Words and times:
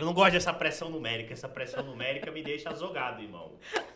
Eu 0.00 0.06
não 0.06 0.14
gosto 0.14 0.32
dessa 0.32 0.50
pressão 0.50 0.88
numérica. 0.88 1.34
Essa 1.34 1.46
pressão 1.46 1.84
numérica 1.84 2.30
me 2.30 2.42
deixa 2.42 2.70
azogado, 2.70 3.22
irmão. 3.22 3.52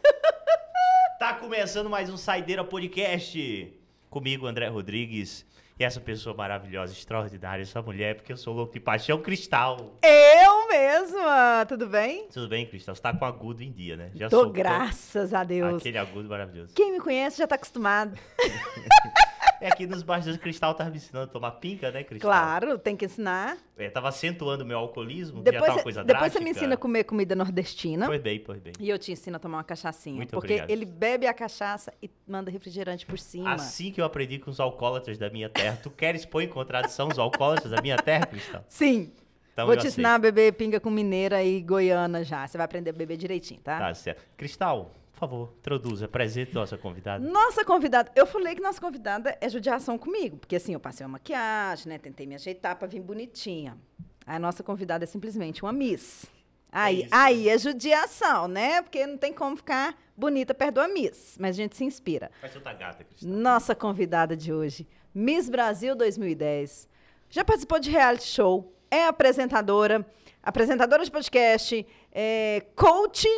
Tá 1.19 1.33
começando 1.33 1.89
mais 1.89 2.11
um 2.11 2.17
Saideira 2.19 2.63
Podcast. 2.63 3.73
Comigo, 4.11 4.47
André 4.47 4.67
Rodrigues. 4.67 5.47
E 5.79 5.85
essa 5.85 6.01
pessoa 6.01 6.37
maravilhosa, 6.37 6.93
extraordinária, 6.93 7.63
essa 7.63 7.81
mulher, 7.81 8.17
porque 8.17 8.33
eu 8.33 8.37
sou 8.37 8.53
louco 8.53 8.75
de 8.75 8.81
paixão, 8.81 9.23
Cristal. 9.23 9.97
Eu 10.03 10.69
mesma, 10.69 11.65
tudo 11.67 11.87
bem? 11.87 12.29
Tudo 12.29 12.49
bem, 12.49 12.67
Cristal? 12.67 12.95
Você 12.95 13.01
tá 13.01 13.15
com 13.17 13.25
agudo 13.25 13.63
em 13.63 13.73
dia, 13.73 13.97
né? 13.97 14.11
Já 14.15 14.29
Tô, 14.29 14.39
soltou 14.39 14.53
graças 14.53 15.33
a 15.33 15.45
Deus. 15.45 15.77
Aquele 15.77 15.97
agudo 15.97 16.29
maravilhoso. 16.29 16.75
Quem 16.75 16.93
me 16.93 17.01
conhece 17.01 17.39
já 17.39 17.47
tá 17.47 17.55
acostumado. 17.55 18.19
É 19.61 19.69
aqui 19.69 19.87
nos 19.87 20.03
bastidores, 20.03 20.41
Cristal 20.41 20.75
tava 20.75 20.91
me 20.91 20.97
ensinando 20.97 21.25
a 21.25 21.33
tomar 21.33 21.53
pinga, 21.53 21.91
né, 21.91 22.03
Cristal? 22.05 22.31
Claro, 22.31 22.79
tem 22.79 22.97
que 22.97 23.05
ensinar. 23.05 23.57
É, 23.77 23.89
tava 23.89 24.09
acentuando 24.09 24.63
o 24.65 24.67
meu 24.67 24.79
alcoolismo, 24.79 25.43
que 25.43 25.47
já 25.47 25.53
Depois, 25.53 25.67
tá 25.67 25.73
uma 25.73 25.79
cê- 25.79 25.83
coisa 25.83 26.05
depois 26.05 26.21
você 26.33 26.39
drástica. 26.39 26.45
me 26.45 26.51
ensina 26.51 26.75
a 26.75 26.77
comer 26.77 27.05
comida 27.05 27.35
nordestina. 27.35 28.07
Pois 28.07 28.21
bem, 28.21 28.41
pois 28.41 28.61
bem. 28.61 28.73
E 28.79 28.89
eu 28.91 28.99
te 28.99 29.13
ensino 29.13 29.37
a 29.37 29.39
tomar 29.39 29.59
uma 29.59 29.65
cachaçinha. 29.65 30.17
Muito 30.17 30.31
porque 30.31 30.47
obrigado. 30.55 30.71
ele 30.71 30.85
bebe 30.85 31.27
a 31.27 31.35
cachaça 31.35 31.93
e 32.03 32.11
manda 32.27 32.51
refrigerante 32.51 33.07
por 33.07 33.19
cima. 33.19 33.53
Assim 33.55 33.91
que 33.91 34.01
eu 34.01 34.05
aprendi 34.05 34.39
com 34.39 34.51
os 34.51 34.61
alcoólatras 34.61 35.19
da 35.19 35.31
minha 35.31 35.49
terra. 35.49 35.79
Tu 35.83 35.91
queres 35.91 36.25
pôr 36.27 36.43
em 36.43 36.49
contradição 36.49 37.09
os 37.09 37.19
alcoólatras 37.19 37.71
da 37.73 37.81
minha 37.81 37.97
terra, 37.97 38.27
Cristal? 38.27 38.65
Sim. 38.69 39.13
Então 39.53 39.67
Vou 39.67 39.77
te 39.77 39.87
ensinar 39.87 40.17
a 40.17 40.19
beber 40.19 40.53
pinga 40.55 40.81
com 40.81 40.91
mineira 40.91 41.43
e 41.45 41.61
goiana 41.61 42.25
já. 42.25 42.45
Você 42.47 42.59
vai 42.59 42.65
aprender 42.65 42.91
a 42.91 42.93
beber 42.93 43.17
direitinho, 43.17 43.61
tá? 43.61 43.79
Tá 43.79 43.95
certo. 43.95 44.21
Cristal, 44.37 44.93
por 45.15 45.21
favor, 45.21 45.55
introduza, 45.59 46.07
apresente 46.07 46.53
nossa 46.53 46.77
convidada. 46.77 47.25
Nossa 47.25 47.65
convidada, 47.65 48.11
eu 48.17 48.27
falei 48.27 48.55
que 48.55 48.61
nossa 48.61 48.81
convidada 48.81 49.39
é 49.41 49.49
judiação 49.49 49.97
comigo, 49.97 50.37
porque 50.37 50.57
assim, 50.57 50.75
eu 50.75 50.81
passei 50.81 51.07
uma 51.07 51.13
maquiagem, 51.13 51.89
né? 51.89 51.99
Tentei 51.99 52.27
me 52.27 52.35
ajeitar 52.35 52.77
pra 52.77 52.89
vir 52.89 53.01
bonitinha. 53.01 53.79
A 54.27 54.39
nossa 54.39 54.63
convidada 54.63 55.05
é 55.05 55.07
simplesmente 55.07 55.63
uma 55.63 55.73
Miss. 55.73 56.27
Aí, 56.73 57.03
isso. 57.03 57.09
aí 57.13 57.49
é 57.49 57.57
judiação, 57.57 58.49
né? 58.49 58.83
Porque 58.83 59.07
não 59.07 59.17
tem 59.17 59.33
como 59.33 59.57
ficar 59.57 59.97
bonita 60.17 60.53
perto 60.53 60.75
da 60.75 60.89
Miss, 60.89 61.37
mas 61.39 61.51
a 61.51 61.63
gente 61.63 61.77
se 61.77 61.85
inspira. 61.85 62.33
Mas 62.43 62.53
tá 62.53 62.73
gata, 62.73 63.05
Cristal. 63.05 63.31
Nossa 63.31 63.75
convidada 63.75 64.37
de 64.37 64.53
hoje, 64.53 64.85
Miss 65.15 65.49
Brasil 65.49 65.95
2010. 65.95 66.89
Já 67.31 67.45
participou 67.45 67.79
de 67.79 67.89
reality 67.89 68.25
show, 68.25 68.75
é 68.91 69.07
apresentadora, 69.07 70.05
apresentadora 70.43 71.05
de 71.05 71.11
podcast, 71.11 71.87
é 72.11 72.67
coach. 72.75 73.29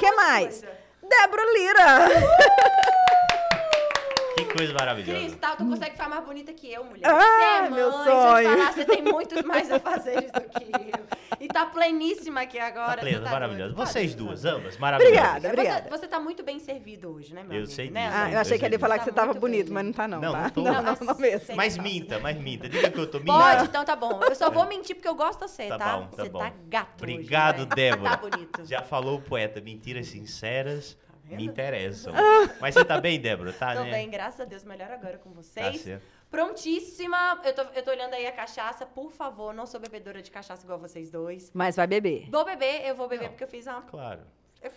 que 0.00 0.12
mais? 0.12 0.64
Débora 1.10 1.44
Lira. 1.56 1.88
Coisa 4.56 4.72
maravilhosa. 4.74 5.18
Cristal, 5.20 5.56
tu 5.56 5.64
consegue 5.64 5.92
ficar 5.92 6.08
mais 6.08 6.24
bonita 6.24 6.52
que 6.52 6.70
eu, 6.72 6.84
mulher. 6.84 7.02
Ah, 7.06 7.18
você 7.20 7.42
é 7.44 7.60
mãe, 7.62 7.70
meu 7.70 7.78
eu 7.86 7.92
sonho. 7.92 8.50
falar, 8.58 8.72
você 8.72 8.84
tem 8.84 9.02
muitos 9.02 9.42
mais 9.42 9.70
afazeres 9.70 10.30
do 10.32 10.40
que 10.40 10.64
eu. 10.64 11.20
E 11.40 11.48
tá 11.48 11.64
pleníssima 11.66 12.42
aqui 12.42 12.58
agora. 12.58 12.96
Tá 12.96 13.00
plena, 13.00 13.18
você 13.18 13.24
tá 13.24 13.30
maravilhosa. 13.30 13.74
doido. 13.74 13.86
Vocês 13.86 14.14
duas, 14.14 14.44
ambas, 14.44 14.76
maravilhosas. 14.76 15.44
Obrigada. 15.44 15.82
Você, 15.88 15.98
você 15.98 16.08
tá 16.08 16.20
muito 16.20 16.42
bem 16.42 16.58
servido 16.58 17.14
hoje, 17.14 17.32
né, 17.34 17.42
meu 17.42 17.52
Eu 17.52 17.58
amigo? 17.58 17.72
sei 17.72 17.90
né, 17.90 18.06
disso. 18.06 18.14
Ah, 18.16 18.20
amigo? 18.22 18.36
eu 18.36 18.40
achei 18.40 18.58
que 18.58 18.64
ele 18.64 18.74
ia 18.74 18.78
falar 18.78 18.98
que 18.98 19.04
Tá 19.04 19.10
você 19.10 19.12
tava 19.12 19.26
muito 19.28 19.40
bonito, 19.40 19.64
bem. 19.66 19.74
mas 19.74 19.84
não 19.86 19.92
tá 19.92 20.08
não, 20.08 20.20
Não, 20.20 20.32
tá? 20.32 20.42
não 20.42 20.50
tô. 20.50 20.62
Não, 20.62 20.82
não, 20.82 20.96
não 21.00 21.14
mesmo. 21.18 21.56
Mas 21.56 21.78
minta, 21.78 22.18
mas 22.18 22.36
minta. 22.36 22.68
Diga 22.68 22.90
que 22.90 22.98
eu 22.98 23.06
tô 23.06 23.18
minta. 23.20 23.32
Pode, 23.32 23.64
então 23.64 23.84
tá 23.84 23.96
bom. 23.96 24.20
Eu 24.22 24.34
só 24.34 24.50
vou 24.50 24.66
mentir 24.66 24.96
porque 24.96 25.08
eu 25.08 25.14
gosto 25.14 25.44
de 25.44 25.50
você, 25.50 25.68
Tá 25.68 25.78
tá? 25.78 25.96
bom, 25.96 26.06
tá 26.08 26.22
você 26.24 26.28
bom. 26.28 26.38
tá 26.40 26.52
gato 26.68 27.02
Obrigado, 27.02 27.56
hoje, 27.60 27.68
né? 27.68 27.74
Débora. 27.74 28.10
Tá 28.10 28.16
bonito. 28.16 28.64
Já 28.66 28.82
falou 28.82 29.18
o 29.18 29.22
poeta, 29.22 29.60
mentiras 29.60 30.08
sinceras? 30.08 30.98
Me 31.36 31.44
interessam. 31.46 32.12
Mas 32.60 32.74
você 32.74 32.84
tá 32.84 33.00
bem, 33.00 33.20
Débora? 33.20 33.52
Tá, 33.52 33.74
Tô 33.74 33.84
né? 33.84 33.90
bem, 33.90 34.10
graças 34.10 34.40
a 34.40 34.44
Deus. 34.44 34.64
Melhor 34.64 34.90
agora 34.90 35.18
com 35.18 35.30
Tá 35.30 35.36
vocês. 35.36 35.80
certo. 35.82 36.02
Prontíssima. 36.30 37.40
Eu 37.44 37.54
tô, 37.54 37.62
eu 37.62 37.82
tô 37.82 37.90
olhando 37.90 38.14
aí 38.14 38.26
a 38.26 38.32
cachaça. 38.32 38.84
Por 38.86 39.10
favor, 39.12 39.52
não 39.54 39.66
sou 39.66 39.80
bebedora 39.80 40.20
de 40.22 40.30
cachaça 40.30 40.64
igual 40.64 40.78
vocês 40.78 41.10
dois. 41.10 41.50
Mas 41.54 41.76
vai 41.76 41.86
beber. 41.86 42.28
Vou 42.30 42.44
beber, 42.44 42.86
eu 42.86 42.94
vou 42.94 43.08
beber 43.08 43.24
Não. 43.24 43.30
porque 43.30 43.44
eu 43.44 43.48
fiz 43.48 43.66
uma 43.66 43.82
Claro. 43.82 44.20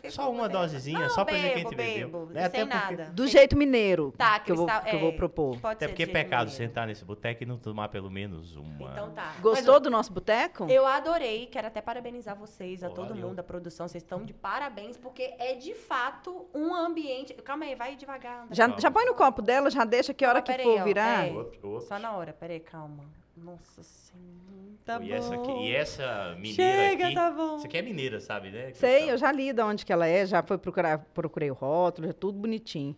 Só 0.10 0.32
uma 0.32 0.48
dosezinha, 0.48 1.00
Não, 1.00 1.10
só 1.10 1.26
pra 1.26 1.34
ver 1.36 1.54
quem 1.56 1.64
bebo, 1.64 1.70
bebeu. 1.76 2.10
bebo, 2.10 2.26
Né, 2.34 2.46
até 2.46 2.60
sem 2.60 2.68
porque- 2.68 2.96
nada. 2.96 3.12
Do 3.12 3.28
jeito 3.28 3.58
mineiro 3.58 4.14
Tá, 4.18 4.40
que, 4.40 4.52
eu 4.52 4.56
vou, 4.56 4.66
Cristal, 4.66 4.86
que 4.90 4.96
eu 4.96 5.00
vou 5.00 5.10
é, 5.10 5.16
propor. 5.16 5.60
Pode 5.60 5.74
Até 5.76 5.88
porque 5.88 6.04
é 6.04 6.08
pecado 6.08 6.48
mineiro. 6.50 6.52
sentar 6.68 6.88
nesse 6.88 7.04
boteco 7.04 7.44
e 7.44 7.46
não 7.46 7.58
tomar 7.58 7.90
pelo 7.90 8.10
menos 8.10 8.56
uma. 8.56 8.92
Então 8.92 9.12
tá. 9.12 9.34
Gostou 9.42 9.80
do 9.80 9.90
nosso 9.90 10.12
boteco? 10.14 10.68
Eu 10.70 10.86
adorei, 10.86 11.48
quero 11.48 11.68
até 11.68 11.82
parabenizar 11.82 12.36
vocês, 12.36 12.84
a 12.84 12.90
Pô, 12.90 12.96
todo 12.96 13.16
mundo 13.16 13.36
da 13.36 13.44
produção. 13.44 13.88
Vocês 13.88 14.04
estão 14.04 14.24
de 14.24 14.34
parabéns, 14.34 14.96
porque 14.98 15.34
é 15.38 15.54
de 15.56 15.74
fato 15.74 16.48
um 16.54 16.74
ambiente. 16.74 17.34
Calma 17.36 17.66
aí, 17.66 17.76
vai 17.76 17.96
devagar. 17.96 18.44
André. 18.44 18.56
Já, 18.56 18.70
já 18.80 18.90
põe 18.92 19.06
no 19.06 19.14
copo 19.16 19.42
dela, 19.42 19.70
já 19.70 19.84
deixa 19.84 20.14
que 20.14 20.26
hora 20.26 20.40
Ó, 20.40 20.42
que 20.42 20.54
for 20.60 20.80
ó, 20.80 20.84
virar. 20.84 21.24
peraí. 21.26 21.38
Ops. 21.38 21.84
Só 21.88 22.00
na 22.00 22.12
hora, 22.14 22.32
peraí, 22.34 22.60
calma. 22.60 23.04
Nossa 23.36 23.82
senhora. 23.82 24.78
Tá 24.86 24.96
e, 25.02 25.10
bom. 25.10 25.16
essa 25.16 25.36
aqui- 25.36 25.52
e 25.64 25.76
essa 25.76 26.36
mineira 26.40 26.90
Chega, 26.90 27.06
aqui. 27.08 27.16
tá 27.16 27.32
bom. 27.32 27.58
Você 27.60 27.68
quer 27.68 27.82
mineira, 27.82 28.20
sabe, 28.20 28.52
né? 28.52 28.72
Sei, 28.74 28.92
Cristal? 28.92 29.10
eu 29.10 29.18
já 29.18 29.32
li 29.32 29.52
de 29.54 29.62
onde 29.62 29.86
que 29.86 29.92
ela 29.94 30.06
é, 30.08 30.26
já 30.26 30.44
foi 30.44 30.58
procurar, 30.58 31.00
procurei 31.14 31.50
o 31.50 31.54
rótulo, 31.54 32.08
já 32.08 32.14
tudo 32.14 32.38
bonitinho. 32.38 32.96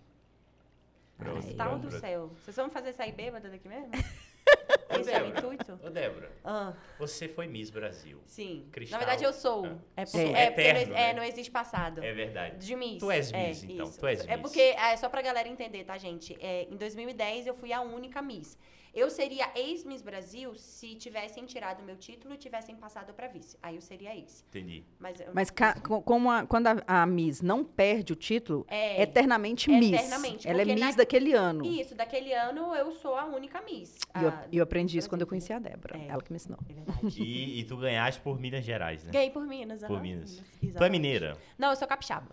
Cristal 1.17 1.69
pronto, 1.69 1.87
do 1.87 1.99
céu. 1.99 2.31
Vocês 2.41 2.55
vão 2.55 2.65
me 2.65 2.71
fazer 2.71 2.91
sair 2.93 3.13
bêbada 3.13 3.49
daqui 3.49 3.67
mesmo? 3.69 3.89
Ô, 4.89 4.99
Esse 4.99 5.11
é 5.11 5.17
o 5.23 5.25
Débora. 5.31 5.39
intuito? 5.39 5.79
Ô, 5.83 5.89
Débora, 5.89 6.31
Ah, 6.43 6.73
você 6.99 7.27
foi 7.27 7.47
Miss 7.47 7.69
Brasil. 7.69 8.19
sim. 8.25 8.67
Cristal. 8.71 8.99
Na 8.99 9.05
verdade, 9.05 9.23
eu 9.25 9.33
sou. 9.33 9.65
Ah. 9.65 9.77
É, 9.97 10.05
porque, 10.05 10.17
É. 10.17 10.21
é, 10.21 10.33
não, 10.33 10.39
Eterno, 10.51 10.79
ex- 10.79 10.89
é, 10.89 10.93
né? 10.93 11.13
não 11.13 11.23
existe 11.23 11.51
passado. 11.51 12.03
É 12.03 12.13
verdade. 12.13 12.57
De 12.57 12.75
Miss. 12.75 12.99
Tu 12.99 13.09
és 13.11 13.31
É, 13.33 13.47
Miss, 13.47 13.63
então. 13.63 13.85
isso. 13.87 13.99
Tu 13.99 14.05
és 14.07 14.27
É 14.27 14.33
Miss. 14.33 14.41
porque, 14.41 14.59
é, 14.59 14.95
só 14.97 15.09
pra 15.09 15.21
galera 15.21 15.47
entender, 15.49 15.83
tá, 15.85 15.97
gente? 15.97 16.37
É, 16.39 16.63
em 16.69 16.75
2010, 16.75 17.47
eu 17.47 17.55
fui 17.55 17.71
a 17.73 17.81
única 17.81 18.21
Miss. 18.21 18.57
Eu 18.95 19.09
seria 19.09 19.49
ex-Miss 19.55 20.01
Brasil 20.01 20.55
se 20.55 20.95
tivessem 20.95 21.45
tirado 21.45 21.81
o 21.81 21.83
meu 21.83 21.97
título 21.97 22.33
e 22.33 22.37
tivessem 22.37 22.75
passado 22.77 23.13
pra 23.13 23.27
vice. 23.27 23.57
Aí 23.61 23.75
eu 23.75 23.81
seria 23.81 24.15
ex. 24.15 24.43
Entendi. 24.47 24.85
Mas, 24.97 25.19
eu- 25.19 25.27
Mas 25.33 25.49
ca- 25.51 25.77
co- 25.81 26.01
como 26.01 26.31
a- 26.31 26.45
quando 26.45 26.67
a, 26.67 26.81
a 26.87 27.05
Miss 27.05 27.41
não 27.41 27.63
perde 27.65 28.13
o 28.13 28.15
título, 28.15 28.65
É. 28.69 29.01
eternamente 29.01 29.69
É 29.69 29.77
Miss. 29.77 29.91
eternamente, 29.93 30.47
Ela 30.47 30.61
é 30.61 30.65
Miss 30.65 30.79
na- 30.79 30.91
daquele 30.93 31.33
ano. 31.33 31.65
Isso, 31.65 31.93
daquele 31.93 32.33
ano 32.33 32.73
eu 32.73 32.89
sou 32.93 33.15
a 33.17 33.25
única 33.25 33.61
Miss. 33.63 33.97
E 34.17 34.23
eu, 34.23 34.29
Ah, 34.29 34.47
eu 34.51 34.63
aprendi 34.63 34.97
isso 34.97 35.09
quando 35.09 35.21
eu 35.21 35.27
conheci 35.27 35.51
a 35.51 35.59
Débora. 35.59 35.97
É. 35.97 36.07
Ela 36.07 36.21
que 36.23 36.31
me 36.31 36.37
ensinou. 36.37 36.57
É 36.69 36.73
verdade. 36.73 37.21
E, 37.21 37.59
e 37.59 37.63
tu 37.65 37.75
ganhaste 37.75 38.21
por 38.21 38.39
Minas 38.39 38.63
Gerais, 38.63 39.03
né? 39.03 39.11
Ganhei 39.11 39.29
por 39.29 39.45
Minas. 39.45 39.81
Por 39.81 39.91
aham, 39.95 40.01
Minas. 40.01 40.41
Tu 40.77 40.83
é 40.83 40.89
mineira? 40.89 41.37
Não, 41.57 41.69
eu 41.71 41.75
sou 41.75 41.85
capixaba. 41.87 42.27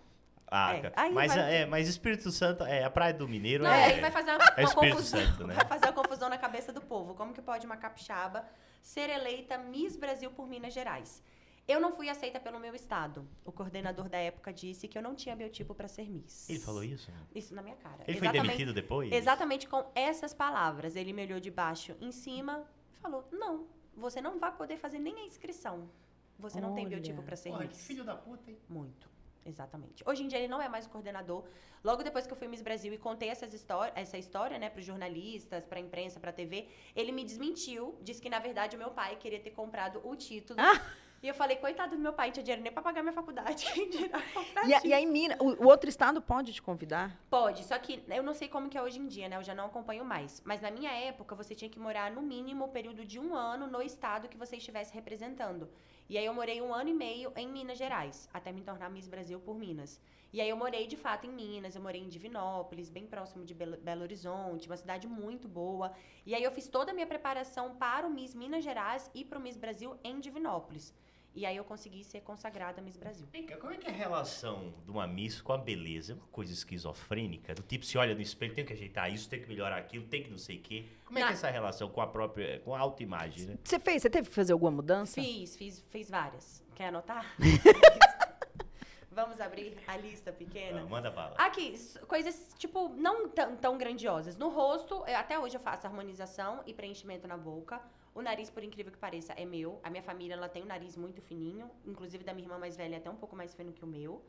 Ah, 0.55 0.75
É, 0.75 0.93
aí 0.95 1.11
mas, 1.11 1.33
vai- 1.33 1.55
é, 1.55 1.65
mas 1.65 1.87
Espírito 1.87 2.31
Santo, 2.31 2.63
é, 2.63 2.83
a 2.83 2.89
Praia 2.89 3.13
do 3.13 3.27
Mineiro 3.27 3.63
Não, 3.63 3.71
é... 3.71 3.85
aí 3.85 3.99
vai 4.01 4.11
fazer 4.11 4.31
uma, 4.31 4.43
é 4.45 4.61
uma 4.61 4.63
Espírito 4.63 4.95
confusão. 4.97 5.19
Santo, 5.25 5.47
né? 5.47 5.53
Vai 5.55 5.65
fazer 5.65 5.85
uma 5.87 5.93
confusão 5.93 6.29
na 6.29 6.37
cabeça 6.37 6.71
do 6.71 6.81
povo. 6.81 7.15
Como 7.15 7.33
que 7.33 7.41
pode 7.41 7.65
uma 7.65 7.75
capixaba 7.77 8.45
ser 8.81 9.09
eleita 9.09 9.57
Miss 9.57 9.95
Brasil 9.97 10.29
por 10.31 10.47
Minas 10.47 10.73
Gerais? 10.73 11.23
Eu 11.65 11.79
não 11.79 11.91
fui 11.93 12.09
aceita 12.09 12.39
pelo 12.41 12.59
meu 12.59 12.75
estado. 12.75 13.25
O 13.45 13.51
coordenador 13.51 14.09
da 14.09 14.17
época 14.17 14.51
disse 14.51 14.85
que 14.87 14.97
eu 14.97 15.01
não 15.01 15.15
tinha 15.15 15.33
biotipo 15.35 15.73
para 15.73 15.87
ser 15.87 16.09
Miss. 16.09 16.49
Ele 16.49 16.59
falou 16.59 16.83
isso? 16.83 17.09
Isso 17.33 17.55
na 17.55 17.61
minha 17.61 17.77
cara. 17.77 18.03
Ele 18.05 18.17
foi 18.19 18.27
Exatamente- 18.27 18.47
demitido 18.57 18.73
depois? 18.73 19.11
Exatamente 19.13 19.67
com 19.67 19.89
essas 19.95 20.33
palavras. 20.33 20.95
Ele 20.97 21.13
me 21.13 21.23
olhou 21.23 21.39
de 21.39 21.49
baixo 21.49 21.95
em 22.01 22.11
cima 22.11 22.63
e 22.93 23.01
falou: 23.01 23.25
Não, 23.31 23.65
você 23.95 24.19
não 24.19 24.37
vai 24.39 24.51
poder 24.51 24.77
fazer 24.77 24.99
nem 24.99 25.15
a 25.21 25.25
inscrição. 25.25 25.89
Você 26.37 26.59
não 26.59 26.73
tem 26.73 26.85
Olha. 26.85 26.95
biotipo 26.97 27.23
para 27.23 27.35
ser 27.37 27.49
Porra, 27.51 27.61
que 27.63 27.69
Miss. 27.69 27.87
filho 27.87 28.03
da 28.03 28.15
puta, 28.15 28.51
hein? 28.51 28.57
Muito. 28.67 29.09
Exatamente. 29.45 30.03
Hoje 30.05 30.23
em 30.23 30.27
dia 30.27 30.39
ele 30.39 30.47
não 30.47 30.61
é 30.61 30.69
mais 30.69 30.85
o 30.85 30.89
coordenador. 30.89 31.43
Logo 31.83 32.01
depois 32.01 32.25
que 32.25 32.31
eu 32.31 32.37
fui 32.37 32.47
Miss 32.47 32.61
Brasil 32.61 32.93
e 32.93 32.97
contei 32.97 33.29
essas 33.29 33.53
histó 33.53 33.83
essa 33.93 34.17
história, 34.17 34.57
né, 34.57 34.69
para 34.69 34.79
os 34.79 34.85
jornalistas, 34.85 35.65
para 35.65 35.79
a 35.79 35.81
imprensa, 35.81 36.19
para 36.19 36.29
a 36.29 36.33
TV, 36.33 36.69
ele 36.95 37.11
me 37.11 37.23
desmentiu, 37.23 37.97
disse 38.01 38.21
que 38.21 38.29
na 38.29 38.39
verdade 38.39 38.75
o 38.75 38.79
meu 38.79 38.91
pai 38.91 39.17
queria 39.17 39.39
ter 39.39 39.51
comprado 39.51 39.99
o 40.03 40.15
título. 40.15 40.59
Ah! 40.61 40.81
E 41.23 41.27
eu 41.29 41.33
falei, 41.33 41.55
coitado 41.55 41.95
do 41.95 42.01
meu 42.01 42.11
pai, 42.11 42.27
não 42.27 42.33
tinha 42.33 42.43
dinheiro 42.43 42.61
nem 42.61 42.69
para 42.69 42.83
pagar 42.83 43.01
minha 43.01 43.13
faculdade. 43.13 43.65
Quem 43.73 43.89
dirá 43.89 44.21
comprar 44.33 44.67
E, 44.67 44.87
e 44.89 44.93
aí, 44.93 45.05
Minas, 45.05 45.37
o, 45.39 45.63
o 45.63 45.67
outro 45.67 45.89
estado 45.89 46.21
pode 46.21 46.51
te 46.51 46.61
convidar? 46.61 47.17
Pode, 47.29 47.63
só 47.63 47.79
que 47.79 48.03
eu 48.09 48.21
não 48.21 48.33
sei 48.33 48.49
como 48.49 48.69
que 48.69 48.77
é 48.77 48.81
hoje 48.81 48.99
em 48.99 49.07
dia, 49.07 49.29
né? 49.29 49.37
Eu 49.37 49.43
já 49.43 49.55
não 49.55 49.67
acompanho 49.67 50.03
mais. 50.03 50.41
Mas 50.43 50.59
na 50.59 50.69
minha 50.69 50.91
época, 50.91 51.33
você 51.33 51.55
tinha 51.55 51.69
que 51.69 51.79
morar 51.79 52.11
no 52.11 52.21
mínimo 52.21 52.65
o 52.65 52.67
período 52.67 53.05
de 53.05 53.19
um 53.19 53.33
ano 53.33 53.67
no 53.67 53.81
estado 53.81 54.27
que 54.27 54.35
você 54.35 54.57
estivesse 54.57 54.93
representando. 54.93 55.69
E 56.09 56.17
aí 56.17 56.25
eu 56.25 56.33
morei 56.33 56.61
um 56.61 56.73
ano 56.73 56.89
e 56.89 56.93
meio 56.93 57.31
em 57.37 57.47
Minas 57.47 57.77
Gerais, 57.77 58.29
até 58.33 58.51
me 58.51 58.61
tornar 58.61 58.89
Miss 58.89 59.07
Brasil 59.07 59.39
por 59.39 59.57
Minas. 59.57 60.01
E 60.33 60.41
aí 60.41 60.49
eu 60.49 60.57
morei 60.57 60.87
de 60.87 60.97
fato 60.97 61.25
em 61.25 61.29
Minas, 61.31 61.75
eu 61.75 61.81
morei 61.81 62.01
em 62.01 62.09
Divinópolis, 62.09 62.89
bem 62.89 63.05
próximo 63.05 63.45
de 63.45 63.53
Belo, 63.53 63.77
Belo 63.77 64.01
Horizonte, 64.01 64.67
uma 64.67 64.75
cidade 64.75 65.07
muito 65.07 65.47
boa. 65.47 65.93
E 66.25 66.35
aí 66.35 66.43
eu 66.43 66.51
fiz 66.51 66.67
toda 66.67 66.91
a 66.91 66.93
minha 66.93 67.07
preparação 67.07 67.75
para 67.75 68.05
o 68.05 68.09
Miss 68.09 68.35
Minas 68.35 68.63
Gerais 68.63 69.09
e 69.13 69.23
para 69.23 69.39
o 69.39 69.41
Miss 69.41 69.55
Brasil 69.55 69.95
em 70.03 70.19
Divinópolis. 70.19 70.93
E 71.35 71.47
aí 71.47 71.57
eu 71.57 71.63
consegui 71.63 72.03
ser 72.03 72.21
consagrada 72.21 72.79
Miss 72.79 72.95
Brasil. 72.95 73.25
Vem 73.31 73.43
cá, 73.45 73.57
como 73.57 73.73
é 73.73 73.77
que 73.77 73.87
é 73.87 73.89
a 73.89 73.93
relação 73.93 74.71
de 74.85 74.91
uma 74.91 75.07
Miss 75.07 75.41
com 75.41 75.51
a 75.51 75.57
beleza? 75.57 76.13
É 76.13 76.15
uma 76.15 76.27
coisa 76.27 76.53
esquizofrênica? 76.53 77.55
Do 77.55 77.63
tipo, 77.63 77.83
se 77.85 77.97
olha 77.97 78.13
no 78.13 78.21
espelho, 78.21 78.53
tem 78.53 78.63
que 78.63 78.73
ajeitar 78.73 79.11
isso, 79.11 79.27
tem 79.27 79.41
que 79.41 79.47
melhorar 79.47 79.77
aquilo, 79.77 80.05
tem 80.05 80.21
que 80.21 80.29
não 80.29 80.37
sei 80.37 80.57
o 80.57 80.61
quê. 80.61 80.85
Como 81.05 81.17
é 81.17 81.23
que 81.23 81.29
é 81.29 81.31
essa 81.33 81.49
relação 81.49 81.89
com 81.89 82.01
a 82.01 82.07
própria, 82.07 82.59
com 82.59 82.75
a 82.75 82.79
autoimagem, 82.79 83.47
né? 83.47 83.57
Você 83.63 83.79
fez? 83.79 84.03
Você 84.03 84.09
teve 84.11 84.29
que 84.29 84.35
fazer 84.35 84.53
alguma 84.53 84.69
mudança? 84.71 85.19
Fiz, 85.19 85.55
fiz, 85.55 85.79
fiz 85.89 86.07
várias. 86.09 86.63
Quer 86.75 86.87
anotar? 86.89 87.25
Vamos 89.11 89.39
abrir 89.39 89.77
a 89.87 89.95
lista 89.95 90.31
pequena? 90.31 90.81
Ah, 90.81 90.85
manda 90.85 91.11
bala. 91.11 91.35
Aqui, 91.37 91.75
coisas, 92.07 92.47
tipo, 92.57 92.89
não 92.89 93.29
tão, 93.29 93.55
tão 93.55 93.77
grandiosas. 93.77 94.35
No 94.37 94.49
rosto, 94.49 95.03
eu- 95.07 95.17
até 95.17 95.37
hoje 95.37 95.55
eu 95.55 95.59
faço 95.61 95.85
harmonização 95.85 96.63
e 96.65 96.73
preenchimento 96.73 97.27
na 97.27 97.37
boca. 97.37 97.79
O 98.15 98.21
nariz, 98.21 98.49
por 98.49 98.63
incrível 98.63 98.91
que 98.91 98.97
pareça, 98.97 99.33
é 99.33 99.45
meu. 99.45 99.79
A 99.83 99.89
minha 99.89 100.03
família, 100.03 100.35
ela 100.35 100.47
tem 100.47 100.63
um 100.63 100.67
nariz 100.67 100.95
muito 100.95 101.21
fininho. 101.21 101.69
Inclusive, 101.85 102.23
da 102.23 102.33
minha 102.33 102.45
irmã 102.45 102.57
mais 102.57 102.75
velha, 102.77 102.97
até 102.97 103.09
um 103.09 103.15
pouco 103.15 103.35
mais 103.35 103.53
fino 103.55 103.73
que 103.73 103.83
o 103.83 103.87
meu. 103.87 104.23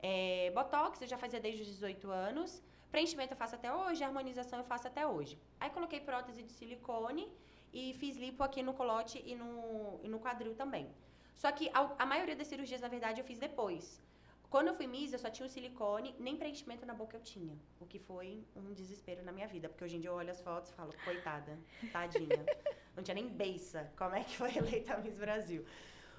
É, 0.00 0.50
Botox, 0.54 1.02
eu 1.02 1.08
já 1.08 1.18
fazia 1.18 1.40
desde 1.40 1.62
os 1.62 1.68
18 1.68 2.10
anos. 2.10 2.62
Preenchimento 2.90 3.34
eu 3.34 3.36
faço 3.36 3.54
até 3.54 3.72
hoje, 3.72 4.02
harmonização 4.02 4.58
eu 4.58 4.64
faço 4.64 4.86
até 4.86 5.06
hoje. 5.06 5.38
Aí 5.60 5.68
coloquei 5.70 6.00
prótese 6.00 6.42
de 6.42 6.52
silicone 6.52 7.30
e 7.72 7.92
fiz 7.94 8.16
lipo 8.16 8.42
aqui 8.42 8.62
no 8.62 8.72
colote 8.72 9.22
e 9.26 9.34
no, 9.34 10.00
e 10.02 10.08
no 10.08 10.18
quadril 10.18 10.54
também. 10.54 10.88
Só 11.34 11.52
que 11.52 11.68
a, 11.74 11.94
a 11.98 12.06
maioria 12.06 12.34
das 12.34 12.46
cirurgias, 12.46 12.80
na 12.80 12.88
verdade, 12.88 13.20
eu 13.20 13.24
fiz 13.24 13.38
depois. 13.38 14.00
Quando 14.48 14.68
eu 14.68 14.74
fui 14.74 14.86
Miss, 14.86 15.12
eu 15.12 15.18
só 15.18 15.28
tinha 15.28 15.44
o 15.44 15.48
silicone, 15.48 16.14
nem 16.18 16.34
preenchimento 16.34 16.86
na 16.86 16.94
boca 16.94 17.16
eu 17.16 17.20
tinha. 17.20 17.54
O 17.78 17.84
que 17.84 17.98
foi 17.98 18.42
um 18.56 18.72
desespero 18.72 19.22
na 19.22 19.30
minha 19.30 19.46
vida. 19.46 19.68
Porque 19.68 19.84
hoje 19.84 19.96
em 19.96 20.00
dia 20.00 20.08
eu 20.08 20.14
olho 20.14 20.30
as 20.30 20.40
fotos 20.40 20.70
e 20.70 20.74
falo, 20.74 20.94
coitada, 21.04 21.58
tadinha. 21.92 22.46
Não 22.98 23.04
tinha 23.04 23.14
nem 23.14 23.28
beiça. 23.28 23.92
Como 23.96 24.16
é 24.16 24.24
que 24.24 24.36
foi 24.36 24.50
eleita 24.58 24.96
Miss 24.96 25.16
Brasil? 25.16 25.64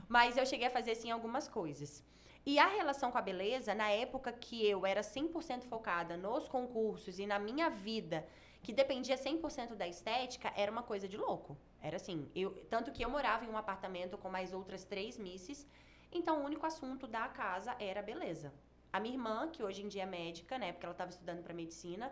Mas 0.08 0.38
eu 0.38 0.46
cheguei 0.46 0.68
a 0.68 0.72
fazer, 0.72 0.92
assim, 0.92 1.12
algumas 1.12 1.46
coisas. 1.46 2.02
E 2.46 2.58
a 2.58 2.68
relação 2.68 3.12
com 3.12 3.18
a 3.18 3.22
beleza, 3.22 3.76
na 3.76 3.90
época 3.90 4.32
que 4.32 4.66
eu 4.66 4.86
era 4.86 5.02
100% 5.02 5.64
focada 5.64 6.16
nos 6.16 6.48
concursos 6.48 7.20
e 7.20 7.28
na 7.28 7.38
minha 7.38 7.70
vida, 7.70 8.26
que 8.64 8.72
dependia 8.72 9.18
100% 9.18 9.76
da 9.76 9.86
estética, 9.90 10.54
era 10.56 10.72
uma 10.72 10.82
coisa 10.82 11.06
de 11.06 11.18
louco. 11.18 11.58
Era 11.82 11.98
assim, 11.98 12.32
eu, 12.34 12.52
tanto 12.70 12.94
que 12.94 13.04
eu 13.04 13.10
morava 13.10 13.44
em 13.44 13.50
um 13.50 13.58
apartamento 13.58 14.18
com 14.18 14.30
mais 14.30 14.54
outras 14.54 14.86
três 14.86 15.18
misses, 15.18 15.68
então 16.14 16.42
o 16.42 16.46
único 16.46 16.66
assunto 16.66 17.08
da 17.08 17.28
casa 17.28 17.76
era 17.78 18.02
beleza. 18.02 18.54
A 18.92 19.02
minha 19.02 19.16
irmã, 19.16 19.50
que 19.50 19.62
hoje 19.62 19.84
em 19.84 19.90
dia 19.90 20.04
é 20.04 20.06
médica, 20.06 20.58
né, 20.58 20.72
porque 20.72 20.86
ela 20.86 20.94
estava 20.94 21.12
estudando 21.12 21.44
para 21.44 21.54
medicina, 21.54 22.10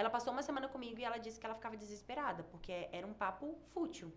ela 0.00 0.08
passou 0.08 0.32
uma 0.32 0.42
semana 0.42 0.66
comigo 0.66 0.98
e 0.98 1.04
ela 1.04 1.18
disse 1.18 1.38
que 1.38 1.44
ela 1.44 1.54
ficava 1.54 1.76
desesperada, 1.76 2.42
porque 2.44 2.88
era 2.90 3.06
um 3.06 3.12
papo 3.12 3.58
fútil. 3.66 4.10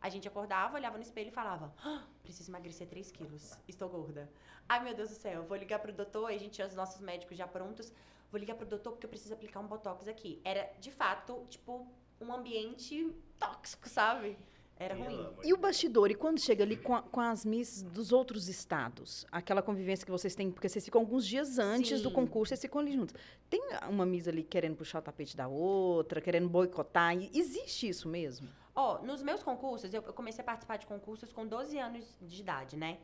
A 0.00 0.08
gente 0.08 0.26
acordava, 0.26 0.76
olhava 0.76 0.96
no 0.96 1.02
espelho 1.02 1.28
e 1.28 1.30
falava: 1.30 1.74
"Ah, 1.84 2.02
preciso 2.22 2.50
emagrecer 2.50 2.88
3 2.88 3.10
quilos, 3.12 3.58
estou 3.68 3.88
gorda. 3.90 4.30
Ai, 4.66 4.82
meu 4.82 4.94
Deus 4.94 5.10
do 5.10 5.14
céu, 5.16 5.44
vou 5.44 5.56
ligar 5.56 5.80
pro 5.80 5.92
doutor, 5.92 6.30
a 6.30 6.38
gente 6.38 6.52
tinha 6.52 6.66
os 6.66 6.74
nossos 6.74 7.00
médicos 7.00 7.36
já 7.36 7.46
prontos. 7.46 7.92
Vou 8.30 8.38
ligar 8.38 8.54
pro 8.54 8.66
doutor 8.66 8.92
porque 8.92 9.04
eu 9.04 9.10
preciso 9.10 9.34
aplicar 9.34 9.60
um 9.60 9.66
botox 9.66 10.08
aqui. 10.08 10.40
Era, 10.44 10.72
de 10.78 10.90
fato, 10.90 11.46
tipo, 11.48 11.86
um 12.20 12.32
ambiente 12.32 13.14
tóxico, 13.38 13.88
sabe? 13.88 14.38
Era 14.80 14.94
ruim. 14.94 15.26
E 15.42 15.52
o 15.52 15.56
bastidor, 15.56 16.10
e 16.10 16.14
quando 16.14 16.38
chega 16.40 16.62
ali 16.62 16.76
com, 16.76 16.94
a- 16.94 17.02
com 17.02 17.20
as 17.20 17.44
Miss 17.44 17.82
dos 17.82 18.12
outros 18.12 18.48
estados? 18.48 19.26
Aquela 19.32 19.60
convivência 19.60 20.04
que 20.06 20.12
vocês 20.12 20.34
têm, 20.36 20.50
porque 20.52 20.68
vocês 20.68 20.84
ficam 20.84 21.00
alguns 21.00 21.26
dias 21.26 21.58
antes 21.58 22.00
do 22.00 22.08
Sim. 22.10 22.14
concurso, 22.14 22.50
vocês 22.50 22.60
ficam 22.60 22.80
ali 22.80 22.92
juntos. 22.92 23.14
Tem 23.50 23.60
uma 23.88 24.06
Miss 24.06 24.28
ali 24.28 24.42
querendo 24.44 24.76
puxar 24.76 25.00
o 25.00 25.02
tapete 25.02 25.36
da 25.36 25.48
outra, 25.48 26.20
querendo 26.20 26.48
boicotar? 26.48 27.16
E 27.16 27.30
Existe 27.34 27.88
isso 27.88 28.08
mesmo? 28.08 28.48
Ó, 28.74 29.02
nos 29.02 29.22
meus 29.22 29.42
concursos, 29.42 29.92
eu 29.92 30.02
eu 30.02 30.12
comecei 30.12 30.42
a 30.42 30.44
participar 30.44 30.76
de 30.76 30.86
concursos 30.86 31.32
com 31.32 31.44
12 31.46 31.76
anos 31.78 32.16
de 32.22 32.40
idade, 32.40 32.76
né? 32.76 32.98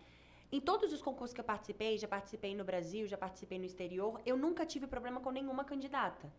Em 0.53 0.61
todos 0.61 0.93
os 0.93 1.03
concursos 1.03 1.35
que 1.35 1.41
eu 1.41 1.45
participei, 1.45 1.99
já 1.99 2.07
participei 2.07 2.55
no 2.55 2.63
Brasil, 2.63 3.09
já 3.09 3.19
participei 3.19 3.59
no 3.59 3.65
exterior, 3.65 4.21
eu 4.25 4.37
nunca 4.37 4.65
tive 4.65 4.87
problema 4.87 5.21
com 5.21 5.33
nenhuma 5.33 5.65
candidata. 5.65 6.33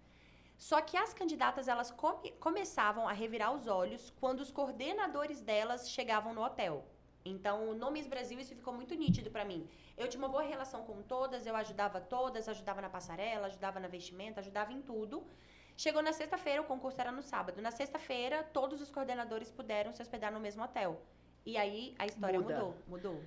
Só 0.57 0.81
que 0.81 0.95
as 0.97 1.13
candidatas, 1.13 1.67
elas 1.67 1.91
come- 1.91 2.31
começavam 2.39 3.07
a 3.07 3.11
revirar 3.11 3.53
os 3.53 3.67
olhos 3.67 4.09
quando 4.19 4.39
os 4.39 4.51
coordenadores 4.51 5.41
delas 5.41 5.89
chegavam 5.89 6.33
no 6.33 6.43
hotel. 6.43 6.85
Então, 7.23 7.73
no 7.73 7.89
Miss 7.91 8.07
Brasil, 8.07 8.39
isso 8.39 8.55
ficou 8.55 8.73
muito 8.73 8.93
nítido 8.93 9.31
pra 9.31 9.43
mim. 9.43 9.67
Eu 9.97 10.07
tinha 10.07 10.21
uma 10.21 10.29
boa 10.29 10.43
relação 10.43 10.83
com 10.83 11.01
todas, 11.01 11.45
eu 11.45 11.55
ajudava 11.55 11.99
todas, 11.99 12.47
ajudava 12.47 12.81
na 12.81 12.89
passarela, 12.89 13.47
ajudava 13.47 13.79
na 13.79 13.87
vestimenta, 13.87 14.39
ajudava 14.41 14.71
em 14.71 14.81
tudo. 14.81 15.25
Chegou 15.75 16.01
na 16.01 16.13
sexta-feira, 16.13 16.61
o 16.61 16.65
concurso 16.65 17.01
era 17.01 17.11
no 17.11 17.21
sábado. 17.23 17.61
Na 17.61 17.71
sexta-feira, 17.71 18.43
todos 18.43 18.79
os 18.79 18.91
coordenadores 18.91 19.51
puderam 19.51 19.91
se 19.91 20.01
hospedar 20.01 20.31
no 20.31 20.39
mesmo 20.39 20.63
hotel. 20.63 21.01
E 21.45 21.57
aí 21.57 21.93
a 21.99 22.05
história 22.05 22.39
Muda. 22.39 22.53
mudou, 22.55 22.75
mudou. 22.87 23.21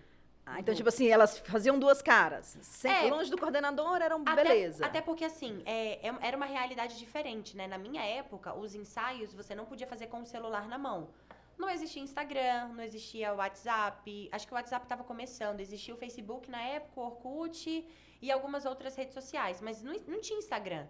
Ah, 0.51 0.61
então, 0.61 0.73
Uhum. 0.73 0.77
tipo 0.77 0.89
assim, 0.89 1.09
elas 1.09 1.39
faziam 1.41 1.79
duas 1.79 2.01
caras. 2.01 2.57
Sem, 2.63 2.91
É. 2.91 3.11
Longe 3.11 3.31
do 3.31 3.37
coordenador, 3.37 4.01
eram 4.01 4.23
Até- 4.25 4.43
beleza. 4.45 4.87
Até 4.87 5.01
porque, 5.03 5.25
assim, 5.25 5.63
é, 5.67 6.07
é- 6.09 6.15
era 6.23 6.37
uma 6.37 6.47
realidade 6.47 6.97
diferente, 6.99 7.55
né? 7.55 7.67
Na 7.67 7.77
minha 7.77 8.03
época, 8.03 8.55
os 8.55 8.75
ensaios 8.75 9.35
você 9.35 9.55
não 9.55 9.67
podia 9.67 9.87
fazer 9.87 10.07
com 10.07 10.21
o 10.21 10.25
celular 10.25 10.67
na 10.67 10.79
mão. 10.79 11.11
Não 11.59 11.69
existia 11.69 12.03
Instagram, 12.03 12.69
não 12.69 12.83
existia 12.83 13.35
WhatsApp. 13.35 14.29
Acho 14.33 14.47
que 14.47 14.53
o 14.53 14.57
WhatsApp 14.57 14.87
estava 14.87 15.05
começando. 15.05 15.61
Existia 15.61 15.93
o 15.93 15.99
Facebook 15.99 16.49
na 16.51 16.63
época, 16.63 17.01
o 17.01 17.05
Orkut 17.05 17.87
e 18.23 18.31
algumas 18.33 18.65
outras 18.65 18.97
redes 18.97 19.13
sociais. 19.13 19.61
Mas 19.61 19.83
não, 19.83 19.93
não 20.07 20.21
tinha 20.21 20.39
Instagram. 20.39 20.87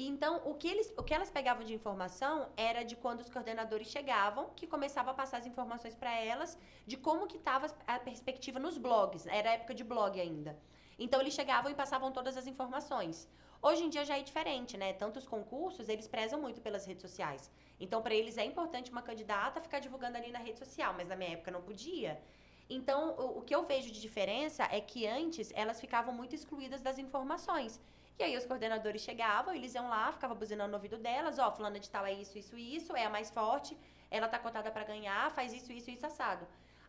Então, 0.00 0.40
o 0.44 0.54
que, 0.54 0.68
eles, 0.68 0.92
o 0.96 1.02
que 1.02 1.12
elas 1.12 1.28
pegavam 1.28 1.64
de 1.64 1.74
informação 1.74 2.48
era 2.56 2.84
de 2.84 2.94
quando 2.94 3.20
os 3.20 3.28
coordenadores 3.28 3.88
chegavam, 3.88 4.50
que 4.54 4.64
começava 4.64 5.10
a 5.10 5.14
passar 5.14 5.38
as 5.38 5.46
informações 5.46 5.96
para 5.96 6.14
elas 6.14 6.56
de 6.86 6.96
como 6.96 7.26
que 7.26 7.36
estava 7.36 7.66
a 7.84 7.98
perspectiva 7.98 8.60
nos 8.60 8.78
blogs. 8.78 9.26
Era 9.26 9.54
época 9.54 9.74
de 9.74 9.82
blog 9.82 10.20
ainda. 10.20 10.56
Então, 10.96 11.20
eles 11.20 11.34
chegavam 11.34 11.68
e 11.68 11.74
passavam 11.74 12.12
todas 12.12 12.36
as 12.36 12.46
informações. 12.46 13.28
Hoje 13.60 13.82
em 13.82 13.88
dia 13.88 14.04
já 14.04 14.16
é 14.16 14.22
diferente, 14.22 14.76
né? 14.76 14.92
Tanto 14.92 15.18
os 15.18 15.26
concursos, 15.26 15.88
eles 15.88 16.06
prezam 16.06 16.40
muito 16.40 16.60
pelas 16.60 16.86
redes 16.86 17.02
sociais. 17.02 17.50
Então, 17.80 18.00
para 18.00 18.14
eles 18.14 18.38
é 18.38 18.44
importante 18.44 18.92
uma 18.92 19.02
candidata 19.02 19.60
ficar 19.60 19.80
divulgando 19.80 20.16
ali 20.16 20.30
na 20.30 20.38
rede 20.38 20.60
social, 20.60 20.94
mas 20.96 21.08
na 21.08 21.16
minha 21.16 21.32
época 21.32 21.50
não 21.50 21.60
podia. 21.60 22.22
Então, 22.70 23.16
o, 23.18 23.38
o 23.38 23.42
que 23.42 23.52
eu 23.52 23.64
vejo 23.64 23.90
de 23.90 24.00
diferença 24.00 24.62
é 24.70 24.80
que 24.80 25.08
antes 25.08 25.50
elas 25.56 25.80
ficavam 25.80 26.14
muito 26.14 26.36
excluídas 26.36 26.82
das 26.82 26.98
informações. 26.98 27.80
E 28.18 28.22
aí 28.24 28.36
os 28.36 28.44
coordenadores 28.44 29.00
chegavam, 29.00 29.54
eles 29.54 29.74
iam 29.74 29.88
lá, 29.88 30.10
ficavam 30.10 30.36
buzinando 30.36 30.70
no 30.70 30.76
ouvido 30.76 30.98
delas, 30.98 31.38
ó, 31.38 31.52
fulana 31.52 31.78
de 31.78 31.88
tal 31.88 32.04
é 32.04 32.12
isso, 32.12 32.36
isso, 32.36 32.58
isso, 32.58 32.96
é 32.96 33.04
a 33.04 33.10
mais 33.10 33.30
forte, 33.30 33.78
ela 34.10 34.26
tá 34.26 34.38
cotada 34.38 34.70
para 34.72 34.84
ganhar, 34.84 35.30
faz 35.30 35.52
isso, 35.52 35.72
isso, 35.72 35.90
isso 35.90 36.04
assado. 36.04 36.46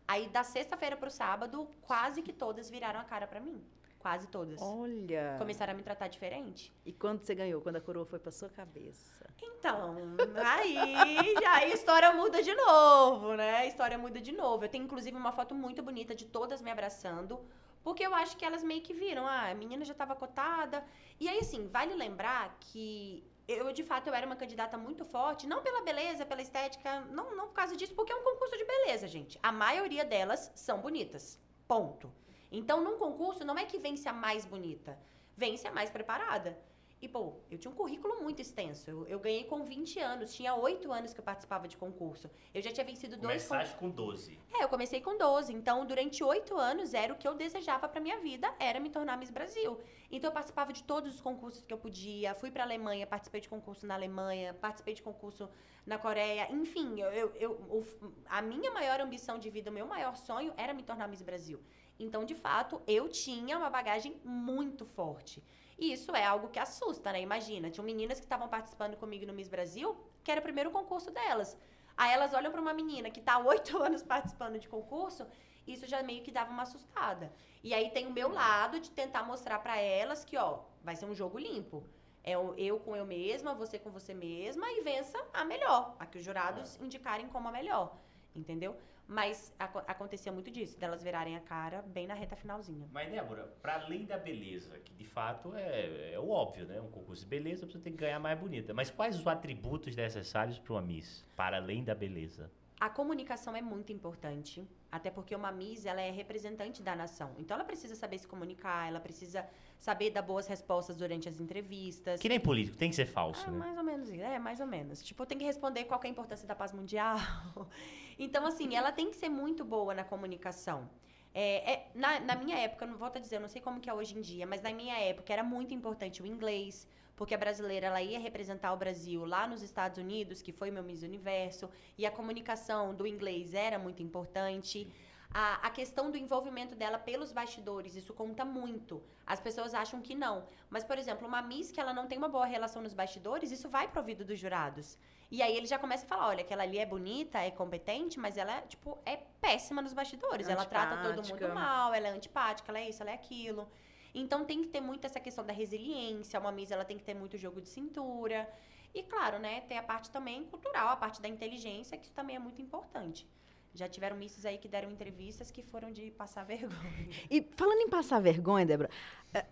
Aí 0.08 0.26
da 0.28 0.42
sexta-feira 0.42 0.96
pro 0.96 1.08
sábado, 1.08 1.68
quase 1.82 2.20
que 2.20 2.32
todas 2.32 2.68
viraram 2.68 2.98
a 2.98 3.04
cara 3.04 3.28
para 3.28 3.38
mim. 3.38 3.64
Quase 4.00 4.26
todas. 4.28 4.60
Olha. 4.62 5.36
Começaram 5.38 5.74
a 5.74 5.76
me 5.76 5.82
tratar 5.82 6.08
diferente. 6.08 6.72
E 6.86 6.92
quando 6.92 7.22
você 7.22 7.34
ganhou? 7.34 7.60
Quando 7.60 7.76
a 7.76 7.80
coroa 7.82 8.06
foi 8.06 8.18
pra 8.18 8.32
sua 8.32 8.48
cabeça? 8.48 9.28
Então, 9.40 9.94
aí 10.34 11.34
já 11.40 11.56
a 11.56 11.66
história 11.66 12.10
muda 12.12 12.42
de 12.42 12.54
novo, 12.54 13.34
né? 13.34 13.58
A 13.58 13.66
história 13.66 13.98
muda 13.98 14.18
de 14.18 14.32
novo. 14.32 14.64
Eu 14.64 14.70
tenho, 14.70 14.84
inclusive, 14.84 15.14
uma 15.14 15.32
foto 15.32 15.54
muito 15.54 15.82
bonita 15.82 16.14
de 16.14 16.24
todas 16.24 16.62
me 16.62 16.70
abraçando, 16.70 17.38
porque 17.82 18.04
eu 18.04 18.14
acho 18.14 18.36
que 18.36 18.44
elas 18.44 18.62
meio 18.62 18.82
que 18.82 18.92
viram, 18.92 19.26
ah, 19.26 19.50
a 19.50 19.54
menina 19.54 19.84
já 19.84 19.92
estava 19.92 20.14
cotada. 20.14 20.84
E 21.18 21.28
aí, 21.28 21.38
assim, 21.38 21.66
vale 21.68 21.94
lembrar 21.94 22.56
que 22.60 23.24
eu, 23.48 23.72
de 23.72 23.82
fato, 23.82 24.06
eu 24.06 24.14
era 24.14 24.26
uma 24.26 24.36
candidata 24.36 24.78
muito 24.78 25.04
forte, 25.04 25.46
não 25.46 25.62
pela 25.62 25.82
beleza, 25.82 26.24
pela 26.24 26.40
estética, 26.40 27.00
não, 27.06 27.34
não 27.34 27.48
por 27.48 27.54
causa 27.54 27.76
disso, 27.76 27.94
porque 27.94 28.12
é 28.12 28.16
um 28.16 28.22
concurso 28.22 28.56
de 28.56 28.64
beleza, 28.64 29.08
gente. 29.08 29.38
A 29.42 29.50
maioria 29.50 30.04
delas 30.04 30.52
são 30.54 30.78
bonitas. 30.78 31.40
Ponto. 31.66 32.12
Então, 32.52 32.82
num 32.82 32.96
concurso, 32.98 33.44
não 33.44 33.58
é 33.58 33.64
que 33.64 33.78
vence 33.78 34.08
a 34.08 34.12
mais 34.12 34.44
bonita, 34.44 34.98
vence 35.36 35.66
a 35.66 35.72
mais 35.72 35.90
preparada. 35.90 36.58
E, 37.02 37.08
pô, 37.08 37.32
eu 37.50 37.56
tinha 37.58 37.70
um 37.70 37.74
currículo 37.74 38.22
muito 38.22 38.42
extenso. 38.42 38.90
Eu, 38.90 39.06
eu 39.06 39.18
ganhei 39.18 39.44
com 39.44 39.64
20 39.64 39.98
anos, 40.00 40.34
tinha 40.34 40.54
8 40.54 40.92
anos 40.92 41.14
que 41.14 41.20
eu 41.20 41.24
participava 41.24 41.66
de 41.66 41.74
concurso. 41.76 42.28
Eu 42.52 42.60
já 42.60 42.70
tinha 42.70 42.84
vencido 42.84 43.16
dois 43.16 43.46
Começaste 43.46 43.74
com 43.78 43.88
12. 43.88 44.38
é, 44.52 44.62
eu 44.64 44.68
comecei 44.68 45.00
com 45.00 45.16
12. 45.16 45.50
Então, 45.50 45.86
durante 45.86 46.22
oito 46.22 46.58
anos, 46.58 46.92
era 46.92 47.10
o 47.10 47.16
que 47.16 47.26
eu 47.26 47.34
desejava 47.34 47.88
pra 47.88 48.02
minha 48.02 48.18
vida, 48.20 48.52
era 48.58 48.78
me 48.78 48.90
tornar 48.90 49.16
Miss 49.16 49.30
Brasil. 49.30 49.80
Então, 50.10 50.28
eu 50.28 50.34
participava 50.34 50.74
de 50.74 50.82
todos 50.84 51.14
os 51.14 51.20
concursos 51.22 51.62
que 51.62 51.72
eu 51.72 51.78
podia. 51.78 52.34
Fui 52.34 52.50
pra 52.50 52.64
Alemanha, 52.64 53.06
participei 53.06 53.40
de 53.40 53.48
concurso 53.48 53.86
na 53.86 53.94
Alemanha, 53.94 54.52
participei 54.52 54.92
de 54.92 55.02
concurso 55.02 55.48
na 55.86 55.96
Coreia. 55.96 56.52
Enfim, 56.52 57.00
eu, 57.00 57.10
eu, 57.34 57.34
eu- 57.70 57.86
a 58.26 58.42
minha 58.42 58.70
maior 58.72 59.00
ambição 59.00 59.38
de 59.38 59.48
vida, 59.48 59.70
o 59.70 59.72
meu 59.72 59.86
maior 59.86 60.16
sonho 60.16 60.52
era 60.54 60.74
me 60.74 60.82
tornar 60.82 61.08
Miss 61.08 61.22
Brasil. 61.22 61.60
Então, 61.98 62.24
de 62.26 62.34
fato, 62.34 62.80
eu 62.86 63.08
tinha 63.08 63.56
uma 63.56 63.70
bagagem 63.70 64.20
muito 64.22 64.84
forte. 64.84 65.42
E 65.80 65.92
isso 65.94 66.14
é 66.14 66.24
algo 66.24 66.48
que 66.48 66.58
assusta, 66.58 67.10
né? 67.10 67.22
Imagina, 67.22 67.70
tinham 67.70 67.86
meninas 67.86 68.20
que 68.20 68.26
estavam 68.26 68.48
participando 68.48 68.98
comigo 68.98 69.24
no 69.24 69.32
Miss 69.32 69.48
Brasil, 69.48 69.96
que 70.22 70.30
era 70.30 70.38
o 70.38 70.42
primeiro 70.42 70.70
concurso 70.70 71.10
delas. 71.10 71.56
Aí 71.96 72.12
elas 72.12 72.34
olham 72.34 72.52
pra 72.52 72.60
uma 72.60 72.74
menina 72.74 73.10
que 73.10 73.20
tá 73.20 73.34
há 73.34 73.38
oito 73.38 73.78
anos 73.82 74.02
participando 74.02 74.58
de 74.58 74.68
concurso, 74.68 75.26
isso 75.66 75.86
já 75.86 76.02
meio 76.02 76.22
que 76.22 76.30
dava 76.30 76.50
uma 76.50 76.64
assustada. 76.64 77.32
E 77.64 77.72
aí 77.72 77.90
tem 77.90 78.06
o 78.06 78.12
meu 78.12 78.30
lado 78.30 78.78
de 78.78 78.90
tentar 78.90 79.22
mostrar 79.22 79.58
pra 79.60 79.78
elas 79.78 80.22
que, 80.22 80.36
ó, 80.36 80.60
vai 80.82 80.94
ser 80.96 81.06
um 81.06 81.14
jogo 81.14 81.38
limpo. 81.38 81.82
É 82.22 82.32
eu 82.32 82.78
com 82.80 82.94
eu 82.94 83.06
mesma, 83.06 83.54
você 83.54 83.78
com 83.78 83.90
você 83.90 84.12
mesma 84.12 84.70
e 84.70 84.82
vença 84.82 85.18
a 85.32 85.46
melhor, 85.46 85.96
a 85.98 86.04
que 86.04 86.18
os 86.18 86.24
jurados 86.24 86.76
indicarem 86.76 87.26
como 87.28 87.48
a 87.48 87.52
melhor, 87.52 87.96
entendeu? 88.36 88.76
Mas 89.12 89.52
aco- 89.58 89.82
acontecia 89.88 90.30
muito 90.30 90.52
disso, 90.52 90.78
delas 90.78 91.02
virarem 91.02 91.34
a 91.36 91.40
cara 91.40 91.82
bem 91.82 92.06
na 92.06 92.14
reta 92.14 92.36
finalzinha. 92.36 92.88
Mas, 92.92 93.10
Débora, 93.10 93.42
para 93.60 93.74
além 93.82 94.04
da 94.04 94.16
beleza, 94.16 94.78
que 94.78 94.92
de 94.94 95.04
fato 95.04 95.52
é, 95.56 96.12
é 96.12 96.18
o 96.20 96.30
óbvio, 96.30 96.64
né? 96.64 96.80
Um 96.80 96.88
concurso 96.92 97.24
de 97.24 97.28
beleza, 97.28 97.66
você 97.66 97.80
tem 97.80 97.92
que 97.92 97.98
ganhar 97.98 98.20
mais 98.20 98.38
bonita. 98.38 98.72
Mas 98.72 98.88
quais 98.88 99.18
os 99.18 99.26
atributos 99.26 99.96
necessários 99.96 100.60
para 100.60 100.74
uma 100.74 100.80
Miss, 100.82 101.24
para 101.34 101.56
além 101.56 101.82
da 101.82 101.92
beleza? 101.92 102.48
A 102.78 102.88
comunicação 102.88 103.54
é 103.56 103.60
muito 103.60 103.92
importante, 103.92 104.64
até 104.92 105.10
porque 105.10 105.34
uma 105.34 105.50
Miss 105.52 105.84
ela 105.84 106.00
é 106.00 106.10
representante 106.12 106.80
da 106.80 106.94
nação. 106.94 107.32
Então 107.36 107.56
ela 107.56 107.64
precisa 107.64 107.94
saber 107.96 108.16
se 108.16 108.28
comunicar, 108.28 108.88
ela 108.88 109.00
precisa 109.00 109.44
saber 109.76 110.10
dar 110.10 110.22
boas 110.22 110.46
respostas 110.46 110.96
durante 110.96 111.28
as 111.28 111.40
entrevistas. 111.40 112.20
Que 112.20 112.28
nem 112.28 112.38
político, 112.40 112.78
tem 112.78 112.88
que 112.90 112.96
ser 112.96 113.06
falso, 113.06 113.44
Ah, 113.48 113.50
né? 113.50 113.58
mais 113.58 113.76
ou 113.76 113.82
menos 113.84 114.08
isso. 114.08 114.22
É, 114.22 114.38
mais 114.38 114.60
ou 114.60 114.66
menos. 114.66 115.02
Tipo, 115.02 115.26
tem 115.26 115.36
que 115.36 115.44
responder 115.44 115.84
qual 115.84 116.00
é 116.02 116.06
a 116.06 116.10
importância 116.10 116.46
da 116.46 116.54
paz 116.54 116.72
mundial. 116.72 117.16
Então, 118.20 118.46
assim, 118.46 118.76
ela 118.76 118.92
tem 118.92 119.08
que 119.08 119.16
ser 119.16 119.30
muito 119.30 119.64
boa 119.64 119.94
na 119.94 120.04
comunicação. 120.04 120.90
É, 121.32 121.72
é, 121.72 121.90
na, 121.94 122.20
na 122.20 122.34
minha 122.36 122.58
época, 122.58 122.84
não 122.84 122.98
volto 122.98 123.16
a 123.16 123.20
dizer, 123.20 123.36
eu 123.36 123.40
não 123.40 123.48
sei 123.48 123.62
como 123.62 123.80
que 123.80 123.88
é 123.88 123.94
hoje 123.94 124.18
em 124.18 124.20
dia, 124.20 124.46
mas 124.46 124.60
na 124.60 124.70
minha 124.74 124.98
época 124.98 125.32
era 125.32 125.42
muito 125.42 125.72
importante 125.72 126.22
o 126.22 126.26
inglês, 126.26 126.86
porque 127.16 127.34
a 127.34 127.38
brasileira 127.38 127.86
ela 127.86 128.02
ia 128.02 128.18
representar 128.18 128.74
o 128.74 128.76
Brasil 128.76 129.24
lá 129.24 129.46
nos 129.46 129.62
Estados 129.62 129.96
Unidos, 129.96 130.42
que 130.42 130.52
foi 130.52 130.70
meu 130.70 130.82
Miss 130.82 131.02
Universo, 131.02 131.70
e 131.96 132.04
a 132.04 132.10
comunicação 132.10 132.94
do 132.94 133.06
inglês 133.06 133.54
era 133.54 133.78
muito 133.78 134.02
importante. 134.02 134.86
A, 135.32 135.66
a 135.66 135.70
questão 135.70 136.10
do 136.10 136.18
envolvimento 136.18 136.74
dela 136.74 136.98
pelos 136.98 137.32
bastidores, 137.32 137.94
isso 137.94 138.12
conta 138.12 138.44
muito. 138.44 139.02
As 139.24 139.40
pessoas 139.40 139.72
acham 139.72 140.02
que 140.02 140.14
não. 140.14 140.44
Mas, 140.68 140.84
por 140.84 140.98
exemplo, 140.98 141.26
uma 141.26 141.40
Miss 141.40 141.70
que 141.70 141.80
ela 141.80 141.94
não 141.94 142.06
tem 142.06 142.18
uma 142.18 142.28
boa 142.28 142.44
relação 142.44 142.82
nos 142.82 142.92
bastidores, 142.92 143.50
isso 143.50 143.66
vai 143.66 143.88
pro 143.88 144.00
ouvido 144.00 144.26
dos 144.26 144.38
jurados. 144.38 144.98
E 145.30 145.42
aí 145.42 145.56
ele 145.56 145.66
já 145.66 145.78
começa 145.78 146.04
a 146.04 146.08
falar, 146.08 146.28
olha, 146.28 146.40
aquela 146.40 146.64
ali 146.64 146.78
é 146.78 146.84
bonita, 146.84 147.38
é 147.38 147.50
competente, 147.50 148.18
mas 148.18 148.36
ela, 148.36 148.60
tipo, 148.62 148.98
é 149.06 149.16
péssima 149.40 149.80
nos 149.80 149.92
bastidores. 149.92 150.48
Ela 150.48 150.64
trata 150.64 150.96
todo 151.02 151.26
mundo 151.28 151.54
mal, 151.54 151.94
ela 151.94 152.08
é 152.08 152.10
antipática, 152.10 152.70
ela 152.72 152.80
é 152.80 152.88
isso, 152.88 153.02
ela 153.02 153.12
é 153.12 153.14
aquilo. 153.14 153.68
Então 154.12 154.44
tem 154.44 154.60
que 154.60 154.68
ter 154.68 154.80
muito 154.80 155.04
essa 155.04 155.20
questão 155.20 155.46
da 155.46 155.52
resiliência. 155.52 156.40
Uma 156.40 156.50
Miss, 156.50 156.72
ela 156.72 156.84
tem 156.84 156.98
que 156.98 157.04
ter 157.04 157.14
muito 157.14 157.38
jogo 157.38 157.60
de 157.60 157.68
cintura. 157.68 158.50
E 158.92 159.04
claro, 159.04 159.38
né, 159.38 159.60
tem 159.62 159.78
a 159.78 159.82
parte 159.84 160.10
também 160.10 160.44
cultural, 160.46 160.88
a 160.88 160.96
parte 160.96 161.22
da 161.22 161.28
inteligência, 161.28 161.96
que 161.96 162.04
isso 162.04 162.14
também 162.14 162.34
é 162.34 162.40
muito 162.40 162.60
importante. 162.60 163.24
Já 163.72 163.88
tiveram 163.88 164.16
misses 164.16 164.44
aí 164.44 164.58
que 164.58 164.66
deram 164.68 164.90
entrevistas 164.90 165.50
que 165.50 165.62
foram 165.62 165.92
de 165.92 166.10
passar 166.10 166.42
vergonha. 166.46 167.08
E 167.30 167.46
falando 167.56 167.80
em 167.80 167.88
passar 167.88 168.20
vergonha, 168.20 168.66
Débora, 168.66 168.90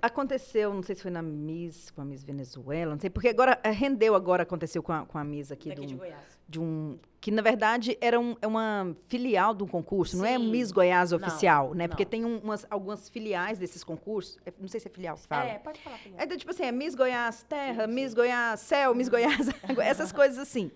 aconteceu, 0.02 0.74
não 0.74 0.82
sei 0.82 0.96
se 0.96 1.02
foi 1.02 1.10
na 1.10 1.22
Miss, 1.22 1.90
com 1.92 2.00
a 2.00 2.04
Miss 2.04 2.24
Venezuela, 2.24 2.92
não 2.94 3.00
sei, 3.00 3.10
porque 3.10 3.28
agora 3.28 3.60
eh, 3.62 3.70
rendeu 3.70 4.14
agora, 4.16 4.42
aconteceu 4.42 4.82
com 4.82 4.92
a, 4.92 5.06
com 5.06 5.18
a 5.18 5.24
Miss 5.24 5.52
aqui, 5.52 5.68
Daqui 5.68 5.82
do, 5.82 5.86
de 5.86 5.94
Goiás. 5.94 6.38
de 6.48 6.58
um. 6.60 6.98
Que 7.20 7.30
na 7.30 7.42
verdade 7.42 7.96
era 8.00 8.18
um- 8.18 8.36
é 8.42 8.46
uma 8.46 8.96
filial 9.08 9.54
de 9.54 9.62
um 9.62 9.66
concurso, 9.68 10.16
não 10.16 10.24
é 10.24 10.36
Sim. 10.36 10.50
Miss 10.50 10.72
Goiás 10.72 11.10
Não, 11.12 11.18
oficial, 11.18 11.74
né? 11.74 11.86
Porque 11.86 12.04
não. 12.04 12.10
tem 12.10 12.24
um- 12.24 12.38
umas, 12.38 12.66
algumas 12.70 13.08
filiais 13.08 13.56
desses 13.58 13.82
concursos. 13.84 14.36
é, 14.44 14.52
Não 14.58 14.66
sei 14.68 14.80
se 14.80 14.88
é 14.88 14.90
filial 14.90 15.16
que 15.16 15.26
fala. 15.28 15.48
É, 15.48 15.58
pode 15.58 15.80
falar 15.80 15.98
primeiro. 15.98 16.22
É 16.22 16.26
do 16.26 16.36
tipo 16.36 16.50
assim, 16.50 16.64
é 16.64 16.72
Miss 16.72 16.94
Goiás 16.96 17.44
Terra, 17.44 17.86
Sim, 17.86 17.92
Miss 17.94 18.10
sim. 18.10 18.16
Goiás 18.16 18.60
Céu, 18.60 18.94
Miss 18.96 19.08
Goiás 19.08 19.48
Água, 19.62 19.84
essas 19.84 20.10
coisas 20.10 20.38
assim. 20.38 20.70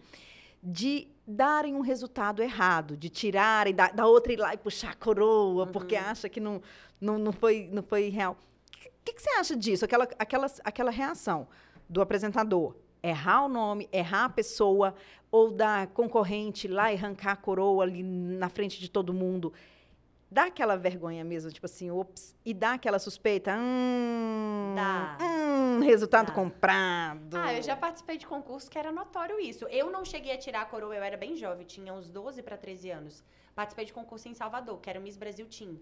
De 0.62 1.08
darem 1.26 1.74
um 1.74 1.80
resultado 1.80 2.42
errado, 2.42 2.96
de 2.96 3.08
tirarem 3.08 3.74
da, 3.74 3.88
da 3.88 4.06
outra 4.06 4.32
ir 4.32 4.36
lá 4.38 4.54
e 4.54 4.56
puxar 4.56 4.90
a 4.90 4.94
coroa, 4.94 5.66
porque 5.66 5.96
Uhum. 5.96 6.02
acha 6.02 6.28
que 6.28 6.40
não, 6.40 6.62
não, 7.00 7.18
não, 7.18 7.32
foi, 7.32 7.68
não 7.72 7.82
foi 7.82 8.08
real. 8.08 8.36
O 8.72 9.04
que, 9.04 9.14
que 9.14 9.22
você 9.22 9.30
acha 9.30 9.56
disso? 9.56 9.84
Aquela, 9.84 10.04
aquela, 10.18 10.46
aquela 10.64 10.90
reação 10.90 11.48
do 11.88 12.00
apresentador. 12.00 12.76
Errar 13.02 13.46
o 13.46 13.48
nome, 13.48 13.88
errar 13.92 14.26
a 14.26 14.28
pessoa, 14.28 14.94
ou 15.30 15.50
da 15.50 15.88
concorrente 15.88 16.66
ir 16.66 16.70
lá 16.70 16.92
e 16.92 16.96
arrancar 16.96 17.32
a 17.32 17.36
coroa 17.36 17.82
ali 17.82 18.02
na 18.02 18.48
frente 18.48 18.78
de 18.78 18.88
todo 18.88 19.12
mundo. 19.12 19.52
Dá 20.32 20.44
aquela 20.44 20.76
vergonha 20.76 21.22
mesmo, 21.22 21.52
tipo 21.52 21.66
assim, 21.66 21.90
ops, 21.90 22.34
e 22.42 22.54
dá 22.54 22.72
aquela 22.72 22.98
suspeita. 22.98 23.54
Hum, 23.54 24.72
Dá. 24.74 25.18
hum, 25.20 25.80
resultado 25.80 26.28
Dá. 26.28 26.32
comprado. 26.32 27.36
Ah, 27.36 27.52
eu 27.52 27.62
já 27.62 27.76
participei 27.76 28.16
de 28.16 28.26
concurso 28.26 28.70
que 28.70 28.78
era 28.78 28.90
notório 28.90 29.38
isso. 29.38 29.66
Eu 29.66 29.90
não 29.90 30.06
cheguei 30.06 30.32
a 30.32 30.38
tirar 30.38 30.62
a 30.62 30.64
coroa, 30.64 30.96
eu 30.96 31.02
era 31.02 31.18
bem 31.18 31.36
jovem, 31.36 31.66
tinha 31.66 31.92
uns 31.92 32.08
12 32.08 32.42
para 32.42 32.56
13 32.56 32.90
anos. 32.90 33.22
Participei 33.54 33.84
de 33.84 33.92
concurso 33.92 34.26
em 34.26 34.32
Salvador, 34.32 34.80
que 34.80 34.88
era 34.88 34.98
o 34.98 35.02
Miss 35.02 35.18
Brasil 35.18 35.46
Team. 35.46 35.78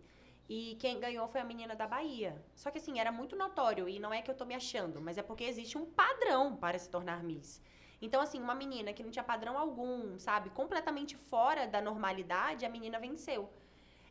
E 0.48 0.76
quem 0.80 0.98
ganhou 0.98 1.28
foi 1.28 1.40
a 1.40 1.44
menina 1.44 1.76
da 1.76 1.86
Bahia. 1.86 2.34
Só 2.56 2.72
que 2.72 2.78
assim, 2.78 2.98
era 2.98 3.12
muito 3.12 3.36
notório, 3.36 3.88
e 3.88 4.00
não 4.00 4.12
é 4.12 4.20
que 4.20 4.32
eu 4.32 4.34
tô 4.34 4.44
me 4.44 4.56
achando, 4.56 5.00
mas 5.00 5.16
é 5.16 5.22
porque 5.22 5.44
existe 5.44 5.78
um 5.78 5.86
padrão 5.86 6.56
para 6.56 6.76
se 6.76 6.90
tornar 6.90 7.22
Miss. 7.22 7.62
Então, 8.02 8.20
assim, 8.20 8.40
uma 8.40 8.56
menina 8.56 8.92
que 8.92 9.04
não 9.04 9.12
tinha 9.12 9.22
padrão 9.22 9.56
algum, 9.56 10.18
sabe, 10.18 10.50
completamente 10.50 11.16
fora 11.16 11.68
da 11.68 11.80
normalidade, 11.80 12.66
a 12.66 12.68
menina 12.68 12.98
venceu. 12.98 13.48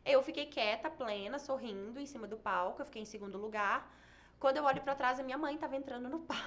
Eu 0.04 0.22
fiquei 0.22 0.46
quieta, 0.46 0.90
plena, 0.90 1.38
sorrindo 1.38 2.00
em 2.00 2.06
cima 2.06 2.26
do 2.26 2.36
palco, 2.36 2.80
eu 2.80 2.86
fiquei 2.86 3.02
em 3.02 3.06
segundo 3.06 3.36
lugar. 3.38 3.90
Quando 4.38 4.56
eu 4.56 4.64
olho 4.64 4.80
pra 4.80 4.94
trás, 4.94 5.20
a 5.20 5.22
minha 5.22 5.36
mãe 5.36 5.58
tava 5.58 5.76
entrando 5.76 6.08
no 6.08 6.20
palco. 6.20 6.42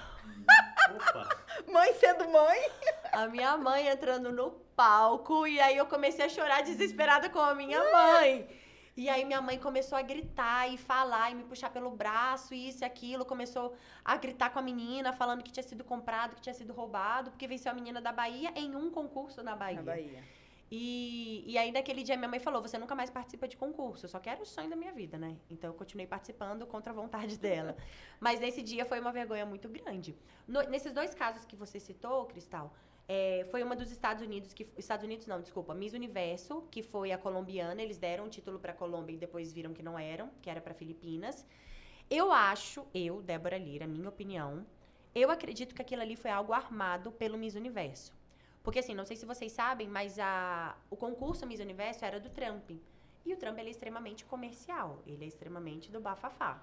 Opa! 0.96 1.28
Mãe 1.72 1.92
sendo 1.94 2.28
mãe? 2.28 2.70
A 3.12 3.28
minha 3.28 3.56
mãe 3.56 3.86
entrando 3.86 4.32
no 4.32 4.50
palco 4.74 5.46
e 5.46 5.60
aí 5.60 5.76
eu 5.76 5.86
comecei 5.86 6.24
a 6.24 6.28
chorar 6.28 6.62
desesperada 6.62 7.30
com 7.30 7.38
a 7.38 7.54
minha 7.54 7.80
mãe. 7.92 8.48
E 8.96 9.08
aí 9.08 9.24
minha 9.24 9.40
mãe 9.40 9.58
começou 9.58 9.96
a 9.96 10.02
gritar 10.02 10.72
e 10.72 10.76
falar 10.76 11.30
e 11.30 11.34
me 11.34 11.44
puxar 11.44 11.70
pelo 11.70 11.90
braço, 11.90 12.54
isso 12.54 12.82
e 12.82 12.84
aquilo, 12.84 13.24
começou 13.24 13.76
a 14.04 14.16
gritar 14.16 14.50
com 14.50 14.58
a 14.58 14.62
menina, 14.62 15.12
falando 15.12 15.42
que 15.42 15.50
tinha 15.50 15.64
sido 15.64 15.82
comprado, 15.82 16.36
que 16.36 16.42
tinha 16.42 16.54
sido 16.54 16.72
roubado, 16.72 17.30
porque 17.30 17.46
venceu 17.46 17.72
a 17.72 17.74
menina 17.74 18.00
da 18.00 18.12
Bahia 18.12 18.52
em 18.54 18.76
um 18.76 18.90
concurso 18.90 19.42
na 19.42 19.56
Bahia. 19.56 19.76
Na 19.76 19.82
Bahia. 19.82 20.22
E, 20.70 21.44
e 21.46 21.56
aí, 21.58 21.70
naquele 21.70 22.02
dia, 22.02 22.16
minha 22.16 22.28
mãe 22.28 22.40
falou: 22.40 22.60
Você 22.62 22.78
nunca 22.78 22.94
mais 22.94 23.10
participa 23.10 23.46
de 23.46 23.56
concurso. 23.56 24.08
Só 24.08 24.18
que 24.18 24.28
era 24.28 24.42
o 24.42 24.46
sonho 24.46 24.68
da 24.70 24.76
minha 24.76 24.92
vida, 24.92 25.18
né? 25.18 25.36
Então, 25.50 25.70
eu 25.70 25.74
continuei 25.74 26.06
participando 26.06 26.66
contra 26.66 26.92
a 26.92 26.94
vontade 26.94 27.38
dela. 27.38 27.76
Mas 28.20 28.40
nesse 28.40 28.62
dia 28.62 28.84
foi 28.84 28.98
uma 29.00 29.12
vergonha 29.12 29.46
muito 29.46 29.68
grande. 29.68 30.16
No- 30.48 30.62
nesses 30.62 30.92
dois 30.92 31.14
casos 31.14 31.44
que 31.44 31.54
você 31.56 31.78
citou, 31.78 32.24
Cristal, 32.26 32.74
é, 33.06 33.46
foi 33.50 33.62
uma 33.62 33.76
dos 33.76 33.90
Estados 33.92 34.22
Unidos, 34.24 34.52
que 34.54 34.66
Estados 34.78 35.04
Unidos 35.04 35.26
não, 35.26 35.40
desculpa, 35.40 35.74
Miss 35.74 35.92
Universo, 35.92 36.62
que 36.70 36.82
foi 36.82 37.12
a 37.12 37.18
colombiana. 37.18 37.80
Eles 37.82 37.98
deram 37.98 38.24
o 38.24 38.28
título 38.28 38.58
para 38.58 38.72
Colômbia 38.72 39.14
e 39.14 39.18
depois 39.18 39.52
viram 39.52 39.72
que 39.74 39.82
não 39.82 39.98
eram, 39.98 40.30
que 40.42 40.48
era 40.50 40.60
para 40.60 40.74
Filipinas. 40.74 41.46
Eu 42.10 42.32
acho, 42.32 42.86
eu, 42.94 43.22
Débora 43.22 43.58
Lira, 43.58 43.86
minha 43.86 44.08
opinião, 44.08 44.66
eu 45.14 45.30
acredito 45.30 45.74
que 45.74 45.82
aquilo 45.82 46.02
ali 46.02 46.16
foi 46.16 46.30
algo 46.30 46.52
armado 46.52 47.12
pelo 47.12 47.38
Miss 47.38 47.54
Universo. 47.54 48.12
Porque, 48.64 48.78
assim, 48.78 48.94
não 48.94 49.04
sei 49.04 49.16
se 49.16 49.26
vocês 49.26 49.52
sabem, 49.52 49.86
mas 49.86 50.18
a, 50.18 50.74
o 50.88 50.96
concurso 50.96 51.46
Miss 51.46 51.60
Universo 51.60 52.02
era 52.02 52.18
do 52.18 52.30
Trump. 52.30 52.70
E 53.24 53.32
o 53.32 53.36
Trump, 53.36 53.58
ele 53.58 53.68
é 53.68 53.70
extremamente 53.70 54.24
comercial. 54.24 55.02
Ele 55.06 55.22
é 55.22 55.28
extremamente 55.28 55.92
do 55.92 56.00
bafafá. 56.00 56.62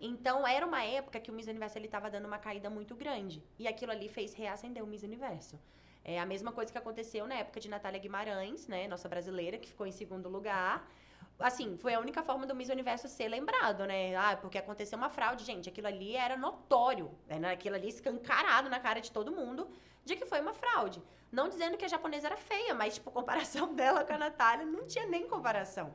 Então, 0.00 0.46
era 0.46 0.64
uma 0.64 0.82
época 0.84 1.18
que 1.18 1.28
o 1.28 1.34
Miss 1.34 1.48
Universo, 1.48 1.76
ele 1.76 1.86
estava 1.86 2.08
dando 2.08 2.26
uma 2.26 2.38
caída 2.38 2.70
muito 2.70 2.94
grande. 2.94 3.42
E 3.58 3.66
aquilo 3.66 3.90
ali 3.90 4.08
fez 4.08 4.32
reacender 4.32 4.82
o 4.82 4.86
Miss 4.86 5.02
Universo. 5.02 5.60
É 6.04 6.20
a 6.20 6.24
mesma 6.24 6.52
coisa 6.52 6.70
que 6.70 6.78
aconteceu 6.78 7.26
na 7.26 7.34
época 7.34 7.58
de 7.58 7.68
Natália 7.68 7.98
Guimarães, 7.98 8.68
né? 8.68 8.86
Nossa 8.86 9.08
brasileira, 9.08 9.58
que 9.58 9.68
ficou 9.68 9.86
em 9.86 9.92
segundo 9.92 10.28
lugar. 10.28 10.88
Assim, 11.40 11.76
foi 11.78 11.94
a 11.94 12.00
única 12.00 12.22
forma 12.22 12.46
do 12.46 12.54
Miss 12.54 12.68
Universo 12.68 13.08
ser 13.08 13.28
lembrado, 13.28 13.86
né? 13.86 14.14
Ah, 14.14 14.36
porque 14.36 14.58
aconteceu 14.58 14.98
uma 14.98 15.08
fraude. 15.08 15.44
Gente, 15.44 15.68
aquilo 15.68 15.86
ali 15.86 16.14
era 16.14 16.36
notório. 16.36 17.10
Né? 17.26 17.52
Aquilo 17.52 17.76
ali 17.76 17.88
escancarado 17.88 18.68
na 18.68 18.78
cara 18.78 19.00
de 19.00 19.10
todo 19.10 19.32
mundo 19.32 19.68
de 20.04 20.16
que 20.16 20.26
foi 20.26 20.40
uma 20.40 20.52
fraude. 20.52 21.02
Não 21.30 21.48
dizendo 21.48 21.76
que 21.76 21.84
a 21.84 21.88
japonesa 21.88 22.26
era 22.26 22.36
feia, 22.36 22.74
mas, 22.74 22.94
tipo, 22.94 23.10
comparação 23.12 23.74
dela 23.74 24.04
com 24.04 24.12
a 24.12 24.18
Natália 24.18 24.66
não 24.66 24.86
tinha 24.86 25.06
nem 25.06 25.26
comparação. 25.26 25.94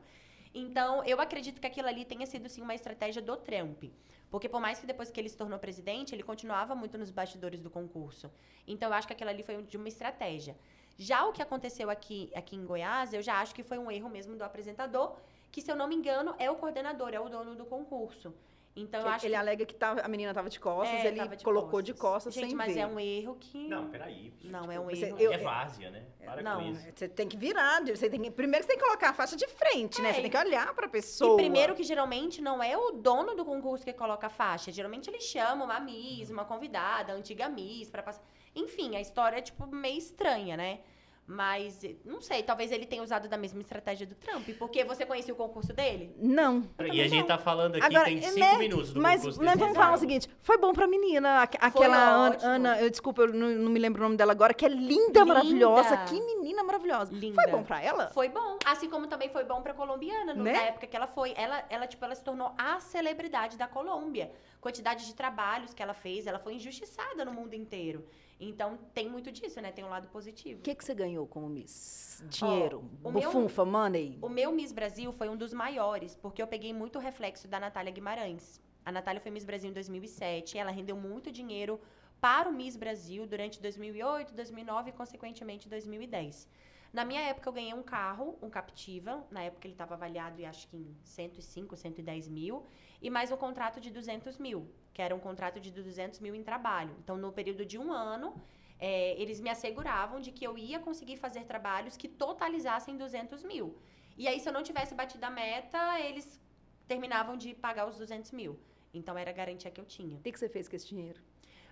Então, 0.54 1.04
eu 1.04 1.20
acredito 1.20 1.60
que 1.60 1.66
aquilo 1.66 1.88
ali 1.88 2.04
tenha 2.04 2.24
sido, 2.26 2.48
sim, 2.48 2.62
uma 2.62 2.74
estratégia 2.74 3.20
do 3.20 3.36
Trump. 3.36 3.84
Porque 4.30 4.48
por 4.48 4.60
mais 4.60 4.78
que 4.78 4.86
depois 4.86 5.10
que 5.10 5.20
ele 5.20 5.28
se 5.28 5.36
tornou 5.36 5.58
presidente, 5.58 6.14
ele 6.14 6.22
continuava 6.22 6.74
muito 6.74 6.98
nos 6.98 7.10
bastidores 7.10 7.60
do 7.60 7.70
concurso. 7.70 8.30
Então, 8.66 8.88
eu 8.88 8.94
acho 8.94 9.06
que 9.06 9.12
aquilo 9.12 9.30
ali 9.30 9.42
foi 9.42 9.62
de 9.62 9.76
uma 9.76 9.88
estratégia. 9.88 10.56
Já 10.98 11.26
o 11.26 11.32
que 11.32 11.42
aconteceu 11.42 11.90
aqui, 11.90 12.32
aqui 12.34 12.56
em 12.56 12.64
Goiás, 12.64 13.12
eu 13.12 13.20
já 13.20 13.40
acho 13.40 13.54
que 13.54 13.62
foi 13.62 13.78
um 13.78 13.90
erro 13.90 14.08
mesmo 14.08 14.34
do 14.34 14.42
apresentador, 14.42 15.16
que, 15.56 15.62
se 15.62 15.70
eu 15.72 15.76
não 15.76 15.88
me 15.88 15.94
engano, 15.96 16.34
é 16.38 16.50
o 16.50 16.56
coordenador, 16.56 17.14
é 17.14 17.18
o 17.18 17.30
dono 17.30 17.54
do 17.54 17.64
concurso. 17.64 18.34
Então, 18.78 19.00
eu 19.00 19.06
ele, 19.06 19.14
acho 19.14 19.24
ele 19.24 19.32
que... 19.32 19.40
alega 19.40 19.64
que 19.64 19.74
tava, 19.74 20.02
a 20.02 20.08
menina 20.08 20.34
tava 20.34 20.50
de 20.50 20.60
costas, 20.60 21.00
É, 21.02 21.06
ele 21.06 21.26
de 21.28 21.42
colocou 21.42 21.80
de 21.80 21.94
costas 21.94 22.34
Gente, 22.34 22.48
sem 22.48 22.54
mas 22.54 22.74
ver. 22.74 22.80
é 22.80 22.86
um 22.86 23.00
erro 23.00 23.34
que... 23.40 23.66
Não, 23.68 23.88
peraí. 23.88 24.34
Não, 24.44 24.70
é 24.70 24.78
um 24.78 24.84
você- 24.84 25.06
erro. 25.06 25.18
eu- 25.18 25.32
é 25.32 25.38
várzea, 25.38 25.90
né? 25.90 26.04
Para 26.22 26.42
não, 26.42 26.60
com 26.62 26.68
isso. 26.72 26.86
Você 26.94 27.08
tem 27.08 27.26
que 27.26 27.38
virar, 27.38 27.82
você 27.86 28.10
tem 28.10 28.20
que- 28.20 28.30
primeiro 28.30 28.62
você 28.66 28.68
tem 28.68 28.76
que 28.78 28.84
colocar 28.84 29.08
a 29.08 29.12
faixa 29.14 29.34
de 29.34 29.46
frente, 29.48 30.02
né? 30.02 30.10
É, 30.10 30.12
Você 30.12 30.20
tem 30.20 30.30
que 30.30 30.36
olhar 30.36 30.74
pra 30.74 30.86
pessoa. 30.88 31.40
E 31.40 31.44
primeiro 31.44 31.74
que 31.74 31.82
geralmente 31.84 32.42
não 32.42 32.62
é 32.62 32.76
o 32.76 32.90
dono 32.92 33.34
do 33.34 33.46
concurso 33.46 33.82
que 33.82 33.94
coloca 33.94 34.26
a 34.26 34.30
faixa. 34.30 34.70
Geralmente 34.70 35.08
ele 35.08 35.22
chama 35.22 35.64
uma 35.64 35.80
Miss, 35.80 36.28
uma 36.28 36.44
convidada, 36.44 37.14
a 37.14 37.16
antiga 37.16 37.48
Miss, 37.48 37.88
pra 37.88 38.02
passar. 38.02 38.22
Enfim, 38.54 38.94
a 38.94 39.00
história 39.00 39.38
é, 39.38 39.40
tipo, 39.40 39.66
meio 39.66 39.96
estranha, 39.96 40.54
né? 40.54 40.80
Mas, 41.28 41.82
eh, 41.82 41.96
não 42.04 42.20
sei, 42.20 42.40
talvez 42.42 42.70
ele 42.70 42.86
tenha 42.86 43.02
usado 43.02 43.28
da 43.28 43.36
mesma 43.36 43.60
estratégia 43.60 44.06
do 44.06 44.14
Trump. 44.14 44.48
Porque 44.60 44.84
você 44.84 45.04
conhecia 45.04 45.34
o 45.34 45.36
concurso 45.36 45.72
dele? 45.72 46.14
Não. 46.18 46.68
E 46.92 47.00
a 47.00 47.08
gente 47.08 47.26
tá 47.26 47.36
falando 47.36 47.74
aqui, 47.74 47.84
Agora, 47.84 48.04
tem 48.04 48.22
cinco 48.22 48.38
né, 48.38 48.56
minutos 48.58 48.92
do 48.92 49.00
mas, 49.02 49.16
concurso 49.22 49.42
mas 49.42 49.58
vamos 49.58 49.76
falar 49.76 49.94
o 49.94 49.98
seguinte: 49.98 50.30
foi 50.40 50.56
bom 50.56 50.72
pra 50.72 50.86
menina, 50.86 51.42
aqu- 51.42 51.58
aquela 51.60 51.96
Ana. 51.96 52.38
Ana, 52.42 52.80
eu, 52.80 52.88
desculpa, 52.88 53.22
eu 53.22 53.32
não, 53.32 53.48
não 53.48 53.70
me 53.72 53.80
lembro 53.80 54.00
o 54.02 54.04
nome 54.04 54.16
dela 54.16 54.30
agora, 54.30 54.54
que 54.54 54.64
é 54.64 54.68
linda, 54.68 55.24
maravilhosa. 55.24 55.96
Que 56.04 56.20
menina 56.20 56.62
maravilhosa. 56.62 57.12
Linda. 57.12 57.42
Foi 57.42 57.50
bom 57.50 57.64
pra 57.64 57.82
ela? 57.82 58.10
Foi 58.14 58.28
bom. 58.28 58.56
Assim 58.64 58.88
como 58.88 59.08
também 59.08 59.28
foi 59.28 59.42
bom 59.42 59.60
pra 59.62 59.74
colombiana, 59.74 60.32
no- 60.32 60.44
Né? 60.44 60.52
na 60.52 60.62
época 60.62 60.86
que 60.86 60.94
ela 60.96 61.08
foi. 61.08 61.34
Ela, 61.36 61.64
ela, 61.68 61.88
tipo, 61.88 62.04
ela 62.04 62.14
se 62.14 62.22
tornou 62.22 62.52
a 62.56 62.78
celebridade 62.78 63.56
da 63.56 63.66
Colômbia. 63.66 64.30
Quantidade 64.60 65.04
de 65.06 65.14
trabalhos 65.14 65.74
que 65.74 65.82
ela 65.82 65.94
fez, 65.94 66.26
ela 66.26 66.38
foi 66.38 66.54
injustiçada 66.54 67.24
no 67.24 67.32
mundo 67.32 67.54
inteiro. 67.54 68.04
Então, 68.38 68.78
tem 68.92 69.08
muito 69.08 69.32
disso, 69.32 69.60
né? 69.60 69.72
Tem 69.72 69.84
um 69.84 69.88
lado 69.88 70.08
positivo. 70.08 70.60
O 70.60 70.62
que, 70.62 70.74
que 70.74 70.84
você 70.84 70.94
ganhou 70.94 71.26
como 71.26 71.48
Miss? 71.48 72.22
Dinheiro? 72.28 72.84
o 73.02 73.10
meu- 73.10 73.22
bufunfa, 73.22 73.64
money? 73.64 74.18
O 74.20 74.28
meu 74.28 74.52
Miss 74.52 74.72
Brasil 74.72 75.10
foi 75.10 75.28
um 75.28 75.36
dos 75.36 75.52
maiores, 75.54 76.14
porque 76.16 76.42
eu 76.42 76.46
peguei 76.46 76.72
muito 76.72 76.98
reflexo 76.98 77.48
da 77.48 77.58
Natália 77.58 77.90
Guimarães. 77.92 78.60
A 78.84 78.92
Natália 78.92 79.20
foi 79.20 79.30
Miss 79.30 79.44
Brasil 79.44 79.70
em 79.70 79.72
2007, 79.72 80.58
ela 80.58 80.70
rendeu 80.70 80.96
muito 80.96 81.32
dinheiro 81.32 81.80
para 82.20 82.48
o 82.48 82.52
Miss 82.52 82.76
Brasil 82.76 83.26
durante 83.26 83.60
2008, 83.60 84.34
2009 84.34 84.90
e, 84.90 84.92
consequentemente, 84.92 85.68
2010. 85.68 86.48
Na 86.96 87.04
minha 87.04 87.20
época, 87.20 87.46
eu 87.46 87.52
ganhei 87.52 87.74
um 87.74 87.82
carro, 87.82 88.38
um 88.40 88.48
Captiva. 88.48 89.22
Na 89.30 89.42
época, 89.42 89.66
ele 89.66 89.74
estava 89.74 89.92
avaliado, 89.92 90.42
acho 90.46 90.66
que 90.66 90.78
em 90.78 90.96
105, 91.04 91.76
110 91.76 92.26
mil. 92.26 92.64
E 93.02 93.10
mais 93.10 93.30
um 93.30 93.36
contrato 93.36 93.78
de 93.82 93.90
200 93.90 94.38
mil, 94.38 94.66
que 94.94 95.02
era 95.02 95.14
um 95.14 95.18
contrato 95.18 95.60
de 95.60 95.70
200 95.70 96.20
mil 96.20 96.34
em 96.34 96.42
trabalho. 96.42 96.96
Então, 97.04 97.18
no 97.18 97.30
período 97.30 97.66
de 97.66 97.76
um 97.76 97.92
ano, 97.92 98.42
é, 98.78 99.12
eles 99.20 99.40
me 99.40 99.50
asseguravam 99.50 100.20
de 100.20 100.32
que 100.32 100.42
eu 100.42 100.56
ia 100.56 100.78
conseguir 100.78 101.18
fazer 101.18 101.44
trabalhos 101.44 101.98
que 101.98 102.08
totalizassem 102.08 102.96
200 102.96 103.44
mil. 103.44 103.76
E 104.16 104.26
aí, 104.26 104.40
se 104.40 104.48
eu 104.48 104.52
não 104.54 104.62
tivesse 104.62 104.94
batido 104.94 105.26
a 105.26 105.28
meta, 105.30 106.00
eles 106.00 106.40
terminavam 106.88 107.36
de 107.36 107.52
pagar 107.52 107.86
os 107.86 107.98
200 107.98 108.32
mil. 108.32 108.58
Então, 108.94 109.18
era 109.18 109.30
a 109.32 109.34
garantia 109.34 109.70
que 109.70 109.82
eu 109.82 109.84
tinha. 109.84 110.16
O 110.16 110.22
que, 110.22 110.32
que 110.32 110.38
você 110.38 110.48
fez 110.48 110.66
com 110.66 110.74
esse 110.74 110.88
dinheiro? 110.88 111.20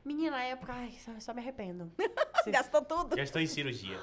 Menina, 0.05 0.33
na 0.33 0.45
época, 0.45 0.75
ai, 0.75 0.93
só, 0.99 1.19
só 1.19 1.33
me 1.33 1.41
arrependo. 1.41 1.91
Gastou 2.53 2.83
tudo? 2.83 3.17
Já 3.17 3.23
estou 3.23 3.41
em 3.41 3.47
cirurgia. 3.47 3.99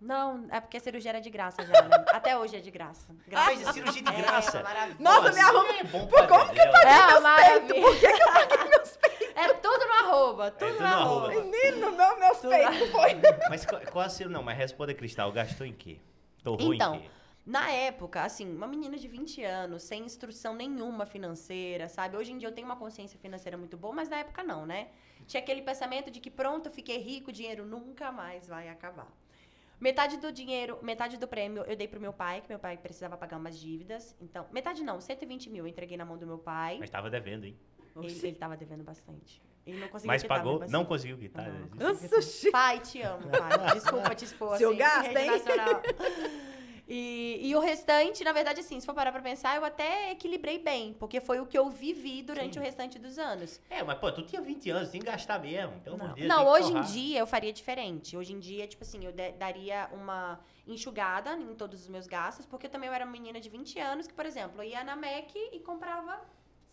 Não, 0.00 0.46
é 0.50 0.60
porque 0.60 0.76
a 0.76 0.80
cirurgia 0.80 1.10
era 1.10 1.20
de 1.20 1.30
graça 1.30 1.64
já, 1.64 1.82
né? 1.82 2.04
Até 2.12 2.36
hoje 2.36 2.56
é 2.56 2.60
de 2.60 2.70
graça. 2.70 3.06
Faz 3.30 3.58
Graças 3.60 3.66
a 3.68 3.72
cirurgia 3.72 4.02
de 4.02 4.08
É, 4.12 4.16
graça. 4.22 4.62
maravilhoso. 4.62 5.02
Nossa, 5.02 5.32
me 5.32 5.40
arruma- 5.40 5.62
assim 5.70 5.78
É 5.78 5.84
bom 5.84 6.06
Pô, 6.06 6.16
como 6.28 6.52
que 6.52 6.60
eu 6.60 6.70
paguei? 6.70 6.92
É, 7.16 7.20
maravilha. 7.20 7.80
Por 7.80 7.98
que, 7.98 8.12
que 8.12 8.22
eu 8.22 8.32
paguei 8.32 8.64
meus 8.68 8.96
peitos? 8.98 9.26
É 9.34 9.52
tudo 9.54 9.84
no 9.86 9.92
arroba, 10.06 10.50
tudo, 10.50 10.68
tudo 10.68 10.82
no 10.82 10.88
no 10.88 10.94
arroba. 10.94 11.26
arroba. 11.32 11.44
Menino, 11.44 11.90
não, 11.92 12.18
meus 12.20 12.38
Tudo 12.38 12.50
peitos 12.50 12.90
foi. 12.90 13.10
Mas 13.48 13.64
qual, 13.64 13.80
qual 13.90 14.04
a 14.04 14.08
cirurgia? 14.08 14.36
Não, 14.38 14.42
mas 14.44 14.56
responda, 14.58 14.92
Cristal. 14.94 15.32
Gastou 15.32 15.66
em 15.66 15.72
quê? 15.72 15.98
Torrou 16.44 16.74
Então, 16.74 16.96
em 16.96 17.00
quê? 17.00 17.10
Na 17.46 17.70
época, 17.70 18.22
assim, 18.22 18.54
uma 18.54 18.66
menina 18.66 18.96
de 18.98 19.06
20 19.08 19.42
anos, 19.44 19.82
sem 19.84 20.02
instrução 20.04 20.52
nenhuma 20.54 21.06
financeira, 21.06 21.88
sabe? 21.88 22.16
Hoje 22.16 22.32
em 22.32 22.38
dia 22.38 22.48
eu 22.48 22.52
tenho 22.52 22.66
uma 22.66 22.74
consciência 22.76 23.18
financeira 23.20 23.56
muito 23.56 23.76
boa, 23.76 23.94
mas 23.94 24.08
na 24.08 24.16
época 24.18 24.42
não, 24.42 24.66
né? 24.66 24.88
Tinha 25.26 25.40
aquele 25.42 25.62
pensamento 25.62 26.10
de 26.10 26.18
que 26.20 26.28
pronto, 26.30 26.66
eu 26.66 26.72
fiquei 26.72 26.98
rico, 26.98 27.30
o 27.30 27.32
dinheiro 27.32 27.64
nunca 27.64 28.10
mais 28.10 28.46
vai 28.48 28.68
acabar. 28.68 29.06
Metade 29.78 30.16
do 30.16 30.32
dinheiro, 30.32 30.78
metade 30.82 31.18
do 31.18 31.28
prêmio 31.28 31.62
eu 31.64 31.76
dei 31.76 31.86
pro 31.86 32.00
meu 32.00 32.12
pai, 32.12 32.40
que 32.40 32.48
meu 32.48 32.58
pai 32.58 32.76
precisava 32.78 33.16
pagar 33.16 33.36
umas 33.36 33.58
dívidas. 33.58 34.16
Então, 34.20 34.46
metade 34.50 34.82
não, 34.82 35.00
120 35.00 35.50
mil 35.50 35.64
eu 35.64 35.68
entreguei 35.68 35.96
na 35.96 36.04
mão 36.04 36.16
do 36.16 36.26
meu 36.26 36.38
pai. 36.38 36.78
Mas 36.80 36.88
tava 36.88 37.10
devendo, 37.10 37.44
hein? 37.44 37.56
Ele, 37.94 38.20
ele 38.26 38.36
tava 38.36 38.56
devendo 38.56 38.82
bastante. 38.84 39.42
Ele 39.66 39.80
não 39.80 39.88
conseguiu 39.88 40.12
Mas 40.12 40.22
quitar, 40.22 40.38
pagou? 40.38 40.60
mesmo 40.60 40.72
Não 40.72 40.80
assim. 40.80 40.88
conseguiu 40.88 41.18
quitar. 41.18 41.48
Não, 41.48 41.60
né? 41.60 41.68
não 41.74 41.96
quitar. 41.96 42.20
Pai, 42.52 42.80
te 42.80 43.02
amo, 43.02 43.28
pai. 43.28 43.74
Desculpa 43.74 44.14
te 44.14 44.24
expor 44.24 44.56
Seu 44.56 44.70
assim, 44.70 44.78
gasto, 44.78 45.16
hein? 45.16 45.30
E, 46.88 47.40
e 47.42 47.56
o 47.56 47.58
restante, 47.58 48.22
na 48.22 48.32
verdade, 48.32 48.60
assim, 48.60 48.78
se 48.78 48.86
for 48.86 48.94
parar 48.94 49.10
pra 49.10 49.20
pensar, 49.20 49.56
eu 49.56 49.64
até 49.64 50.12
equilibrei 50.12 50.58
bem, 50.58 50.94
porque 50.94 51.20
foi 51.20 51.40
o 51.40 51.46
que 51.46 51.58
eu 51.58 51.68
vivi 51.68 52.22
durante 52.22 52.54
Sim. 52.54 52.60
o 52.60 52.62
restante 52.62 52.98
dos 52.98 53.18
anos. 53.18 53.60
É, 53.68 53.82
mas 53.82 53.98
pô, 53.98 54.10
tu 54.12 54.22
tinha 54.22 54.40
20 54.40 54.70
anos, 54.70 54.90
tem 54.90 55.00
que 55.00 55.06
gastar 55.06 55.40
mesmo. 55.40 55.80
Pelo 55.80 55.96
amor 55.96 56.08
Não, 56.08 56.14
de 56.14 56.20
Deus. 56.20 56.28
Não, 56.28 56.46
hoje 56.46 56.72
em 56.72 56.82
dia 56.82 57.18
eu 57.18 57.26
faria 57.26 57.52
diferente. 57.52 58.16
Hoje 58.16 58.32
em 58.32 58.38
dia, 58.38 58.66
tipo 58.68 58.84
assim, 58.84 59.04
eu 59.04 59.12
daria 59.12 59.88
uma 59.92 60.38
enxugada 60.66 61.32
em 61.34 61.54
todos 61.54 61.80
os 61.82 61.88
meus 61.88 62.06
gastos, 62.06 62.46
porque 62.46 62.68
também 62.68 62.88
eu 62.88 62.94
era 62.94 63.04
uma 63.04 63.12
menina 63.12 63.40
de 63.40 63.48
20 63.48 63.78
anos 63.80 64.06
que, 64.06 64.14
por 64.14 64.26
exemplo, 64.26 64.62
eu 64.62 64.68
ia 64.68 64.84
na 64.84 64.94
MAC 64.94 65.34
e 65.52 65.58
comprava 65.60 66.20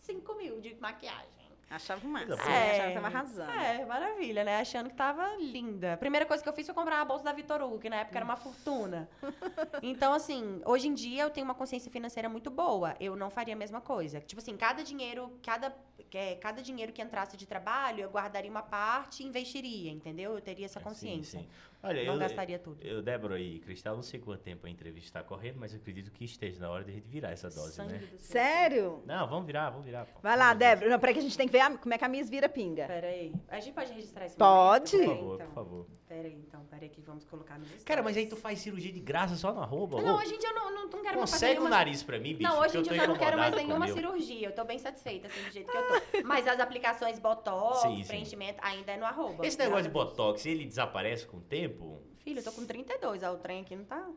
5 0.00 0.34
mil 0.36 0.60
de 0.60 0.74
maquiagem. 0.76 1.43
Achava 1.70 2.06
massa. 2.06 2.26
Coisa 2.26 2.42
É, 2.50 2.70
achava 2.72 2.88
que 2.88 2.94
tava 2.94 3.06
arrasando. 3.06 3.50
É, 3.50 3.84
maravilha, 3.84 4.44
né? 4.44 4.60
Achando 4.60 4.88
que 4.90 4.94
tava 4.94 5.26
linda. 5.36 5.96
Primeira 5.96 6.24
coisa 6.26 6.42
que 6.42 6.48
eu 6.48 6.52
fiz 6.52 6.66
foi 6.66 6.74
comprar 6.74 6.96
uma 6.96 7.04
bolsa 7.04 7.24
da 7.24 7.32
Vitor 7.32 7.60
Hugo, 7.62 7.78
que 7.78 7.88
na 7.90 7.96
época 7.96 8.18
era 8.18 8.24
uma 8.24 8.36
fortuna. 8.36 9.08
Então, 9.82 10.12
assim, 10.12 10.60
hoje 10.64 10.88
em 10.88 10.94
dia 10.94 11.24
eu 11.24 11.30
tenho 11.30 11.44
uma 11.44 11.54
consciência 11.54 11.90
financeira 11.90 12.28
muito 12.28 12.50
boa. 12.50 12.94
Eu 13.00 13.16
não 13.16 13.28
faria 13.30 13.54
a 13.54 13.56
mesma 13.56 13.80
coisa. 13.80 14.20
Tipo 14.20 14.40
assim, 14.40 14.56
cada 14.56 14.82
dinheiro, 14.82 15.38
cada, 15.42 15.74
é, 16.12 16.34
cada 16.36 16.62
dinheiro 16.62 16.92
que 16.92 17.02
entrasse 17.02 17.36
de 17.36 17.46
trabalho, 17.46 18.00
eu 18.02 18.10
guardaria 18.10 18.50
uma 18.50 18.62
parte 18.62 19.22
e 19.22 19.26
investiria, 19.26 19.90
entendeu? 19.90 20.34
Eu 20.34 20.40
teria 20.40 20.64
essa 20.66 20.78
Sim, 20.80 20.84
consciência. 20.84 21.40
sim. 21.40 21.48
Olha, 21.84 22.04
Não 22.04 22.14
eu, 22.14 22.18
gastaria 22.18 22.58
tudo. 22.58 22.78
eu, 22.82 23.02
Débora 23.02 23.38
e 23.38 23.58
Cristal, 23.60 23.94
não 23.94 24.02
sei 24.02 24.18
quanto 24.20 24.40
tempo 24.40 24.66
a 24.66 24.70
entrevista 24.70 25.08
está 25.08 25.22
correndo, 25.22 25.56
mas 25.60 25.72
eu 25.72 25.78
acredito 25.80 26.10
que 26.10 26.24
esteja 26.24 26.58
na 26.60 26.70
hora 26.70 26.82
de 26.84 26.90
a 26.90 26.94
gente 26.94 27.06
virar 27.08 27.30
essa 27.30 27.48
dose, 27.50 27.72
Sangue 27.74 27.92
né? 27.94 28.02
Sério? 28.18 29.02
Não, 29.06 29.28
vamos 29.28 29.46
virar, 29.46 29.70
vamos 29.70 29.84
virar. 29.84 30.06
pô. 30.06 30.18
Vai 30.22 30.36
lá, 30.36 30.46
Vamos. 30.48 30.58
Débora. 30.58 30.88
Não, 30.90 30.98
peraí 30.98 31.14
que 31.14 31.20
a 31.20 31.22
gente 31.22 31.36
tem 31.36 31.46
que 31.46 31.52
ver 31.52 31.60
a- 31.60 31.76
como 31.76 31.92
é 31.94 31.98
que 31.98 32.04
a 32.04 32.08
Miss 32.08 32.28
vira 32.30 32.48
pinga. 32.48 32.86
Pera 32.86 33.06
aí. 33.06 33.32
A 33.48 33.60
gente 33.60 33.74
pode 33.74 33.92
registrar 33.92 34.26
esse 34.26 34.36
Pode. 34.36 34.96
momento? 34.96 35.08
Por 35.10 35.16
favor, 35.18 35.34
então. 35.34 35.46
por 35.48 35.54
favor. 35.54 35.86
Pera 36.08 36.28
aí, 36.28 36.34
então. 36.46 36.64
Pera 36.66 36.82
aí 36.84 36.88
que 36.88 37.00
vamos 37.00 37.24
colocar 37.24 37.58
nos 37.58 37.82
Cara, 37.84 38.02
mas 38.02 38.16
aí 38.16 38.26
tu 38.26 38.36
faz 38.36 38.58
cirurgia 38.60 38.92
de 38.92 39.00
graça 39.00 39.36
só 39.36 39.52
no 39.52 39.60
arroba? 39.60 40.00
Não, 40.00 40.16
hoje 40.16 40.34
em 40.34 40.38
dia 40.38 40.50
eu 40.50 40.54
não, 40.54 40.70
não, 40.74 40.82
não 40.88 41.02
quero 41.02 41.18
mais 41.18 41.30
fazer 41.30 41.46
Consegue 41.46 41.52
o 41.52 41.62
nenhuma- 41.62 41.70
nariz 41.76 42.02
pra 42.02 42.18
mim, 42.18 42.34
bicho? 42.34 42.50
Não, 42.50 42.60
hoje 42.60 42.78
em 42.78 42.82
dia 42.82 42.92
eu 42.92 42.96
já 42.96 43.06
não 43.06 43.16
quero 43.16 43.36
mais 43.38 43.54
nenhuma 43.54 43.88
cirurgia. 43.88 44.48
Eu 44.48 44.52
tô 44.54 44.64
bem 44.64 44.78
satisfeita, 44.78 45.26
assim, 45.28 45.42
do 45.42 45.50
jeito 45.50 45.70
que 45.70 45.76
eu 45.76 45.82
tô. 45.82 45.94
Mas 46.24 46.46
as 46.46 46.60
aplicações 46.60 47.18
Botox, 47.18 47.78
Sim, 47.82 47.96
sim. 48.02 48.08
preenchimento, 48.08 48.58
ainda 48.62 48.92
é 48.92 48.96
no 48.96 49.04
arroba. 49.04 49.46
Esse 49.46 49.58
negócio 49.58 49.84
de 49.84 49.90
botox, 49.90 50.44
ele 50.46 50.64
desaparece 50.66 51.26
com 51.26 51.38
o 51.38 51.40
tempo? 51.40 51.73
Filho, 52.22 52.40
eu 52.40 52.44
tô 52.44 52.52
com 52.52 52.64
32, 52.64 53.22
ó, 53.22 53.32
o 53.32 53.36
trem 53.36 53.60
aqui 53.60 53.76
não 53.76 53.84
tá... 53.84 54.08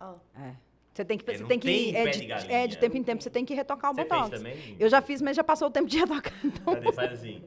Ó. 0.00 0.16
É. 0.36 0.54
Você 0.92 1.04
tem 1.04 1.18
que, 1.18 1.30
É, 1.30 1.34
você 1.34 1.40
não 1.42 1.48
tem 1.48 1.58
que 1.58 1.66
tem 1.66 1.94
é 1.94 2.06
de, 2.10 2.52
é, 2.52 2.66
de 2.66 2.78
tempo 2.78 2.96
em 2.96 3.02
tempo 3.02 3.22
você 3.22 3.28
tem 3.28 3.44
que 3.44 3.52
retocar 3.54 3.90
o 3.90 3.94
Você 3.94 4.02
botox. 4.04 4.28
fez 4.30 4.42
também? 4.42 4.76
Eu 4.80 4.88
já 4.88 5.02
fiz, 5.02 5.20
mas 5.20 5.36
já 5.36 5.44
passou 5.44 5.68
o 5.68 5.70
tempo 5.70 5.88
de 5.88 5.98
retocar. 5.98 6.32
Então. 6.42 6.74
Cadê? 6.74 6.92
Faz 6.92 7.12
assim. 7.12 7.44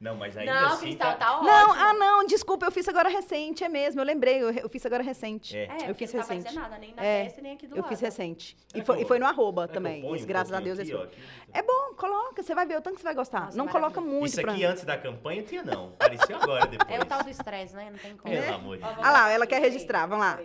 Não, 0.00 0.16
mas 0.16 0.34
ainda 0.34 0.54
não, 0.54 0.68
assim 0.68 0.86
Cristal, 0.86 1.12
tá... 1.12 1.16
tá, 1.18 1.32
ótimo. 1.36 1.50
Não, 1.50 1.72
ah 1.74 1.92
não, 1.92 2.26
desculpa, 2.26 2.64
eu 2.64 2.72
fiz 2.72 2.88
agora 2.88 3.10
recente, 3.10 3.62
é 3.62 3.68
mesmo, 3.68 4.00
eu 4.00 4.04
lembrei, 4.06 4.42
eu, 4.42 4.50
eu 4.50 4.68
fiz 4.70 4.86
agora 4.86 5.02
recente. 5.02 5.54
É. 5.54 5.64
É, 5.84 5.90
eu 5.90 5.94
fiz 5.94 6.10
não 6.14 6.22
tá 6.22 6.26
recente. 6.28 6.44
fazendo 6.46 6.62
nada, 6.62 6.78
nem 6.78 6.94
na 6.94 7.04
É, 7.04 7.24
testa, 7.24 7.42
nem 7.42 7.52
aqui 7.52 7.66
do 7.66 7.76
Eu 7.76 7.82
lado. 7.82 7.88
fiz 7.90 8.00
recente. 8.00 8.56
E 8.74 8.80
foi, 8.82 8.96
eu- 8.96 9.02
e 9.02 9.04
foi 9.04 9.18
no 9.18 9.26
arroba 9.26 9.64
eu 9.64 9.68
também. 9.68 10.00
ponho 10.00 10.16
Isso, 10.16 10.26
graças 10.26 10.54
a 10.54 10.58
Deus. 10.60 10.78
aqui, 10.78 10.88
esse 10.88 10.96
ó, 10.98 11.04
aqui? 11.04 11.20
É 11.52 11.62
bom, 11.62 11.94
coloca, 11.96 12.42
você 12.42 12.54
vai 12.54 12.64
ver 12.64 12.78
o 12.78 12.80
tanto 12.80 12.94
que 12.94 13.00
você 13.02 13.08
vai 13.08 13.14
gostar. 13.14 13.40
Nossa, 13.44 13.58
não 13.58 13.68
coloca 13.68 14.00
muito 14.00 14.28
Isso 14.28 14.40
aqui 14.40 14.64
antes 14.64 14.84
da 14.84 14.96
campanha 14.96 15.42
tinha 15.42 15.62
não. 15.62 15.90
Parecia 15.92 16.34
agora 16.34 16.66
depois. 16.66 16.88
É 16.98 16.98
o 16.98 17.04
tal 17.04 17.22
do 17.22 17.28
estresse, 17.28 17.76
né? 17.76 17.90
Não 17.90 17.98
tem 17.98 18.16
como. 18.16 18.34
Pelo 18.34 18.54
amor 18.54 18.76
de 18.78 18.82
Deus. 18.82 18.94
vamos 18.94 19.06
Ah 19.06 19.12
lá, 19.12 19.30
ela 19.30 19.46
quer 19.46 19.60
registrar, 19.60 20.06
vamos 20.06 20.24
lá. 20.24 20.40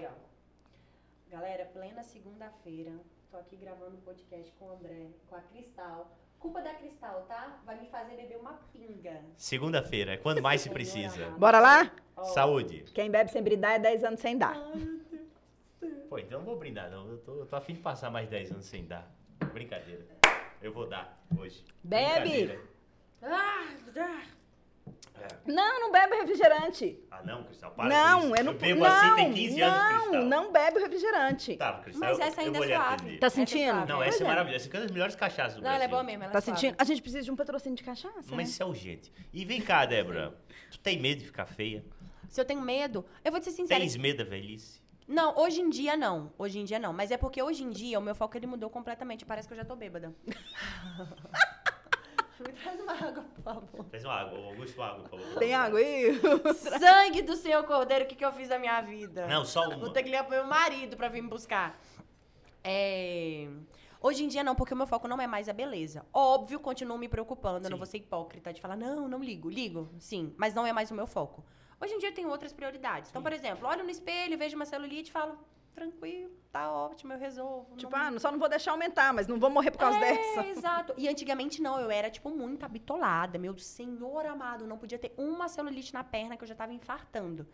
Galera, 1.29 1.65
plena 1.73 2.03
segunda-feira. 2.03 2.91
Tô 3.31 3.37
aqui 3.37 3.55
gravando 3.55 3.95
um 3.95 4.01
podcast 4.01 4.51
com 4.59 4.65
o 4.65 4.71
André, 4.73 5.07
com 5.27 5.35
a 5.35 5.39
Cristal. 5.41 6.11
Culpa 6.39 6.61
da 6.61 6.73
Cristal, 6.73 7.25
tá? 7.27 7.59
Vai 7.65 7.79
me 7.79 7.87
fazer 7.87 8.15
beber 8.15 8.37
uma 8.37 8.53
pinga. 8.71 9.21
Segunda-feira, 9.35 10.13
é 10.13 10.17
quando 10.17 10.41
mais 10.41 10.61
se 10.61 10.69
precisa. 10.69 11.29
Bora 11.31 11.59
lá? 11.59 11.91
Saúde. 12.33 12.85
Quem 12.93 13.09
bebe 13.09 13.31
sem 13.31 13.41
brindar 13.41 13.73
é 13.73 13.79
10 13.79 14.03
anos 14.03 14.19
sem 14.19 14.37
dar. 14.37 14.55
Pô, 16.09 16.19
então 16.19 16.39
não 16.39 16.45
vou 16.45 16.57
brindar 16.57 16.89
não. 16.89 17.09
Eu 17.09 17.17
tô, 17.19 17.35
eu 17.35 17.45
tô 17.45 17.55
afim 17.55 17.73
de 17.73 17.79
passar 17.81 18.09
mais 18.09 18.29
10 18.29 18.51
anos 18.51 18.65
sem 18.65 18.85
dar. 18.85 19.11
Brincadeira. 19.53 20.05
Eu 20.61 20.71
vou 20.71 20.87
dar 20.87 21.19
hoje. 21.37 21.63
Bebe. 21.83 22.59
Ah, 23.21 23.65
ah. 23.97 24.34
É. 25.17 25.51
Não, 25.51 25.79
não 25.81 25.91
bebe 25.91 26.15
refrigerante. 26.17 26.99
Ah, 27.09 27.21
não, 27.23 27.43
Cristal, 27.45 27.71
para 27.71 27.83
com 27.83 27.89
não, 27.89 28.19
isso. 28.27 28.35
é 28.35 28.43
no 28.43 28.51
Eu 28.51 28.57
bebo 28.57 28.79
não, 28.81 28.85
assim 28.87 29.15
tem 29.15 29.33
15 29.33 29.59
não, 29.59 29.67
anos, 29.67 30.01
Cristal. 30.01 30.25
não 30.25 30.51
bebe 30.51 30.77
o 30.77 30.81
refrigerante. 30.81 31.55
Tá, 31.57 31.73
Cristal, 31.79 32.09
Mas 32.09 32.19
eu- 32.19 32.25
essa 32.25 32.41
eu 32.41 32.45
ainda 32.45 32.59
vou 32.59 32.67
é 32.67 32.75
suave. 32.75 32.93
atender. 32.95 33.17
Tá 33.19 33.27
Essa 33.27 33.35
é 33.41 33.45
sentindo? 33.45 33.71
suave. 33.71 33.91
Não, 33.91 34.03
essa 34.03 34.23
é 34.23 34.25
é. 34.25 34.27
maravilhosa. 34.27 34.65
Essa 34.65 34.69
é 34.69 34.77
uma 34.79 34.83
das 34.83 34.91
melhores 34.91 35.15
cachaças 35.15 35.55
do 35.55 35.61
Não, 35.63 35.67
ela 35.69 35.75
é 35.75 35.79
Brasil. 35.79 35.91
boa 35.95 36.03
mesmo, 36.03 36.23
ela 36.23 36.31
é 36.31 36.33
Tá 36.33 36.41
suave. 36.41 36.59
sentindo? 36.59 36.75
A 36.79 36.83
gente 36.83 37.01
precisa 37.01 37.23
de 37.23 37.31
um 37.31 37.35
patrocínio 37.35 37.75
de 37.77 37.83
cachaça. 37.83 38.15
Mas 38.29 38.37
né? 38.37 38.43
isso 38.43 38.61
é 38.61 38.65
urgente. 38.65 39.11
E 39.33 39.45
vem 39.45 39.61
cá, 39.61 39.85
Débora. 39.85 40.35
Tu 40.71 40.79
tem 40.79 40.99
medo 40.99 41.19
de 41.19 41.25
ficar 41.25 41.45
feia? 41.45 41.83
Se 42.29 42.39
eu 42.41 42.45
tenho 42.45 42.61
medo, 42.61 43.05
eu 43.23 43.31
vou 43.31 43.39
te 43.39 43.45
ser 43.45 43.51
sincera. 43.51 43.79
Tens 43.79 43.95
medo 43.97 44.23
da 44.23 44.29
velhice? 44.29 44.83
Não, 45.07 45.37
hoje 45.37 45.61
em 45.61 45.69
dia 45.69 45.95
não. 45.95 46.33
Hoje 46.37 46.59
em 46.59 46.65
dia 46.65 46.79
não. 46.79 46.91
Mas 46.91 47.11
é 47.11 47.17
porque 47.17 47.41
hoje 47.41 47.63
em 47.63 47.69
dia 47.69 47.97
o 47.99 48.01
meu 48.01 48.15
foco 48.15 48.35
ele 48.35 48.47
mudou 48.47 48.69
completamente. 48.71 49.23
Parece 49.25 49.47
que 49.47 49.53
eu 49.53 49.57
já 49.57 49.63
tô 49.63 49.75
bêbada. 49.75 50.13
Me 52.39 52.51
traz 52.51 52.79
uma 52.79 52.93
água, 52.93 53.23
por 53.23 53.43
favor. 53.43 53.85
Traz 53.85 54.03
uma 54.03 54.13
água, 54.13 54.37
Augusto, 54.39 54.75
uma 54.77 54.87
água, 54.87 55.03
por 55.03 55.19
favor. 55.19 55.39
Tem 55.39 55.53
água 55.53 55.79
aí? 55.79 56.19
Sangue 56.79 57.21
do 57.21 57.35
Senhor 57.35 57.63
Cordeiro, 57.63 58.05
o 58.05 58.07
que, 58.07 58.15
que 58.15 58.25
eu 58.25 58.31
fiz 58.33 58.49
da 58.49 58.59
minha 58.59 58.81
vida? 58.81 59.25
Não, 59.27 59.45
só 59.45 59.69
Vou 59.69 59.77
uma. 59.85 59.93
ter 59.93 60.03
que 60.03 60.09
ligar 60.09 60.23
pro 60.25 60.35
meu 60.35 60.45
marido 60.45 60.97
pra 60.97 61.07
vir 61.07 61.21
me 61.21 61.29
buscar. 61.29 61.79
É... 62.63 63.47
Hoje 64.01 64.23
em 64.23 64.27
dia 64.27 64.43
não, 64.43 64.53
porque 64.53 64.73
o 64.73 64.77
meu 64.77 64.85
foco 64.85 65.07
não 65.07 65.19
é 65.19 65.25
mais 65.25 65.49
a 65.49 65.53
beleza. 65.53 66.05
Óbvio, 66.13 66.59
continuo 66.59 66.97
me 66.97 67.07
preocupando, 67.07 67.65
eu 67.65 67.71
não 67.71 67.77
vou 67.77 67.87
ser 67.87 67.97
hipócrita 67.97 68.53
de 68.53 68.61
falar, 68.61 68.75
não, 68.75 69.07
não 69.07 69.19
ligo. 69.19 69.49
Ligo, 69.49 69.89
sim, 69.97 70.33
mas 70.37 70.53
não 70.53 70.65
é 70.65 70.71
mais 70.73 70.91
o 70.91 70.93
meu 70.93 71.07
foco. 71.07 71.43
Hoje 71.81 71.93
em 71.93 71.97
dia 71.99 72.09
eu 72.09 72.13
tenho 72.13 72.29
outras 72.29 72.53
prioridades. 72.53 73.09
Então, 73.09 73.19
Sim. 73.21 73.23
por 73.23 73.33
exemplo, 73.33 73.67
olho 73.67 73.83
no 73.83 73.89
espelho, 73.89 74.37
vejo 74.37 74.55
uma 74.55 74.65
celulite 74.65 75.09
e 75.09 75.11
falo, 75.11 75.37
tranquilo, 75.75 76.31
tá 76.51 76.71
ótimo, 76.71 77.13
eu 77.13 77.19
resolvo. 77.19 77.75
Tipo, 77.75 77.91
não- 77.95 78.15
ah, 78.15 78.19
só 78.19 78.31
não 78.31 78.39
vou 78.39 78.49
deixar 78.49 78.71
aumentar, 78.71 79.13
mas 79.13 79.27
não 79.27 79.39
vou 79.39 79.49
morrer 79.49 79.69
por 79.71 79.77
causa 79.79 79.97
é, 79.99 80.13
dessa. 80.13 80.47
exato. 80.47 80.93
E 80.97 81.07
antigamente 81.07 81.61
não, 81.61 81.79
eu 81.79 81.91
era, 81.91 82.09
tipo, 82.09 82.29
muito 82.31 82.65
habitolada. 82.65 83.37
Meu 83.37 83.55
senhor 83.57 84.25
amado, 84.25 84.65
não 84.65 84.77
podia 84.77 84.97
ter 84.97 85.13
uma 85.17 85.47
celulite 85.47 85.93
na 85.93 86.03
perna 86.03 86.35
que 86.37 86.43
eu 86.43 86.47
já 86.47 86.55
tava 86.55 86.73
infartando. 86.73 87.45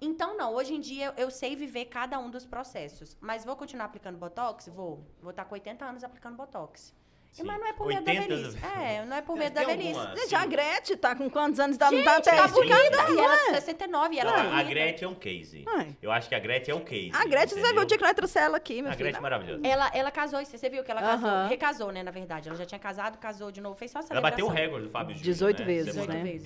Então, 0.00 0.36
não, 0.36 0.54
hoje 0.54 0.74
em 0.74 0.80
dia 0.80 1.06
eu, 1.16 1.24
eu 1.24 1.30
sei 1.30 1.54
viver 1.54 1.86
cada 1.86 2.18
um 2.18 2.30
dos 2.30 2.46
processos. 2.46 3.16
Mas 3.20 3.44
vou 3.44 3.56
continuar 3.56 3.86
aplicando 3.86 4.18
Botox? 4.18 4.68
Vou. 4.68 5.04
Vou 5.20 5.30
estar 5.30 5.44
com 5.44 5.54
80 5.54 5.84
anos 5.84 6.04
aplicando 6.04 6.36
Botox. 6.36 6.94
Sim. 7.34 7.42
Mas 7.42 7.58
não 7.60 7.66
é 7.66 7.72
por 7.72 7.86
medo 7.88 8.04
da 8.04 8.12
80 8.12 8.28
velhice. 8.36 8.58
É, 8.80 9.04
não 9.04 9.16
é 9.16 9.20
por 9.22 9.36
medo 9.36 9.52
da 9.54 9.64
velhice. 9.64 9.98
alguma- 9.98 10.16
Gente, 10.16 10.34
a 10.36 10.46
Gretchen 10.46 10.96
tá 10.96 11.14
com 11.16 11.28
quantos 11.28 11.58
anos? 11.58 11.76
Tá, 11.76 11.90
não 11.90 12.02
tá 12.04 12.14
Gente, 12.14 12.28
até 12.28 12.36
tá 12.42 12.46
bonita. 12.48 12.76
E 13.10 13.12
não 13.14 13.24
ela 13.24 13.34
é? 13.34 13.44
com 13.46 13.54
69 13.54 14.14
e 14.14 14.18
ela 14.20 14.30
Não, 14.44 14.50
tá 14.50 14.56
a. 14.56 14.62
Gretchen 14.62 15.04
é 15.04 15.10
um 15.10 15.14
case. 15.16 15.64
Ai. 15.66 15.96
Eu 16.00 16.12
acho 16.12 16.28
que 16.28 16.34
a 16.36 16.38
Gretchen 16.38 16.72
é 16.72 16.76
um 16.76 16.80
case. 16.84 17.10
A 17.12 17.26
Gretchen, 17.26 17.56
você 17.58 17.60
vai 17.60 17.72
ver 17.74 17.80
o 17.80 17.84
dia 17.84 17.98
que 17.98 18.04
nós 18.04 18.14
trouxemos 18.14 18.46
ela 18.46 18.56
aqui, 18.56 18.80
meu 18.80 18.92
A. 18.92 18.94
Gretchen 18.94 19.18
é 19.18 19.20
maravilhosa. 19.20 19.66
Ela, 19.66 19.90
ela 19.92 20.10
casou, 20.12 20.40
e 20.40 20.46
você 20.46 20.70
viu 20.70 20.84
que 20.84 20.90
ela 20.92 21.02
casou, 21.02 21.28
Aham. 21.28 21.48
recasou, 21.48 21.90
né, 21.90 22.02
na 22.04 22.12
verdade. 22.12 22.48
Ela 22.48 22.56
já 22.56 22.64
tinha 22.66 22.78
casado, 22.78 23.18
casou 23.18 23.50
de 23.50 23.60
novo, 23.60 23.74
fez 23.76 23.90
só 23.90 23.98
essa 23.98 24.12
Ela 24.12 24.20
bateu 24.20 24.46
o 24.46 24.48
recorde 24.48 24.86
do 24.86 24.90
Fábio 24.92 25.16
Júnior. 25.16 25.24
18 25.24 25.58
né? 25.58 25.64
vezes, 25.66 25.94
Você 25.94 26.00
né? 26.00 26.06
botou- 26.06 26.38
18. 26.38 26.42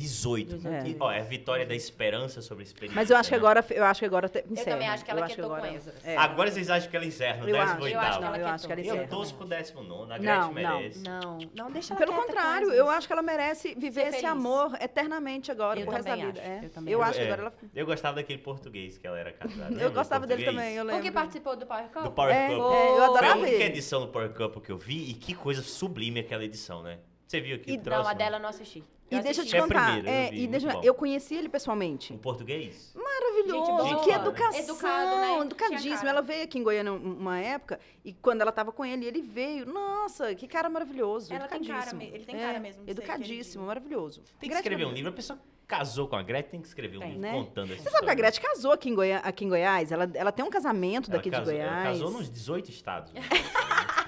18 0.57 0.59
vezes. 0.59 0.97
Ó, 1.01 1.13
é 1.13 1.21
a 1.21 1.25
vitória 1.25 1.67
da 1.67 1.75
esperança 1.75 2.41
sobre 2.41 2.65
a 2.65 2.67
experiência. 2.67 2.95
Mas 2.99 3.11
eu 3.11 3.17
acho 3.19 3.29
que 3.29 3.35
né? 3.35 3.39
agora, 3.39 3.63
eu 3.71 3.85
acho 3.85 4.01
que 4.01 4.07
agora 4.07 4.31
encerra. 4.51 4.71
também 4.71 4.89
acho 4.89 5.05
que 5.05 5.11
ela 5.11 5.21
Eu 5.21 5.27
quietou 5.27 5.45
agora- 5.45 5.69
com 5.69 5.75
Esdras. 5.77 5.97
é. 6.07 6.17
Agora 6.17 6.51
vocês 6.51 6.71
acham 6.71 6.91
que 6.91 6.97
ela 6.97 7.05
encerra 7.05 7.43
no 7.43 7.49
Eu 7.51 7.61
acho, 7.61 7.75
18 7.75 7.95
eu 7.95 8.01
acho 8.01 8.19
que 8.19 8.25
ela 8.25 8.39
eu 8.39 8.47
ela 8.47 8.59
quietou. 8.59 8.77
Eu 8.77 8.81
encerra. 8.95 9.07
torço 9.09 9.35
pro 9.35 9.47
19, 9.47 10.13
a 10.13 10.19
Não, 10.19 10.53
Gretchen 10.53 10.63
não. 10.63 10.78
Merece. 10.79 11.03
Não, 11.03 11.39
não, 11.55 11.71
deixa 11.71 11.95
ela 11.95 11.99
Pelo 12.07 12.13
contrário, 12.21 12.71
eu 12.73 12.89
acho 12.89 13.07
que 13.07 13.13
ela 13.13 13.23
merece 13.23 13.75
viver 13.77 14.09
esse 14.09 14.25
amor 14.27 14.77
eternamente 14.81 15.51
agora, 15.51 15.79
Eu 15.81 15.85
pro 15.87 15.95
resto 15.95 16.09
da 16.09 16.17
vida. 16.17 16.41
acho, 16.41 16.51
É. 16.51 16.61
eu 16.65 16.71
também 16.71 16.93
Eu 16.95 17.03
acho. 17.03 17.19
que 17.19 17.25
agora 17.25 17.43
ela. 17.43 17.53
Eu 17.75 17.87
gostava 17.87 18.17
daquele 18.17 18.39
português 18.41 18.99
que 18.99 19.07
ela 19.07 19.19
era 19.19 19.33
casada. 19.33 19.59
Eu 19.71 19.71
lembra 19.71 19.89
do 19.91 19.95
gostava 19.95 20.27
dele 20.27 20.45
também, 20.45 20.75
eu 20.75 20.85
O 20.85 20.87
lembro. 20.87 21.03
que 21.03 21.11
participou 21.11 21.57
do 21.57 21.67
Power 21.67 21.89
Cup? 21.91 22.03
Do 22.05 22.11
Power 22.13 22.35
É, 22.35 22.49
Cup. 22.49 22.57
é, 22.57 22.59
eu 22.59 22.95
Foi 22.97 23.03
a 23.03 23.05
adorava 23.07 23.39
única 23.41 23.65
edição 23.65 24.01
do 24.01 24.09
Power 24.09 24.31
Cup 24.33 24.65
que 24.65 24.71
eu 24.73 24.77
vi 24.79 25.11
e 25.11 25.15
que 25.15 25.35
coisa 25.35 25.63
sublime 25.63 26.21
aquela 26.21 26.45
edição, 26.45 26.83
né? 26.83 26.99
Você 27.27 27.41
viu 27.41 27.57
aqui? 27.57 27.77
Não, 27.85 28.07
a 28.07 28.15
dela 28.15 28.37
eu 28.37 28.41
não 28.41 28.49
assisti. 28.49 28.83
E 29.11 29.17
Eu 29.17 29.23
deixa 29.23 29.41
eu 29.43 29.47
te. 29.47 29.57
É 29.57 29.61
contar, 29.63 29.85
primeiro, 29.95 30.09
eu 30.09 30.13
é, 30.13 30.31
vi, 30.31 30.43
e 30.43 30.47
deixa, 30.47 30.81
eu 30.83 30.93
conheci 30.95 31.35
ele 31.35 31.49
pessoalmente. 31.49 32.13
Em 32.13 32.19
português? 32.19 32.93
Maravilhoso, 32.95 33.89
Gente 33.89 34.05
que 34.05 34.11
educação. 34.11 34.61
Educado, 34.61 35.17
né? 35.17 35.39
Educadíssimo. 35.41 36.09
Ela 36.09 36.21
veio 36.21 36.45
aqui 36.45 36.59
em 36.59 36.63
Goiânia 36.63 36.93
um- 36.93 37.17
uma 37.19 37.39
época 37.39 37.81
e 38.05 38.13
quando 38.13 38.43
ela 38.43 38.53
tava 38.53 38.71
com 38.71 38.85
ele, 38.85 39.07
ele 39.07 39.23
veio. 39.23 39.65
Nossa, 39.67 40.35
que 40.35 40.47
cara 40.47 40.69
maravilhoso. 40.69 41.33
Ela 41.33 41.49
tem 41.49 41.63
cara 41.65 41.81
educadíssimo. 41.91 42.03
ele 42.15 42.25
tem 42.25 42.37
É, 42.37 42.39
cara 42.47 42.61
mesmo 42.61 42.85
de 42.85 42.93
ser 42.95 43.01
Educadíssimo, 43.01 43.67
maravilhoso. 43.67 44.21
Tem 44.21 44.27
que 44.41 44.47
Gretchen 44.49 44.61
escrever 44.61 44.85
um 44.87 44.93
livro. 44.93 45.11
A 45.11 45.15
pessoa 45.15 45.39
casou 45.67 46.07
com 46.09 46.17
a 46.17 46.23
Gretchen, 46.23 46.51
tem 46.51 46.61
que 46.63 46.69
escrever 46.69 46.97
um 46.97 47.01
Tem, 47.01 47.09
livro 47.13 47.23
né? 47.23 47.33
contando 47.33 47.73
essa 47.73 47.83
Você 47.83 47.91
sabe 47.91 48.05
que 48.07 48.11
a. 48.11 48.15
Gretchen 48.15 48.43
casou 48.43 48.73
aqui 48.73 48.91
em, 48.91 48.95
Goiá- 48.95 49.19
aqui 49.19 49.45
em 49.45 49.49
Goiás? 49.49 49.91
Ela, 49.93 50.11
ela 50.15 50.33
tem 50.33 50.45
um 50.45 50.51
casamento 50.51 51.09
Ela 51.11 51.17
daqui 51.19 51.31
casou, 51.31 51.47
de 51.47 51.53
Goiás. 51.59 51.73
Ela 51.73 51.85
casou 51.93 52.11
nos 52.11 52.31
18 52.31 52.71
estados. 52.71 53.13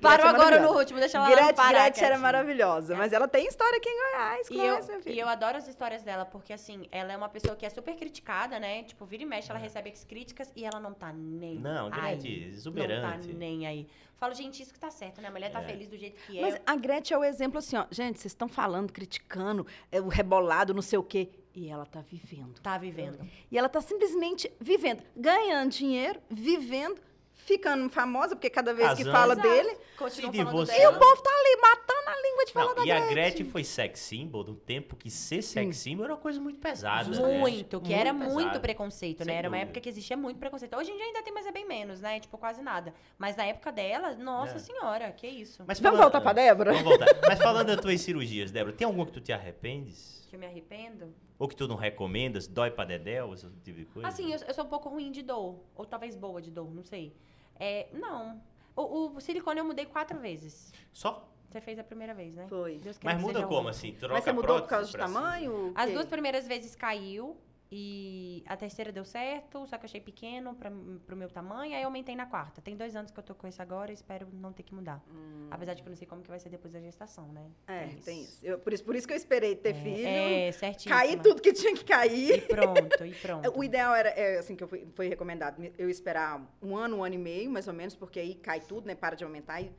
Parou 0.00 0.26
agora 0.26 0.60
no 0.60 0.76
último, 0.76 0.98
deixa 1.00 1.18
ela 1.18 1.28
Gretchen, 1.30 1.54
parar. 1.54 1.82
Gretchen 1.84 2.04
era 2.04 2.18
maravilhosa, 2.18 2.96
mas 2.96 3.12
ela 3.12 3.26
tem 3.28 3.46
história 3.46 3.76
aqui 3.78 3.88
em 3.88 3.96
Goiás. 4.12 4.46
E 4.48 4.54
conhece, 4.54 4.88
eu, 4.88 4.94
meu 4.94 5.02
filho. 5.02 5.14
e 5.16 5.20
eu 5.20 5.28
adoro 5.28 5.56
as 5.56 5.66
histórias 5.68 6.02
dela, 6.02 6.24
porque 6.24 6.52
assim, 6.52 6.86
ela 6.90 7.12
é 7.12 7.16
uma 7.16 7.28
pessoa 7.28 7.56
que 7.56 7.66
é 7.66 7.70
super 7.70 7.94
criticada, 7.96 8.58
né? 8.58 8.82
Tipo, 8.84 9.04
vira 9.04 9.22
e 9.22 9.26
mexe, 9.26 9.50
ela 9.50 9.58
recebe 9.58 9.90
as 9.90 10.04
críticas 10.04 10.52
e 10.54 10.64
ela 10.64 10.78
não 10.80 10.92
tá 10.94 11.12
nem 11.12 11.56
É. 11.56 11.60
Não, 11.60 11.86
aí. 11.92 12.16
Gretchen, 12.16 12.40
Não 12.40 12.48
exuberante. 12.48 13.28
tá 13.28 13.34
nem 13.34 13.66
aí. 13.66 13.86
Falo, 14.16 14.34
gente, 14.34 14.60
isso 14.60 14.72
que 14.74 14.80
tá 14.80 14.90
certo, 14.90 15.20
né? 15.20 15.28
A 15.28 15.30
mulher 15.30 15.50
tá 15.50 15.60
É. 15.60 15.64
feliz 15.64 15.88
do 15.88 15.96
jeito 15.96 16.20
que 16.26 16.40
Mas 16.40 16.54
é. 16.56 16.62
a 16.66 16.74
Gretchen 16.74 17.14
é 17.14 17.18
o 17.18 17.24
exemplo 17.24 17.58
assim, 17.58 17.76
ó. 17.76 17.86
Gente, 17.90 18.18
vocês 18.18 18.32
estão 18.32 18.48
falando, 18.48 18.92
criticando, 18.92 19.64
é, 19.92 20.00
o 20.00 20.08
rebolado, 20.08 20.74
não 20.74 20.82
sei 20.82 20.98
o 20.98 21.02
quê. 21.04 21.28
E 21.54 21.68
ela 21.70 21.86
tá 21.86 22.00
vivendo. 22.00 22.60
Tá 22.60 22.76
vivendo. 22.78 23.18
E 23.50 23.56
ela 23.58 23.68
tá 23.68 23.80
simplesmente 23.80 24.50
vivendo, 24.60 25.02
ganhando 25.16 25.70
dinheiro, 25.70 26.20
vivendo, 26.30 27.00
ficando 27.48 27.88
famosa, 27.90 28.36
porque 28.36 28.48
cada 28.50 28.72
vez 28.74 28.88
que 28.90 29.04
Casando. 29.04 29.12
fala 29.12 29.32
Exato. 29.34 29.48
dele. 29.48 29.76
Continua 29.96 30.30
divorciando. 30.30 30.80
E 30.82 30.86
o 30.86 30.98
povo 30.98 31.22
tá 31.22 31.30
ali 31.30 31.60
matando 31.60 32.08
a 32.08 32.22
língua 32.22 32.44
de 32.44 32.52
falar 32.52 32.66
Não, 32.68 32.74
da 32.76 32.84
e 32.86 32.90
a 32.92 32.94
Gretchen. 33.00 33.14
Gretchen 33.14 33.46
foi 33.50 33.64
sex 33.64 33.98
symbol 34.00 34.44
no 34.44 34.54
tempo 34.54 34.94
que 34.94 35.10
ser 35.10 35.42
sex 35.42 35.76
symbol 35.78 36.04
era 36.04 36.14
uma 36.14 36.20
coisa 36.20 36.40
muito 36.40 36.60
pesada. 36.60 37.08
né? 37.10 37.38
Muito, 37.38 37.80
que 37.80 37.92
era 37.92 38.12
muito 38.12 38.36
pesado. 38.36 38.60
preconceito, 38.60 39.18
Sem 39.18 39.26
né? 39.26 39.34
Era 39.34 39.48
uma 39.48 39.56
dúvida. 39.56 39.70
época 39.70 39.80
que 39.80 39.88
existia 39.88 40.16
muito 40.16 40.38
preconceito. 40.38 40.76
Hoje 40.76 40.90
em 40.92 40.96
dia 40.96 41.04
ainda 41.06 41.22
tem, 41.22 41.32
mas 41.34 41.46
é 41.46 41.50
bem 41.52 41.66
menos, 41.66 42.00
né? 42.00 42.20
Tipo, 42.20 42.38
quase 42.38 42.62
nada. 42.62 42.94
Mas 43.18 43.34
na 43.36 43.44
época 43.46 43.72
dela, 43.72 44.14
nossa 44.14 44.56
É. 44.56 44.58
senhora, 44.58 45.10
que 45.12 45.26
isso. 45.26 45.64
Mas 45.66 45.80
Vamos 45.80 45.98
falando- 45.98 46.12
voltar 46.12 46.20
pra 46.20 46.32
Débora? 46.32 46.72
Vamos 46.72 46.84
voltar. 46.88 47.06
Mas 47.26 47.38
falando 47.40 47.66
das 47.68 47.80
tuas 47.80 48.00
cirurgias, 48.00 48.50
Débora, 48.52 48.74
tem 48.76 48.86
alguma 48.86 49.04
que 49.06 49.12
tu 49.12 49.20
te 49.20 49.32
arrependes? 49.32 50.24
Que 50.30 50.36
eu 50.36 50.40
me 50.40 50.46
arrependo. 50.46 51.12
Ou 51.38 51.48
que 51.48 51.56
tu 51.56 51.66
não 51.66 51.76
recomendas? 51.76 52.46
Dói 52.46 52.70
pra 52.70 52.84
dedéu, 52.84 53.32
esse 53.32 53.46
tipo 53.64 53.78
de 53.78 53.84
coisa? 53.86 54.08
Assim, 54.08 54.32
eu, 54.32 54.38
eu 54.46 54.52
sou 54.54 54.64
um 54.64 54.68
pouco 54.68 54.88
ruim 54.88 55.10
de 55.10 55.22
dor. 55.22 55.58
Ou 55.74 55.86
talvez 55.86 56.14
boa 56.14 56.40
de 56.42 56.50
dor, 56.50 56.72
não 56.74 56.82
sei. 56.84 57.14
É, 57.58 57.88
não. 57.92 58.40
O, 58.76 59.16
o 59.16 59.20
silicone 59.20 59.58
eu 59.58 59.64
mudei 59.64 59.86
quatro 59.86 60.18
vezes. 60.18 60.72
Só? 60.92 61.28
Você 61.48 61.60
fez 61.60 61.78
a 61.78 61.84
primeira 61.84 62.14
vez, 62.14 62.34
né? 62.34 62.46
Foi. 62.48 62.80
Mas 63.02 63.16
que 63.16 63.22
muda 63.22 63.46
como, 63.46 63.68
assim? 63.68 63.92
Troca 63.92 64.14
Mas 64.14 64.24
você 64.24 64.32
mudou 64.32 64.60
por 64.60 64.68
causa 64.68 64.90
cima? 64.90 65.04
tamanho? 65.04 65.72
As 65.74 65.90
duas 65.90 66.06
primeiras 66.06 66.46
vezes 66.46 66.76
caiu. 66.76 67.36
E 67.70 68.42
a 68.46 68.56
terceira 68.56 68.90
deu 68.90 69.04
certo, 69.04 69.66
só 69.66 69.76
que 69.76 69.84
eu 69.84 69.88
achei 69.88 70.00
pequeno 70.00 70.54
pra, 70.54 70.70
pro 71.06 71.14
meu 71.14 71.28
tamanho, 71.28 71.74
aí 71.74 71.82
eu 71.82 71.86
aumentei 71.86 72.16
na 72.16 72.24
quarta. 72.24 72.62
Tem 72.62 72.74
dois 72.74 72.96
anos 72.96 73.10
que 73.10 73.18
eu 73.18 73.22
tô 73.22 73.34
com 73.34 73.46
isso 73.46 73.60
agora, 73.60 73.92
espero 73.92 74.26
não 74.32 74.52
ter 74.54 74.62
que 74.62 74.74
mudar. 74.74 75.02
Apesar 75.50 75.74
de 75.74 75.82
que 75.82 75.88
eu 75.88 75.90
não 75.90 75.96
sei 75.96 76.06
como 76.06 76.22
que 76.22 76.30
vai 76.30 76.40
ser 76.40 76.48
depois 76.48 76.72
da 76.72 76.80
gestação, 76.80 77.30
né? 77.30 77.44
É, 77.66 77.88
tem 78.04 78.22
isso. 78.22 78.44
Eu- 78.44 78.58
por, 78.58 78.72
isso 78.72 78.82
por 78.84 78.96
isso 78.96 79.06
que 79.06 79.12
eu 79.12 79.16
esperei 79.18 79.54
ter 79.54 79.74
filho. 79.74 80.06
É, 80.08 80.50
certinho. 80.52 80.94
cair 80.94 81.20
tudo 81.20 81.42
que 81.42 81.52
tinha 81.52 81.74
que 81.74 81.82
E 81.82 81.84
cair. 81.84 82.46
pronto, 82.48 83.04
e 83.04 83.12
pronto. 83.20 83.58
O 83.58 83.62
ideal 83.62 83.94
era, 83.94 84.08
é, 84.10 84.38
assim, 84.38 84.56
que 84.56 84.64
eu 84.64 84.68
fui, 84.68 84.88
foi 84.94 85.08
recomendado, 85.08 85.62
eu 85.76 85.90
esperar 85.90 86.40
um 86.62 86.74
ano, 86.74 86.96
um 86.96 87.04
ano 87.04 87.16
e 87.16 87.18
meio, 87.18 87.50
mais 87.50 87.68
ou 87.68 87.74
menos, 87.74 87.94
porque 87.94 88.18
aí 88.18 88.34
cai 88.34 88.60
tudo, 88.60 88.86
né? 88.86 88.94
Para 88.94 89.14
de 89.14 89.24
aumentar. 89.24 89.60
E 89.60 89.70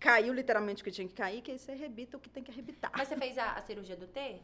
caiu 0.00 0.32
literalmente 0.32 0.82
o 0.82 0.84
que 0.84 0.90
tinha 0.90 1.06
que 1.06 1.14
cair, 1.14 1.42
que 1.42 1.50
aí 1.50 1.58
você 1.58 1.72
arrebita 1.72 2.16
o 2.16 2.20
que 2.20 2.28
tem 2.30 2.42
que 2.42 2.50
arrebitar. 2.50 2.90
Mas 2.96 3.08
você 3.08 3.16
fez 3.16 3.36
a, 3.38 3.52
a 3.52 3.60
cirurgia 3.62 3.96
do 3.96 4.06
T? 4.06 4.40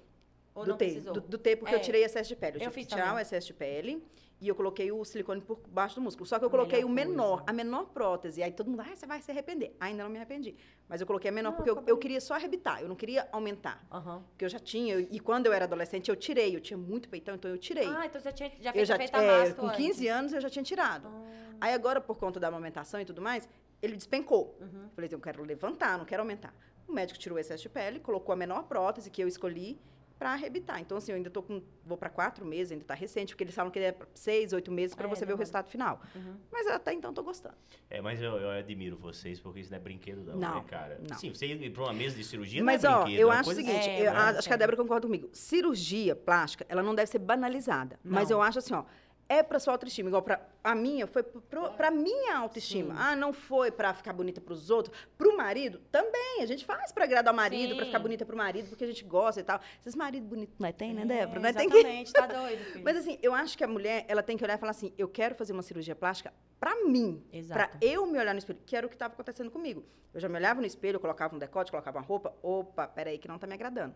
Ou 0.55 0.65
do 0.65 0.71
não 0.71 0.77
T, 0.77 0.85
precisou? 0.85 1.15
do, 1.15 1.21
do 1.21 1.39
T, 1.39 1.57
porque 1.57 1.75
É. 1.75 1.79
eu 1.79 1.83
tirei 1.83 2.05
excesso 2.05 2.29
de 2.29 2.37
pele. 2.37 2.57
Eu, 2.57 2.61
Eu 2.63 2.71
tive 2.71 2.75
fiz 2.75 2.87
que 2.87 2.95
tirar 2.95 3.15
o 3.15 3.19
excesso 3.19 3.47
de 3.47 3.55
pele 3.55 4.03
e 4.41 4.49
eu 4.49 4.55
coloquei 4.55 4.91
o 4.91 5.05
silicone 5.05 5.41
por 5.41 5.61
baixo 5.69 5.95
do 5.95 6.01
músculo. 6.01 6.27
Só 6.27 6.39
que 6.39 6.45
eu 6.45 6.49
A 6.49 6.51
melhor 6.51 6.65
coloquei 6.65 6.85
o 6.85 6.89
menor, 6.89 7.37
coisa. 7.39 7.45
a 7.51 7.53
menor 7.53 7.85
prótese. 7.87 8.43
Aí 8.43 8.51
todo 8.51 8.69
mundo, 8.71 8.81
ah, 8.81 8.97
você 8.97 9.07
vai 9.07 9.21
se 9.23 9.31
arrepender. 9.31 9.77
Ainda 9.79 10.03
não 10.03 10.11
me 10.11 10.17
arrependi. 10.17 10.57
Mas 10.89 11.01
eu 11.01 11.07
coloquei 11.07 11.29
a 11.29 11.33
menor 11.33 11.51
Não, 11.51 11.57
porque 11.57 11.71
eu, 11.71 11.83
eu 11.87 11.97
queria 11.99 12.21
só 12.21 12.35
arrebitar, 12.35 12.83
eu 12.83 12.89
não 12.89 12.97
queria 12.97 13.29
aumentar. 13.31 13.87
Aham. 13.93 14.25
Porque 14.31 14.45
eu 14.45 14.49
já 14.49 14.59
tinha, 14.59 14.99
e 14.99 15.21
quando 15.21 15.47
eu 15.47 15.53
era 15.53 15.67
adolescente, 15.67 16.09
eu 16.09 16.17
tirei. 16.17 16.57
Eu 16.57 16.61
tinha 16.61 16.77
muito 16.79 17.09
peitão, 17.09 17.35
então 17.37 17.51
eu 17.51 17.59
tirei. 17.59 17.87
Ah, 17.87 18.07
então 18.07 18.21
você 18.21 18.33
tinha, 18.33 18.51
já 18.61 18.71
eu 18.71 18.75
fez 18.75 18.89
já, 18.89 18.97
feita 18.97 19.19
é, 19.23 19.53
com 19.53 19.69
15 19.71 20.09
antes. 20.09 20.19
anos 20.19 20.33
eu 20.33 20.41
já 20.41 20.51
tinha 20.51 20.63
tirado. 20.65 21.07
Ah, 21.09 21.57
Aí 21.61 21.75
agora, 21.75 22.01
por 22.01 22.17
conta 22.17 22.41
da 22.41 22.49
amamentação 22.49 23.01
e 23.01 23.05
tudo 23.05 23.21
mais, 23.23 23.49
ele 23.83 23.95
despencou. 23.95 24.57
uhum. 24.61 24.89
Falei, 24.95 25.09
eu 25.13 25.21
quero 25.21 25.45
levantar, 25.45 25.97
não 25.99 26.05
quero 26.07 26.23
aumentar. 26.23 26.55
O 26.89 26.93
médico 26.93 27.19
tirou 27.21 27.37
o 27.37 27.39
excesso 27.39 27.63
de 27.63 27.69
pele, 27.69 28.01
colocou 28.01 28.33
a 28.33 28.37
menor 28.37 28.65
prótese 28.65 29.11
que 29.11 29.23
eu 29.23 29.29
escolhi 29.29 29.79
para 30.21 30.33
arrebitar. 30.35 30.79
Então, 30.83 30.99
assim, 30.99 31.13
eu 31.13 31.17
ainda 31.17 31.31
tô 31.31 31.43
com. 31.43 31.63
Vou 31.83 31.97
para 31.97 32.11
quatro 32.11 32.45
meses, 32.45 32.71
ainda 32.73 32.85
tá 32.85 32.93
recente, 32.93 33.33
porque 33.33 33.43
eles 33.43 33.55
falam 33.55 33.73
que 33.73 33.79
é 33.79 33.97
seis, 34.15 34.53
oito 34.53 34.71
meses 34.71 34.95
para 34.95 35.07
É, 35.07 35.09
você 35.09 35.25
ver 35.25 35.33
o 35.33 35.37
resultado 35.37 35.71
final. 35.71 35.99
Uhum. 36.15 36.37
Mas 36.53 36.67
até 36.67 36.93
então 36.93 37.13
tô 37.15 37.23
gostando. 37.23 37.55
É, 37.89 38.03
mas 38.03 38.21
eu, 38.21 38.37
eu 38.37 38.51
admiro 38.51 38.99
vocês, 38.99 39.41
porque 39.41 39.61
isso 39.61 39.71
não 39.71 39.79
é 39.79 39.81
brinquedo 39.81 40.23
não, 40.23 40.37
Não, 40.37 40.55
né, 40.57 40.65
cara? 40.69 41.01
não. 41.09 41.17
Sim, 41.17 41.33
você 41.33 41.47
ir 41.47 41.71
pra 41.73 41.85
uma 41.85 41.95
mesa 41.95 42.17
de 42.17 42.23
cirurgia 42.25 42.63
Mas, 42.63 42.83
não 42.83 42.91
é 42.91 42.95
ó, 42.95 43.03
brinquedo. 43.05 43.21
eu 43.23 43.33
é 43.33 43.37
acho 43.39 43.51
o 43.51 43.55
seguinte, 43.55 43.89
É, 43.89 44.01
eu 44.09 44.13
mas 44.13 44.37
a- 44.37 44.39
acho 44.39 44.47
que 44.49 44.53
a. 44.55 44.57
Débora 44.59 44.77
concorda 44.77 45.07
comigo. 45.07 45.31
Cirurgia 45.33 46.15
plástica, 46.15 46.67
ela 46.69 46.83
não 46.83 46.95
deve 46.95 47.11
ser 47.11 47.19
banalizada. 47.19 47.99
Mas 48.05 48.29
Não. 48.29 48.37
eu 48.37 48.43
acho 48.43 48.59
assim, 48.59 48.75
ó, 48.75 48.85
é 49.31 49.45
pra 49.45 49.61
sua 49.61 49.75
autoestima. 49.75 50.09
Igual 50.09 50.23
pra 50.23 50.41
a 50.63 50.75
minha, 50.75 51.07
foi 51.07 51.23
pro, 51.23 51.71
pra 51.75 51.89
minha 51.89 52.37
autoestima. 52.37 52.95
Sim. 52.95 53.01
Ah, 53.01 53.15
não 53.15 53.33
foi 53.33 53.71
pra 53.71 53.95
ficar 53.95 54.13
bonita 54.13 54.41
pros 54.41 54.71
outros. 54.71 54.95
Pro 55.17 55.37
marido, 55.37 55.79
também. 55.93 56.43
A 56.43 56.47
gente 56.47 56.65
faz 56.65 56.91
pra 56.91 57.05
agradar 57.05 57.33
o 57.33 57.37
marido, 57.37 57.77
pra 57.77 57.85
Sim. 57.85 57.91
ficar 57.91 58.01
bonita 58.01 58.27
pro 58.27 58.37
marido, 58.37 58.69
porque 58.69 58.83
a 58.83 58.87
gente 58.89 59.05
gosta 59.05 59.41
e 59.41 59.45
tal. 59.45 59.61
Esses 59.81 59.95
maridos 59.95 60.29
bonitos 60.29 60.59
não 60.59 60.69
é, 60.69 60.73
tem, 60.73 60.93
né, 60.93 61.03
É, 61.03 61.07
Débora? 61.07 61.39
Não 61.39 61.49
é, 61.49 61.53
tem 61.53 61.71
que... 61.71 61.77
Exatamente, 61.77 62.13
tá 62.13 62.27
doido, 62.29 62.65
filho. 62.73 62.85
Mas 62.85 62.97
assim, 62.97 63.19
eu 63.23 63.33
acho 63.33 63.57
que 63.57 63.63
a 63.63 63.69
mulher, 63.69 64.05
ela 64.09 64.23
tem 64.23 64.37
que 64.37 64.43
olhar 64.43 64.55
e 64.57 64.59
falar 64.59 64.73
assim, 64.73 64.93
eu 64.99 65.09
quero 65.09 65.37
fazer 65.37 65.53
uma 65.53 65.63
cirurgia 65.63 65.95
plástica 65.95 66.35
pra 66.59 66.75
mim. 66.85 67.25
Pra 67.49 67.71
eu 67.81 68.07
me 68.07 68.19
olhar 68.19 68.35
no 68.35 68.39
espelho, 68.39 68.59
que 68.67 68.75
era 68.75 68.85
o 68.85 68.89
que 68.89 68.97
estava 68.97 69.15
acontecendo 69.15 69.51
comigo. 69.51 69.85
Eu 70.13 70.19
já 70.19 70.29
me 70.29 70.35
olhava 70.37 70.61
no 70.61 70.67
espelho, 70.67 70.97
eu 70.97 71.01
colocava 71.01 71.37
um 71.37 71.39
decote, 71.39 71.71
colocava 71.71 71.99
uma 71.99 72.05
roupa. 72.05 72.35
Opa, 72.43 72.89
peraí, 72.89 73.17
que 73.17 73.29
não 73.29 73.39
tá 73.39 73.47
me 73.47 73.55
agradando. 73.55 73.95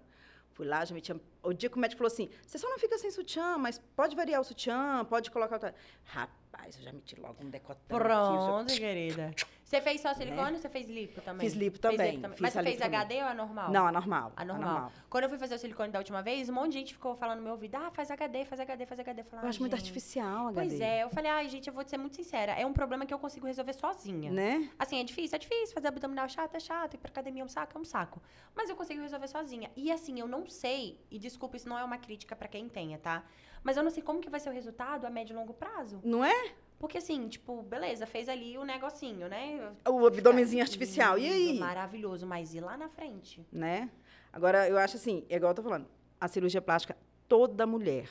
Fui 0.55 0.65
lá, 0.67 0.85
já 0.85 0.95
me 0.95 1.01
tinha. 1.01 1.21
O 1.43 1.53
dia 1.53 1.69
que 1.69 1.77
o 1.77 1.81
médico 1.81 1.99
falou 1.99 2.13
assim: 2.13 2.31
você 2.47 2.59
só 2.59 2.69
não 2.71 2.79
fica 2.79 2.97
sem 2.97 3.11
sutiã, 3.11 3.59
mas 3.59 3.79
pode 3.97 4.15
variar 4.15 4.41
o 4.41 4.45
sutiã, 4.45 5.05
pode 5.05 5.31
colocar 5.31 5.57
outra. 5.57 5.75
Rapaz, 6.05 6.77
eu 6.79 6.83
já 6.85 6.93
meti 6.93 7.21
logo 7.21 7.43
um 7.45 7.51
decotão. 7.51 7.97
aqui, 7.99 8.05
Pronto, 8.07 8.75
querida. 8.75 9.35
Você 9.75 9.81
fez 9.81 10.01
só 10.01 10.15
silicone 10.15 10.53
ou 10.53 10.59
você 10.59 10.69
fez 10.69 10.89
lipo 10.89 11.21
também? 11.21 11.41
Fiz 11.49 11.59
lipo 11.59 11.79
Fez 11.81 11.97
também, 11.97 12.19
Mas 12.19 12.31
fiz 12.39 12.53
você 12.53 12.59
a 12.59 12.63
fez 12.63 12.75
lipo 12.77 12.85
também. 12.85 13.01
HD 13.01 13.23
ou 13.23 13.29
é 13.29 13.35
normal? 13.35 13.71
Não, 13.73 13.87
anormal. 13.89 14.33
Anormal. 14.37 14.93
Quando 15.11 15.25
eu 15.25 15.29
fui 15.31 15.39
fazer 15.39 15.57
o 15.57 15.59
silicone 15.59 15.91
da 15.91 15.99
última 15.99 16.23
vez, 16.23 16.49
um 16.49 16.53
monte 16.53 16.73
de 16.73 16.79
gente 16.79 16.93
ficou 16.93 17.17
falando 17.17 17.39
no 17.39 17.43
meu 17.43 17.53
ouvido, 17.53 17.75
ah, 17.75 17.91
faz 17.91 18.09
HD, 18.09 18.45
faz 18.45 18.61
HD, 18.61 18.87
faz 18.87 19.01
HD. 19.01 19.21
Eu, 19.23 19.25
falei, 19.25 19.41
Eu 19.41 19.45
"Ai, 19.47 19.49
acho 19.51 19.61
muito 19.61 19.73
gente." 19.77 19.81
artificial, 19.87 20.47
HD. 20.49 20.69
Pois 20.69 20.81
é, 20.81 21.03
eu 21.03 21.11
falei, 21.11 21.31
ai, 21.31 21.49
gente, 21.49 21.67
eu 21.67 21.75
vou 21.75 21.83
te 21.83 21.91
ser 21.91 21.99
muito 21.99 22.15
sincera. 22.15 22.53
É 22.53 22.65
um 22.65 22.73
problema 22.73 23.05
que 23.05 23.13
eu 23.13 23.19
consigo 23.19 23.47
resolver 23.49 23.73
sozinha. 23.73 24.31
Né? 24.31 24.71
Assim, 24.79 25.01
é 25.01 25.05
difícil, 25.05 25.35
é 25.35 25.39
difícil. 25.41 25.75
Fazer 25.75 25.89
abdominal 25.89 26.29
chato 26.29 26.55
é 26.55 26.61
chato, 26.61 26.95
ir 26.95 26.99
pra 26.99 27.11
academia 27.11 27.43
é 27.43 27.45
um 27.45 27.49
saco, 27.49 27.77
é 27.77 27.81
um 27.81 27.85
saco. 27.85 28.23
Mas 28.55 28.71
eu 28.71 28.77
consigo 28.77 29.03
resolver 29.03 29.27
sozinha. 29.27 29.71
E 29.75 29.91
assim, 29.91 30.21
eu 30.21 30.29
não 30.29 30.47
sei, 30.47 31.01
e 31.11 31.19
desculpa, 31.19 31.57
isso 31.57 31.69
não 31.69 31.77
é 31.77 31.83
uma 31.83 31.99
crítica 31.99 32.37
pra 32.37 32.47
quem 32.47 32.69
tenha, 32.69 32.97
tá? 32.99 33.25
Mas 33.65 33.77
eu 33.79 33.83
não 33.83 33.91
sei 33.91 34.03
como 34.03 34.21
que 34.21 34.29
vai 34.31 34.39
ser 34.39 34.51
o 34.51 34.53
resultado 34.53 35.07
a 35.07 35.11
médio 35.11 35.33
e 35.33 35.37
longo 35.37 35.55
prazo. 35.55 35.99
Não 36.05 36.23
é? 36.25 36.53
Porque 36.85 36.99
assim, 36.99 37.27
tipo, 37.29 37.63
beleza, 37.63 38.05
fez 38.05 38.29
ali 38.29 38.59
o 38.59 38.65
negocinho, 38.65 39.27
né? 39.27 39.73
O 39.89 40.07
abdomenzinho 40.07 40.63
artificial. 40.63 41.17
E 41.19 41.27
aí? 41.27 41.59
Maravilhoso, 41.59 42.27
mas 42.27 42.55
e 42.55 42.61
lá 42.61 42.77
na 42.77 42.91
frente? 42.91 43.41
né? 43.51 43.89
Agora, 44.31 44.69
eu 44.69 44.77
acho 44.77 44.97
assim, 44.97 45.25
é 45.31 45.37
igual 45.37 45.53
eu 45.53 45.55
tô 45.57 45.63
falando, 45.63 45.87
a 46.21 46.29
cirurgia 46.29 46.61
plástica, 46.61 46.95
toda 47.27 47.67
mulher 47.67 48.07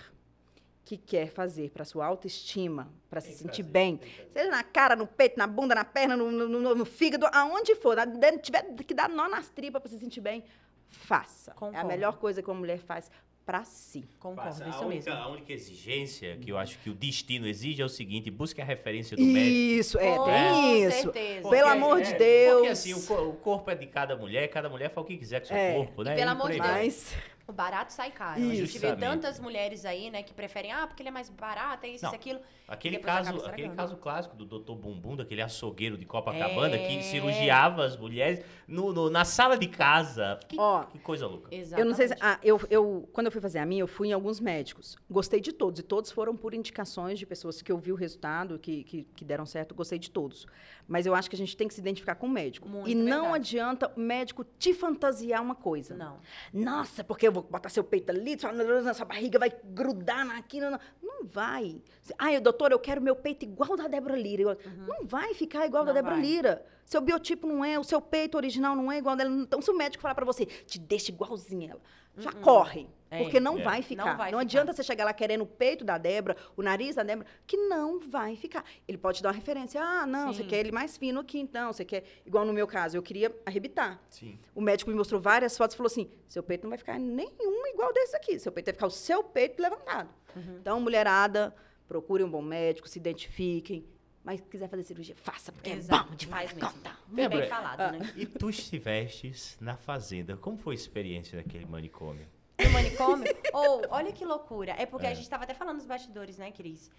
que 0.83 0.97
quer 0.97 1.27
fazer 1.29 1.69
para 1.69 1.85
sua 1.85 2.07
autoestima, 2.07 2.91
para 3.11 3.21
se 3.21 3.31
sentir 3.33 3.61
bem, 3.61 3.99
seja 4.31 4.49
na 4.49 4.63
cara, 4.63 4.95
no 4.95 5.05
peito, 5.05 5.37
na 5.37 5.45
bunda, 5.45 5.75
na 5.75 5.85
perna, 5.85 6.17
no, 6.17 6.31
no, 6.31 6.47
no- 6.49 6.73
no 6.75 6.85
fígado, 6.85 7.27
aonde 7.31 7.75
for, 7.75 7.95
na- 7.95 8.37
tiver 8.39 8.63
que 8.73 8.93
dar 8.95 9.07
nó 9.07 9.29
nas 9.29 9.49
tripas 9.49 9.81
para 9.83 9.91
se 9.91 9.99
sentir 9.99 10.19
bem, 10.19 10.43
faça. 10.89 11.51
É 11.51 11.53
a 11.53 11.55
Concordo. 11.57 11.87
melhor 11.87 12.17
coisa 12.17 12.41
que 12.41 12.49
uma 12.49 12.59
mulher 12.59 12.79
faz 12.79 13.11
para 13.45 13.63
si. 13.65 14.05
Concordo, 14.19 14.51
isso 14.69 14.83
a, 14.83 14.85
única, 14.85 15.09
mesmo. 15.11 15.23
a 15.25 15.27
única 15.27 15.51
exigência 15.53 16.37
que 16.37 16.51
eu 16.51 16.57
acho 16.57 16.79
que 16.79 16.89
o 16.89 16.93
destino 16.93 17.45
exige 17.45 17.81
é 17.81 17.85
o 17.85 17.89
seguinte: 17.89 18.31
busque 18.31 18.61
a 18.61 18.65
referência 18.65 19.17
do 19.17 19.23
médico. 19.23 19.55
Isso, 19.55 19.99
é, 19.99 20.17
Com 20.17 20.23
tem 20.25 20.83
isso. 20.85 21.01
certeza. 21.03 21.49
Pelo 21.49 21.67
amor 21.69 22.01
de 22.01 22.13
é, 22.13 22.17
Deus. 22.17 22.55
Porque 22.55 22.69
assim, 22.69 22.93
o, 22.93 23.29
o 23.29 23.33
corpo 23.33 23.69
é 23.69 23.75
de 23.75 23.85
cada 23.87 24.15
mulher, 24.15 24.47
cada 24.47 24.69
mulher 24.69 24.89
faz 24.89 25.03
o 25.05 25.07
que 25.07 25.17
quiser 25.17 25.41
com 25.41 25.47
seu 25.47 25.57
É. 25.57 25.73
corpo, 25.75 26.03
né? 26.03 26.13
E 26.13 26.15
pelo 26.15 26.29
E 26.29 26.31
amor 26.31 26.51
de. 26.51 26.57
Deus. 26.59 26.67
Mas 26.67 27.13
O 27.45 27.51
barato 27.51 27.91
sai 27.91 28.09
caro. 28.09 28.39
Isso. 28.39 28.51
A 28.51 28.65
gente 28.65 28.79
vê 28.79 28.95
tantas 28.95 29.37
mulheres 29.39 29.83
aí, 29.85 30.09
né, 30.09 30.23
que 30.23 30.33
preferem, 30.33 30.71
ah, 30.71 30.87
porque 30.87 31.01
ele 31.01 31.09
é 31.09 31.11
mais 31.11 31.29
barato, 31.29 31.85
é 31.85 31.89
isso, 31.89 32.03
Não. 32.03 32.11
isso, 32.11 32.15
aquilo. 32.15 32.39
Aquele 32.65 32.97
caso, 32.99 33.45
aquele 33.45 33.69
caso 33.71 33.97
clássico 33.97 34.35
do 34.37 34.45
Dr. 34.45 34.71
Bumbum, 34.75 35.17
daquele 35.17 35.41
açougueiro 35.41 35.97
de 35.97 36.05
Copacabana, 36.05 36.77
É. 36.77 36.87
que 36.87 37.03
cirurgiava 37.03 37.83
as 37.83 37.97
mulheres 37.97 38.45
no, 38.65 38.93
no- 38.93 39.09
na 39.09 39.25
sala 39.25 39.57
de 39.57 39.67
casa. 39.67 40.39
Que, 40.47 40.55
Ó, 40.57 40.83
que 40.83 40.97
coisa 40.99 41.27
louca. 41.27 41.53
Exatamente. 41.53 41.79
Eu 41.81 41.85
não 41.85 41.93
sei 41.93 42.07
se. 42.07 42.15
Ah, 42.21 42.39
eu, 42.41 42.61
eu, 42.69 43.09
quando 43.11 43.27
eu 43.27 43.31
fui 43.31 43.41
fazer 43.41 43.59
a 43.59 43.65
minha, 43.65 43.81
eu 43.81 43.87
fui 43.87 44.07
em 44.07 44.13
alguns 44.13 44.39
médicos. 44.39 44.95
Gostei 45.11 45.41
de 45.41 45.51
todos. 45.51 45.81
E 45.81 45.83
todos 45.83 46.09
foram 46.11 46.37
por 46.37 46.53
indicações 46.53 47.19
de 47.19 47.25
pessoas 47.25 47.61
que 47.61 47.69
eu 47.71 47.77
vi 47.77 47.91
o 47.91 47.95
resultado, 47.95 48.57
que, 48.57 48.85
que, 48.85 49.03
que 49.03 49.25
deram 49.25 49.45
certo. 49.45 49.75
Gostei 49.75 49.99
de 49.99 50.09
todos. 50.09 50.47
Mas 50.87 51.05
eu 51.05 51.13
acho 51.13 51.29
que 51.29 51.35
a 51.35 51.39
gente 51.39 51.55
tem 51.57 51.67
que 51.67 51.73
se 51.73 51.81
identificar 51.81 52.15
com 52.15 52.27
o 52.27 52.29
médico. 52.29 52.67
Muito 52.69 52.89
e 52.89 52.95
não 52.95 53.23
verdade. 53.33 53.35
adianta 53.35 53.91
o 53.95 53.99
médico 53.99 54.45
te 54.57 54.73
fantasiar 54.73 55.41
uma 55.41 55.55
coisa. 55.55 55.93
Não. 55.93 56.17
Nossa, 56.53 57.03
porque 57.03 57.27
eu 57.27 57.31
vou 57.33 57.43
botar 57.43 57.69
seu 57.69 57.83
peito 57.83 58.09
ali, 58.11 58.39
sua, 58.39 58.93
sua 58.93 59.05
barriga 59.05 59.37
vai 59.39 59.51
grudar 59.63 60.29
aqui. 60.37 60.59
Não, 60.61 60.71
não. 60.71 60.79
vai. 61.23 61.81
Ai, 62.17 62.39
doutor, 62.39 62.71
eu 62.71 62.79
quero 62.79 63.01
meu 63.01 63.15
peito 63.15 63.43
igual 63.45 63.75
da 63.77 63.87
Débora 63.87 64.15
Lira. 64.15 64.41
Eu- 64.43 64.57
Não 64.87 65.05
vai 65.05 65.33
ficar 65.33 65.65
igual 65.65 65.83
da 65.85 65.91
Uhum. 65.91 65.95
Não 65.95 66.03
Débora 66.03 66.15
vai. 66.15 66.23
Lira. 66.25 66.65
Seu 66.85 67.01
biotipo 67.01 67.47
não 67.47 67.63
é, 67.63 67.79
o 67.79 67.83
seu 67.83 68.01
peito 68.01 68.35
original 68.35 68.75
não 68.75 68.91
é 68.91 68.97
igual 68.97 69.15
dela. 69.15 69.29
Então, 69.29 69.61
se 69.61 69.71
o 69.71 69.77
médico 69.77 70.01
falar 70.01 70.15
pra 70.15 70.25
você, 70.25 70.45
te 70.45 70.79
deixa 70.79 71.11
igualzinha 71.11 71.71
ela, 71.71 71.81
já 72.17 72.31
corre. 72.31 72.87
É, 73.13 73.21
porque 73.21 73.39
não 73.39 73.59
é. 73.59 73.63
vai 73.63 73.81
ficar. 73.83 74.05
Não, 74.05 74.17
vai 74.17 74.27
ficar. 74.29 74.39
adianta 74.39 74.73
você 74.73 74.81
chegar 74.81 75.05
lá 75.05 75.13
querendo 75.13 75.43
o 75.43 75.45
peito 75.45 75.85
da 75.85 75.99
Débora, 75.99 76.35
o 76.57 76.63
nariz 76.63 76.95
da 76.95 77.03
Débora, 77.03 77.27
que 77.45 77.55
não 77.55 77.99
vai 77.99 78.35
ficar. 78.35 78.65
Ele 78.87 78.97
pode 78.97 79.17
te 79.17 79.23
dar 79.23 79.29
uma 79.29 79.35
referência. 79.35 79.79
Ah, 79.79 80.05
não, 80.07 80.33
você 80.33 80.41
Sim. 80.41 80.49
quer 80.49 80.59
ele 80.59 80.71
mais 80.71 80.97
fino 80.97 81.19
aqui, 81.19 81.39
então. 81.39 81.71
Você 81.71 81.85
quer. 81.85 82.03
Igual 82.25 82.43
no 82.43 82.51
meu 82.51 82.65
caso, 82.65 82.97
eu 82.97 83.03
queria 83.03 83.31
arrebitar. 83.45 84.01
Sim. 84.09 84.39
O 84.55 84.61
médico 84.61 84.89
me 84.89 84.97
mostrou 84.97 85.21
várias 85.21 85.55
fotos 85.55 85.75
e 85.75 85.77
falou 85.77 85.87
assim: 85.87 86.09
seu 86.27 86.41
peito 86.41 86.63
não 86.63 86.69
vai 86.69 86.77
ficar 86.79 86.99
nenhum 86.99 87.67
igual 87.67 87.93
desse 87.93 88.15
aqui. 88.15 88.39
Seu 88.39 88.51
peito 88.51 88.65
vai 88.65 88.73
ficar 88.73 88.87
o 88.87 88.91
seu 88.91 89.23
peito 89.23 89.61
levantado. 89.61 90.09
Uhum. 90.35 90.57
Então, 90.59 90.81
mulherada, 90.81 91.53
procure 91.87 92.23
um 92.23 92.29
bom 92.29 92.41
médico, 92.41 92.87
se 92.87 92.97
identifiquem. 92.97 93.85
Mas 94.23 94.39
se 94.39 94.47
quiser 94.47 94.69
fazer 94.69 94.83
cirurgia, 94.83 95.15
faça, 95.17 95.51
porque 95.51 95.69
Exato, 95.69 95.95
é 95.95 96.03
bom 96.03 96.07
faz 96.07 96.17
demais. 96.17 96.53
mesmo. 96.53 96.69
conta. 96.71 96.91
Bem 97.07 97.27
Lembra- 97.27 97.47
falado, 97.47 97.91
né? 97.97 98.13
E 98.15 98.25
tu 98.25 98.49
estivestes 98.49 99.57
na 99.59 99.75
fazenda. 99.75 100.37
Como 100.37 100.57
foi 100.57 100.73
a 100.73 100.77
experiência 100.77 101.37
daquele 101.41 101.65
manicômio? 101.65 102.25
No 102.63 102.69
manicômio. 102.71 103.25
Ou, 103.53 103.81
olha 103.89 104.11
que 104.13 104.23
loucura. 104.23 104.75
É 104.77 104.85
porque 104.85 105.05
É. 105.05 105.09
a 105.09 105.13
gente 105.13 105.29
tava 105.29 105.43
até 105.43 105.53
falando 105.53 105.75
nos 105.77 105.85
bastidores, 105.85 106.37
né, 106.37 106.51
Cris? 106.51 106.89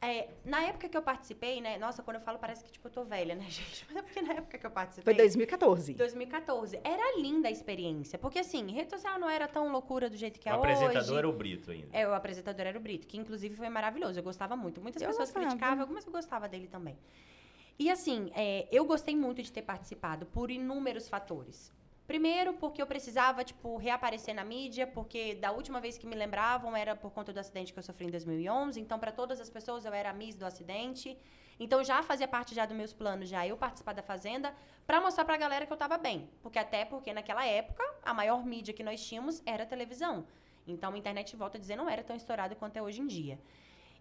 É, 0.00 0.28
na 0.44 0.62
época 0.62 0.88
que 0.88 0.96
eu 0.96 1.02
participei, 1.02 1.60
né? 1.60 1.78
Nossa, 1.78 2.02
quando 2.02 2.16
eu 2.16 2.20
falo 2.20 2.38
parece 2.38 2.62
que, 2.62 2.70
tipo, 2.70 2.88
eu 2.88 2.92
tô 2.92 3.04
velha, 3.04 3.34
né, 3.34 3.44
gente? 3.48 3.86
Mas 3.88 3.96
é 3.96 4.02
porque 4.02 4.20
na 4.20 4.34
época 4.34 4.58
que 4.58 4.66
eu 4.66 4.70
participei... 4.70 5.14
Foi 5.14 5.14
2014. 5.14 5.94
2014. 5.94 6.80
Era 6.84 7.18
linda 7.18 7.48
a 7.48 7.50
experiência. 7.50 8.18
Porque, 8.18 8.38
assim, 8.38 8.70
rede 8.70 8.90
social 8.90 9.18
não 9.18 9.30
era 9.30 9.48
tão 9.48 9.72
loucura 9.72 10.10
do 10.10 10.16
jeito 10.16 10.38
que 10.38 10.48
o 10.48 10.52
é 10.52 10.54
apresentador 10.54 11.00
hoje. 11.00 11.16
era 11.18 11.28
o 11.28 11.32
Brito 11.32 11.70
ainda. 11.70 11.88
É, 11.92 12.06
o 12.06 12.12
apresentador 12.12 12.66
era 12.66 12.78
o 12.78 12.80
Brito, 12.82 13.06
que 13.06 13.16
inclusive 13.16 13.54
foi 13.54 13.68
maravilhoso. 13.68 14.18
Eu 14.18 14.22
gostava 14.22 14.54
muito. 14.56 14.80
Muitas 14.80 15.00
Eu 15.00 15.08
pessoas 15.08 15.28
gostava. 15.28 15.46
criticavam, 15.46 15.80
algumas 15.80 16.04
eu 16.04 16.12
gostava 16.12 16.48
dele 16.48 16.68
também. 16.68 16.98
E 17.78 17.90
assim, 17.90 18.30
é, 18.34 18.68
eu 18.70 18.84
gostei 18.84 19.16
muito 19.16 19.42
de 19.42 19.50
ter 19.50 19.62
participado 19.62 20.26
por 20.26 20.50
inúmeros 20.50 21.08
fatores. 21.08 21.72
Primeiro, 22.06 22.52
porque 22.54 22.82
eu 22.82 22.86
precisava, 22.86 23.42
tipo, 23.42 23.76
reaparecer 23.78 24.34
na 24.34 24.44
mídia, 24.44 24.86
porque 24.86 25.34
da 25.36 25.52
última 25.52 25.80
vez 25.80 25.96
que 25.96 26.06
me 26.06 26.14
lembravam 26.14 26.76
era 26.76 26.94
por 26.94 27.10
conta 27.10 27.32
do 27.32 27.40
acidente 27.40 27.72
que 27.72 27.78
eu 27.78 27.82
sofri 27.82 28.06
em 28.06 28.10
2011. 28.10 28.78
Então, 28.78 28.98
para 28.98 29.10
todas 29.10 29.40
as 29.40 29.48
pessoas, 29.48 29.86
eu 29.86 29.92
era 29.94 30.10
a 30.10 30.12
Miss 30.12 30.36
do 30.36 30.44
acidente. 30.44 31.16
Então, 31.58 31.82
já 31.82 32.02
fazia 32.02 32.28
parte 32.28 32.54
já 32.54 32.66
dos 32.66 32.76
meus 32.76 32.92
planos, 32.92 33.28
já 33.28 33.46
eu 33.46 33.56
participar 33.56 33.94
da 33.94 34.02
Fazenda, 34.02 34.54
para 34.86 35.00
mostrar 35.00 35.24
pra 35.24 35.36
galera 35.38 35.64
que 35.64 35.72
eu 35.72 35.76
tava 35.78 35.96
bem. 35.96 36.28
Porque 36.42 36.58
até 36.58 36.84
porque 36.84 37.10
naquela 37.12 37.46
época, 37.46 37.82
a 38.02 38.12
maior 38.12 38.44
mídia 38.44 38.74
que 38.74 38.82
nós 38.82 39.02
tínhamos 39.02 39.42
era 39.46 39.62
a 39.62 39.66
televisão. 39.66 40.26
Então, 40.66 40.92
a 40.92 40.98
internet, 40.98 41.34
volta 41.36 41.56
a 41.56 41.60
dizer, 41.60 41.76
não 41.76 41.88
era 41.88 42.02
tão 42.02 42.14
estourada 42.16 42.54
quanto 42.54 42.76
é 42.76 42.82
hoje 42.82 43.00
em 43.00 43.06
dia. 43.06 43.40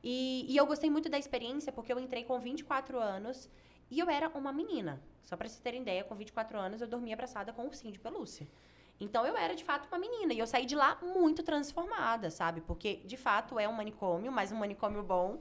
E, 0.03 0.45
e 0.49 0.57
eu 0.57 0.65
gostei 0.65 0.89
muito 0.89 1.07
da 1.07 1.17
experiência, 1.17 1.71
porque 1.71 1.93
eu 1.93 1.99
entrei 1.99 2.25
com 2.25 2.37
24 2.37 2.99
anos 2.99 3.49
e 3.89 3.99
eu 3.99 4.09
era 4.09 4.29
uma 4.29 4.51
menina. 4.51 5.01
Só 5.23 5.37
pra 5.37 5.47
vocês 5.47 5.61
terem 5.61 5.81
ideia, 5.81 6.03
com 6.03 6.15
24 6.15 6.57
anos 6.57 6.81
eu 6.81 6.87
dormia 6.87 7.13
abraçada 7.13 7.53
com 7.53 7.63
um 7.63 7.67
ursinho 7.67 7.93
de 7.93 7.99
pelúcia. 7.99 8.47
Então 8.99 9.25
eu 9.25 9.35
era 9.35 9.55
de 9.55 9.63
fato 9.63 9.87
uma 9.87 9.97
menina 9.97 10.33
e 10.33 10.39
eu 10.39 10.47
saí 10.47 10.65
de 10.65 10.75
lá 10.75 10.97
muito 11.01 11.43
transformada, 11.43 12.29
sabe? 12.29 12.61
Porque 12.61 12.97
de 13.05 13.17
fato 13.17 13.59
é 13.59 13.67
um 13.67 13.73
manicômio, 13.73 14.31
mas 14.31 14.51
um 14.51 14.55
manicômio 14.55 15.03
bom. 15.03 15.39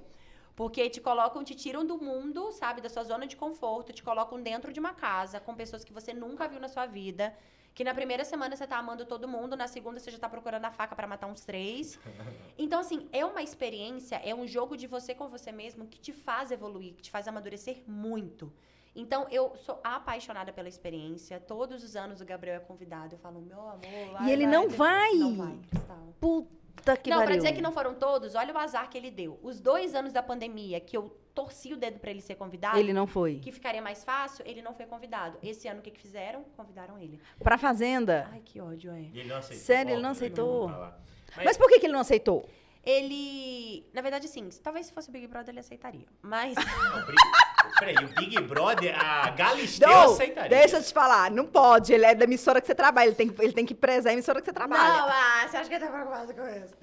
Porque 0.54 0.88
te 0.90 1.00
colocam, 1.00 1.42
te 1.42 1.54
tiram 1.54 1.84
do 1.84 1.96
mundo, 1.96 2.52
sabe, 2.52 2.80
da 2.80 2.88
sua 2.88 3.04
zona 3.04 3.26
de 3.26 3.36
conforto, 3.36 3.92
te 3.92 4.02
colocam 4.02 4.40
dentro 4.42 4.72
de 4.72 4.80
uma 4.80 4.92
casa 4.92 5.40
com 5.40 5.54
pessoas 5.54 5.82
que 5.82 5.92
você 5.92 6.12
nunca 6.12 6.46
viu 6.46 6.60
na 6.60 6.68
sua 6.68 6.86
vida. 6.86 7.34
Que 7.74 7.82
na 7.84 7.94
primeira 7.94 8.22
semana 8.24 8.54
você 8.54 8.66
tá 8.66 8.76
amando 8.76 9.06
todo 9.06 9.26
mundo, 9.26 9.56
na 9.56 9.66
segunda 9.66 9.98
você 9.98 10.10
já 10.10 10.18
tá 10.18 10.28
procurando 10.28 10.64
a 10.66 10.70
faca 10.70 10.94
pra 10.94 11.06
matar 11.06 11.26
uns 11.26 11.44
três. 11.44 11.98
Então, 12.58 12.80
assim, 12.80 13.08
é 13.12 13.24
uma 13.24 13.42
experiência, 13.42 14.16
é 14.16 14.34
um 14.34 14.46
jogo 14.46 14.76
de 14.76 14.86
você 14.86 15.14
com 15.14 15.28
você 15.28 15.50
mesmo 15.50 15.86
que 15.86 15.98
te 15.98 16.12
faz 16.12 16.50
evoluir, 16.50 16.94
que 16.94 17.02
te 17.02 17.10
faz 17.10 17.26
amadurecer 17.26 17.82
muito. 17.86 18.52
Então, 18.94 19.26
eu 19.30 19.56
sou 19.56 19.80
apaixonada 19.82 20.52
pela 20.52 20.68
experiência. 20.68 21.40
Todos 21.40 21.82
os 21.82 21.96
anos 21.96 22.20
o 22.20 22.26
Gabriel 22.26 22.56
é 22.56 22.60
convidado. 22.60 23.14
Eu 23.14 23.18
falo, 23.18 23.40
meu 23.40 23.58
amor, 23.60 24.12
vai, 24.12 24.28
E 24.28 24.30
ele 24.32 24.46
não 24.46 24.68
vai. 24.68 25.08
vai. 25.10 25.14
Não 25.14 25.34
vai, 25.36 25.58
Cristal. 25.70 26.14
Puta 26.20 26.96
que 26.98 27.08
não, 27.10 27.16
pra 27.18 27.26
pariu. 27.26 27.40
dizer 27.42 27.54
que 27.54 27.62
não 27.62 27.72
foram 27.72 27.94
todos, 27.94 28.34
olha 28.34 28.52
o 28.54 28.58
azar 28.58 28.88
que 28.90 28.98
ele 28.98 29.10
deu. 29.10 29.40
Os 29.42 29.60
dois 29.60 29.94
anos 29.94 30.12
da 30.12 30.22
pandemia 30.22 30.78
que 30.78 30.94
eu 30.96 31.16
torci 31.34 31.72
o 31.72 31.76
dedo 31.76 31.98
pra 31.98 32.10
ele 32.10 32.20
ser 32.20 32.34
convidado, 32.34 32.78
Ele 32.78 32.92
não 32.92 33.06
foi. 33.06 33.36
que 33.38 33.50
ficaria 33.50 33.80
mais 33.80 34.04
fácil, 34.04 34.44
ele 34.46 34.60
não 34.62 34.74
foi 34.74 34.86
convidado. 34.86 35.38
Esse 35.42 35.66
ano, 35.68 35.80
o 35.80 35.82
que, 35.82 35.90
que 35.90 36.00
fizeram? 36.00 36.44
Convidaram 36.56 36.98
ele. 36.98 37.18
Pra 37.38 37.56
Fazenda. 37.58 38.28
Ai, 38.32 38.40
que 38.44 38.60
ódio, 38.60 38.92
é. 38.92 39.00
E 39.00 39.20
ele 39.20 39.28
não 39.28 39.36
aceitou. 39.36 39.64
Sério, 39.64 39.92
ele 39.94 40.02
não 40.02 40.10
aceitou? 40.10 40.68
Mas, 40.68 41.44
Mas 41.44 41.56
por 41.56 41.68
que, 41.68 41.78
que 41.80 41.86
ele 41.86 41.92
não 41.94 42.00
aceitou? 42.00 42.48
Ele. 42.84 43.86
Na 43.92 44.02
verdade, 44.02 44.28
sim, 44.28 44.48
talvez 44.62 44.86
se 44.86 44.92
fosse 44.92 45.08
o 45.08 45.12
Big 45.12 45.26
Brother 45.26 45.50
ele 45.52 45.60
aceitaria. 45.60 46.04
Mas. 46.20 46.54
não, 46.54 46.62
Peraí, 47.78 47.94
o 48.04 48.08
Big 48.14 48.40
Brother, 48.42 48.94
a 48.98 49.30
Galisteu 49.30 49.88
Não, 49.88 50.12
aceitaria. 50.12 50.48
deixa 50.50 50.76
eu 50.76 50.82
te 50.82 50.92
falar. 50.92 51.30
Não 51.30 51.46
pode. 51.46 51.92
Ele 51.92 52.04
é 52.04 52.14
da 52.14 52.24
emissora 52.24 52.60
que 52.60 52.66
você 52.66 52.74
trabalha. 52.74 53.06
Ele 53.08 53.16
tem, 53.16 53.28
que- 53.28 53.42
ele 53.42 53.52
tem 53.52 53.64
que 53.66 53.74
prezar 53.74 54.10
a 54.10 54.12
emissora 54.14 54.40
que 54.40 54.44
você 54.46 54.52
trabalha. 54.52 54.82
Não, 54.82 55.08
ah, 55.08 55.46
você 55.48 55.56
acha 55.56 55.68
que 55.68 55.74
ele 55.74 55.84
tá 55.84 55.90
preocupado 55.90 56.34
com 56.34 56.48
isso? 56.48 56.74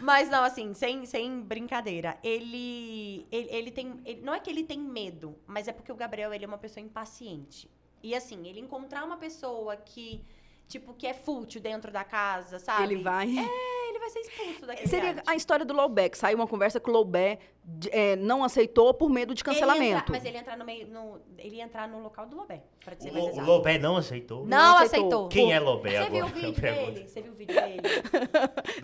Mas 0.00 0.28
não, 0.30 0.42
assim, 0.42 0.72
sem, 0.74 1.04
sem 1.06 1.40
brincadeira. 1.40 2.16
Ele, 2.22 3.26
ele, 3.30 3.48
ele 3.50 3.70
tem. 3.70 4.00
ele- 4.04 4.22
não 4.22 4.34
é 4.34 4.40
que 4.40 4.50
ele 4.50 4.64
tem 4.64 4.78
medo, 4.78 5.36
mas 5.46 5.68
é 5.68 5.72
porque 5.72 5.92
o 5.92 5.96
Gabriel 5.96 6.32
ele 6.32 6.44
é 6.44 6.48
uma 6.48 6.58
pessoa 6.58 6.84
impaciente. 6.84 7.70
E 8.02 8.14
assim, 8.14 8.46
ele 8.48 8.60
encontrar 8.60 9.04
uma 9.04 9.18
pessoa 9.18 9.76
que, 9.76 10.24
tipo, 10.66 10.94
que 10.94 11.06
é 11.06 11.12
fútil 11.12 11.60
dentro 11.60 11.92
da 11.92 12.02
casa, 12.02 12.58
sabe? 12.58 12.84
Ele 12.84 13.02
vai. 13.02 13.26
É, 13.28 13.88
ele 13.90 13.98
vai 13.98 14.08
ser 14.08 14.20
expulso 14.20 14.66
daquele 14.66 14.88
Seria 14.88 15.04
reality. 15.10 15.30
a 15.30 15.34
história 15.36 15.64
do 15.66 15.74
Lowback. 15.74 16.16
Saiu 16.16 16.36
uma 16.38 16.46
conversa 16.46 16.80
que 16.80 16.88
o 16.88 16.92
Lowback 16.92 17.42
é, 17.90 18.16
não 18.16 18.42
aceitou 18.42 18.92
por 18.94 19.08
medo 19.08 19.34
de 19.34 19.42
Ele 19.42 19.44
cancelamento. 19.50 19.84
entrar- 19.98 20.10
mas 20.10 20.24
ele 20.24 20.34
ia 20.34 20.40
entrar 20.40 20.56
no 20.56 20.64
meio. 20.64 20.88
No, 20.88 21.20
ele 21.38 21.56
ia 21.56 21.64
entrar 21.64 21.88
no 21.88 22.02
local 22.02 22.26
do 22.26 22.36
Lobé, 22.36 22.62
pra 22.84 22.96
ser 22.96 23.10
O, 23.10 23.12
mais 23.12 23.24
o 23.26 23.28
exato. 23.30 23.46
Lobé 23.46 23.78
não 23.78 23.96
aceitou? 23.96 24.40
Não, 24.40 24.48
Não 24.48 24.76
aceitou. 24.78 24.98
aceitou. 25.08 25.28
Quem 25.28 25.52
é 25.52 25.60
Lobé 25.60 25.90
Você 25.90 25.96
agora? 25.96 26.10
viu 26.10 26.24
o 26.24 26.28
vídeo 26.28 26.54
Pergunta. 26.60 26.90
dele? 26.92 27.08
Você 27.08 27.20
viu 27.22 27.32
o 27.32 27.34
vídeo 27.36 27.54
dele? 27.54 27.80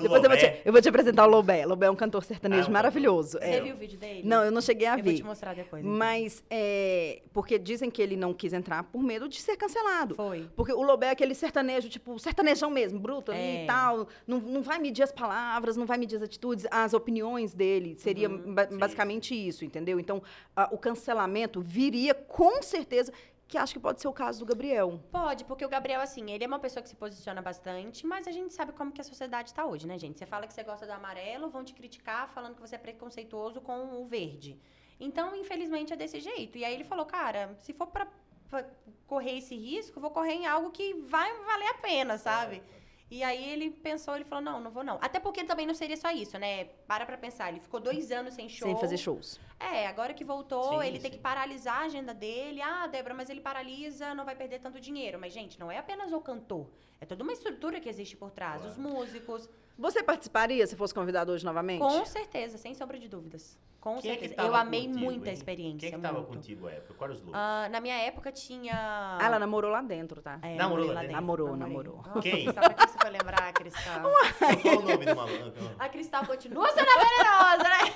Depois 0.00 0.22
eu 0.24 0.30
vou, 0.30 0.38
te, 0.38 0.60
eu 0.64 0.72
vou 0.72 0.82
te 0.82 0.88
apresentar 0.88 1.26
o 1.26 1.30
Lobé. 1.30 1.66
Lobé 1.66 1.86
é 1.86 1.90
um 1.90 1.96
cantor 1.96 2.24
sertanejo 2.24 2.66
Ah, 2.66 2.70
um 2.70 2.72
maravilhoso. 2.72 3.38
Você 3.38 3.44
É. 3.44 3.60
viu 3.60 3.74
o 3.74 3.78
vídeo 3.78 3.98
dele? 3.98 4.22
Não, 4.24 4.44
eu 4.44 4.50
não 4.50 4.60
cheguei 4.60 4.86
a 4.86 4.92
Eu 4.92 4.96
vou 5.02 5.04
ver. 5.04 5.16
te 5.16 5.22
mostrar 5.22 5.54
depois. 5.54 5.84
então. 5.84 5.96
Mas, 5.96 6.44
é, 6.50 7.22
porque 7.32 7.58
dizem 7.58 7.90
que 7.90 8.00
ele 8.00 8.16
não 8.16 8.32
quis 8.32 8.52
entrar 8.52 8.82
por 8.84 9.02
medo 9.02 9.28
de 9.28 9.40
ser 9.40 9.56
cancelado. 9.56 10.14
Foi. 10.14 10.48
Porque 10.54 10.72
o 10.72 10.82
Lobé 10.82 11.08
é 11.08 11.10
aquele 11.10 11.34
sertanejo, 11.34 11.88
tipo, 11.88 12.18
sertanejão 12.18 12.70
mesmo, 12.70 12.98
bruto 12.98 13.32
ali 13.32 13.40
É. 13.40 13.64
e 13.64 13.66
tal. 13.66 14.06
Não, 14.26 14.38
não 14.38 14.62
vai 14.62 14.78
medir 14.78 15.02
as 15.02 15.12
palavras, 15.12 15.76
não 15.76 15.86
vai 15.86 15.98
medir 15.98 16.16
as 16.16 16.22
atitudes, 16.22 16.66
as 16.70 16.94
opiniões 16.94 17.52
dele. 17.54 17.96
Seria 17.98 18.28
Uhum. 18.28 18.54
Ba- 18.66 18.70
Sim. 18.72 18.78
basicamente 18.78 19.34
isso, 19.34 19.64
entendeu? 19.64 19.98
Então, 19.98 20.22
a- 20.54 20.68
o 20.72 20.78
cancelamento 20.78 21.60
viria 21.60 22.14
com 22.14 22.62
certeza, 22.62 23.12
que 23.48 23.56
acho 23.56 23.74
que 23.74 23.78
pode 23.80 24.00
ser 24.00 24.08
o 24.08 24.12
caso 24.12 24.40
do 24.40 24.46
Gabriel. 24.46 25.00
Pode, 25.12 25.44
porque 25.44 25.64
o 25.64 25.68
Gabriel, 25.68 26.00
assim, 26.00 26.30
ele 26.32 26.42
é 26.42 26.46
uma 26.48 26.58
pessoa 26.58 26.82
que 26.82 26.88
se 26.88 26.96
posiciona 26.96 27.40
bastante, 27.40 28.04
mas 28.04 28.26
a 28.26 28.32
gente 28.32 28.52
sabe 28.52 28.72
como 28.72 28.90
que 28.90 29.00
a 29.00 29.04
sociedade 29.04 29.54
tá 29.54 29.64
hoje, 29.64 29.86
né, 29.86 29.96
gente? 29.98 30.18
Você 30.18 30.26
fala 30.26 30.46
que 30.48 30.52
você 30.52 30.64
gosta 30.64 30.84
do 30.84 30.92
amarelo, 30.92 31.48
vão 31.48 31.62
te 31.62 31.72
criticar 31.72 32.28
falando 32.28 32.56
que 32.56 32.60
você 32.60 32.74
é 32.74 32.78
preconceituoso 32.78 33.60
com 33.60 34.00
o 34.00 34.04
verde. 34.04 34.58
Então, 34.98 35.36
infelizmente, 35.36 35.92
é 35.92 35.96
desse 35.96 36.18
jeito. 36.20 36.58
E 36.58 36.64
aí 36.64 36.74
ele 36.74 36.82
falou, 36.82 37.06
cara, 37.06 37.54
se 37.60 37.72
for 37.72 37.86
pra, 37.86 38.08
pra 38.50 38.64
correr 39.06 39.38
esse 39.38 39.54
risco, 39.54 40.00
vou 40.00 40.10
correr 40.10 40.32
em 40.32 40.46
algo 40.46 40.70
que 40.70 40.94
vai 40.94 41.32
valer 41.44 41.68
a 41.68 41.74
pena, 41.74 42.18
sabe? 42.18 42.62
E 43.08 43.22
aí 43.22 43.50
ele 43.50 43.70
pensou, 43.70 44.16
ele 44.16 44.24
falou, 44.24 44.44
não, 44.44 44.60
não 44.60 44.70
vou 44.70 44.82
não. 44.82 44.98
Até 45.00 45.20
porque 45.20 45.44
também 45.44 45.64
não 45.64 45.74
seria 45.74 45.96
só 45.96 46.10
isso, 46.10 46.36
né? 46.38 46.64
Para 46.88 47.06
pra 47.06 47.16
pensar, 47.16 47.48
ele 47.50 47.60
ficou 47.60 47.78
dois 47.78 48.10
anos 48.10 48.34
sem 48.34 48.48
show. 48.48 48.68
Sem 48.68 48.76
fazer 48.78 48.96
shows. 48.96 49.38
É, 49.60 49.86
agora 49.86 50.12
que 50.12 50.24
voltou, 50.24 50.80
Sim, 50.80 50.86
ele 50.86 50.98
tem 50.98 51.10
sim. 51.12 51.16
que 51.16 51.22
paralisar 51.22 51.82
a 51.82 51.84
agenda 51.84 52.12
dele. 52.12 52.60
Ah, 52.60 52.86
Débora, 52.88 53.14
mas 53.14 53.30
ele 53.30 53.40
paralisa, 53.40 54.12
não 54.12 54.24
vai 54.24 54.34
perder 54.34 54.58
tanto 54.58 54.80
dinheiro. 54.80 55.18
Mas, 55.20 55.32
gente, 55.32 55.58
não 55.58 55.70
é 55.70 55.78
apenas 55.78 56.12
o 56.12 56.20
cantor. 56.20 56.68
É 57.00 57.06
toda 57.06 57.22
uma 57.22 57.32
estrutura 57.32 57.80
que 57.80 57.88
existe 57.88 58.16
por 58.16 58.32
trás. 58.32 58.62
Claro. 58.62 58.70
Os 58.70 58.76
músicos. 58.76 59.48
Você 59.78 60.02
participaria 60.02 60.66
se 60.66 60.74
fosse 60.74 60.94
convidado 60.94 61.32
hoje 61.32 61.44
novamente? 61.44 61.80
Com 61.80 62.04
certeza, 62.06 62.56
sem 62.56 62.74
sombra 62.74 62.98
de 62.98 63.08
dúvidas. 63.08 63.58
Com 63.78 63.98
Quem 64.00 64.10
é 64.10 64.14
que 64.14 64.20
certeza. 64.20 64.36
tava 64.42 64.48
Eu 64.48 64.54
amei 64.56 64.86
contigo, 64.86 64.98
muito 65.04 65.24
a 65.26 65.28
hein? 65.28 65.34
experiência. 65.34 65.78
Quem 65.78 65.88
é 65.90 65.92
que 65.92 65.98
tava 66.00 66.18
muito. 66.18 66.28
contigo 66.32 66.66
à 66.66 66.72
época? 66.72 67.04
Era 67.04 67.12
os 67.12 67.20
looks? 67.20 67.34
Ah, 67.34 67.68
na 67.70 67.80
minha 67.80 67.94
época 67.98 68.32
tinha. 68.32 68.72
Ah, 68.74 69.18
ela 69.24 69.38
namorou 69.38 69.70
lá 69.70 69.80
dentro, 69.82 70.20
tá? 70.22 70.40
É, 70.42 70.54
Namorou 70.56 70.86
namorei 70.86 70.94
lá 70.94 71.00
dentro? 71.02 71.14
Namorou, 71.14 71.56
namorei. 71.56 71.88
namorou. 71.92 72.02
Nossa, 72.08 72.20
Quem? 72.20 72.52
Sabe 72.52 72.74
que 72.74 72.86
você 72.88 72.98
foi 72.98 73.10
lembrar, 73.10 73.52
Cristal? 73.52 74.02
Qual 74.62 74.78
o 74.78 74.82
nome 74.82 75.04
do 75.06 75.14
maluco? 75.16 75.74
A 75.78 75.88
Cristal 75.90 76.26
continua 76.26 76.68
sendo 76.70 76.88
a 76.88 77.04
venenosa, 77.04 77.68
né? 77.68 77.94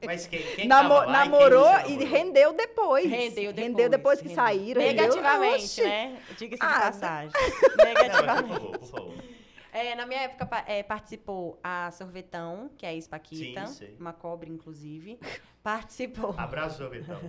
Mas 0.06 0.26
quem, 0.26 0.42
quem 0.54 0.68
Namo- 0.68 0.88
tava 0.88 1.06
lá 1.06 1.12
namorou 1.24 1.68
e, 1.68 1.70
e 1.70 1.96
namorou? 1.96 2.06
rendeu 2.08 2.52
depois. 2.54 3.10
Rendeu 3.10 3.52
depois. 3.52 3.56
Rendeu 3.68 3.88
depois 3.90 4.20
que 4.22 4.28
rendeu. 4.28 4.42
saíram. 4.44 4.80
rendeu- 4.80 5.04
Negativamente, 5.08 5.64
Oxi. 5.64 5.82
né? 5.82 6.22
Diga-se 6.38 6.60
de 6.62 6.66
Ah, 6.66 6.80
passagem. 6.80 7.30
Não, 7.36 7.76
mas 7.76 7.84
Negativamente. 7.84 8.48
por 8.48 8.60
favor, 8.60 8.78
por 8.78 8.88
favor. 8.88 9.29
É, 9.72 9.94
na 9.94 10.06
minha 10.06 10.22
época 10.22 10.48
é, 10.66 10.82
participou 10.82 11.58
a 11.62 11.90
Sorvetão, 11.90 12.70
que 12.76 12.84
é 12.84 12.90
a 12.90 12.94
ex-Paquita, 12.94 13.66
Sim, 13.66 13.74
sei. 13.74 13.96
uma 13.98 14.12
cobra, 14.12 14.48
inclusive. 14.48 15.18
Participou. 15.62 16.34
Abraço, 16.38 16.78
sorvetão. 16.78 17.20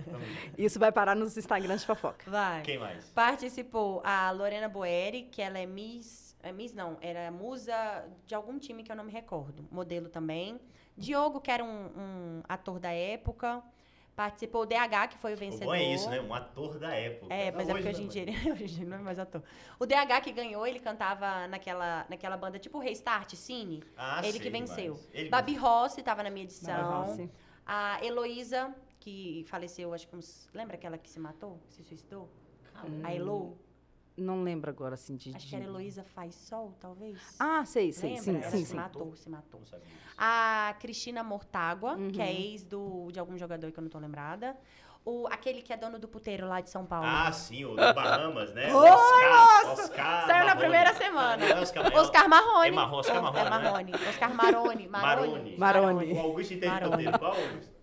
Isso 0.56 0.78
vai 0.78 0.90
parar 0.90 1.14
nos 1.14 1.36
Instagrams 1.36 1.82
de 1.82 1.86
fofoca. 1.86 2.30
Vai. 2.30 2.62
Quem 2.62 2.78
mais? 2.78 3.04
Participou 3.10 4.00
a 4.04 4.30
Lorena 4.30 4.68
Boeri, 4.70 5.24
que 5.24 5.42
ela 5.42 5.58
é 5.58 5.66
Miss. 5.66 6.34
É 6.42 6.50
Miss 6.50 6.74
não, 6.74 6.96
era 7.02 7.30
musa 7.30 7.74
de 8.26 8.34
algum 8.34 8.58
time 8.58 8.82
que 8.82 8.90
eu 8.90 8.96
não 8.96 9.04
me 9.04 9.12
recordo. 9.12 9.68
Modelo 9.70 10.08
também. 10.08 10.58
Diogo, 10.96 11.40
que 11.40 11.50
era 11.50 11.62
um, 11.62 11.90
um 11.94 12.42
ator 12.48 12.78
da 12.78 12.90
época. 12.90 13.62
Participou 14.22 14.62
o 14.62 14.66
DH, 14.66 15.08
que 15.10 15.18
foi 15.18 15.32
o 15.32 15.34
O 15.34 15.38
vencedor. 15.38 15.66
bom 15.66 15.74
é 15.74 15.82
isso, 15.82 16.08
né? 16.08 16.20
Um 16.20 16.32
ator 16.32 16.78
da 16.78 16.94
época. 16.94 17.34
É, 17.34 17.50
mas 17.50 17.68
é 17.68 17.72
porque 17.72 17.88
hoje 17.88 18.02
em 18.04 18.06
dia, 18.06 18.22
ele, 18.22 18.52
hoje 18.52 18.80
ele 18.80 18.84
não 18.84 18.98
é 18.98 19.00
mais 19.00 19.18
ator. 19.18 19.42
O 19.80 19.84
DH 19.84 20.20
que 20.22 20.30
ganhou, 20.30 20.64
ele 20.64 20.78
cantava 20.78 21.48
naquela, 21.48 22.06
naquela 22.08 22.36
banda 22.36 22.56
tipo 22.56 22.78
Restart, 22.78 23.34
Cine. 23.34 23.82
Ah, 23.96 24.20
ele 24.22 24.32
sei 24.32 24.40
que 24.40 24.50
venceu. 24.50 25.00
Ele 25.12 25.28
Babi 25.28 25.56
Rossi 25.56 26.02
tava 26.02 26.22
na 26.22 26.30
minha 26.30 26.44
edição. 26.44 27.28
A 27.66 27.98
Heloísa, 28.04 28.72
que 29.00 29.44
faleceu, 29.48 29.92
acho 29.92 30.06
que 30.06 30.14
uns. 30.14 30.48
Lembra 30.54 30.76
aquela 30.76 30.96
que 30.96 31.10
se 31.10 31.18
matou? 31.18 31.60
Se 31.68 31.82
suicidou? 31.82 32.28
A 33.02 33.12
Elo? 33.12 33.58
Não 34.22 34.42
lembro 34.42 34.70
agora, 34.70 34.94
assim, 34.94 35.16
de... 35.16 35.34
Acho 35.34 35.48
que 35.48 35.56
era 35.56 35.64
Heloísa 35.64 36.04
Faz 36.04 36.34
Sol, 36.34 36.74
talvez. 36.80 37.18
Ah, 37.38 37.64
sei, 37.64 37.92
sei. 37.92 38.10
Lembra? 38.10 38.22
Sim, 38.24 38.36
Ela 38.36 38.50
sim, 38.50 38.58
se 38.64 38.66
sim. 38.70 38.76
matou, 38.76 39.16
se 39.16 39.28
matou. 39.28 39.60
A 40.16 40.74
Cristina 40.78 41.22
Mortágua, 41.22 41.96
que 42.12 42.20
é 42.20 42.24
Uhum. 42.24 42.30
ex 42.30 42.64
do, 42.64 43.10
de 43.12 43.18
algum 43.18 43.36
jogador 43.36 43.70
que 43.72 43.78
eu 43.78 43.82
não 43.82 43.90
tô 43.90 43.98
lembrada. 43.98 44.56
O, 45.04 45.26
aquele 45.32 45.62
que 45.62 45.72
é 45.72 45.76
dono 45.76 45.98
do 45.98 46.06
puteiro 46.06 46.46
lá 46.46 46.60
de 46.60 46.70
São 46.70 46.86
Paulo. 46.86 47.06
Ah, 47.08 47.32
sim, 47.32 47.64
o 47.64 47.70
do 47.70 47.76
Bahamas, 47.92 48.54
né? 48.54 48.70
Oi, 48.72 48.88
Oscar, 48.88 49.66
moço! 49.66 49.82
Oscar 49.82 50.26
Saiu 50.26 50.38
na 50.38 50.44
Marrone. 50.44 50.60
primeira 50.60 50.94
semana. 50.94 51.44
É 51.44 51.60
Oscar, 51.60 51.92
é 51.92 51.98
Oscar 52.00 52.28
Marrone. 52.28 52.68
É 52.68 52.70
Marrone, 52.70 53.00
Oscar 53.00 53.22
Marrone, 53.22 53.40
É 53.40 53.44
né? 53.44 53.50
Marrone. 53.50 53.92
Oscar 54.08 54.34
Maroni. 54.34 54.88
Maroni. 54.88 55.56
Maroni. 55.58 56.12
O 56.12 56.18
Augusto 56.20 56.54
entende 56.54 56.84
roteiro. 56.84 57.18
Qual 57.18 57.34
Augusto? 57.34 57.81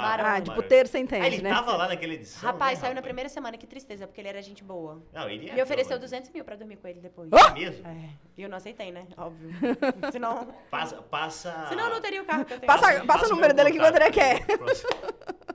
Mar- 0.00 0.20
Ah, 0.20 0.40
de 0.40 0.48
Maroni. 0.48 0.62
puteiro 0.62 0.88
você 0.88 0.96
Ah, 0.96 1.00
entende, 1.00 1.26
ele 1.26 1.42
né? 1.42 1.50
tava 1.50 1.76
lá 1.76 1.88
naquela 1.88 2.12
edição, 2.14 2.42
Rapaz, 2.50 2.78
né, 2.78 2.80
saiu 2.80 2.90
na 2.90 2.96
rapaz? 2.96 3.04
primeira 3.04 3.28
semana, 3.28 3.56
que 3.56 3.66
tristeza, 3.66 4.06
porque 4.06 4.20
ele 4.20 4.28
era 4.28 4.42
gente 4.42 4.62
boa. 4.64 5.02
Não, 5.12 5.28
ele 5.28 5.50
é. 5.50 5.54
Me 5.54 5.62
ofereceu 5.62 5.90
pelo 5.90 5.98
amor 5.98 6.08
de 6.08 6.12
200 6.12 6.30
mil 6.30 6.44
pra 6.44 6.56
dormir 6.56 6.76
com 6.76 6.88
ele 6.88 7.00
depois. 7.00 7.30
É 7.32 7.50
mesmo? 7.52 7.86
É. 7.86 8.08
E 8.36 8.42
eu 8.42 8.48
não 8.48 8.56
aceitei, 8.56 8.90
né? 8.92 9.06
Óbvio. 9.16 9.50
senão, 10.12 10.48
Passa, 10.70 10.96
passa... 11.02 11.66
senão 11.68 11.84
eu 11.84 11.90
não 11.94 12.00
teria 12.00 12.22
o 12.22 12.24
carro 12.24 12.44
que 12.44 12.52
eu 12.54 12.58
tenho. 12.60 12.72
Passa- 12.72 13.04
passa 13.04 13.26
o 13.26 13.30
número 13.30 13.54
dele 13.54 13.72
que 13.72 13.78
o 13.78 13.84
André 13.84 14.10
quer. 14.10 14.40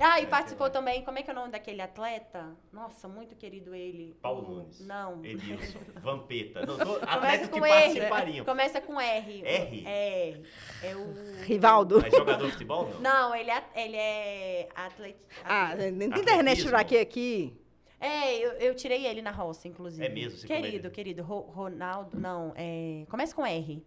Ah, 0.12 0.18
e 0.20 0.26
participou 0.26 0.70
também, 0.70 1.04
como 1.04 1.18
é 1.18 1.22
que 1.22 1.28
é 1.30 1.32
o 1.32 1.36
nome 1.36 1.52
daquele 1.52 1.82
atleta? 1.82 2.56
Nossa, 2.72 3.06
muito 3.06 3.36
querido 3.36 3.74
ele. 3.74 4.16
Paulo 4.22 4.48
Nunes. 4.48 4.80
Não. 4.86 5.22
Edilson. 5.24 5.78
Vampeta. 6.00 6.64
Não, 6.64 6.78
tô, 6.78 6.98
Começa 7.00 7.48
com 7.48 7.66
R. 7.66 8.44
Começa 8.44 8.80
com 8.80 9.00
R. 9.00 9.42
R? 9.44 9.84
É. 9.86 10.40
É 10.82 10.96
o. 10.96 11.42
Rivaldo. 11.44 12.00
Mas 12.00 12.12
jogador 12.12 12.46
de 12.46 12.52
futebol, 12.52 12.88
não? 12.94 13.00
Não, 13.00 13.34
ele 13.36 13.50
é, 13.50 13.64
ele 13.76 13.96
é 13.96 14.68
atleta. 14.74 15.18
Ah, 15.44 15.74
na 15.76 16.18
internet 16.18 16.66
pra 16.68 16.82
quê 16.82 16.96
aqui? 16.98 17.54
É, 18.00 18.34
eu, 18.38 18.52
eu 18.52 18.74
tirei 18.74 19.06
ele 19.06 19.20
na 19.20 19.30
roça, 19.30 19.68
inclusive. 19.68 20.04
É 20.04 20.08
mesmo? 20.08 20.38
Você 20.38 20.46
Querido, 20.46 20.90
querido. 20.90 21.22
Ro- 21.22 21.50
Ronaldo, 21.50 22.18
não. 22.18 22.54
É, 22.56 23.04
começa 23.10 23.34
com 23.34 23.44
R. 23.44 23.84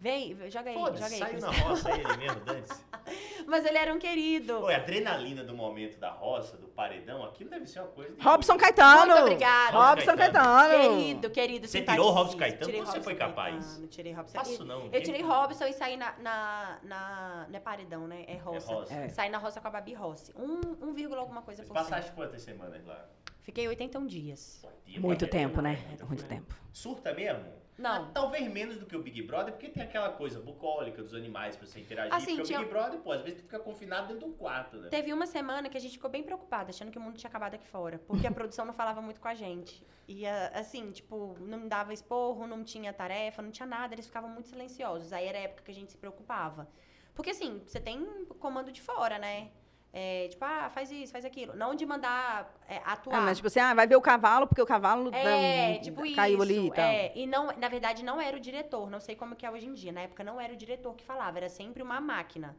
Vem, 0.00 0.34
joga 0.50 0.70
aí, 0.70 0.76
joga 0.76 1.04
aí. 1.04 1.18
saiu 1.18 1.40
na 1.40 1.50
roça 1.50 1.90
ele 1.92 2.16
mesmo, 2.16 2.40
dane-se. 2.40 2.84
Mas 3.46 3.66
ele 3.66 3.76
era 3.76 3.92
um 3.92 3.98
querido. 3.98 4.60
Pô, 4.60 4.68
a 4.68 4.76
adrenalina 4.76 5.44
do 5.44 5.54
momento 5.54 5.98
da 5.98 6.10
roça, 6.10 6.56
do 6.56 6.68
paredão, 6.68 7.22
aquilo 7.22 7.50
deve 7.50 7.66
ser 7.66 7.80
uma 7.80 7.88
coisa... 7.88 8.14
de 8.14 8.22
Robson 8.22 8.52
doido. 8.54 8.60
Caetano. 8.62 9.06
Muito 9.12 9.22
obrigada. 9.22 9.76
Robson 9.76 10.16
Caetano. 10.16 10.96
Querido, 10.96 11.30
querido. 11.30 11.68
Você 11.68 11.82
tirou 11.82 12.06
o 12.08 12.10
Robson 12.12 12.38
Caetano 12.38 12.64
Tirei 12.64 12.80
você 12.80 12.86
Robson 12.86 13.02
foi 13.02 13.14
capaz? 13.14 13.64
Caetano, 13.66 13.86
tirei 13.88 14.12
Robson 14.14 14.38
Faço 14.38 14.64
não. 14.64 14.88
Eu 14.90 15.02
tirei 15.02 15.22
Robson 15.22 15.66
e 15.66 15.72
saí 15.74 15.96
na, 15.98 16.12
na, 16.18 16.78
na. 16.82 17.46
Não 17.50 17.56
é 17.56 17.60
paredão, 17.60 18.06
né? 18.06 18.24
É 18.26 18.36
roça. 18.38 18.72
roça. 18.72 18.94
É. 18.94 19.08
Saí 19.10 19.28
na 19.28 19.36
roça 19.36 19.60
com 19.60 19.68
a 19.68 19.70
Babi 19.70 19.92
Rossi. 19.92 20.32
Um, 20.34 20.86
um 20.88 20.92
vírgula 20.92 21.20
alguma 21.20 21.42
coisa 21.42 21.62
Vocês 21.62 21.68
por 21.68 21.76
cento. 21.76 21.88
passaste 21.90 22.12
quantas 22.12 22.40
semanas 22.40 22.86
lá? 22.86 23.04
Fiquei 23.42 23.68
81 23.68 24.06
dias. 24.06 24.64
Muito 24.98 25.26
É, 25.26 25.28
tempo, 25.28 25.60
né? 25.60 25.78
é, 25.90 26.02
é, 26.02 26.04
Muito 26.06 26.24
tempo. 26.24 26.54
Surta 26.72 27.12
mesmo? 27.12 27.59
Não. 27.80 28.04
Ah, 28.04 28.10
Talvez 28.12 28.46
menos 28.52 28.76
do 28.78 28.84
que 28.86 28.94
o 28.96 29.02
Big 29.02 29.22
Brother, 29.22 29.52
porque 29.54 29.68
tem 29.68 29.82
aquela 29.82 30.10
coisa 30.12 30.38
bucólica 30.38 31.02
dos 31.02 31.14
animais 31.14 31.56
pra 31.56 31.66
você 31.66 31.80
interagir. 31.80 32.14
Assim, 32.14 32.36
porque 32.36 32.42
tinha- 32.42 32.58
o 32.58 32.62
Big 32.62 32.70
Brother, 32.72 33.00
pô, 33.00 33.12
às 33.12 33.22
vezes 33.22 33.38
tu 33.40 33.42
fica 33.44 33.58
confinado 33.58 34.08
dentro 34.08 34.20
de 34.20 34.24
um 34.26 34.32
quarto, 34.36 34.76
né? 34.76 34.88
Teve 34.90 35.12
uma 35.12 35.26
semana 35.26 35.68
que 35.68 35.76
a 35.76 35.80
gente 35.80 35.92
ficou 35.92 36.10
bem 36.10 36.22
preocupada, 36.22 36.70
achando 36.70 36.90
que 36.90 36.98
o 36.98 37.00
mundo 37.00 37.16
tinha 37.16 37.28
acabado 37.28 37.54
aqui 37.54 37.66
fora. 37.66 37.98
Porque 38.06 38.26
a 38.26 38.30
produção 38.32 38.64
não 38.64 38.72
falava 38.74 39.00
muito 39.00 39.20
com 39.20 39.28
a 39.28 39.34
gente. 39.34 39.84
E, 40.06 40.26
assim, 40.26 40.90
tipo, 40.90 41.36
não 41.40 41.66
dava 41.68 41.92
esporro, 41.94 42.46
não 42.46 42.62
tinha 42.64 42.92
tarefa, 42.92 43.40
não 43.40 43.50
tinha 43.50 43.66
nada, 43.66 43.94
eles 43.94 44.06
ficavam 44.06 44.28
muito 44.28 44.48
silenciosos. 44.48 45.12
Aí 45.12 45.26
era 45.26 45.38
a 45.38 45.42
época 45.42 45.62
que 45.64 45.70
a 45.70 45.74
gente 45.74 45.90
se 45.92 45.96
preocupava. 45.98 46.68
Porque, 47.14 47.30
assim, 47.30 47.62
você 47.66 47.80
tem 47.80 48.04
comando 48.38 48.70
de 48.72 48.80
fora, 48.80 49.18
né? 49.18 49.50
É, 49.92 50.28
tipo, 50.28 50.44
ah, 50.44 50.70
faz 50.70 50.90
isso, 50.90 51.10
faz 51.12 51.24
aquilo. 51.24 51.54
Não 51.56 51.74
de 51.74 51.84
mandar 51.84 52.54
é, 52.68 52.80
atuar. 52.84 53.18
Ah, 53.18 53.20
mas 53.22 53.38
tipo 53.38 53.48
assim, 53.48 53.58
ah, 53.58 53.74
vai 53.74 53.86
ver 53.88 53.96
o 53.96 54.00
cavalo, 54.00 54.46
porque 54.46 54.62
o 54.62 54.66
cavalo 54.66 55.10
É, 55.12 55.74
dá- 55.74 55.80
tipo 55.80 56.14
caiu 56.14 56.34
isso. 56.34 56.42
ali 56.42 56.66
e 56.68 56.70
tal. 56.70 56.84
É, 56.84 57.12
e 57.16 57.26
não, 57.26 57.46
na 57.56 57.68
verdade 57.68 58.04
não 58.04 58.20
era 58.20 58.36
o 58.36 58.40
diretor, 58.40 58.88
não 58.88 59.00
sei 59.00 59.16
como 59.16 59.34
que 59.34 59.44
é 59.44 59.50
hoje 59.50 59.66
em 59.66 59.74
dia. 59.74 59.90
Na 59.90 60.02
época 60.02 60.22
não 60.22 60.40
era 60.40 60.52
o 60.52 60.56
diretor 60.56 60.94
que 60.94 61.02
falava, 61.04 61.38
era 61.38 61.48
sempre 61.48 61.82
uma 61.82 62.00
máquina. 62.00 62.56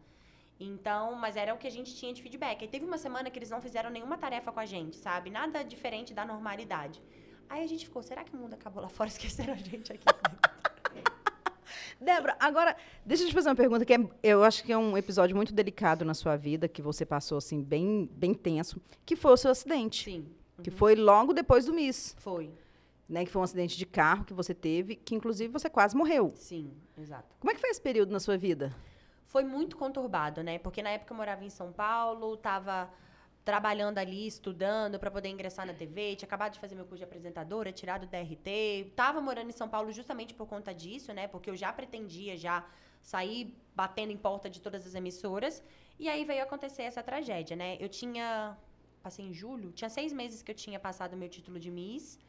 Então, 0.59 1.15
mas 1.15 1.37
era 1.37 1.53
o 1.53 1.57
que 1.57 1.65
a 1.67 1.71
gente 1.71 1.95
tinha 1.95 2.13
de 2.13 2.21
feedback. 2.21 2.61
Aí 2.61 2.67
teve 2.67 2.85
uma 2.85 2.97
semana 2.97 3.29
que 3.31 3.39
eles 3.39 3.49
não 3.49 3.61
fizeram 3.61 3.89
nenhuma 3.89 4.17
tarefa 4.17 4.51
com 4.51 4.59
a 4.59 4.65
gente, 4.65 4.95
sabe? 4.97 5.29
Nada 5.29 5.63
diferente 5.63 6.13
da 6.13 6.23
normalidade. 6.25 7.01
Aí 7.49 7.63
a 7.63 7.67
gente 7.67 7.85
ficou, 7.85 8.03
será 8.03 8.23
que 8.23 8.33
o 8.35 8.37
mundo 8.37 8.53
acabou 8.53 8.83
lá 8.83 8.89
fora? 8.89 9.07
Esqueceram 9.09 9.53
a 9.53 9.57
gente 9.57 9.91
aqui. 9.93 10.03
Débora, 11.99 12.35
agora, 12.39 12.75
deixa 13.05 13.23
eu 13.23 13.27
te 13.27 13.33
fazer 13.33 13.49
uma 13.49 13.55
pergunta 13.55 13.85
que 13.85 13.93
é- 13.93 14.09
eu 14.23 14.43
acho 14.43 14.63
que 14.63 14.71
é 14.71 14.77
um 14.77 14.97
episódio 14.97 15.35
muito 15.35 15.53
delicado 15.53 16.03
na 16.05 16.13
sua 16.13 16.35
vida, 16.35 16.67
que 16.67 16.81
você 16.81 17.05
passou, 17.05 17.37
assim, 17.37 17.61
bem, 17.61 18.09
bem 18.13 18.33
tenso, 18.33 18.81
que 19.05 19.15
foi 19.15 19.31
o 19.31 19.37
seu 19.37 19.51
acidente. 19.51 20.05
Sim, 20.05 20.25
Que 20.63 20.69
foi 20.71 20.95
logo 20.95 21.33
depois 21.33 21.65
do 21.65 21.73
Miss, 21.73 22.15
foi. 22.19 22.51
né? 23.09 23.25
Que 23.25 23.31
foi 23.31 23.41
um 23.41 23.43
acidente 23.43 23.77
de 23.77 23.85
carro 23.85 24.23
que 24.25 24.33
você 24.33 24.53
teve, 24.53 24.95
que 24.95 25.15
inclusive 25.15 25.51
você 25.51 25.69
quase 25.69 25.95
morreu. 25.95 26.31
Sim, 26.35 26.71
exato. 26.97 27.35
Como 27.39 27.49
é 27.51 27.55
que 27.55 27.59
foi 27.61 27.69
esse 27.71 27.81
período 27.81 28.11
na 28.11 28.19
sua 28.19 28.37
vida? 28.37 28.71
Foi 29.25 29.43
muito 29.43 29.75
conturbado, 29.77 30.43
né? 30.43 30.59
Porque 30.59 30.83
na 30.83 30.89
época 30.91 31.13
eu 31.13 31.17
morava 31.17 31.43
em 31.43 31.49
São 31.49 31.71
Paulo, 31.71 32.35
tava 32.37 32.89
trabalhando 33.43 33.97
ali, 33.97 34.27
estudando 34.27 34.99
para 34.99 35.09
poder 35.09 35.29
ingressar 35.29 35.65
na 35.65 35.73
TV, 35.73 36.15
tinha 36.15 36.27
acabado 36.27 36.53
de 36.53 36.59
fazer 36.59 36.75
meu 36.75 36.85
curso 36.85 36.99
de 36.99 37.03
apresentadora, 37.03 37.71
tirado 37.71 38.03
o 38.03 38.07
DRT, 38.07 38.93
tava 38.95 39.19
morando 39.19 39.49
em 39.49 39.53
São 39.53 39.67
Paulo 39.67 39.91
justamente 39.91 40.33
por 40.33 40.47
conta 40.47 40.73
disso, 40.73 41.11
né? 41.13 41.27
Porque 41.27 41.49
eu 41.49 41.55
já 41.55 41.73
pretendia 41.73 42.37
já 42.37 42.63
sair 43.01 43.57
batendo 43.75 44.11
em 44.11 44.17
porta 44.17 44.49
de 44.49 44.61
todas 44.61 44.85
as 44.85 44.93
emissoras. 44.93 45.63
E 45.99 46.07
aí 46.07 46.23
veio 46.23 46.43
acontecer 46.43 46.83
essa 46.83 47.01
tragédia, 47.01 47.55
né? 47.55 47.77
Eu 47.79 47.89
tinha 47.89 48.57
passei 49.01 49.25
em 49.25 49.33
julho, 49.33 49.71
tinha 49.71 49.89
seis 49.89 50.13
meses 50.13 50.41
que 50.41 50.51
eu 50.51 50.55
tinha 50.55 50.79
passado 50.79 51.17
meu 51.17 51.27
título 51.27 51.59
de 51.59 51.71
Miss. 51.71 52.19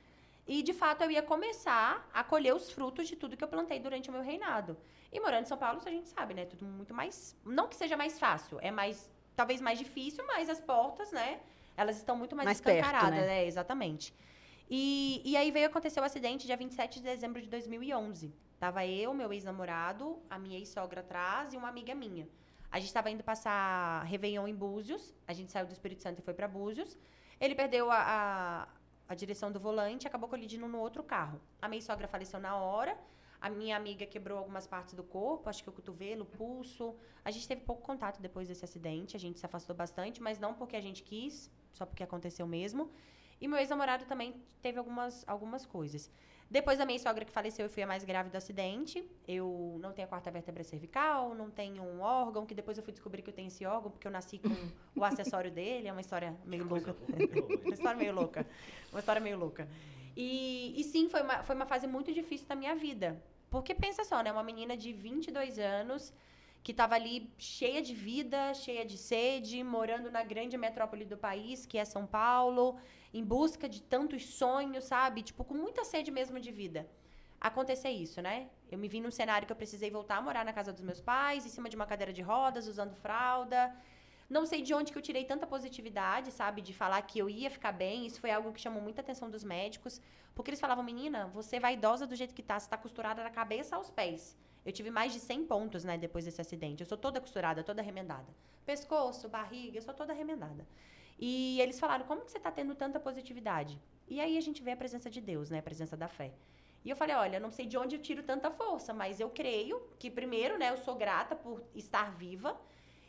E, 0.46 0.62
de 0.62 0.72
fato, 0.72 1.02
eu 1.04 1.10
ia 1.10 1.22
começar 1.22 2.08
a 2.12 2.24
colher 2.24 2.54
os 2.54 2.70
frutos 2.70 3.06
de 3.06 3.14
tudo 3.14 3.36
que 3.36 3.44
eu 3.44 3.48
plantei 3.48 3.78
durante 3.78 4.08
o 4.08 4.12
meu 4.12 4.22
reinado. 4.22 4.76
E 5.12 5.20
morando 5.20 5.42
em 5.42 5.46
São 5.46 5.58
Paulo, 5.58 5.80
a 5.84 5.90
gente 5.90 6.08
sabe, 6.08 6.34
né? 6.34 6.46
Tudo 6.46 6.64
muito 6.64 6.92
mais. 6.92 7.36
Não 7.44 7.68
que 7.68 7.76
seja 7.76 7.96
mais 7.96 8.18
fácil, 8.18 8.58
é 8.60 8.70
mais. 8.70 9.10
Talvez 9.34 9.60
mais 9.60 9.78
difícil, 9.78 10.24
mas 10.26 10.48
as 10.48 10.60
portas, 10.60 11.10
né? 11.10 11.40
Elas 11.76 11.96
estão 11.96 12.16
muito 12.16 12.36
mais, 12.36 12.44
Mais 12.46 12.60
perto, 12.60 12.78
escancaradas, 12.78 13.20
né? 13.20 13.26
né? 13.26 13.46
Exatamente. 13.46 14.14
E, 14.70 15.20
e 15.24 15.36
aí 15.36 15.50
veio 15.50 15.66
acontecer 15.66 16.00
o 16.00 16.04
acidente 16.04 16.46
dia 16.46 16.56
27 16.56 17.00
de 17.00 17.04
dezembro 17.04 17.40
de 17.40 17.48
2011. 17.48 18.32
Tava 18.58 18.86
eu, 18.86 19.12
meu 19.12 19.32
ex-namorado, 19.32 20.22
a 20.30 20.38
minha 20.38 20.58
ex-sogra 20.58 21.00
atrás 21.00 21.52
e 21.52 21.56
uma 21.56 21.68
amiga 21.68 21.94
minha. 21.94 22.28
A 22.70 22.78
gente 22.78 22.88
estava 22.88 23.10
indo 23.10 23.22
passar 23.22 24.02
Réveillon 24.04 24.48
em 24.48 24.54
Búzios. 24.54 25.12
A 25.26 25.32
gente 25.32 25.52
saiu 25.52 25.66
do 25.66 25.72
Espírito 25.72 26.02
Santo 26.02 26.20
e 26.20 26.22
foi 26.22 26.32
para 26.32 26.48
Búzios. 26.48 26.96
Ele 27.38 27.54
perdeu 27.54 27.90
a, 27.90 27.98
a, 27.98 28.68
a 29.08 29.14
direção 29.14 29.52
do 29.52 29.60
volante 29.60 30.04
e 30.04 30.08
acabou 30.08 30.28
colidindo 30.28 30.66
no 30.66 30.78
outro 30.78 31.02
carro. 31.02 31.40
A 31.60 31.68
minha 31.68 31.82
sogra 31.82 32.08
faleceu 32.08 32.40
na 32.40 32.56
hora. 32.56 32.96
A 33.42 33.50
minha 33.50 33.76
amiga 33.76 34.06
quebrou 34.06 34.38
algumas 34.38 34.68
partes 34.68 34.94
do 34.94 35.02
corpo, 35.02 35.50
acho 35.50 35.64
que 35.64 35.68
o 35.68 35.72
cotovelo, 35.72 36.22
o 36.22 36.24
pulso. 36.24 36.94
A 37.24 37.30
gente 37.32 37.48
teve 37.48 37.62
pouco 37.62 37.82
contato 37.82 38.22
depois 38.22 38.46
desse 38.46 38.64
acidente, 38.64 39.16
a 39.16 39.18
gente 39.18 39.40
se 39.40 39.44
afastou 39.44 39.74
bastante, 39.74 40.22
mas 40.22 40.38
não 40.38 40.54
porque 40.54 40.76
a 40.76 40.80
gente 40.80 41.02
quis, 41.02 41.50
só 41.72 41.84
porque 41.84 42.04
aconteceu 42.04 42.46
mesmo. 42.46 42.88
E 43.40 43.48
meu 43.48 43.58
ex-namorado 43.58 44.04
também 44.04 44.40
teve 44.62 44.78
algumas, 44.78 45.24
algumas 45.26 45.66
coisas. 45.66 46.08
Depois 46.48 46.78
da 46.78 46.86
minha 46.86 47.00
sogra 47.00 47.24
que 47.24 47.32
faleceu, 47.32 47.66
eu 47.66 47.70
fui 47.70 47.82
a 47.82 47.86
mais 47.86 48.04
grave 48.04 48.30
do 48.30 48.36
acidente. 48.36 49.04
Eu 49.26 49.76
não 49.80 49.92
tenho 49.92 50.06
a 50.06 50.08
quarta 50.08 50.30
vértebra 50.30 50.62
cervical, 50.62 51.34
não 51.34 51.50
tenho 51.50 51.82
um 51.82 52.00
órgão, 52.00 52.46
que 52.46 52.54
depois 52.54 52.78
eu 52.78 52.84
fui 52.84 52.92
descobrir 52.92 53.22
que 53.22 53.30
eu 53.30 53.34
tenho 53.34 53.48
esse 53.48 53.66
órgão, 53.66 53.90
porque 53.90 54.06
eu 54.06 54.12
nasci 54.12 54.38
com 54.38 54.54
o 54.94 55.02
acessório 55.04 55.50
dele. 55.50 55.88
É 55.88 55.92
uma 55.92 56.00
história 56.00 56.36
meio 56.44 56.64
louca. 56.64 56.94
uma 57.64 57.74
história 57.74 57.98
meio 57.98 58.14
louca. 58.14 58.46
Uma 58.92 59.00
história 59.00 59.20
meio 59.20 59.36
louca. 59.36 59.68
E, 60.16 60.74
e 60.76 60.84
sim, 60.84 61.08
foi 61.08 61.22
uma, 61.22 61.42
foi 61.42 61.56
uma 61.56 61.66
fase 61.66 61.88
muito 61.88 62.12
difícil 62.12 62.46
da 62.46 62.54
minha 62.54 62.76
vida. 62.76 63.20
Porque 63.52 63.74
pensa 63.74 64.02
só, 64.02 64.22
né? 64.22 64.32
Uma 64.32 64.42
menina 64.42 64.74
de 64.74 64.90
22 64.94 65.58
anos 65.58 66.10
que 66.62 66.72
estava 66.72 66.94
ali 66.94 67.30
cheia 67.36 67.82
de 67.82 67.94
vida, 67.94 68.54
cheia 68.54 68.84
de 68.90 68.96
sede, 68.96 69.62
morando 69.62 70.10
na 70.10 70.22
grande 70.22 70.56
metrópole 70.56 71.04
do 71.04 71.18
país, 71.18 71.66
que 71.66 71.76
é 71.76 71.84
São 71.84 72.06
Paulo, 72.06 72.76
em 73.12 73.22
busca 73.22 73.68
de 73.68 73.82
tantos 73.82 74.24
sonhos, 74.42 74.84
sabe? 74.84 75.22
Tipo, 75.22 75.44
com 75.44 75.54
muita 75.54 75.84
sede 75.84 76.10
mesmo 76.10 76.40
de 76.40 76.50
vida. 76.50 76.88
Acontecer 77.38 77.90
isso, 77.90 78.22
né? 78.22 78.48
Eu 78.70 78.78
me 78.78 78.88
vi 78.88 79.00
num 79.02 79.10
cenário 79.10 79.46
que 79.46 79.52
eu 79.52 79.56
precisei 79.62 79.90
voltar 79.90 80.16
a 80.16 80.22
morar 80.22 80.44
na 80.46 80.52
casa 80.54 80.72
dos 80.72 80.82
meus 80.82 81.02
pais, 81.02 81.44
em 81.44 81.50
cima 81.50 81.68
de 81.68 81.76
uma 81.76 81.84
cadeira 81.84 82.12
de 82.12 82.22
rodas, 82.22 82.66
usando 82.66 82.94
fralda. 82.94 83.60
Não 84.32 84.46
sei 84.46 84.62
de 84.62 84.72
onde 84.72 84.90
que 84.90 84.96
eu 84.96 85.02
tirei 85.02 85.26
tanta 85.26 85.46
positividade, 85.46 86.32
sabe? 86.32 86.62
De 86.62 86.72
falar 86.72 87.02
que 87.02 87.18
eu 87.18 87.28
ia 87.28 87.50
ficar 87.50 87.70
bem. 87.70 88.06
Isso 88.06 88.18
foi 88.18 88.30
algo 88.30 88.50
que 88.50 88.62
chamou 88.62 88.80
muita 88.80 89.02
atenção 89.02 89.28
dos 89.28 89.44
médicos. 89.44 90.00
Porque 90.34 90.48
eles 90.48 90.58
falavam, 90.58 90.82
menina, 90.82 91.26
você 91.34 91.60
vai 91.60 91.74
idosa 91.74 92.06
do 92.06 92.16
jeito 92.16 92.32
que 92.32 92.42
tá, 92.42 92.58
você 92.58 92.66
tá 92.66 92.78
costurada 92.78 93.22
da 93.22 93.28
cabeça 93.28 93.76
aos 93.76 93.90
pés. 93.90 94.34
Eu 94.64 94.72
tive 94.72 94.90
mais 94.90 95.12
de 95.12 95.20
100 95.20 95.44
pontos, 95.44 95.84
né, 95.84 95.98
depois 95.98 96.24
desse 96.24 96.40
acidente. 96.40 96.80
Eu 96.80 96.86
sou 96.86 96.96
toda 96.96 97.20
costurada, 97.20 97.62
toda 97.62 97.82
remendada. 97.82 98.34
Pescoço, 98.64 99.28
barriga, 99.28 99.76
eu 99.76 99.82
sou 99.82 99.92
toda 99.92 100.14
remendada. 100.14 100.66
E 101.18 101.60
eles 101.60 101.78
falaram, 101.78 102.06
como 102.06 102.22
que 102.22 102.30
você 102.30 102.38
está 102.38 102.50
tendo 102.50 102.74
tanta 102.74 102.98
positividade? 102.98 103.78
E 104.08 104.18
aí 104.18 104.38
a 104.38 104.40
gente 104.40 104.62
vê 104.62 104.70
a 104.70 104.76
presença 104.78 105.10
de 105.10 105.20
Deus, 105.20 105.50
né, 105.50 105.58
a 105.58 105.62
presença 105.62 105.94
da 105.94 106.08
fé. 106.08 106.32
E 106.82 106.88
eu 106.88 106.96
falei, 106.96 107.14
olha, 107.14 107.38
não 107.38 107.50
sei 107.50 107.66
de 107.66 107.76
onde 107.76 107.96
eu 107.96 108.00
tiro 108.00 108.22
tanta 108.22 108.50
força, 108.50 108.94
mas 108.94 109.20
eu 109.20 109.28
creio 109.28 109.86
que 109.98 110.10
primeiro, 110.10 110.56
né, 110.56 110.70
eu 110.70 110.78
sou 110.78 110.94
grata 110.94 111.36
por 111.36 111.62
estar 111.74 112.10
viva 112.12 112.58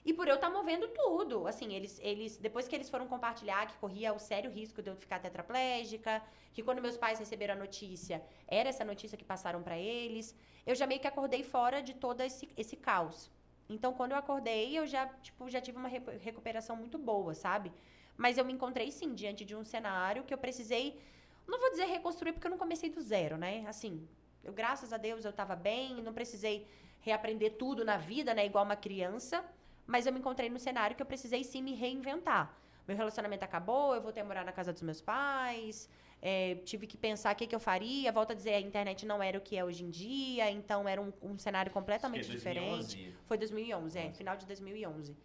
e 0.05 0.13
por 0.13 0.27
eu 0.27 0.35
estar 0.35 0.47
tá 0.47 0.53
movendo 0.53 0.87
tudo. 0.89 1.47
Assim, 1.47 1.73
eles, 1.73 1.99
eles, 2.01 2.37
depois 2.37 2.67
que 2.67 2.75
eles 2.75 2.89
foram 2.89 3.07
compartilhar 3.07 3.67
que 3.67 3.77
corria 3.77 4.13
o 4.13 4.19
sério 4.19 4.51
risco 4.51 4.81
de 4.81 4.89
eu 4.89 4.95
ficar 4.95 5.19
tetraplégica, 5.19 6.21
que 6.53 6.61
quando 6.61 6.81
meus 6.81 6.97
pais 6.97 7.19
receberam 7.19 7.53
a 7.53 7.57
notícia, 7.57 8.23
era 8.47 8.69
essa 8.69 8.83
notícia 8.83 9.17
que 9.17 9.23
passaram 9.23 9.63
para 9.63 9.77
eles, 9.77 10.35
eu 10.65 10.75
já 10.75 10.85
meio 10.85 10.99
que 10.99 11.07
acordei 11.07 11.43
fora 11.43 11.81
de 11.81 11.93
todo 11.93 12.21
esse, 12.21 12.49
esse 12.57 12.75
caos. 12.75 13.29
Então, 13.69 13.93
quando 13.93 14.11
eu 14.11 14.17
acordei, 14.17 14.77
eu 14.77 14.85
já, 14.85 15.07
tipo, 15.21 15.49
já 15.49 15.61
tive 15.61 15.77
uma 15.77 15.89
recuperação 15.89 16.75
muito 16.75 16.97
boa, 16.97 17.33
sabe? 17.33 17.71
Mas 18.17 18.37
eu 18.37 18.45
me 18.45 18.53
encontrei, 18.53 18.91
sim, 18.91 19.13
diante 19.13 19.43
de 19.45 19.55
um 19.55 19.63
cenário 19.63 20.23
que 20.23 20.33
eu 20.33 20.37
precisei, 20.37 20.99
não 21.47 21.59
vou 21.59 21.71
dizer 21.71 21.85
reconstruir, 21.85 22.33
porque 22.33 22.45
eu 22.45 22.51
não 22.51 22.57
comecei 22.57 22.89
do 22.89 23.01
zero, 23.01 23.37
né? 23.37 23.65
Assim, 23.67 24.07
eu, 24.43 24.53
graças 24.53 24.93
a 24.93 24.97
Deus, 24.97 25.25
eu 25.25 25.31
estava 25.31 25.55
bem, 25.55 26.01
não 26.03 26.13
precisei 26.13 26.67
reaprender 26.99 27.53
tudo 27.57 27.83
na 27.83 27.97
vida, 27.97 28.33
né? 28.33 28.45
Igual 28.45 28.63
uma 28.63 28.75
criança. 28.75 29.43
Mas 29.85 30.05
eu 30.05 30.13
me 30.13 30.19
encontrei 30.19 30.49
no 30.49 30.59
cenário 30.59 30.95
que 30.95 31.01
eu 31.01 31.05
precisei 31.05 31.43
sim 31.43 31.61
me 31.61 31.73
reinventar. 31.73 32.57
Meu 32.87 32.97
relacionamento 32.97 33.45
acabou, 33.45 33.95
eu 33.95 34.01
voltei 34.01 34.21
a 34.21 34.25
morar 34.25 34.43
na 34.43 34.51
casa 34.51 34.73
dos 34.73 34.81
meus 34.81 34.99
pais, 35.01 35.89
é, 36.21 36.55
tive 36.63 36.85
que 36.87 36.97
pensar 36.97 37.33
o 37.33 37.37
que, 37.37 37.47
que 37.47 37.55
eu 37.55 37.59
faria. 37.59 38.11
Volto 38.11 38.31
a 38.31 38.33
dizer, 38.33 38.53
a 38.53 38.59
internet 38.59 39.05
não 39.05 39.21
era 39.21 39.37
o 39.37 39.41
que 39.41 39.57
é 39.57 39.63
hoje 39.63 39.83
em 39.83 39.89
dia, 39.89 40.49
então 40.51 40.87
era 40.87 41.01
um, 41.01 41.11
um 41.21 41.37
cenário 41.37 41.71
completamente 41.71 42.25
Foi 42.25 42.35
diferente. 42.35 43.13
Foi 43.25 43.37
2011, 43.37 43.99
é, 43.99 44.11
final 44.11 44.35
de 44.35 44.45
2011. 44.45 45.15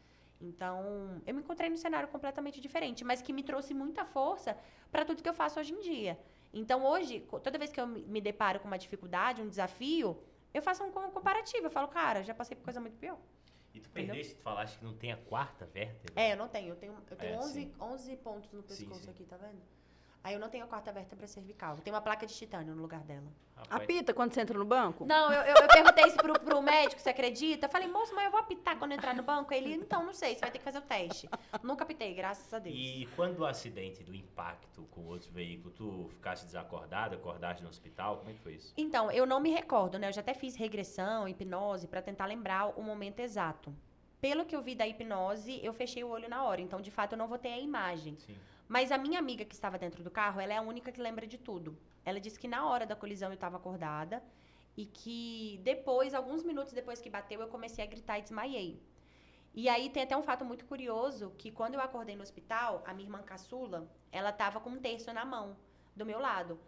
Então, 0.40 1.20
eu 1.26 1.34
me 1.34 1.40
encontrei 1.40 1.68
num 1.68 1.76
cenário 1.76 2.08
completamente 2.08 2.60
diferente, 2.60 3.04
mas 3.04 3.20
que 3.20 3.32
me 3.32 3.42
trouxe 3.42 3.74
muita 3.74 4.04
força 4.04 4.56
para 4.90 5.04
tudo 5.04 5.22
que 5.22 5.28
eu 5.28 5.34
faço 5.34 5.58
hoje 5.58 5.72
em 5.72 5.80
dia. 5.80 6.18
Então, 6.52 6.84
hoje, 6.84 7.20
toda 7.42 7.58
vez 7.58 7.72
que 7.72 7.80
eu 7.80 7.86
me 7.86 8.20
deparo 8.20 8.60
com 8.60 8.68
uma 8.68 8.78
dificuldade, 8.78 9.42
um 9.42 9.48
desafio, 9.48 10.16
eu 10.54 10.62
faço 10.62 10.82
um 10.84 10.90
comparativo. 10.90 11.66
Eu 11.66 11.70
falo, 11.70 11.88
cara, 11.88 12.22
já 12.22 12.34
passei 12.34 12.56
por 12.56 12.64
coisa 12.64 12.80
muito 12.80 12.96
pior. 12.96 13.18
E 13.78 13.80
tu 13.80 13.90
perdeste, 13.90 14.34
tu 14.34 14.42
falaste 14.42 14.76
que 14.76 14.84
não 14.84 14.92
tem 14.92 15.12
a 15.12 15.16
quarta 15.16 15.64
vértebra? 15.64 16.20
É, 16.20 16.32
eu 16.32 16.36
não 16.36 16.48
tenho. 16.48 16.70
Eu 16.70 16.76
tenho, 16.76 16.94
eu 17.08 17.16
tenho 17.16 17.34
é, 17.34 17.38
11, 17.38 17.74
11 17.80 18.16
pontos 18.16 18.52
no 18.52 18.62
pescoço 18.64 19.00
sim, 19.00 19.04
sim. 19.04 19.10
aqui, 19.10 19.24
tá 19.24 19.36
vendo? 19.36 19.62
Aí 20.22 20.34
eu 20.34 20.40
não 20.40 20.48
tenho 20.48 20.64
a 20.64 20.66
quarta 20.66 20.92
vértebra 20.92 21.26
cervical. 21.26 21.76
Tem 21.78 21.92
uma 21.92 22.00
placa 22.00 22.26
de 22.26 22.34
titânio 22.34 22.74
no 22.74 22.82
lugar 22.82 23.00
dela. 23.00 23.26
Apita 23.70 24.14
quando 24.14 24.32
você 24.32 24.40
entra 24.40 24.58
no 24.58 24.64
banco? 24.64 25.04
Não, 25.04 25.32
eu, 25.32 25.42
eu, 25.42 25.56
eu 25.62 25.68
perguntei 25.68 26.04
isso 26.06 26.16
pro, 26.16 26.38
pro 26.38 26.62
médico, 26.62 27.00
você 27.00 27.10
acredita? 27.10 27.66
Eu 27.66 27.70
falei, 27.70 27.88
moço, 27.88 28.14
mas 28.14 28.26
eu 28.26 28.30
vou 28.30 28.40
apitar 28.40 28.78
quando 28.78 28.92
entrar 28.92 29.14
no 29.14 29.22
banco? 29.22 29.52
Ele, 29.52 29.74
então, 29.74 30.04
não 30.04 30.12
sei, 30.12 30.34
você 30.34 30.40
vai 30.40 30.50
ter 30.50 30.58
que 30.58 30.64
fazer 30.64 30.78
o 30.78 30.82
teste. 30.82 31.28
Nunca 31.62 31.82
apitei, 31.82 32.14
graças 32.14 32.52
a 32.52 32.58
Deus. 32.58 32.76
E 32.76 33.08
quando 33.16 33.40
o 33.40 33.46
acidente 33.46 34.02
do 34.04 34.14
impacto 34.14 34.82
com 34.90 35.06
outro 35.06 35.30
veículo, 35.32 35.72
tu 35.72 36.06
ficaste 36.10 36.44
desacordada, 36.44 37.16
acordaste 37.16 37.62
no 37.62 37.68
hospital? 37.68 38.18
Como 38.18 38.30
é 38.30 38.34
que 38.34 38.40
foi 38.40 38.54
isso? 38.54 38.72
Então, 38.76 39.10
eu 39.10 39.26
não 39.26 39.40
me 39.40 39.50
recordo, 39.50 39.98
né? 39.98 40.08
Eu 40.08 40.12
já 40.12 40.20
até 40.20 40.34
fiz 40.34 40.54
regressão, 40.54 41.28
hipnose, 41.28 41.88
para 41.88 42.00
tentar 42.00 42.26
lembrar 42.26 42.78
o 42.78 42.82
momento 42.82 43.20
exato. 43.20 43.74
Pelo 44.20 44.44
que 44.44 44.54
eu 44.54 44.60
vi 44.62 44.74
da 44.74 44.86
hipnose, 44.86 45.60
eu 45.62 45.72
fechei 45.72 46.02
o 46.02 46.08
olho 46.08 46.28
na 46.28 46.44
hora. 46.44 46.60
Então, 46.60 46.80
de 46.80 46.90
fato, 46.90 47.12
eu 47.12 47.18
não 47.18 47.26
vou 47.26 47.38
ter 47.38 47.50
a 47.50 47.58
imagem. 47.58 48.16
Sim. 48.16 48.36
Mas 48.68 48.92
a 48.92 48.98
minha 48.98 49.18
amiga 49.18 49.44
que 49.46 49.54
estava 49.54 49.78
dentro 49.78 50.04
do 50.04 50.10
carro, 50.10 50.40
ela 50.40 50.52
é 50.52 50.58
a 50.58 50.62
única 50.62 50.92
que 50.92 51.00
lembra 51.00 51.26
de 51.26 51.38
tudo. 51.38 51.76
Ela 52.04 52.20
disse 52.20 52.38
que 52.38 52.46
na 52.46 52.68
hora 52.68 52.84
da 52.84 52.94
colisão 52.94 53.30
eu 53.30 53.34
estava 53.34 53.56
acordada 53.56 54.22
e 54.76 54.84
que 54.84 55.58
depois, 55.64 56.12
alguns 56.12 56.42
minutos 56.42 56.72
depois 56.72 57.00
que 57.00 57.08
bateu, 57.08 57.40
eu 57.40 57.48
comecei 57.48 57.82
a 57.82 57.86
gritar 57.86 58.18
e 58.18 58.22
desmaiei. 58.22 58.80
E 59.54 59.68
aí 59.68 59.88
tem 59.88 60.02
até 60.02 60.16
um 60.16 60.22
fato 60.22 60.44
muito 60.44 60.66
curioso, 60.66 61.32
que 61.38 61.50
quando 61.50 61.74
eu 61.74 61.80
acordei 61.80 62.14
no 62.14 62.22
hospital, 62.22 62.82
a 62.86 62.92
minha 62.92 63.06
irmã 63.06 63.22
caçula, 63.22 63.90
ela 64.12 64.30
estava 64.30 64.60
com 64.60 64.70
um 64.70 64.78
terço 64.78 65.12
na 65.12 65.24
mão, 65.24 65.56
do 65.96 66.04
meu 66.04 66.20
lado. 66.20 66.60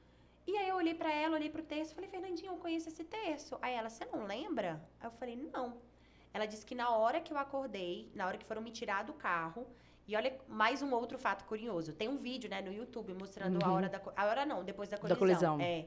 E 0.46 0.57
aí 0.57 0.68
eu 0.68 0.76
olhei 0.76 0.94
para 0.94 1.12
ela, 1.12 1.36
olhei 1.36 1.51
pro 1.51 1.62
terço, 1.62 1.94
falei, 1.94 2.11
Fernandinho, 2.11 2.53
eu 2.53 2.57
conheço 2.57 2.88
esse 2.88 3.05
terço. 3.05 3.59
Aí 3.61 3.74
ela, 3.74 3.90
você 3.90 4.07
não 4.07 4.24
lembra? 4.24 4.82
Aí 4.98 5.07
eu 5.07 5.12
falei, 5.12 5.36
não. 5.36 5.80
Ela 6.32 6.46
disse 6.46 6.64
que 6.64 6.74
na 6.74 6.90
hora 6.90 7.20
que 7.20 7.32
eu 7.32 7.38
acordei, 7.38 8.11
na 8.14 8.26
hora 8.26 8.38
que 8.38 8.44
foram 8.44 8.62
me 8.62 8.72
tirar 8.72 9.05
do 9.05 9.12
carro, 9.12 9.66
e 10.11 10.16
olha 10.16 10.36
mais 10.48 10.82
um 10.82 10.92
outro 10.92 11.16
fato 11.16 11.44
curioso. 11.44 11.92
Tem 11.92 12.08
um 12.08 12.16
vídeo, 12.16 12.50
né, 12.50 12.61
no 12.61 12.72
YouTube 12.72 13.14
mostrando 13.14 13.62
uhum. 13.62 13.70
a 13.70 13.72
hora 13.72 13.88
da 13.88 14.00
a 14.16 14.26
hora 14.26 14.44
não, 14.44 14.64
depois 14.64 14.88
da 14.88 14.98
colisão. 14.98 15.16
Da 15.16 15.18
colisão. 15.18 15.61
É. 15.61 15.86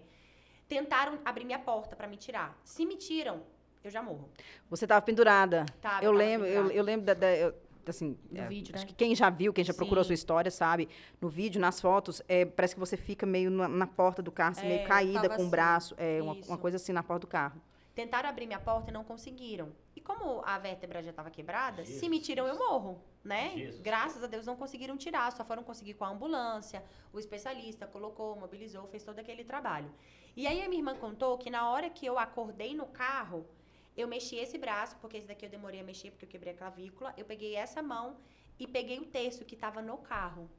Tentaram 0.66 1.20
abrir 1.26 1.44
minha 1.44 1.60
porta 1.60 1.94
para 1.94 2.08
me 2.08 2.16
tirar. 2.16 2.58
Se 2.64 2.86
me 2.86 2.96
tiram, 2.96 3.44
eu 3.84 3.92
já 3.92 4.02
morro. 4.02 4.30
Você 4.70 4.86
estava 4.86 5.02
pendurada. 5.02 5.66
Tava, 5.82 6.06
eu, 6.06 6.14
lembro, 6.14 6.48
eu, 6.48 6.72
eu, 6.72 6.82
lembro 6.82 7.06
da, 7.06 7.14
da 7.14 7.36
eu, 7.36 7.54
assim, 7.86 8.18
é, 8.34 8.48
vídeo, 8.48 8.74
acho 8.74 8.86
né? 8.86 8.88
que 8.88 8.96
quem 8.96 9.14
já 9.14 9.30
viu, 9.30 9.52
quem 9.52 9.66
já 9.66 9.74
Sim. 9.74 9.78
procurou 9.78 10.02
a 10.02 10.06
sua 10.06 10.16
história, 10.16 10.50
sabe. 10.50 10.88
No 11.20 11.28
vídeo, 11.28 11.60
nas 11.60 11.82
fotos, 11.82 12.22
é, 12.26 12.46
parece 12.46 12.76
que 12.76 12.80
você 12.80 12.96
fica 12.96 13.26
meio 13.26 13.52
na, 13.52 13.68
na 13.68 13.88
porta 13.88 14.22
do 14.22 14.32
carro, 14.32 14.52
assim, 14.52 14.66
é, 14.66 14.70
meio 14.70 14.88
caída 14.88 15.28
com 15.28 15.36
assim. 15.36 15.48
o 15.48 15.50
braço, 15.50 15.96
é 15.98 16.22
uma, 16.22 16.38
uma, 16.48 16.58
coisa 16.58 16.78
assim 16.78 16.94
na 16.94 17.04
porta 17.04 17.28
do 17.28 17.30
carro. 17.30 17.62
Tentaram 17.94 18.28
abrir 18.28 18.48
minha 18.48 18.60
porta 18.60 18.90
e 18.90 18.94
não 18.94 19.04
conseguiram. 19.04 19.72
E 19.96 20.02
como 20.02 20.42
a 20.46 20.58
vértebra 20.58 21.04
já 21.04 21.12
estava 21.12 21.30
quebrada, 21.30 21.84
Jesus. 21.84 22.00
se 22.00 22.10
me 22.10 22.20
tiram, 22.20 22.48
eu 22.48 22.58
morro, 22.58 23.04
né? 23.24 23.52
Jesus. 23.56 23.82
Graças 23.82 24.24
a 24.24 24.28
Deus 24.28 24.46
não 24.46 24.56
conseguiram 24.56 24.98
tirar, 24.98 25.32
só 25.32 25.46
foram 25.46 25.64
conseguir 25.64 25.94
com 25.94 26.04
a 26.04 26.10
ambulância. 26.10 26.84
O 27.12 27.20
especialista 27.20 27.86
colocou, 27.86 28.36
mobilizou, 28.36 28.88
fez 28.88 29.04
todo 29.04 29.20
aquele 29.20 29.44
trabalho. 29.44 29.94
E 30.36 30.48
aí 30.48 30.64
a 30.64 30.68
minha 30.68 30.80
irmã 30.80 30.96
contou 30.96 31.38
que 31.38 31.52
na 31.52 31.70
hora 31.70 31.90
que 31.90 32.06
eu 32.06 32.18
acordei 32.18 32.74
no 32.74 32.88
carro, 32.88 33.48
eu 33.96 34.08
mexi 34.08 34.38
esse 34.38 34.58
braço, 34.58 34.98
porque 34.98 35.18
esse 35.18 35.28
daqui 35.28 35.46
eu 35.46 35.50
demorei 35.50 35.80
a 35.80 35.84
mexer 35.84 36.10
porque 36.10 36.26
eu 36.26 36.30
quebrei 36.30 36.54
a 36.54 36.58
clavícula. 36.58 37.14
Eu 37.16 37.26
peguei 37.26 37.56
essa 37.56 37.82
mão 37.84 38.18
e 38.60 38.66
peguei 38.66 38.98
o 39.00 39.06
terço 39.06 39.46
que 39.46 39.54
estava 39.54 39.82
no 39.82 40.00
carro. 40.00 40.50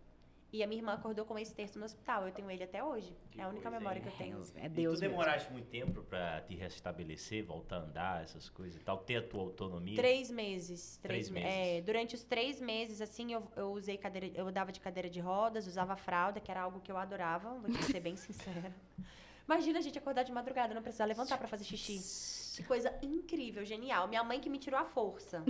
E 0.55 0.63
a 0.63 0.69
minha 0.69 0.79
irmã 0.79 0.93
acordou 0.93 1.25
com 1.25 1.37
esse 1.37 1.53
texto 1.53 1.81
no 1.81 1.85
hospital. 1.85 2.29
Eu 2.29 2.33
tenho 2.33 2.49
ele 2.49 2.63
até 2.63 2.83
hoje. 2.83 3.13
Que 3.33 3.41
é 3.41 3.43
a 3.43 3.49
única 3.49 3.69
memória 3.69 4.01
que 4.01 4.07
eu 4.07 4.13
tenho. 4.13 4.41
É 4.55 4.69
Deus. 4.69 4.95
E 4.95 4.97
tu 4.99 5.01
demoraste 5.01 5.51
mesmo. 5.51 5.55
muito 5.55 5.69
tempo 5.69 6.05
para 6.05 6.43
te 6.43 6.55
restabelecer, 6.55 7.45
voltar 7.45 7.79
a 7.79 7.81
andar, 7.81 8.23
essas 8.23 8.49
coisas 8.49 8.81
e 8.81 8.85
tal, 8.85 8.99
ter 8.99 9.17
a 9.17 9.23
tua 9.23 9.41
autonomia? 9.41 9.97
Três 9.97 10.31
meses. 10.31 10.97
Três, 11.03 11.27
três 11.27 11.31
meses. 11.31 11.51
É, 11.51 11.81
durante 11.81 12.15
os 12.15 12.23
três 12.23 12.61
meses, 12.61 13.01
assim, 13.01 13.33
eu, 13.33 13.43
eu 13.57 13.73
usei 13.73 13.99
cadeira, 13.99 14.31
eu 14.33 14.49
dava 14.53 14.71
de 14.71 14.79
cadeira 14.79 15.11
de 15.11 15.19
rodas, 15.19 15.67
usava 15.67 15.97
fralda, 15.97 16.39
que 16.39 16.53
era 16.53 16.63
algo 16.63 16.79
que 16.79 16.93
eu 16.93 16.97
adorava, 16.97 17.59
vou 17.59 17.73
ser 17.83 17.99
bem 17.99 18.15
sincera. 18.15 18.73
Imagina 19.49 19.81
a 19.81 19.83
gente 19.83 19.99
acordar 19.99 20.23
de 20.23 20.31
madrugada, 20.31 20.73
não 20.73 20.83
precisar 20.83 21.05
levantar 21.07 21.37
para 21.37 21.49
fazer 21.49 21.65
xixi. 21.65 22.63
Que 22.63 22.63
coisa 22.63 22.97
incrível, 23.03 23.65
genial. 23.65 24.07
Minha 24.07 24.23
mãe 24.23 24.39
que 24.39 24.49
me 24.49 24.61
tirou 24.61 24.79
a 24.79 24.85
força, 24.85 25.43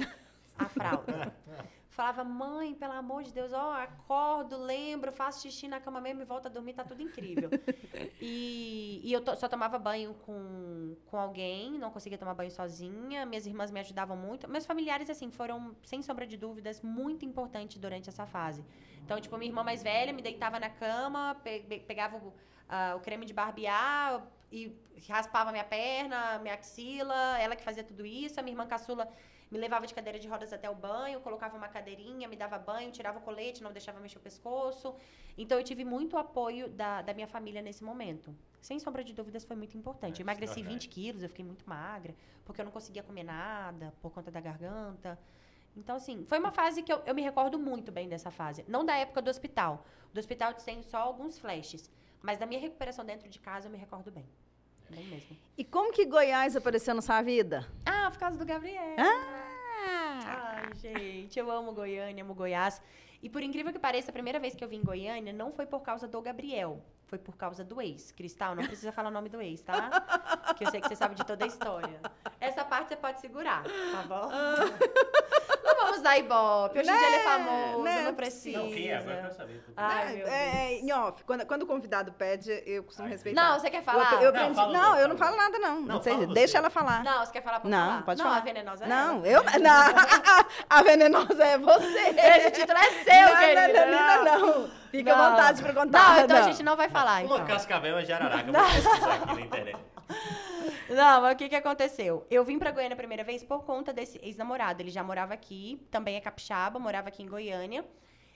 a 0.58 0.66
fralda. 0.66 1.36
Falava, 1.94 2.24
mãe, 2.24 2.74
pelo 2.74 2.92
amor 2.92 3.22
de 3.22 3.32
Deus, 3.32 3.52
ó, 3.52 3.72
acordo, 3.74 4.56
lembro, 4.58 5.12
faço 5.12 5.42
xixi 5.42 5.68
na 5.68 5.78
cama 5.78 6.00
mesmo 6.00 6.22
e 6.22 6.24
volto 6.24 6.46
a 6.46 6.48
dormir, 6.48 6.72
tá 6.72 6.82
tudo 6.82 7.00
incrível. 7.00 7.48
e 8.20 9.00
e 9.04 9.12
eu 9.12 9.20
to- 9.20 9.36
só 9.36 9.46
tomava 9.48 9.78
banho 9.78 10.12
com, 10.26 10.96
com 11.06 11.16
alguém, 11.16 11.78
não 11.78 11.90
conseguia 11.92 12.18
tomar 12.18 12.34
banho 12.34 12.50
sozinha. 12.50 13.24
Minhas 13.24 13.46
irmãs 13.46 13.70
me 13.70 13.78
ajudavam 13.78 14.16
muito. 14.16 14.48
Meus 14.50 14.66
familiares, 14.66 15.08
assim, 15.08 15.30
foram, 15.30 15.76
sem 15.84 16.02
sombra 16.02 16.26
de 16.26 16.36
dúvidas, 16.36 16.82
muito 16.82 17.24
importantes 17.24 17.78
durante 17.78 18.08
essa 18.08 18.26
fase. 18.26 18.64
Então, 19.04 19.20
tipo, 19.20 19.36
minha 19.38 19.50
irmã 19.50 19.62
mais 19.62 19.80
velha 19.82 20.12
me 20.12 20.20
deitava 20.22 20.58
na 20.58 20.70
cama, 20.70 21.36
pe- 21.44 21.60
pe- 21.60 21.80
pegava 21.80 22.16
o, 22.16 22.32
ah, 22.68 22.94
o 22.96 23.00
creme 23.00 23.24
de 23.24 23.32
barbear 23.32 24.26
e 24.50 24.76
raspava 25.08 25.52
minha 25.52 25.64
perna, 25.64 26.38
minha 26.40 26.54
axila, 26.54 27.38
ela 27.38 27.54
que 27.54 27.62
fazia 27.62 27.84
tudo 27.84 28.04
isso. 28.04 28.40
A 28.40 28.42
minha 28.42 28.52
irmã 28.54 28.66
caçula 28.66 29.08
me 29.54 29.60
levava 29.60 29.86
de 29.86 29.94
cadeira 29.94 30.18
de 30.18 30.26
rodas 30.26 30.52
até 30.52 30.68
o 30.68 30.74
banho, 30.74 31.20
colocava 31.20 31.56
uma 31.56 31.68
cadeirinha, 31.68 32.26
me 32.26 32.34
dava 32.34 32.58
banho, 32.58 32.90
tirava 32.90 33.18
o 33.20 33.22
colete, 33.22 33.62
não 33.62 33.72
deixava 33.72 34.00
mexer 34.00 34.18
o 34.18 34.20
pescoço. 34.20 34.96
Então, 35.38 35.56
eu 35.56 35.62
tive 35.64 35.84
muito 35.84 36.16
apoio 36.16 36.68
da, 36.68 37.02
da 37.02 37.14
minha 37.14 37.28
família 37.28 37.62
nesse 37.62 37.84
momento. 37.84 38.34
Sem 38.60 38.80
sombra 38.80 39.04
de 39.04 39.12
dúvidas, 39.12 39.44
foi 39.44 39.54
muito 39.54 39.76
importante. 39.76 40.20
É, 40.20 40.22
Eu 40.22 40.24
emagreci 40.24 40.58
isso 40.60 40.68
é 40.68 40.72
20 40.72 40.88
quilos, 40.88 41.22
eu 41.22 41.28
fiquei 41.28 41.44
muito 41.44 41.68
magra, 41.68 42.16
porque 42.44 42.60
eu 42.60 42.64
não 42.64 42.72
conseguia 42.72 43.04
comer 43.04 43.22
nada, 43.22 43.94
por 44.02 44.10
conta 44.10 44.28
da 44.28 44.40
garganta. 44.40 45.16
Então, 45.76 45.94
assim, 45.96 46.24
foi 46.26 46.38
uma 46.40 46.50
fase 46.50 46.82
que 46.82 46.92
eu, 46.92 47.00
eu 47.06 47.14
me 47.14 47.22
recordo 47.22 47.56
muito 47.56 47.92
bem 47.92 48.08
dessa 48.08 48.32
fase. 48.32 48.64
Não 48.66 48.84
da 48.84 48.96
época 48.96 49.22
do 49.22 49.30
hospital. 49.30 49.86
Do 50.12 50.18
hospital 50.18 50.50
eu 50.50 50.56
tenho 50.56 50.82
só 50.82 50.98
alguns 50.98 51.38
flashes. 51.38 51.88
Mas 52.20 52.38
da 52.38 52.46
minha 52.46 52.60
recuperação 52.60 53.04
dentro 53.04 53.28
de 53.28 53.38
casa 53.38 53.68
eu 53.68 53.70
me 53.70 53.78
recordo 53.78 54.10
bem. 54.10 54.26
Bem 54.90 55.04
mesmo. 55.04 55.36
E 55.56 55.64
como 55.64 55.92
que 55.92 56.04
Goiás 56.04 56.56
apareceu 56.56 56.94
na 56.94 57.02
sua 57.02 57.22
vida? 57.22 57.66
Ah, 57.86 58.10
por 58.10 58.18
causa 58.18 58.36
do 58.38 58.44
Gabriel. 58.44 58.96
Ah! 58.98 59.43
Ai, 60.36 60.74
gente, 60.74 61.38
eu 61.38 61.50
amo 61.50 61.72
Goiânia, 61.72 62.24
amo 62.24 62.34
Goiás. 62.34 62.82
E 63.22 63.28
por 63.28 63.42
incrível 63.42 63.72
que 63.72 63.78
pareça, 63.78 64.10
a 64.10 64.12
primeira 64.12 64.38
vez 64.38 64.54
que 64.54 64.62
eu 64.62 64.68
vim 64.68 64.78
em 64.78 64.82
Goiânia 64.82 65.32
não 65.32 65.52
foi 65.52 65.64
por 65.64 65.80
causa 65.80 66.06
do 66.06 66.20
Gabriel. 66.20 66.84
Foi 67.06 67.18
por 67.18 67.36
causa 67.36 67.64
do 67.64 67.80
ex. 67.80 68.12
Cristal, 68.12 68.54
não 68.54 68.64
precisa 68.64 68.92
falar 68.92 69.08
o 69.08 69.12
nome 69.12 69.28
do 69.28 69.40
ex, 69.40 69.62
tá? 69.62 70.54
Que 70.56 70.64
eu 70.64 70.70
sei 70.70 70.80
que 70.80 70.88
você 70.88 70.96
sabe 70.96 71.14
de 71.14 71.24
toda 71.24 71.44
a 71.44 71.48
história. 71.48 72.00
Essa 72.40 72.64
parte 72.64 72.88
você 72.88 72.96
pode 72.96 73.20
segurar, 73.20 73.62
tá 73.62 74.02
bom? 74.08 74.28
Não 75.94 76.02
vamos 76.02 76.02
dar 76.02 76.18
ibope. 76.18 76.78
Hoje 76.80 76.90
em 76.90 76.98
dia 76.98 77.06
ele 77.06 77.16
é 77.16 77.18
Né? 77.18 77.24
famoso, 77.24 77.82
Né? 77.84 78.02
não 78.02 78.14
precisa. 78.14 78.58
Não, 78.58 78.70
quem 78.70 78.88
é? 78.88 78.96
Agora 78.96 79.14
eu 79.16 79.22
quero 79.22 79.34
saber. 79.34 79.64
Ai, 79.76 80.14
meu 80.16 80.26
é, 80.26 80.80
é, 80.88 80.94
off, 80.96 81.24
quando, 81.24 81.46
quando 81.46 81.62
o 81.62 81.66
convidado 81.66 82.12
pede, 82.12 82.62
eu 82.66 82.82
costumo 82.84 83.06
Ai, 83.06 83.12
respeitar. 83.12 83.42
Não, 83.42 83.58
você 83.60 83.70
quer 83.70 83.82
falar? 83.82 84.12
Eu, 84.14 84.20
eu 84.22 84.32
Não, 84.32 84.40
aprendi- 84.40 84.72
não, 84.72 84.92
você, 84.94 85.02
eu 85.02 85.08
não 85.08 85.16
falo 85.16 85.36
nada, 85.36 85.58
não. 85.58 85.80
Não, 85.80 85.94
Não, 85.96 86.02
sei, 86.02 86.26
deixa 86.28 86.58
ela 86.58 86.70
falar. 86.70 87.04
Não, 87.04 87.24
você 87.24 87.32
quer 87.32 87.42
falar? 87.42 87.60
Pode 87.60 87.70
Não, 87.70 87.86
falar. 87.88 88.02
pode 88.02 88.18
não, 88.18 88.26
falar. 88.26 88.38
a 88.38 88.40
venenosa 88.44 88.84
é 88.84 88.88
Não, 88.88 89.16
ela. 89.24 89.28
eu. 89.28 89.44
Não, 89.60 89.94
a 90.70 90.82
venenosa 90.82 91.44
é 91.44 91.58
você. 91.58 91.98
Esse 92.16 92.50
título 92.52 92.78
é 92.78 92.90
seu, 93.04 93.28
não, 93.30 93.38
querida. 93.38 93.86
Não, 93.86 94.24
não, 94.24 94.40
não. 94.62 94.70
Fica 94.90 95.12
à 95.12 95.16
Não. 95.16 95.30
vontade 95.30 95.62
pra 95.62 95.72
contar. 95.72 96.14
Não, 96.16 96.24
então 96.24 96.36
a 96.36 96.42
gente 96.42 96.62
não 96.62 96.76
vai 96.76 96.88
falar, 96.88 97.24
Uma 97.24 97.34
então. 97.36 97.46
cascavel 97.46 97.94
uma 97.96 98.04
jararaca. 98.04 98.50
Vou 98.52 98.64
pesquisar 98.64 99.14
aqui 99.14 99.34
na 99.34 99.40
internet. 99.40 99.76
Não, 100.88 101.20
mas 101.22 101.34
o 101.34 101.36
que 101.36 101.48
que 101.48 101.56
aconteceu? 101.56 102.26
Eu 102.30 102.44
vim 102.44 102.58
pra 102.58 102.70
Goiânia 102.70 102.94
a 102.94 102.96
primeira 102.96 103.24
vez 103.24 103.42
por 103.42 103.64
conta 103.64 103.92
desse 103.92 104.18
ex-namorado. 104.22 104.82
Ele 104.82 104.90
já 104.90 105.02
morava 105.02 105.34
aqui, 105.34 105.80
também 105.90 106.16
é 106.16 106.20
capixaba, 106.20 106.78
morava 106.78 107.08
aqui 107.08 107.22
em 107.22 107.28
Goiânia. 107.28 107.84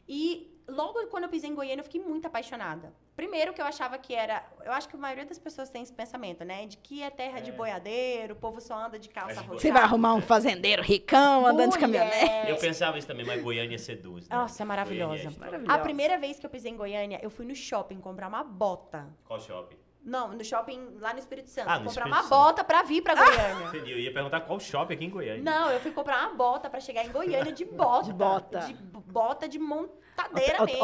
E 0.09 0.51
logo 0.67 1.07
quando 1.09 1.25
eu 1.25 1.29
pisei 1.29 1.51
em 1.51 1.55
Goiânia, 1.55 1.81
eu 1.81 1.85
fiquei 1.85 2.01
muito 2.01 2.27
apaixonada. 2.27 2.95
Primeiro 3.15 3.53
que 3.53 3.61
eu 3.61 3.67
achava 3.67 3.99
que 3.99 4.15
era... 4.15 4.43
Eu 4.65 4.73
acho 4.73 4.89
que 4.89 4.97
a 4.97 4.99
maioria 4.99 5.27
das 5.27 5.39
pessoas 5.39 5.69
tem 5.69 5.83
esse 5.83 5.93
pensamento, 5.93 6.45
né? 6.45 6.67
De 6.67 6.77
que 6.79 7.03
é 7.03 7.11
terra 7.11 7.41
de 7.41 7.51
É. 7.51 7.53
boiadeiro, 7.53 8.33
o 8.35 8.37
povo 8.37 8.61
só 8.61 8.87
anda 8.87 8.99
de 8.99 9.09
calça 9.09 9.41
roxa. 9.41 9.61
Você 9.61 9.73
vai 9.73 9.83
arrumar 9.83 10.15
um 10.15 10.23
fazendeiro 10.23 10.83
ricão 10.83 11.45
andando 11.45 11.73
de 11.73 11.79
caminhonete. 11.79 12.49
Eu 12.49 12.57
pensava 12.57 12.97
isso 12.97 13.07
também, 13.09 13.27
mas 13.27 13.43
Goiânia 13.43 13.77
seduz. 13.77 14.29
Né? 14.29 14.37
Nossa, 14.37 14.63
é 14.63 14.67
maravilhosa. 14.67 15.29
É 15.29 15.39
Maravilhosa. 15.39 15.73
A 15.75 15.79
primeira 15.81 16.17
vez 16.17 16.39
que 16.39 16.47
eu 16.47 16.51
pisei 16.51 16.71
em 16.71 16.77
Goiânia, 16.77 17.19
eu 17.23 17.29
fui 17.29 17.45
no 17.45 17.55
shopping 17.57 18.01
comprar 18.01 18.29
uma 18.29 18.45
bota. 18.45 19.07
Qual 19.25 19.41
shopping? 19.41 19.77
Não, 20.09 20.29
no 20.29 20.43
shopping 20.43 20.97
lá 21.01 21.13
no 21.13 21.19
Espírito 21.19 21.51
Santo. 21.51 21.69
Ah, 21.69 21.79
no 21.79 21.87
comprar 21.87 22.07
Espírito 22.07 22.09
uma 22.09 22.23
Santo. 22.23 22.31
bota 22.31 22.65
pra 22.65 22.83
vir 22.83 23.03
pra 23.03 23.15
Goiânia. 23.15 23.67
Entendi. 23.69 23.93
Eu 23.93 23.99
ia 23.99 24.13
perguntar 24.13 24.41
qual 24.41 24.59
shopping 24.59 24.95
aqui 24.95 25.05
em 25.05 25.11
Goiânia. 25.11 25.43
Não, 25.43 25.71
eu 25.71 25.79
fui 25.81 25.91
comprar 25.91 26.27
uma 26.27 26.35
bota 26.35 26.71
pra 26.71 26.81
chegar 26.81 27.05
em 27.05 27.11
Goiânia 27.11 27.53
de 27.53 27.65
bota. 27.65 28.05
De 28.07 28.13
bota. 28.13 28.59
De 28.61 28.75
bota 28.75 29.49
de 29.49 29.59
montadeira 29.59 30.63
ó, 30.63 30.65
mesmo, 30.67 30.83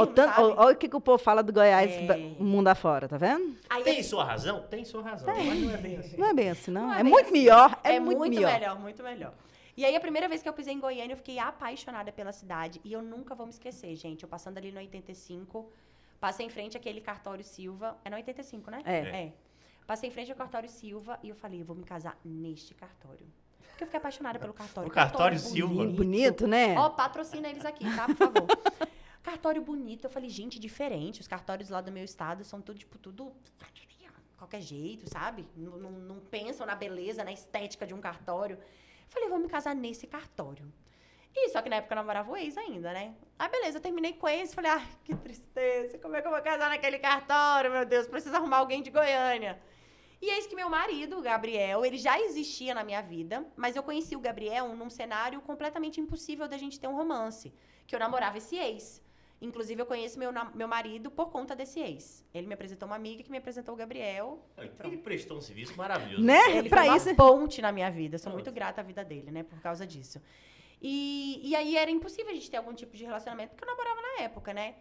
Olha 0.57 0.75
o 0.75 0.77
que, 0.77 0.89
que 0.89 0.97
o 0.97 1.01
povo 1.01 1.18
fala 1.18 1.43
do 1.43 1.53
Goiás, 1.53 1.91
É. 1.91 2.16
mundo 2.39 2.68
afora, 2.68 3.09
tá 3.09 3.16
vendo? 3.16 3.57
Aí 3.70 3.83
Tem 3.83 4.03
sua 4.03 4.25
razão? 4.25 4.62
Tem 4.68 4.85
sua 4.85 5.03
razão. 5.03 5.27
Mas 5.35 5.59
não 5.62 5.75
é 5.75 5.77
bem 5.79 5.97
assim. 5.97 6.16
Não 6.18 6.29
é 6.29 6.35
bem 6.35 6.51
assim, 6.51 6.70
não. 6.70 6.83
Não 6.89 6.95
é 6.95 7.01
é 7.01 7.03
muito 7.03 7.25
assim. 7.25 7.33
melhor. 7.33 7.79
É, 7.83 7.95
é 7.95 8.01
muito, 8.01 8.18
muito 8.18 8.35
melhor. 8.35 8.53
melhor, 8.53 8.79
muito 8.79 9.03
melhor. 9.03 9.33
E 9.77 9.85
aí, 9.85 9.97
a 9.97 10.01
primeira 10.01 10.29
vez 10.29 10.41
que 10.43 10.49
eu 10.49 10.53
pisei 10.53 10.72
em 10.72 10.79
Goiânia, 10.79 11.14
eu 11.14 11.16
fiquei 11.16 11.39
apaixonada 11.39 12.12
pela 12.12 12.31
cidade. 12.31 12.81
E 12.85 12.93
eu 12.93 13.03
nunca 13.03 13.35
vou 13.35 13.45
me 13.47 13.51
esquecer, 13.53 13.97
gente. 13.97 14.22
Eu 14.22 14.29
passando 14.29 14.59
ali 14.59 14.70
no 14.70 14.79
85, 14.79 15.68
passei 16.27 16.47
em 16.47 16.49
frente 16.49 16.75
àquele 16.77 17.01
cartório 17.03 17.45
Silva. 17.45 17.99
É 18.05 18.09
no 18.09 18.16
85, 18.16 18.70
né? 18.70 18.81
É. 18.87 18.99
É. 19.25 19.33
Passei 19.87 20.09
em 20.09 20.12
frente 20.12 20.31
ao 20.31 20.37
cartório 20.39 20.68
Silva 20.70 21.18
e 21.22 21.29
eu 21.29 21.35
falei, 21.35 21.61
eu 21.61 21.64
vou 21.66 21.77
me 21.77 21.85
casar 21.85 22.18
neste 22.25 22.72
cartório. 22.72 23.27
Porque 23.68 23.85
eu 23.85 23.87
fiquei 23.87 23.99
apaixonada 23.99 24.39
pelo 24.39 24.55
cartório. 24.55 24.89
O 24.89 24.93
cartório 24.93 25.39
Silva? 25.39 25.75
Bonito, 25.75 25.97
bonito, 25.97 26.47
né? 26.47 26.75
Ó, 26.79 26.89
patrocina 26.91 27.47
eles 27.49 27.64
aqui, 27.66 27.85
tá? 27.95 28.07
Por 28.07 28.16
favor. 28.16 28.47
Cartório 29.22 29.62
bonito. 29.62 30.05
Eu 30.05 30.11
falei, 30.11 30.29
gente, 30.29 30.59
diferente. 30.61 31.20
Os 31.20 31.27
cartórios 31.27 31.70
lá 31.70 31.81
do 31.81 31.91
meu 31.91 32.05
estado 32.05 32.45
são 32.45 32.61
tudo, 32.61 32.79
tipo, 32.79 32.99
tudo 32.99 33.33
qualquer 34.37 34.61
jeito, 34.61 35.09
sabe? 35.09 35.47
Não, 35.57 35.79
não- 35.79 35.91
não 35.91 36.20
pensam 36.20 36.66
na 36.66 36.75
beleza, 36.75 37.25
na 37.25 37.33
estética 37.33 37.87
de 37.87 37.95
um 37.95 38.01
cartório. 38.01 38.57
Eu 38.57 39.09
falei, 39.09 39.29
vou 39.31 39.39
me 39.39 39.49
casar 39.49 39.75
nesse 39.75 40.07
cartório. 40.07 40.70
E 41.37 41.49
só 41.51 41.61
que 41.61 41.68
na 41.68 41.76
época 41.76 41.95
eu 41.95 41.97
namorava 41.97 42.30
o 42.30 42.37
ex 42.37 42.57
ainda, 42.57 42.93
né? 42.93 43.14
Ah, 43.39 43.49
beleza, 43.49 43.78
eu 43.78 43.82
terminei 43.82 44.12
com 44.12 44.26
o 44.26 44.30
ex. 44.30 44.55
Falei, 44.55 44.70
ah, 44.70 44.87
que 45.05 45.14
tristeza. 45.16 45.99
Como 45.99 46.14
é 46.14 46.22
que 46.22 46.28
eu 46.28 46.32
vou 46.32 46.41
casar 46.41 46.70
naquele 46.70 46.99
cartório, 46.99 47.70
meu 47.72 47.85
Deus? 47.85 48.07
Preciso 48.07 48.37
arrumar 48.37 48.59
alguém 48.59 48.82
de 48.82 48.91
Goiânia. 48.91 49.61
E 50.22 50.30
eis 50.30 50.47
que 50.47 50.55
meu 50.55 50.70
marido, 50.70 51.18
o 51.18 51.22
Gabriel, 51.22 51.85
ele 51.85 51.99
já 51.99 52.18
existia 52.20 52.72
na 52.72 52.85
minha 52.85 53.03
vida, 53.03 53.45
mas 53.57 53.74
eu 53.76 53.82
conheci 53.82 54.14
o 54.16 54.20
Gabriel 54.20 54.68
num 54.74 54.89
cenário 54.89 55.41
completamente 55.43 56.01
impossível 56.01 56.47
da 56.49 56.57
gente 56.57 56.78
ter 56.80 56.87
um 56.89 56.95
romance. 56.97 57.53
Que 57.87 57.95
eu 57.95 57.99
namorava 57.99 58.39
esse 58.39 58.57
ex. 58.57 59.03
Inclusive, 59.43 59.82
eu 59.82 59.87
conheço 59.87 60.18
meu, 60.18 60.30
meu 60.55 60.68
marido 60.68 61.11
por 61.11 61.30
conta 61.30 61.55
desse 61.55 61.78
ex. 61.80 62.24
Ele 62.32 62.47
me 62.47 62.55
apresentou 62.55 62.87
uma 62.87 62.97
amiga 62.97 63.22
que 63.22 63.30
me 63.30 63.37
apresentou 63.37 63.74
o 63.74 63.76
Gabriel. 63.76 64.39
Ele 64.85 64.97
prestou 64.99 65.37
um 65.37 65.41
serviço 65.41 65.76
maravilhoso. 65.76 66.22
Né? 66.24 66.57
Ele 66.57 66.68
pra 66.70 66.82
foi 66.82 66.89
uma 66.91 66.97
isso- 66.97 67.14
ponte 67.14 67.61
na 67.61 67.70
minha 67.72 67.91
vida. 67.91 68.14
Eu 68.14 68.18
sou 68.20 68.32
muito 68.32 68.51
grata 68.53 68.80
à 68.80 68.85
vida 68.85 69.05
dele, 69.05 69.30
né? 69.30 69.43
Por 69.43 69.61
causa 69.61 69.87
disso. 69.87 70.22
E, 70.87 71.41
e 71.43 71.57
aí 71.57 71.78
era 71.78 71.91
impossível 71.91 72.30
a 72.30 72.35
gente 72.35 72.51
ter 72.51 72.59
algum 72.59 72.74
tipo 72.74 72.95
de 72.95 73.05
relacionamento, 73.05 73.55
porque 73.55 73.64
eu 73.64 73.68
namorava 73.68 74.03
na 74.03 74.24
época, 74.24 74.53
né? 74.53 74.74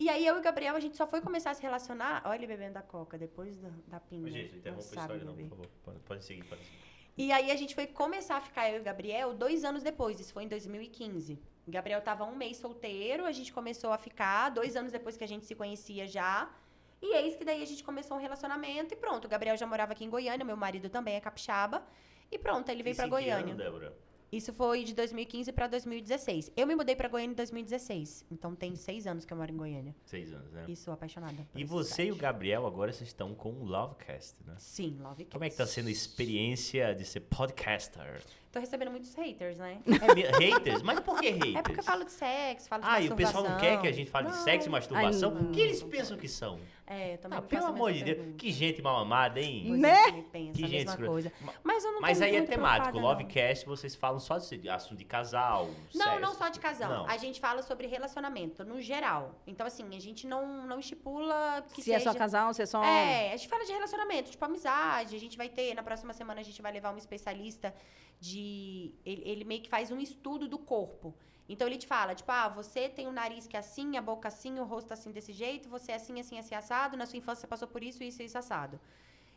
E 0.00 0.08
aí 0.08 0.26
eu 0.26 0.36
e 0.36 0.38
o 0.38 0.42
Gabriel, 0.42 0.74
a 0.74 0.80
gente 0.80 0.96
só 0.96 1.06
foi 1.06 1.20
começar 1.20 1.50
a 1.50 1.54
se 1.54 1.60
relacionar. 1.60 2.22
Olha 2.24 2.38
ele 2.38 2.46
bebendo 2.46 2.78
a 2.78 2.82
coca 2.82 3.18
depois 3.18 3.58
da, 3.58 3.68
da 3.86 4.00
pinga. 4.00 4.30
Gente, 4.30 4.56
interrompa 4.56 4.82
a 4.82 4.86
história 4.86 5.22
não, 5.22 5.36
por 5.36 5.48
favor. 5.50 5.66
Pode, 5.84 6.00
pode 6.00 6.24
seguir, 6.24 6.44
pode 6.44 6.64
seguir. 6.64 6.78
E 7.18 7.30
aí 7.30 7.50
a 7.50 7.56
gente 7.56 7.74
foi 7.74 7.86
começar 7.86 8.38
a 8.38 8.40
ficar 8.40 8.70
eu 8.70 8.78
e 8.78 8.80
o 8.80 8.82
Gabriel 8.82 9.34
dois 9.34 9.62
anos 9.62 9.82
depois, 9.82 10.18
isso 10.18 10.32
foi 10.32 10.44
em 10.44 10.48
2015. 10.48 11.38
O 11.66 11.70
Gabriel 11.70 12.00
tava 12.00 12.24
um 12.24 12.34
mês 12.34 12.56
solteiro, 12.56 13.26
a 13.26 13.32
gente 13.32 13.52
começou 13.52 13.92
a 13.92 13.98
ficar, 13.98 14.48
dois 14.48 14.74
anos 14.74 14.90
depois 14.90 15.18
que 15.18 15.24
a 15.24 15.28
gente 15.28 15.44
se 15.44 15.54
conhecia 15.54 16.06
já. 16.06 16.50
E 17.02 17.14
eis 17.14 17.36
que 17.36 17.44
daí 17.44 17.62
a 17.62 17.66
gente 17.66 17.84
começou 17.84 18.16
um 18.16 18.20
relacionamento 18.20 18.94
e 18.94 18.96
pronto. 18.96 19.26
O 19.26 19.28
Gabriel 19.28 19.58
já 19.58 19.66
morava 19.66 19.92
aqui 19.92 20.02
em 20.02 20.08
Goiânia, 20.08 20.46
meu 20.46 20.56
marido 20.56 20.88
também 20.88 21.16
é 21.16 21.20
capixaba. 21.20 21.86
E 22.30 22.38
pronto, 22.38 22.70
aí 22.70 22.74
ele 22.74 22.82
veio 22.82 22.96
que 22.96 23.06
Goiânia. 23.06 23.52
ano, 23.52 23.62
Débora? 23.62 24.11
Isso 24.32 24.50
foi 24.50 24.82
de 24.82 24.94
2015 24.94 25.52
pra 25.52 25.66
2016. 25.66 26.52
Eu 26.56 26.66
me 26.66 26.74
mudei 26.74 26.96
pra 26.96 27.06
Goiânia 27.06 27.34
em 27.34 27.36
2016. 27.36 28.24
Então 28.30 28.54
tem 28.54 28.74
seis 28.74 29.06
anos 29.06 29.26
que 29.26 29.32
eu 29.32 29.36
moro 29.36 29.52
em 29.52 29.56
Goiânia. 29.56 29.94
Seis 30.06 30.32
anos, 30.32 30.50
né? 30.50 30.64
E 30.66 30.74
sou 30.74 30.94
apaixonada. 30.94 31.46
E 31.54 31.62
você 31.64 32.04
e 32.06 32.12
o. 32.12 32.16
Gabriel 32.16 32.66
agora 32.66 32.90
vocês 32.92 33.10
estão 33.10 33.34
com 33.34 33.50
o 33.52 33.64
Lovecast, 33.64 34.36
né? 34.46 34.54
Sim, 34.56 34.96
Love 35.00 35.26
Como 35.26 35.44
é 35.44 35.50
que 35.50 35.56
tá 35.56 35.66
sendo 35.66 35.88
a 35.88 35.90
experiência 35.90 36.94
de 36.94 37.04
ser 37.04 37.20
podcaster? 37.20 38.22
Tô 38.52 38.60
recebendo 38.60 38.90
muitos 38.90 39.14
haters, 39.14 39.56
né? 39.56 39.78
É 39.86 40.38
haters? 40.38 40.82
Mas 40.82 41.00
por 41.00 41.18
que 41.18 41.30
haters? 41.30 41.56
É 41.56 41.62
porque 41.62 41.80
eu 41.80 41.84
falo 41.84 42.04
de 42.04 42.12
sexo, 42.12 42.68
falo 42.68 42.82
de 42.82 42.88
Ah, 42.88 43.00
e 43.00 43.08
o 43.08 43.16
pessoal 43.16 43.42
não 43.42 43.56
quer 43.56 43.60
que 43.60 43.66
a 43.66 43.70
masturbação. 43.90 43.92
gente 43.96 44.10
fale 44.10 44.26
de 44.28 44.36
Não. 44.36 44.44
sexo 44.44 44.68
e 44.68 44.70
masturbação? 44.70 45.34
O 45.34 45.50
que 45.50 45.60
eles 45.60 45.82
pensam 45.82 46.18
que 46.18 46.28
são? 46.28 46.60
É, 46.86 47.14
eu 47.14 47.18
também 47.18 47.38
Ah, 47.38 47.42
pelo 47.42 47.64
amor 47.66 47.90
de 47.94 48.04
Deus. 48.04 48.18
pergunta. 48.18 48.36
Que 48.36 48.52
gente 48.52 48.82
mal 48.82 48.98
amada, 48.98 49.40
hein? 49.40 49.64
Pois 49.68 49.80
Né? 49.80 49.94
é, 50.08 50.12
penso 50.30 50.52
Que 50.52 50.66
gente 50.68 50.88
escrota. 50.88 51.06
coisa. 51.10 51.32
Mas 51.64 51.82
eu 51.82 51.92
não 51.92 52.00
Mas 52.02 52.20
aí 52.20 52.36
é 52.36 52.42
temático. 52.42 52.98
Lovecast, 52.98 53.64
vocês 53.64 53.94
falam 53.94 54.18
só 54.20 54.36
de 54.36 54.68
assunto 54.68 54.98
de 54.98 55.04
casal, 55.06 55.70
Não, 55.94 56.06
não, 56.06 56.20
não 56.20 56.28
sexo. 56.28 56.38
só 56.44 56.48
de 56.50 56.60
casal. 56.60 56.90
Não. 56.90 57.06
A 57.08 57.16
gente 57.16 57.40
fala 57.40 57.62
sobre 57.62 57.86
relacionamento, 57.86 58.62
no 58.66 58.82
geral. 58.82 59.34
Então, 59.46 59.66
assim, 59.66 59.86
a 59.96 60.00
gente 60.00 60.26
não, 60.26 60.66
não 60.66 60.78
estipula 60.78 61.64
que 61.72 61.76
Se 61.80 61.84
seja... 61.84 61.96
é 61.96 62.00
só 62.00 62.12
casal, 62.12 62.52
se 62.52 62.60
é 62.60 62.66
só. 62.66 62.84
É, 62.84 63.32
a 63.32 63.36
gente 63.38 63.48
fala 63.48 63.64
de 63.64 63.72
relacionamento, 63.72 64.30
tipo 64.30 64.44
amizade. 64.44 65.16
A 65.16 65.20
gente 65.20 65.38
vai 65.38 65.48
ter, 65.48 65.72
na 65.74 65.82
próxima 65.82 66.12
semana, 66.12 66.40
a 66.42 66.44
gente 66.44 66.60
vai 66.60 66.70
levar 66.72 66.92
um 66.92 66.98
especialista 66.98 67.74
de. 68.20 68.41
Ele, 69.04 69.22
ele 69.32 69.44
meio 69.44 69.62
que 69.62 69.68
faz 69.76 69.90
um 69.90 70.00
estudo 70.08 70.46
do 70.48 70.58
corpo. 70.58 71.14
Então 71.48 71.66
ele 71.68 71.76
te 71.76 71.86
fala, 71.86 72.14
tipo, 72.14 72.30
ah, 72.32 72.48
você 72.48 72.88
tem 72.88 73.06
o 73.06 73.12
nariz 73.12 73.46
que 73.46 73.56
é 73.56 73.60
assim, 73.60 73.96
a 73.96 74.02
boca 74.02 74.28
assim, 74.28 74.58
o 74.58 74.64
rosto 74.64 74.92
assim 74.92 75.10
desse 75.16 75.32
jeito, 75.32 75.68
você 75.68 75.92
é 75.92 75.96
assim, 75.96 76.18
assim, 76.20 76.38
assim, 76.38 76.54
assado, 76.54 76.96
na 76.96 77.04
sua 77.06 77.18
infância 77.18 77.40
você 77.42 77.46
passou 77.46 77.68
por 77.68 77.82
isso, 77.82 78.02
isso 78.02 78.22
e 78.22 78.26
isso 78.26 78.38
assado. 78.38 78.80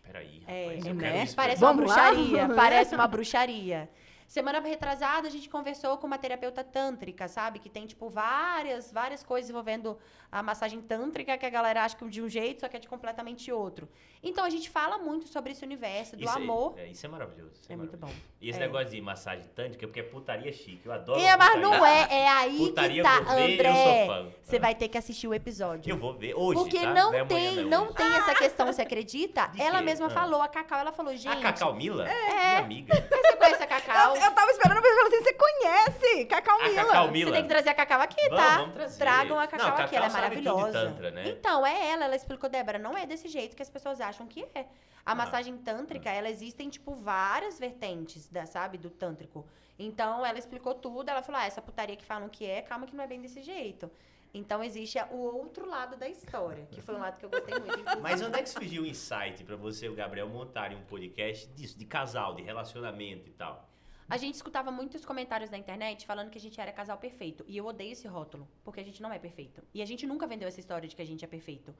Peraí, 0.04 0.44
É, 0.48 0.66
rapaz, 0.66 0.86
é, 0.86 0.90
eu 0.90 0.94
né? 0.96 1.04
quero 1.04 1.18
isso. 1.24 1.36
Parece 1.36 1.60
Vamos 1.60 1.84
uma 1.86 1.96
lá? 1.96 2.12
bruxaria, 2.12 2.50
parece 2.56 2.96
uma 2.96 3.08
bruxaria. 3.08 3.90
Semana 4.28 4.60
retrasada, 4.60 5.28
a 5.28 5.32
gente 5.32 5.48
conversou 5.48 5.98
com 5.98 6.08
uma 6.08 6.18
terapeuta 6.18 6.64
tântrica, 6.64 7.28
sabe? 7.28 7.60
Que 7.60 7.70
tem, 7.70 7.86
tipo, 7.86 8.10
várias, 8.10 8.92
várias 8.92 9.24
coisas 9.24 9.50
envolvendo 9.50 9.98
a 10.32 10.42
massagem 10.42 10.82
tântrica, 10.82 11.38
que 11.38 11.46
a 11.46 11.50
galera 11.50 11.84
acha 11.84 11.96
que 11.96 12.06
de 12.10 12.22
um 12.22 12.28
jeito, 12.28 12.62
só 12.62 12.68
que 12.68 12.76
é 12.76 12.80
de 12.80 12.88
completamente 12.88 13.52
outro. 13.52 13.88
Então, 14.24 14.44
a 14.44 14.50
gente 14.50 14.70
fala 14.70 14.98
muito 14.98 15.28
sobre 15.28 15.52
esse 15.52 15.64
universo, 15.64 16.18
do 16.18 16.24
Isso 16.26 16.36
amor. 16.38 16.74
é, 16.78 16.88
isso 16.88 17.06
é 17.06 17.10
maravilhoso. 17.10 17.54
isso 17.62 17.72
É 17.72 17.76
muito 17.76 17.96
bom. 17.96 18.08
maravilhoso. 18.08 18.34
E 18.42 18.50
esse 18.50 18.58
É. 18.60 18.62
negócio 18.62 18.90
de 18.90 19.00
massagem 19.02 19.46
tântrica, 19.56 19.86
porque 19.88 20.00
é 20.00 20.04
putaria 20.04 20.52
chique. 20.52 20.82
Eu 20.86 20.92
adoro. 20.92 21.20
É, 21.20 21.38
mas 21.38 21.50
putaria. 21.54 21.62
não 21.78 21.86
é, 21.86 22.08
é 22.10 22.28
aí 22.28 22.58
Putaria 22.58 23.04
que 23.04 23.10
tá, 23.10 23.32
André. 23.32 24.32
Você 24.42 24.60
vai 24.60 24.76
ter 24.76 24.88
que 24.90 24.98
assistir 24.98 25.28
o 25.28 25.34
episódio. 25.34 25.90
Eu 25.92 25.98
vou 25.98 26.14
ver 26.18 26.34
hoje. 26.34 26.60
Porque 26.60 26.80
tá? 26.80 26.94
não 26.94 27.14
é 27.14 27.20
amanhã, 27.22 27.28
tem, 27.28 27.60
é 27.60 27.64
não 27.64 27.86
hoje. 27.86 27.94
tem 27.96 28.08
essa 28.16 28.34
questão, 28.36 28.66
você 28.68 28.82
acredita? 28.82 29.48
De 29.48 29.62
Ela 29.62 29.78
quê? 29.80 29.86
mesma 29.86 30.08
Ah. 30.08 30.10
falou, 30.10 30.42
a 30.42 30.48
Cacau, 30.48 30.80
ela 30.80 30.92
falou, 30.92 31.16
gente. 31.16 31.28
A 31.30 31.42
Cacau 31.42 31.74
Mila? 31.76 32.08
É. 32.10 32.16
Minha 32.46 32.60
amiga. 32.60 32.94
Você 32.96 33.36
conhece 33.38 33.64
a 33.64 33.68
Cacau? 33.68 34.15
Eu, 34.18 34.26
eu 34.26 34.32
tava 34.34 34.52
esperando 34.52 34.82
pra 34.82 34.90
falar 34.96 35.08
assim, 35.08 35.24
você 35.24 35.34
conhece 35.34 36.26
Cacau 36.26 36.60
A 36.62 36.64
Mila. 36.70 36.86
Cacau 36.86 37.06
Você 37.08 37.12
Mila. 37.12 37.32
tem 37.32 37.42
que 37.44 37.48
trazer 37.50 37.70
a 37.70 37.74
Cacau 37.74 38.02
aqui, 38.02 38.30
Vamos, 38.30 38.46
tá? 38.46 38.58
vamos 38.58 38.74
trazer. 38.76 38.98
Tragam 39.00 39.38
a 39.38 39.42
Não, 39.42 39.48
Cacau 39.48 39.66
Cacau 39.72 39.86
aqui, 39.86 39.96
ela 39.96 40.06
é 40.06 40.10
sabe 40.10 40.36
tudo 40.36 40.42
de 40.42 40.48
maravilhosa. 40.50 40.90
tantra, 40.90 41.12
né? 41.12 41.28
Então, 41.30 41.66
é 41.66 41.90
ela, 41.92 42.06
ela 42.06 42.16
explicou, 42.16 42.50
Débora, 42.50 42.80
não 42.80 42.98
é 42.98 43.06
desse 43.06 43.28
jeito 43.28 43.56
que 43.56 43.62
as 43.62 43.70
pessoas 43.70 44.00
acham 44.02 44.28
que 44.28 44.44
é. 44.56 44.66
A 45.06 45.12
Ah. 45.12 45.16
massagem 45.16 45.56
tântrica, 45.58 46.10
ela 46.10 46.30
existe 46.30 46.64
em, 46.64 46.70
tipo, 46.70 46.94
várias 46.96 47.60
vertentes, 47.60 48.28
da, 48.28 48.46
sabe, 48.46 48.78
do 48.78 48.90
tântrico. 48.90 49.46
Então, 49.78 50.26
ela 50.26 50.40
explicou 50.40 50.74
tudo, 50.74 51.10
ela 51.10 51.22
falou, 51.22 51.42
ah, 51.42 51.46
essa 51.46 51.62
putaria 51.62 51.96
que 51.96 52.06
falam 52.06 52.28
que 52.30 52.46
é, 52.46 52.62
calma 52.62 52.88
que 52.88 52.96
não 52.96 53.04
é 53.04 53.08
bem 53.08 53.22
desse 53.22 53.42
jeito. 53.44 53.92
Então, 54.34 54.62
existe 54.64 54.98
o 55.12 55.18
outro 55.18 55.66
lado 55.66 55.96
da 55.96 56.10
história, 56.10 56.68
que 56.72 56.82
foi 56.82 56.96
um 56.96 57.00
lado 57.00 57.18
que 57.18 57.26
eu 57.26 57.30
gostei 57.30 57.54
muito. 57.58 57.80
inclusive. 57.80 58.02
Mas 58.02 58.22
onde 58.22 58.38
é 58.38 58.42
que 58.44 58.50
surgiu 58.50 58.84
o 58.84 58.86
insight 58.86 59.44
pra 59.46 59.56
você 59.56 59.86
e 59.86 59.90
o 59.90 59.96
Gabriel 59.96 60.28
montarem 60.28 60.78
um 60.78 60.82
podcast 60.84 61.48
disso, 61.54 61.78
de 61.78 61.86
casal, 61.86 62.34
de 62.36 62.42
relacionamento 62.42 63.30
e 63.30 63.32
tal? 63.34 63.66
A 64.08 64.18
gente 64.18 64.36
escutava 64.36 64.72
muitos 64.72 65.04
comentários 65.04 65.50
na 65.50 65.58
internet 65.58 66.06
falando 66.06 66.30
que 66.30 66.38
a 66.38 66.42
gente 66.42 66.62
era 66.62 66.72
casal 66.72 66.98
perfeito. 66.98 67.44
E 67.48 67.58
eu 67.58 67.66
odeio 67.66 67.92
esse 67.92 68.08
rótulo, 68.08 68.48
porque 68.64 68.80
a 68.80 68.84
gente 68.84 69.02
não 69.02 69.12
é 69.12 69.18
perfeito. 69.18 69.64
E 69.74 69.82
a 69.82 69.86
gente 69.86 70.06
nunca 70.06 70.28
vendeu 70.28 70.48
essa 70.48 70.60
história 70.60 70.88
de 70.88 70.96
que 70.96 71.02
a 71.02 71.06
gente 71.06 71.26
é 71.26 71.28
perfeito. 71.28 71.74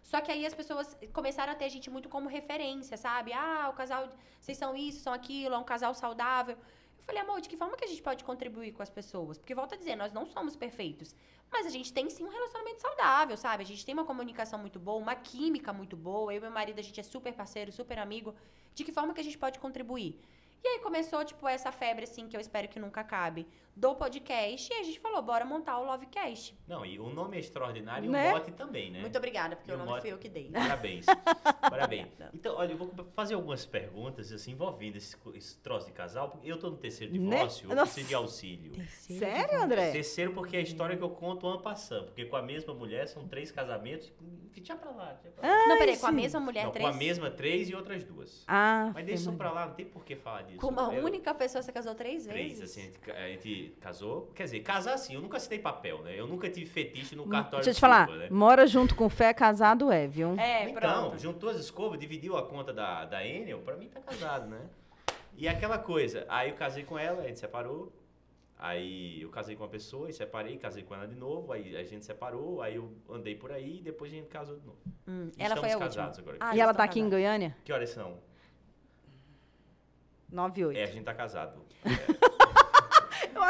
Só 0.00 0.20
que 0.20 0.30
aí 0.30 0.46
as 0.46 0.54
pessoas 0.54 0.96
começaram 1.12 1.52
a 1.52 1.56
ter 1.56 1.64
a 1.64 1.68
gente 1.68 1.90
muito 1.90 2.08
como 2.08 2.28
referência, 2.28 2.96
sabe? 2.96 3.32
Ah, 3.32 3.68
o 3.68 3.74
casal, 3.74 4.08
vocês 4.40 4.56
são 4.56 4.76
isso, 4.76 5.00
são 5.00 5.12
aquilo, 5.12 5.56
é 5.56 5.58
um 5.58 5.64
casal 5.64 5.92
saudável. 5.92 6.56
Eu 6.56 7.04
falei, 7.04 7.20
amor, 7.20 7.40
de 7.40 7.48
que 7.48 7.56
forma 7.56 7.76
que 7.76 7.84
a 7.84 7.88
gente 7.88 8.02
pode 8.02 8.22
contribuir 8.22 8.72
com 8.72 8.82
as 8.82 8.90
pessoas? 8.90 9.36
Porque, 9.36 9.52
volta 9.52 9.74
a 9.74 9.78
dizer, 9.78 9.96
nós 9.96 10.12
não 10.12 10.24
somos 10.24 10.54
perfeitos. 10.54 11.16
Mas 11.50 11.66
a 11.66 11.70
gente 11.70 11.92
tem 11.92 12.08
sim 12.08 12.24
um 12.24 12.28
relacionamento 12.28 12.80
saudável, 12.80 13.36
sabe? 13.36 13.64
A 13.64 13.66
gente 13.66 13.84
tem 13.84 13.92
uma 13.92 14.04
comunicação 14.04 14.56
muito 14.56 14.78
boa, 14.78 14.98
uma 14.98 15.16
química 15.16 15.72
muito 15.72 15.96
boa. 15.96 16.32
Eu 16.32 16.38
e 16.38 16.40
meu 16.40 16.50
marido, 16.50 16.78
a 16.78 16.82
gente 16.82 17.00
é 17.00 17.02
super 17.02 17.32
parceiro, 17.32 17.72
super 17.72 17.98
amigo. 17.98 18.34
De 18.72 18.84
que 18.84 18.92
forma 18.92 19.12
que 19.12 19.20
a 19.20 19.24
gente 19.24 19.36
pode 19.36 19.58
contribuir? 19.58 20.20
E 20.64 20.68
aí 20.68 20.78
começou, 20.80 21.24
tipo, 21.24 21.46
essa 21.48 21.72
febre, 21.72 22.04
assim, 22.04 22.28
que 22.28 22.36
eu 22.36 22.40
espero 22.40 22.68
que 22.68 22.78
nunca 22.78 23.00
acabe, 23.00 23.46
do 23.74 23.94
podcast. 23.94 24.72
E 24.72 24.76
a 24.76 24.82
gente 24.82 25.00
falou, 25.00 25.22
bora 25.22 25.44
montar 25.44 25.78
o 25.78 25.84
Lovecast. 25.84 26.56
Não, 26.68 26.84
e 26.84 26.98
o 26.98 27.08
nome 27.08 27.36
é 27.36 27.40
extraordinário 27.40 28.10
Né? 28.10 28.28
e 28.28 28.30
o 28.30 28.34
mote 28.34 28.52
também, 28.52 28.90
né? 28.90 29.00
Muito 29.00 29.16
obrigada, 29.16 29.56
porque 29.56 29.70
E 29.70 29.74
o 29.74 29.78
nome 29.78 29.90
mote- 29.90 30.02
fui 30.02 30.12
eu 30.12 30.18
que 30.18 30.28
dei. 30.28 30.50
Parabéns. 30.50 31.06
Parabéns. 31.60 32.08
Então, 32.34 32.56
olha, 32.56 32.72
eu 32.72 32.76
vou 32.76 32.92
fazer 33.14 33.34
algumas 33.34 33.64
perguntas, 33.64 34.30
assim, 34.32 34.52
envolvendo 34.52 34.96
esse, 34.96 35.16
esse 35.34 35.58
troço 35.58 35.86
de 35.86 35.92
casal, 35.92 36.30
porque 36.30 36.50
eu 36.50 36.58
tô 36.58 36.70
no 36.70 36.76
terceiro 36.76 37.12
Né? 37.12 37.18
divórcio, 37.18 37.70
eu 37.70 37.74
Nossa. 37.76 37.86
preciso 37.92 38.08
de 38.08 38.14
auxílio. 38.14 38.72
Sério, 38.88 39.60
André? 39.62 39.90
Terceiro, 39.92 40.32
porque 40.32 40.56
é 40.56 40.60
a 40.60 40.62
história 40.62 40.96
que 40.96 41.02
eu 41.02 41.10
conto 41.10 41.46
ano 41.46 41.60
passando, 41.60 42.06
porque 42.06 42.24
com 42.24 42.36
a 42.36 42.42
mesma 42.42 42.74
mulher 42.74 43.06
são 43.08 43.26
três 43.26 43.50
casamentos, 43.50 44.12
deixa 44.54 44.76
pra 44.76 44.90
lá, 44.90 45.12
deixa 45.22 45.30
pra 45.40 45.48
lá. 45.48 45.66
Não, 45.68 45.78
peraí, 45.78 45.96
com 45.98 46.06
a 46.06 46.12
mesma 46.12 46.40
mulher, 46.40 46.64
Não, 46.64 46.72
três... 46.72 46.88
com 46.88 46.94
a 46.94 46.98
mesma 46.98 47.30
três 47.30 47.68
e 47.70 47.74
outras 47.74 48.04
duas. 48.04 48.44
Ah, 48.46 48.90
Mas 48.94 49.04
deixa 49.06 49.22
isso 49.22 49.32
pra 49.32 49.50
lá, 49.50 49.66
não 49.66 49.74
tem 49.74 49.86
por 49.86 50.04
que 50.04 50.14
falar 50.16 50.42
disso. 50.42 50.58
Com 50.60 50.68
uma 50.68 50.92
Eu- 50.94 51.04
única 51.04 51.34
pessoa, 51.34 51.62
você 51.62 51.72
casou 51.72 51.94
três 51.94 52.26
Três, 52.26 52.58
vezes? 52.58 52.70
assim, 52.70 52.92
a 53.12 53.28
gente, 53.28 53.61
casou. 53.80 54.30
Quer 54.34 54.44
dizer, 54.44 54.60
casar 54.60 54.94
assim, 54.94 55.14
eu 55.14 55.20
nunca 55.20 55.36
assinei 55.36 55.58
papel, 55.58 56.02
né? 56.02 56.18
Eu 56.18 56.26
nunca 56.26 56.48
tive 56.50 56.66
fetiche 56.66 57.14
no 57.16 57.26
cartório 57.26 57.64
Deixa 57.64 57.70
eu 57.70 57.72
de 57.72 57.78
te 57.78 57.80
falar, 57.80 58.06
Silva, 58.06 58.22
né? 58.22 58.28
mora 58.30 58.66
junto 58.66 58.94
com 58.94 59.08
fé, 59.08 59.32
casado 59.34 59.90
é, 59.90 60.06
viu? 60.06 60.38
É, 60.38 60.68
Então, 60.68 60.80
pronto. 61.08 61.18
juntou 61.18 61.48
as 61.50 61.56
escovas, 61.56 61.98
dividiu 61.98 62.36
a 62.36 62.46
conta 62.46 62.72
da, 62.72 63.04
da 63.04 63.26
Enel, 63.26 63.60
pra 63.60 63.76
mim 63.76 63.88
tá 63.88 64.00
casado, 64.00 64.46
né? 64.48 64.60
E 65.36 65.48
aquela 65.48 65.78
coisa, 65.78 66.26
aí 66.28 66.50
eu 66.50 66.56
casei 66.56 66.84
com 66.84 66.98
ela, 66.98 67.22
a 67.22 67.26
gente 67.26 67.38
separou. 67.40 67.92
Aí 68.58 69.20
eu 69.20 69.28
casei 69.28 69.56
com 69.56 69.64
uma 69.64 69.68
pessoa 69.68 70.08
e 70.08 70.12
separei, 70.12 70.56
casei 70.56 70.84
com 70.84 70.94
ela 70.94 71.08
de 71.08 71.16
novo, 71.16 71.52
aí 71.52 71.76
a 71.76 71.82
gente 71.82 72.04
separou, 72.04 72.62
aí 72.62 72.76
eu 72.76 72.92
andei 73.10 73.34
por 73.34 73.50
aí 73.50 73.78
e 73.78 73.82
depois 73.82 74.12
a 74.12 74.14
gente 74.14 74.28
casou 74.28 74.56
de 74.56 74.64
novo. 74.64 74.78
Hum, 75.08 75.32
ela 75.36 75.54
Estamos 75.56 75.60
foi 75.60 75.70
a 75.72 75.78
casados 75.78 76.18
última. 76.18 76.34
agora. 76.34 76.50
Ah, 76.52 76.56
e 76.56 76.60
ela 76.60 76.70
estão 76.70 76.84
tá 76.86 76.88
aqui 76.88 77.00
em. 77.00 77.10
Goiânia? 77.10 77.56
Que 77.64 77.72
horas 77.72 77.90
são? 77.90 78.18
9 80.30 80.60
e 80.60 80.64
8. 80.66 80.78
É, 80.78 80.84
a 80.84 80.86
gente 80.86 81.04
tá 81.04 81.12
casado. 81.12 81.60
Eu 81.84 81.90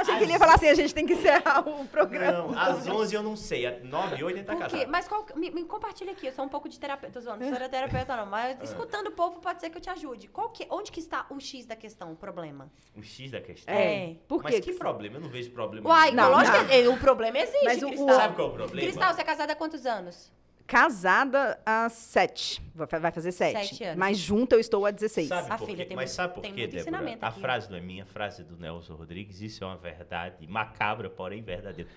achei 0.03 0.17
que 0.19 0.23
ele 0.25 0.33
ia 0.33 0.39
falar 0.39 0.55
assim, 0.55 0.69
a 0.69 0.75
gente 0.75 0.95
tem 0.95 1.07
que 1.07 1.15
encerrar 1.15 1.67
o 1.69 1.87
programa. 1.87 2.49
Não, 2.53 2.59
às 2.59 2.87
11 2.87 3.15
eu 3.15 3.23
não 3.23 3.35
sei, 3.37 3.67
às 3.67 3.83
9 3.83 4.17
e 4.17 4.25
8 4.25 4.35
a 4.35 4.37
gente 4.39 4.47
tá 4.47 4.53
Por 4.55 4.65
quê? 4.67 4.71
casado. 4.77 4.91
Mas 4.91 5.09
qual, 5.09 5.27
me, 5.35 5.51
me 5.51 5.65
compartilha 5.65 6.13
aqui, 6.13 6.27
eu 6.27 6.33
sou 6.33 6.45
um 6.45 6.49
pouco 6.49 6.69
de 6.69 6.79
terapeuta, 6.79 7.13
tô 7.15 7.21
zoando, 7.25 7.45
não 7.45 7.57
sou 7.57 7.69
terapeuta 7.69 8.17
não, 8.17 8.27
mas 8.27 8.59
Ah. 8.61 8.65
escutando 8.65 9.07
o 9.09 9.13
povo 9.13 9.41
pode 9.41 9.61
ser 9.61 9.71
que 9.71 9.79
eu 9.79 9.81
te 9.83 9.91
ajude. 9.91 10.29
Qual 10.29 10.51
que, 10.51 10.67
onde 10.71 10.93
que 10.93 11.01
está 11.01 11.27
o 11.31 11.41
X 11.41 11.65
da 11.67 11.75
questão, 11.77 12.13
o 12.13 12.17
problema? 12.17 12.71
O 12.97 13.03
X 13.03 13.31
da 13.31 13.41
questão. 13.41 13.75
É. 13.75 14.17
Por 14.29 14.43
Mas 14.43 14.55
quê? 14.57 14.61
que 14.61 14.73
problema? 14.75 15.17
Eu 15.17 15.21
não 15.21 15.29
vejo 15.29 15.51
problema. 15.51 15.89
Uai, 15.89 16.11
nenhum. 16.11 16.17
Não, 16.23 16.31
lógico 16.31 16.57
não. 16.57 16.67
que 16.67 16.75
é, 16.75 16.89
o 16.89 16.97
problema 16.99 17.39
existe, 17.39 17.65
Mas 17.65 17.83
o- 17.83 17.87
Cristal. 17.89 18.17
Sabe 18.17 18.35
qual 18.37 18.49
é 18.49 18.51
o 18.51 18.55
problema? 18.55 18.89
Cristal, 18.89 19.15
você 19.15 19.21
é 19.21 19.25
casada 19.25 19.53
há 19.53 19.57
quantos 19.57 19.87
anos? 19.87 20.31
Casada 20.73 21.61
há 21.67 21.87
7. 21.91 22.63
Vai 22.75 22.87
vai 22.99 23.13
fazer 23.13 23.31
7. 23.31 23.69
Sete 23.69 23.85
anos. 23.85 23.99
Mas 23.99 24.17
junto 24.17 24.55
eu 24.55 24.59
estou 24.59 24.87
há 24.87 24.91
16. 24.91 25.29
Sabe 25.29 25.51
A 25.51 25.59
por 25.59 25.67
filha 25.67 25.77
quê? 25.85 25.85
tem 25.85 25.95
Mas 25.97 26.05
muito- 26.11 26.17
sabe 26.17 26.33
por 26.35 26.43
quê, 26.43 26.51
Débora? 26.67 26.81
ensinamento 26.81 27.23
A 27.25 27.29
aqui. 27.29 27.41
frase 27.43 27.71
não 27.71 27.77
é 27.77 27.81
minha, 27.83 28.05
a 28.05 28.07
frase 28.07 28.41
é 28.41 28.45
do 28.47 28.57
Nelson 28.57 28.95
Rodrigues, 28.95 29.43
isso 29.43 29.63
é 29.63 29.67
uma 29.67 29.77
verdade 29.77 30.47
macabra, 30.49 31.11
porém 31.11 31.43
verdadeira. 31.43 31.91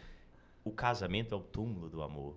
O 0.66 0.72
casamento 0.72 1.34
é 1.34 1.38
o 1.38 1.42
túmulo 1.42 1.88
do 1.88 2.02
amor. 2.02 2.36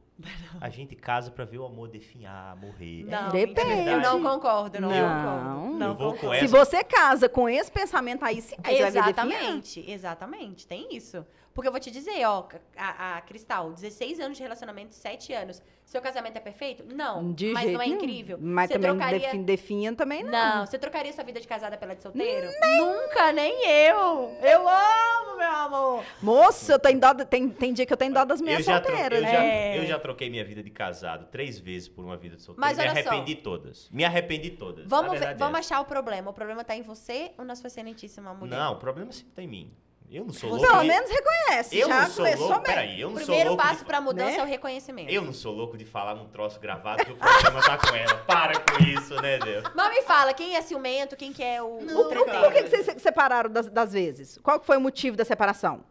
A 0.60 0.68
gente 0.68 0.94
casa 0.94 1.28
pra 1.30 1.44
ver 1.44 1.58
o 1.58 1.64
amor 1.66 1.88
definhar, 1.88 2.54
morrer. 2.56 3.04
Não, 3.04 3.30
Depende. 3.30 3.64
mentira, 3.68 3.90
eu 3.92 4.00
não 4.00 4.22
concordo, 4.22 4.80
não, 4.80 4.90
Não. 4.90 4.96
concordo. 5.08 5.72
Eu 5.72 5.78
Não 5.78 5.94
vou 5.96 6.12
com 6.12 6.18
concordo. 6.20 6.38
Se 6.38 6.44
essa. 6.44 6.56
você 6.66 6.84
casa 6.84 7.28
com 7.28 7.48
esse 7.48 7.72
pensamento 7.72 8.24
aí, 8.24 8.40
sim, 8.42 8.54
aí 8.62 8.76
você 8.76 8.82
vai 8.82 8.90
ver 8.92 9.12
definhar. 9.14 9.40
Exatamente, 9.40 9.90
exatamente, 9.90 10.66
tem 10.68 10.94
isso. 10.94 11.26
Porque 11.58 11.66
eu 11.66 11.72
vou 11.72 11.80
te 11.80 11.90
dizer, 11.90 12.24
ó, 12.24 12.46
a, 12.76 13.16
a 13.16 13.20
Cristal, 13.22 13.72
16 13.72 14.20
anos 14.20 14.36
de 14.36 14.44
relacionamento, 14.44 14.94
7 14.94 15.32
anos. 15.32 15.60
Seu 15.84 16.00
casamento 16.00 16.36
é 16.36 16.40
perfeito? 16.40 16.84
Não. 16.94 17.32
De 17.32 17.50
mas 17.50 17.64
jeito 17.64 17.74
não 17.74 17.82
é 17.82 17.86
nenhum. 17.86 17.96
incrível. 17.98 18.38
Mas 18.40 18.68
você 18.68 18.74
também 18.74 18.90
trocaria... 18.92 19.18
defin, 19.18 19.42
definha 19.42 19.92
também 19.96 20.22
não. 20.22 20.30
Não, 20.30 20.66
você 20.66 20.78
trocaria 20.78 21.12
sua 21.12 21.24
vida 21.24 21.40
de 21.40 21.48
casada 21.48 21.76
pela 21.76 21.96
de 21.96 22.02
solteiro? 22.04 22.48
Nunca, 22.78 23.32
nem 23.32 23.66
eu. 23.68 24.36
Eu 24.40 24.68
amo, 24.68 25.36
meu 25.36 25.50
amor. 25.50 26.04
Moço, 26.22 26.70
eu 26.70 26.78
tenho 26.78 27.00
dó, 27.00 27.12
tem, 27.12 27.48
tem 27.48 27.72
dia 27.72 27.84
que 27.84 27.92
eu 27.92 27.96
tenho 27.96 28.14
dó 28.14 28.24
das 28.24 28.40
minhas 28.40 28.60
Eu 28.64 28.74
solteiras, 28.74 29.18
eu, 29.18 29.24
né? 29.24 29.32
já, 29.32 29.42
É. 29.42 29.78
eu 29.80 29.86
já 29.86 29.98
troquei 29.98 30.30
minha 30.30 30.44
vida 30.44 30.62
de 30.62 30.70
casado 30.70 31.26
três 31.26 31.58
vezes 31.58 31.88
por 31.88 32.04
uma 32.04 32.16
vida 32.16 32.36
de 32.36 32.42
solteiro. 32.42 32.60
Mas 32.60 32.78
Me 32.78 32.84
olha 32.88 33.02
só. 33.02 33.08
arrependi 33.10 33.34
todas. 33.34 33.90
Me 33.90 34.04
arrependi 34.04 34.50
todas. 34.52 34.86
Vamos, 34.86 35.18
ver, 35.18 35.24
é 35.30 35.34
vamos 35.34 35.58
essa. 35.58 35.74
achar 35.74 35.80
o 35.80 35.86
problema. 35.86 36.30
O 36.30 36.32
problema 36.32 36.62
tá 36.62 36.76
em 36.76 36.82
você 36.82 37.32
ou 37.36 37.44
na 37.44 37.56
sua 37.56 37.66
excelentíssima 37.66 38.32
mulher? 38.32 38.56
Não, 38.56 38.74
o 38.74 38.76
problema 38.76 39.10
sempre 39.10 39.32
tá 39.32 39.42
em 39.42 39.48
mim. 39.48 39.72
Eu 40.10 40.24
não 40.24 40.32
sou 40.32 40.48
Você- 40.50 40.56
louco. 40.66 40.68
Pelo 40.70 40.80
de- 40.82 40.88
menos 40.88 41.10
reconhece. 41.10 41.78
eu 41.78 41.88
já 41.88 42.00
não 42.00 42.06
sou 42.10 42.24
começou 42.24 42.48
louco. 42.48 42.62
Peraí, 42.64 43.00
eu 43.00 43.08
O 43.08 43.10
não 43.10 43.16
sou 43.18 43.26
primeiro 43.26 43.50
louco. 43.50 43.62
passo 43.62 43.78
de... 43.80 43.84
pra 43.84 44.00
mudança 44.00 44.30
né? 44.30 44.38
é 44.38 44.42
o 44.42 44.46
reconhecimento. 44.46 45.10
Eu 45.12 45.22
não 45.22 45.32
sou 45.34 45.54
louco 45.54 45.76
de 45.76 45.84
falar 45.84 46.14
num 46.14 46.28
troço 46.28 46.58
gravado 46.58 47.04
que 47.04 47.12
o 47.12 47.16
problema 47.16 47.60
tá 47.62 47.76
com 47.76 47.94
ela. 47.94 48.14
Para 48.26 48.58
com 48.60 48.82
isso, 48.84 49.14
né, 49.20 49.38
Deus? 49.38 49.64
Mas 49.74 49.90
me 49.94 50.02
fala, 50.02 50.32
quem 50.32 50.56
é 50.56 50.62
ciumento, 50.62 51.14
quem 51.14 51.32
que 51.32 51.42
é 51.44 51.62
o, 51.62 51.80
Não, 51.82 52.00
o 52.00 52.04
Por, 52.08 52.24
que, 52.52 52.62
que 52.62 52.68
vocês 52.70 52.86
se 52.86 52.98
separaram 53.00 53.50
das, 53.50 53.68
das 53.68 53.92
vezes? 53.92 54.38
Qual 54.42 54.58
foi 54.62 54.78
o 54.78 54.80
motivo 54.80 55.16
da 55.16 55.24
separação? 55.26 55.84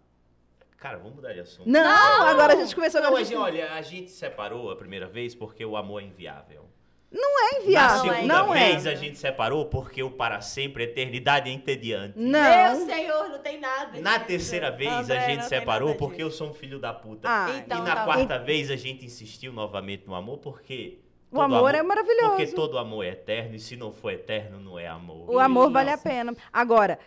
Cara, 0.78 0.98
vamos 0.98 1.16
mudar 1.16 1.34
de 1.34 1.40
assunto. 1.40 1.68
Não, 1.68 2.22
agora 2.28 2.54
a 2.54 2.56
gente 2.56 2.74
começou 2.76 3.02
Não, 3.02 3.10
a 3.10 3.14
a 3.14 3.18
gente, 3.20 3.30
gente- 3.30 3.38
olha, 3.38 3.74
a 3.74 3.82
gente 3.82 4.12
separou 4.12 4.72
a 4.72 4.76
primeira 4.76 5.08
vez 5.08 5.34
porque 5.36 5.66
o 5.66 5.76
amor 5.76 6.02
é 6.02 6.06
inviável. 6.06 6.67
Não 7.10 7.40
é 7.48 7.52
Na 7.54 7.60
inviável. 7.64 8.14
segunda 8.14 8.34
Não 8.38 8.54
é. 8.56 8.70
vez 8.72 8.86
a 8.86 8.94
gente 8.96 9.18
separou 9.18 9.66
porque 9.66 10.04
o 10.04 10.12
para 10.12 10.42
sempre, 10.42 10.84
a 10.84 10.86
eternidade 10.88 11.50
é 11.50 11.54
entediante. 11.54 12.18
Meu 12.20 12.30
Não. 12.32 12.86
Senhor, 12.86 13.30
não 13.30 13.40
tem 13.40 13.60
nada 13.60 13.98
Na 14.02 14.20
terceira 14.20 14.70
vez 14.70 14.92
André, 14.92 15.18
a 15.18 15.30
gente 15.30 15.46
separou 15.46 15.96
porque 15.96 16.22
eu 16.22 16.30
sou 16.30 16.50
um 16.50 16.54
filho 16.54 16.80
da 16.80 16.94
puta. 16.94 17.28
Ah, 17.30 17.50
Então 17.66 17.80
e 17.80 17.82
na 17.82 17.96
tá 17.96 18.06
bom. 18.06 18.12
quarta 18.12 18.38
vez 18.38 18.70
a 18.70 18.76
gente 18.76 19.06
insistiu 19.06 19.54
novamente 19.54 20.04
no 20.06 20.14
amor 20.16 20.40
porque. 20.40 21.00
O 21.30 21.36
todo 21.36 21.44
amor 21.56 21.76
é 21.76 21.82
maravilhoso. 21.84 22.30
Porque 22.30 22.48
todo 22.48 22.78
amor 22.78 23.04
é 23.04 23.10
eterno 23.10 23.56
e 23.56 23.60
se 23.60 23.76
não 23.76 23.92
for 23.92 24.12
eterno, 24.12 24.60
não 24.62 24.80
é 24.80 24.88
amor. 24.88 25.30
O 25.30 25.38
amor 25.40 25.70
vale 25.70 25.90
a 25.92 25.98
pena. 25.98 26.34
Agora, 26.54 26.98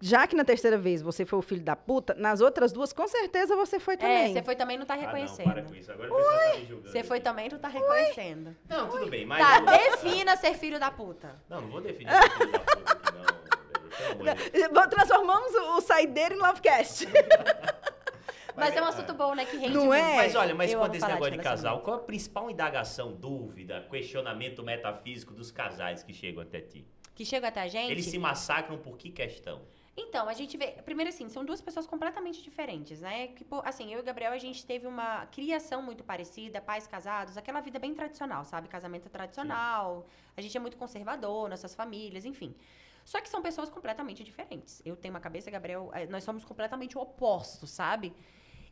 já 0.00 0.26
que 0.28 0.36
na 0.36 0.44
terceira 0.44 0.78
vez 0.78 1.02
você 1.02 1.24
foi 1.26 1.40
o 1.40 1.42
filho 1.42 1.60
da 1.60 1.74
puta, 1.74 2.14
nas 2.14 2.40
outras 2.40 2.72
duas, 2.72 2.92
com 2.92 3.06
certeza 3.08 3.56
você 3.56 3.80
foi 3.80 3.94
É, 3.94 3.96
também. 3.96 4.32
você 4.32 4.42
foi 4.44 4.54
também 4.54 4.78
não 4.78 4.86
tá 4.86 4.94
Ah, 4.94 4.96
não, 4.98 5.04
reconhecendo. 5.06 5.44
para 5.52 5.62
com 5.62 5.74
isso. 5.74 5.90
Agora 5.90 6.12
o 6.12 6.16
pessoal 6.16 6.38
tá 6.38 6.56
me 6.58 6.66
julgando. 6.66 6.88
Você 6.92 7.02
foi 7.02 7.20
também 7.20 7.48
não 7.48 7.58
tá 7.58 7.68
reconhecendo. 7.68 8.56
Não, 8.68 8.88
tudo 8.88 9.06
bem, 9.10 9.26
mas. 9.26 9.38
Tá, 9.44 9.58
eu- 9.58 9.66
defina 9.90 10.36
ser 10.36 10.54
filho 10.54 10.78
da 10.78 10.90
puta. 10.92 11.34
Não, 11.48 11.60
não 11.62 11.68
vou 11.68 11.80
definir 11.80 12.12
esse 12.12 12.30
filho 12.30 12.52
da 12.52 12.58
puta 12.60 12.92
aqui, 12.92 13.12
não. 13.16 13.24
Pelo 14.18 14.30
amor 14.30 14.34
de 14.36 14.50
Deus. 14.52 14.68
Bom, 14.72 14.88
Transformamos 14.88 15.52
o, 15.52 15.76
o 15.78 15.80
Saideiro 15.80 16.34
em 16.36 16.38
Lovecast. 16.38 17.08
Mas 18.56 18.76
é 18.76 18.82
um 18.82 18.86
assunto 18.86 19.12
bom, 19.14 19.34
né? 19.34 19.44
Que 19.44 19.56
rende 19.56 19.74
Não 19.74 19.86
muito. 19.86 19.94
é? 19.94 20.16
Mas 20.16 20.34
olha, 20.34 20.54
mas 20.54 20.70
Eu 20.72 20.78
quando 20.78 20.90
amo 20.90 20.96
esse 20.96 21.06
negócio 21.06 21.30
de, 21.30 21.36
relacionamento. 21.36 21.42
casal, 21.42 21.80
qual 21.80 21.96
a 21.96 22.00
principal 22.00 22.50
indagação, 22.50 23.12
dúvida, 23.12 23.86
questionamento 23.90 24.62
metafísico 24.62 25.34
dos 25.34 25.50
casais 25.50 26.02
que 26.02 26.12
chegam 26.12 26.42
até 26.42 26.60
ti? 26.60 26.86
Que 27.14 27.24
chega 27.24 27.48
até 27.48 27.62
a 27.62 27.68
gente. 27.68 27.90
Eles 27.90 28.06
se 28.06 28.18
massacram 28.18 28.78
por 28.78 28.96
que 28.96 29.10
questão? 29.10 29.62
Então, 29.96 30.28
a 30.28 30.32
gente 30.32 30.56
vê. 30.56 30.72
Primeiro, 30.84 31.08
assim, 31.08 31.28
são 31.28 31.44
duas 31.44 31.60
pessoas 31.60 31.86
completamente 31.86 32.42
diferentes, 32.42 33.00
né? 33.00 33.28
Que, 33.28 33.44
pô, 33.44 33.62
assim, 33.64 33.92
eu 33.92 33.98
e 34.00 34.02
o 34.02 34.04
Gabriel, 34.04 34.32
a 34.32 34.38
gente 34.38 34.66
teve 34.66 34.88
uma 34.88 35.24
criação 35.26 35.80
muito 35.80 36.02
parecida, 36.02 36.60
pais 36.60 36.84
casados, 36.86 37.36
aquela 37.36 37.60
vida 37.60 37.78
bem 37.78 37.94
tradicional, 37.94 38.44
sabe? 38.44 38.66
Casamento 38.66 39.08
tradicional. 39.08 40.06
A 40.36 40.40
gente 40.40 40.56
é 40.56 40.60
muito 40.60 40.76
conservador, 40.76 41.48
nossas 41.48 41.74
famílias, 41.76 42.24
enfim. 42.24 42.56
Só 43.04 43.20
que 43.20 43.28
são 43.28 43.40
pessoas 43.42 43.68
completamente 43.70 44.24
diferentes. 44.24 44.82
Eu 44.84 44.96
tenho 44.96 45.14
uma 45.14 45.20
cabeça, 45.20 45.48
Gabriel, 45.50 45.90
eh, 45.94 46.06
nós 46.06 46.24
somos 46.24 46.44
completamente 46.44 46.98
opostos, 46.98 47.70
sabe? 47.70 48.12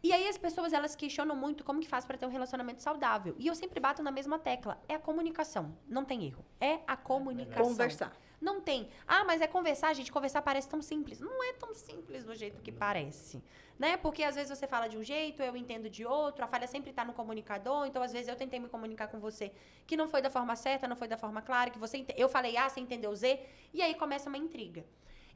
E 0.03 0.12
aí 0.12 0.26
as 0.28 0.36
pessoas, 0.36 0.72
elas 0.72 0.96
questionam 0.96 1.36
muito 1.36 1.62
como 1.62 1.80
que 1.80 1.86
faz 1.86 2.05
para 2.05 2.18
ter 2.18 2.26
um 2.26 2.30
relacionamento 2.30 2.82
saudável. 2.82 3.36
E 3.38 3.46
eu 3.46 3.55
sempre 3.55 3.78
bato 3.78 4.03
na 4.03 4.11
mesma 4.11 4.38
tecla. 4.38 4.82
É 4.88 4.94
a 4.94 4.98
comunicação. 4.98 5.76
Não 5.86 6.05
tem 6.05 6.24
erro. 6.24 6.44
É 6.61 6.80
a 6.86 6.96
comunicação. 6.96 7.64
Conversar. 7.64 8.12
Não 8.40 8.61
tem. 8.61 8.88
Ah, 9.07 9.22
mas 9.24 9.40
é 9.40 9.46
conversar, 9.46 9.94
gente. 9.94 10.11
Conversar 10.11 10.42
parece 10.42 10.68
tão 10.68 10.82
simples. 10.82 11.20
Não 11.20 11.44
é 11.44 11.53
tão 11.53 11.72
simples 11.72 12.24
do 12.24 12.34
jeito 12.34 12.61
que 12.61 12.72
parece. 12.72 13.40
Né? 13.78 13.96
Porque 13.96 14.24
às 14.24 14.34
vezes 14.34 14.59
você 14.59 14.66
fala 14.66 14.88
de 14.88 14.98
um 14.98 15.05
jeito, 15.05 15.40
eu 15.40 15.57
entendo 15.57 15.88
de 15.88 16.05
outro. 16.05 16.44
A 16.44 16.48
falha 16.48 16.66
sempre 16.66 16.90
está 16.90 17.05
no 17.05 17.12
comunicador. 17.12 17.86
Então, 17.86 18.03
às 18.03 18.12
vezes, 18.12 18.26
eu 18.26 18.34
tentei 18.34 18.59
me 18.59 18.68
comunicar 18.68 19.07
com 19.07 19.20
você 19.20 19.53
que 19.86 19.96
não 19.96 20.09
foi 20.09 20.20
da 20.20 20.28
forma 20.28 20.57
certa, 20.57 20.88
não 20.88 20.96
foi 20.96 21.07
da 21.07 21.16
forma 21.16 21.40
clara, 21.40 21.70
que 21.70 21.78
você 21.78 21.98
ente... 21.98 22.12
eu 22.16 22.28
falei 22.28 22.57
A, 22.57 22.68
você 22.68 22.80
entendeu 22.80 23.14
Z. 23.14 23.40
E 23.72 23.80
aí 23.80 23.94
começa 23.94 24.28
uma 24.28 24.38
intriga. 24.38 24.84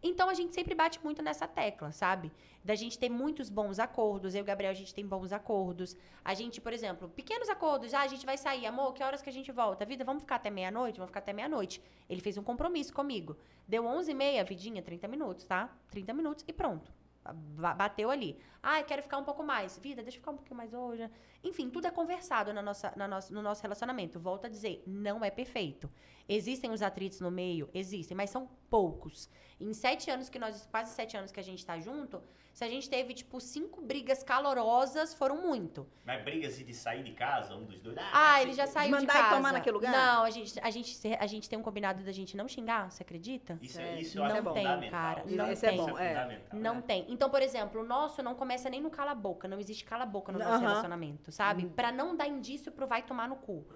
Então 0.06 0.28
a 0.28 0.34
gente 0.34 0.54
sempre 0.54 0.74
bate 0.74 1.02
muito 1.02 1.20
nessa 1.20 1.48
tecla, 1.48 1.90
sabe? 1.90 2.30
Da 2.64 2.74
gente 2.74 2.98
ter 2.98 3.08
muitos 3.08 3.50
bons 3.50 3.78
acordos. 3.78 4.34
Eu 4.34 4.40
e 4.40 4.42
o 4.42 4.44
Gabriel, 4.44 4.70
a 4.70 4.74
gente 4.74 4.94
tem 4.94 5.04
bons 5.04 5.32
acordos. 5.32 5.96
A 6.24 6.32
gente, 6.32 6.60
por 6.60 6.72
exemplo, 6.72 7.08
pequenos 7.08 7.48
acordos. 7.48 7.92
Ah, 7.92 8.02
a 8.02 8.06
gente 8.06 8.24
vai 8.24 8.38
sair, 8.38 8.66
amor, 8.66 8.92
que 8.94 9.02
horas 9.02 9.20
que 9.20 9.28
a 9.28 9.32
gente 9.32 9.50
volta? 9.50 9.84
Vida, 9.84 10.04
vamos 10.04 10.22
ficar 10.22 10.36
até 10.36 10.48
meia-noite? 10.48 10.98
Vamos 10.98 11.10
ficar 11.10 11.20
até 11.20 11.32
meia-noite. 11.32 11.82
Ele 12.08 12.20
fez 12.20 12.38
um 12.38 12.42
compromisso 12.42 12.92
comigo. 12.92 13.36
Deu 13.66 13.82
11h30, 13.82 14.44
vidinha, 14.46 14.82
30 14.82 15.08
minutos, 15.08 15.44
tá? 15.44 15.76
30 15.90 16.12
minutos 16.14 16.44
e 16.46 16.52
pronto. 16.52 16.95
Ba- 17.32 17.74
Bateu 17.74 18.10
ali. 18.10 18.38
Ah, 18.62 18.80
eu 18.80 18.84
quero 18.84 19.02
ficar 19.02 19.18
um 19.18 19.24
pouco 19.24 19.42
mais. 19.42 19.78
Vida, 19.78 20.02
deixa 20.02 20.18
eu 20.18 20.20
ficar 20.20 20.32
um 20.32 20.36
pouquinho 20.36 20.56
mais 20.56 20.72
hoje. 20.74 21.08
Enfim, 21.44 21.70
tudo 21.70 21.86
é 21.86 21.90
conversado 21.90 22.52
na 22.52 22.62
nossa, 22.62 22.92
na 22.96 23.06
nossa, 23.06 23.32
no 23.32 23.42
nosso 23.42 23.62
relacionamento. 23.62 24.18
Volto 24.18 24.46
a 24.46 24.48
dizer, 24.48 24.82
não 24.86 25.24
é 25.24 25.30
perfeito. 25.30 25.90
Existem 26.28 26.70
os 26.72 26.82
atritos 26.82 27.20
no 27.20 27.30
meio? 27.30 27.68
Existem, 27.72 28.16
mas 28.16 28.30
são 28.30 28.48
poucos. 28.68 29.28
Em 29.60 29.72
sete 29.72 30.10
anos 30.10 30.28
que 30.28 30.38
nós, 30.38 30.66
quase 30.70 30.92
sete 30.94 31.16
anos 31.16 31.30
que 31.30 31.38
a 31.38 31.42
gente 31.42 31.64
tá 31.64 31.78
junto, 31.78 32.20
se 32.56 32.64
a 32.64 32.70
gente 32.70 32.88
teve, 32.88 33.12
tipo, 33.12 33.38
cinco 33.38 33.82
brigas 33.82 34.22
calorosas, 34.22 35.12
foram 35.12 35.42
muito. 35.42 35.86
Mas 36.06 36.24
briga 36.24 36.48
assim 36.48 36.64
de 36.64 36.72
sair 36.72 37.02
de 37.02 37.12
casa, 37.12 37.54
um 37.54 37.66
dos 37.66 37.78
dois. 37.80 37.98
Ah, 38.10 38.40
ele 38.40 38.54
já 38.54 38.66
saiu 38.66 38.96
de 38.96 39.02
mandar 39.02 39.14
e 39.14 39.22
casa. 39.24 39.36
tomar 39.36 39.52
naquele 39.52 39.74
lugar? 39.74 39.92
Não, 39.92 40.24
a 40.24 40.30
gente, 40.30 40.58
a, 40.60 40.70
gente, 40.70 40.98
a 41.20 41.26
gente 41.26 41.50
tem 41.50 41.58
um 41.58 41.62
combinado 41.62 42.02
da 42.02 42.10
gente 42.12 42.34
não 42.34 42.48
xingar, 42.48 42.90
você 42.90 43.02
acredita? 43.02 43.58
Isso, 43.60 43.78
é, 43.78 43.96
É, 43.96 44.00
isso 44.00 44.16
eu 44.18 44.24
não 44.24 44.36
acho 44.36 44.42
tem, 44.54 44.64
fundamental. 44.64 44.90
cara, 44.90 45.24
não 45.26 45.52
Isso 45.52 45.60
tem. 45.60 45.70
é 45.70 45.74
Isso 45.74 45.98
é 45.98 46.08
fundamental. 46.08 46.58
Não 46.58 46.74
né? 46.76 46.82
tem. 46.86 47.04
Então, 47.10 47.28
por 47.28 47.42
exemplo, 47.42 47.82
o 47.82 47.84
nosso 47.84 48.22
não 48.22 48.34
começa 48.34 48.70
nem 48.70 48.80
no 48.80 48.88
cala-boca. 48.88 49.46
Não 49.46 49.60
existe 49.60 49.84
cala-boca 49.84 50.32
no 50.32 50.38
nosso 50.38 50.52
Aham. 50.52 50.60
relacionamento, 50.60 51.30
sabe? 51.30 51.66
Pra 51.66 51.92
não 51.92 52.16
dar 52.16 52.26
indício 52.26 52.72
pro 52.72 52.86
vai 52.86 53.02
tomar 53.02 53.28
no 53.28 53.36
cu. 53.36 53.66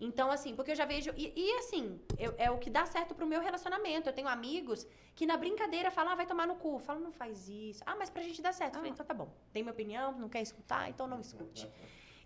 Então, 0.00 0.30
assim, 0.30 0.54
porque 0.54 0.72
eu 0.72 0.76
já 0.76 0.84
vejo. 0.84 1.10
E, 1.16 1.32
e, 1.36 1.58
assim, 1.58 2.00
eu- 2.18 2.34
é 2.36 2.50
o 2.50 2.58
que 2.58 2.68
dá 2.70 2.84
certo 2.84 3.14
pro 3.14 3.26
meu 3.26 3.40
relacionamento. 3.40 4.08
Eu 4.08 4.12
tenho 4.12 4.28
amigos 4.28 4.86
que 5.14 5.24
na 5.26 5.36
brincadeira 5.36 5.90
falam, 5.90 6.12
ah, 6.12 6.16
vai 6.16 6.26
tomar 6.26 6.46
no 6.46 6.56
cu. 6.56 6.78
Falam, 6.78 7.00
não 7.02 7.12
faz 7.12 7.48
isso. 7.48 7.82
Ah, 7.86 7.94
mas 7.96 8.10
pra 8.10 8.22
gente 8.22 8.42
dar 8.42 8.52
certo. 8.52 8.74
Eu 8.74 8.80
falei, 8.80 8.90
então 8.92 9.06
tá 9.06 9.14
bom. 9.14 9.28
Tem 9.52 9.62
minha 9.62 9.72
opinião, 9.72 10.12
não 10.12 10.28
quer 10.28 10.42
escutar, 10.42 10.88
então 10.88 11.06
não 11.06 11.20
escute. 11.20 11.68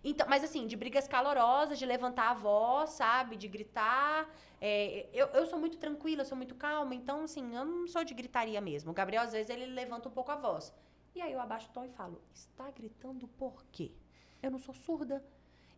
Então, 0.03 0.25
mas 0.29 0.43
assim, 0.45 0.65
de 0.65 0.77
brigas 0.77 1.07
calorosas, 1.09 1.77
de 1.77 1.85
levantar 1.85 2.29
a 2.29 2.33
voz, 2.33 2.91
sabe? 2.91 3.35
De 3.35 3.47
gritar. 3.49 4.29
É, 4.61 5.07
eu, 5.13 5.27
eu 5.27 5.45
sou 5.45 5.59
muito 5.59 5.77
tranquila, 5.77 6.21
eu 6.21 6.25
sou 6.25 6.37
muito 6.37 6.55
calma, 6.55 6.95
então, 6.95 7.23
assim, 7.23 7.55
eu 7.55 7.65
não 7.65 7.85
sou 7.87 8.03
de 8.05 8.13
gritaria 8.13 8.59
mesmo. 8.61 8.91
O 8.91 8.93
Gabriel, 8.93 9.23
às 9.23 9.33
vezes, 9.33 9.49
ele 9.49 9.65
levanta 9.65 10.07
um 10.07 10.11
pouco 10.11 10.31
a 10.31 10.35
voz. 10.35 10.73
E 11.15 11.21
aí 11.21 11.33
eu 11.33 11.39
abaixo 11.41 11.69
o 11.69 11.73
tom 11.73 11.83
e 11.83 11.89
falo: 11.89 12.21
está 12.33 12.69
gritando 12.71 13.27
por 13.27 13.63
quê? 13.71 13.91
Eu 14.41 14.49
não 14.51 14.59
sou 14.59 14.73
surda. 14.73 15.23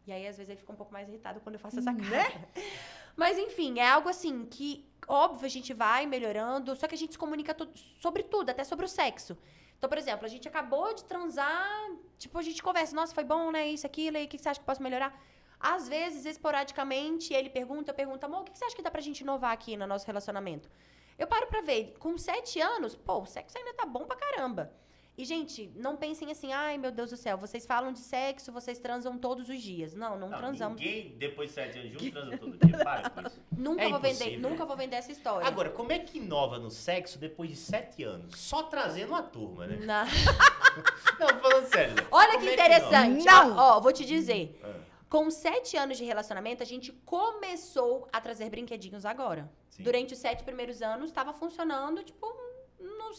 E 0.06 0.12
aí, 0.12 0.28
às 0.28 0.38
vezes, 0.38 0.50
ele 0.50 0.60
fica 0.60 0.72
um 0.72 0.76
pouco 0.76 0.92
mais 0.92 1.08
irritado 1.08 1.40
quando 1.42 1.56
eu 1.56 1.60
faço 1.60 1.80
essa 1.80 1.94
cara. 1.94 2.50
Mas, 3.16 3.38
enfim, 3.38 3.80
é 3.80 3.88
algo 3.88 4.10
assim 4.10 4.46
que, 4.46 4.90
óbvio, 5.08 5.46
a 5.46 5.50
gente 5.50 5.74
vai 5.74 6.06
melhorando, 6.06 6.76
só 6.76 6.88
que 6.88 6.96
a 6.96 6.98
gente 6.98 7.14
se 7.14 7.18
comunica 7.18 7.56
sobre 8.00 8.24
tudo, 8.24 8.50
até 8.50 8.64
sobre 8.64 8.86
o 8.86 8.90
sexo. 8.90 9.38
Então, 9.78 9.90
por 9.90 9.98
exemplo, 9.98 10.26
a 10.26 10.30
gente 10.30 10.48
acabou 10.48 10.94
de 10.94 11.04
transar, 11.04 11.92
tipo, 12.18 12.38
a 12.38 12.42
gente 12.42 12.62
conversa, 12.62 12.96
nossa, 12.96 13.14
foi 13.14 13.24
bom, 13.24 13.52
né? 13.52 13.68
Isso, 13.68 13.86
aquilo, 13.86 14.18
e 14.18 14.26
o 14.26 14.28
que 14.28 14.38
você 14.38 14.50
acha 14.50 14.60
que 14.60 14.64
eu 14.64 14.68
posso 14.68 14.82
melhorar? 14.82 15.20
Às 15.60 15.88
vezes, 15.88 16.26
esporadicamente, 16.26 17.34
ele 17.34 17.50
pergunta, 17.50 17.92
eu 17.92 17.96
pergunto, 17.96 18.26
amor, 18.26 18.42
o 18.42 18.44
que 18.44 18.58
você 18.58 18.66
acha 18.66 18.76
que 18.76 18.82
dá 18.82 18.90
pra 18.90 19.02
gente 19.02 19.22
inovar 19.22 19.52
aqui 19.52 19.78
no 19.78 19.86
nosso 19.86 20.08
relacionamento? 20.08 20.70
Eu 21.18 21.28
paro 21.28 21.46
pra 21.48 21.62
ver, 21.62 21.96
com 22.00 22.18
sete 22.18 22.60
anos, 22.60 22.96
pô, 22.96 23.20
o 23.22 23.26
sexo 23.26 23.58
ainda 23.58 23.74
tá 23.74 23.86
bom 23.86 24.06
pra 24.06 24.16
caramba. 24.16 24.74
E, 25.18 25.26
gente, 25.26 25.70
não 25.76 25.98
pensem 25.98 26.32
assim, 26.32 26.52
ai, 26.54 26.78
meu 26.78 26.90
Deus 26.90 27.10
do 27.12 27.18
céu, 27.18 27.38
vocês 27.38 27.66
falam 27.66 27.92
de 27.92 28.00
sexo, 28.00 28.52
vocês 28.52 28.80
transam 28.80 29.18
todos 29.18 29.50
os 29.50 29.62
dias. 29.62 29.94
Não, 29.94 30.18
não, 30.18 30.30
Não, 30.30 30.38
transamos. 30.38 30.80
Ninguém, 30.80 31.16
depois 31.18 31.50
de 31.50 31.56
sete 31.56 31.78
anos 31.80 31.92
juntos, 31.92 32.10
transa 32.12 32.38
todo 32.38 32.58
dia. 32.66 32.78
Para 32.78 33.10
com 33.10 33.22
isso. 33.28 33.42
Nunca 33.52 33.84
É 33.84 33.90
vou 33.90 34.00
vender, 34.00 34.38
nunca 34.40 34.66
vou 34.66 34.76
vender 34.78 34.96
essa 34.96 35.12
história. 35.12 35.46
Agora, 35.48 35.70
como 35.70 35.92
é 35.92 36.00
que 36.00 36.18
inova 36.18 36.58
no 36.58 36.72
sexo 36.72 37.20
depois 37.20 37.50
de 37.50 37.56
sete 37.58 38.04
anos? 38.04 38.36
Só 38.40 38.64
trazendo 38.64 39.10
uma 39.10 39.22
turma, 39.22 39.68
né? 39.68 39.86
Na- 39.86 40.06
Não, 41.20 41.28
falando 41.40 41.68
sério. 41.68 41.94
né? 41.96 42.08
Olha 42.10 42.40
que 42.40 42.48
é 42.48 42.54
interessante. 42.54 43.26
Não. 43.26 43.58
Ó, 43.58 43.78
ó, 43.78 43.80
vou 43.82 43.92
te 43.92 44.06
dizer. 44.06 44.58
inova? 44.60 44.80
Ah, 44.80 44.86
Com 45.10 45.30
sete 45.30 45.76
anos 45.78 45.98
de 45.98 46.06
relacionamento, 46.06 46.64
a 46.64 46.66
gente 46.66 46.92
começou 47.06 48.08
a 48.12 48.20
trazer 48.22 48.50
brinquedinhos 48.50 49.06
agora. 49.06 49.52
sim. 49.70 49.84
Durante 49.84 50.14
os 50.14 50.20
sete 50.20 50.44
primeiros 50.44 50.82
anos, 50.82 51.10
estava 51.10 51.34
funcionando, 51.34 52.02
tipo, 52.04 52.26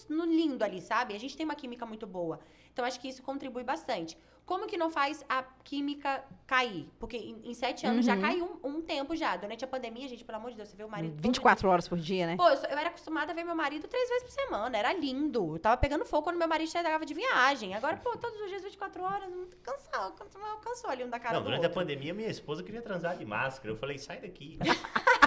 no, 0.09 0.17
no 0.17 0.25
lindo 0.25 0.63
ali, 0.65 0.81
sabe? 0.81 1.15
A 1.15 1.19
gente 1.19 1.37
tem 1.37 1.45
uma 1.45 1.55
química 1.55 1.85
muito 1.87 2.07
boa. 2.07 2.41
Então, 2.73 2.85
acho 2.85 2.99
que 3.01 3.09
isso 3.09 3.23
contribui 3.23 3.63
bastante. 3.65 4.17
Como 4.45 4.67
que 4.67 4.77
não 4.77 4.91
faz 4.91 5.25
a 5.29 5.45
química 5.63 6.25
cair? 6.49 6.89
Porque 6.99 7.17
em, 7.17 7.41
em 7.45 7.55
sete 7.55 7.87
anos 7.87 8.05
já 8.05 8.15
Uhum. 8.17 8.21
caiu 8.21 8.61
um, 8.65 8.69
um 8.79 8.83
tempo 8.83 9.15
já. 9.15 9.37
Durante 9.37 9.65
a 9.65 9.69
pandemia, 9.69 10.09
gente, 10.09 10.25
pelo 10.25 10.39
amor 10.39 10.51
de 10.51 10.57
Deus, 10.57 10.69
você 10.69 10.77
vê 10.77 10.83
o 10.83 10.89
marido... 10.89 11.13
todo 11.15 11.23
24 11.23 11.69
horas 11.69 11.87
por 11.87 11.97
dia, 11.97 12.27
né? 12.27 12.37
Pô, 12.37 12.49
eu, 12.49 12.57
sou- 12.57 12.69
eu 12.69 12.77
era 12.77 12.89
acostumada 12.89 13.31
a 13.31 13.35
ver 13.35 13.45
meu 13.45 13.55
marido 13.55 13.87
três 13.87 14.09
vezes 14.09 14.25
por 14.25 14.33
semana. 14.33 14.77
Era 14.77 14.93
lindo. 14.93 15.55
Eu 15.55 15.59
tava 15.61 15.77
pegando 15.77 16.05
fogo 16.05 16.25
quando 16.25 16.39
meu 16.39 16.49
marido 16.49 16.69
chegava 16.71 17.07
de 17.07 17.15
viagem. 17.15 17.73
Agora, 17.75 17.97
pô, 17.99 18.17
todos 18.19 18.41
os 18.41 18.49
dias, 18.49 18.63
24 18.65 19.03
horas, 19.05 19.31
não 19.31 19.47
cansou. 19.63 20.11
Cansou, 20.13 20.41
cansou 20.61 20.91
ali 20.91 21.05
um 21.05 21.09
da 21.11 21.21
cara 21.21 21.35
Não, 21.35 21.43
do 21.43 21.45
durante 21.45 21.61
a 21.65 21.69
outro. 21.69 21.81
pandemia, 21.81 22.13
minha 22.13 22.29
esposa 22.29 22.65
queria 22.65 22.83
transar 22.83 23.17
de 23.17 23.25
máscara. 23.25 23.71
Eu 23.73 23.77
falei, 23.77 23.97
sai 23.99 24.21
daqui. 24.21 24.59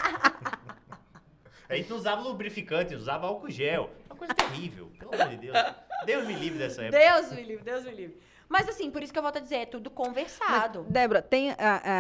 A 1.70 1.76
gente 1.76 1.89
não 1.89 1.97
usava 1.97 2.22
lubrificante, 2.22 2.93
usava 2.95 3.28
álcool 3.28 3.49
gel. 3.49 3.89
Uma 4.09 4.16
coisa 4.16 4.34
terrível. 4.34 4.91
Pelo 4.99 5.13
amor 5.13 5.30
de 5.30 5.38
Deus. 5.38 5.57
Deus 6.05 6.28
me 6.28 6.34
livre 6.34 6.59
dessa 6.59 6.84
época. 6.84 6.97
Deus 6.99 7.32
me 7.32 7.43
livre, 7.43 7.63
Deus 7.63 7.84
me 7.84 7.91
livre. 7.91 8.18
Mas 8.47 8.70
assim, 8.70 8.91
por 8.91 9.01
isso 9.01 9.11
que 9.11 9.18
eu 9.18 9.24
volto 9.24 9.38
a 9.38 9.39
dizer, 9.39 9.55
é 9.55 9.66
tudo 9.66 9.89
conversado. 9.89 10.84
Débora, 10.88 11.20
tem, 11.20 11.49
a- 11.51 11.55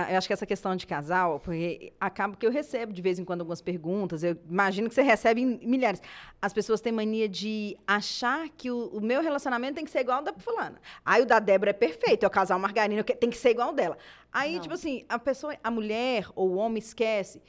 a- 0.07 0.11
eu 0.11 0.17
acho 0.19 0.27
que 0.27 0.33
essa 0.33 0.45
questão 0.45 0.75
de 0.75 0.85
casal, 0.85 1.39
porque 1.39 1.91
acaba 1.99 2.35
que 2.35 2.45
eu 2.45 2.51
recebo 2.51 2.93
de 2.93 3.01
vez 3.01 3.17
em 3.17 3.25
quando 3.25 3.41
algumas 3.41 3.63
perguntas, 3.63 4.23
eu 4.23 4.37
imagino 4.47 4.87
que 4.87 4.93
você 4.93 5.01
recebe 5.01 5.41
em 5.41 5.57
milhares. 5.67 5.99
As 6.39 6.53
pessoas 6.53 6.81
têm 6.81 6.93
mania 6.93 7.27
de 7.27 7.75
achar 7.87 8.47
que 8.49 8.69
o, 8.69 8.89
o 8.89 9.01
meu 9.01 9.23
relacionamento 9.23 9.73
tem 9.73 9.85
que 9.85 9.89
ser 9.89 10.01
igual 10.01 10.19
ao 10.19 10.23
da 10.23 10.33
fulana. 10.33 10.79
Aí 11.03 11.23
o 11.23 11.25
da 11.25 11.39
Débora 11.39 11.71
é 11.71 11.73
perfeito, 11.73 12.23
é 12.23 12.27
o 12.27 12.31
casal 12.31 12.59
margarina, 12.59 13.03
que 13.03 13.15
tem 13.15 13.31
que 13.31 13.37
ser 13.37 13.49
igual 13.49 13.69
ao 13.69 13.73
dela. 13.73 13.97
Aí, 14.31 14.53
Não. 14.53 14.61
tipo 14.61 14.75
assim, 14.75 15.03
a 15.09 15.17
pessoa, 15.17 15.57
a 15.63 15.71
mulher 15.71 16.27
ou 16.35 16.49
o 16.51 16.55
homem 16.57 16.77
esquece 16.77 17.41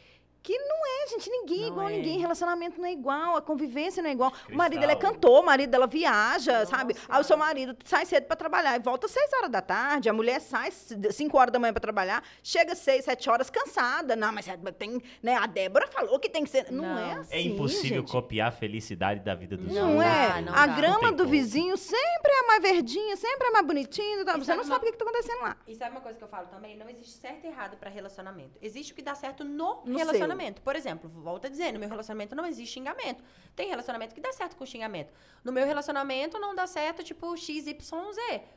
que 0.46 0.56
não 0.58 0.76
é, 0.86 1.08
gente, 1.08 1.28
ninguém 1.28 1.64
é 1.64 1.66
igual 1.66 1.86
a 1.88 1.92
é. 1.92 1.96
ninguém, 1.96 2.18
relacionamento 2.20 2.78
não 2.80 2.86
é 2.86 2.92
igual, 2.92 3.36
a 3.36 3.42
convivência 3.42 4.00
não 4.02 4.08
é 4.08 4.12
igual. 4.12 4.30
O 4.30 4.32
Cristal. 4.32 4.56
marido 4.56 4.80
dela 4.80 4.92
é 4.92 4.96
cantor, 4.96 5.40
o 5.42 5.44
marido 5.44 5.70
dela 5.70 5.86
viaja, 5.88 6.60
Nossa 6.60 6.66
sabe? 6.76 6.94
Aí 7.08 7.20
o 7.20 7.24
seu 7.24 7.36
marido 7.36 7.76
sai 7.84 8.06
cedo 8.06 8.26
para 8.26 8.36
trabalhar 8.36 8.76
e 8.76 8.78
volta 8.78 9.06
às 9.06 9.12
seis 9.12 9.28
horas 9.32 9.50
da 9.50 9.60
tarde, 9.60 10.08
a 10.08 10.12
mulher 10.12 10.40
sai 10.40 10.70
cinco 11.10 11.36
horas 11.36 11.52
da 11.52 11.58
manhã 11.58 11.72
para 11.72 11.80
trabalhar, 11.80 12.22
chega 12.44 12.74
às 12.74 12.78
seis, 12.78 13.04
sete 13.04 13.28
horas 13.28 13.50
cansada. 13.50 14.14
Não, 14.14 14.32
mas 14.32 14.46
é- 14.46 14.56
tem, 14.78 15.02
né, 15.22 15.34
a 15.34 15.46
Débora 15.46 15.88
falou 15.88 16.18
que 16.20 16.28
tem 16.28 16.44
que 16.44 16.50
ser. 16.50 16.70
Não, 16.70 16.84
Não. 16.84 16.98
é 16.98 17.12
assim. 17.14 17.34
É 17.34 17.40
impossível 17.40 18.02
gente. 18.02 18.12
copiar 18.12 18.48
a 18.48 18.52
felicidade 18.52 19.20
da 19.20 19.34
vida 19.34 19.56
dos 19.56 19.66
Não, 19.72 19.82
Não 19.88 19.96
outros. 19.96 20.12
é. 20.36 20.40
não 20.42 20.54
a 20.54 20.66
dá. 20.66 20.76
grama 20.76 21.10
do 21.10 21.18
como. 21.24 21.30
vizinho 21.30 21.76
sempre 21.76 22.30
é 22.32 22.46
mais 22.46 22.62
verdinha, 22.62 23.16
sempre 23.16 23.48
é 23.48 23.50
mais 23.50 23.66
bonitinha. 23.66 24.24
Tá? 24.24 24.32
Você 24.38 24.44
sabe 24.44 24.58
não 24.58 24.64
uma- 24.64 24.74
sabe 24.74 24.82
o 24.82 24.86
que, 24.86 24.92
que 24.92 24.98
tá 24.98 25.04
acontecendo 25.10 25.42
lá. 25.42 25.56
E 25.66 25.74
sabe 25.74 25.90
uma 25.90 26.00
coisa 26.00 26.16
que 26.16 26.22
eu 26.24 26.28
falo 26.28 26.46
também? 26.46 26.76
Não 26.76 26.88
existe 26.88 27.18
certo 27.18 27.44
e 27.44 27.48
errado 27.48 27.76
pra 27.76 27.90
relacionamento. 27.90 28.58
Existe 28.62 28.92
o 28.92 28.94
que 28.94 29.02
dá 29.02 29.14
certo 29.16 29.42
no, 29.42 29.82
No 29.84 29.98
relacionamento. 29.98 30.35
Por 30.62 30.76
exemplo, 30.76 31.08
volto 31.08 31.46
a 31.46 31.48
dizer, 31.48 31.72
no 31.72 31.78
meu 31.78 31.88
relacionamento 31.88 32.34
não 32.34 32.46
existe 32.46 32.74
xingamento. 32.74 33.22
Tem 33.54 33.68
relacionamento 33.68 34.14
que 34.14 34.20
dá 34.20 34.32
certo 34.32 34.56
com 34.56 34.66
xingamento. 34.66 35.12
No 35.42 35.52
meu 35.52 35.66
relacionamento 35.66 36.38
não 36.38 36.54
dá 36.54 36.66
certo, 36.66 37.02
tipo, 37.02 37.36
XYZ. 37.36 37.74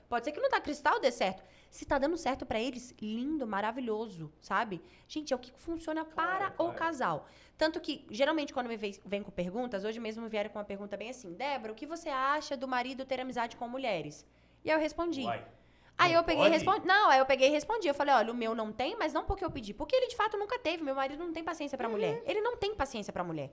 Pode 0.07 0.25
ser 0.25 0.31
que 0.31 0.39
no 0.39 0.49
da 0.49 0.59
Cristal 0.59 0.99
dê 0.99 1.11
certo. 1.11 1.43
Se 1.69 1.85
tá 1.85 1.97
dando 1.97 2.17
certo 2.17 2.45
pra 2.45 2.59
eles, 2.59 2.93
lindo, 3.01 3.45
maravilhoso, 3.45 4.31
sabe? 4.41 4.81
Gente, 5.07 5.33
é 5.33 5.35
o 5.35 5.39
que 5.39 5.51
funciona 5.51 6.03
para 6.03 6.51
claro. 6.51 6.71
o 6.71 6.73
casal. 6.73 7.27
Tanto 7.57 7.79
que, 7.79 8.05
geralmente, 8.09 8.53
quando 8.53 8.67
me 8.67 8.77
vem, 8.77 8.95
vem 9.05 9.21
com 9.21 9.31
perguntas, 9.31 9.83
hoje 9.83 9.99
mesmo 9.99 10.23
me 10.23 10.29
vieram 10.29 10.49
com 10.49 10.57
uma 10.57 10.65
pergunta 10.65 10.97
bem 10.97 11.09
assim, 11.09 11.33
Débora, 11.33 11.73
o 11.73 11.75
que 11.75 11.85
você 11.85 12.09
acha 12.09 12.57
do 12.57 12.67
marido 12.67 13.05
ter 13.05 13.19
amizade 13.19 13.55
com 13.55 13.67
mulheres? 13.67 14.25
E 14.63 14.69
aí 14.69 14.75
eu 14.75 14.81
respondi. 14.81 15.23
Uai. 15.23 15.45
Aí 15.99 16.13
eu 16.13 16.23
peguei 16.23 16.45
e 16.45 16.49
respondi. 16.49 16.87
Não, 16.87 17.09
aí 17.09 17.19
eu 17.19 17.25
peguei 17.25 17.49
e 17.49 17.51
respondi. 17.51 17.87
Eu 17.87 17.93
falei, 17.93 18.15
olha, 18.15 18.31
o 18.31 18.35
meu 18.35 18.55
não 18.55 18.71
tem, 18.71 18.95
mas 18.97 19.11
não 19.11 19.25
porque 19.25 19.43
eu 19.43 19.51
pedi. 19.51 19.73
Porque 19.73 19.95
ele 19.95 20.07
de 20.07 20.15
fato 20.15 20.37
nunca 20.37 20.57
teve. 20.57 20.81
Meu 20.81 20.95
marido 20.95 21.23
não 21.23 21.33
tem 21.33 21.43
paciência 21.43 21.77
pra 21.77 21.89
mulher. 21.89 22.23
Ele 22.25 22.41
não 22.41 22.55
tem 22.55 22.73
paciência 22.73 23.11
pra 23.11 23.23
mulher. 23.23 23.51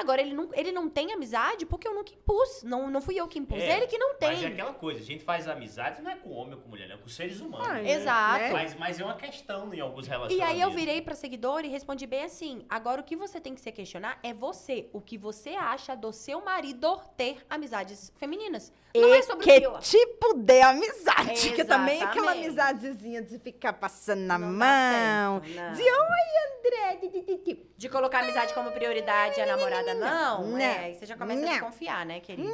Agora, 0.00 0.20
ele 0.20 0.34
não, 0.34 0.48
ele 0.52 0.72
não 0.72 0.88
tem 0.88 1.12
amizade 1.12 1.64
porque 1.66 1.86
eu 1.86 1.94
nunca 1.94 2.12
impus. 2.12 2.62
Não, 2.62 2.90
não 2.90 3.00
fui 3.00 3.18
eu 3.18 3.26
que 3.28 3.38
impus. 3.38 3.58
É, 3.60 3.76
ele 3.76 3.86
que 3.86 3.98
não 3.98 4.14
tem. 4.14 4.30
Mas 4.30 4.42
é 4.42 4.46
aquela 4.48 4.72
coisa, 4.74 5.00
a 5.00 5.04
gente 5.04 5.24
faz 5.24 5.48
amizade 5.48 6.02
não 6.02 6.10
é 6.10 6.16
com 6.16 6.30
homem 6.30 6.54
ou 6.54 6.60
com 6.60 6.68
mulher, 6.68 6.88
não 6.88 6.96
é 6.96 6.98
com 6.98 7.08
seres 7.08 7.40
humanos. 7.40 7.66
Ah, 7.68 7.82
Exato. 7.82 8.38
né? 8.40 8.52
Mas, 8.52 8.74
mas 8.76 9.00
é 9.00 9.04
uma 9.04 9.14
questão 9.16 9.72
em 9.72 9.80
alguns 9.80 10.06
E 10.06 10.10
relacionamentos. 10.10 10.54
aí 10.54 10.60
eu 10.60 10.70
virei 10.70 11.00
pra 11.02 11.14
seguidor 11.14 11.64
e 11.64 11.68
respondi 11.68 12.06
bem 12.06 12.24
assim. 12.24 12.64
Agora 12.68 13.00
o 13.00 13.04
que 13.04 13.16
você 13.16 13.40
tem 13.40 13.54
que 13.54 13.60
se 13.60 13.70
questionar 13.72 14.18
é 14.22 14.32
você. 14.34 14.88
O 14.92 15.00
que 15.00 15.16
você 15.16 15.50
acha 15.50 15.94
do 15.94 16.12
seu 16.12 16.40
marido 16.44 17.00
ter 17.16 17.38
amizades 17.48 18.12
femininas. 18.16 18.72
Não 18.94 19.12
é 19.12 19.22
sobre 19.22 19.44
que 19.44 19.66
o 19.66 19.72
que 19.78 19.80
tipo 19.80 20.34
de 20.34 20.60
amizade? 20.60 21.50
Que 21.52 21.64
também 21.64 22.00
é 22.00 22.04
aquela 22.04 22.36
Exatamente. 22.36 22.46
amizadezinha 22.46 23.22
de 23.22 23.38
ficar 23.40 23.72
passando 23.72 24.20
na 24.20 24.38
Não 24.38 24.52
mão. 24.52 25.40
certo. 25.42 25.76
De 25.76 25.82
oi, 25.82 25.88
André. 25.90 26.96
de- 27.00 27.08
de- 27.08 27.22
de- 27.22 27.36
de- 27.44 27.64
De 27.76 27.88
colocar 27.88 28.20
amizade 28.20 28.54
como 28.54 28.70
prioridade 28.70 29.38
e 29.38 29.42
a 29.42 29.46
namorada 29.46 29.83
não. 29.92 30.46
não. 30.48 30.58
É, 30.58 30.78
aí 30.84 30.94
você 30.94 31.04
já 31.04 31.16
começa 31.16 31.40
a 31.40 31.44
Não. 31.44 31.50
desconfiar, 31.52 32.06
né, 32.06 32.20
querida? 32.20 32.48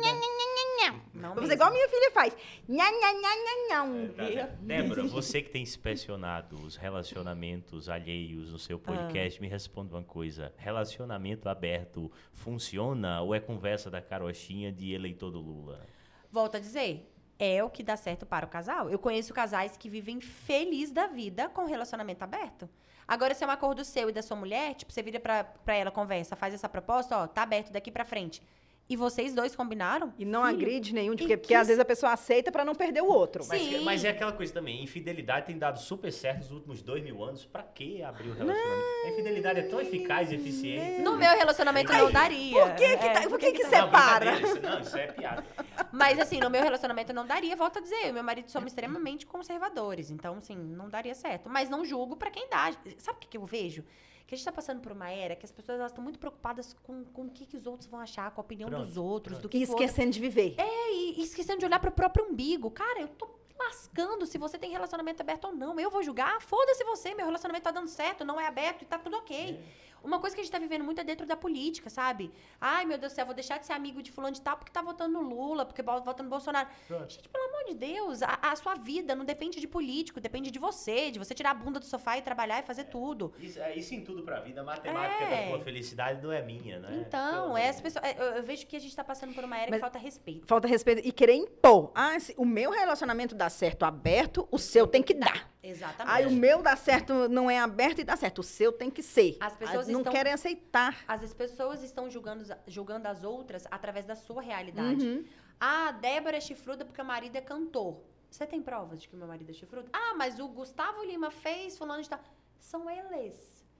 Não 1.15 1.35
Vou 1.35 1.43
fazer 1.43 1.49
mesmo. 1.49 1.53
igual 1.53 1.71
minha 1.71 1.89
filha 1.89 2.11
faz. 2.13 2.37
Nha, 2.69 2.91
nha, 2.91 3.13
nha, 3.13 3.37
nha, 3.37 3.85
nha. 3.85 4.09
Tá, 4.15 4.23
né? 4.23 4.57
Débora, 4.61 5.03
você 5.05 5.43
que 5.43 5.51
tem 5.51 5.63
inspecionado 5.63 6.57
os 6.57 6.77
relacionamentos 6.77 7.89
alheios 7.89 8.51
no 8.51 8.59
seu 8.59 8.79
podcast, 8.79 9.41
me 9.41 9.49
responda 9.49 9.95
uma 9.95 10.03
coisa. 10.03 10.53
Relacionamento 10.57 11.49
aberto 11.49 12.11
funciona 12.33 13.21
ou 13.21 13.35
é 13.35 13.41
conversa 13.41 13.91
da 13.91 14.01
carochinha 14.01 14.73
de 14.73 14.93
eleitor 14.93 15.31
do 15.31 15.41
Lula? 15.41 15.87
Volto 16.33 16.57
a 16.57 16.61
dizer, 16.61 17.13
é 17.39 17.63
o 17.63 17.71
que 17.71 17.83
dá 17.83 17.97
certo 17.97 18.25
para 18.25 18.47
o 18.47 18.49
casal. 18.49 18.89
Eu 18.91 18.99
conheço 18.99 19.35
casais 19.35 19.77
que 19.77 19.89
vivem 19.89 20.21
feliz 20.21 20.91
da 20.91 21.07
vida 21.07 21.49
com 21.49 21.65
relacionamento 21.65 22.23
aberto. 22.23 22.69
Agora, 23.11 23.35
se 23.35 23.43
é 23.43 23.47
um 23.49 23.51
acordo 23.51 23.85
seu 23.85 24.09
e 24.09 24.13
da 24.13 24.23
sua 24.23 24.37
mulher, 24.37 24.73
tipo, 24.77 24.93
você 24.93 25.03
vira 25.03 25.19
pra, 25.19 25.43
pra 25.43 25.75
ela, 25.75 25.91
conversa, 25.91 26.37
faz 26.37 26.55
essa 26.55 26.69
proposta, 26.69 27.19
ó, 27.19 27.27
tá 27.27 27.43
aberto 27.43 27.73
daqui 27.73 27.91
pra 27.91 28.05
frente. 28.05 28.41
E 28.91 28.97
vocês 28.97 29.33
dois 29.33 29.55
combinaram? 29.55 30.13
E 30.19 30.25
não 30.25 30.45
filho, 30.45 30.57
agride 30.57 30.93
nenhum, 30.93 31.13
e 31.13 31.17
porque, 31.17 31.37
porque 31.37 31.55
às 31.55 31.61
que- 31.61 31.67
vezes 31.69 31.81
a 31.81 31.85
pessoa 31.85 32.13
aceita 32.13 32.51
pra 32.51 32.65
não 32.65 32.75
perder 32.75 33.01
o 33.03 33.07
outro. 33.07 33.45
Mas, 33.49 33.63
Sim. 33.63 33.85
mas 33.85 34.05
é 34.05 34.09
aquela 34.09 34.33
coisa 34.33 34.53
também, 34.53 34.83
infidelidade 34.83 35.47
tem 35.47 35.57
dado 35.57 35.79
super 35.79 36.11
certo 36.13 36.41
nos 36.41 36.51
últimos 36.51 36.83
dois 36.83 37.01
mil 37.05 37.23
anos. 37.23 37.47
Pra 37.47 37.63
que 37.63 38.03
abrir 38.03 38.31
o 38.31 38.35
relacionamento? 38.35 39.07
A 39.07 39.09
infidelidade 39.11 39.61
é 39.61 39.63
tão 39.63 39.81
eficaz 39.81 40.33
e 40.33 40.35
eficiente. 40.35 41.03
No 41.03 41.17
meu 41.17 41.31
relacionamento 41.37 41.93
não 41.93 42.11
daria. 42.11 42.61
por 42.67 42.75
que 42.75 42.97
que 42.99 43.07
É, 43.07 43.13
tá- 43.13 43.29
por 43.29 43.39
que 43.39 43.53
que 43.53 43.63
Não, 43.63 43.71
separa. 43.71 44.33
brincadeira, 44.33 44.49
isso- 44.59 44.61
Não, 44.69 44.81
isso 44.81 44.97
é 44.99 45.07
piada. 45.07 45.45
Mas 45.93 46.19
assim, 46.19 46.41
no 46.41 46.51
meu 46.51 46.63
relacionamento 46.63 47.13
não 47.13 47.25
daria, 47.25 47.55
volto 47.55 47.79
a 47.79 47.81
dizer, 47.83 47.95
eu 48.03 48.09
e 48.09 48.13
meu 48.13 48.25
marido 48.25 48.51
somos 48.51 48.73
extremamente 48.73 49.25
conservadores, 49.25 50.11
então 50.11 50.35
assim, 50.39 50.57
não 50.57 50.91
daria 50.91 51.15
certo. 51.15 51.49
Mas 51.49 51.71
não 51.71 51.85
julgo 51.85 52.17
pra 52.17 52.29
quem 52.29 52.49
dá. 52.51 52.73
Sabe 52.99 53.19
o 53.19 53.21
que, 53.21 53.29
que 53.29 53.37
eu 53.37 53.45
vejo? 53.45 53.85
Que 54.31 54.37
a 54.37 54.39
gente 54.39 54.45
tá 54.45 54.53
passando 54.53 54.81
por 54.81 54.93
uma 54.93 55.11
era 55.11 55.35
que 55.35 55.45
as 55.45 55.51
pessoas 55.51 55.81
elas 55.81 55.91
estão 55.91 56.05
muito 56.05 56.17
preocupadas 56.17 56.77
com, 56.85 57.03
com 57.07 57.23
o 57.23 57.31
que, 57.31 57.45
que 57.45 57.57
os 57.57 57.67
outros 57.67 57.89
vão 57.89 57.99
achar, 57.99 58.31
com 58.31 58.41
a 58.41 58.45
opinião 58.45 58.69
Pronto, 58.71 58.87
dos 58.87 58.97
outros, 58.97 59.39
pronto. 59.39 59.43
do 59.43 59.49
que, 59.49 59.59
E 59.59 59.61
que 59.63 59.67
o 59.67 59.71
outro 59.73 59.85
esquecendo 59.85 60.13
de 60.13 60.21
viver. 60.21 60.55
É, 60.57 60.93
e, 60.93 61.19
e 61.19 61.23
esquecendo 61.25 61.59
de 61.59 61.65
olhar 61.65 61.81
pro 61.81 61.91
próprio 61.91 62.27
umbigo. 62.27 62.71
Cara, 62.71 63.01
eu 63.01 63.09
tô 63.09 63.29
lascando 63.59 64.25
se 64.27 64.39
você 64.39 64.57
tem 64.57 64.71
relacionamento 64.71 65.21
aberto 65.21 65.47
ou 65.47 65.53
não. 65.53 65.81
Eu 65.81 65.91
vou 65.91 66.01
julgar? 66.01 66.41
Foda-se 66.43 66.85
você, 66.85 67.13
meu 67.13 67.27
relacionamento 67.27 67.65
tá 67.65 67.73
dando 67.73 67.89
certo, 67.89 68.25
não 68.25 68.41
é 68.41 68.47
aberto 68.47 68.83
e 68.83 68.85
tá 68.85 69.01
tudo 69.01 69.17
ok. 69.17 69.59
Uma 70.03 70.19
coisa 70.19 70.35
que 70.35 70.41
a 70.41 70.45
gente 70.45 70.53
tá 70.53 70.59
vivendo 70.59 70.85
muito 70.85 71.01
é 71.01 71.05
dentro 71.05 71.27
da 71.27 71.37
política, 71.37 71.91
sabe? 71.91 72.33
Ai, 72.61 72.85
meu 72.85 72.97
Deus 72.99 73.13
do 73.13 73.17
céu, 73.17 73.27
vou 73.27 73.35
deixar 73.35 73.59
de 73.59 73.67
ser 73.67 73.73
amigo 73.75 74.03
de 74.03 74.11
fulano 74.11 74.35
de 74.35 74.41
tal 74.41 74.57
porque 74.57 74.73
tá 74.73 74.83
votando 74.83 75.13
no 75.13 75.23
Lula, 75.23 75.65
porque 75.67 75.83
vota 75.83 76.23
no 76.23 76.29
Bolsonaro. 76.29 76.69
Pronto. 76.89 77.13
Gente, 77.13 77.29
pelo 77.29 77.45
amor 77.45 77.65
de 77.65 77.75
Deus, 77.75 78.23
a, 78.23 78.39
a 78.43 78.57
sua 78.57 78.75
vida 78.75 79.15
não 79.15 79.25
depende 79.25 79.61
de 79.61 79.67
político, 79.67 80.21
depende 80.21 80.51
de 80.51 80.59
você, 80.59 81.11
de 81.11 81.19
você 81.19 81.35
tirar 81.35 81.51
a 81.51 81.55
bunda 81.55 81.79
do 81.79 81.85
sofá 81.85 82.17
e 82.19 82.23
trabalhar 82.23 82.61
e 82.61 82.63
fazer 82.63 82.85
tudo. 82.85 83.33
Isso, 83.39 83.59
é 83.61 83.75
isso 83.77 83.95
em 83.95 84.03
tudo 84.05 84.23
pra 84.23 84.41
vida. 84.41 84.61
A 84.61 84.65
matemática 84.65 85.25
É. 85.25 85.43
da 85.45 85.49
tua 85.57 85.61
felicidade 85.65 86.23
não 86.23 86.33
é 86.33 86.43
minha, 86.43 86.79
né? 86.79 87.05
Então, 87.07 87.57
é, 87.57 87.69
as 87.69 87.77
de 87.77 87.83
pessoas, 87.83 88.05
é, 88.05 88.17
eu, 88.19 88.25
eu 88.37 88.43
vejo 88.43 88.67
que 88.67 88.77
a 88.77 88.81
gente 88.81 88.95
tá 88.95 89.05
passando 89.05 89.35
por 89.35 89.45
uma 89.45 89.57
era 89.57 89.71
Mas- 89.71 89.79
que 89.79 89.81
falta 89.81 89.99
respeito. 89.99 90.47
Falta 90.47 90.67
respeito 90.69 91.07
e 91.07 91.13
querer 91.13 91.35
impor. 91.35 91.91
Ah, 91.95 92.19
se 92.19 92.35
o 92.37 92.45
meu 92.45 92.71
relacionamento 92.71 93.35
dá 93.35 93.49
certo 93.51 93.85
aberto, 93.85 94.49
o 94.51 94.59
seu 94.59 94.87
tem 94.87 95.03
que 95.03 95.15
dar. 95.15 95.50
Exatamente. 95.63 96.15
Aí 96.17 96.27
o 96.27 96.31
meu 96.31 96.63
dá 96.63 96.75
certo, 96.77 97.29
não 97.29 97.51
é 97.51 97.59
aberto 97.59 98.01
e 98.01 98.05
dá 98.05 98.17
certo. 98.17 98.39
O 98.39 98.43
seu 98.43 98.73
tem 98.73 98.91
que 98.91 99.03
ser. 99.03 99.37
As 99.41 99.55
pessoas 99.57 99.89
não 99.89 100.01
estão- 100.01 100.13
querem 100.13 100.33
aceitar. 100.33 100.97
As 101.07 101.23
as 101.23 101.35
pessoas 101.35 101.83
estão 101.83 102.09
julgando, 102.11 102.45
julgando 102.67 103.07
as 103.09 103.25
outras 103.25 103.65
através 103.71 104.07
da 104.07 104.15
sua 104.15 104.41
realidade. 104.43 105.05
Uhum. 105.07 105.25
Ah, 105.61 105.89
a 105.89 105.93
Débora 105.93 106.39
é 106.39 106.41
chifruda 106.41 106.85
porque 106.85 107.01
o 107.03 107.05
marido 107.05 107.37
é 107.37 107.41
cantor. 107.43 108.01
Você 108.31 108.47
tem 108.47 108.63
provas 108.63 109.03
de 109.03 109.09
que 109.09 109.15
o 109.15 109.19
meu 109.19 109.27
marido 109.29 109.51
é 109.51 109.53
chifrudo? 109.53 109.91
Ah, 109.93 110.15
mas 110.17 110.39
o 110.41 110.49
Gustavo 110.49 111.05
Lima 111.05 111.31
fez, 111.31 111.77
fulano 111.77 112.03
de 112.03 112.09
tal. 112.09 112.21
São 112.59 112.89
eles. 112.89 113.35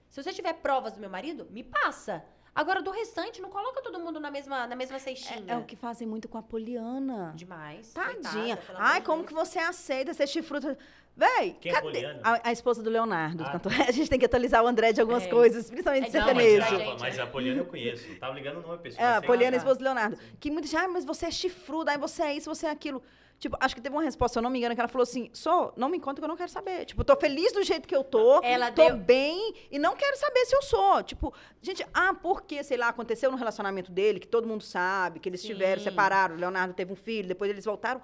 Se 0.09 0.21
você 0.21 0.31
tiver 0.33 0.53
provas 0.53 0.93
do 0.93 0.99
meu 0.99 1.09
marido, 1.09 1.47
me 1.49 1.63
passa. 1.63 2.23
Agora, 2.53 2.81
do 2.81 2.91
restante, 2.91 3.41
não 3.41 3.49
coloca 3.49 3.81
todo 3.81 3.97
mundo 3.97 4.19
na 4.19 4.29
mesma, 4.29 4.67
na 4.67 4.75
mesma 4.75 4.99
ceixinha. 4.99 5.41
É, 5.47 5.53
é 5.53 5.57
o 5.57 5.63
que 5.63 5.77
fazem 5.77 6.05
muito 6.05 6.27
com 6.27 6.37
a 6.37 6.43
Poliana. 6.43 7.31
Demais. 7.33 7.93
Tadinha. 7.93 8.57
Coitada, 8.57 8.77
Ai, 8.79 9.01
como 9.01 9.19
Deus. 9.23 9.27
que 9.29 9.33
você 9.33 9.57
aceita 9.57 10.13
ser 10.13 10.27
chifruta? 10.27 10.77
Véi, 11.21 11.55
Quem 11.61 11.71
é 11.71 11.75
cadê? 11.75 11.87
Poliana? 11.87 12.19
a, 12.23 12.49
a 12.49 12.51
esposa 12.51 12.81
do 12.81 12.89
Leonardo. 12.89 13.37
do 13.37 13.43
Ah, 13.43 13.51
cantor. 13.51 13.71
A 13.87 13.91
gente 13.91 14.09
tem 14.09 14.17
que 14.17 14.25
atualizar 14.25 14.63
o 14.63 14.67
André 14.67 14.91
de 14.91 15.01
algumas 15.01 15.23
É. 15.23 15.27
coisas, 15.29 15.69
principalmente 15.69 16.09
É, 16.15 16.19
não, 16.19 16.27
Não, 16.27 16.33
mas, 16.33 16.43
sertanejo. 16.45 16.77
Gente, 16.83 16.89
a, 16.91 16.97
mas 16.99 17.19
a 17.19 17.27
Poliana 17.27 17.61
eu 17.61 17.65
conheço. 17.65 18.09
Não 18.09 18.15
tava 18.15 18.33
ligando 18.33 18.57
o 18.57 18.61
nome, 18.67 18.77
pessoal. 18.79 19.07
É, 19.07 19.15
a. 19.17 19.21
Poliana, 19.21 19.51
tá. 19.51 19.57
esposa 19.57 19.77
do 19.77 19.83
Leonardo. 19.83 20.17
Que 20.39 20.49
muita 20.49 20.67
gente, 20.67 20.77
ah, 20.83 20.87
mas 20.87 21.05
você 21.05 21.27
é 21.27 21.31
chifruda, 21.31 21.91
aí 21.91 21.97
você 21.99 22.23
é 22.23 22.33
isso, 22.35 22.49
você 22.53 22.65
é 22.65 22.69
aquilo. 22.71 23.03
Tipo, 23.41 23.57
acho 23.59 23.73
que 23.73 23.81
teve 23.81 23.95
uma 23.95 24.03
resposta, 24.03 24.33
se 24.33 24.37
eu 24.39 24.43
não 24.43 24.51
me 24.51 24.59
engano, 24.59 24.75
que 24.75 24.79
ela 24.79 24.87
falou 24.87 25.01
assim: 25.01 25.27
sou, 25.33 25.73
não 25.75 25.89
me 25.89 25.99
conta 25.99 26.21
que 26.21 26.23
eu 26.23 26.27
não 26.29 26.37
quero 26.37 26.51
saber. 26.51 26.85
Tipo, 26.85 27.03
tô 27.03 27.15
feliz 27.15 27.51
do 27.51 27.63
jeito 27.63 27.87
que 27.87 27.95
eu 27.95 28.03
tô, 28.03 28.39
Ela 28.43 28.71
tô 28.71 28.85
deu- 28.85 28.97
bem 28.97 29.55
e 29.71 29.79
não 29.79 29.95
quero 29.95 30.15
saber 30.15 30.45
se 30.45 30.55
eu 30.55 30.61
sou. 30.61 31.01
Tipo, 31.01 31.33
gente, 31.59 31.83
ah, 31.91 32.13
porque, 32.13 32.63
sei 32.63 32.77
lá, 32.77 32.89
aconteceu 32.89 33.31
no 33.31 33.37
relacionamento 33.37 33.91
dele, 33.91 34.19
que 34.19 34.27
todo 34.27 34.47
mundo 34.47 34.61
sabe, 34.63 35.19
que 35.19 35.27
eles 35.27 35.41
Sim. 35.41 35.47
tiveram, 35.47 35.81
separaram, 35.81 36.35
o 36.35 36.37
Leonardo 36.37 36.75
teve 36.75 36.93
um 36.93 36.95
filho, 36.95 37.27
depois 37.27 37.49
eles 37.49 37.65
voltaram. 37.65 37.99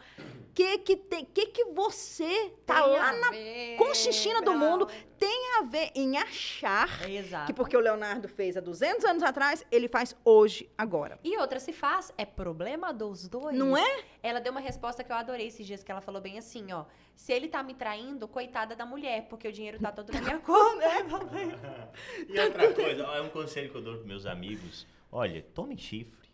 Que 0.56 0.80
que 0.80 0.98
tem, 0.98 1.24
que 1.24 1.46
que 1.46 1.66
você 1.66 2.52
tá 2.66 2.82
Tem 2.82 2.94
lá 2.94 3.14
na 3.14 3.30
ver, 3.30 3.76
conchinchina 3.78 4.42
do 4.42 4.54
mundo 4.54 4.88
tem 5.18 5.58
a 5.60 5.64
ver 5.64 5.92
em 5.96 6.18
achar 6.18 7.04
É, 7.04 7.12
Exato. 7.16 7.46
que 7.48 7.54
porque 7.54 7.76
o 7.76 7.80
Leonardo 7.80 8.28
fez 8.28 8.56
há 8.58 8.62
200 8.62 9.04
anos 9.06 9.24
atrás, 9.24 9.66
ele 9.72 9.88
faz 9.88 10.16
hoje, 10.24 10.70
agora. 10.78 11.20
E 11.24 11.38
outra, 11.38 11.60
se 11.60 11.74
faz, 11.74 12.14
é 12.18 12.26
problema 12.26 12.94
dos 12.94 13.28
dois. 13.28 13.56
Não 13.58 13.76
é? 13.78 14.04
Ela 14.22 14.40
deu 14.40 14.52
uma 14.52 14.62
resposta 14.62 15.04
que 15.04 15.12
eu 15.12 15.16
adorei 15.16 15.48
esses 15.48 15.66
dias, 15.66 15.84
que 15.84 15.92
ela 15.92 16.02
falou 16.02 16.22
bem 16.22 16.38
assim, 16.38 16.72
ó. 16.72 16.86
Se 17.16 17.34
ele 17.34 17.48
tá 17.48 17.64
me 17.64 17.74
traindo, 17.74 18.28
coitada 18.28 18.76
da 18.76 18.86
mulher, 18.86 19.28
porque 19.28 19.48
o 19.48 19.52
dinheiro 19.52 19.80
tá 19.80 19.92
todo 19.92 20.14
na 20.14 20.22
minha 20.22 20.38
conta. 20.42 20.86
E 22.28 22.40
outra 22.40 22.74
coisa, 22.74 23.08
ó, 23.08 23.16
é 23.16 23.22
um 23.22 23.30
conselho 23.30 23.70
que 23.72 23.76
eu 23.78 23.82
dou 23.82 23.94
pros 23.96 24.06
meus 24.06 24.26
amigos. 24.26 24.86
Olha, 25.12 25.42
tomem 25.54 25.78
chifre. 25.78 26.27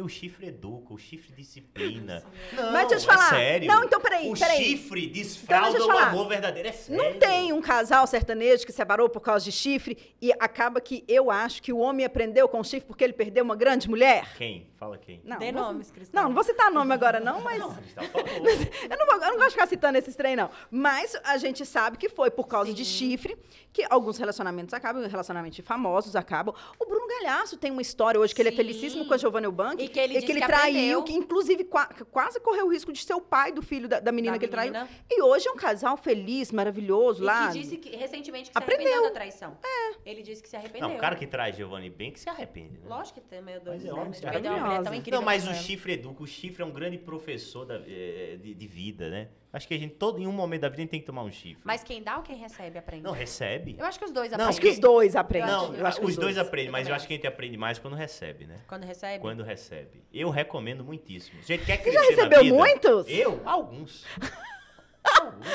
Porque 0.00 0.02
o 0.02 0.08
chifre 0.08 0.46
educa, 0.48 0.94
o 0.94 0.98
chifre 0.98 1.32
disciplina. 1.34 2.22
Não, 2.52 2.72
Mas 2.72 2.88
deixa 2.88 2.94
eu 2.94 2.98
te 3.00 3.04
é 3.10 3.12
falar. 3.14 3.28
sério. 3.30 3.68
Não, 3.68 3.84
então 3.84 4.00
peraí, 4.00 4.30
O 4.30 4.38
peraí. 4.38 4.64
chifre 4.64 5.02
Então, 5.04 5.12
desfralda 5.12 5.70
deixa 5.70 5.78
eu 5.78 5.88
o 5.88 5.92
te 5.92 5.98
falar. 5.98 6.10
amor 6.10 6.28
verdadeiro. 6.28 6.68
É 6.68 6.72
sério. 6.72 7.02
Não 7.02 7.18
tem 7.18 7.52
um 7.52 7.60
casal 7.60 8.06
sertanejo 8.06 8.64
que 8.64 8.72
separou 8.72 9.08
por 9.08 9.20
causa 9.20 9.44
de 9.44 9.52
chifre 9.52 9.98
e 10.20 10.32
acaba 10.40 10.80
que 10.80 11.04
eu 11.06 11.30
acho 11.30 11.62
que 11.62 11.72
o 11.72 11.78
homem 11.78 12.04
aprendeu 12.06 12.48
com 12.48 12.60
o 12.60 12.64
chifre 12.64 12.86
porque 12.86 13.04
ele 13.04 13.12
perdeu 13.12 13.44
uma 13.44 13.54
grande 13.56 13.88
mulher? 13.88 14.34
Quem? 14.36 14.68
Fala 14.78 14.96
quem? 14.96 15.20
Não, 15.24 15.38
Dê 15.38 15.52
nomes, 15.52 15.90
Cristal. 15.90 16.22
Não, 16.22 16.28
não 16.30 16.34
vou 16.34 16.42
citar 16.42 16.70
nome 16.70 16.94
agora 16.94 17.20
não, 17.20 17.42
mas... 17.42 17.58
Não, 17.58 17.74
Cristal, 17.74 18.04
por 18.08 18.22
favor. 18.26 18.48
Eu 18.48 18.96
não, 18.98 19.06
vou- 19.06 19.16
eu 19.16 19.30
não 19.32 19.36
gosto 19.36 19.48
de 19.48 19.52
ficar 19.52 19.66
citando 19.66 19.98
esses 19.98 20.16
trem, 20.16 20.34
não. 20.34 20.50
Mas 20.70 21.14
a 21.24 21.36
gente 21.36 21.66
sabe 21.66 21.98
que 21.98 22.08
foi 22.08 22.30
por 22.30 22.46
causa 22.48 22.72
de 22.72 22.84
Sim. 22.84 22.90
chifre 23.10 23.36
que 23.72 23.84
alguns 23.90 24.16
relacionamentos 24.16 24.72
acabam, 24.72 25.06
relacionamentos 25.06 25.60
famosos 25.62 26.16
acabam. 26.16 26.54
O 26.78 26.86
Bruno 26.86 27.06
Galhaço 27.06 27.58
tem 27.58 27.70
uma 27.70 27.82
história 27.82 28.18
hoje 28.18 28.34
que 28.34 28.40
ele 28.40 28.48
é 28.48 28.52
Sim. 28.52 28.56
felicíssimo 28.56 29.04
com 29.06 29.12
a 29.12 29.18
Giovanna 29.18 29.46
Eubank. 29.46 29.84
E 29.84 29.88
que 29.90 29.98
ele 30.00 30.14
disse 30.20 30.26
que 30.32 30.40
traiu, 30.46 30.98
aprendeu. 31.00 31.02
que 31.04 31.12
inclusive 31.12 31.64
qua- 31.64 31.86
quase 32.10 32.40
correu 32.40 32.66
o 32.66 32.72
risco 32.72 32.92
de 32.92 33.02
ser 33.04 33.14
o 33.14 33.20
pai 33.20 33.52
do 33.52 33.60
filho 33.62 33.88
da, 33.88 34.00
da 34.00 34.10
menina 34.12 34.32
Da 34.34 34.38
que 34.38 34.44
ele 34.46 34.52
traiu. 34.52 34.72
menina. 34.72 34.88
E 35.10 35.20
hoje 35.22 35.48
é 35.48 35.52
um 35.52 35.56
casal 35.56 35.96
feliz, 35.96 36.50
maravilhoso 36.52 37.22
E 37.22 37.26
lá. 37.26 37.48
que 37.52 37.58
disse 37.58 37.76
que, 37.76 37.96
recentemente 37.96 38.50
que 38.50 38.56
Aprendeu. 38.58 38.82
se 38.86 38.88
arrependeu 38.88 39.08
da 39.08 39.14
traição. 39.14 39.58
É. 39.64 40.10
Ele 40.10 40.22
disse 40.22 40.42
que 40.42 40.48
se 40.48 40.56
arrependeu. 40.56 40.88
Não, 40.88 40.96
o 40.96 40.98
cara 40.98 41.16
que 41.16 41.26
traz 41.26 41.56
Giovanni 41.56 41.90
bem 41.90 42.10
que 42.12 42.18
se 42.20 42.28
arrepende, 42.28 42.78
né? 42.78 42.86
Lógico 42.88 43.20
que 43.20 43.26
tem, 43.26 43.42
meu 43.42 43.60
Deus 43.60 43.76
Mas 43.76 43.84
é 43.84 43.86
céu. 43.88 43.96
óbvio, 43.96 44.22
né? 44.24 44.30
perder 44.32 44.48
uma 44.48 44.58
mulher 44.66 44.82
tão 44.82 44.94
incrível 44.94 45.18
Não, 45.20 45.24
mas 45.26 45.44
o 45.46 45.50
ela. 45.50 45.56
chifre 45.58 45.92
educa. 45.94 46.22
O 46.22 46.26
chifre 46.26 46.62
é 46.62 46.66
um 46.66 46.70
grande 46.70 46.96
professor 46.98 47.64
da- 47.66 47.82
eh, 47.86 48.38
de, 48.40 48.54
de 48.54 48.66
vida, 48.66 49.10
né? 49.10 49.28
Acho 49.52 49.66
que 49.66 49.74
a 49.74 49.78
gente, 49.78 49.94
todo, 49.94 50.20
em 50.20 50.28
um 50.28 50.32
momento 50.32 50.60
da 50.60 50.68
vida, 50.68 50.78
a 50.78 50.82
gente 50.82 50.90
tem 50.90 51.00
que 51.00 51.06
tomar 51.06 51.22
um 51.22 51.30
chifre. 51.30 51.60
Mas 51.64 51.82
quem 51.82 52.00
dá 52.02 52.18
ou 52.18 52.22
quem 52.22 52.36
recebe 52.36 52.78
aprende? 52.78 53.02
Não, 53.02 53.10
recebe. 53.10 53.74
Eu 53.76 53.84
acho 53.84 53.98
que 53.98 54.04
os 54.04 54.12
dois 54.12 54.30
Não, 54.30 54.36
aprendem. 54.36 54.48
Acho 54.50 54.60
que 54.60 54.68
os 54.68 54.78
dois 54.78 55.16
aprendem. 55.16 55.50
Não, 55.50 55.74
Eu 55.74 55.86
acho 55.86 56.00
que 56.00 56.06
os 56.06 56.16
dois 56.16 56.38
aprendem, 56.38 56.66
Eu 56.68 56.72
mas 56.72 56.88
eu 56.88 56.94
acho 56.94 57.06
que 57.06 57.14
a 57.14 57.16
gente 57.16 57.26
aprende 57.26 57.56
mais 57.56 57.78
quando 57.78 57.96
recebe, 57.96 58.46
né? 58.46 58.60
Quando 58.68 58.84
recebe? 58.84 59.18
Quando 59.18 59.42
recebe. 59.42 60.04
Eu 60.12 60.30
recomendo 60.30 60.84
muitíssimo. 60.84 61.42
Gente, 61.42 61.64
quer 61.66 61.82
Você 61.82 61.90
já 61.90 62.00
na 62.00 62.06
recebeu 62.06 62.42
vida? 62.42 62.56
muitos? 62.56 63.06
Eu? 63.08 63.40
Alguns. 63.44 64.06
Alguns. 65.18 65.46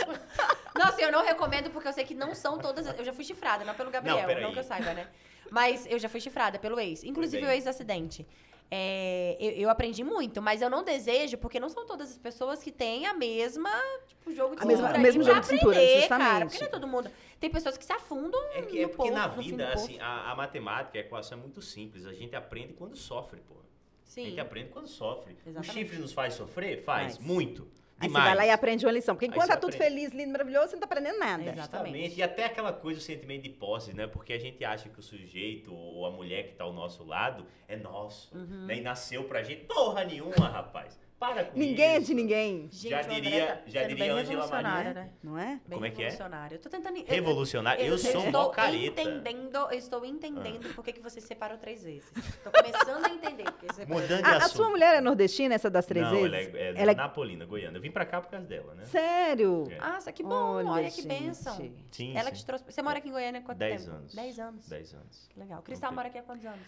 Nossa, 0.75 1.01
eu 1.01 1.11
não 1.11 1.23
recomendo 1.23 1.69
porque 1.69 1.87
eu 1.87 1.93
sei 1.93 2.03
que 2.03 2.13
não 2.13 2.35
são 2.35 2.57
todas. 2.57 2.85
Eu 2.97 3.05
já 3.05 3.13
fui 3.13 3.23
chifrada, 3.23 3.63
não 3.63 3.75
pelo 3.75 3.91
Gabriel, 3.91 4.27
Não, 4.27 4.41
não, 4.41 4.51
que 4.51 4.59
eu 4.59 4.63
saiba, 4.63 4.93
né? 4.93 5.07
Mas 5.49 5.85
eu 5.85 5.97
já 5.99 6.09
fui 6.09 6.19
chifrada 6.19 6.59
pelo 6.59 6.79
ex, 6.79 7.03
inclusive 7.03 7.45
o 7.45 7.49
é. 7.49 7.55
ex-acidente. 7.55 8.27
É, 8.71 9.37
eu, 9.39 9.51
eu 9.51 9.69
aprendi 9.69 10.03
muito, 10.03 10.41
mas 10.41 10.61
eu 10.61 10.69
não 10.69 10.83
desejo, 10.83 11.37
porque 11.37 11.59
não 11.59 11.69
são 11.69 11.85
todas 11.85 12.09
as 12.11 12.17
pessoas 12.17 12.61
que 12.63 12.71
têm 12.71 13.05
a 13.05 13.13
mesma, 13.13 13.69
tipo, 14.07 14.31
jogo 14.33 14.55
de 14.55 14.61
A 14.61 14.65
mesma- 14.65 14.87
cintura. 14.87 14.99
o 14.99 15.01
mesmo 15.03 15.23
pra 15.23 15.33
jogo 15.33 15.41
de 15.41 15.47
cintura, 15.47 15.75
aprender, 15.77 15.99
justamente. 16.01 16.27
Cara, 16.27 16.45
porque 16.45 16.59
não 16.59 16.67
é 16.67 16.69
todo 16.71 16.87
mundo. 16.87 17.11
Tem 17.39 17.49
pessoas 17.49 17.77
que 17.77 17.85
se 17.85 17.93
afundam 17.93 18.41
É, 18.53 18.61
que, 18.63 18.75
no 18.77 18.81
é 18.83 18.87
porque 18.87 18.97
poço, 18.97 19.11
na 19.13 19.27
vida, 19.27 19.69
assim, 19.73 19.99
a, 19.99 20.31
a 20.31 20.35
matemática, 20.35 20.97
a 20.97 21.01
equação 21.01 21.37
é 21.37 21.41
muito 21.41 21.61
simples. 21.61 22.05
A 22.05 22.13
gente 22.13 22.35
aprende 22.35 22.73
quando 22.73 22.95
sofre, 22.97 23.39
pô. 23.41 23.53
A 23.55 23.57
Sim. 24.03 24.25
gente 24.25 24.39
aprende 24.39 24.69
quando 24.69 24.87
sofre. 24.87 25.37
Exatamente. 25.45 25.69
O 25.69 25.73
chifre 25.73 25.97
nos 25.99 26.11
faz 26.13 26.33
sofrer? 26.33 26.81
Faz. 26.83 27.15
Faz. 27.17 27.19
Muito. 27.25 27.67
Aí 27.97 28.07
Demais. 28.07 28.23
você 28.25 28.29
vai 28.29 28.37
lá 28.37 28.45
e 28.45 28.51
aprende 28.51 28.85
uma 28.85 28.91
lição. 28.91 29.15
Porque 29.15 29.25
enquanto 29.25 29.47
tá 29.47 29.55
tudo 29.55 29.73
aprende. 29.73 29.95
feliz, 29.95 30.11
lindo, 30.13 30.31
maravilhoso, 30.31 30.67
você 30.69 30.75
não 30.75 30.81
tá 30.81 30.85
aprendendo 30.85 31.17
nada. 31.17 31.43
Exato. 31.43 31.59
Exatamente. 31.59 32.19
E 32.19 32.23
até 32.23 32.45
aquela 32.45 32.73
coisa, 32.73 32.99
o 32.99 33.03
sentimento 33.03 33.43
de 33.43 33.49
posse, 33.49 33.93
né? 33.93 34.05
Porque 34.05 34.33
a 34.33 34.39
gente 34.39 34.63
acha 34.65 34.89
que 34.89 34.99
o 34.99 35.03
sujeito 35.03 35.73
ou 35.73 36.05
a 36.05 36.11
mulher 36.11 36.47
que 36.47 36.55
tá 36.55 36.65
ao 36.65 36.73
nosso 36.73 37.05
lado 37.05 37.45
é 37.67 37.77
nosso. 37.77 38.35
Uhum. 38.35 38.65
Né? 38.65 38.77
E 38.77 38.81
nasceu 38.81 39.23
pra 39.23 39.43
gente. 39.43 39.63
Porra 39.65 40.03
nenhuma, 40.03 40.49
rapaz. 40.49 40.99
Para 41.17 41.45
com 41.45 41.57
Ninguém 41.57 41.85
é 41.91 41.97
isso. 41.97 42.07
de 42.07 42.13
ninguém, 42.13 42.69
Gente, 42.69 42.89
Já 42.89 43.01
o 43.01 43.03
diria- 43.07 43.63
já 43.67 43.83
diria 43.87 44.13
Angela 44.13 44.21
revolucionária, 44.43 44.93
Maria. 44.93 44.93
né? 44.93 45.09
não 45.23 45.39
é? 45.39 45.45
Bem 45.45 45.61
Como 45.71 45.85
é 45.85 45.89
que 45.89 46.01
é? 46.01 46.09
revolucionária. 46.09 46.55
Eu 46.55 46.59
tô 46.59 46.69
tentando... 46.69 46.97
eu- 46.97 47.05
Revolucionário. 47.05 47.85
Eu, 47.85 47.97
sou 47.97 48.25
estou 48.25 48.49
careta. 48.49 49.01
entendendo, 49.01 49.55
eu 49.57 49.71
estou 49.71 50.05
entendendo 50.05 50.73
por 50.75 50.83
que 50.83 50.91
que 50.91 50.99
você 51.01 51.21
separou 51.21 51.57
três 51.57 51.83
vezes. 51.83 52.11
Tô 52.43 52.51
começando 52.51 53.05
a 53.05 53.09
entender. 53.09 53.45
Mudando 53.87 54.23
de 54.23 54.29
A, 54.29 54.37
a 54.37 54.49
sua 54.49 54.69
mulher 54.69 54.95
é 54.95 55.01
nordestina, 55.01 55.55
essa 55.55 55.69
das 55.69 55.85
três 55.85 56.05
Não, 56.05 56.11
vezes? 56.11 56.27
ela 56.27 56.37
é, 56.37 56.61
é 56.61 56.81
Ela 56.81 56.91
é- 56.91 56.95
napolina, 56.95 57.45
goiana. 57.45 57.77
Eu 57.77 57.81
vim 57.81 57.91
pra 57.91 58.05
cá 58.05 58.19
por 58.21 58.29
causa 58.29 58.45
dela, 58.45 58.75
né? 58.75 58.83
Sério? 58.83 59.63
É. 59.71 59.79
Nossa, 59.79 60.11
que 60.11 60.21
bom. 60.21 60.65
Olha, 60.65 60.89
que 60.91 60.97
gente. 61.01 61.07
bênção. 61.07 61.55
Sim, 61.91 62.11
Ela 62.13 62.25
sim. 62.25 62.31
que 62.31 62.37
te 62.39 62.45
trouxe... 62.45 62.65
Você 62.67 62.81
mora 62.81 62.97
aqui 62.97 63.07
em 63.07 63.11
Goiânia 63.13 63.39
há 63.39 63.43
quanto 63.43 63.57
Dez 63.57 63.83
tempo? 63.85 63.95
anos. 63.95 64.13
Dez 64.13 64.37
anos. 64.37 64.67
Dez 64.67 64.93
anos. 64.93 65.27
Que 65.29 65.39
legal. 65.39 65.61
Cristal 65.61 65.89
tem. 65.91 65.95
mora 65.95 66.07
aqui 66.09 66.17
há 66.17 66.23
quantos 66.23 66.45
anos? 66.45 66.59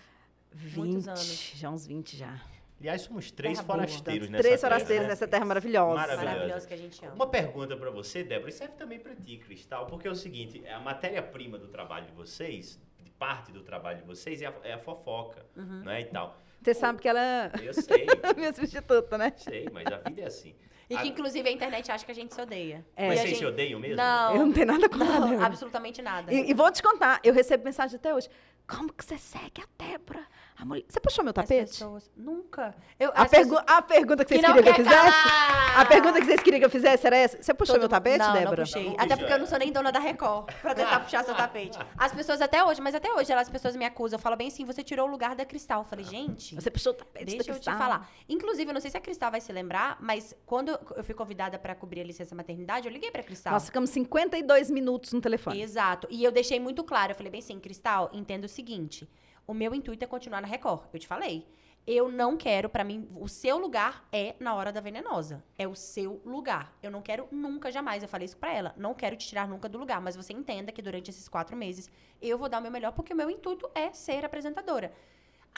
20, 0.54 0.78
Muitos 0.78 1.08
anos. 1.10 1.52
já 1.56 1.70
uns 1.70 1.86
20 1.86 2.16
já. 2.16 2.40
Aliás, 2.80 3.02
somos 3.02 3.32
três 3.32 3.58
Terra 3.58 3.68
boa. 3.68 3.80
forasteiros 3.80 4.30
nessa 4.30 4.44
Três 4.44 4.62
forasteiros 4.62 5.08
nessa 5.08 5.28
terra 5.28 5.46
maravilhosa. 5.46 5.96
Maravilhosa. 5.96 6.26
Maravilhoso 6.36 6.68
que 6.68 6.74
a 6.74 6.78
gente 6.78 7.06
ama. 7.06 7.16
Uma 7.16 7.28
pergunta 7.28 7.76
pra 7.76 7.90
você, 7.90 8.24
Débora, 8.24 8.50
e 8.50 8.54
serve 8.54 8.76
também 8.76 9.00
pra 9.00 9.16
ti, 9.16 9.38
Cristal, 9.38 9.88
porque 9.88 10.08
é 10.08 10.12
o 10.12 10.16
seguinte, 10.16 10.64
a 10.68 10.80
matéria-prima 10.80 11.58
do 11.58 11.68
trabalho 11.68 12.06
de 12.06 12.12
vocês, 12.12 12.80
de 13.00 13.10
parte 13.12 13.52
do 13.52 13.62
trabalho 13.64 13.98
de 13.98 14.04
vocês, 14.04 14.42
é 14.42 14.46
a, 14.46 14.54
é 14.64 14.74
a 14.74 14.78
fofoca, 14.78 15.44
Uhum. 15.56 15.82
não 15.86 15.92
é, 15.92 16.02
e 16.02 16.06
tal. 16.06 16.38
Você 16.62 16.74
sabe 16.76 17.00
que 17.02 17.08
ela 17.08 17.20
é 17.50 17.52
Eu 17.64 17.74
sei, 17.74 18.06
minha 18.36 18.54
substituta, 18.54 19.18
né? 19.18 19.34
sei, 19.38 19.68
mas 19.72 19.86
a 19.88 19.98
vida 20.08 20.22
é 20.22 20.26
assim. 20.26 20.56
E 20.90 20.96
que, 21.00 21.08
inclusive, 21.10 21.50
a 21.50 21.52
internet 21.52 21.92
acha 21.92 22.06
que 22.06 22.12
a 22.12 22.16
gente 22.16 22.34
se 22.34 22.40
odeia. 22.42 22.86
É. 22.96 23.08
Mas 23.10 23.20
a 23.20 23.22
vocês 23.24 23.30
gente- 23.32 23.40
se 23.40 23.46
odeiam 23.46 23.78
mesmo? 23.80 23.98
Não. 23.98 24.36
Eu 24.36 24.46
não 24.46 24.54
tenho 24.54 24.68
nada 24.68 24.88
com 24.88 24.96
Não, 24.98 25.34
ela. 25.34 25.46
absolutamente 25.46 26.02
nada. 26.02 26.32
E, 26.34 26.50
e 26.50 26.54
vou 26.54 26.72
te 26.72 26.82
contar, 26.82 27.20
eu 27.26 27.34
recebo 27.34 27.66
mensagem 27.66 27.98
até 27.98 28.14
hoje. 28.16 28.30
Como 28.66 28.94
que 28.94 29.04
você 29.04 29.18
segue 29.18 29.62
a 29.62 29.66
Débora? 29.84 30.26
Mulher... 30.66 30.84
Você 30.88 31.00
puxou 31.00 31.24
meu 31.24 31.34
tapete? 31.34 31.68
pessoas- 31.70 32.10
Nunca. 32.16 32.76
Eu, 33.00 33.10
A, 33.16 33.26
pergu- 33.26 33.56
pessoas- 33.56 33.64
a 33.68 33.82
pergunta 33.82 34.26
que 34.26 34.30
vocês 34.34 34.42
que 34.42 34.54
queriam 34.54 34.64
que 34.64 34.70
eu 34.82 34.86
fizesse? 34.86 34.96
calar! 34.96 35.80
A 35.80 35.86
pergunta 35.86 36.20
que 36.20 36.26
vocês 36.26 36.42
queriam 36.42 36.60
que 36.60 36.66
eu 36.66 36.70
fizesse 36.70 37.06
era 37.08 37.16
essa? 37.16 37.42
Você 37.42 37.54
puxou 37.54 37.76
Todo 37.76 37.82
meu 37.82 37.90
tapete, 37.90 38.18
não, 38.20 38.34
Débora? 38.34 38.58
Não, 38.58 38.64
puxei. 38.64 38.96
Até 38.98 39.16
porque 39.16 39.32
eu 39.34 39.38
não 39.40 39.46
sou 39.46 39.60
nem 39.60 39.72
dona 39.72 39.92
da 39.92 40.00
Record 40.00 40.52
pra 40.62 40.74
tentar 40.74 41.00
puxar 41.02 41.24
seu 41.24 41.36
tapete. 41.36 41.78
As 41.98 42.12
pessoas 42.12 42.42
até 42.42 42.64
hoje, 42.64 42.82
mas 42.82 42.96
até 42.96 43.14
hoje, 43.14 43.32
elas- 43.32 43.48
as 43.48 43.52
pessoas 43.52 43.76
me 43.76 43.86
acusam. 43.86 44.18
Falam 44.18 44.38
bem 44.38 44.48
assim, 44.48 44.66
você 44.66 44.84
tirou 44.84 45.08
o 45.08 45.12
lugar 45.12 45.36
da 45.36 45.46
Cristal. 45.46 45.82
Eu 45.82 45.86
falei, 45.86 46.04
gente... 46.06 46.56
Você 46.56 46.72
puxou 46.72 46.92
o 46.94 46.96
tapete 46.96 47.26
Deixa 47.26 47.52
da 47.52 47.58
eu 47.58 47.60
te 47.60 47.66
falar. 47.66 48.10
Inclusive, 48.28 48.70
eu 48.70 48.74
não 48.74 48.82
sei 48.82 48.90
se 48.92 48.98
a 48.98 49.02
Cristal 49.02 49.30
vai 49.32 49.42
se 49.42 49.52
lembrar, 49.54 49.98
mas 50.02 50.34
quando 50.46 50.70
eu 50.96 51.04
fui 51.04 51.14
convidada 51.14 51.60
pra 51.60 51.76
cobrir 51.76 52.02
a 52.02 52.04
licença 52.04 52.34
maternidade, 52.34 52.88
eu 52.88 52.92
liguei 52.92 53.12
pra 53.12 53.22
Cristal. 53.22 53.54
Nós 53.54 53.66
ficamos 53.66 53.90
52 53.92 54.72
minutos 54.72 55.14
no 55.14 55.22
telefone. 55.22 55.62
Exato. 55.62 56.08
E 56.10 56.24
eu 56.24 56.32
deixei 56.32 56.60
muito 56.60 56.84
claro. 56.84 57.12
Eu 57.12 57.16
falei 57.16 57.32
bem 57.32 57.40
assim, 57.40 57.60
Cristal, 57.60 58.10
entenda 58.14 58.46
o 58.48 58.50
seguinte. 58.50 59.08
O 59.48 59.54
meu 59.54 59.74
intuito 59.74 60.04
é 60.04 60.08
continuar 60.08 60.42
na 60.42 60.48
Record. 60.48 60.90
Eu 60.92 61.00
te 61.00 61.08
falei. 61.08 61.48
Eu 61.88 62.12
não 62.12 62.36
quero, 62.36 62.68
pra 62.68 62.84
mim, 62.84 63.08
o 63.16 63.30
seu 63.30 63.58
lugar 63.58 64.06
é 64.12 64.36
na 64.42 64.54
hora 64.54 64.74
da 64.74 64.82
venenosa. 64.82 65.42
É 65.58 65.66
o 65.66 65.74
seu 65.74 66.22
lugar. 66.26 66.78
Eu 66.84 66.92
não 66.92 67.02
quero 67.02 67.30
nunca, 67.32 67.72
jamais. 67.72 68.04
Eu 68.04 68.10
falei 68.10 68.26
isso 68.26 68.36
pra 68.36 68.54
ela. 68.54 68.74
Não 68.76 68.94
quero 68.94 69.16
te 69.16 69.26
tirar 69.26 69.48
nunca 69.48 69.70
do 69.70 69.78
lugar. 69.78 70.02
Mas 70.02 70.18
você 70.18 70.34
entenda 70.34 70.70
que 70.70 70.82
durante 70.82 71.12
esses 71.12 71.30
quatro 71.30 71.56
meses 71.56 71.90
eu 72.22 72.38
vou 72.38 72.50
dar 72.50 72.60
o 72.60 72.62
meu 72.62 72.70
melhor, 72.70 72.92
porque 72.92 73.14
o 73.14 73.16
meu 73.16 73.30
intuito 73.30 73.72
é 73.74 73.94
ser 73.94 74.26
apresentadora. 74.26 74.92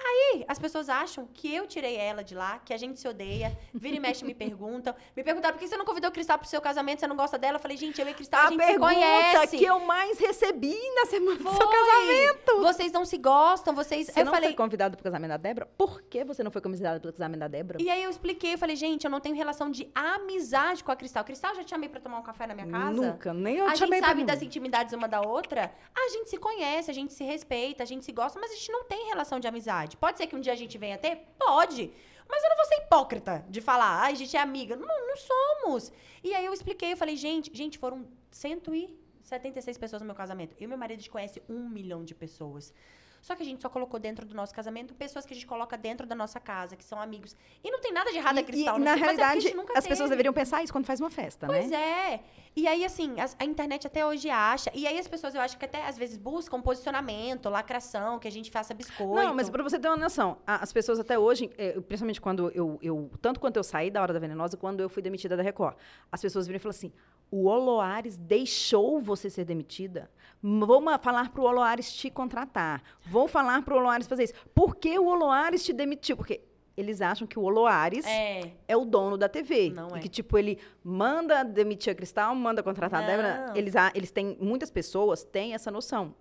Aí, 0.02 0.46
as 0.48 0.58
pessoas 0.58 0.88
acham 0.90 1.28
que 1.34 1.54
eu 1.54 1.68
tirei 1.68 1.96
ela 1.98 2.24
de 2.24 2.34
lá, 2.34 2.60
que 2.60 2.74
a 2.74 2.78
gente 2.78 3.00
se 3.00 3.08
odeia. 3.08 3.58
Vira 3.74 3.98
e 3.98 4.00
mexe 4.00 4.24
me 4.24 4.34
perguntam. 4.36 4.96
Me 5.16 5.24
perguntaram 5.24 5.56
por 5.56 5.60
que 5.62 5.68
você 5.68 5.78
não 5.78 5.86
convidou 5.86 6.10
o 6.10 6.14
Cristal 6.14 6.38
pro 6.40 6.48
seu 6.48 6.62
casamento, 6.62 7.00
você 7.02 7.08
não 7.08 7.16
gosta 7.16 7.38
dela? 7.38 7.58
Eu 7.58 7.60
falei, 7.60 7.76
gente, 7.78 8.00
eu 8.00 8.08
e 8.08 8.14
Cristal, 8.14 8.42
a, 8.42 8.46
A 8.48 8.50
gente 8.52 8.62
se 8.62 8.68
pergunta 8.68 8.94
conhece. 8.94 9.58
que 9.58 9.66
eu 9.66 9.80
mais 9.82 10.18
recebi 10.20 10.76
na 10.96 11.06
semana 11.06 11.38
do 11.38 11.44
seu 11.44 11.52
Foi. 11.54 11.68
casamento. 11.68 12.62
Vocês 12.62 12.92
não 12.92 13.06
se 13.06 13.18
gostam, 13.18 13.74
vocês. 13.76 14.08
Você 14.08 14.22
eu 14.22 14.26
não 14.26 14.32
falei. 14.34 14.50
foi 14.50 14.56
convidado 14.58 14.96
pro 14.98 15.04
casamento 15.04 15.30
da 15.32 15.38
Débora? 15.38 15.66
Por 15.78 16.02
que 16.04 16.24
você 16.24 16.44
não 16.44 16.52
foi 16.52 16.62
convidado 16.62 17.00
pro 17.02 17.12
casamento 17.12 17.40
da 17.40 17.48
Débora? 17.48 17.82
E 17.82 17.90
aí 17.90 18.04
eu 18.04 18.10
expliquei, 18.10 18.54
eu 18.54 18.58
falei, 18.58 18.76
gente, 18.76 19.04
eu 19.04 19.12
não 19.12 19.20
tenho 19.20 19.36
relação 19.36 19.70
de 19.70 19.90
amizade 19.94 20.84
com 20.84 20.92
a 20.92 20.96
Cristal. 20.96 21.24
Cristal 21.24 21.56
já 21.56 21.64
te 21.64 21.70
chamei 21.72 21.90
pra 21.90 22.00
tomar 22.00 22.20
um 22.20 22.24
café 22.24 22.48
na 22.48 22.54
minha 22.56 22.68
casa? 22.68 22.92
Nunca, 22.94 23.34
nem 23.34 23.58
eu 23.58 23.66
a 23.66 23.70
te 23.70 23.72
gente 23.72 23.80
chamei 23.80 24.00
pra 24.00 24.08
sabe 24.10 24.18
nenhum. 24.24 24.28
das 24.28 24.42
intimidades 24.42 24.94
uma 24.94 25.08
da 25.08 25.22
outra. 25.22 25.72
A 25.96 26.10
gente 26.10 26.30
se 26.30 26.38
conhece, 26.38 26.90
a 26.90 26.94
gente 26.94 27.14
se 27.14 27.24
respeita, 27.24 27.84
a 27.84 27.86
gente 27.86 28.06
se 28.06 28.12
gosta, 28.12 28.40
mas 28.40 28.52
a 28.52 28.56
gente 28.56 28.72
não 28.72 28.84
tem 28.86 29.08
relação 29.08 29.40
de 29.40 29.48
amizade. 29.48 29.89
Pode 29.98 30.18
ser 30.18 30.28
que 30.28 30.36
um 30.36 30.42
dia 30.42 30.54
a 30.54 30.56
gente 30.56 30.78
venha 30.78 30.98
ter? 30.98 31.28
Pode. 31.38 31.92
Mas 32.30 32.44
eu 32.44 32.50
não 32.50 32.58
vou 32.58 32.66
ser 32.66 32.76
hipócrita 32.84 33.46
de 33.50 33.60
falar, 33.60 34.02
ai, 34.02 34.12
a 34.14 34.16
gente 34.16 34.38
é 34.38 34.40
amiga. 34.40 34.76
Não, 34.76 34.88
não 35.08 35.16
somos. 35.18 35.92
E 36.24 36.34
aí 36.34 36.46
eu 36.46 36.54
expliquei, 36.54 36.94
eu 36.94 36.98
falei, 36.98 37.16
gente, 37.16 37.52
gente, 37.56 37.78
foram 37.78 38.08
176 38.32 39.78
pessoas 39.78 40.02
no 40.02 40.06
meu 40.06 40.16
casamento. 40.16 40.56
Eu 40.60 40.66
e 40.66 40.68
meu 40.68 40.78
marido, 40.78 41.00
a 41.00 41.02
gente 41.02 41.10
conhece 41.10 41.42
um 41.50 41.68
milhão 41.68 42.04
de 42.04 42.14
pessoas. 42.14 42.74
Só 43.22 43.36
que 43.36 43.44
a 43.44 43.46
gente 43.46 43.62
só 43.62 43.70
colocou 43.70 44.00
dentro 44.00 44.26
do 44.26 44.34
nosso 44.36 44.54
casamento 44.54 44.94
pessoas 44.94 45.26
que 45.26 45.34
a 45.34 45.36
gente 45.36 45.46
coloca 45.48 45.78
dentro 45.78 46.08
da 46.08 46.16
nossa 46.16 46.40
casa, 46.40 46.76
que 46.76 46.84
são 46.84 47.02
amigos. 47.02 47.36
E 47.64 47.70
não 47.72 47.80
tem 47.80 47.92
nada 47.92 48.12
de 48.12 48.18
errado 48.18 48.38
a 48.38 48.42
E- 48.42 48.44
Cristal. 48.44 48.76
e, 48.76 48.80
não 48.80 48.86
na 48.86 48.94
sei, 48.94 49.02
mas 49.02 49.10
é 49.10 49.12
porque 49.14 49.22
a 49.24 49.28
realidade, 49.28 49.56
nunca 49.56 49.74
as 49.78 49.84
pessoas 49.88 49.98
teve. 50.00 50.10
deveriam 50.12 50.34
pensar 50.34 50.64
isso 50.64 50.72
quando 50.74 50.86
faz 50.86 51.00
uma 51.00 51.10
festa, 51.10 51.48
Pois 51.48 51.70
né? 51.70 51.78
é. 52.14 52.20
E 52.56 52.68
aí, 52.68 52.84
assim, 52.84 53.20
as- 53.20 53.36
a, 53.40 53.46
internet 53.46 53.86
até 53.88 54.06
hoje 54.06 54.30
acha. 54.30 54.72
E 54.74 54.88
aí 54.88 54.98
as 54.98 55.08
pessoas, 55.08 55.36
eu 55.36 55.42
acho 55.42 55.58
que 55.58 55.66
até 55.66 55.86
às 55.88 55.98
vezes 55.98 56.18
buscam 56.18 56.60
posicionamento, 56.62 57.48
lacração, 57.50 58.18
que 58.20 58.28
a 58.28 58.32
gente 58.32 58.50
faça 58.50 58.74
biscoito. 58.74 59.14
Não, 59.16 59.34
mas 59.34 59.50
pra 59.50 59.62
você 59.62 59.78
ter 59.80 59.88
uma 59.88 59.98
noção, 59.98 60.38
a- 60.48 60.64
as 60.64 60.74
pessoas 60.74 61.00
até 61.00 61.18
hoje, 61.18 61.50
eh, 61.58 61.80
principalmente 61.82 62.20
quando 62.20 62.50
eu, 62.56 62.80
eu- 62.82 63.10
tanto 63.22 63.40
quanto 63.40 63.58
eu 63.58 63.64
saí 63.64 63.92
da 63.92 64.02
Hora 64.02 64.14
da 64.14 64.20
Venenosa, 64.20 64.58
quando 64.58 64.80
eu 64.82 64.90
fui 64.90 65.02
demitida 65.02 65.38
da 65.38 65.44
Record, 65.44 65.76
as 66.12 66.22
pessoas 66.22 66.48
viram 66.48 66.58
e 66.58 66.60
falaram 66.60 66.78
assim, 66.78 66.92
o 67.32 67.46
Oloares 67.48 68.18
deixou 68.18 69.00
você 69.00 69.30
ser 69.30 69.46
demitida? 69.46 70.10
Vou 70.42 70.82
falar 71.00 71.30
pro 71.32 71.44
Oloares 71.44 71.94
te 71.94 72.10
contratar. 72.10 72.82
Vou 73.06 73.28
falar 73.28 73.62
pro 73.64 73.78
Oloares 73.78 74.08
fazer 74.08 74.24
isso. 74.24 74.34
Por 74.56 74.76
que 74.76 74.98
o 74.98 75.08
Oloares 75.08 75.64
te 75.64 75.74
demitiu? 75.74 76.16
Porque 76.16 76.42
eles 76.78 77.02
acham 77.02 77.28
que 77.28 77.38
o 77.38 77.44
Oloares 77.44 78.06
é, 78.06 78.54
É. 78.68 78.78
o 78.78 78.86
dono 78.86 79.18
da 79.18 79.28
TV. 79.28 79.70
Não 79.70 79.90
e 79.96 80.00
é. 80.00 80.02
que, 80.02 80.08
tipo, 80.08 80.38
ele 80.38 80.58
manda 80.82 81.44
demitir 81.44 81.92
a 81.92 81.96
Cristal, 81.96 82.34
manda 82.34 82.64
contratar 82.64 83.04
a 83.04 83.06
Débora. 83.06 83.48
Não. 83.48 83.56
Eles, 83.56 83.74
eles 83.94 84.12
têm, 84.12 84.38
muitas 84.40 84.72
pessoas 84.72 85.24
têm 85.24 85.54
essa 85.54 85.70
noção. 85.70 86.16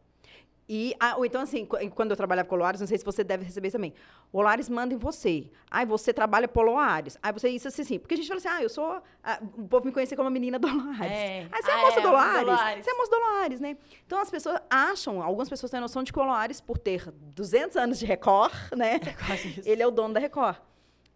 E, 0.68 0.94
ah, 1.00 1.16
ou 1.16 1.24
então, 1.24 1.40
assim, 1.40 1.64
qu- 1.64 1.78
quando 1.94 2.10
eu 2.10 2.16
trabalhava 2.16 2.46
com 2.46 2.54
o 2.54 2.58
Loares, 2.58 2.78
não 2.80 2.86
sei 2.86 2.98
se 2.98 3.04
você 3.04 3.24
deve 3.24 3.42
receber 3.44 3.68
isso 3.68 3.76
também. 3.78 3.94
O 4.30 4.42
Loares 4.42 4.68
manda 4.68 4.92
em 4.92 4.98
você. 4.98 5.50
Ai, 5.70 5.86
você 5.86 6.12
trabalha 6.12 6.46
pro 6.46 6.60
Loares. 6.62 7.16
Ai, 7.22 7.32
você 7.32 7.48
isso, 7.48 7.68
assim, 7.68 7.80
assim. 7.82 7.98
Porque 7.98 8.12
a 8.12 8.16
gente 8.18 8.28
fala 8.28 8.38
assim, 8.38 8.48
ah, 8.48 8.62
eu 8.62 8.68
sou... 8.68 9.00
ah, 9.24 9.40
o 9.56 9.66
povo 9.66 9.86
me 9.86 9.92
conhecia 9.92 10.14
como 10.16 10.28
a 10.28 10.30
menina 10.30 10.58
do 10.58 10.66
Loares. 10.72 11.10
É. 11.10 11.48
Você 11.50 11.70
é 11.70 11.74
Ah, 11.74 11.78
moça 11.78 11.98
é, 11.98 12.02
do 12.02 12.08
do 12.08 12.12
Loares? 12.12 12.84
Você 12.84 12.90
é 12.90 12.94
moça 12.94 13.10
do 13.10 13.16
Loares, 13.18 13.60
né? 13.60 13.76
Então, 14.06 14.20
as 14.20 14.30
pessoas 14.30 14.60
acham, 14.68 15.22
algumas 15.22 15.48
pessoas 15.48 15.70
têm 15.70 15.78
a 15.78 15.80
noção 15.80 16.02
de 16.02 16.12
que 16.12 16.18
o 16.18 16.22
Loares, 16.22 16.60
por 16.60 16.76
ter 16.76 17.10
200 17.12 17.76
anos 17.78 17.98
de 17.98 18.04
Record, 18.04 18.52
né? 18.76 18.98
Quase 19.26 19.48
isso. 19.48 19.62
Ele 19.68 19.82
é 19.82 19.86
o 19.86 19.90
dono 19.90 20.12
da 20.12 20.20
Record. 20.20 20.56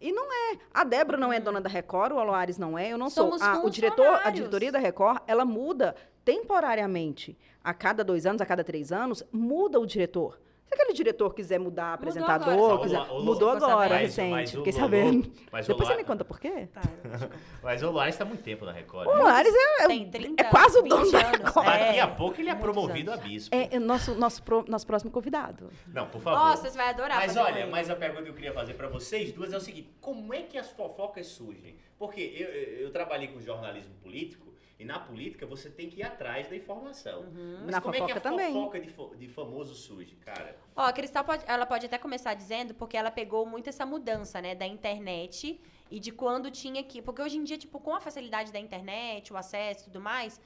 E 0.03 0.11
não 0.11 0.25
é. 0.33 0.57
A 0.73 0.83
Débora 0.83 1.17
não 1.17 1.31
é 1.31 1.39
dona 1.39 1.61
da 1.61 1.69
Record, 1.69 2.11
o 2.11 2.19
Aloares 2.19 2.57
não 2.57 2.77
é, 2.77 2.91
eu 2.91 2.97
não 2.97 3.09
Somos 3.09 3.39
sou. 3.39 3.49
A, 3.49 3.63
o 3.63 3.69
diretor, 3.69 4.19
a 4.21 4.29
diretoria 4.29 4.69
da 4.69 4.77
Record, 4.77 5.21
ela 5.25 5.45
muda 5.45 5.95
temporariamente. 6.25 7.37
A 7.63 7.73
cada 7.73 8.03
dois 8.03 8.25
anos, 8.25 8.41
a 8.41 8.45
cada 8.45 8.65
três 8.65 8.91
anos, 8.91 9.23
muda 9.31 9.79
o 9.79 9.85
diretor. 9.85 10.41
Se 10.75 10.81
aquele 10.81 10.93
diretor 10.93 11.33
quiser 11.33 11.59
mudar 11.59 11.83
Mudou 11.83 11.93
apresentador, 11.95 12.53
agora, 12.53 12.81
quiser-? 12.81 12.99
O 13.11 13.23
mudou 13.23 13.49
o 13.49 13.51
Lo- 13.59 13.65
agora, 13.65 13.89
Mas- 13.95 14.01
recente, 14.01 14.29
mas 14.31 14.51
fiquei 14.51 14.71
Lolo- 14.73 14.83
sabendo. 14.83 15.31
mas 15.51 15.65
o 15.65 15.67
Depois 15.69 15.87
você 15.89 15.95
me 15.95 16.03
conta 16.03 16.25
por 16.25 16.39
quê. 16.39 16.67
Tá, 16.73 16.81
Mas 17.63 17.83
o 17.83 17.91
Loares 17.91 18.15
está 18.15 18.25
muito 18.25 18.43
tempo 18.43 18.65
na 18.65 18.71
Record. 18.71 19.07
O 19.07 19.11
né? 19.13 19.19
Aloares 19.21 19.53
é, 19.53 19.83
é, 19.83 19.87
Tem 19.87 20.09
30 20.09 20.43
é 20.43 20.49
quase 20.49 20.77
o 20.79 20.81
dono 20.81 21.03
20 21.03 21.11
da. 21.11 21.19
Record. 21.19 21.65
Daqui 21.65 21.97
É, 21.97 22.01
a 22.01 22.07
pouco 22.07 22.41
ele 22.41 22.49
é 22.49 22.55
promovido 22.55 23.11
anos. 23.11 23.23
a 23.23 23.27
bispo. 23.27 23.55
É, 23.55 23.75
é 23.75 23.79
nosso, 23.79 24.15
nosso, 24.15 24.41
pro- 24.43 24.65
nosso 24.67 24.85
próximo 24.87 25.11
convidado. 25.11 25.69
Não, 25.87 26.07
por 26.07 26.21
favor. 26.21 26.39
Nossa, 26.39 26.69
você 26.69 26.77
vai 26.77 26.89
adorar 26.89 27.17
Mas 27.17 27.37
olha, 27.37 27.67
mas 27.67 27.89
a 27.89 27.95
pergunta 27.95 28.23
que 28.23 28.29
eu 28.29 28.33
queria 28.33 28.53
fazer 28.53 28.73
pra 28.73 28.87
vocês 28.87 29.31
duas 29.31 29.53
é 29.53 29.57
o 29.57 29.61
seguinte: 29.61 29.89
como 30.01 30.33
é 30.33 30.41
que 30.41 30.57
as 30.57 30.69
fofocas 30.71 31.27
surgem? 31.27 31.75
Porque 31.97 32.21
eu, 32.21 32.47
eu, 32.49 32.79
eu 32.85 32.91
trabalhei 32.91 33.27
com 33.29 33.39
jornalismo 33.39 33.93
político 34.01 34.52
e 34.83 34.85
na 34.85 34.99
política 34.99 35.45
você 35.45 35.69
tem 35.69 35.89
que 35.89 36.01
ir 36.01 36.03
atrás 36.03 36.47
da 36.49 36.55
informação. 36.55 37.21
Uhum. 37.21 37.59
Mas 37.63 37.71
Na 37.71 37.81
como 37.81 37.95
é 37.95 37.99
que 37.99 38.03
a 38.03 38.07
fofoca 38.15 38.21
também. 38.21 38.53
fofoca 38.53 38.79
de, 38.79 38.89
fo- 38.89 39.15
de 39.15 39.27
famoso 39.29 39.73
surge, 39.73 40.15
cara? 40.17 40.57
Ó, 40.75 40.81
a 40.81 40.91
Cristal 40.93 41.23
pode, 41.23 41.43
ela 41.47 41.65
pode 41.65 41.85
até 41.85 41.97
começar 41.97 42.33
dizendo, 42.33 42.73
porque 42.75 42.97
ela 42.97 43.09
pegou 43.09 43.45
muito 43.45 43.69
essa 43.69 43.85
mudança, 43.85 44.41
né, 44.41 44.53
da 44.53 44.67
internet 44.67 45.59
e 45.89 45.99
de 45.99 46.11
quando 46.11 46.51
tinha 46.51 46.83
que. 46.83 47.01
Porque 47.01 47.21
hoje 47.21 47.37
em 47.37 47.43
dia, 47.43 47.57
tipo, 47.57 47.79
com 47.79 47.95
a 47.95 48.01
facilidade 48.01 48.51
da 48.51 48.59
internet, 48.59 49.31
o 49.31 49.37
acesso 49.37 49.81
e 49.81 49.83
tudo 49.85 50.01
mais, 50.01 50.39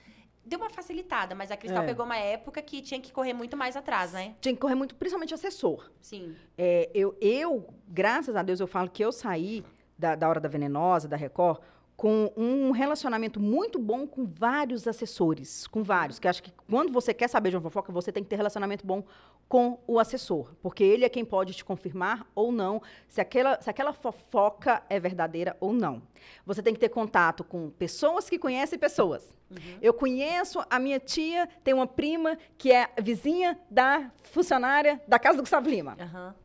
deu 0.45 0.59
uma 0.59 0.69
facilitada, 0.69 1.33
mas 1.33 1.49
a 1.51 1.57
Cristal 1.57 1.83
É. 1.83 1.87
pegou 1.87 2.05
uma 2.05 2.17
época 2.17 2.61
que 2.61 2.81
tinha 2.81 3.01
que 3.01 3.11
correr 3.11 3.33
muito 3.33 3.57
mais 3.57 3.75
atrás, 3.75 4.13
né? 4.13 4.35
Tinha 4.39 4.53
que 4.53 4.61
correr 4.61 4.75
muito, 4.75 4.93
principalmente 4.95 5.33
assessor. 5.33 5.89
Sim. 5.99 6.35
É, 6.57 6.89
eu, 6.93 7.17
eu, 7.19 7.73
graças 7.87 8.35
a 8.35 8.43
Deus, 8.43 8.59
eu 8.59 8.67
falo 8.67 8.89
que 8.89 9.03
eu 9.03 9.11
saí 9.11 9.63
da, 9.97 10.13
da 10.15 10.29
Hora 10.29 10.39
da 10.39 10.47
Venenosa, 10.47 11.07
da 11.07 11.17
Record, 11.17 11.59
com 11.97 12.31
um 12.37 12.69
relacionamento 12.69 13.39
muito 13.39 13.79
bom 13.79 14.05
com 14.05 14.23
vários 14.23 14.87
assessores, 14.87 15.65
com 15.65 15.81
vários. 15.81 16.19
Que 16.19 16.27
acho 16.27 16.43
que 16.43 16.53
quando 16.69 16.93
você 16.93 17.11
quer 17.11 17.27
saber 17.27 17.49
de 17.49 17.57
uma 17.57 17.61
fofoca, 17.63 17.91
você 17.91 18.11
tem 18.11 18.23
que 18.23 18.29
ter 18.29 18.35
relacionamento 18.35 18.85
bom 18.85 19.03
com 19.49 19.79
o 19.87 19.99
assessor. 19.99 20.53
Porque 20.61 20.83
ele 20.83 21.05
é 21.05 21.09
quem 21.09 21.25
pode 21.25 21.55
te 21.55 21.65
confirmar 21.65 22.27
ou 22.35 22.51
não 22.51 22.83
se 23.09 23.19
aquela, 23.19 23.59
se 23.59 23.67
aquela 23.67 23.93
fofoca 23.93 24.83
é 24.87 24.99
verdadeira 24.99 25.57
ou 25.59 25.73
não. 25.73 26.03
Você 26.45 26.61
tem 26.61 26.71
que 26.71 26.79
ter 26.79 26.89
contato 26.89 27.43
com 27.43 27.71
pessoas 27.71 28.29
que 28.29 28.37
conhecem 28.37 28.77
pessoas. 28.77 29.35
Eu 29.81 29.93
conheço 29.93 30.63
a 30.69 30.77
minha 30.77 30.99
tia, 30.99 31.47
tem 31.63 31.73
uma 31.73 31.87
prima 31.87 32.37
que 32.57 32.71
é 32.71 32.89
vizinha 33.01 33.57
da 33.71 34.11
funcionária 34.23 35.01
da 35.07 35.17
casa 35.17 35.37
do 35.37 35.41
Gustavo 35.41 35.67
Lima. 35.67 35.97
Aham. 35.99 36.35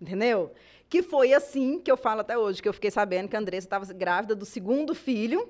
Entendeu? 0.00 0.52
Que 0.90 1.02
foi 1.02 1.32
assim 1.32 1.78
que 1.78 1.90
eu 1.90 1.96
falo 1.96 2.20
até 2.20 2.36
hoje, 2.36 2.60
que 2.60 2.68
eu 2.68 2.72
fiquei 2.72 2.90
sabendo 2.90 3.28
que 3.28 3.36
a 3.36 3.38
Andressa 3.38 3.66
estava 3.66 3.90
grávida 3.94 4.34
do 4.34 4.44
segundo 4.44 4.92
filho. 4.92 5.48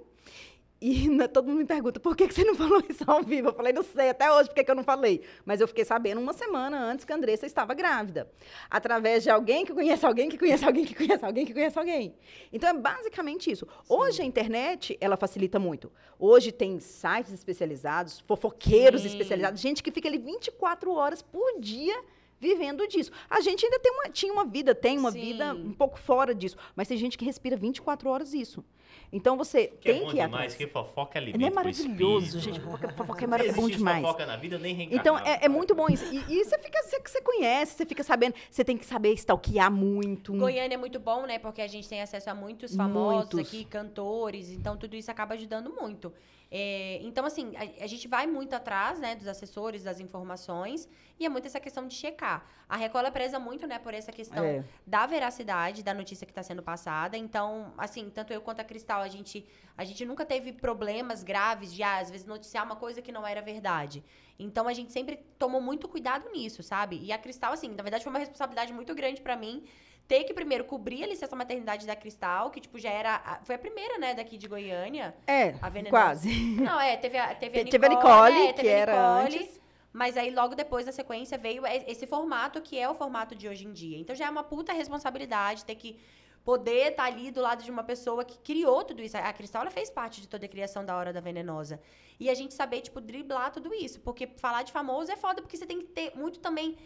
E 0.79 1.09
né, 1.11 1.29
todo 1.29 1.47
mundo 1.47 1.59
me 1.59 1.65
pergunta, 1.67 1.99
por 1.99 2.15
que, 2.15 2.29
que 2.29 2.33
você 2.33 2.45
não 2.45 2.55
falou 2.55 2.83
isso 2.89 3.05
ao 3.07 3.23
vivo? 3.23 3.49
Eu 3.49 3.53
falei, 3.53 3.73
não 3.73 3.83
sei 3.83 4.11
até 4.11 4.31
hoje 4.31 4.51
por 4.51 4.55
que, 4.55 4.71
eu 4.71 4.75
não 4.75 4.83
falei. 4.83 5.23
Mas 5.45 5.61
eu 5.61 5.67
fiquei 5.69 5.85
sabendo 5.85 6.21
uma 6.21 6.35
semana 6.35 6.79
antes 6.79 7.07
que 7.07 7.13
a 7.13 7.17
Andressa 7.17 7.47
estava 7.47 7.73
grávida. 7.73 8.31
Através 8.71 9.23
de 9.23 9.31
alguém 9.31 9.65
que 9.65 9.73
conhece 9.73 10.05
alguém, 10.05 10.29
que 10.29 10.39
conhece 10.39 10.65
alguém, 10.65 10.85
que 10.85 10.95
conhece 10.95 11.25
alguém, 11.25 11.47
que 11.47 11.55
conhece 11.55 11.79
alguém. 11.79 12.15
Então, 12.53 12.69
é 12.69 12.75
basicamente 12.75 13.51
isso. 13.51 13.67
Hoje, 13.89 14.21
a 14.21 14.25
internet, 14.25 14.97
ela 15.01 15.17
facilita 15.17 15.59
muito. 15.59 15.91
Hoje 16.19 16.53
tem 16.53 16.81
sites 16.81 17.33
especializados, 17.33 18.21
fofoqueiros 18.21 19.03
Sim. 19.03 19.09
especializados, 19.09 19.61
gente 19.61 19.83
que 19.83 19.91
fica 19.91 20.07
ali 20.07 20.19
24 20.19 20.93
horas 20.93 21.23
por 21.23 21.61
dia 21.61 21.99
vivendo 22.41 22.87
disso. 22.89 23.13
A 23.29 23.41
gente 23.41 23.65
ainda 23.65 23.79
tem 23.79 23.93
uma, 23.93 24.05
tinha 24.09 24.33
uma 24.33 24.45
vida, 24.45 24.75
tem 24.75 24.99
uma 24.99 25.13
Sim. 25.13 25.21
vida 25.21 25.55
um 25.55 25.73
pouco 25.73 25.99
fora 25.99 26.35
disso, 26.35 26.57
mas 26.75 26.89
tem 26.89 26.97
gente 26.97 27.19
que 27.19 27.25
respira 27.25 27.57
24 27.57 28.09
horas 28.09 28.33
isso. 28.33 28.65
Então 29.13 29.37
você 29.37 29.67
Que 29.69 29.93
tem 29.93 29.97
é 29.97 30.05
bom 30.05 30.11
que 30.11 30.17
demais, 30.17 30.55
que 30.55 30.67
fofoca 30.67 31.19
é 31.19 31.23
alimento 31.23 31.41
Não 31.41 31.49
é 31.49 31.51
maravilhoso, 31.51 32.41
gente. 32.41 32.61
Fofoca, 32.61 32.89
fofoca 32.93 33.25
é 33.25 33.27
maravilhoso 33.27 33.61
bom 33.61 33.69
demais. 33.69 34.03
fofoca 34.03 34.27
na 34.27 34.37
vida, 34.37 34.59
nem 34.59 34.89
Então, 34.93 35.19
é, 35.19 35.45
é 35.45 35.49
muito 35.49 35.75
bom 35.75 35.87
isso. 35.89 36.05
E, 36.13 36.19
e 36.29 36.45
você 36.45 36.59
fica, 36.59 36.83
você, 36.83 37.01
você 37.01 37.21
conhece, 37.21 37.75
você 37.75 37.87
fica 37.87 38.03
sabendo. 38.03 38.35
Você 38.51 38.65
tem 38.65 38.77
que 38.77 38.87
saber 38.87 39.13
stalkear 39.15 39.71
muito. 39.71 40.33
Goiânia 40.33 40.75
é 40.75 40.79
muito 40.79 40.99
bom, 41.01 41.27
né? 41.27 41.39
Porque 41.39 41.61
a 41.61 41.67
gente 41.67 41.89
tem 41.89 42.01
acesso 42.01 42.31
a 42.31 42.35
muitos 42.35 42.75
famosos 42.75 43.33
Muitos. 43.35 43.41
aqui, 43.41 43.65
cantores, 43.65 44.51
então 44.51 44.77
tudo 44.77 44.95
isso 44.97 45.11
acaba 45.11 45.35
ajudando 45.35 45.71
muito. 45.71 46.13
É, 46.51 46.99
então, 47.03 47.25
assim, 47.25 47.53
a, 47.57 47.85
a 47.85 47.87
gente 47.87 48.09
vai 48.09 48.27
muito 48.27 48.55
atrás, 48.55 48.99
né, 48.99 49.15
dos 49.15 49.29
assessores, 49.29 49.85
das 49.85 50.01
informações, 50.01 50.89
e 51.19 51.25
é 51.25 51.29
muito 51.29 51.47
essa 51.47 51.61
questão 51.61 51.87
de 51.87 51.95
checar. 51.95 52.45
A 52.69 52.77
Record 52.77 53.13
preza 53.13 53.39
muito, 53.39 53.67
né, 53.69 53.79
por 53.79 53.95
essa 53.95 54.11
questão 54.11 54.45
É. 54.45 54.65
da 54.85 55.07
veracidade 55.07 55.83
da 55.83 55.95
notícia 55.95 56.27
que 56.27 56.33
está 56.33 56.43
sendo 56.43 56.63
passada. 56.63 57.17
Então, 57.17 57.73
assim, 57.79 58.11
tanto 58.11 58.33
eu 58.33 58.41
quanto 58.41 58.61
a 58.61 58.65
Cristal, 58.65 59.01
a 59.01 59.09
gente, 59.09 59.47
a 59.77 59.85
gente 59.85 60.05
nunca 60.05 60.25
teve 60.25 60.53
problemas 60.53 61.23
graves 61.23 61.73
de, 61.73 61.83
ah, 61.85 61.99
às 61.99 62.11
vezes, 62.11 62.27
noticiar 62.27 62.65
uma 62.65 62.77
coisa 62.77 63.01
que 63.01 63.13
não 63.13 63.25
era 63.25 63.41
verdade. 63.41 64.03
Então, 64.37 64.67
a 64.67 64.73
gente 64.73 64.93
sempre 64.93 65.17
tomou 65.39 65.61
muito 65.61 65.87
cuidado 65.87 66.29
nisso, 66.33 66.63
sabe? 66.63 66.99
E 67.01 67.13
a 67.13 67.19
Cristal, 67.19 67.53
assim, 67.53 67.69
na 67.69 67.83
verdade, 67.83 68.03
foi 68.03 68.11
uma 68.13 68.19
responsabilidade 68.19 68.73
muito 68.73 68.93
grande 68.95 69.21
para 69.21 69.37
mim 69.37 69.65
ter 70.11 70.25
que 70.25 70.35
primeiro 70.35 70.65
cobrir 70.65 71.05
a 71.05 71.07
licença 71.07 71.37
maternidade 71.37 71.87
da 71.87 71.95
Cristal, 71.95 72.51
que, 72.51 72.61
tipo, 72.61 72.81
já 72.81 72.91
era. 72.91 73.15
a- 73.25 73.39
Foi 73.45 73.55
a 73.55 73.59
primeira, 73.59 73.97
né, 73.97 74.13
daqui 74.13 74.37
de 74.37 74.49
Goiânia. 74.49 75.15
É, 75.25 75.55
A 75.63 75.69
venenosa. 75.69 75.91
quase. 75.91 76.29
Não, 76.61 76.81
é, 76.81 76.97
teve 76.97 77.17
a, 77.17 77.33
teve 77.33 77.61
a 77.61 77.65
Teve 77.65 77.87
a 77.87 77.89
Nicole, 77.89 78.15
Nicole, 78.35 78.49
é, 78.49 78.53
teve 78.53 78.69
que 78.69 78.75
a 78.75 78.79
era 78.79 78.93
Nicole, 79.23 79.37
antes. 79.37 79.61
Mas 79.93 80.17
aí, 80.17 80.31
logo 80.33 80.57
depois 80.57 80.85
da 80.87 80.91
sequência, 80.93 81.39
veio 81.39 81.63
esse 81.67 82.09
formato, 82.09 82.61
que 82.61 82.77
é 82.77 82.89
o 82.89 82.95
formato 82.95 83.37
de 83.37 83.49
hoje 83.49 83.67
em 83.69 83.73
dia. 83.73 83.99
Então, 83.99 84.15
já 84.17 84.27
é 84.27 84.31
uma 84.31 84.43
puta 84.43 84.73
responsabilidade 84.73 85.65
ter 85.65 85.77
que 85.77 85.97
poder 86.45 86.91
estar 86.93 87.05
ali 87.05 87.31
do 87.31 87.41
lado 87.41 87.63
de 87.63 87.71
uma 87.71 87.85
pessoa 87.85 88.25
que 88.25 88.39
criou 88.39 88.83
tudo 88.83 89.03
isso. 89.03 89.17
A 89.17 89.33
Cristal, 89.33 89.63
ela 89.63 89.71
fez 89.71 89.91
parte 89.91 90.21
de 90.21 90.29
toda 90.29 90.47
a 90.47 90.49
criação 90.49 90.85
da 90.85 90.97
Hora 90.97 91.13
da 91.13 91.21
Venenosa. 91.21 91.81
E 92.19 92.29
a 92.29 92.35
gente 92.35 92.53
saber, 92.55 92.81
tipo, 92.83 93.01
driblar 93.01 93.51
tudo 93.51 93.73
isso. 93.73 94.01
Porque 94.01 94.27
falar 94.27 94.63
de 94.63 94.73
famoso 94.73 95.11
é 95.11 95.17
foda, 95.17 95.41
porque 95.41 95.57
você 95.57 95.65
tem 95.67 95.79
que 95.79 95.87
ter 95.87 96.13
muito 96.15 96.39
também... 96.39 96.77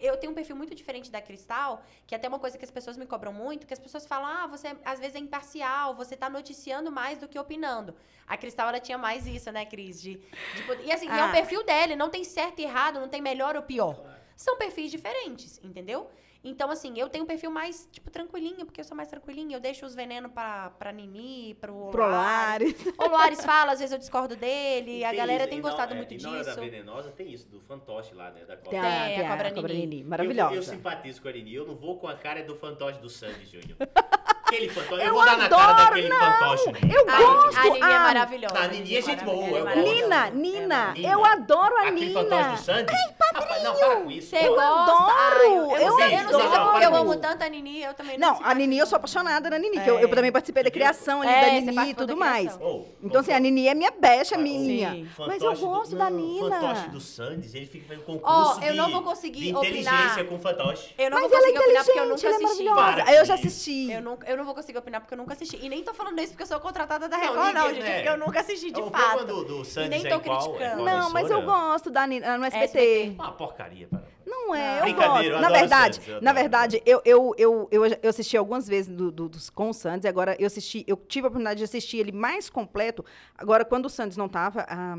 Eu 0.00 0.16
tenho 0.16 0.32
um 0.32 0.34
perfil 0.34 0.54
muito 0.54 0.74
diferente 0.74 1.10
da 1.10 1.20
Cristal, 1.20 1.82
que 2.06 2.14
é 2.14 2.18
até 2.18 2.28
uma 2.28 2.38
coisa 2.38 2.58
que 2.58 2.64
as 2.64 2.70
pessoas 2.70 2.96
me 2.96 3.06
cobram 3.06 3.32
muito, 3.32 3.66
que 3.66 3.72
as 3.72 3.80
pessoas 3.80 4.06
falam, 4.06 4.26
ah, 4.26 4.46
você 4.46 4.76
às 4.84 4.98
vezes 5.00 5.16
é 5.16 5.18
imparcial, 5.18 5.94
você 5.94 6.16
tá 6.16 6.28
noticiando 6.28 6.92
mais 6.92 7.18
do 7.18 7.26
que 7.26 7.38
opinando. 7.38 7.94
A 8.26 8.36
Cristal, 8.36 8.68
ela 8.68 8.78
tinha 8.80 8.98
mais 8.98 9.26
isso, 9.26 9.50
né, 9.50 9.64
Cris? 9.64 10.00
De, 10.02 10.14
de 10.16 10.82
E 10.84 10.92
assim, 10.92 11.08
é 11.08 11.20
Ah. 11.20 11.26
um 11.26 11.32
perfil 11.32 11.64
dela, 11.64 11.96
não 11.96 12.10
tem 12.10 12.22
certo 12.24 12.58
e 12.60 12.64
errado, 12.64 13.00
não 13.00 13.08
tem 13.08 13.20
melhor 13.22 13.56
ou 13.56 13.62
pior. 13.62 13.96
São 14.36 14.56
perfis 14.58 14.90
diferentes, 14.90 15.58
entendeu? 15.64 16.10
Então, 16.48 16.70
assim, 16.70 16.96
eu 16.96 17.08
tenho 17.08 17.24
um 17.24 17.26
perfil 17.26 17.50
mais, 17.50 17.88
tipo, 17.90 18.08
tranquilinho, 18.10 18.64
porque 18.64 18.80
eu 18.80 18.84
sou 18.84 18.96
mais 18.96 19.08
tranquilinha. 19.08 19.56
Eu 19.56 19.60
deixo 19.60 19.84
os 19.84 19.94
venenos 19.96 20.30
pra, 20.32 20.70
pra 20.78 20.92
Nini, 20.92 21.54
pro 21.60 21.88
Pro 21.90 22.04
Olares. 22.04 22.72
Lares. 22.84 22.94
O 22.98 23.08
Lares 23.10 23.44
fala, 23.44 23.72
às 23.72 23.78
vezes 23.80 23.92
eu 23.92 23.98
discordo 23.98 24.36
dele, 24.36 24.98
E 24.98 25.04
a 25.04 25.12
galera 25.12 25.42
isso, 25.42 25.50
tem 25.50 25.60
não- 25.60 25.68
gostado 25.68 25.92
é, 25.92 25.96
muito 25.96 26.14
e 26.14 26.22
na 26.22 26.30
hora 26.30 26.44
da 26.44 26.50
disso. 26.54 26.60
venenosa 26.60 27.10
tem 27.10 27.32
isso, 27.32 27.48
do 27.48 27.60
fantoche 27.60 28.14
lá, 28.14 28.30
né? 28.30 28.44
Da 28.44 28.56
Tem 28.56 28.64
cobra. 28.64 28.78
a, 28.78 29.04
Tem, 29.06 29.16
tem 29.16 29.26
a 29.26 29.30
Cobra 29.30 29.48
a 29.48 29.54
Cobra 29.54 29.72
Nini. 29.72 29.86
Nini. 29.86 30.02
Eu, 30.02 30.08
Maravilhosa. 30.08 30.54
eu 30.54 30.62
simpatizo 30.62 31.20
com 31.20 31.28
a 31.28 31.32
Nini. 31.32 31.52
Eu 31.54 31.66
não 31.66 31.74
vou 31.74 31.98
com 31.98 32.06
a 32.06 32.14
cara 32.14 32.42
do 32.44 32.54
fantoche 32.56 33.00
do 33.00 33.10
Sandy 33.10 33.44
Júnior. 33.46 33.76
Aquele 34.46 34.68
fantoche. 34.68 35.00
Eu, 35.02 35.06
Eu 35.08 35.14
vou 35.14 35.24
dar 35.24 35.36
na 35.38 35.48
cara 35.48 35.62
adoro, 35.64 35.84
daquele 35.88 36.08
não. 36.08 36.18
fantoche. 36.18 36.64
Eu 36.94 37.10
A, 37.10 37.16
gosto. 37.18 37.58
a 37.58 37.62
Nini 37.64 37.78
é 37.80 37.82
ah, 37.84 38.00
maravilhosa. 38.00 38.58
A 38.58 38.68
Nini 38.68 38.96
é 38.96 39.02
gente 39.02 39.24
boa, 39.24 39.44
é 39.44 39.60
eu. 39.60 39.64
Nina, 39.82 40.26
É 40.26 40.30
Nina, 40.30 40.92
Nina. 40.92 41.08
eu 41.10 41.24
adoro 41.24 41.76
a 41.76 41.80
Aquele 41.88 42.12
fantoche 42.12 42.36
Nina. 42.44 42.52
do 42.52 42.58
Sandy. 42.62 42.92
Rapaz, 43.34 43.62
não, 43.62 43.74
para 43.74 43.96
com 43.96 44.10
isso. 44.10 44.28
Você 44.30 44.38
pô. 44.38 44.54
gosta? 44.54 44.70
adoro, 44.70 45.10
Ai, 45.18 45.46
eu, 45.46 45.50
eu, 45.50 45.56
eu 45.56 45.70
não 45.70 45.78
eu 45.80 45.90
não 45.90 45.96
sei 45.98 46.08
se 46.08 46.14
é 46.14 46.18
adoro. 46.56 46.70
porque 46.70 46.86
eu 46.86 46.94
amo 46.96 47.16
tanto 47.16 47.42
a 47.44 47.48
Nini, 47.48 47.82
eu 47.82 47.92
também 47.94 48.18
Não, 48.18 48.30
a 48.30 48.34
simpatizo. 48.34 48.58
Nini, 48.60 48.78
eu 48.78 48.86
sou 48.86 48.96
apaixonada 48.96 49.50
na 49.50 49.58
Nini, 49.58 49.80
que 49.80 49.90
eu, 49.90 49.98
eu 49.98 50.08
É. 50.08 50.14
também 50.14 50.32
participei 50.32 50.62
da 50.62 50.70
criação 50.70 51.22
ali 51.22 51.30
É, 51.32 51.40
da 51.60 51.72
Nini 51.72 51.90
e 51.90 51.94
tudo 51.94 52.16
mais. 52.16 52.58
Então, 53.02 53.20
assim, 53.20 53.32
a 53.32 53.40
Nini 53.40 53.68
é 53.68 53.74
minha 53.74 53.90
becha, 53.90 54.36
Sim. 54.36 54.42
minha. 54.42 55.06
Mas 55.18 55.42
eu 55.42 55.50
fantoche 55.50 55.60
gosto 55.62 55.96
da 55.96 56.08
não, 56.08 56.18
Nina. 56.18 56.46
O 56.46 56.50
fantoche 56.50 56.88
do 56.88 57.00
Sandes, 57.00 57.54
ele 57.54 57.66
fica 57.66 57.88
fazendo 57.88 58.04
concurso 58.04 58.60
eu 58.62 58.72
de, 58.72 58.78
não 58.78 58.90
vou 58.90 59.02
conseguir 59.02 59.54
opinar. 59.54 59.72
inteligência 59.82 60.24
com 60.24 60.38
fantoche. 60.38 60.94
Eu 60.96 61.10
não 61.10 61.20
Mas 61.20 61.30
vou 61.30 61.38
ela 61.38 61.48
é 61.48 61.52
conseguir 61.52 61.58
opinar 61.66 61.84
porque 61.84 61.98
eu 61.98 62.06
nunca 62.08 62.26
ela 62.26 62.34
é 62.36 62.44
assisti. 62.44 63.14
eu 63.16 63.24
já 63.24 63.34
assisti. 63.34 63.92
Eu, 63.92 64.02
nunca, 64.02 64.26
eu 64.36 64.38
não 64.38 64.44
vou 64.44 64.54
conseguir 64.54 64.78
opinar 64.78 65.00
porque 65.00 65.14
eu 65.14 65.18
nunca 65.18 65.32
assisti. 65.34 65.58
E 65.64 65.68
nem 65.68 65.82
tô 65.82 65.92
falando 65.94 66.18
isso 66.20 66.28
porque 66.32 66.42
eu 66.42 66.46
sou 66.46 66.60
contratada 66.60 67.08
da 67.08 67.16
Não, 67.18 67.24
Record, 67.28 67.54
não, 67.54 67.68
ninguém, 67.68 67.82
gente. 67.82 68.04
né? 68.04 68.08
Eu 68.12 68.16
nunca 68.18 68.40
assisti 68.40 68.70
de 68.70 68.80
o 68.80 68.90
fato. 68.90 69.16
problema 69.18 69.24
do, 69.26 69.44
do 69.44 69.64
Sandes 69.64 69.90
nem 70.02 70.06
é 70.06 70.08
tô 70.16 70.20
qual, 70.20 70.36
é 70.36 70.40
criticando. 70.44 70.82
qual 70.82 70.84
Não, 70.98 71.10
mas 71.10 71.30
eu 71.30 71.42
gosto 71.42 71.90
da 71.90 72.06
Nina 72.06 72.38
no 72.38 72.44
SBT. 72.44 72.64
SBT. 72.78 73.14
Uma 73.14 73.32
porcaria, 73.32 73.86
para. 73.88 74.02
Não 74.26 74.52
é, 74.54 74.80
Não. 74.80 74.88
eu 74.88 74.94
gosto. 74.94 75.24
eu 75.24 75.40
na 75.40 75.48
verdade, 75.48 76.00
na 76.20 76.32
verdade, 76.32 76.82
eu, 76.84 77.00
eu, 77.04 77.34
eu, 77.38 77.68
eu, 77.70 77.86
eu 77.86 78.10
assisti 78.10 78.36
algumas 78.36 78.66
vezes 78.66 78.92
do, 78.94 79.10
do- 79.12 79.28
dos, 79.28 79.48
com 79.50 79.70
o 79.70 79.72
Santos, 79.72 80.04
e 80.04 80.08
agora 80.08 80.36
eu 80.40 80.46
assisti, 80.48 80.84
eu 80.86 80.96
tive 80.96 81.26
a 81.26 81.28
oportunidade 81.28 81.58
de 81.58 81.64
assistir 81.64 81.98
ele 81.98 82.10
mais 82.12 82.50
completo. 82.50 83.04
Agora, 83.38 83.64
quando 83.64 83.86
o 83.86 83.90
Santos 83.90 84.16
não 84.16 84.28
tava, 84.28 84.66
a 84.68 84.98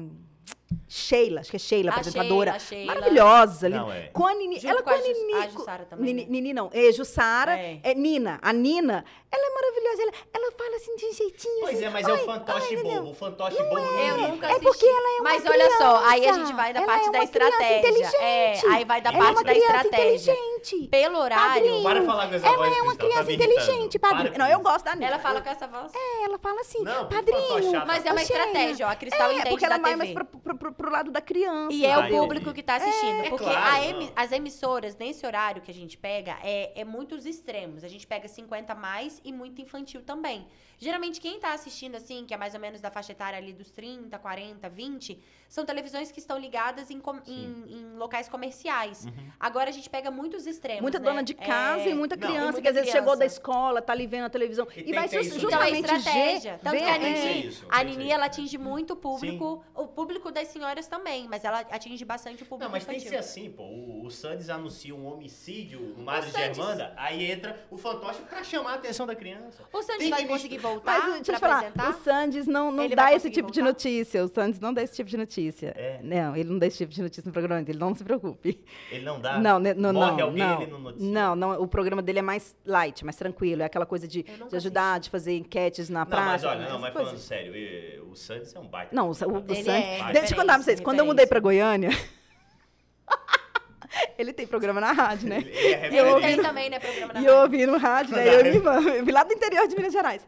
Sheila, 0.88 1.42
acho 1.42 1.50
que 1.50 1.56
é 1.56 1.60
Sheila, 1.60 1.92
A 1.92 1.96
apresentadora. 1.96 2.58
Sheila, 2.60 2.92
a 2.92 2.96
Sheila. 2.96 2.96
Maravilhosa. 2.96 3.70
Não, 3.70 3.92
é. 3.92 4.08
Com 4.14 4.26
a 4.28 4.34
Nini. 4.34 4.56
Junto 4.56 4.68
ela 4.68 4.82
com 4.82 4.90
a 4.90 4.94
a 4.94 4.98
Nini. 4.98 5.34
a 5.34 5.48
Jussara 5.50 5.86
também, 5.86 6.06
Nini, 6.14 6.22
né? 6.26 6.28
Nini 6.32 6.54
não. 6.54 6.70
É 6.74 6.92
Jussara. 6.92 7.58
É. 7.58 7.80
É. 7.84 7.94
Nina. 7.96 8.40
A 8.42 8.54
Nina, 8.54 9.04
ela 9.32 9.46
é 9.46 9.54
maravilhosa. 9.54 10.02
Ela, 10.04 10.12
ela 10.34 10.52
fala 10.58 10.76
assim 10.78 10.96
de 10.96 11.06
um 11.06 11.14
jeitinho. 11.14 11.60
Pois 11.62 11.76
assim, 11.76 11.86
é, 11.86 11.90
mas 11.90 12.08
é 12.08 12.12
"Ai, 12.12 12.22
o 12.22 12.26
fantoche 12.26 12.76
ai, 12.76 12.84
bobo. 12.84 13.10
O 13.10 13.14
fantoche 13.14 13.58
bobo 13.64 13.76
não 13.80 14.00
Eu 14.00 14.18
nunca 14.30 14.48
É 14.48 14.50
assisti. 14.52 14.66
porque 14.66 14.86
ela 14.86 15.10
é 15.10 15.22
uma 15.22 15.24
Mas 15.24 15.46
olha 15.46 15.78
só, 15.78 15.98
aí 15.98 16.06
a 16.08 16.14
criança. 16.32 16.40
gente 16.46 16.56
vai 16.56 16.74
da 16.74 16.80
Ela 16.80 16.88
parte 16.88 17.08
é 17.08 17.12
da 17.12 17.20
uma 17.20 17.28
criança 17.28 17.52
estratégia. 17.54 17.92
É, 18.22 18.48
inteligente. 18.58 18.76
aí 18.76 18.86
vai 18.86 19.02
da 19.02 19.10
Ela 19.10 19.18
é 19.18 19.22
parte 19.22 19.36
uma 19.38 19.44
da 19.44 19.52
criança 19.54 19.76
estratégia. 19.76 20.34
inteligente. 20.34 20.88
Pelo 20.88 21.18
horário, 21.20 21.54
Padrinho. 21.54 21.84
Para 21.84 22.02
falar 22.04 22.28
com 22.30 22.36
essa 22.36 22.48
Ela 22.48 22.58
voz, 22.58 22.68
é 22.78 22.82
uma 22.82 22.96
Cristal, 22.96 22.98
tá 22.98 23.04
criança 23.24 23.32
irritando. 23.32 23.52
inteligente, 23.62 24.00
Para 24.00 24.10
padrinho. 24.10 24.34
com 24.34 24.40
Não, 24.40 24.48
eu 24.48 24.60
gosto 24.60 24.86
da 24.86 24.96
Nina. 24.96 25.08
ela 25.08 25.20
fala 25.20 25.42
com 25.42 25.50
essa 25.50 25.68
voz. 25.68 25.92
É, 25.96 26.24
ela 26.24 26.38
fala 26.40 26.62
assim, 26.62 26.82
Não, 26.84 27.10
padrinho. 27.10 27.86
Mas 27.86 28.06
é 28.06 28.12
uma 28.12 28.22
estratégia, 28.22 28.88
ó. 28.88 28.90
A 28.92 28.96
Cristal 28.96 29.30
É, 29.30 29.34
entende 29.34 29.50
porque 29.50 29.66
ela 29.66 29.78
vai 29.78 29.96
mais 29.96 30.12
pro, 30.14 30.26
pro, 30.74 30.90
lado 30.92 31.12
da 31.12 31.22
criança. 31.22 31.74
E 31.74 31.86
é 31.86 31.98
o 31.98 32.08
público 32.08 32.54
que 32.54 32.64
tá 32.64 32.76
assistindo. 32.76 33.26
É, 33.26 33.30
porque 33.30 33.46
não. 33.46 34.12
as 34.16 34.32
emissoras, 34.32 34.96
nesse 34.96 35.26
horário 35.26 35.62
que 35.62 35.70
a 35.70 35.74
gente 35.74 35.98
pega, 35.98 36.38
é, 36.44 36.80
é 36.80 36.86
muitos 36.86 37.26
extremos. 37.26 37.84
A 37.84 37.88
gente 37.88 38.08
pega 38.08 38.28
50 38.28 38.74
mais 38.74 39.17
e 39.24 39.32
muito 39.32 39.62
infantil 39.62 40.02
também. 40.02 40.48
Geralmente, 40.78 41.20
quem 41.20 41.40
tá 41.40 41.54
assistindo, 41.54 41.96
assim, 41.96 42.26
que 42.26 42.34
é 42.34 42.38
mais 42.38 42.54
ou 42.54 42.60
menos 42.60 42.80
da 42.80 42.92
faixa 42.92 43.12
etária 43.12 43.38
ali 43.38 43.54
dos 43.54 43.72
30, 43.72 44.18
40, 44.20 44.70
20, 44.70 45.20
são 45.48 45.66
televisões 45.66 46.12
que 46.12 46.20
estão 46.20 46.38
ligadas 46.38 46.92
em, 46.92 47.00
com- 47.00 47.20
em- 47.26 47.66
em 47.68 47.98
locais 47.98 48.28
comerciais. 48.28 49.06
Uhum. 49.06 49.14
Agora 49.40 49.70
a 49.70 49.74
gente 49.74 49.90
pega 49.90 50.12
muitos 50.12 50.46
extremos. 50.46 50.82
Muita 50.82 51.00
né? 51.00 51.06
dona 51.06 51.24
de 51.24 51.34
casa 51.34 51.84
É, 51.84 51.90
e 51.90 51.94
muita 51.94 52.16
Não, 52.16 52.28
criança 52.28 52.44
muita 52.52 52.62
que 52.62 52.68
às 52.68 52.76
vezes 52.76 52.92
chegou 52.92 53.16
da 53.16 53.26
escola, 53.26 53.82
tá 53.82 53.94
ali 53.94 54.06
vendo 54.08 54.26
a 54.26 54.30
televisão. 54.30 54.68
E 54.76 54.80
E, 54.80 54.84
tem 54.86 54.94
vai 54.94 55.08
ter 55.08 55.24
su- 55.24 55.38
isso 55.38 55.46
Então 55.48 55.62
é 55.62 55.70
justamente 55.74 55.96
estratégia. 55.98 56.60
Tanto 56.64 56.78
que 56.78 56.84
a 56.84 56.94
ser 56.94 57.00
Nini, 57.00 57.48
isso, 57.48 57.66
a 57.70 57.78
ser 57.80 57.84
Nini 57.86 58.12
ela 58.12 58.26
atinge 58.26 58.58
muito 58.58 58.94
o 58.94 58.96
público, 58.96 59.64
o 59.74 59.88
público 59.88 60.32
das 60.32 60.48
senhoras 60.50 60.88
também, 60.88 61.28
mas 61.30 61.44
ela 61.44 61.60
atinge 61.60 62.04
bastante 62.04 62.44
o 62.44 62.46
público 62.46 62.66
Não, 62.66 62.72
mas 62.72 62.86
tem 62.86 62.96
que 63.00 63.08
infantil. 63.08 63.24
ser 63.24 63.30
assim, 63.40 63.52
pô. 63.52 63.64
O, 63.64 64.06
o 64.06 64.12
Sandes 64.12 64.50
anuncia 64.50 64.94
um 64.94 65.06
homicídio 65.06 65.80
no 65.98 66.04
Madre 66.04 66.30
Sandes- 66.32 66.58
Germanda, 66.58 66.94
aí 66.98 67.32
entra 67.32 67.66
o 67.72 67.78
fantoche 67.78 68.20
pra 68.30 68.44
chamar 68.44 68.72
a 68.72 68.76
atenção 68.76 69.06
da 69.06 69.16
criança. 69.16 69.64
O 69.72 69.82
Sandy 69.82 70.00
Tem 70.00 70.10
vai 70.10 70.22
que 70.24 70.28
conseguir 70.28 70.58
voltar 70.58 71.00
Mas 71.00 71.14
deixa 71.16 71.32
eu 71.34 71.40
pra 71.40 71.50
falar, 71.50 71.60
apresentar? 71.68 71.90
o 71.90 72.04
Sandes 72.04 72.48
não, 72.48 72.76
dá 72.90 73.14
esse 73.14 73.30
tipo 73.30 73.52
de 73.52 73.62
notícia. 73.62 74.24
O 74.24 74.28
Sandes 74.28 74.60
não 74.60 74.74
dá 74.74 74.82
esse 74.84 74.96
tipo 74.96 75.10
de 75.10 75.16
notícia. 75.18 75.37
É? 75.76 76.00
Não, 76.04 76.36
ele 76.36 76.50
não 76.50 76.60
dá 76.60 76.68
esse 76.68 76.78
tipo 76.78 76.92
de 76.94 77.02
notícia 77.02 77.24
no 77.26 77.32
programa 77.32 77.62
dele, 77.62 77.78
não 77.78 77.96
se 77.96 78.04
preocupe. 78.04 78.60
Ele 78.92 79.04
não 79.06 79.20
dá. 79.20 79.40
Não, 79.40 79.60
né, 79.60 79.74
não, 79.74 79.94
Morre 79.94 80.18
não, 80.18 80.26
alguém, 80.26 80.44
não, 80.44 80.62
ele 80.62 80.72
não 80.72 80.80
noticia. 80.80 81.12
não, 81.12 81.36
não, 81.36 81.62
o 81.62 81.68
programa 81.68 82.02
dele 82.02 82.20
é 82.20 82.22
mais 82.22 82.56
light, 82.66 83.04
mais 83.06 83.16
tranquilo, 83.16 83.62
é 83.62 83.66
aquela 83.66 83.86
coisa 83.86 84.08
de, 84.08 84.26
Eu 84.40 84.48
de 84.48 84.56
ajudar, 84.56 85.00
de 85.00 85.10
fazer 85.10 85.38
enquetes 85.38 85.90
na 85.90 86.00
Não, 86.00 86.08
praça. 86.08 86.26
mas 86.32 86.44
olha, 86.44 86.70
não, 86.70 86.80
mas 86.80 86.94
coisas. 86.94 87.12
falando 87.12 87.22
sério, 87.24 87.56
e- 87.56 88.00
o 88.12 88.16
Santos 88.16 88.56
é 88.56 88.60
um 88.60 88.68
baita. 88.68 88.96
Não, 88.96 89.10
o, 89.10 89.12
o, 89.12 89.14
o 89.14 89.38
Ele 89.48 89.64
Santos. 89.64 89.68
é 89.68 90.12
Deixa 90.14 90.34
eu 90.34 90.38
contar 90.38 90.54
pra 90.54 90.64
vocês, 90.64 90.80
referência, 90.80 90.84
quando 90.84 91.00
eu 91.00 91.06
mudei 91.06 91.26
pra 91.28 91.40
Goiânia, 91.40 91.90
ele 94.18 94.34
tem 94.34 94.48
programa 94.48 94.82
na 94.82 94.92
rádio, 94.92 95.30
né? 95.30 95.38
Ele 95.40 95.52
é 95.52 95.66
eu 95.66 95.82
referência. 95.82 96.14
ouvi- 96.14 96.26
Tem 96.28 96.42
também, 96.42 96.70
né, 96.70 96.80
programa 96.80 97.14
na 97.14 97.22
E 97.22 97.26
eu 97.26 97.34
rádio. 97.36 97.44
ouvi 97.44 97.66
no 97.66 97.78
rádio, 97.78 98.16
né? 98.16 98.28
Eu 98.28 98.42
e 98.46 98.48
irmã, 98.50 98.80
eu 98.82 99.06
vi 99.06 99.12
lá 99.12 99.24
do 99.24 99.34
interior 99.34 99.68
de 99.68 99.76
Minas 99.76 99.94
Gerais. 99.94 100.28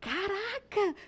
Caraca, 0.00 0.53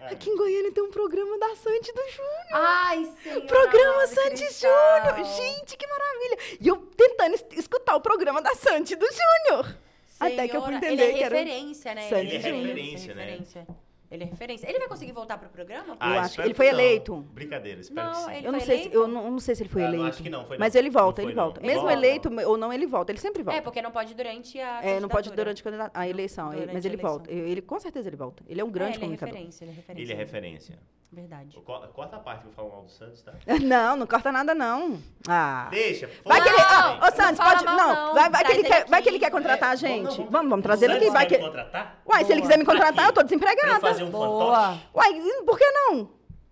É. 0.01 0.07
aqui 0.13 0.31
em 0.31 0.37
Goiânia 0.37 0.73
tem 0.73 0.83
um 0.83 0.91
programa 0.91 1.39
da 1.39 1.55
Sandy 1.57 1.93
do 1.93 2.03
Júnior. 2.11 2.47
Ai, 2.53 3.13
senhor. 3.23 3.43
Programa 3.47 3.95
amado, 3.95 4.09
Sandy. 4.09 4.47
Júnior. 4.53 5.25
Gente, 5.37 5.77
que 5.77 5.87
maravilha. 5.87 6.39
E 6.61 6.69
eu 6.69 6.77
tentando 6.77 7.35
es- 7.35 7.45
escutar 7.53 7.97
o 7.97 8.01
programa 8.01 8.41
da 8.43 8.55
Sandy 8.55 8.97
do 8.97 9.07
Júnior. 9.07 9.77
Até 10.19 10.49
que 10.49 10.57
eu 10.57 10.63
fui 10.63 10.75
entender 10.75 10.93
ele 10.93 11.03
é 11.03 11.13
que 11.19 11.23
era 11.25 11.37
referência, 11.37 11.95
né? 11.95 12.09
Sandy 12.09 12.21
Ele 12.27 12.35
é 12.35 12.39
referência, 12.39 12.73
referência, 12.73 13.15
né? 13.15 13.25
referência. 13.25 13.67
Ele 14.11 14.23
é 14.23 14.27
referência. 14.27 14.69
Ele 14.69 14.79
vai 14.79 14.87
conseguir 14.89 15.11
voltar 15.13 15.37
pro 15.37 15.49
programa? 15.49 15.97
Ah, 15.99 16.15
Eu 16.15 16.21
acho 16.21 16.41
ele 16.41 16.55
foi 16.55 16.67
não. 16.67 16.73
eleito. 16.79 17.17
Brincadeira, 17.33 17.81
espero 17.81 18.07
Não, 18.07 18.13
que 18.15 18.19
sim. 18.31 18.37
ele- 18.37 18.47
Eu 18.47 18.53
não, 18.53 18.61
foi 18.61 18.67
sei 18.67 18.83
se, 18.85 18.95
eu 18.95 19.09
não, 19.09 19.31
não 19.33 19.39
sei 19.41 19.55
se 19.57 19.63
ele 19.63 19.69
foi 19.69 19.83
Ah, 19.83 19.87
não, 19.89 19.95
eleito. 19.95 20.09
acho 20.15 20.23
que 20.23 20.31
não, 20.31 20.45
foi 20.47 20.59
Mas 20.59 20.75
não. 20.75 20.81
ele 20.81 20.91
volta, 20.91 21.23
Não 21.23 21.29
ele 21.29 21.35
volta. 21.37 21.61
não. 21.61 21.67
Mesmo 21.67 21.81
Volta. 21.83 21.97
eleito 21.97 22.29
ou 22.49 22.57
não, 22.57 22.73
ele 22.73 22.87
volta. 22.87 23.11
Ele 23.13 23.19
sempre 23.19 23.43
volta. 23.43 23.59
É, 23.59 23.63
porque 23.63 23.83
não 23.83 23.91
pode 23.91 24.15
durante 24.15 24.61
a 24.61 24.81
É, 24.85 25.01
não 25.01 25.09
pode 25.09 25.31
durante 25.33 25.61
a 25.61 25.65
candidata- 25.65 25.99
a 25.99 26.09
eleição, 26.09 26.47
ele- 26.53 26.61
Durante 26.61 26.75
mas 26.75 26.85
a 26.85 26.89
ele 26.89 26.95
eleição. 26.95 27.11
volta. 27.19 27.33
Ele, 27.33 27.63
com 27.63 27.81
certeza 27.81 28.09
ele 28.09 28.17
volta. 28.17 28.45
Ele 28.49 28.61
é 28.61 28.65
um 28.65 28.69
É, 28.69 28.71
grande 28.71 28.91
ele 28.93 28.97
é 28.97 29.01
comunicador. 29.01 29.35
referência, 29.35 29.65
ele 29.65 29.73
é 29.73 29.75
referência. 29.75 30.03
Ele 30.05 30.13
é 30.13 30.17
referência. 30.17 30.79
Verdade. 31.13 31.57
Co- 31.65 31.81
Corta 31.95 32.17
a 32.17 32.19
parte 32.19 32.43
que 32.43 32.49
eu 32.49 32.53
falo 32.53 32.69
mal 32.71 32.83
do 32.83 32.91
Santos, 32.91 33.23
tá? 33.23 33.33
Não, 33.63 33.97
não 33.97 34.07
corta 34.07 34.31
nada, 34.33 34.55
não. 34.55 35.01
Ah. 35.29 35.69
Deixa. 35.71 36.11
Vai 36.25 36.43
que 36.43 36.49
ele. 36.49 36.57
Não, 36.59 36.67
Ó, 36.67 36.97
Ô, 36.97 37.01
não 37.01 37.13
Santos, 37.13 37.39
pode. 37.39 37.65
mal, 37.65 37.77
Não, 37.77 38.07
não. 38.09 38.15
vai, 38.15 38.29
vai, 38.31 38.45
que 38.45 38.53
ele 38.53 38.61
ele 38.61 38.69
quer, 38.69 38.87
vai 38.87 39.03
que 39.03 39.09
ele 39.09 39.19
quer 39.19 39.31
contratar 39.31 39.71
a 39.71 39.73
É, 39.73 39.77
gente. 39.77 40.03
vamos, 40.03 40.17
Vamos, 40.17 40.33
vamos. 40.33 40.51
vamos, 40.51 40.63
trazer 40.65 40.91
ele 40.91 40.95
Santos 41.07 41.15
aqui. 41.15 41.17
Vai 41.17 41.27
quer 41.27 41.37
que... 41.37 41.43
me 41.43 41.49
contratar? 41.49 42.03
Uai, 42.07 42.25
se 42.25 42.33
ele 42.33 42.41
Boa. 42.41 42.49
quiser 42.51 42.59
me 42.59 42.65
contratar, 42.67 43.07
eu 43.07 43.13
tô 43.13 43.21
quê? 43.25 43.39
Pra 43.39 43.49
desempregada. 43.55 43.81
fazer 43.81 44.03
um 44.05 44.11
Boa. 44.11 44.59
fantoche? 44.59 44.89
Uai, 44.95 45.21
por 45.47 45.59
que 45.59 45.71
não? 45.71 46.11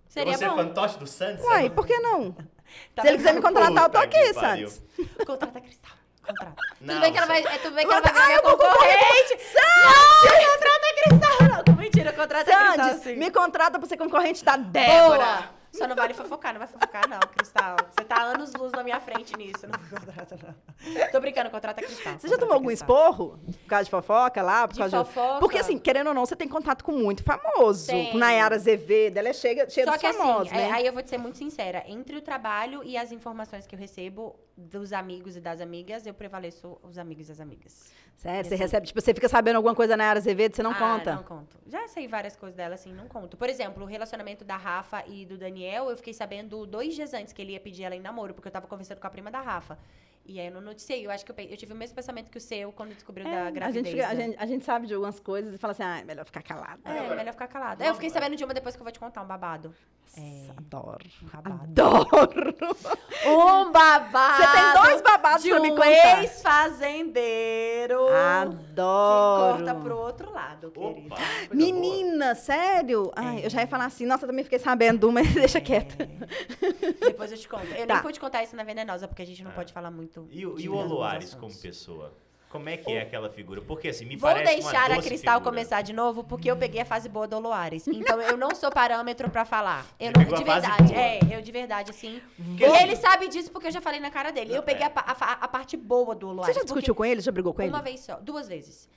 Seria 0.09 0.39
Você 0.39 0.45
é 0.45 0.49
bom. 0.49 0.57
fantoche 0.57 0.99
do 0.99 1.07
Santos? 1.07 1.45
Uai, 1.45 1.69
por 1.71 1.87
que 1.87 1.99
não? 1.99 2.33
Tá 2.95 3.03
se 3.03 3.09
ele 3.09 3.17
quiser 3.19 3.35
me 3.35 3.43
contratar, 3.43 3.85
eu 3.85 3.91
tô 3.91 3.99
aqui, 3.99 4.33
pariu. 4.35 4.69
Santos. 4.71 4.83
Contrata 5.27 5.61
Cristal. 5.61 5.93
Contrata. 6.27 6.55
Não, 6.81 6.95
tudo 6.95 7.01
bem 7.03 7.13
que 7.13 7.19
ela 7.19 7.27
vai, 7.27 7.43
Santos. 7.43 7.55
é, 7.55 7.59
tudo 7.59 7.75
bem 7.75 7.87
que 7.87 7.93
ela 7.93 8.01
vai 8.01 8.13
Ah, 8.23 8.33
eu 8.37 8.43
vou 8.43 8.57
concorrente. 8.57 9.39
Não, 9.55 10.53
contrata 10.53 10.87
Cristal. 11.03 11.74
Mentira, 12.05 12.13
contrata 12.13 12.45
Cristal 12.45 12.85
Santos, 12.85 13.03
sim. 13.03 13.17
me 13.17 13.31
contrata 13.31 13.79
pra 13.79 13.89
ser 13.89 13.97
concorrente 13.97 14.45
da 14.45 14.57
Débora. 14.57 15.25
Boa. 15.25 15.65
Só 15.73 15.89
não 15.89 15.97
vale 15.97 16.15
fofocar, 16.15 16.53
não 16.53 16.61
vai 16.61 16.69
fofocar 16.69 17.09
não, 17.09 17.19
Cristal. 17.19 17.75
Você 17.91 18.05
tá 18.05 18.23
anos 18.23 18.53
luz 18.55 18.71
na 18.71 18.85
minha 18.85 19.01
frente 19.01 19.37
nisso. 19.37 19.67
Não 19.67 19.99
contrata 19.99 20.39
não. 20.41 21.09
Tô 21.11 21.21
brincando, 21.21 21.51
contrata 21.51 21.83
Cristal. 21.83 22.17
Você 22.17 22.29
já 22.29 22.39
tomou 22.39 22.55
algum 22.55 22.69
Cristal. 22.69 22.97
esporro? 22.97 23.39
Por 23.45 23.67
causa 23.69 23.85
de 23.85 23.91
fofoca 23.91 24.41
lá? 24.41 24.69
Por 24.69 24.75
De 24.75 24.79
causa 24.79 25.05
fofoca? 25.05 25.41
Porque, 25.41 25.59
assim, 25.59 25.77
querendo 25.77 26.07
ou 26.09 26.15
não, 26.15 26.25
você 26.25 26.37
tem 26.37 26.47
contato 26.47 26.85
com 26.85 26.93
muito 26.93 27.25
famoso. 27.25 27.91
Com 28.13 28.19
Nayara 28.19 28.55
Azevedo, 28.55 29.17
ela 29.19 29.31
é 29.31 29.33
cheia, 29.33 29.69
cheia 29.69 29.85
Só 29.87 29.93
dos 29.93 30.01
que 30.01 30.13
famosos, 30.13 30.47
assim, 30.53 30.55
né? 30.57 30.69
é, 30.69 30.73
aí 30.75 30.87
eu 30.87 30.93
vou 30.93 31.03
te 31.03 31.11
ser 31.11 31.19
muito 31.19 31.39
sincera. 31.39 31.83
Entre 31.89 32.17
o 32.17 32.23
trabalho 32.23 32.85
e 32.85 32.97
as 32.97 33.11
informações 33.11 33.67
que 33.67 33.75
eu 33.75 33.79
recebo 33.79 34.37
dos 34.57 34.93
amigos 34.93 35.37
e 35.37 35.41
das 35.41 35.61
amigas, 35.61 36.07
eu 36.07 36.15
prevaleço 36.15 36.79
os 36.83 36.97
amigos 36.97 37.29
e 37.29 37.33
as 37.33 37.41
amigas. 37.41 37.93
Sério, 38.17 38.45
você 38.49 38.55
assim- 38.55 38.63
recebe, 38.63 38.87
tipo, 38.87 39.01
você 39.01 39.13
fica 39.13 39.29
sabendo 39.29 39.57
alguma 39.57 39.75
coisa 39.75 39.91
da 39.91 39.97
Nayara 39.97 40.19
Azevedo, 40.19 40.55
você 40.55 40.63
não 40.63 40.71
ah, 40.71 40.75
conta? 40.75 41.15
Não 41.17 41.23
conto. 41.25 41.59
Já 41.67 41.89
sei 41.89 42.07
várias 42.07 42.37
coisas 42.37 42.57
dela, 42.57 42.75
assim, 42.75 42.93
não 42.93 43.09
conto. 43.09 43.37
Por 43.37 43.49
exemplo, 43.49 43.83
o 43.83 43.87
relacionamento 43.87 44.45
da 44.45 44.57
Rafa 44.57 45.05
e 45.07 45.27
do 45.27 45.37
Daniel, 45.37 45.91
eu 45.91 45.97
fiquei 45.97 46.15
sabendo 46.15 46.65
dois 46.67 46.95
dias 46.95 47.13
antes 47.13 47.33
que 47.33 47.43
ele 47.43 47.53
ia 47.53 47.61
pedir 47.61 47.83
ela 47.83 47.97
em 47.97 48.01
namoro, 48.01 48.33
porque 48.33 48.49
eu 48.49 48.53
tava 48.53 48.67
conversando 48.67 49.01
com 49.01 49.07
a 49.07 49.11
prima 49.11 49.31
da 49.31 49.41
Rafa. 49.41 49.79
E 50.27 50.41
aí 50.41 50.47
eu 50.47 50.53
não 50.55 50.61
noticiei. 50.63 51.05
Eu 51.07 51.11
acho 51.11 51.25
que 51.25 51.31
eu, 51.33 51.37
eu 51.51 51.57
tive 51.57 51.73
o 51.75 51.77
mesmo 51.77 51.95
pensamento 51.95 52.31
que 52.31 52.39
o 52.39 52.41
seu 52.41 52.73
quando 52.73 52.95
descobriu 52.95 53.27
É, 53.27 53.31
da 53.31 53.47
a, 53.49 53.51
gravidez. 53.51 53.87
gente 53.87 53.95
fica- 53.95 54.09
a, 54.11 54.15
né? 54.15 54.25
gente, 54.25 54.37
a 54.39 54.47
gente 54.47 54.65
sabe 54.65 54.87
de 54.87 54.95
algumas 54.95 55.21
coisas 55.21 55.55
e 55.55 55.59
fala 55.59 55.73
assim, 55.73 55.83
ah, 55.83 55.99
é 56.01 56.05
melhor 56.05 56.25
ficar 56.25 56.43
calada. 56.43 56.81
É, 56.85 57.15
melhor 57.15 57.33
ficar 57.33 57.47
calada. 57.49 57.85
É, 57.85 57.91
eu 57.91 57.95
fiquei 57.95 58.09
sabendo 58.11 58.35
de 58.35 58.43
uma 58.45 58.55
depois 58.55 58.75
que 58.75 58.81
eu 58.81 58.85
vou 58.85 58.93
te 58.93 58.99
contar 58.99 59.23
um 59.23 59.27
babado. 59.27 59.75
É, 60.17 60.47
Adoro. 60.57 61.05
um 61.23 61.27
babado. 61.29 61.83
Adoro. 61.83 62.55
Um 63.27 63.73
babado. 63.73 64.43
Você 64.45 64.53
tem 64.53 64.83
dois 64.83 65.01
babados 65.01 65.43
de 65.43 65.49
pra 65.51 65.59
me 65.61 65.71
um 65.73 65.77
contar. 65.77 66.23
ex-fazendeiro. 66.23 68.01
Adoro. 68.09 69.57
Que 69.59 69.65
corta 69.65 69.75
pro 69.83 69.97
outro 69.97 70.31
lado, 70.33 70.71
querido. 70.71 71.07
Opa, 71.07 71.17
coisa 71.17 71.47
boa. 71.47 71.55
Menina, 71.55 72.35
sério? 72.35 73.11
Ai, 73.17 73.47
eu 73.47 73.49
já 73.51 73.63
ia 73.63 73.67
falar 73.67 73.87
assim, 73.87 74.05
nossa, 74.05 74.25
eu 74.25 74.29
também 74.29 74.45
fiquei 74.45 74.59
sabendo, 74.59 75.11
mas 75.11 75.33
deixa 75.33 75.59
quieta. 75.61 76.07
Depois 77.01 77.33
eu 77.33 77.39
te 77.39 77.49
conto. 77.49 77.65
Eu 77.67 77.87
Tá. 77.87 77.95
nem 77.95 78.03
pude 78.03 78.21
contar 78.21 78.43
isso 78.43 78.55
na 78.55 78.63
Venenosa, 78.63 79.09
porque 79.09 79.23
a 79.23 79.27
gente 79.27 79.43
não 79.43 79.53
pode 79.53 79.73
falar 79.73 79.91
muito. 79.91 80.14
E, 80.31 80.47
o- 80.47 80.55
de 80.55 80.65
e 80.65 80.69
o 80.69 81.03
assuntos. 81.03 81.35
como 81.35 81.55
pessoa? 81.55 82.13
Como 82.51 82.69
é 82.69 82.77
que 82.77 82.93
é 82.93 83.01
aquela 83.03 83.29
figura? 83.29 83.61
Porque 83.61 83.89
assim, 83.89 84.05
me 84.05 84.15
Vou 84.17 84.31
parece 84.31 84.61
uma 84.61 84.71
deixar 84.71 84.85
a 84.93 84.95
doce 84.95 85.09
Cristal 85.09 85.39
figura. 85.41 85.51
começar 85.51 85.83
de 85.83 85.93
novo, 85.93 86.23
porque 86.23 86.49
eu 86.49 86.57
peguei 86.57 86.81
a 86.81 86.85
fase 86.85 87.09
boa 87.09 87.27
do 87.27 87.37
Oloares. 87.37 87.85
Então 87.91 88.21
eu 88.23 88.37
não 88.37 88.55
sou 88.55 88.71
parâmetro 88.71 89.29
pra 89.29 89.45
falar. 89.45 89.85
Eu 89.99 90.13
Você 90.13 90.13
não, 90.19 90.25
pegou 90.25 90.37
de 90.37 90.43
a 90.45 90.47
fase 90.47 90.67
verdade. 90.69 90.93
boa. 90.93 91.01
É, 91.05 91.19
eu 91.37 91.43
de 91.43 91.51
verdade, 91.51 91.91
assim. 91.91 92.23
Porque, 92.37 92.63
E 92.63 92.67
assim, 92.67 92.83
ele 92.85 92.95
sabe 92.97 93.27
disso 93.29 93.51
porque 93.51 93.67
eu 93.67 93.73
já 93.73 93.81
falei 93.81 93.99
na 93.99 94.09
cara 94.11 94.31
dele. 94.31 94.51
Não, 94.51 94.57
Eu 94.59 94.63
peguei 94.63 94.85
é. 94.85 94.87
a, 94.87 94.91
pa- 94.91 95.05
a 95.05 95.15
fa- 95.17 95.39
a 95.41 95.49
parte 95.49 95.77
boa 95.77 96.15
do 96.15 96.27
Você 96.29 96.33
Oloares. 96.33 96.55
já 96.57 96.63
discutiu 96.63 96.95
com 96.95 97.05
ele? 97.05 97.21
Já 97.21 97.33
brigou 97.33 97.53
com 97.53 97.61
ele? 97.63 97.71
Uma 97.73 97.83
vez 97.83 98.01
só, 98.01 98.21
duas 98.21 98.47
vezes. 98.47 98.89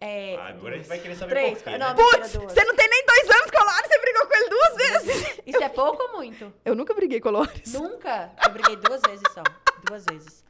É, 0.00 0.34
Ah, 0.34 0.48
agora 0.48 0.74
a 0.74 0.78
gente 0.78 0.88
vai 0.88 0.98
querer 0.98 1.14
saber 1.14 1.30
Três, 1.30 1.62
por 1.62 1.70
quê, 1.70 1.78
não, 1.78 1.90
né? 1.90 1.94
Putz, 1.94 2.32
você 2.34 2.64
não 2.64 2.74
tem 2.74 2.88
nem 2.90 3.06
dois 3.06 3.30
anos 3.30 3.50
com 3.52 3.62
o 3.62 3.64
Lores, 3.64 3.86
você 3.88 3.98
brigou 4.00 4.26
com 4.26 4.34
ele 4.36 4.48
duas 4.50 4.74
vezes. 4.76 5.40
Isso 5.46 5.62
é 5.62 5.68
pouco 5.68 6.02
ou 6.02 6.12
muito? 6.16 6.52
Eu 6.64 6.74
nunca 6.74 6.92
briguei 6.92 7.20
com 7.20 7.28
o 7.28 7.32
Lores. 7.32 7.72
Nunca. 7.74 8.32
Eu 8.44 8.50
briguei 8.50 8.74
duas 8.74 9.00
vezes 9.02 9.22
só. 9.32 9.42
Duas 9.88 10.04
vezes. 10.10 10.43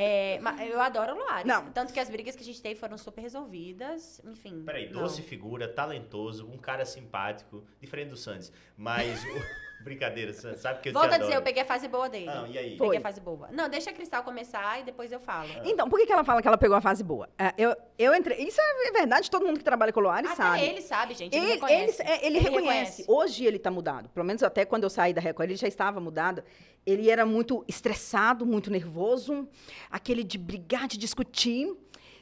É, 0.00 0.38
eu 0.70 0.80
adoro 0.80 1.12
o 1.12 1.18
Loares. 1.18 1.44
Não. 1.44 1.72
Tanto 1.72 1.92
que 1.92 1.98
as 1.98 2.08
brigas 2.08 2.36
que 2.36 2.42
a 2.42 2.46
gente 2.46 2.62
teve 2.62 2.78
foram 2.78 2.96
super 2.96 3.20
resolvidas. 3.20 4.20
Enfim. 4.24 4.62
Peraí, 4.64 4.88
não. 4.92 5.00
doce 5.00 5.22
figura, 5.22 5.66
talentoso, 5.66 6.46
um 6.46 6.56
cara 6.56 6.84
simpático, 6.84 7.64
diferente 7.80 8.10
do 8.10 8.16
Santos. 8.16 8.52
Mas. 8.76 9.20
brincadeira, 9.80 10.32
Santos, 10.32 10.60
sabe 10.60 10.80
que 10.80 10.88
eu 10.88 10.92
Volto 10.92 11.08
te 11.08 11.14
a 11.14 11.18
dizer, 11.18 11.34
eu 11.34 11.42
peguei 11.42 11.62
a 11.62 11.66
fase 11.66 11.88
boa 11.88 12.08
dele. 12.08 12.28
Ah, 12.28 12.46
e 12.48 12.58
aí? 12.58 12.76
Foi. 12.76 12.88
Peguei 12.88 12.98
a 12.98 13.02
fase 13.02 13.20
boa. 13.20 13.48
Não, 13.52 13.68
deixa 13.68 13.90
a 13.90 13.92
Cristal 13.92 14.22
começar 14.22 14.80
e 14.80 14.82
depois 14.84 15.10
eu 15.12 15.20
falo. 15.20 15.48
Então, 15.64 15.88
por 15.88 15.98
que, 15.98 16.06
que 16.06 16.12
ela 16.12 16.24
fala 16.24 16.42
que 16.42 16.48
ela 16.48 16.58
pegou 16.58 16.76
a 16.76 16.80
fase 16.80 17.02
boa? 17.02 17.28
É, 17.38 17.52
eu, 17.56 17.74
eu 17.98 18.14
entrei. 18.14 18.38
Isso 18.42 18.60
é 18.60 18.92
verdade, 18.92 19.30
todo 19.30 19.46
mundo 19.46 19.58
que 19.58 19.64
trabalha 19.64 19.92
com 19.92 20.00
o 20.00 20.02
Loares 20.02 20.30
Até 20.30 20.42
sabe. 20.42 20.62
ele 20.62 20.82
sabe, 20.82 21.14
gente. 21.14 21.34
Ele, 21.34 21.44
Ele, 21.44 21.52
reconhece. 21.54 22.02
ele- 22.02 22.10
é, 22.10 22.26
ele 22.26 22.38
reconhece. 22.38 23.04
Hoje 23.08 23.44
ele 23.44 23.58
tá 23.58 23.70
mudado. 23.70 24.08
Pelo 24.10 24.26
menos 24.26 24.42
até 24.42 24.64
quando 24.64 24.84
eu 24.84 24.90
saí 24.90 25.12
da 25.14 25.20
Record, 25.20 25.48
ele 25.50 25.56
já 25.58 25.68
estava 25.68 26.00
mudado. 26.00 26.42
Ele 26.86 27.10
era 27.10 27.26
muito 27.26 27.64
estressado, 27.68 28.46
muito 28.46 28.70
nervoso, 28.70 29.46
aquele 29.90 30.24
de 30.24 30.38
brigar, 30.38 30.88
de 30.88 30.96
discutir, 30.96 31.70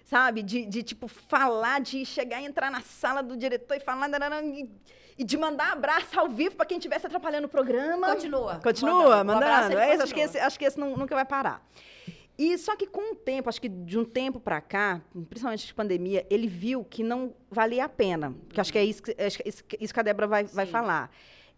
sabe? 0.07 0.43
De, 0.43 0.65
de, 0.65 0.83
tipo, 0.83 1.07
falar, 1.09 1.81
de 1.83 2.07
chegar 2.07 2.41
e 2.41 2.47
entrar 2.47 2.71
na 2.71 2.81
sala 2.81 3.23
do 3.23 3.37
diretor 3.37 3.77
e 3.77 3.81
falar. 3.81 4.09
E, 4.43 4.71
e 5.19 5.25
de 5.25 5.37
mandar 5.37 5.73
abraço 5.73 6.19
ao 6.19 6.29
vivo 6.29 6.57
para 6.57 6.65
quem 6.65 6.79
estivesse 6.79 7.07
atrapalhando 7.07 7.47
o 7.47 7.51
programa. 7.51 8.07
Continua. 8.15 8.61
Continua, 8.63 9.25
mandando. 9.25 9.47
Mandando. 9.47 9.79
É, 9.79 9.85
acho, 9.95 9.97
que 9.97 10.03
continua. 10.05 10.25
esse, 10.25 10.39
acho 10.39 10.59
que 10.59 10.65
esse 10.65 10.79
não- 10.81 10.97
nunca 10.97 11.15
vai 11.15 11.25
parar. 11.25 11.63
E 12.39 12.57
só 12.59 12.77
que 12.77 12.87
com 12.87 13.13
o 13.13 13.17
tempo, 13.17 13.49
acho 13.49 13.61
que 13.61 13.69
de 13.69 13.99
um 13.99 14.05
tempo 14.05 14.39
para 14.39 14.61
cá, 14.61 15.01
principalmente 15.29 15.67
de 15.67 15.73
pandemia, 15.75 16.27
ele 16.29 16.47
viu 16.47 16.85
que 16.85 17.03
não 17.03 17.35
valia 17.51 17.87
a 17.87 17.89
pena. 17.89 18.35
Que 18.51 18.61
acho 18.61 18.71
que 18.71 18.79
é 18.79 18.85
isso 18.85 19.03
que, 19.03 19.15
é 19.17 19.27
isso 19.27 19.65
que- 19.95 20.01
a 20.01 20.03
Débora 20.03 20.27
vai, 20.27 20.45
vai 20.45 20.67
falar. 20.67 21.11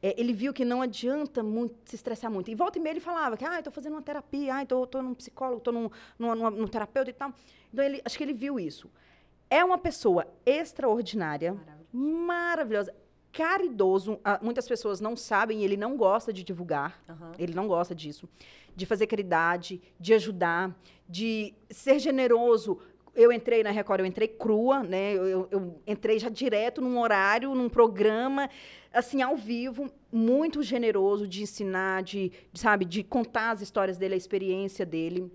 É, 0.03 0.15
ele 0.21 0.33
viu 0.33 0.53
que 0.53 0.65
não 0.65 0.81
adianta 0.81 1.43
muito 1.43 1.77
se 1.85 1.97
estressar 1.97 2.31
muito. 2.31 2.51
E 2.51 2.55
volta 2.55 2.79
e 2.79 2.81
meia 2.81 2.93
ele 2.93 3.01
falava 3.01 3.37
que, 3.37 3.45
ah, 3.45 3.59
estou 3.59 3.73
fazendo 3.73 3.95
uma 3.95 4.03
terapia, 4.03 4.55
ah, 4.55 4.63
estou 4.63 4.89
num 5.03 5.15
psicólogo, 5.15 5.59
estou 5.59 5.73
num, 5.73 5.91
num, 6.19 6.35
num, 6.35 6.51
num 6.51 6.67
terapeuta 6.67 7.11
e 7.11 7.13
tal. 7.13 7.33
Então, 7.73 7.85
ele, 7.85 8.01
acho 8.05 8.17
que 8.17 8.23
ele 8.23 8.33
viu 8.33 8.61
isso. 8.61 8.91
É 9.51 9.65
uma 9.65 9.79
pessoa 9.79 10.27
extraordinária, 10.47 11.57
maravilhosa, 11.93 12.95
caridoso. 13.33 14.21
Ah, 14.25 14.39
muitas 14.43 14.69
pessoas 14.69 15.01
não 15.01 15.17
sabem, 15.17 15.65
ele 15.65 15.77
não 15.77 15.97
gosta 15.97 16.33
de 16.33 16.45
divulgar. 16.45 17.03
Aham. 17.09 17.33
Ele 17.39 17.55
não 17.55 17.67
gosta 17.67 17.95
disso. 17.95 18.29
De 18.77 18.87
fazer 18.87 19.07
caridade, 19.07 19.83
de 19.99 20.15
ajudar, 20.15 20.77
de 21.09 21.55
ser 21.71 21.99
generoso. 21.99 22.79
Eu 23.21 23.33
entrei 23.33 23.65
na 23.65 23.71
Record, 23.73 23.99
eu 24.01 24.07
entrei 24.07 24.29
crua, 24.29 24.83
né? 24.83 25.13
Eu, 25.13 25.49
eu- 25.51 25.83
entrei 25.87 26.19
já 26.21 26.29
direto 26.29 26.81
num 26.81 27.01
horário, 27.01 27.53
num 27.55 27.69
programa, 27.69 28.49
assim, 28.95 29.21
ao 29.23 29.37
vivo, 29.37 29.91
muito 30.13 30.63
generoso 30.63 31.27
de 31.27 31.43
ensinar, 31.43 32.03
de, 32.05 32.31
de, 32.53 32.61
sabe, 32.61 32.85
de 32.85 33.03
contar 33.03 33.51
as 33.51 33.61
histórias 33.61 33.99
dele, 33.99 34.15
a 34.15 34.17
experiência 34.17 34.87
dele. 34.87 35.33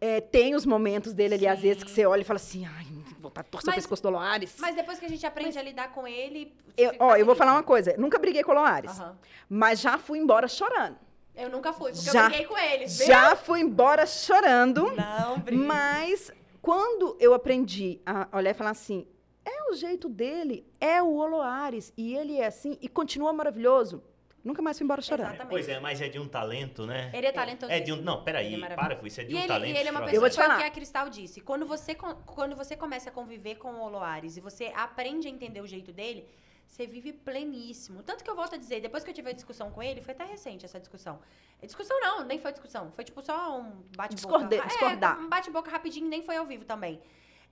É, 0.00 0.20
tem 0.20 0.56
os 0.56 0.66
momentos 0.66 1.12
dele 1.12 1.34
ali, 1.34 1.46
às 1.46 1.60
Sim. 1.60 1.68
vezes, 1.68 1.84
que 1.84 1.90
você 1.92 2.04
olha 2.04 2.22
e 2.22 2.24
fala 2.24 2.38
assim, 2.38 2.66
ai, 2.66 2.84
vou 3.20 3.28
estar 3.28 3.44
torcer 3.44 3.68
o 3.68 3.70
Mas- 3.70 3.76
pescoço 3.84 4.02
do 4.02 4.10
Loares. 4.10 4.56
Mas 4.58 4.74
depois 4.74 4.98
que 4.98 5.04
a 5.04 5.08
gente 5.08 5.24
aprende 5.24 5.56
a 5.56 5.62
lidar 5.62 5.92
com 5.92 6.08
ele. 6.08 6.52
Eu, 6.76 6.90
ó, 6.98 7.14
eu 7.14 7.24
vou 7.24 7.36
falar 7.36 7.52
uma 7.52 7.62
coisa, 7.62 7.94
nunca 7.96 8.18
briguei 8.18 8.42
com 8.42 8.50
o 8.50 8.54
Loares, 8.56 8.98
Aham. 8.98 9.16
mas 9.48 9.80
já 9.80 9.96
fui 9.98 10.18
embora 10.18 10.48
chorando. 10.48 10.96
Eu 11.36 11.48
nunca 11.48 11.72
fui, 11.72 11.92
porque 11.92 12.10
Já- 12.10 12.24
eu 12.24 12.28
briguei 12.30 12.46
com 12.46 12.58
ele. 12.58 12.86
viu? 12.86 13.06
Já 13.06 13.36
fui 13.36 13.60
embora 13.60 14.04
chorando, 14.06 14.90
Não, 14.90 15.38
briguei. 15.38 15.64
mas 15.64 16.32
quando 16.62 17.16
eu 17.20 17.34
aprendi 17.34 18.00
a 18.06 18.28
olhar 18.38 18.52
e 18.52 18.54
falar 18.54 18.70
assim, 18.70 19.06
É 19.44 19.70
o 19.70 19.74
jeito 19.74 20.08
dele, 20.08 20.64
é 20.80 21.02
o 21.02 21.16
Oloares. 21.16 21.92
E 21.96 22.14
ele 22.14 22.38
é 22.38 22.46
assim 22.46 22.78
e 22.80 22.88
continua 22.88 23.32
maravilhoso. 23.32 24.00
Nunca 24.44 24.60
mais 24.62 24.76
foi 24.78 24.84
embora 24.84 25.00
chorando. 25.02 25.26
Exatamente. 25.34 25.50
Pois 25.50 25.68
é, 25.68 25.78
mas 25.80 26.00
é 26.00 26.08
de 26.08 26.18
um 26.18 26.28
talento, 26.28 26.84
né? 26.86 27.10
Ele 27.14 27.26
é 27.26 27.32
talentoso. 27.32 27.70
É 27.72 27.78
de 27.80 27.92
um. 27.92 27.96
Não, 27.96 28.22
peraí, 28.24 28.54
é 28.54 28.74
para 28.74 28.96
com 28.96 29.06
isso. 29.06 29.20
É 29.20 29.24
de 29.24 29.32
E 29.32 29.34
um 29.34 29.38
ele, 29.38 29.48
talento. 29.48 29.74
e 29.76 29.78
ele 29.78 29.88
é 29.88 29.90
uma 29.92 30.00
extraordinário. 30.00 30.16
Eu 30.16 30.20
vou 30.20 30.28
pessoa 30.28 30.30
te 30.30 30.34
foi 30.36 30.44
o 30.44 30.46
falar. 30.48 30.60
que 30.60 30.66
a 30.66 30.70
Cristal 30.70 31.08
disse. 31.08 31.40
Quando 31.40 31.64
você, 31.66 31.94
quando 31.94 32.54
você 32.56 32.76
começa 32.76 33.10
a 33.10 33.12
conviver 33.12 33.56
com 33.56 33.72
o 33.72 33.80
Oloares 33.80 34.36
e 34.36 34.40
você 34.40 34.66
aprende 34.74 35.26
a 35.28 35.30
entender 35.30 35.60
o 35.60 35.66
jeito 35.66 35.92
dele, 35.92 36.26
você 36.72 36.86
vive 36.86 37.12
pleníssimo. 37.12 38.02
Tanto 38.02 38.24
que 38.24 38.30
eu 38.30 38.34
volto 38.34 38.54
a 38.54 38.56
dizer, 38.58 38.80
depois 38.80 39.04
que 39.04 39.10
eu 39.10 39.14
tive 39.14 39.28
a 39.28 39.32
discussão 39.34 39.70
com 39.70 39.82
ele, 39.82 40.00
foi 40.00 40.14
até 40.14 40.24
recente 40.24 40.64
essa 40.64 40.80
discussão. 40.80 41.20
É 41.60 41.66
Discussão 41.66 42.00
não, 42.00 42.24
nem 42.24 42.38
foi 42.38 42.50
discussão. 42.50 42.90
Foi 42.92 43.04
tipo 43.04 43.20
só 43.20 43.60
um 43.60 43.82
bate-boca. 43.94 44.54
É, 44.54 44.66
discordar. 44.66 45.20
um 45.20 45.28
bate-boca 45.28 45.70
rapidinho, 45.70 46.08
nem 46.08 46.22
foi 46.22 46.36
ao 46.36 46.46
vivo 46.46 46.64
também. 46.64 46.98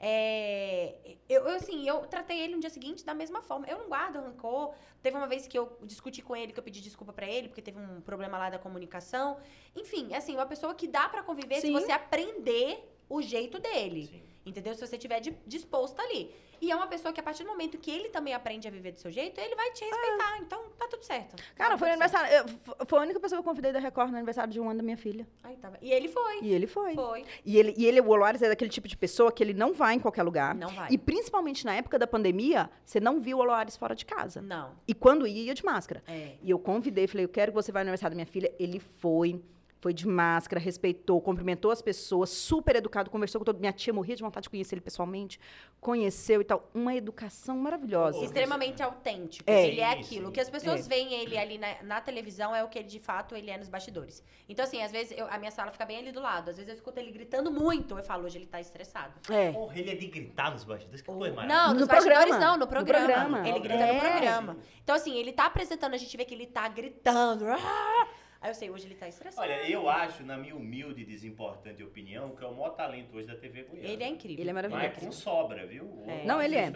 É, 0.02 1.18
eu, 1.28 1.46
eu, 1.46 1.56
assim, 1.56 1.86
eu 1.86 2.06
tratei 2.06 2.40
ele 2.40 2.54
no 2.54 2.60
dia 2.60 2.70
seguinte 2.70 3.04
da 3.04 3.12
mesma 3.12 3.42
forma. 3.42 3.66
Eu 3.66 3.76
não 3.76 3.88
guardo 3.88 4.16
rancor. 4.16 4.72
Teve 5.02 5.18
uma 5.18 5.26
vez 5.26 5.46
que 5.46 5.58
eu 5.58 5.70
discuti 5.82 6.22
com 6.22 6.34
ele, 6.34 6.54
que 6.54 6.58
eu 6.58 6.64
pedi 6.64 6.80
desculpa 6.80 7.12
pra 7.12 7.28
ele, 7.28 7.48
porque 7.48 7.60
teve 7.60 7.78
um 7.78 8.00
problema 8.00 8.38
lá 8.38 8.48
da 8.48 8.58
comunicação. 8.58 9.36
Enfim, 9.76 10.14
assim, 10.14 10.34
uma 10.34 10.46
pessoa 10.46 10.74
que 10.74 10.88
dá 10.88 11.06
pra 11.10 11.22
conviver 11.22 11.56
se 11.56 11.66
Sim. 11.66 11.72
você 11.74 11.92
aprender 11.92 12.90
o 13.06 13.20
jeito 13.20 13.58
dele. 13.58 14.06
Sim. 14.06 14.29
Entendeu? 14.44 14.74
Se 14.74 14.86
você 14.86 14.96
estiver 14.96 15.20
di- 15.20 15.36
disposto 15.46 16.00
ali. 16.00 16.34
E 16.62 16.70
é 16.70 16.76
uma 16.76 16.86
pessoa 16.86 17.12
que, 17.12 17.18
a 17.20 17.22
partir 17.22 17.42
do 17.44 17.48
momento 17.48 17.78
que 17.78 17.90
ele 17.90 18.08
também 18.10 18.34
aprende 18.34 18.68
a 18.68 18.70
viver 18.70 18.92
do 18.92 19.00
seu 19.00 19.10
jeito, 19.10 19.38
ele 19.40 19.54
vai 19.54 19.70
te 19.72 19.82
respeitar. 19.84 20.38
Então, 20.40 20.62
tá 20.78 20.86
tudo 20.88 21.02
certo. 21.02 21.42
Cara, 21.54 21.70
Tá 21.70 21.78
foi 21.78 21.90
aniversário. 21.90 22.30
eu- 22.78 22.86
foi 22.86 22.98
a 22.98 23.02
única 23.02 23.18
pessoa 23.20 23.38
que 23.38 23.40
eu 23.40 23.50
convidei 23.50 23.72
da 23.72 23.78
Record 23.78 24.10
no 24.10 24.16
aniversário 24.16 24.52
de 24.52 24.60
um 24.60 24.68
ano 24.68 24.78
da 24.78 24.82
minha 24.82 24.96
filha. 24.96 25.26
Aí, 25.42 25.56
tava. 25.56 25.78
E 25.80 25.90
ele 25.90 26.08
foi. 26.08 26.40
E 26.42 26.52
ele 26.52 26.66
foi. 26.66 26.94
Foi. 26.94 27.24
E 27.46 27.56
ele, 27.58 27.74
e 27.78 27.86
ele, 27.86 28.00
o 28.00 28.08
Oloares 28.08 28.42
é 28.42 28.48
daquele 28.48 28.70
tipo 28.70 28.88
de 28.88 28.96
pessoa 28.96 29.32
que 29.32 29.42
ele 29.42 29.54
não 29.54 29.72
vai 29.72 29.94
em 29.94 29.98
qualquer 29.98 30.22
lugar. 30.22 30.54
Não 30.54 30.68
vai. 30.68 30.88
E 30.90 30.98
principalmente 30.98 31.64
na 31.64 31.74
época 31.74 31.98
da 31.98 32.06
pandemia, 32.06 32.68
você 32.84 33.00
não 33.00 33.20
viu 33.20 33.38
o 33.38 33.40
Oloares 33.40 33.76
fora 33.76 33.94
de 33.94 34.04
casa. 34.04 34.42
Não. 34.42 34.74
E 34.86 34.92
quando 34.92 35.26
ia, 35.26 35.44
ia 35.44 35.54
de 35.54 35.64
máscara. 35.64 36.02
É. 36.06 36.32
E 36.42 36.50
eu 36.50 36.58
convidei, 36.58 37.06
falei, 37.06 37.24
eu 37.24 37.28
quero 37.30 37.52
que 37.52 37.56
você 37.56 37.72
vá 37.72 37.80
no 37.80 37.84
aniversário 37.84 38.14
da 38.14 38.16
minha 38.16 38.26
filha. 38.26 38.52
Ele 38.58 38.80
foi, 38.80 39.42
foi 39.80 39.94
de 39.94 40.06
máscara, 40.06 40.60
respeitou, 40.60 41.20
cumprimentou 41.22 41.70
as 41.70 41.80
pessoas, 41.80 42.28
super 42.28 42.76
educado, 42.76 43.08
conversou 43.10 43.38
com 43.40 43.44
todo 43.46 43.58
Minha 43.58 43.72
tia 43.72 43.92
morria 43.94 44.14
de 44.14 44.22
vontade 44.22 44.44
de 44.44 44.50
conhecer 44.50 44.74
ele 44.74 44.82
pessoalmente, 44.82 45.40
conheceu 45.80 46.40
e 46.42 46.44
tal. 46.44 46.68
Uma 46.74 46.94
educação 46.94 47.56
maravilhosa. 47.56 48.18
Pô, 48.18 48.24
Extremamente 48.24 48.82
autêntico. 48.82 49.50
É. 49.50 49.66
Ele 49.68 49.80
é 49.80 49.90
Sim, 49.92 50.00
aquilo. 50.00 50.28
O 50.28 50.32
que 50.32 50.38
as 50.40 50.50
pessoas 50.50 50.84
É. 50.84 50.88
veem 50.88 51.14
ele 51.14 51.38
ali 51.38 51.56
na, 51.56 51.82
na 51.82 52.00
televisão 52.00 52.54
é 52.54 52.62
o 52.62 52.68
que 52.68 52.78
ele, 52.78 52.88
de 52.88 52.98
fato, 52.98 53.34
ele 53.34 53.50
é 53.50 53.56
nos 53.56 53.68
bastidores. 53.68 54.22
Então, 54.48 54.62
assim, 54.64 54.82
às 54.82 54.92
vezes, 54.92 55.16
eu- 55.16 55.26
a 55.30 55.38
minha 55.38 55.50
sala 55.50 55.70
fica 55.70 55.86
bem 55.86 55.96
ali 55.98 56.12
do 56.12 56.20
lado. 56.20 56.50
Às 56.50 56.56
vezes 56.56 56.68
eu 56.68 56.74
escuto 56.74 57.00
ele 57.00 57.10
gritando 57.10 57.50
muito. 57.50 57.96
Eu 57.96 58.02
falo, 58.02 58.24
hoje 58.26 58.36
ele 58.36 58.46
tá 58.46 58.60
estressado. 58.60 59.14
É. 59.32 59.50
Porra, 59.52 59.78
ele 59.78 59.90
é 59.90 59.94
de 59.94 60.06
gritar 60.08 60.50
nos 60.52 60.62
bastidores. 60.64 61.00
Que 61.00 61.06
coisa 61.06 61.20
Não, 61.30 61.36
maravilhosa. 61.36 61.72
nos 61.72 61.80
No 61.80 61.86
bastidores 61.86 62.18
programa. 62.28 62.44
não, 62.46 62.52
no 62.52 62.58
No 62.60 62.66
programa. 62.66 63.06
programa. 63.06 63.48
Ele 63.48 63.58
grita 63.60 63.74
É. 63.82 63.92
no 63.94 64.00
programa. 64.00 64.56
Então, 64.84 64.94
assim, 64.94 65.16
ele 65.16 65.32
tá 65.32 65.46
apresentando, 65.46 65.94
a 65.94 65.96
gente 65.98 66.14
vê 66.16 66.24
que 66.26 66.34
ele 66.34 66.46
tá 66.46 66.68
gritando. 66.68 67.46
"Ah!" 67.48 68.08
Aí 68.40 68.50
eu 68.50 68.54
sei, 68.54 68.70
hoje 68.70 68.86
ele 68.86 68.94
tá 68.94 69.06
estressado. 69.06 69.46
Olha, 69.46 69.68
eu 69.70 69.88
acho, 69.88 70.24
na 70.24 70.36
minha 70.38 70.56
humilde 70.56 71.02
e 71.02 71.04
desimportante 71.04 71.82
opinião, 71.82 72.34
que 72.34 72.42
é 72.42 72.46
o 72.46 72.54
maior 72.54 72.70
talento 72.70 73.14
hoje 73.14 73.26
da 73.26 73.36
TV 73.36 73.64
Goiânia. 73.64 73.90
Ele 73.92 74.02
é 74.02 74.08
incrível. 74.08 74.40
Ele 74.42 74.50
é 74.50 74.52
Mas 74.54 74.70
maravilhoso. 74.70 75.06
com 75.06 75.12
sobra, 75.12 75.66
viu? 75.66 76.02
É. 76.06 76.24
Não, 76.24 76.40
ele 76.40 76.56
é. 76.56 76.72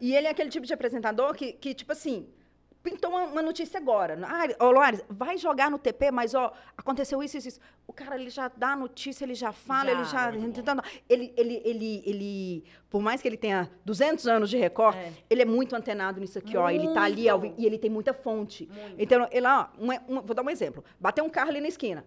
E 0.00 0.16
ele 0.16 0.26
é 0.26 0.30
aquele 0.30 0.48
tipo 0.48 0.64
de 0.64 0.72
apresentador 0.72 1.34
que, 1.34 1.52
que 1.52 1.74
tipo 1.74 1.92
assim, 1.92 2.26
pintou 2.82 3.10
uma, 3.10 3.24
uma 3.24 3.42
notícia 3.42 3.78
agora. 3.78 4.18
Ah, 4.26 4.64
ô, 4.64 4.70
Loares, 4.70 5.02
vai 5.08 5.36
jogar 5.38 5.70
no 5.70 5.78
TP, 5.78 6.10
mas, 6.10 6.34
ó, 6.34 6.52
aconteceu 6.76 7.22
isso, 7.22 7.36
isso, 7.38 7.48
isso. 7.48 7.60
O 7.86 7.92
cara, 7.92 8.16
ele 8.16 8.30
já 8.30 8.50
dá 8.56 8.72
a 8.72 8.76
notícia, 8.76 9.24
ele 9.24 9.34
já 9.34 9.52
fala, 9.52 9.86
Já, 9.86 9.92
ele 9.92 10.04
já... 10.04 10.32
muito 10.32 10.62
Ele, 11.08 11.32
ele, 11.36 11.62
ele, 11.64 12.02
ele, 12.06 12.64
por 12.90 13.00
mais 13.00 13.20
que 13.22 13.28
ele 13.28 13.36
tenha 13.36 13.70
200 13.84 14.26
anos 14.26 14.50
de 14.50 14.56
Record, 14.56 14.96
É. 14.96 15.12
ele 15.30 15.42
é 15.42 15.44
muito 15.46 15.74
antenado 15.76 16.20
nisso 16.20 16.38
aqui, 16.38 16.56
ó. 16.56 16.68
Ele 16.70 16.92
tá 16.92 17.02
ali 17.02 17.30
Muito. 17.30 17.54
e 17.60 17.66
ele 17.66 17.78
tem 17.78 17.90
muita 17.90 18.12
fonte. 18.12 18.66
Muito. 18.72 18.94
Então, 18.98 19.28
ele, 19.30 19.46
ó, 19.46 19.66
um- 19.78 20.16
um- 20.18 20.22
vou 20.22 20.34
dar 20.34 20.42
um 20.42 20.50
exemplo. 20.50 20.84
Bateu 20.98 21.24
um 21.24 21.30
carro 21.30 21.50
ali 21.50 21.60
na 21.60 21.68
esquina. 21.68 22.04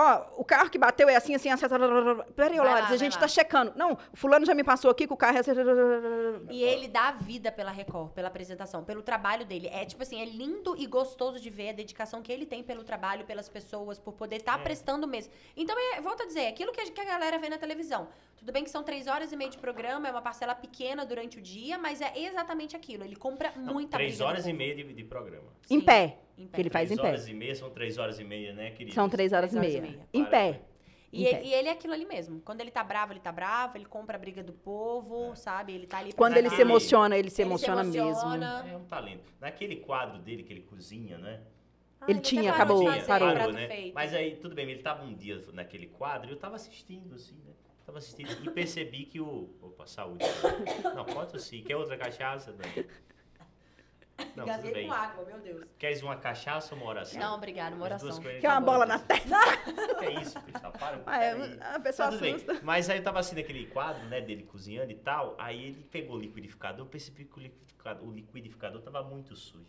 Ó, 0.00 0.26
o 0.36 0.44
carro 0.44 0.70
que 0.70 0.78
bateu 0.78 1.08
é 1.08 1.16
assim, 1.16 1.34
assim, 1.34 1.50
assim. 1.50 1.64
Peraí, 2.36 2.60
ô, 2.60 2.62
Vai 2.62 2.66
lá, 2.72 2.78
Loares, 2.78 2.92
a 2.92 2.96
gente 2.96 3.14
lá. 3.14 3.20
tá 3.20 3.26
checando. 3.26 3.72
Não, 3.74 3.94
o 4.12 4.16
fulano 4.16 4.46
já 4.46 4.54
me 4.54 4.62
passou 4.62 4.92
aqui 4.92 5.08
que 5.08 5.12
o 5.12 5.16
carro 5.16 5.36
é... 5.36 5.40
assim. 5.40 5.50
E 6.50 6.62
ele 6.62 6.86
dá 6.86 7.10
vida 7.10 7.50
pela 7.50 7.72
Record, 7.72 8.12
pela 8.12 8.28
apresentação, 8.28 8.84
pelo 8.84 9.02
trabalho 9.02 9.44
dele. 9.44 9.68
É 9.72 9.84
tipo 9.84 10.00
assim, 10.02 10.20
é 10.20 10.24
lindo 10.24 10.76
e 10.78 10.86
gostoso 10.86 11.40
de 11.40 11.50
ver 11.50 11.70
a 11.70 11.72
dedicação 11.72 12.22
que 12.22 12.30
ele 12.30 12.46
tem 12.46 12.62
pelo 12.62 12.84
trabalho, 12.84 13.24
pelas 13.24 13.48
pessoas, 13.48 13.98
por 13.98 14.12
poder 14.12 14.36
estar 14.36 14.60
É. 14.60 14.62
prestando 14.62 15.06
mesmo. 15.08 15.32
Então, 15.56 15.76
é, 15.76 16.00
volto 16.00 16.22
a 16.22 16.26
dizer, 16.26 16.42
é 16.42 16.48
aquilo 16.48 16.70
que 16.70 16.80
a, 16.80 16.90
que 16.90 17.00
a 17.00 17.04
galera 17.04 17.36
vê 17.38 17.48
na 17.48 17.58
televisão. 17.58 18.06
Tudo 18.38 18.52
bem 18.52 18.64
que 18.64 18.70
são 18.70 18.82
três 18.82 19.06
horas 19.06 19.32
e 19.32 19.36
meia 19.36 19.50
de 19.50 19.58
programa, 19.58 20.08
é 20.08 20.10
uma 20.10 20.22
parcela 20.22 20.54
pequena 20.54 21.04
durante 21.04 21.38
o 21.38 21.42
dia, 21.42 21.76
mas 21.78 22.00
é 22.00 22.12
exatamente 22.18 22.76
aquilo. 22.76 23.04
Ele 23.04 23.16
compra 23.16 23.52
Não, 23.56 23.74
muita 23.74 23.96
três 23.96 24.20
horas 24.20 24.46
e 24.46 24.52
meia 24.52 24.74
de, 24.74 24.92
de 24.92 25.04
programa. 25.04 25.48
Em 25.70 25.78
Sim, 25.78 25.84
pé. 25.84 26.18
em 26.36 26.46
pé. 26.46 26.54
Que 26.54 26.62
ele 26.62 26.70
faz 26.70 26.90
em 26.90 26.94
três 26.96 27.00
pé. 27.02 27.08
horas 27.08 27.28
e 27.28 27.34
meia 27.34 27.54
são 27.54 27.70
três 27.70 27.98
horas 27.98 28.18
e 28.20 28.24
meia, 28.24 28.52
né, 28.54 28.70
querido? 28.70 28.94
São 28.94 29.08
três 29.08 29.32
horas, 29.32 29.50
Três 29.50 29.74
e, 29.74 29.76
horas 29.76 29.78
e 29.78 29.80
meia. 29.92 29.96
meia. 29.96 30.08
Em 30.12 30.24
pé. 30.24 30.60
E 31.10 31.22
Em 31.22 31.26
ele, 31.26 31.36
pé. 31.36 31.44
e 31.44 31.54
ele 31.54 31.68
é 31.68 31.72
aquilo 31.72 31.92
ali 31.94 32.04
mesmo. 32.06 32.40
Quando 32.42 32.60
ele 32.60 32.70
tá 32.70 32.84
bravo, 32.84 33.12
ele 33.12 33.20
tá 33.20 33.32
bravo, 33.32 33.76
ele 33.76 33.86
compra 33.86 34.16
a 34.16 34.18
briga 34.20 34.42
do 34.42 34.52
povo, 34.52 35.34
sabe? 35.34 35.72
Ele 35.74 35.86
tá 35.86 35.98
ali 35.98 36.10
pra 36.10 36.16
Quando 36.18 36.36
ele 36.36 36.50
se 36.50 36.60
emociona, 36.60 37.16
ele 37.18 37.30
se 37.30 37.42
Ele 37.42 37.48
emociona, 37.48 37.82
emociona. 37.82 38.62
mesmo. 38.62 38.68
É 38.74 38.76
um 38.76 38.84
talento. 38.84 39.32
Naquele 39.40 39.76
quadro 39.76 40.18
dele 40.20 40.42
que 40.42 40.52
ele 40.52 40.62
cozinha, 40.62 41.16
né? 41.18 41.40
Ah, 42.00 42.04
Ele 42.08 42.18
até 42.18 42.28
tinha, 42.28 42.52
parou 42.52 42.54
acabou, 42.82 42.86
fazer 42.92 43.06
parou. 43.06 43.32
prato 43.32 43.52
né? 43.52 43.66
feito. 43.66 43.94
Mas 43.94 44.14
aí, 44.14 44.36
tudo 44.36 44.54
bem, 44.54 44.70
ele 44.70 44.82
tava 44.82 45.02
um 45.02 45.14
dia 45.14 45.42
naquele 45.52 45.86
quadro 45.86 46.28
e 46.28 46.32
eu 46.32 46.38
tava 46.38 46.54
assistindo, 46.56 47.14
assim, 47.14 47.34
né? 47.44 47.52
Tava 47.88 47.96
assistindo 48.00 48.30
e 48.44 48.50
percebi 48.50 49.06
que 49.06 49.18
o. 49.18 49.48
Opa, 49.62 49.86
saúde. 49.86 50.22
Não, 50.94 51.06
pode 51.06 51.40
sim. 51.40 51.62
Quer 51.62 51.74
outra 51.74 51.96
cachaça? 51.96 52.52
Não, 52.52 54.36
não 54.36 54.44
Gasguei 54.44 54.74
bem. 54.74 54.86
com 54.88 54.92
água, 54.92 55.24
meu 55.24 55.40
Deus. 55.40 55.64
Queres 55.78 56.02
uma 56.02 56.14
cachaça 56.16 56.74
ou 56.74 56.82
uma 56.82 56.90
oração? 56.90 57.18
Não, 57.18 57.36
obrigado, 57.36 57.72
uma 57.72 57.84
oração. 57.86 58.10
coisas 58.20 58.40
Que 58.40 58.46
é 58.46 58.50
uma 58.50 58.56
tá 58.56 58.60
bola 58.60 58.84
na 58.84 58.98
testa. 59.00 59.38
Que 60.00 60.04
é 60.04 60.20
isso, 60.20 60.38
Cristal? 60.42 60.70
Para. 60.72 61.02
Ah, 61.06 61.24
é, 61.24 61.58
a 61.62 61.80
pessoa 61.80 62.10
Tudo 62.10 62.20
bem. 62.20 62.34
assusta. 62.34 62.60
Mas 62.62 62.90
aí 62.90 62.98
eu 62.98 63.02
tava 63.02 63.20
assim 63.20 63.34
naquele 63.36 63.66
quadro, 63.68 64.04
né, 64.04 64.20
dele 64.20 64.42
cozinhando 64.42 64.92
e 64.92 64.96
tal. 64.96 65.34
Aí 65.38 65.68
ele 65.68 65.82
pegou 65.90 66.16
o 66.16 66.20
liquidificador, 66.20 66.80
eu 66.84 66.90
percebi 66.90 67.24
que 67.24 67.38
o 67.38 67.40
liquidificador, 67.40 68.06
o 68.06 68.12
liquidificador 68.12 68.82
tava 68.82 69.02
muito 69.02 69.34
sujo. 69.34 69.64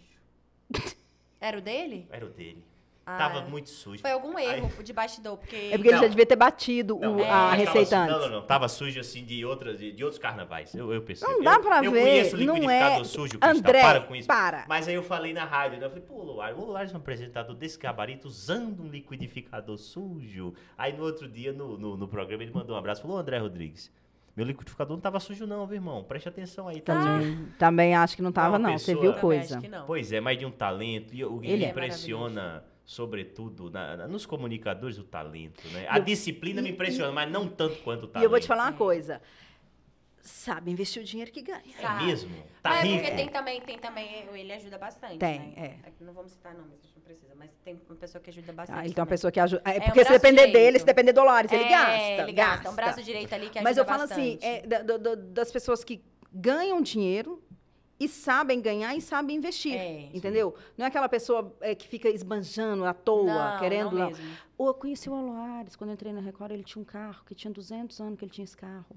Era 1.39 1.57
o 1.57 1.61
dele? 1.61 2.05
Era 2.11 2.25
o 2.25 2.29
dele. 2.29 2.65
Ah, 3.11 3.17
Tava 3.17 3.41
muito 3.41 3.69
sujo. 3.69 4.01
Foi 4.01 4.11
algum 4.11 4.37
Aí- 4.37 4.45
erro 4.57 4.83
de 4.83 4.93
bastidor, 4.93 5.35
porque... 5.37 5.55
É 5.55 5.69
porque 5.77 5.87
ele 5.87 5.95
Não. 5.95 6.01
já 6.03 6.07
devia 6.07 6.25
ter 6.27 6.35
batido 6.35 6.95
o- 6.97 6.99
Não, 7.01 7.13
a 7.13 7.17
mas 7.17 7.25
tava 7.27 7.55
receita 7.55 7.97
antes. 7.97 8.13
Não, 8.15 8.21
não, 8.21 8.29
não. 8.29 8.41
Tava 8.45 8.67
sujo 8.67 8.99
assim 8.99 9.25
de, 9.25 9.43
outras, 9.43 9.79
de, 9.79 9.91
de 9.91 10.03
outros 10.03 10.21
carnavais. 10.21 10.75
Eu, 10.75 10.93
eu 10.93 11.01
percebi. 11.01 11.31
Não 11.31 11.41
dá 11.43 11.53
eu, 11.55 11.61
pra 11.61 11.83
eu 11.83 11.91
ver, 11.91 12.01
conheço 12.01 12.35
o 12.35 12.39
não 12.39 12.53
liquidificador 12.55 13.01
é- 13.01 13.03
sujo, 13.03 13.39
Cristal. 13.39 13.49
André, 13.49 13.81
para 13.81 13.99
com 14.01 14.15
isso. 14.15 14.27
para. 14.27 14.65
Mas 14.67 14.87
aí 14.87 14.93
eu 14.93 15.01
falei 15.03 15.33
na 15.33 15.45
rádio, 15.45 15.79
né? 15.79 15.85
Eu 15.85 15.89
falei, 15.89 16.05
pô, 16.05 16.21
Luar, 16.21 16.53
o 16.53 16.65
Luar 16.65 16.87
é 16.87 16.93
um 16.93 16.97
apresentador 16.97 17.55
desse 17.55 17.79
gabarito 17.79 18.27
usando 18.27 18.83
um 18.83 18.87
liquidificador 18.89 19.77
sujo. 19.77 20.53
Aí 20.77 20.93
no 20.93 21.03
outro 21.03 21.27
dia, 21.27 21.51
no, 21.51 21.77
no, 21.77 21.97
no 21.97 22.07
programa, 22.07 22.43
ele 22.43 22.51
mandou 22.53 22.75
um 22.75 22.79
abraço. 22.79 23.01
Falou, 23.01 23.17
André 23.17 23.37
Rodrigues, 23.39 23.91
meu 24.35 24.45
liquidificador 24.45 24.95
não 24.95 25.01
tava 25.01 25.19
sujo 25.19 25.45
não, 25.47 25.65
viu, 25.65 25.75
irmão? 25.77 26.03
Preste 26.03 26.29
atenção 26.29 26.67
aí, 26.67 26.79
tá? 26.79 26.93
Também, 26.93 27.47
também 27.57 27.95
acho 27.95 28.15
que 28.15 28.21
não 28.21 28.31
tava, 28.31 28.57
não. 28.59 28.77
Você 28.77 28.93
pessoa- 28.93 29.01
viu 29.01 29.11
Também 29.11 29.21
coisa. 29.21 29.55
acho 29.55 29.61
que 29.63 29.67
não. 29.69 29.85
Pois 29.85 30.11
é, 30.11 30.21
mas 30.21 30.37
de 30.37 30.45
um 30.45 30.51
talento. 30.51 31.13
E 31.13 31.25
o 31.25 31.39
que 31.39 31.47
Ele 31.49 31.65
é 31.65 31.69
impressiona, 31.69 32.63
sobretudo, 32.93 33.69
na- 33.69 33.95
na- 33.95 34.07
nos 34.07 34.25
comunicadores, 34.25 34.97
o 34.97 35.03
talento, 35.03 35.61
né? 35.67 35.85
A 35.87 35.99
Eu- 35.99 36.03
disciplina 36.03 36.59
me 36.59 36.69
e- 36.69 36.71
impressiona, 36.71 37.11
mas 37.11 37.31
não 37.31 37.47
tanto 37.47 37.75
quanto 37.83 38.05
o 38.05 38.07
talento. 38.07 38.23
E 38.23 38.25
eu 38.25 38.29
vou 38.31 38.39
te 38.39 38.47
falar 38.47 38.63
uma 38.63 38.73
coisa. 38.73 39.21
Sabe 40.23 40.71
investir 40.71 40.99
o 40.99 41.05
dinheiro 41.05 41.31
que 41.31 41.43
ganha. 41.43 41.61
É 41.77 41.81
Sabe. 41.83 42.05
mesmo? 42.07 42.35
Tá 42.63 42.77
é, 42.79 42.81
rico. 42.81 42.97
porque 43.03 43.15
tem 43.15 43.29
também, 43.29 43.61
tem 43.61 43.77
também, 43.77 44.25
ele 44.33 44.51
ajuda 44.53 44.79
bastante, 44.79 45.19
Tem, 45.19 45.39
né? 45.39 45.53
é. 45.85 46.03
Não 46.03 46.13
vamos 46.13 46.31
citar 46.31 46.55
nomes, 46.55 46.73
a 46.73 46.81
gente 46.81 46.95
não 46.95 47.03
precisa, 47.03 47.33
mas 47.37 47.55
tem 47.63 47.79
uma 47.87 47.95
pessoa 47.95 48.21
que 48.23 48.29
ajuda 48.31 48.53
bastante 48.53 48.79
Ah, 48.79 48.83
ele 48.85 48.93
tem 48.95 49.01
uma 49.01 49.07
pessoa 49.07 49.31
que 49.31 49.39
ajuda. 49.39 49.61
É, 49.65 49.69
É, 49.69 49.77
um 49.77 49.81
porque 49.81 49.99
se 49.99 50.05
braço 50.09 50.11
depender 50.21 50.47
direito. 50.47 50.53
dele, 50.65 50.79
se 50.79 50.85
depender 50.85 51.13
do 51.13 51.15
Dolores, 51.21 51.51
ele 51.51 51.63
É, 51.63 51.69
gasta. 51.69 52.23
ele 52.23 52.31
gasta. 52.31 52.69
Um 52.71 52.75
braço 52.75 53.03
direito 53.03 53.33
ali 53.33 53.49
que 53.51 53.59
ajuda 53.59 53.63
Mas 53.69 53.77
eu 53.77 53.85
falo 53.85 53.99
bastante. 54.07 54.19
assim, 54.19 54.39
é, 54.41 54.65
da- 54.65 54.81
da- 54.81 54.97
da- 54.97 55.15
das 55.15 55.51
pessoas 55.51 55.83
que 55.83 56.03
ganham 56.33 56.81
dinheiro 56.81 57.41
e 57.99 58.07
sabem 58.07 58.61
ganhar 58.61 58.95
e 58.95 59.01
sabem 59.01 59.35
investir. 59.35 59.75
É. 59.75 60.09
entendeu? 60.13 60.55
Não 60.77 60.85
é 60.85 60.87
aquela 60.87 61.09
pessoa 61.09 61.55
é, 61.59 61.75
que 61.75 61.87
fica 61.87 62.09
esbanjando 62.09 62.85
à 62.85 62.93
toa, 62.93 63.51
não, 63.53 63.59
querendo. 63.59 63.91
não 63.91 63.99
Não. 63.99 64.07
mesmo. 64.07 64.37
Ou 64.57 64.67
eu 64.67 64.73
conheci 64.73 65.09
o 65.09 65.13
Aloares, 65.13 65.75
quando 65.75 65.89
eu 65.89 65.93
entrei 65.93 66.13
na 66.13 66.21
Record, 66.21 66.51
ele 66.51 66.63
tinha 66.63 66.81
um 66.81 66.85
carro, 66.85 67.23
que 67.25 67.35
tinha 67.35 67.51
200 67.51 67.99
anos 67.99 68.17
que 68.17 68.25
ele 68.25 68.31
tinha 68.31 68.43
esse 68.43 68.57
carro. 68.57 68.95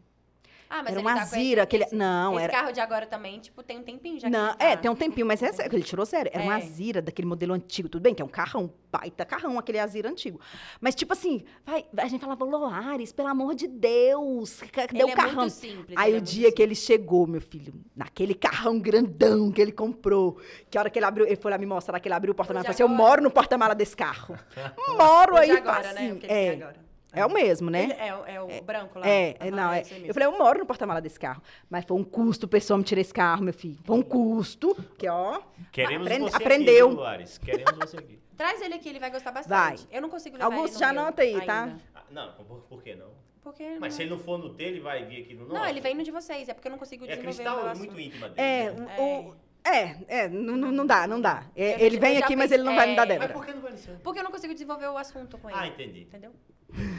Ah, 0.75 0.83
mas 0.83 0.93
Era 0.93 1.01
uma 1.03 1.11
tá 1.15 1.17
com 1.19 1.23
Azira, 1.37 1.61
esse, 1.61 1.67
que 1.69 1.77
ele- 1.77 1.85
esse, 1.85 1.95
não, 1.95 2.33
esse 2.35 2.45
era- 2.45 2.53
carro 2.55 2.73
de 2.73 2.81
agora 2.81 3.05
também, 3.07 3.39
tipo, 3.39 3.63
tem 3.63 3.79
um 3.79 3.83
tempinho 3.83 4.19
já 4.19 4.31
Não, 4.31 4.55
tá. 4.55 4.65
é, 4.65 4.75
tem 4.75 4.91
um 4.91 4.95
tempinho, 4.97 5.27
mas 5.27 5.43
é 5.43 5.53
sério, 5.53 5.75
ele 5.77 5.83
tirou 5.83 6.07
sério. 6.07 6.31
Era 6.33 6.43
uma 6.43 6.55
É. 6.55 6.57
Azira 6.57 7.03
daquele 7.03 7.29
modelo 7.29 7.53
antigo, 7.53 7.91
tudo 7.91 8.01
bem, 8.03 8.15
que 8.15 8.23
é 8.23 8.25
um 8.25 8.29
carrão, 8.29 8.73
baita 8.91 9.23
carrão, 9.27 9.59
aquele 9.59 9.79
Azira 9.79 10.09
antigo. 10.09 10.41
Mas, 10.81 10.95
tipo 10.95 11.13
assim, 11.13 11.45
vai, 11.67 11.85
a 11.99 12.09
gente 12.09 12.23
falava, 12.23 12.43
Loares, 12.43 13.13
pelo 13.13 13.29
amor 13.29 13.55
de 13.55 13.69
Deus, 13.69 14.63
cadê 14.73 14.97
Ele 14.97 15.05
o 15.05 15.09
é 15.11 15.13
carrão? 15.15 15.35
muito 15.43 15.53
simples. 15.53 15.95
Aí 15.95 16.15
o 16.15 16.17
é 16.17 16.21
dia 16.21 16.51
que 16.51 16.63
ele 16.63 16.75
chegou, 16.75 17.27
meu 17.27 17.43
filho, 17.43 17.75
naquele 17.95 18.33
carrão 18.35 18.79
grandão 18.79 19.53
que 19.53 19.61
ele 19.61 19.73
comprou, 19.73 20.39
que 20.71 20.79
a 20.79 20.81
hora 20.81 20.89
que 20.89 20.99
ele 20.99 21.05
abriu, 21.05 21.27
ele 21.27 21.37
foi 21.37 21.51
lá 21.51 21.59
me 21.59 21.67
mostrar 21.67 22.01
que 22.01 22.09
ele 22.09 22.15
abriu 22.15 22.33
o 22.33 22.35
porta-mala, 22.35 22.63
e 22.63 22.67
falou 22.67 22.75
assim, 22.75 22.83
eu 22.83 22.89
moro 22.89 23.23
no 23.23 23.31
porta-mala 23.31 23.75
desse 23.75 23.95
carro. 23.95 24.39
Moro 24.97 25.37
aí, 25.37 25.51
agora, 25.51 25.83
facinho. 25.85 26.15
né? 26.15 26.21
É. 26.29 26.73
É 27.13 27.25
o 27.27 27.31
mesmo, 27.33 27.71
né? 27.71 27.85
Ele- 27.85 27.93
é, 27.95 28.15
o- 28.15 28.25
é 28.27 28.41
o 28.61 28.63
branco 28.63 28.99
lá. 28.99 29.07
É, 29.07 29.37
é, 29.39 29.51
não, 29.51 29.73
é. 29.73 29.83
esse 29.83 29.93
aí 29.95 30.09
Eu 30.09 30.15
falei, 30.15 30.27
eu 30.29 30.39
moro 30.39 30.59
no 30.59 30.67
porta-mala 30.67 31.01
desse 31.01 31.19
carro. 31.21 31.43
Mas 31.69 31.85
foi 31.85 31.97
um 31.97 32.05
custo, 32.05 32.47
o 32.47 32.49
pessoal 32.49 32.79
me 32.79 32.85
tirar 32.85 33.01
esse 33.01 33.13
carro, 33.13 33.43
meu 33.45 33.53
filho. 33.53 33.79
Foi 33.85 33.97
um 33.97 34.03
custo, 34.03 34.75
que 34.99 35.09
ó. 35.09 35.41
Queremos 35.71 36.07
aprende- 36.07 36.31
você 36.31 36.37
aprendeu. 36.37 36.87
aqui, 36.87 36.95
viu, 36.95 37.01
Luares? 37.01 37.39
Queremos 37.39 37.79
você 37.79 37.97
aqui. 37.99 38.19
Traz 38.37 38.61
ele 38.63 38.75
aqui, 38.75 38.89
ele 38.89 38.99
vai 38.99 39.11
gostar 39.11 39.31
bastante. 39.31 39.51
Vai. 39.85 39.89
Eu 39.91 40.01
não 40.03 40.09
consigo 40.09 40.37
levar 40.37 40.53
Augusto, 40.55 40.79
já 40.79 40.89
anota 40.89 41.23
aí, 41.23 41.41
tá? 41.45 41.65
ainda. 41.65 41.81
Ah, 41.95 42.03
não, 42.11 42.33
por, 42.33 42.61
por 42.63 42.83
que 42.83 42.95
não? 42.95 43.09
Porque 43.43 43.65
Mas 43.79 43.81
não... 43.81 43.91
se 43.91 44.03
ele 44.03 44.11
não 44.11 44.19
for 44.19 44.39
no 44.39 44.55
teu, 44.55 44.69
ele 44.69 44.81
vai 44.81 45.05
vir 45.05 45.23
aqui 45.23 45.35
no 45.35 45.43
nosso. 45.47 45.55
Não, 45.55 45.67
ele 45.67 45.81
vem 45.81 45.95
no 45.95 46.03
de 46.03 46.11
vocês, 46.11 46.49
é 46.49 46.55
porque 46.55 46.69
eu 46.69 46.73
não 46.73 46.79
consigo 46.79 47.05
É 47.05 47.09
desenvolver 47.17 47.43
o 47.43 47.45
cristal 47.45 47.69
é 47.69 47.75
muito 47.75 48.01
íntima 48.01 48.29
dele. 48.29 48.41
É, 48.41 48.71
né? 48.71 48.97
o- 48.99 49.35
é, 49.65 49.97
é, 50.09 50.29
não, 50.29 50.57
não 50.57 50.73
não 50.73 50.87
dá, 50.87 51.07
não 51.07 51.21
dá. 51.21 51.45
É, 51.55 51.85
ele 51.85 51.99
vem 51.99 52.19
aqui, 52.19 52.35
mas 52.35 52.47
pensei- 52.51 52.57
ele 52.59 52.65
não 52.65 52.75
vai 52.75 52.87
me 52.87 52.97
dar 52.97 53.03
é, 53.03 53.07
Mas 53.07 53.19
Débora. 53.19 53.33
por 53.33 53.45
que 53.47 53.53
não 53.53 53.61
vai 53.61 53.73
no 53.73 53.79
seu? 53.79 53.95
Porque 53.97 54.19
eu 54.19 54.25
não 54.25 54.31
consigo 54.31 54.53
desenvolver 54.55 54.87
o 54.89 54.97
assunto 54.97 55.39
com 55.39 55.51
ele. 55.51 55.59
Ah, 55.61 55.67
entendi. 55.67 56.03
Entendeu? 56.03 56.33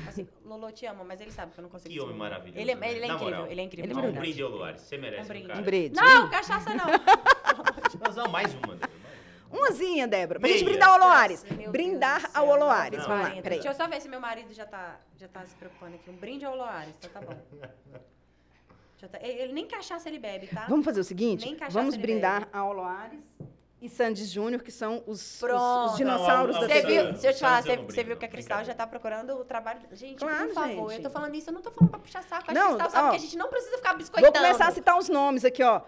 Assim, 0.08 0.28
Lolo, 0.46 0.72
te 0.72 0.86
amo, 0.86 1.04
mas 1.04 1.20
ele 1.20 1.32
sabe 1.32 1.52
que 1.52 1.60
eu 1.60 1.64
não 1.64 1.70
consigo 1.70 1.94
Que 1.94 2.00
homem 2.00 2.16
maravilhoso. 2.16 2.60
Ele, 2.60 2.72
é- 2.72 2.76
né? 2.76 2.92
ele 2.92 3.00
é 3.06 3.08
incrível, 3.08 3.26
moral. 3.26 3.48
ele 3.48 3.62
é 3.62 3.64
incrível. 3.64 3.92
Ele 3.92 4.00
é 4.08 4.10
Um 4.10 4.14
brinde 4.14 4.42
ao 4.44 4.50
Luares. 4.50 4.82
Você 4.82 4.98
merece 4.98 5.24
Um 5.24 5.28
brinde. 5.28 5.48
cara. 5.48 5.60
Um 5.60 5.64
brinde. 5.64 5.96
Não, 5.96 6.30
cachaça 6.30 6.70
não. 6.76 6.86
Não, 6.86 8.14
não, 8.24 8.32
mais 8.32 8.54
uma, 8.54 8.68
mais 8.68 8.80
Umazinha, 9.52 10.08
Débora. 10.08 10.40
Pra 10.40 10.50
gente 10.50 10.64
Meia. 10.66 10.72
brindar 10.78 10.90
ao 10.90 10.96
Oloares. 10.96 11.44
Brindar 11.70 12.32
ao 12.34 12.48
Oloares. 12.48 13.00
Não. 13.00 13.06
Vamos 13.08 13.22
lá, 13.22 13.28
40. 13.30 13.42
peraí. 13.44 13.60
Deixa 13.60 13.70
eu 13.70 13.76
só 13.76 13.88
ver 13.88 14.02
se 14.02 14.10
meu 14.10 14.20
marido 14.20 14.52
já 14.54 14.66
tá, 14.66 15.00
já 15.16 15.28
tá 15.28 15.46
se 15.46 15.56
preocupando 15.56 15.96
aqui. 15.96 16.10
Um 16.10 16.16
brinde 16.16 16.44
ao 16.46 16.56
Loares, 16.56 16.96
então 17.00 17.10
tá 17.12 17.22
bom. 17.22 17.40
Já 18.98 19.10
tá- 19.10 19.20
ele 19.22 19.42
ele 19.42 19.54
nem 19.54 19.68
cachaça 19.68 20.08
ele 20.08 20.18
bebe, 20.18 20.48
tá? 20.48 20.66
Vamos 20.70 20.86
fazer 20.86 21.02
o 21.02 21.04
seguinte? 21.04 21.44
Nem 21.46 21.56
cachaça 21.56 21.78
Vamos 21.78 21.94
ele 21.96 22.02
brindar 22.04 22.40
bebe. 22.46 22.52
a 22.54 22.64
Oloares 22.64 23.20
e 23.84 23.90
Sandy 23.90 24.24
Júnior, 24.26 24.64
que 24.64 24.72
são 24.72 25.04
os, 25.06 25.42
os- 25.42 25.44
os 25.92 25.98
dinossauros 25.98 26.56
Não, 26.56 26.62
da 26.62 26.66
a- 26.68 26.70
TV. 26.82 27.04
viu, 27.04 27.16
se 27.18 27.28
eu 27.28 27.34
te 27.34 27.40
falar, 27.42 27.62
você, 27.62 27.78
você 27.78 28.04
viu 28.04 28.16
que 28.18 28.26
a 28.26 28.28
Cristal 28.30 28.64
já 28.64 28.74
tá 28.74 28.88
procurando 28.88 29.34
o 29.36 29.44
trabalho. 29.46 29.82
Gente, 29.92 30.20
Claro, 30.20 30.48
por 30.48 30.54
favor, 30.54 30.90
gente. 30.92 31.04
eu 31.04 31.04
tô 31.04 31.10
falando 31.10 31.36
isso, 31.36 31.50
eu 31.50 31.54
não 31.54 31.62
tô 31.62 31.70
falando 31.72 31.90
pra 31.92 32.00
puxar 32.00 32.24
saco. 32.24 32.50
A 32.50 32.54
Não, 32.54 32.68
Cristal 32.70 32.90
sabe 32.92 33.08
ó, 33.08 33.10
que 33.12 33.16
a 33.18 33.20
gente 33.20 33.38
não 33.38 33.50
precisa 33.50 33.76
ficar 33.78 33.90
Vou 33.90 33.98
biscoitando. 34.00 34.34
começar 34.38 34.68
a 34.68 34.72
citar 34.72 34.98
os 34.98 35.10
nomes 35.10 35.44
aqui, 35.46 35.62
ó. 35.62 35.82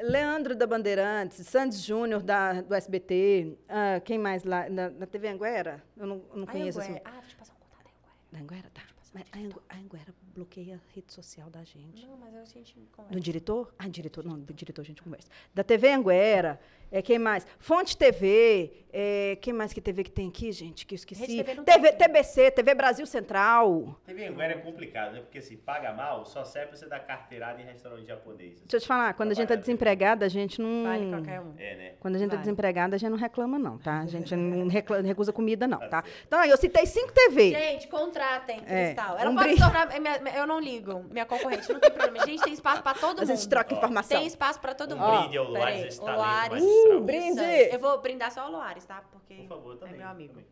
Leandro 0.00 0.56
da 0.56 0.66
Bandeirantes, 0.66 1.46
Sandy 1.46 1.76
Júnior 1.76 2.22
da, 2.22 2.62
do 2.62 2.74
SBT, 2.74 3.58
ah, 3.68 4.00
quem 4.02 4.18
mais 4.18 4.42
lá? 4.42 4.66
Na, 4.70 4.88
na 4.88 5.06
TV 5.06 5.28
Anguera? 5.28 5.82
Eu 5.96 6.06
não, 6.06 6.22
eu 6.32 6.36
não 6.38 6.46
conheço 6.46 6.80
Anguera. 6.80 6.94
assim. 6.94 7.02
Ah, 7.04 7.20
vou 7.20 7.28
te 7.28 7.36
passar 7.36 7.52
um 7.52 7.56
contato 7.58 7.84
da 7.84 7.90
Anguera. 7.90 8.12
Da 8.32 8.38
Anguera, 8.40 8.70
tá. 8.72 8.82
A, 9.14 9.74
a 9.74 9.78
Anguera 9.78 10.14
bloqueia 10.34 10.76
a 10.76 10.94
rede 10.94 11.12
social 11.12 11.48
da 11.50 11.62
gente. 11.64 12.06
Não, 12.06 12.16
mas 12.16 12.34
a 12.34 12.44
gente 12.44 12.74
Do 12.78 12.86
conversa. 12.96 13.20
diretor? 13.20 13.74
Ah, 13.78 13.88
diretor, 13.88 14.24
não, 14.24 14.38
do 14.38 14.52
diretor 14.52 14.82
a 14.82 14.84
gente 14.84 15.02
conversa. 15.02 15.28
Da 15.54 15.62
TV 15.62 15.90
Anguera, 15.92 16.58
é, 16.90 17.00
quem 17.00 17.18
mais? 17.18 17.46
Fonte 17.58 17.96
TV, 17.96 18.70
é, 18.92 19.36
quem 19.40 19.52
mais 19.52 19.72
que 19.72 19.80
TV 19.80 20.04
que 20.04 20.10
tem 20.10 20.28
aqui, 20.28 20.52
gente, 20.52 20.84
que 20.86 20.94
eu 20.94 20.96
esqueci? 20.96 21.20
Rede 21.42 21.62
TV 21.62 21.64
TV. 21.64 21.92
TBC, 21.92 22.50
TV 22.50 22.74
Brasil 22.74 23.06
Central. 23.06 23.98
TV 24.04 24.26
Anguera 24.26 24.52
é 24.54 24.58
complicado, 24.58 25.12
né? 25.14 25.20
Porque 25.20 25.40
se 25.40 25.56
paga 25.56 25.92
mal, 25.92 26.24
só 26.26 26.44
serve 26.44 26.68
pra 26.68 26.76
você 26.76 26.86
dar 26.86 27.00
carteirada 27.00 27.60
em 27.62 27.64
restaurante 27.64 28.06
japonês. 28.06 28.60
Deixa 28.60 28.76
eu 28.76 28.80
te 28.80 28.86
falar, 28.86 29.14
quando 29.14 29.30
a 29.30 29.34
gente 29.34 29.48
tá 29.48 29.54
desempregada, 29.54 30.26
a 30.26 30.28
gente 30.28 30.60
não... 30.60 30.84
Vale 30.84 31.08
qualquer 31.10 31.40
um. 31.40 31.54
É, 31.58 31.76
né? 31.76 31.92
Quando 32.00 32.16
a 32.16 32.18
gente 32.18 32.28
tá 32.30 32.36
Vai. 32.36 32.44
desempregada, 32.44 32.96
a 32.96 32.98
gente 32.98 33.10
não 33.10 33.16
reclama, 33.18 33.58
não, 33.58 33.78
tá? 33.78 34.00
A 34.00 34.06
gente 34.06 34.34
não 34.36 34.68
recla- 34.68 35.00
recusa 35.00 35.32
comida, 35.32 35.66
não, 35.66 35.78
Tá 35.78 35.88
tá? 35.88 36.04
Então, 36.26 36.38
aí, 36.40 36.50
eu 36.50 36.56
citei 36.56 36.84
cinco 36.86 37.12
TV. 37.12 37.50
Gente, 37.50 37.88
contratem, 37.88 38.60
É, 38.66 38.92
Cristal. 38.92 39.18
Ela 39.18 39.30
um 39.30 39.34
pode 39.34 39.46
brinde. 39.54 39.62
se 39.62 39.70
tornar. 39.70 40.21
Eu 40.30 40.46
não 40.46 40.60
ligo. 40.60 41.04
Minha 41.10 41.26
concorrente 41.26 41.72
não 41.72 41.80
tem 41.80 41.90
problema. 41.90 42.24
Gente, 42.26 42.42
tem 42.42 42.52
espaço 42.52 42.82
pra 42.82 42.94
todo 42.94 43.18
A 43.18 43.22
mundo. 43.22 43.26
gente 43.36 43.48
troca 43.48 43.74
informação. 43.74 44.18
Tem 44.18 44.26
espaço 44.26 44.60
pra 44.60 44.74
todo 44.74 44.94
Um 44.94 44.98
mundo. 44.98 45.20
brinde 45.20 45.38
ao 45.38 45.44
Luares, 45.46 45.84
esse 45.86 46.00
talento 46.00 46.16
Luares. 46.18 46.62
Uh, 46.64 47.00
brinde! 47.00 47.40
Eu 47.70 47.78
vou 47.78 48.00
brindar 48.00 48.30
só 48.32 48.46
o 48.48 48.50
Luares, 48.52 48.84
tá? 48.84 49.02
Porque 49.10 49.34
Por 49.34 49.48
favor, 49.48 49.76
também. 49.76 49.94
é 49.94 49.98
meu 49.98 50.08
amigo. 50.08 50.32
também. 50.34 50.46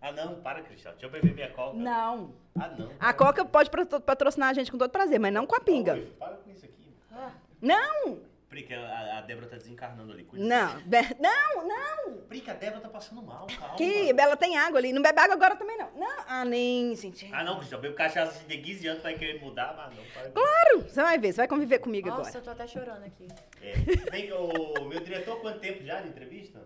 Ah, 0.00 0.12
não, 0.12 0.36
para, 0.36 0.62
Cristal. 0.62 0.92
Deixa 0.92 1.06
eu 1.06 1.10
beber 1.10 1.34
minha 1.34 1.50
coca. 1.50 1.76
Não. 1.76 2.32
Ah, 2.54 2.68
não. 2.68 2.90
A 3.00 3.12
Coca 3.12 3.44
pode 3.44 3.70
patro- 3.70 4.00
patrocinar 4.00 4.50
a 4.50 4.52
gente 4.52 4.70
com 4.70 4.78
todo 4.78 4.90
prazer, 4.90 5.18
mas 5.18 5.32
não 5.32 5.46
com 5.46 5.56
a 5.56 5.60
pinga. 5.60 5.94
Oi, 5.94 6.12
Para 6.18 6.34
com 6.36 6.50
isso 6.50 6.64
aqui. 6.64 6.94
Ah, 7.10 7.30
Não! 7.60 8.18
Prica, 8.56 8.74
a, 8.74 9.18
a 9.18 9.20
Débora 9.20 9.46
tá 9.48 9.56
desencarnando 9.56 10.12
ali. 10.12 10.24
cuida 10.24 10.42
Não, 10.42 10.80
be- 10.80 11.16
não, 11.20 11.68
não. 11.68 12.16
Prica, 12.22 12.52
a 12.52 12.54
Débora 12.54 12.80
tá 12.80 12.88
passando 12.88 13.20
mal, 13.20 13.46
calma. 13.46 13.76
Que 13.76 14.14
ela 14.18 14.34
tem 14.34 14.56
água 14.56 14.78
ali. 14.78 14.94
Não 14.94 15.02
bebe 15.02 15.20
água 15.20 15.34
agora 15.34 15.56
também, 15.56 15.76
não. 15.76 15.90
Não, 15.94 16.24
ah, 16.26 16.42
nem, 16.42 16.96
gente. 16.96 17.28
Ah, 17.34 17.44
não, 17.44 17.58
Cristal. 17.58 17.80
Bebo 17.82 17.94
cachaça 17.94 18.42
de 18.48 18.56
15 18.56 18.86
anos, 18.88 19.02
vai 19.02 19.12
querer 19.12 19.38
mudar, 19.42 19.74
mas 19.76 19.94
não. 19.94 20.02
Para 20.06 20.30
Claro, 20.30 20.80
você 20.88 21.02
vai 21.02 21.18
ver, 21.18 21.32
você 21.32 21.36
vai 21.36 21.48
conviver 21.48 21.80
comigo 21.80 22.08
Nossa, 22.08 22.22
agora. 22.22 22.38
eu 22.38 22.42
tô 22.44 22.50
até 22.50 22.66
chorando 22.66 23.04
aqui. 23.04 23.28
É. 23.60 23.74
Vem, 24.10 24.32
o 24.32 24.84
meu 24.86 25.00
diretor, 25.00 25.38
quanto 25.42 25.60
tempo 25.60 25.84
já 25.84 26.00
de 26.00 26.08
entrevista? 26.08 26.62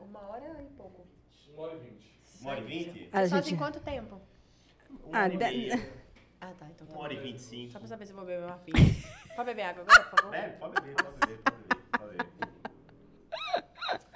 Uma 0.00 0.20
hora 0.30 0.56
e 0.60 0.66
pouco. 0.76 1.06
Uma 1.54 1.62
hora 1.68 1.76
e 1.76 1.78
vinte. 1.78 2.18
Uma 2.40 2.50
hora 2.50 2.60
e 2.60 2.64
vinte? 2.64 3.10
Gente- 3.28 3.54
em 3.54 3.56
quanto 3.56 3.78
tempo? 3.78 4.20
Uma 5.04 5.16
Ah, 5.16 5.22
hora 5.22 5.34
e 5.34 5.36
de- 5.36 5.44
meia. 5.44 5.88
Ah, 6.40 6.52
tá. 6.58 6.66
Então 6.70 6.86
tá 6.86 6.92
Uma 6.94 7.02
hora 7.02 7.12
e 7.12 7.16
bom. 7.16 7.22
vinte 7.22 7.38
e 7.38 7.42
cinco. 7.42 7.72
Só 7.72 7.78
pra 7.78 7.88
saber 7.88 8.06
se 8.06 8.12
eu 8.12 8.16
vou 8.16 8.24
beber 8.24 8.44
uma 8.44 8.58
pinga. 8.58 8.78
Pode 9.34 9.46
beber 9.46 9.62
água 9.62 9.82
agora, 9.82 10.04
por 10.04 10.18
favor? 10.18 10.30
Bebe, 10.32 10.56
pode 10.58 10.74
beber, 10.80 10.94
pode 10.96 11.14
beber, 11.16 11.38
pode 11.38 11.56
beber. 11.60 11.88
Pode 11.98 12.10
beber. 12.16 12.28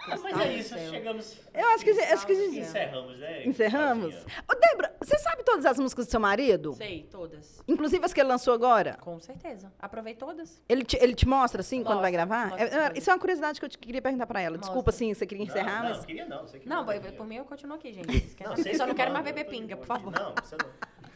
Mas 0.09 0.25
é 0.41 0.53
isso, 0.55 0.77
chegamos. 0.91 1.39
Eu 1.55 1.67
acho 1.69 1.85
que, 1.85 1.91
acho 1.93 2.27
que 2.27 2.33
a 2.33 2.35
gente 2.35 2.59
Encerramos, 2.59 3.19
né? 3.21 3.47
encerramos. 3.47 4.15
Ô, 4.51 4.55
Débora, 4.59 4.97
você 5.01 5.17
sabe 5.19 5.45
todas 5.45 5.65
as 5.65 5.79
músicas 5.79 6.07
do 6.07 6.11
seu 6.11 6.19
marido? 6.19 6.73
Sei, 6.75 7.05
todas. 7.09 7.63
Inclusive 7.69 8.05
as 8.05 8.13
que 8.13 8.21
ele 8.21 8.29
lançou 8.29 8.53
agora? 8.53 8.97
Com 9.01 9.19
certeza. 9.21 9.73
Aprovei 9.79 10.15
todas. 10.17 10.61
Ele 10.69 10.85
te, 10.85 10.97
ele 11.01 11.15
te 11.15 11.27
mostra, 11.27 11.61
assim, 11.61 11.85
quando 11.85 12.01
vai 12.01 12.11
gravar? 12.11 12.49
mostra 12.49 12.67
É, 12.95 12.99
isso 12.99 13.11
é 13.11 13.13
uma 13.15 13.19
curiosidade 13.21 13.61
que 13.61 13.65
eu 13.65 13.69
te 13.71 13.79
queria 13.79 14.03
perguntar 14.03 14.27
pra 14.27 14.41
ela. 14.41 14.59
Desculpa, 14.59 14.91
Mostra. 14.91 15.07
assim, 15.07 15.15
você 15.15 15.25
queria 15.25 15.45
encerrar, 15.45 15.83
não, 15.85 15.89
mas... 15.91 15.99
Não, 15.99 16.05
queria 16.05 16.27
não. 16.27 16.43
Você 16.47 16.59
que 16.59 16.69
Não, 16.69 16.85
por, 16.85 16.95
queria. 16.95 17.25
mim 17.25 17.37
eu 17.37 17.45
continuo 17.45 17.77
aqui, 17.77 17.93
gente. 17.93 18.37
Não, 18.43 18.57
só 18.77 18.87
não 18.87 18.95
quero 18.97 19.13
mais 19.13 19.25
beber 19.25 19.45
pinga, 19.45 19.77
por 19.77 19.87
favor. 19.87 20.13
Não, 20.13 20.33
precisa 20.35 20.57
não. 20.61 20.71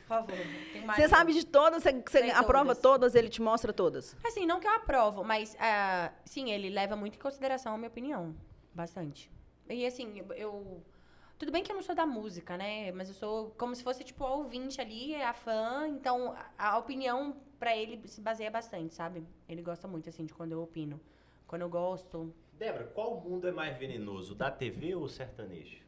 Por 0.06 0.18
favor. 0.18 0.36
Tem 0.72 0.84
mais 0.84 1.02
Você 1.02 1.08
sabe 1.08 1.32
de 1.32 1.44
todas, 1.44 1.82
você, 1.82 2.30
aprova 2.30 2.74
todas. 2.76 2.78
todas, 2.78 3.14
ele 3.16 3.28
te 3.28 3.42
mostra 3.42 3.72
todas. 3.72 4.16
Assim, 4.24 4.46
não 4.46 4.60
que 4.60 4.66
eu 4.66 4.72
aprovo, 4.72 5.24
mas 5.24 5.56
ah, 5.58 6.12
sim, 6.24 6.50
ele 6.52 6.70
leva 6.70 6.94
muito 6.94 7.16
em 7.16 7.18
consideração 7.18 7.74
a 7.74 7.76
minha 7.76 7.88
opinião. 7.88 8.34
Bastante. 8.72 9.30
E 9.68 9.84
assim, 9.84 10.22
eu-. 10.36 10.82
Tudo 11.38 11.52
bem 11.52 11.62
que 11.62 11.70
eu 11.70 11.76
não 11.76 11.82
sou 11.82 11.94
da 11.94 12.06
música, 12.06 12.56
né? 12.56 12.92
Mas 12.92 13.08
eu 13.08 13.14
sou 13.14 13.50
como 13.58 13.74
se 13.74 13.82
fosse, 13.82 14.04
tipo, 14.04 14.24
a 14.24 14.32
ouvinte 14.34 14.80
ali, 14.80 15.14
a 15.16 15.34
fã. 15.34 15.88
Então, 15.88 16.34
a, 16.56 16.70
a 16.70 16.78
opinião 16.78 17.36
pra 17.58 17.76
ele 17.76 18.00
se 18.06 18.20
baseia 18.20 18.50
bastante, 18.50 18.94
sabe? 18.94 19.26
Ele 19.48 19.60
gosta 19.60 19.86
muito, 19.88 20.08
assim, 20.08 20.24
de 20.24 20.32
quando 20.32 20.52
eu 20.52 20.62
opino. 20.62 21.00
Quando 21.46 21.62
eu 21.62 21.68
gosto. 21.68 22.32
Débora, 22.52 22.84
qual 22.84 23.20
mundo 23.20 23.46
é 23.48 23.52
mais 23.52 23.76
venenoso, 23.76 24.34
da 24.34 24.50
TV 24.50 24.94
ou 24.94 25.08
sertanejo? 25.08 25.85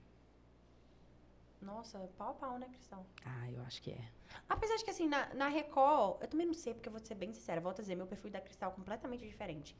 Nossa, 1.60 1.98
pau 2.16 2.30
a 2.30 2.35
pau, 2.35 2.59
né, 2.59 2.68
Cristão? 2.68 3.05
Ah, 3.24 3.51
eu 3.51 3.60
acho 3.62 3.82
que 3.82 3.90
é. 3.90 4.12
Apesar 4.48 4.76
de 4.76 4.85
que, 4.85 4.90
assim, 4.90 5.09
na, 5.09 5.35
na 5.35 5.48
Record, 5.48 6.22
eu 6.22 6.28
também 6.28 6.47
não 6.47 6.55
sei, 6.55 6.72
porque 6.72 6.89
eu 6.89 6.93
vou 6.93 7.01
ser 7.05 7.14
bem 7.14 7.32
sincera. 7.32 7.60
Volto 7.60 7.80
a 7.80 7.82
dizer, 7.82 7.97
meu 7.97 8.06
perfil 8.06 8.30
da 8.30 8.40
Cristal 8.40 8.70
é 8.70 8.74
completamente 8.74 9.26
diferente. 9.26 9.76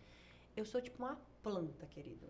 Eu 0.59 0.64
sou, 0.64 0.80
tipo, 0.80 1.01
uma 1.02 1.16
planta, 1.40 1.86
querido. 1.86 2.26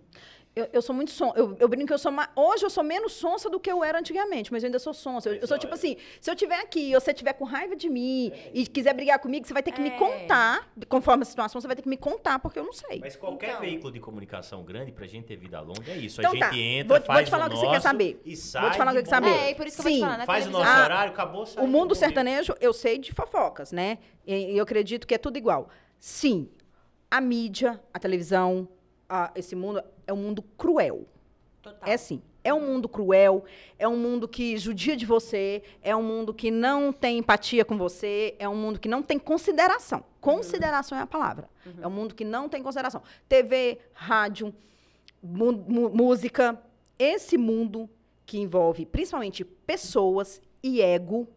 Eu, 0.55 0.69
eu 0.73 0.83
sou 0.83 0.95
muito 0.95 1.11
son... 1.13 1.33
eu, 1.37 1.57
eu 1.59 1.69
brinco 1.69 1.87
que 1.87 1.93
eu 1.93 1.99
sou 1.99 2.11
ma... 2.13 2.29
Hoje 2.37 2.65
eu 2.65 2.69
sou 2.71 2.83
menos 2.85 3.13
sonsa 3.13 3.49
do 3.49 3.59
que 3.61 3.71
eu 3.71 3.83
era 3.85 3.99
antigamente, 3.99 4.53
mas 4.53 4.63
eu 4.63 4.67
ainda 4.67 4.79
sou 4.79 4.93
sonsa. 4.93 5.31
Eu, 5.31 5.37
eu 5.37 5.47
sou 5.47 5.57
tipo 5.59 5.73
assim, 5.73 5.97
se 6.21 6.29
eu 6.29 6.35
estiver 6.35 6.61
aqui 6.61 6.91
e 6.91 6.95
você 6.95 7.13
estiver 7.13 7.33
com 7.33 7.45
raiva 7.45 7.75
de 7.77 7.89
mim 7.89 8.33
e 8.53 8.67
quiser 8.67 8.93
brigar 8.93 9.19
comigo, 9.21 9.47
você 9.47 9.53
vai 9.55 9.63
ter 9.63 9.73
que 9.73 9.81
me 9.81 9.91
É. 9.91 9.97
contar, 9.97 10.69
conforme 10.89 11.23
a 11.23 11.25
situação, 11.27 11.59
você 11.61 11.67
vai 11.67 11.77
ter 11.77 11.83
que 11.83 11.89
me 11.89 11.97
contar, 11.97 12.39
porque 12.41 12.59
eu 12.59 12.65
não 12.65 12.73
sei. 12.73 12.99
Mas 13.01 13.15
qualquer 13.17 13.51
Então. 13.51 13.61
veículo 13.61 13.93
de 13.93 14.01
comunicação 14.01 14.63
grande, 14.65 14.91
pra 14.93 15.07
gente 15.07 15.27
ter 15.27 15.37
vida 15.37 15.61
longa, 15.61 15.91
é 15.91 15.97
isso. 15.97 16.21
Então 16.21 16.33
a 16.33 16.35
gente 16.35 16.45
tá. 16.51 16.57
entra, 16.57 16.89
Vou- 16.99 17.07
vou 17.07 17.07
faz 17.07 17.29
te 17.29 17.31
falar 17.31 17.45
o 17.45 17.47
o 17.47 17.51
que 17.51 17.57
você 17.57 17.71
quer 17.71 17.81
saber. 17.81 18.21
E 18.25 18.37
sai 18.37 18.63
Vou 18.63 18.71
te 18.73 18.77
falar 18.79 18.91
o 18.91 18.95
que 18.95 19.01
você 19.01 19.05
quer 19.05 19.11
saber. 19.11 19.31
É, 19.31 19.51
e 19.51 19.55
por 19.55 19.67
isso 19.67 19.81
que 19.81 19.89
eu 19.89 19.93
Sim. 19.93 20.01
vou 20.01 20.09
te 20.09 20.13
falar, 20.13 20.27
Faz 20.27 20.47
o 20.47 20.51
nosso 20.51 20.69
Ah, 20.69 20.85
horário, 20.85 21.13
acabou, 21.13 21.47
sai. 21.47 21.65
O 21.65 21.67
mundo 21.69 21.95
sertanejo, 21.95 22.55
eu 22.61 22.73
sei 22.75 22.99
de 22.99 23.13
fofocas, 23.13 23.71
né? 23.73 23.99
E 24.27 24.57
eu 24.59 24.63
acredito 24.65 25.07
que 25.07 25.15
é 25.15 25.19
tudo 25.19 25.39
igual. 25.39 25.69
Sim, 26.01 26.49
a 27.11 27.21
mídia, 27.21 27.81
a 27.93 27.99
televisão, 27.99 28.69
a- 29.09 29.31
esse 29.35 29.55
mundo 29.57 29.83
é 30.07 30.13
um 30.13 30.17
mundo 30.17 30.43
cruel. 30.57 31.07
Total. 31.63 31.89
É 31.89 31.97
sim. 31.97 32.23
É 32.45 32.55
um 32.55 32.61
mundo 32.61 32.89
cruel, 32.89 33.45
é 33.79 33.87
um 33.87 33.97
mundo 33.97 34.27
que 34.27 34.57
judia 34.57 34.97
de 34.97 35.05
você, 35.05 35.63
é 35.83 35.95
um 35.95 36.03
mundo 36.03 36.33
que 36.33 36.51
não 36.51 36.93
tem 36.93 37.19
empatia 37.19 37.65
com 37.65 37.77
você, 37.77 38.35
é 38.39 38.49
um 38.49 38.55
mundo 38.57 38.79
que 38.81 38.89
não 38.89 39.03
tem 39.03 39.19
consideração. 39.19 40.03
Consideração 40.21 40.97
é 40.97 41.03
a 41.03 41.07
palavra. 41.07 41.51
É 41.83 41.87
um 41.87 41.91
mundo 41.91 42.15
que 42.15 42.25
não 42.25 42.49
tem 42.49 42.63
consideração. 42.63 43.03
TV, 43.29 43.79
rádio, 43.93 44.55
música, 45.23 46.61
esse 46.99 47.37
mundo 47.37 47.89
que 48.25 48.39
envolve 48.39 48.87
principalmente 48.87 49.45
pessoas 49.45 50.41
e 50.63 50.81
ego, 50.81 51.29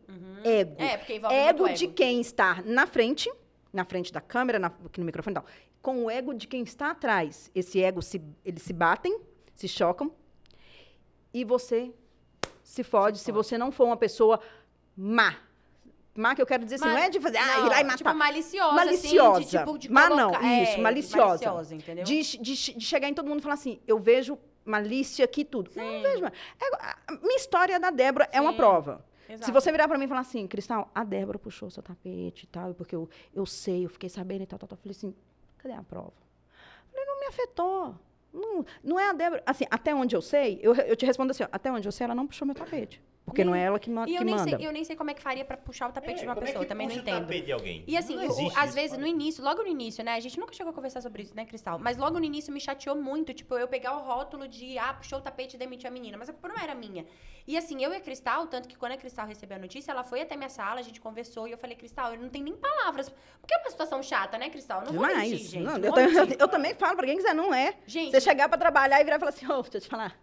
ego. 0.43 0.75
É, 0.81 0.97
porque 0.97 1.15
envolve 1.15 1.35
ego 1.35 1.63
muito 1.63 1.77
de 1.77 1.87
quem 1.87 2.21
está 2.21 2.61
na 2.65 2.85
frente, 2.87 3.31
na 3.73 3.85
frente 3.85 4.11
da 4.11 4.19
câmera, 4.21 4.59
na- 4.59 4.67
aqui 4.85 4.99
no 4.99 5.05
microfone 5.05 5.33
e 5.33 5.35
tal, 5.35 5.45
com 5.81 6.05
o 6.05 6.09
ego 6.11 6.33
de 6.33 6.47
quem 6.47 6.61
está 6.63 6.91
atrás. 6.91 7.49
Esse 7.55 7.81
ego, 7.81 8.01
se, 8.01 8.21
eles 8.45 8.61
se 8.63 8.73
batem, 8.73 9.19
se 9.55 9.67
chocam, 9.67 10.11
e 11.33 11.43
você 11.43 11.93
se 12.63 12.83
fode 12.83 13.19
se, 13.19 13.31
você 13.31 13.57
não 13.57 13.71
for 13.71 13.85
uma 13.85 13.97
pessoa 13.97 14.39
má. 14.95 15.35
Má 16.13 16.35
que 16.35 16.41
eu 16.41 16.45
quero 16.45 16.63
dizer 16.65 16.75
assim, 16.75 16.85
Ma- 16.85 16.91
não 16.93 16.97
é 16.99 17.09
de 17.09 17.19
fazer, 17.21 17.37
ah, 17.37 17.45
não, 17.57 17.65
ir 17.65 17.69
lá 17.69 17.79
e 17.79 17.83
matar. 17.85 17.97
Tipo, 17.97 18.13
maliciosa, 18.13 18.75
maliciosa. 18.75 19.39
assim, 19.39 19.49
de, 19.49 19.57
tipo, 19.57 19.77
de 19.77 19.89
Mas 19.91 20.09
não, 20.09 20.17
colocar- 20.31 20.61
isso, 20.63 20.71
é, 20.73 20.77
maliciosa. 20.77 21.27
maliciosa, 21.27 21.75
entendeu? 21.75 22.03
De, 22.03 22.21
de, 22.37 22.73
de 22.75 22.85
chegar 22.85 23.07
em 23.07 23.13
todo 23.13 23.27
mundo 23.29 23.39
e 23.39 23.41
falar 23.41 23.53
assim, 23.55 23.79
eu 23.87 23.97
vejo 23.97 24.37
malícia 24.65 25.23
aqui, 25.23 25.45
tudo. 25.45 25.71
Não, 25.73 25.83
Sim. 25.83 25.93
não 25.95 26.01
vejo. 26.01 26.21
mais. 26.21 26.33
É, 26.59 27.13
minha 27.25 27.37
história 27.37 27.79
da 27.79 27.89
Débora 27.91 28.27
é 28.33 28.41
uma 28.41 28.51
Sim. 28.51 28.57
prova. 28.57 29.05
Exato. 29.33 29.45
Se 29.45 29.51
você 29.51 29.71
virar 29.71 29.87
pra 29.87 29.97
mim 29.97 30.05
e 30.05 30.07
falar 30.07 30.21
assim, 30.21 30.45
Cristal, 30.47 30.91
a 30.93 31.03
Débora 31.03 31.39
puxou 31.39 31.69
seu 31.69 31.81
tapete 31.81 32.43
e 32.43 32.47
tal, 32.47 32.73
porque 32.73 32.95
eu, 32.95 33.09
eu 33.33 33.45
sei, 33.45 33.85
eu 33.85 33.89
fiquei 33.89 34.09
sabendo 34.09 34.43
e 34.43 34.45
tal, 34.45 34.59
tal, 34.59 34.67
tal. 34.67 34.77
Eu 34.77 34.81
falei 34.81 34.95
assim, 34.97 35.15
cadê 35.57 35.73
a 35.73 35.83
prova? 35.83 36.11
Eu 36.11 36.91
falei, 36.91 37.05
não 37.05 37.19
me 37.19 37.25
afetou. 37.27 37.95
Não, 38.33 38.65
não 38.83 38.99
é 38.99 39.09
a 39.09 39.13
Débora. 39.13 39.43
Assim, 39.45 39.65
até 39.69 39.95
onde 39.95 40.15
eu 40.15 40.21
sei, 40.21 40.59
eu, 40.61 40.73
eu 40.75 40.95
te 40.95 41.05
respondo 41.05 41.31
assim, 41.31 41.43
ó, 41.43 41.47
até 41.51 41.71
onde 41.71 41.87
eu 41.87 41.91
sei, 41.91 42.05
ela 42.05 42.15
não 42.15 42.27
puxou 42.27 42.45
meu 42.45 42.55
tapete. 42.55 43.01
Porque 43.25 43.43
não 43.45 43.55
é 43.55 43.63
ela 43.63 43.79
que, 43.79 43.89
ma 43.89 44.05
E 44.07 44.15
eu 44.15 44.19
que 44.19 44.25
nem, 44.25 44.35
manda. 44.35 44.57
sei, 44.57 44.67
eu 44.67 44.71
nem 44.73 44.83
sei 44.83 44.95
como 44.95 45.09
é 45.11 45.13
que 45.13 45.21
faria 45.21 45.45
pra 45.45 45.55
puxar 45.55 45.89
o 45.89 45.93
tapete 45.93 46.17
É, 46.17 46.21
de 46.21 46.25
uma 46.25 46.33
é 46.33 46.35
pessoa, 46.35 46.63
que 46.63 46.69
também 46.69 46.87
não 46.87 46.95
puxa 46.95 47.05
o 47.05 47.09
entendo. 47.09 47.21
tapete 47.27 47.45
de 47.45 47.51
alguém? 47.51 47.83
E 47.87 47.95
assim, 47.95 48.15
Não 48.15 48.27
o- 48.27 48.51
às 48.57 48.73
vezes, 48.73 48.97
no 48.97 49.05
início, 49.07 49.43
logo 49.43 49.61
no 49.61 49.67
início, 49.67 50.03
né? 50.03 50.15
A 50.15 50.19
gente 50.19 50.39
nunca 50.39 50.53
chegou 50.53 50.71
a 50.71 50.73
conversar 50.73 51.01
sobre 51.01 51.21
isso, 51.21 51.33
né, 51.35 51.45
Cristal? 51.45 51.77
Mas 51.79 51.97
logo 51.97 52.19
no 52.19 52.25
início 52.25 52.51
me 52.51 52.59
chateou 52.59 52.95
muito, 52.95 53.33
tipo, 53.33 53.55
eu 53.55 53.67
pegar 53.67 53.95
o 53.95 54.01
rótulo 54.01 54.47
de, 54.47 54.77
ah, 54.77 54.93
puxou 54.95 55.19
o 55.19 55.21
tapete 55.21 55.55
e 55.55 55.59
demitiu 55.59 55.87
a 55.89 55.93
menina. 55.93 56.17
Mas 56.17 56.29
a 56.29 56.33
culpa 56.33 56.47
não 56.49 56.57
era 56.57 56.73
minha. 56.75 57.05
E 57.47 57.55
assim, 57.55 57.81
eu 57.83 57.93
e 57.93 57.95
a 57.95 58.01
Cristal, 58.01 58.47
tanto 58.47 58.67
que 58.67 58.75
quando 58.75 58.93
a 58.93 58.97
Cristal 58.97 59.25
recebeu 59.27 59.55
a 59.57 59.59
notícia, 59.61 59.91
ela 59.91 60.03
foi 60.03 60.21
até 60.21 60.35
minha 60.35 60.49
sala, 60.49 60.79
a 60.79 60.83
gente 60.83 60.99
conversou 60.99 61.47
e 61.47 61.51
eu 61.51 61.57
falei, 61.57 61.75
Cristal, 61.77 62.13
eu 62.15 62.19
não 62.19 62.27
tenho 62.29 62.43
nem 62.45 62.55
palavras. 62.55 63.07
Porque 63.39 63.53
é 63.53 63.57
uma 63.59 63.69
situação 63.69 64.01
chata, 64.03 64.37
né, 64.37 64.49
Cristal? 64.49 64.81
Não 64.83 64.93
vou 64.93 65.05
mentir, 65.05 65.21
Demais. 65.23 65.39
gente. 65.41 65.63
Não, 65.63 65.77
não 65.77 65.85
eu, 65.97 66.11
mentir. 66.11 66.37
eu 66.39 66.47
também 66.47 66.73
falo 66.75 66.97
pra 66.97 67.05
quem 67.05 67.15
quiser, 67.17 67.33
não 67.35 67.53
é. 67.53 67.75
Gente, 67.85 68.11
Você 68.11 68.19
chegar 68.19 68.49
pra 68.49 68.57
trabalhar 68.57 68.99
e 68.99 69.03
virar 69.03 69.15
e 69.15 69.19
falar 69.19 69.29
assim, 69.29 69.45
ô, 69.47 69.61
deixa 69.61 69.77
eu 69.77 69.81
te 69.81 69.87
falar. 69.87 70.19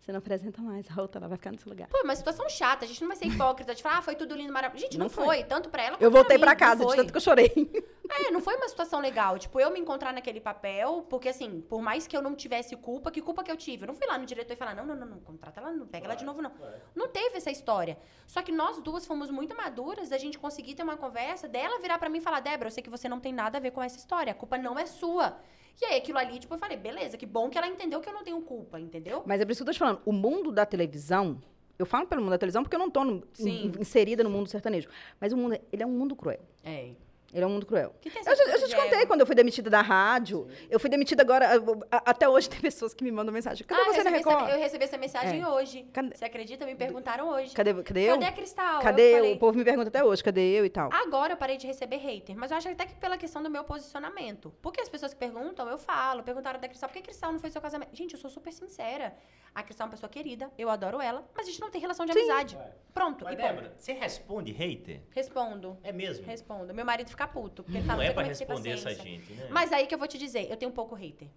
Você 0.00 0.12
não 0.12 0.18
apresenta 0.18 0.62
mais, 0.62 0.86
a 0.90 1.00
outra 1.00 1.20
ela 1.20 1.28
vai 1.28 1.36
ficar 1.36 1.52
nesse 1.52 1.68
lugar. 1.68 1.86
Pô, 1.88 1.98
é 1.98 2.02
uma 2.02 2.16
situação 2.16 2.48
chata. 2.48 2.86
A 2.86 2.88
gente 2.88 3.02
não 3.02 3.08
vai 3.08 3.16
ser 3.18 3.26
hipócrita 3.26 3.74
de 3.74 3.82
falar, 3.82 3.98
ah, 3.98 4.02
foi 4.02 4.16
tudo 4.16 4.34
lindo, 4.34 4.50
maravilhoso. 4.50 4.86
Gente, 4.86 4.98
não, 4.98 5.04
Não 5.04 5.10
foi. 5.10 5.24
foi. 5.24 5.44
Tanto 5.44 5.68
pra 5.68 5.82
ela 5.82 5.96
Eu 6.00 6.10
quanto 6.10 6.12
voltei 6.14 6.38
pra, 6.38 6.56
casa, 6.56 6.82
não 6.82 6.90
de 6.90 6.96
tanto 6.96 7.12
que 7.12 7.16
eu 7.16 7.22
chorei. 7.22 7.50
É, 8.12 8.28
não 8.32 8.40
foi 8.40 8.56
uma 8.56 8.68
situação 8.68 8.98
legal. 8.98 9.38
Tipo, 9.38 9.60
eu 9.60 9.70
me 9.70 9.78
encontrar 9.78 10.12
naquele 10.12 10.40
papel, 10.40 11.06
porque 11.08 11.28
assim, 11.28 11.60
por 11.60 11.80
mais 11.80 12.08
que 12.08 12.16
eu 12.16 12.20
não 12.20 12.34
tivesse 12.34 12.74
culpa, 12.74 13.08
que 13.08 13.22
culpa 13.22 13.44
que 13.44 13.52
eu 13.52 13.56
tive? 13.56 13.84
Eu 13.84 13.86
não 13.86 13.94
fui 13.94 14.04
lá 14.04 14.18
no 14.18 14.26
diretor 14.26 14.52
e 14.52 14.56
falar, 14.56 14.74
não, 14.74 14.84
não, 14.84 14.96
não, 14.96 15.06
não, 15.06 15.20
contrata 15.20 15.60
ela, 15.60 15.70
não 15.70 15.86
pega 15.86 16.06
ela 16.06 16.16
de 16.16 16.24
novo, 16.24 16.42
não. 16.42 16.50
Não 16.92 17.06
teve 17.06 17.36
essa 17.36 17.52
história. 17.52 17.96
Só 18.26 18.42
que 18.42 18.50
nós 18.50 18.82
duas 18.82 19.06
fomos 19.06 19.30
muito 19.30 19.56
maduras 19.56 20.08
da 20.08 20.18
gente 20.18 20.40
conseguir 20.40 20.74
ter 20.74 20.82
uma 20.82 20.96
conversa, 20.96 21.46
dela 21.46 21.78
virar 21.78 21.98
pra 22.00 22.08
mim 22.08 22.18
e 22.18 22.20
falar, 22.20 22.40
Débora, 22.40 22.66
eu 22.66 22.72
sei 22.72 22.82
que 22.82 22.90
você 22.90 23.08
não 23.08 23.20
tem 23.20 23.32
nada 23.32 23.58
a 23.58 23.60
ver 23.60 23.70
com 23.70 23.80
essa 23.80 23.96
história, 23.96 24.32
a 24.32 24.34
culpa 24.34 24.58
não 24.58 24.76
é 24.76 24.86
sua. 24.86 25.38
E 25.80 25.84
aí, 25.84 25.98
aquilo 25.98 26.18
ali, 26.18 26.38
tipo, 26.38 26.54
eu 26.54 26.58
falei, 26.58 26.76
beleza, 26.76 27.16
que 27.16 27.26
bom 27.26 27.48
que 27.50 27.58
ela 27.58 27.66
entendeu 27.68 28.00
que 28.00 28.08
eu 28.08 28.12
não 28.12 28.22
tenho 28.24 28.40
culpa, 28.42 28.78
entendeu? 28.80 29.22
Mas 29.26 29.40
é 29.40 29.44
por 29.44 29.52
isso 29.52 29.58
que 29.64 29.68
eu 29.68 29.72
tô 29.72 29.76
te 29.76 29.78
falando. 29.78 30.00
O 30.04 30.12
mundo 30.12 30.52
da 30.52 30.64
televisão, 30.66 31.40
eu 31.78 31.86
falo 31.86 32.06
pelo 32.06 32.20
mundo 32.20 32.30
da 32.30 32.38
televisão 32.38 32.62
porque 32.62 32.76
eu 32.76 32.80
não 32.80 32.90
tô 32.90 33.04
no- 33.04 33.22
inserida 33.80 34.22
no 34.22 34.30
mundo 34.30 34.48
sertanejo. 34.48 34.88
Mas 35.20 35.32
o 35.32 35.36
mundo, 35.36 35.58
ele 35.72 35.82
é 35.82 35.86
um 35.86 35.90
mundo 35.90 36.14
cruel. 36.16 36.40
É. 36.64 36.90
Ele 37.32 37.44
é 37.44 37.46
um 37.46 37.50
mundo 37.50 37.64
cruel. 37.66 37.94
Que 38.00 38.10
tem 38.10 38.22
Eu 38.26 38.36
já, 38.36 38.44
eu 38.44 38.58
já 38.60 38.66
te 38.68 38.74
contei 38.76 39.06
quando 39.06 39.20
eu 39.20 39.26
fui 39.26 39.34
demitida 39.34 39.70
da 39.70 39.80
rádio. 39.80 40.48
Eu 40.68 40.80
fui 40.80 40.90
demitida 40.90 41.22
agora. 41.22 41.46
a- 41.46 41.96
a- 41.96 42.02
Até 42.10 42.28
hoje 42.28 42.48
tem 42.50 42.60
pessoas 42.60 42.92
que 42.92 43.04
me 43.04 43.10
mandam 43.12 43.32
mensagem. 43.32 43.64
Cadê 43.66 43.80
ah, 43.80 43.84
eu 43.86 43.92
você 43.94 44.02
na 44.02 44.10
recebi, 44.10 44.28
essa, 44.28 44.30
Record? 44.38 44.50
eu 44.52 44.58
recebi 44.58 44.84
essa 44.84 44.98
mensagem 44.98 45.40
É. 45.42 45.48
hoje. 45.48 45.84
Cadê- 45.92 46.16
Você 46.16 46.24
acredita? 46.24 46.66
Me 46.66 46.74
perguntaram 46.74 47.28
hoje. 47.28 47.54
Cadê, 47.54 47.72
cadê 47.82 48.00
eu? 48.10 48.14
Cadê 48.14 48.26
a 48.26 48.32
Cristal? 48.32 48.80
Cadê 48.82 49.02
eu 49.12 49.16
falei, 49.18 49.34
O 49.34 49.38
povo 49.38 49.56
me 49.58 49.64
pergunta 49.64 49.88
até 49.88 50.02
hoje, 50.04 50.24
cadê 50.24 50.40
eu 50.58 50.64
e 50.64 50.70
tal. 50.70 50.90
Agora 50.92 51.32
eu 51.34 51.36
parei 51.36 51.56
de 51.56 51.66
receber 51.66 51.96
hater, 51.98 52.36
mas 52.36 52.50
eu 52.50 52.56
acho 52.56 52.68
até 52.68 52.84
que 52.86 52.94
pela 52.96 53.16
questão 53.16 53.42
do 53.42 53.48
meu 53.50 53.62
posicionamento. 53.64 54.52
Porque 54.60 54.80
as 54.80 54.88
pessoas 54.88 55.12
que 55.12 55.18
perguntam, 55.20 55.68
eu 55.68 55.78
falo. 55.78 56.22
Perguntaram 56.22 56.58
da 56.60 56.68
Cristal, 56.68 56.88
por 56.88 56.94
que 56.96 57.02
Cristal 57.02 57.32
não 57.32 57.38
fez 57.38 57.52
seu 57.52 57.62
casamento? 57.62 57.94
Gente, 57.94 58.14
eu 58.14 58.18
sou 58.20 58.30
super 58.30 58.52
sincera. 58.52 59.14
A 59.54 59.62
Cristal 59.62 59.84
é 59.84 59.88
uma 59.88 59.90
pessoa 59.92 60.08
querida, 60.10 60.50
eu 60.56 60.70
adoro 60.70 61.00
ela, 61.00 61.24
mas 61.34 61.46
a 61.46 61.50
gente 61.50 61.60
não 61.60 61.70
tem 61.70 61.80
relação 61.80 62.06
de 62.06 62.12
amizade. 62.12 62.58
Pronto, 62.94 63.24
Mas, 63.24 63.34
e. 63.34 63.36
Débora, 63.36 63.72
você 63.76 63.92
responde 63.92 64.52
hater? 64.52 65.00
Respondo. 65.10 65.76
É 65.82 65.92
mesmo? 65.92 66.24
Respondo. 66.26 66.72
Meu 66.74 66.84
marido 66.84 67.08
fica 67.08 67.19
puto, 67.28 67.62
porque 67.62 67.78
ele 67.78 67.86
fala 67.86 67.98
Não 67.98 68.04
é 68.04 68.08
"Você 68.08 68.14
pra 68.14 68.22
responder 68.24 68.70
essa 68.70 68.88
paciência?" 68.90 69.04
gente, 69.04 69.32
né? 69.32 69.48
Mas 69.50 69.72
aí 69.72 69.86
que 69.86 69.94
eu 69.94 69.98
vou 69.98 70.08
te 70.08 70.16
dizer, 70.18 70.50
eu 70.50 70.56
tenho 70.56 70.70
um 70.70 70.74
pouco 70.74 70.94
hater. 70.94 71.28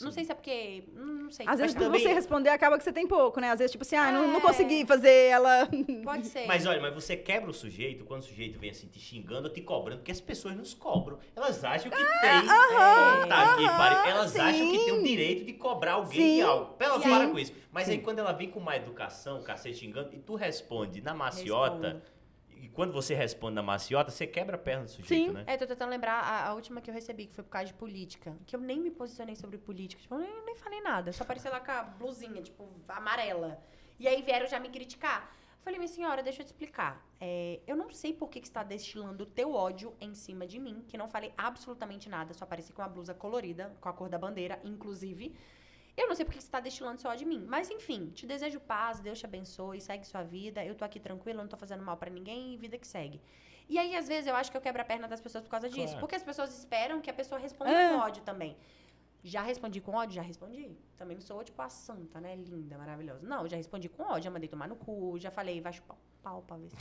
Não 0.00 0.08
Sim. 0.08 0.14
sei 0.14 0.24
se 0.24 0.32
é 0.32 0.34
porque. 0.34 0.84
Não 0.94 1.30
sei. 1.30 1.44
Às 1.46 1.58
vezes, 1.60 1.74
por 1.74 1.82
também- 1.82 2.00
você 2.00 2.10
responder, 2.14 2.48
acaba 2.48 2.78
que 2.78 2.84
você 2.84 2.92
tem 2.92 3.06
pouco, 3.06 3.38
né? 3.38 3.50
Às 3.50 3.58
vezes, 3.58 3.70
tipo 3.72 3.82
assim, 3.82 3.96
ah, 3.96 4.10
não, 4.10 4.26
não 4.28 4.38
É. 4.38 4.40
consegui 4.40 4.86
fazer 4.86 5.10
ela. 5.28 5.68
Pode 6.02 6.26
ser. 6.26 6.46
Mas 6.46 6.64
olha, 6.64 6.80
mas 6.80 6.94
você 6.94 7.16
quebra 7.18 7.50
o 7.50 7.52
sujeito 7.52 8.02
quando 8.06 8.22
o 8.22 8.24
sujeito 8.24 8.58
vem 8.58 8.70
assim 8.70 8.86
te 8.86 8.98
xingando 8.98 9.48
ou 9.48 9.52
te 9.52 9.60
cobrando, 9.60 9.98
porque 9.98 10.12
as 10.12 10.20
pessoas 10.20 10.56
nos 10.56 10.72
cobram. 10.72 11.18
Elas 11.36 11.62
acham 11.64 11.90
que 11.90 11.96
tem. 11.98 12.06
aham, 12.06 13.28
tá 13.28 13.52
aqui, 13.54 13.66
pare- 13.66 14.10
Elas 14.10 14.30
sim. 14.30 14.40
acham 14.40 14.70
que 14.70 14.78
tem 14.78 14.92
o 14.92 15.02
direito 15.02 15.44
de 15.44 15.52
cobrar 15.54 15.94
alguém 15.94 16.10
de 16.12 16.16
Sim, 16.36 16.42
algo. 16.42 16.76
Ela 16.78 17.00
sim. 17.02 17.08
para 17.10 17.28
com 17.28 17.38
isso. 17.38 17.52
Mas 17.70 17.88
aí 17.90 17.98
quando 17.98 18.20
ela 18.20 18.32
vem 18.32 18.48
com 18.48 18.58
uma 18.60 18.76
educação, 18.76 19.40
o 19.40 19.42
cacete 19.42 19.78
xingando, 19.80 20.14
e 20.14 20.18
tu 20.18 20.34
responde 20.34 21.02
na 21.02 21.12
maciota, 21.12 21.88
Respondo. 21.88 22.02
E 22.70 22.72
quando 22.72 22.92
você 22.92 23.14
responde 23.14 23.54
na 23.54 23.62
maciota, 23.62 24.10
você 24.10 24.26
quebra 24.26 24.56
a 24.56 24.58
perna 24.58 24.84
do 24.84 24.90
sujeito, 24.90 25.28
Sim. 25.28 25.32
né? 25.32 25.44
É, 25.46 25.56
tô 25.56 25.66
tentando 25.66 25.90
lembrar 25.90 26.20
a, 26.20 26.48
a 26.48 26.54
última 26.54 26.80
que 26.80 26.88
eu 26.88 26.94
recebi, 26.94 27.26
que 27.26 27.34
foi 27.34 27.42
por 27.42 27.50
causa 27.50 27.66
de 27.66 27.74
política. 27.74 28.36
Que 28.46 28.54
eu 28.54 28.60
nem 28.60 28.78
me 28.80 28.90
posicionei 28.90 29.34
sobre 29.34 29.58
política. 29.58 30.00
Tipo, 30.00 30.14
eu 30.14 30.20
nem, 30.20 30.44
nem 30.44 30.54
falei 30.54 30.80
nada. 30.80 31.12
Só 31.12 31.24
apareci 31.24 31.48
lá 31.48 31.60
com 31.60 31.70
a 31.72 31.82
blusinha, 31.82 32.40
tipo, 32.40 32.68
amarela. 32.88 33.60
E 33.98 34.06
aí 34.06 34.22
vieram 34.22 34.46
já 34.46 34.60
me 34.60 34.68
criticar. 34.68 35.34
Falei, 35.60 35.78
minha 35.78 35.88
senhora, 35.88 36.22
deixa 36.22 36.40
eu 36.40 36.44
te 36.44 36.48
explicar. 36.48 37.06
É, 37.20 37.60
eu 37.66 37.76
não 37.76 37.90
sei 37.90 38.14
por 38.14 38.30
que, 38.30 38.40
que 38.40 38.46
você 38.46 38.50
está 38.50 38.62
destilando 38.62 39.24
o 39.24 39.26
teu 39.26 39.52
ódio 39.52 39.94
em 40.00 40.14
cima 40.14 40.46
de 40.46 40.58
mim, 40.58 40.82
que 40.88 40.96
não 40.96 41.06
falei 41.06 41.34
absolutamente 41.36 42.08
nada. 42.08 42.32
Só 42.32 42.44
apareci 42.44 42.72
com 42.72 42.80
uma 42.80 42.88
blusa 42.88 43.12
colorida, 43.12 43.76
com 43.80 43.88
a 43.88 43.92
cor 43.92 44.08
da 44.08 44.16
bandeira, 44.16 44.58
inclusive. 44.64 45.34
Eu 46.00 46.08
não 46.08 46.14
sei 46.14 46.24
por 46.24 46.32
que 46.32 46.40
você 46.40 46.46
está 46.46 46.60
destilando 46.60 47.00
seu 47.00 47.10
ódio 47.10 47.24
em 47.26 47.28
mim. 47.28 47.44
Mas, 47.46 47.70
enfim, 47.70 48.06
te 48.10 48.26
desejo 48.26 48.58
paz, 48.60 49.00
Deus 49.00 49.18
te 49.18 49.26
abençoe, 49.26 49.80
segue 49.80 50.06
sua 50.06 50.22
vida. 50.22 50.64
Eu 50.64 50.74
tô 50.74 50.84
aqui 50.84 50.98
tranquila, 50.98 51.42
não 51.42 51.48
tô 51.48 51.56
fazendo 51.56 51.82
mal 51.84 51.96
pra 51.96 52.08
ninguém 52.10 52.54
e 52.54 52.56
vida 52.56 52.78
que 52.78 52.86
segue. 52.86 53.20
E 53.68 53.78
aí, 53.78 53.94
às 53.94 54.08
vezes, 54.08 54.26
eu 54.26 54.34
acho 54.34 54.50
que 54.50 54.56
eu 54.56 54.60
quebro 54.60 54.80
a 54.82 54.84
perna 54.84 55.06
das 55.06 55.20
pessoas 55.20 55.44
por 55.44 55.50
causa 55.50 55.68
disso. 55.68 55.88
Claro. 55.88 56.00
Porque 56.00 56.14
as 56.16 56.22
pessoas 56.22 56.56
esperam 56.58 57.00
que 57.00 57.10
a 57.10 57.12
pessoa 57.12 57.38
responda 57.40 57.70
É. 57.70 57.90
com 57.90 57.96
ódio 57.98 58.22
também. 58.22 58.56
Já 59.22 59.42
respondi 59.42 59.80
com 59.82 59.92
ódio? 59.92 60.14
Já 60.14 60.22
respondi. 60.22 60.74
Também 60.96 61.14
não 61.16 61.20
sou, 61.20 61.44
tipo, 61.44 61.60
a 61.60 61.68
santa, 61.68 62.18
né? 62.20 62.34
Linda, 62.36 62.78
maravilhosa. 62.78 63.26
Não, 63.26 63.46
já 63.46 63.56
respondi 63.56 63.88
com 63.88 64.02
ódio, 64.02 64.24
já 64.24 64.30
mandei 64.30 64.48
tomar 64.48 64.66
no 64.66 64.76
cu, 64.76 65.18
já 65.18 65.30
falei, 65.30 65.60
vai 65.60 65.72
chupar 65.74 65.96
um 65.96 66.00
pau 66.22 66.42
pra 66.42 66.56
ver 66.56 66.70
se 66.70 66.76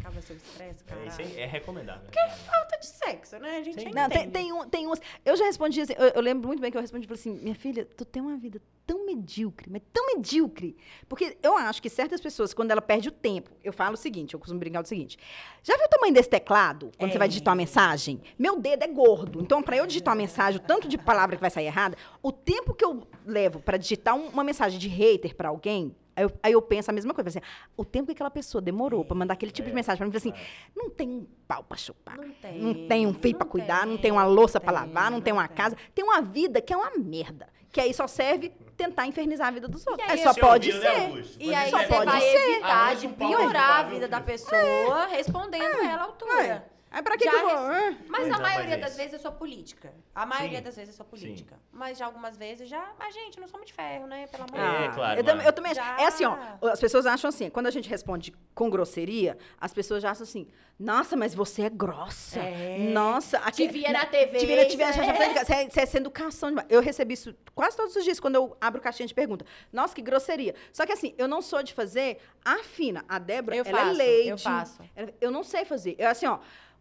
acaba 0.00 0.20
seu 0.20 0.36
estresse, 0.36 0.82
É, 0.86 0.90
cara. 0.90 1.06
isso 1.06 1.20
aí 1.20 1.40
é 1.40 1.46
recomendável. 1.46 2.08
Falta 2.46 2.78
de 2.78 2.86
sexo, 2.86 3.38
né? 3.38 3.58
A 3.58 3.62
gente 3.62 3.74
Sim. 3.74 3.88
entende. 3.88 3.94
Não, 3.96 4.08
tem, 4.08 4.30
tem, 4.30 4.52
um, 4.52 4.68
tem 4.68 4.86
uns. 4.86 5.00
Eu 5.24 5.36
já 5.36 5.44
respondi 5.44 5.80
assim, 5.80 5.94
eu, 5.98 6.08
eu 6.08 6.20
lembro 6.20 6.46
muito 6.48 6.60
bem 6.60 6.70
que 6.70 6.76
eu 6.76 6.80
respondi 6.80 7.06
falei 7.06 7.20
assim: 7.20 7.34
minha 7.42 7.54
filha, 7.54 7.84
tu 7.84 8.04
tem 8.04 8.22
uma 8.22 8.36
vida 8.36 8.60
tão 8.86 9.04
medíocre, 9.04 9.68
mas 9.70 9.82
tão 9.92 10.06
medíocre. 10.06 10.76
Porque 11.08 11.36
eu 11.42 11.56
acho 11.56 11.82
que 11.82 11.90
certas 11.90 12.20
pessoas, 12.20 12.54
quando 12.54 12.70
ela 12.70 12.80
perde 12.80 13.08
o 13.08 13.12
tempo, 13.12 13.50
eu 13.62 13.72
falo 13.72 13.94
o 13.94 13.96
seguinte: 13.98 14.34
eu 14.34 14.40
costumo 14.40 14.58
brincar 14.60 14.82
do 14.82 14.88
seguinte. 14.88 15.18
Já 15.62 15.76
viu 15.76 15.86
o 15.86 15.88
tamanho 15.88 16.14
desse 16.14 16.28
teclado 16.30 16.90
quando 16.96 17.12
você 17.12 17.18
vai 17.18 17.26
É. 17.26 17.28
digitar 17.28 17.52
uma 17.52 17.56
mensagem? 17.58 18.20
Meu 18.38 18.58
dedo 18.58 18.82
é 18.84 18.88
gordo. 18.88 19.40
Então, 19.42 19.62
para 19.62 19.76
eu 19.76 19.86
digitar 19.86 20.12
uma 20.14 20.20
mensagem, 20.22 20.60
o 20.60 20.62
tanto 20.64 20.88
de 20.88 20.96
palavra 20.96 21.36
que 21.36 21.40
vai 21.40 21.50
sair 21.50 21.66
errada, 21.66 21.96
o 22.22 22.32
tempo 22.32 22.72
que 22.74 22.84
eu 22.84 23.06
levo 23.26 23.60
para 23.60 23.76
digitar 23.76 24.14
um- 24.14 24.28
uma 24.28 24.44
mensagem 24.44 24.78
de 24.78 24.88
hater 24.88 25.34
para 25.34 25.48
alguém. 25.48 25.94
Aí 26.18 26.24
eu, 26.24 26.32
aí 26.42 26.52
eu 26.52 26.60
penso 26.60 26.90
a 26.90 26.92
mesma 26.92 27.14
coisa, 27.14 27.28
assim, 27.28 27.40
o 27.76 27.84
tempo 27.84 28.06
que 28.06 28.12
aquela 28.12 28.30
pessoa 28.30 28.60
demorou 28.60 29.04
para 29.04 29.16
mandar 29.16 29.34
aquele 29.34 29.52
tipo 29.52 29.68
de 29.68 29.74
mensagem 29.74 29.98
para 29.98 30.06
mim, 30.08 30.16
assim, 30.16 30.32
não 30.74 30.90
tem 30.90 31.08
um 31.08 31.26
pau 31.46 31.62
para 31.62 31.76
chupar. 31.78 32.16
Não 32.16 32.30
tem. 32.30 32.58
Não 32.60 32.88
tem 32.88 33.06
um 33.06 33.14
filho 33.14 33.36
pra 33.36 33.44
não 33.44 33.50
cuidar, 33.52 33.86
não 33.86 33.96
tem, 33.96 34.10
uma 34.10 34.24
louça 34.24 34.58
pra 34.58 34.72
tem, 34.72 34.82
lavar, 34.82 35.10
não 35.12 35.20
tem 35.20 35.32
uma 35.32 35.46
tem. 35.46 35.56
casa. 35.56 35.76
Tem 35.94 36.04
uma 36.04 36.20
vida 36.20 36.60
que 36.60 36.72
é 36.72 36.76
uma 36.76 36.90
merda. 36.98 37.46
Que 37.70 37.80
aí 37.80 37.94
só 37.94 38.08
serve 38.08 38.50
tentar 38.76 39.06
infernizar 39.06 39.46
a 39.46 39.50
vida 39.52 39.68
dos 39.68 39.86
outros. 39.86 40.08
E 40.08 40.10
aí 40.10 40.18
É, 40.20 40.22
só 40.24 40.34
pode 40.34 40.72
né, 40.72 40.80
ser. 40.80 41.36
E 41.38 41.54
aí 41.54 41.70
só 41.70 41.84
pode 41.86 42.10
vai 42.10 42.20
ser. 42.20 42.50
evitar 42.50 42.68
Arranja 42.70 43.06
de 43.06 43.14
piorar 43.14 43.70
a 43.78 43.82
vida 43.84 44.08
da 44.08 44.20
pessoa 44.20 45.06
respondendo 45.06 45.62
ela 45.62 46.02
à 46.02 46.04
altura. 46.04 46.68
Aí 46.90 47.02
pra 47.02 47.16
que, 47.18 47.24
Já 47.24 47.30
que 47.30 47.36
eu 47.36 47.48
vou? 47.48 47.68
res- 47.68 47.78
É. 47.94 47.96
Mas 48.08 48.30
a 48.32 48.36
é, 48.36 48.40
maioria 48.40 48.74
é 48.74 48.76
das 48.78 48.88
isso. 48.90 48.96
vezes 48.98 49.12
eu 49.14 49.18
sou 49.18 49.32
política. 49.32 49.92
A 50.14 50.24
maioria 50.24 50.58
Sim. 50.58 50.64
das 50.64 50.76
vezes 50.76 50.94
eu 50.94 50.96
sou 50.96 51.06
política. 51.06 51.56
Mas 51.70 51.98
já 51.98 52.06
algumas 52.06 52.36
vezes 52.36 52.68
já. 52.68 52.92
Mas, 52.98 53.14
gente, 53.14 53.38
não 53.38 53.46
somos 53.46 53.66
de 53.66 53.72
ferro, 53.72 54.06
né? 54.06 54.26
Pelo 54.28 54.44
amor 54.44 54.58
de 54.58 54.74
É, 54.76 54.82
Deus. 54.84 54.94
claro, 54.94 55.20
Eu, 55.20 55.40
eu 55.42 55.52
também 55.52 55.72
acho. 55.72 55.80
Já. 55.80 56.00
É 56.00 56.06
assim, 56.06 56.24
ó. 56.24 56.36
As 56.70 56.80
pessoas 56.80 57.04
acham 57.06 57.28
assim, 57.28 57.50
quando 57.50 57.66
a 57.66 57.70
gente 57.70 57.88
responde 57.88 58.32
com 58.54 58.70
grosseria, 58.70 59.36
as 59.60 59.72
pessoas 59.74 60.02
já 60.02 60.10
acham 60.12 60.22
assim, 60.24 60.48
nossa, 60.78 61.16
mas 61.16 61.34
você 61.34 61.62
é 61.62 61.68
grossa. 61.70 62.38
É. 62.40 62.78
Nossa, 62.92 63.38
aqui, 63.38 63.66
Te 63.66 63.72
via 63.72 63.92
na 63.92 64.06
TV, 64.06 64.38
Te 64.38 64.46
via, 64.46 64.64
te 64.66 64.76
via, 64.76 64.88
isso 64.90 64.98
já, 64.98 65.04
já 65.04 65.12
é. 65.12 65.14
falei, 65.16 65.44
você, 65.44 65.52
é, 65.54 65.68
você 65.68 65.80
é 65.80 65.86
sem 65.86 66.00
educação 66.00 66.48
demais. 66.50 66.68
Eu 66.70 66.80
recebi 66.80 67.14
isso 67.14 67.34
quase 67.54 67.76
todos 67.76 67.94
os 67.96 68.04
dias 68.04 68.18
quando 68.20 68.36
eu 68.36 68.56
abro 68.60 68.80
caixinha 68.80 69.06
de 69.06 69.12
pergunta. 69.14 69.44
Nossa, 69.72 69.94
que 69.94 70.00
grosseria. 70.00 70.54
Só 70.72 70.86
que 70.86 70.92
assim, 70.92 71.14
eu 71.18 71.26
não 71.28 71.42
sou 71.42 71.62
de 71.62 71.74
fazer 71.74 72.18
a 72.44 72.58
fina. 72.58 73.04
A 73.08 73.18
Débora, 73.18 73.56
Eu 73.56 73.64
ela 73.66 73.76
faço, 73.78 73.90
é 73.90 73.92
leite. 73.94 74.28
eu 74.30 74.38
faço. 74.38 74.80
Ela- 74.96 75.12
Eu 75.20 75.30
não 75.32 75.42
sei 75.42 75.64
fazer. 75.64 75.96
Eu 75.98 76.08
assim, 76.08 76.26
ó. 76.26 76.38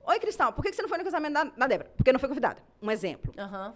Oi, 0.07 0.19
Cristal, 0.19 0.53
por 0.53 0.63
que 0.63 0.71
você 0.73 0.81
não 0.81 0.89
foi 0.89 0.97
no 0.97 1.03
casamento 1.03 1.34
da, 1.34 1.43
da 1.43 1.67
Débora? 1.67 1.91
Porque 1.97 2.11
não 2.13 2.19
foi 2.19 2.29
convidada. 2.29 2.61
Um 2.81 2.89
exemplo. 2.89 3.34
Aham. 3.38 3.75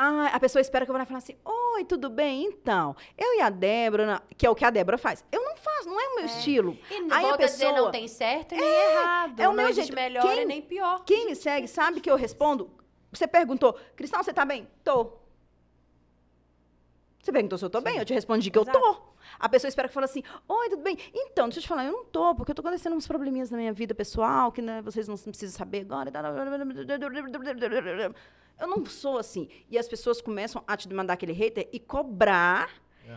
Ah, 0.00 0.26
a 0.32 0.38
pessoa 0.38 0.60
espera 0.60 0.84
que 0.84 0.90
eu 0.90 0.92
vá 0.92 0.98
lá 0.98 1.04
e 1.04 1.06
falar 1.06 1.18
assim: 1.18 1.36
Oi, 1.44 1.84
tudo 1.84 2.08
bem? 2.08 2.44
Então, 2.44 2.94
eu 3.16 3.34
e 3.34 3.40
a 3.40 3.50
Débora, 3.50 4.22
que 4.36 4.46
é 4.46 4.50
o 4.50 4.54
que 4.54 4.64
a 4.64 4.70
Débora 4.70 4.96
faz. 4.96 5.24
Eu 5.32 5.42
não 5.42 5.56
faço, 5.56 5.88
não 5.88 6.00
é 6.00 6.08
o 6.08 6.14
meu 6.16 6.24
estilo. 6.26 6.78
E 6.90 7.00
não 7.00 7.16
Aí 7.16 7.24
a 7.24 7.28
volta 7.28 7.42
a 7.44 7.46
dizer 7.46 7.66
pessoa- 7.66 7.80
não 7.82 7.90
tem 7.90 8.06
certo 8.06 8.54
nem 8.54 8.64
errado. 8.64 9.40
é 9.40 9.46
o 9.48 9.50
não 9.50 9.56
meu 9.56 9.68
existe 9.68 9.86
jeito. 9.92 9.96
melhor 10.00 10.22
Quem- 10.22 10.42
e 10.42 10.44
nem 10.44 10.62
pior. 10.62 11.02
Quem 11.04 11.26
me 11.26 11.34
segue 11.34 11.66
sabe 11.66 12.00
que 12.00 12.08
eu 12.10 12.14
respondo. 12.16 12.70
Você 13.12 13.26
perguntou, 13.26 13.72
Cristal, 13.96 14.22
você 14.22 14.32
tá 14.32 14.44
bem? 14.44 14.68
Tô. 14.84 15.12
Você 17.20 17.32
perguntou 17.32 17.58
se 17.58 17.64
eu 17.64 17.70
tô 17.70 17.80
bem? 17.80 17.98
Eu 17.98 18.04
te 18.04 18.14
respondi 18.14 18.50
que 18.50 18.58
eu 18.58 18.62
Exato. 18.62 18.78
tô. 18.78 18.96
A 19.38 19.48
pessoa 19.48 19.68
espera 19.68 19.88
que 19.88 19.90
eu 19.90 19.94
fale 19.94 20.04
assim: 20.04 20.22
Oi, 20.48 20.70
tudo 20.70 20.82
bem? 20.82 20.96
Então, 21.12 21.46
deixa 21.46 21.58
eu 21.58 21.62
te 21.62 21.68
falar, 21.68 21.84
eu 21.84 21.92
não 21.92 22.04
tô, 22.04 22.34
porque 22.34 22.52
eu 22.52 22.54
tô 22.54 22.60
acontecendo 22.60 22.94
uns 22.94 23.06
probleminhas 23.06 23.50
na 23.50 23.58
minha 23.58 23.72
vida 23.72 23.94
pessoal 23.94 24.52
que 24.52 24.62
né, 24.62 24.80
vocês 24.82 25.08
não 25.08 25.16
precisam 25.16 25.56
saber 25.56 25.80
agora. 25.80 26.10
Eu 28.60 28.66
não 28.66 28.84
sou 28.86 29.18
assim. 29.18 29.48
E 29.70 29.78
as 29.78 29.88
pessoas 29.88 30.20
começam 30.20 30.62
a 30.66 30.76
te 30.76 30.92
mandar 30.92 31.14
aquele 31.14 31.32
hater 31.32 31.68
e 31.72 31.78
cobrar 31.78 32.70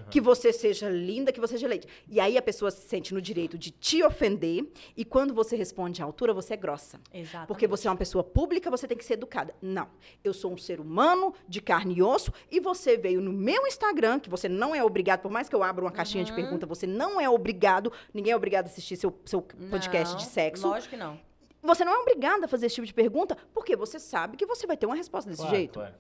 que 0.09 0.19
você 0.21 0.51
seja 0.53 0.89
linda, 0.89 1.31
que 1.31 1.39
você 1.39 1.53
seja 1.53 1.67
leite. 1.67 1.87
E 2.07 2.19
aí 2.19 2.37
a 2.37 2.41
pessoa 2.41 2.71
se 2.71 2.87
sente 2.87 3.13
no 3.13 3.21
direito 3.21 3.57
de 3.57 3.71
te 3.71 4.03
ofender 4.03 4.65
e 4.95 5.03
quando 5.05 5.33
você 5.33 5.55
responde 5.55 6.01
à 6.01 6.05
altura, 6.05 6.33
você 6.33 6.53
é 6.53 6.57
grossa. 6.57 6.99
Exatamente. 7.13 7.47
Porque 7.47 7.67
você 7.67 7.87
é 7.87 7.91
uma 7.91 7.97
pessoa 7.97 8.23
pública, 8.23 8.69
você 8.69 8.87
tem 8.87 8.97
que 8.97 9.05
ser 9.05 9.13
educada. 9.13 9.53
Não. 9.61 9.87
Eu 10.23 10.33
sou 10.33 10.51
um 10.53 10.57
ser 10.57 10.79
humano 10.79 11.33
de 11.47 11.61
carne 11.61 11.95
e 11.95 12.01
osso 12.03 12.31
e 12.49 12.59
você 12.59 12.97
veio 12.97 13.21
no 13.21 13.31
meu 13.33 13.65
Instagram, 13.67 14.19
que 14.19 14.29
você 14.29 14.47
não 14.49 14.73
é 14.75 14.83
obrigado, 14.83 15.21
por 15.21 15.31
mais 15.31 15.47
que 15.49 15.55
eu 15.55 15.63
abra 15.63 15.83
uma 15.83 15.91
caixinha 15.91 16.23
de 16.23 16.33
pergunta, 16.33 16.65
você 16.65 16.85
não 16.87 17.19
é 17.19 17.29
obrigado, 17.29 17.91
ninguém 18.13 18.33
é 18.33 18.35
obrigado 18.35 18.65
a 18.65 18.69
assistir 18.69 18.95
seu, 18.95 19.13
seu 19.25 19.41
podcast 19.41 20.15
de 20.17 20.23
Não, 20.23 20.29
sexo. 20.29 20.67
Lógico 20.67 20.91
que 20.91 20.97
não. 20.97 21.19
Você 21.63 21.85
não 21.85 21.93
é 21.93 21.97
obrigada 21.99 22.45
a 22.45 22.47
fazer 22.47 22.65
esse 22.65 22.75
tipo 22.75 22.87
de 22.87 22.93
pergunta, 22.93 23.37
porque 23.53 23.75
você 23.75 23.99
sabe 23.99 24.35
que 24.35 24.45
você 24.47 24.65
vai 24.65 24.75
ter 24.75 24.87
uma 24.87 24.95
resposta 24.95 25.29
desse 25.29 25.41
Claro, 25.41 25.55
jeito. 25.55 25.73
claro. 25.73 25.93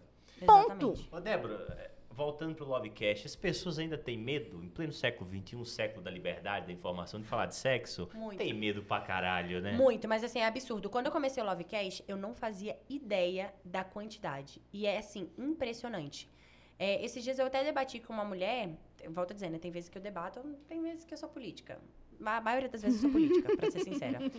Ponto. 0.45 0.93
Exatamente. 0.93 1.09
Ô, 1.11 1.19
Débora, 1.19 1.90
voltando 2.13 2.55
pro 2.55 2.65
Lovecast, 2.65 3.25
as 3.25 3.35
pessoas 3.35 3.79
ainda 3.79 3.97
têm 3.97 4.17
medo, 4.17 4.63
em 4.63 4.69
pleno 4.69 4.93
século 4.93 5.29
XXI, 5.29 5.65
século 5.65 6.03
da 6.03 6.11
liberdade, 6.11 6.67
da 6.67 6.73
informação, 6.73 7.19
de 7.19 7.27
falar 7.27 7.45
de 7.45 7.55
sexo? 7.55 8.09
Muito. 8.13 8.37
Tem 8.37 8.53
medo 8.53 8.83
pra 8.83 9.01
caralho, 9.01 9.61
né? 9.61 9.73
Muito, 9.73 10.07
mas 10.07 10.23
assim, 10.23 10.39
é 10.39 10.45
absurdo. 10.45 10.89
Quando 10.89 11.07
eu 11.07 11.11
comecei 11.11 11.41
o 11.41 11.45
Lovecast, 11.45 12.03
eu 12.07 12.17
não 12.17 12.33
fazia 12.33 12.77
ideia 12.89 13.53
da 13.63 13.83
quantidade. 13.83 14.61
E 14.71 14.85
é, 14.85 14.97
assim, 14.97 15.29
impressionante. 15.37 16.29
É, 16.77 17.03
esses 17.03 17.23
dias 17.23 17.37
eu 17.37 17.45
até 17.45 17.63
debati 17.63 17.99
com 17.99 18.11
uma 18.11 18.25
mulher, 18.25 18.69
volto 19.09 19.31
a 19.31 19.33
dizer, 19.33 19.49
né? 19.49 19.59
Tem 19.59 19.69
vezes 19.69 19.89
que 19.89 19.97
eu 19.97 20.01
debato, 20.01 20.41
tem 20.67 20.81
vezes 20.81 21.05
que 21.05 21.13
eu 21.13 21.17
sou 21.17 21.29
política. 21.29 21.79
A 22.25 22.41
maioria 22.41 22.69
das 22.69 22.81
vezes 22.81 22.97
eu 22.97 23.09
sou 23.09 23.11
política, 23.11 23.55
pra 23.55 23.71
ser 23.71 23.81
sincera. 23.81 24.19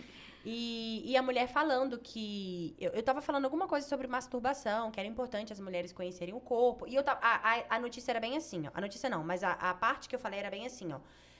E, 0.45 1.01
e 1.05 1.15
a 1.15 1.21
mulher 1.21 1.47
falando 1.47 1.97
que. 1.97 2.75
Eu, 2.77 2.91
eu 2.91 3.01
tava 3.01 3.21
falando 3.21 3.45
alguma 3.45 3.65
coisa 3.65 3.87
sobre 3.87 4.07
masturbação, 4.07 4.91
que 4.91 4.99
era 4.99 5.07
importante 5.07 5.53
as 5.53 5.59
mulheres 5.59 5.93
conhecerem 5.93 6.33
o 6.33 6.39
corpo. 6.39 6.85
E 6.85 6.95
eu 6.95 7.01
tava, 7.01 7.19
a, 7.23 7.35
a, 7.53 7.63
a 7.77 7.79
notícia 7.79 8.11
era 8.11 8.19
bem 8.19 8.35
assim, 8.35 8.67
ó. 8.67 8.71
A 8.73 8.81
notícia 8.81 9.09
não, 9.09 9.23
mas 9.23 9.41
a, 9.41 9.53
a 9.53 9.73
parte 9.73 10.09
que 10.09 10.15
eu 10.15 10.19
falei 10.19 10.39
era 10.39 10.49
bem 10.49 10.65
assim, 10.65 10.91
ó. 10.91 10.99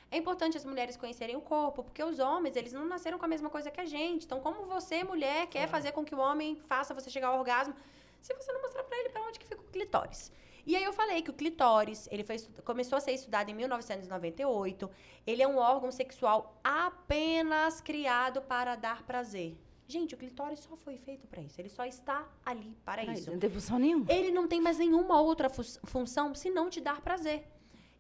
É 0.10 0.18
importante 0.18 0.56
as 0.56 0.64
mulheres 0.64 0.96
conhecerem 0.96 1.36
o 1.36 1.42
corpo, 1.42 1.84
porque 1.84 2.02
os 2.02 2.20
homens, 2.20 2.56
eles 2.56 2.72
não 2.72 2.86
nasceram 2.86 3.18
com 3.18 3.26
a 3.26 3.28
mesma 3.28 3.50
coisa 3.50 3.70
que 3.70 3.82
a 3.82 3.86
gente. 3.86 4.26
Então, 4.26 4.40
como 4.40 4.66
você, 4.68 5.04
mulher, 5.04 5.48
quer 5.48 5.68
fazer 5.68 5.92
com 5.92 6.06
que 6.06 6.16
o 6.16 6.20
homem 6.20 6.56
faça 6.56 6.94
você 6.94 7.10
chegar 7.10 7.28
ao 7.30 7.40
orgasmo, 7.40 7.74
se 8.22 8.34
você 8.36 8.54
não 8.54 8.62
mostrar 8.62 8.84
pra 8.84 8.98
ele 9.00 9.10
pra 9.10 9.22
onde 9.24 9.40
que 9.40 9.46
fica 9.46 9.60
o 9.60 9.66
clitóris? 9.66 10.32
E 10.66 10.76
aí 10.76 10.84
eu 10.84 10.94
falei 10.94 11.22
que 11.22 11.30
o 11.30 11.34
clitóris, 11.34 12.08
ele 12.12 12.24
foi, 12.24 12.38
começou 12.64 12.98
a 12.98 13.02
ser 13.02 13.12
estudado 13.12 13.50
em 13.50 13.54
1998. 13.54 14.90
Ele 15.28 15.42
é 15.44 15.48
um 15.48 15.58
órgão 15.58 15.92
sexual 15.92 16.58
apenas 16.64 17.82
criado 17.82 18.42
para 18.42 18.76
dar 18.76 19.04
prazer. 19.04 19.58
Gente, 19.88 20.16
o 20.16 20.18
clitóris 20.18 20.60
só 20.60 20.76
foi 20.78 20.98
feito 20.98 21.28
pra 21.28 21.42
isso. 21.42 21.60
Ele 21.60 21.70
só 21.70 21.86
está 21.86 22.26
ali 22.46 22.76
para 22.86 23.02
Ai, 23.02 23.14
isso. 23.14 23.30
Não 23.32 23.38
tem 23.40 23.50
função 23.50 23.78
nenhuma. 23.78 24.06
Ele 24.12 24.32
não 24.32 24.48
tem 24.48 24.62
mais 24.62 24.78
nenhuma 24.78 25.20
outra 25.22 25.50
fu- 25.50 25.80
função 25.86 26.34
se 26.34 26.50
não 26.50 26.70
te 26.70 26.80
dar 26.80 27.02
prazer. 27.02 27.46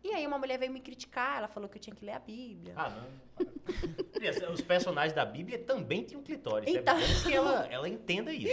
E 0.03 0.11
aí 0.13 0.27
uma 0.27 0.37
mulher 0.37 0.59
veio 0.59 0.71
me 0.71 0.81
criticar, 0.81 1.37
ela 1.37 1.47
falou 1.47 1.69
que 1.69 1.77
eu 1.77 1.81
tinha 1.81 1.95
que 1.95 2.03
ler 2.03 2.11
a 2.11 2.19
Bíblia. 2.19 2.73
Ah, 2.75 2.89
não. 2.89 4.53
Os 4.53 4.61
personagens 4.61 5.13
da 5.13 5.25
Bíblia 5.25 5.57
também 5.57 6.03
tinham 6.03 6.21
clitóris. 6.21 6.67
Então. 6.69 6.97
É 6.97 7.07
bom 7.07 7.23
que 7.23 7.33
ela, 7.33 7.67
ela 7.67 7.89
entenda 7.89 8.33
isso. 8.33 8.51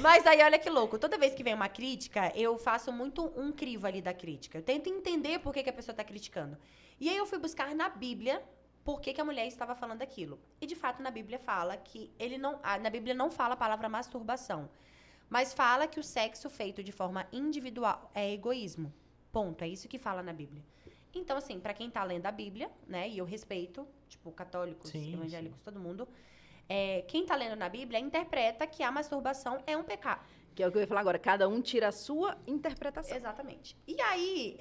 Mas 0.00 0.26
aí 0.26 0.42
olha 0.42 0.58
que 0.58 0.70
louco, 0.70 0.98
toda 0.98 1.18
vez 1.18 1.34
que 1.34 1.44
vem 1.44 1.52
uma 1.52 1.68
crítica, 1.68 2.32
eu 2.34 2.56
faço 2.56 2.90
muito 2.90 3.30
um 3.38 3.52
crivo 3.52 3.86
ali 3.86 4.00
da 4.00 4.14
crítica. 4.14 4.58
Eu 4.58 4.62
tento 4.62 4.88
entender 4.88 5.38
por 5.38 5.52
que, 5.52 5.62
que 5.62 5.70
a 5.70 5.72
pessoa 5.72 5.92
está 5.92 6.02
criticando. 6.02 6.56
E 6.98 7.10
aí 7.10 7.16
eu 7.16 7.26
fui 7.26 7.38
buscar 7.38 7.74
na 7.74 7.90
Bíblia 7.90 8.42
por 8.82 9.00
que, 9.00 9.12
que 9.12 9.20
a 9.20 9.24
mulher 9.24 9.46
estava 9.46 9.74
falando 9.74 10.00
aquilo. 10.00 10.40
E 10.60 10.66
de 10.66 10.74
fato 10.74 11.02
na 11.02 11.10
Bíblia 11.10 11.38
fala 11.38 11.76
que 11.76 12.10
ele 12.18 12.38
não, 12.38 12.58
na 12.80 12.88
Bíblia 12.88 13.14
não 13.14 13.30
fala 13.30 13.52
a 13.52 13.56
palavra 13.56 13.88
masturbação, 13.88 14.70
mas 15.28 15.52
fala 15.52 15.86
que 15.86 16.00
o 16.00 16.02
sexo 16.02 16.48
feito 16.48 16.82
de 16.82 16.92
forma 16.92 17.26
individual 17.32 18.10
é 18.14 18.32
egoísmo. 18.32 18.92
Ponto, 19.34 19.62
é 19.62 19.68
isso 19.68 19.88
que 19.88 19.98
fala 19.98 20.22
na 20.22 20.32
Bíblia. 20.32 20.62
Então 21.12 21.36
assim, 21.36 21.58
para 21.58 21.74
quem 21.74 21.90
tá 21.90 22.04
lendo 22.04 22.26
a 22.26 22.30
Bíblia, 22.30 22.70
né, 22.86 23.08
e 23.08 23.18
eu 23.18 23.24
respeito, 23.24 23.86
tipo, 24.08 24.30
católicos, 24.30 24.90
Sim, 24.90 25.14
evangélicos, 25.14 25.60
todo 25.60 25.80
mundo, 25.80 26.08
é, 26.68 27.02
quem 27.02 27.26
tá 27.26 27.34
lendo 27.34 27.56
na 27.56 27.68
Bíblia 27.68 27.98
interpreta 27.98 28.64
que 28.64 28.82
a 28.82 28.92
masturbação 28.92 29.58
é 29.66 29.76
um 29.76 29.82
pecado. 29.82 30.24
Que 30.54 30.62
é 30.62 30.68
o 30.68 30.70
que 30.70 30.78
eu 30.78 30.82
ia 30.82 30.86
falar 30.86 31.00
agora. 31.00 31.18
Cada 31.18 31.48
um 31.48 31.60
tira 31.60 31.88
a 31.88 31.92
sua 31.92 32.38
interpretação. 32.46 33.16
Exatamente. 33.16 33.76
E 33.88 34.00
aí, 34.00 34.56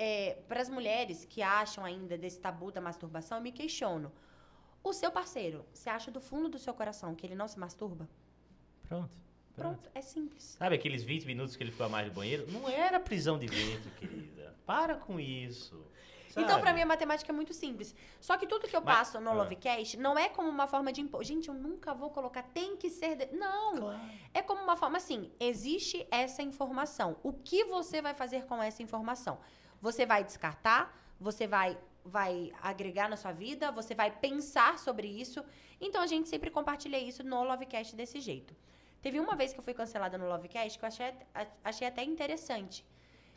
para 0.48 0.60
as 0.60 0.68
mulheres 0.68 1.24
que 1.24 1.44
acham 1.44 1.86
ainda 1.86 2.18
desse 2.18 2.41
tabu 2.41 2.72
da 2.72 2.82
masturbação, 2.82 3.38
eu 3.38 3.44
me 3.44 3.52
questiono. 3.52 4.12
O 4.84 4.91
seu 4.91 5.12
parceiro, 5.12 5.64
você 5.72 5.91
acha 5.91 6.10
do 6.10 6.20
fundo 6.20 6.50
do 6.50 6.58
seu 6.58 6.74
coração 6.74 7.14
que 7.14 7.28
ele 7.28 7.36
não 7.36 7.48
se 7.48 7.60
masturba? 7.60 8.10
Pronto. 8.90 9.23
Pronto, 9.56 9.90
é 9.94 10.02
simples. 10.02 10.56
Sabe 10.58 10.76
aqueles 10.76 11.04
20 11.04 11.26
minutos 11.26 11.56
que 11.56 11.64
ele 11.64 11.72
ficou 11.72 11.86
a 11.86 11.90
mais 11.90 12.08
no 12.08 12.14
banheiro? 12.14 12.46
Não 12.52 12.68
era 12.68 13.00
prisão 13.00 13.38
de 13.38 13.46
ventre, 13.48 13.92
querida. 14.00 14.56
Para 14.66 14.96
com 14.96 15.20
isso. 15.20 15.86
Então, 16.32 16.48
sabe? 16.50 16.62
pra 16.64 16.74
mim, 16.74 16.82
a 16.82 16.86
matemática 16.88 17.32
é 17.32 17.36
muito 17.36 17.54
simples. 17.54 17.94
Só 18.20 18.36
que 18.38 18.48
tudo 18.48 18.68
que 18.68 18.76
eu 18.76 18.82
Mas- 18.82 18.96
passo 18.98 19.20
no 19.22 19.30
ah. 19.30 19.34
Lovecast 19.34 19.98
não 19.98 20.18
é 20.18 20.28
como 20.30 20.50
uma 20.50 20.66
forma 20.66 20.92
de 20.92 21.00
impor. 21.02 21.24
Gente, 21.24 21.48
eu 21.48 21.54
nunca 21.54 21.94
vou 21.94 22.10
colocar, 22.10 22.42
tem 22.42 22.76
que 22.76 22.90
ser. 22.90 23.16
de- 23.16 23.36
Não! 23.36 23.78
Claro. 23.78 24.00
É 24.34 24.42
como 24.42 24.64
uma 24.64 24.76
forma 24.76 24.98
assim: 24.98 25.32
existe 25.40 26.08
essa 26.10 26.42
informação. 26.42 27.18
O 27.22 27.32
que 27.32 27.64
você 27.66 28.02
vai 28.02 28.16
fazer 28.16 28.46
com 28.46 28.62
essa 28.64 28.82
informação? 28.82 29.38
Você 29.80 30.06
vai 30.08 30.24
descartar? 30.24 30.98
Você 31.20 31.46
vai, 31.46 31.78
vai 32.04 32.52
agregar 32.64 33.08
na 33.08 33.16
sua 33.16 33.32
vida? 33.32 33.72
Você 33.72 33.94
vai 33.94 34.10
pensar 34.10 34.80
sobre 34.80 35.08
isso? 35.08 35.46
Então 35.80 36.02
a 36.02 36.08
gente 36.08 36.28
sempre 36.30 36.50
compartilha 36.50 36.98
isso 36.98 37.24
no 37.24 37.44
Lovecast 37.44 37.96
desse 37.96 38.20
jeito. 38.20 38.56
Teve 39.04 39.20
uma 39.20 39.36
vez 39.36 39.54
que 39.54 39.60
eu 39.60 39.64
fui 39.64 39.74
cancelada 39.74 40.18
no 40.18 40.28
Lovecast 40.28 40.80
que 40.80 40.84
eu 40.86 40.88
achei, 40.88 41.14
achei 41.64 41.86
até 41.88 42.02
interessante. 42.04 42.84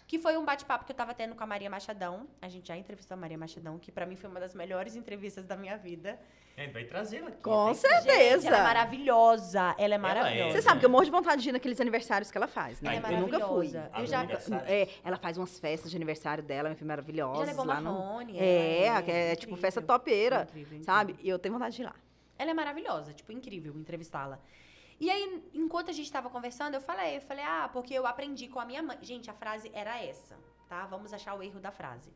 Que 0.06 0.16
foi 0.20 0.36
um 0.38 0.44
bate-papo 0.44 0.84
que 0.84 0.92
eu 0.92 0.96
tava 0.96 1.12
tendo 1.12 1.34
com 1.34 1.42
a 1.42 1.46
Maria 1.46 1.68
Machadão. 1.68 2.28
A 2.40 2.48
gente 2.48 2.68
já 2.68 2.76
entrevistou 2.76 3.16
a 3.16 3.18
Maria 3.18 3.36
Machadão, 3.36 3.76
que 3.76 3.90
pra 3.90 4.06
mim 4.06 4.14
foi 4.14 4.30
uma 4.30 4.38
das 4.38 4.54
melhores 4.54 4.94
entrevistas 4.94 5.44
da 5.44 5.56
minha 5.56 5.76
vida. 5.76 6.16
A 6.56 6.60
gente 6.60 6.72
vai 6.72 6.84
trazê-la 6.84 7.28
aqui. 7.30 7.42
Com 7.42 7.74
certeza. 7.74 8.36
Gente, 8.36 8.46
ela 8.46 8.58
é 8.58 8.62
maravilhosa. 8.62 9.60
Ela 9.60 9.74
é 9.76 9.84
Ela 9.84 9.94
é. 9.96 9.98
maravilhosa. 9.98 10.52
Você 10.52 10.62
sabe 10.62 10.78
que 10.78 10.86
eu 10.86 10.90
morro 10.90 11.04
de 11.04 11.10
vontade 11.10 11.42
de 11.42 11.48
ir 11.48 11.52
naqueles 11.52 11.80
aniversários 11.80 12.30
que 12.30 12.38
ela 12.38 12.46
faz, 12.46 12.80
né? 12.80 12.94
Ela 12.96 13.08
é 13.10 13.14
eu 13.14 13.20
nunca 13.20 13.40
fui. 13.40 13.66
maravilhosa. 13.72 13.90
Eu 13.98 14.06
já. 14.06 14.22
É, 14.64 14.88
ela 15.02 15.16
faz 15.16 15.36
umas 15.36 15.58
festas 15.58 15.90
de 15.90 15.96
aniversário 15.96 16.42
dela, 16.44 16.68
minha 16.68 16.76
filha 16.76 16.86
já 16.86 16.92
maravilhosas. 16.96 17.46
levou 17.48 17.64
lá 17.66 17.80
no... 17.80 17.92
Marrone. 17.92 18.38
É, 18.38 18.84
ela 18.84 19.02
que 19.02 19.10
é 19.10 19.30
tipo 19.34 19.50
incrível. 19.54 19.56
festa 19.60 19.82
topeira, 19.82 20.42
Incrível, 20.42 20.62
incrível. 20.62 20.84
sabe? 20.84 21.16
E 21.20 21.28
eu 21.28 21.38
tenho 21.40 21.52
vontade 21.52 21.74
de 21.74 21.82
ir 21.82 21.84
lá. 21.84 21.94
Ela 22.38 22.52
é 22.52 22.54
maravilhosa, 22.54 23.12
tipo, 23.12 23.32
incrível 23.32 23.74
entrevistá-la. 23.76 24.38
E 24.98 25.10
aí, 25.10 25.50
enquanto 25.52 25.90
a 25.90 25.92
gente 25.92 26.10
tava 26.10 26.30
conversando, 26.30 26.74
eu 26.74 26.80
falei, 26.80 27.18
eu 27.18 27.20
falei, 27.20 27.44
ah, 27.44 27.68
porque 27.70 27.92
eu 27.92 28.06
aprendi 28.06 28.48
com 28.48 28.58
a 28.58 28.64
minha 28.64 28.82
mãe. 28.82 28.98
Gente, 29.02 29.30
a 29.30 29.34
frase 29.34 29.70
era 29.74 30.02
essa, 30.02 30.38
tá? 30.68 30.86
Vamos 30.86 31.12
achar 31.12 31.34
o 31.34 31.42
erro 31.42 31.60
da 31.60 31.70
frase. 31.70 32.10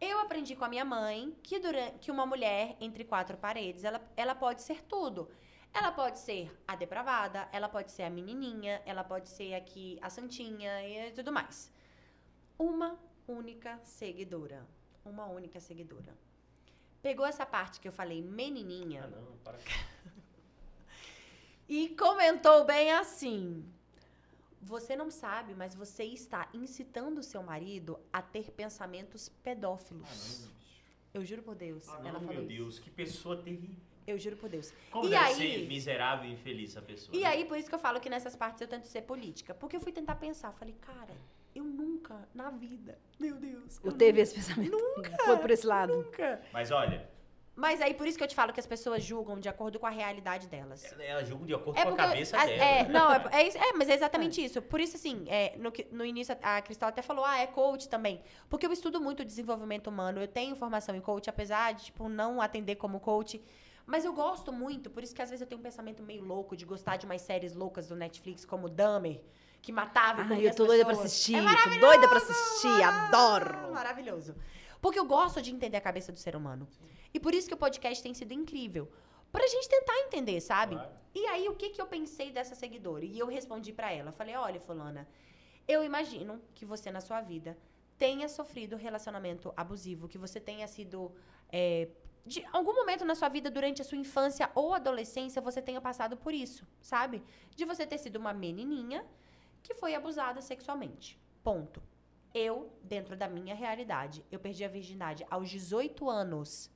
Eu 0.00 0.18
aprendi 0.20 0.54
com 0.54 0.64
a 0.64 0.68
minha 0.68 0.84
mãe 0.84 1.36
que, 1.42 1.58
durante, 1.58 1.98
que 1.98 2.10
uma 2.10 2.26
mulher 2.26 2.76
entre 2.80 3.04
quatro 3.04 3.36
paredes, 3.36 3.84
ela, 3.84 4.00
ela 4.16 4.34
pode 4.34 4.62
ser 4.62 4.82
tudo. 4.84 5.28
Ela 5.72 5.92
pode 5.92 6.18
ser 6.18 6.50
a 6.66 6.74
depravada, 6.74 7.48
ela 7.52 7.68
pode 7.68 7.92
ser 7.92 8.04
a 8.04 8.10
menininha, 8.10 8.82
ela 8.86 9.04
pode 9.04 9.28
ser 9.28 9.54
aqui 9.54 9.98
a 10.00 10.08
santinha 10.08 10.82
e 10.88 11.12
tudo 11.12 11.32
mais. 11.32 11.72
Uma 12.58 12.98
única 13.26 13.78
seguidora. 13.84 14.66
Uma 15.04 15.26
única 15.26 15.60
seguidora. 15.60 16.16
Pegou 17.02 17.26
essa 17.26 17.46
parte 17.46 17.80
que 17.80 17.86
eu 17.86 17.92
falei, 17.92 18.22
menininha, 18.22 19.04
Ah, 19.04 19.08
não, 19.08 19.36
para. 19.38 19.58
E 21.68 21.88
comentou 21.90 22.64
bem 22.64 22.92
assim: 22.92 23.64
Você 24.62 24.96
não 24.96 25.10
sabe, 25.10 25.54
mas 25.54 25.74
você 25.74 26.04
está 26.04 26.48
incitando 26.54 27.18
o 27.18 27.22
seu 27.22 27.42
marido 27.42 27.98
a 28.12 28.20
ter 28.22 28.50
pensamentos 28.50 29.28
pedófilos. 29.42 30.48
Eu 31.14 31.24
juro 31.24 31.42
por 31.42 31.54
Deus. 31.54 31.88
Ah, 31.88 32.00
ela 32.00 32.12
não, 32.12 32.20
falou 32.20 32.34
meu 32.34 32.42
isso. 32.44 32.48
Deus, 32.62 32.78
que 32.78 32.90
pessoa 32.90 33.36
terrível. 33.36 33.76
Eu 34.06 34.18
juro 34.18 34.36
por 34.36 34.48
Deus. 34.48 34.72
Como 34.90 35.04
E 35.06 35.10
deve 35.10 35.24
aí- 35.24 35.34
ser 35.34 35.68
miserável 35.68 36.30
e 36.30 36.32
infeliz 36.32 36.70
essa 36.70 36.80
pessoa. 36.80 37.14
E 37.16 37.20
né? 37.20 37.26
aí, 37.26 37.44
por 37.44 37.58
isso 37.58 37.68
que 37.68 37.74
eu 37.74 37.78
falo 37.78 38.00
que 38.00 38.08
nessas 38.08 38.34
partes 38.34 38.60
eu 38.62 38.68
tento 38.68 38.84
ser 38.86 39.02
política. 39.02 39.52
Porque 39.54 39.76
eu 39.76 39.80
fui 39.80 39.92
tentar 39.92 40.14
pensar. 40.14 40.50
Falei, 40.52 40.74
cara, 40.80 41.14
eu 41.54 41.62
nunca 41.64 42.26
na 42.34 42.48
vida. 42.48 42.98
Meu 43.18 43.34
Deus. 43.36 43.78
Eu 43.84 43.92
teve 43.92 44.20
esse 44.22 44.34
pensamento. 44.34 44.78
Foi 45.26 45.36
por 45.36 45.50
esse 45.50 45.66
lado. 45.66 45.94
Nunca. 45.94 46.40
Mas 46.54 46.70
olha, 46.70 47.06
Mas 47.58 47.80
aí, 47.82 47.92
por 47.92 48.06
isso 48.06 48.16
que 48.16 48.22
eu 48.22 48.28
te 48.28 48.36
falo 48.36 48.52
que 48.52 48.60
as 48.60 48.66
pessoas 48.66 49.02
julgam 49.02 49.36
de 49.40 49.48
acordo 49.48 49.80
com 49.80 49.86
a 49.86 49.90
realidade 49.90 50.46
delas. 50.46 50.94
ela 51.00 51.24
julga 51.24 51.44
de 51.44 51.54
acordo 51.54 51.76
É 51.76 51.82
com 51.82 51.92
a 51.94 51.96
cabeça 51.96 52.36
a- 52.38 52.46
dela. 52.46 52.62
É, 52.64 52.88
não, 52.88 53.12
é, 53.12 53.28
é, 53.32 53.48
isso- 53.48 53.58
é, 53.58 53.72
mas 53.72 53.88
é 53.88 53.94
exatamente 53.94 54.44
isso. 54.44 54.62
Por 54.62 54.80
isso, 54.80 54.94
assim, 54.94 55.24
é, 55.26 55.56
no, 55.56 55.72
no 55.90 56.04
início 56.04 56.36
a 56.40 56.62
Cristal 56.62 56.90
até 56.90 57.02
falou, 57.02 57.24
ah, 57.24 57.36
é 57.40 57.48
coach 57.48 57.88
também. 57.88 58.22
Porque 58.48 58.64
eu 58.64 58.70
estudo 58.70 59.00
muito 59.00 59.24
desenvolvimento 59.24 59.88
humano, 59.88 60.20
eu 60.20 60.28
tenho 60.28 60.54
formação 60.54 60.94
em 60.94 61.00
coach, 61.00 61.28
apesar 61.28 61.74
de, 61.74 61.86
tipo, 61.86 62.08
não 62.08 62.40
atender 62.40 62.76
como 62.76 63.00
coach. 63.00 63.42
Mas 63.84 64.04
eu 64.04 64.12
gosto 64.12 64.52
muito, 64.52 64.88
por 64.88 65.02
isso 65.02 65.12
que 65.12 65.20
às 65.20 65.28
vezes 65.28 65.40
eu 65.40 65.46
tenho 65.48 65.58
um 65.58 65.64
pensamento 65.64 66.00
meio 66.00 66.22
louco 66.22 66.56
de 66.56 66.64
gostar 66.64 66.96
de 66.96 67.06
umas 67.06 67.22
séries 67.22 67.54
loucas 67.56 67.88
do 67.88 67.96
Netflix, 67.96 68.44
como 68.44 68.68
Dahmer, 68.68 69.20
que 69.60 69.72
matava 69.72 70.22
e 70.32 70.32
Ai, 70.32 70.46
eu 70.46 70.54
tô 70.54 70.64
doida 70.64 70.84
pra 70.84 70.94
assistir, 70.94 71.34
É 71.34 71.38
tô 71.38 71.44
maravilhoso, 71.44 71.80
doida 71.80 72.08
pra 72.08 72.18
assistir, 72.18 72.82
adoro. 72.84 73.72
Maravilhoso. 73.72 74.36
Porque 74.80 74.96
eu 74.96 75.04
gosto 75.04 75.42
de 75.42 75.50
entender 75.50 75.76
a 75.76 75.80
cabeça 75.80 76.12
do 76.12 76.18
ser 76.20 76.36
humano. 76.36 76.68
E 77.12 77.20
por 77.20 77.34
isso 77.34 77.48
que 77.48 77.54
o 77.54 77.58
podcast 77.58 78.02
tem 78.02 78.14
sido 78.14 78.32
incrível. 78.32 78.90
Pra 79.30 79.46
gente 79.46 79.68
tentar 79.68 79.96
entender, 80.00 80.40
sabe? 80.40 80.74
Claro. 80.74 80.90
E 81.14 81.26
aí, 81.26 81.48
o 81.48 81.54
que, 81.54 81.70
que 81.70 81.80
eu 81.80 81.86
pensei 81.86 82.30
dessa 82.30 82.54
seguidora? 82.54 83.04
E 83.04 83.18
eu 83.18 83.26
respondi 83.26 83.72
pra 83.72 83.92
ela. 83.92 84.12
Falei, 84.12 84.34
olha, 84.36 84.60
fulana, 84.60 85.08
eu 85.66 85.84
imagino 85.84 86.40
que 86.54 86.64
você, 86.64 86.90
na 86.90 87.00
sua 87.00 87.20
vida, 87.20 87.58
tenha 87.98 88.28
sofrido 88.28 88.76
relacionamento 88.76 89.52
abusivo, 89.56 90.08
que 90.08 90.18
você 90.18 90.40
tenha 90.40 90.66
sido. 90.66 91.12
é, 91.50 91.88
de 92.28 92.44
algum 92.52 92.74
momento 92.74 93.04
na 93.06 93.14
sua 93.14 93.28
vida, 93.28 93.50
durante 93.50 93.80
a 93.80 93.84
sua 93.84 93.96
infância 93.96 94.50
ou 94.54 94.74
adolescência, 94.74 95.40
você 95.40 95.62
tenha 95.62 95.80
passado 95.80 96.16
por 96.16 96.34
isso, 96.34 96.66
sabe? 96.80 97.22
De 97.56 97.64
você 97.64 97.86
ter 97.86 97.96
sido 97.96 98.16
uma 98.16 98.34
menininha 98.34 99.04
que 99.62 99.74
foi 99.74 99.94
abusada 99.94 100.40
sexualmente. 100.42 101.18
Ponto. 101.42 101.82
Eu, 102.34 102.70
dentro 102.82 103.16
da 103.16 103.26
minha 103.26 103.54
realidade, 103.54 104.24
eu 104.30 104.38
perdi 104.38 104.62
a 104.62 104.68
virgindade 104.68 105.26
aos 105.30 105.48
18 105.48 106.08
anos. 106.08 106.70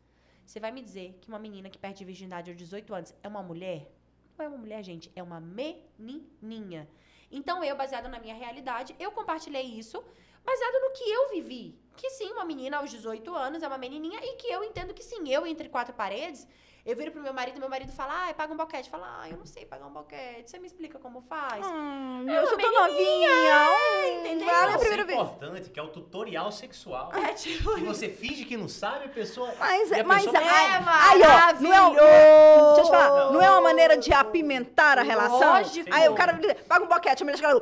Você 0.53 0.61
vai 0.61 0.71
me 0.71 0.83
dizer 0.83 1.19
que 1.19 1.31
uma 1.31 1.39
menina 1.39 1.71
que 1.71 1.79
perde 1.79 2.05
virgindade 2.05 2.51
aos 2.51 2.59
18 2.59 2.95
anos 2.95 3.15
é 3.23 3.27
uma 3.27 3.43
mulher? 3.43 3.91
Não 4.37 4.45
é 4.45 4.49
uma 4.51 4.59
mulher, 4.59 4.83
gente, 4.83 5.11
é 5.17 5.23
uma 5.23 5.41
menininha. 5.41 6.87
Então, 7.31 7.65
eu, 7.65 7.75
baseado 7.75 8.07
na 8.07 8.21
minha 8.21 8.35
realidade, 8.35 8.95
eu 9.01 9.11
compartilhei 9.13 9.63
isso, 9.63 10.05
baseado 10.45 10.75
no 10.83 10.91
que 10.93 11.05
eu 11.11 11.31
vivi. 11.31 11.81
Que 11.97 12.11
sim, 12.11 12.33
uma 12.33 12.45
menina 12.45 12.79
aos 12.79 12.91
18 12.91 13.35
anos 13.35 13.63
é 13.63 13.69
uma 13.69 13.79
menininha 13.79 14.19
e 14.23 14.37
que 14.37 14.47
eu 14.49 14.65
entendo 14.65 14.95
que 14.95 15.03
sim, 15.05 15.29
eu 15.29 15.47
entre 15.47 15.69
quatro 15.69 15.93
paredes, 15.95 16.47
eu 16.85 16.97
viro 16.97 17.13
pro 17.13 17.23
meu 17.23 17.33
marido, 17.33 17.61
meu 17.61 17.69
marido 17.69 17.93
fala, 17.93 18.29
ah, 18.29 18.35
paga 18.35 18.53
um 18.53 18.57
boquete. 18.57 18.91
Fala, 18.91 19.21
ah, 19.23 19.31
eu 19.31 19.37
não 19.37 19.47
sei 19.47 19.65
pagar 19.65 19.87
um 19.87 19.93
boquete, 19.93 20.51
você 20.51 20.59
me 20.59 20.67
explica 20.67 20.99
como 20.99 21.21
faz? 21.21 21.65
Hum, 21.65 22.25
É 22.29 22.39
eu 22.41 22.47
sou 22.49 22.59
tão 22.59 22.73
novinha. 22.73 23.69
Hum, 23.71 24.21
entendeu? 24.21 24.47
Vale 24.49 24.59
a 24.65 24.67
Isso 24.67 24.75
é 24.75 24.79
primeira 24.81 25.05
vez. 25.05 25.21
importante, 25.21 25.71
que 25.71 25.79
é 25.79 25.83
o 25.83 25.89
tutorial 25.89 26.51
sexual. 26.51 27.13
É, 27.15 27.35
tipo, 27.35 27.75
Que 27.77 27.85
você 27.85 28.09
finge 28.09 28.45
que 28.45 28.57
não 28.57 28.69
sabe, 28.69 29.05
a 29.05 29.09
pessoa. 29.11 29.55
Mas, 29.61 29.93
a 29.93 30.03
mas 30.03 30.25
pessoa- 30.25 30.43
É 30.43 30.49
aí, 30.49 31.23
ó, 31.23 31.61
não 31.63 31.73
é, 31.73 31.83
um- 31.83 31.95
deixa 31.95 32.81
eu 32.81 32.85
te 32.85 32.91
falar, 32.91 33.25
Não. 33.27 33.33
não 33.35 33.43
é 33.43 33.51
uma 33.51 33.61
maneira 33.61 33.97
de 33.97 34.13
apimentar 34.13 34.99
a 34.99 35.03
relação? 35.03 35.39
Lógico. 35.39 35.89
Aí 35.95 36.09
o 36.09 36.15
cara 36.15 36.33
diz, 36.33 36.53
paga 36.67 36.85
um 36.85 36.89
boquete, 36.89 37.23
a 37.23 37.25
mulher 37.25 37.37
chega 37.37 37.53
lá. 37.55 37.61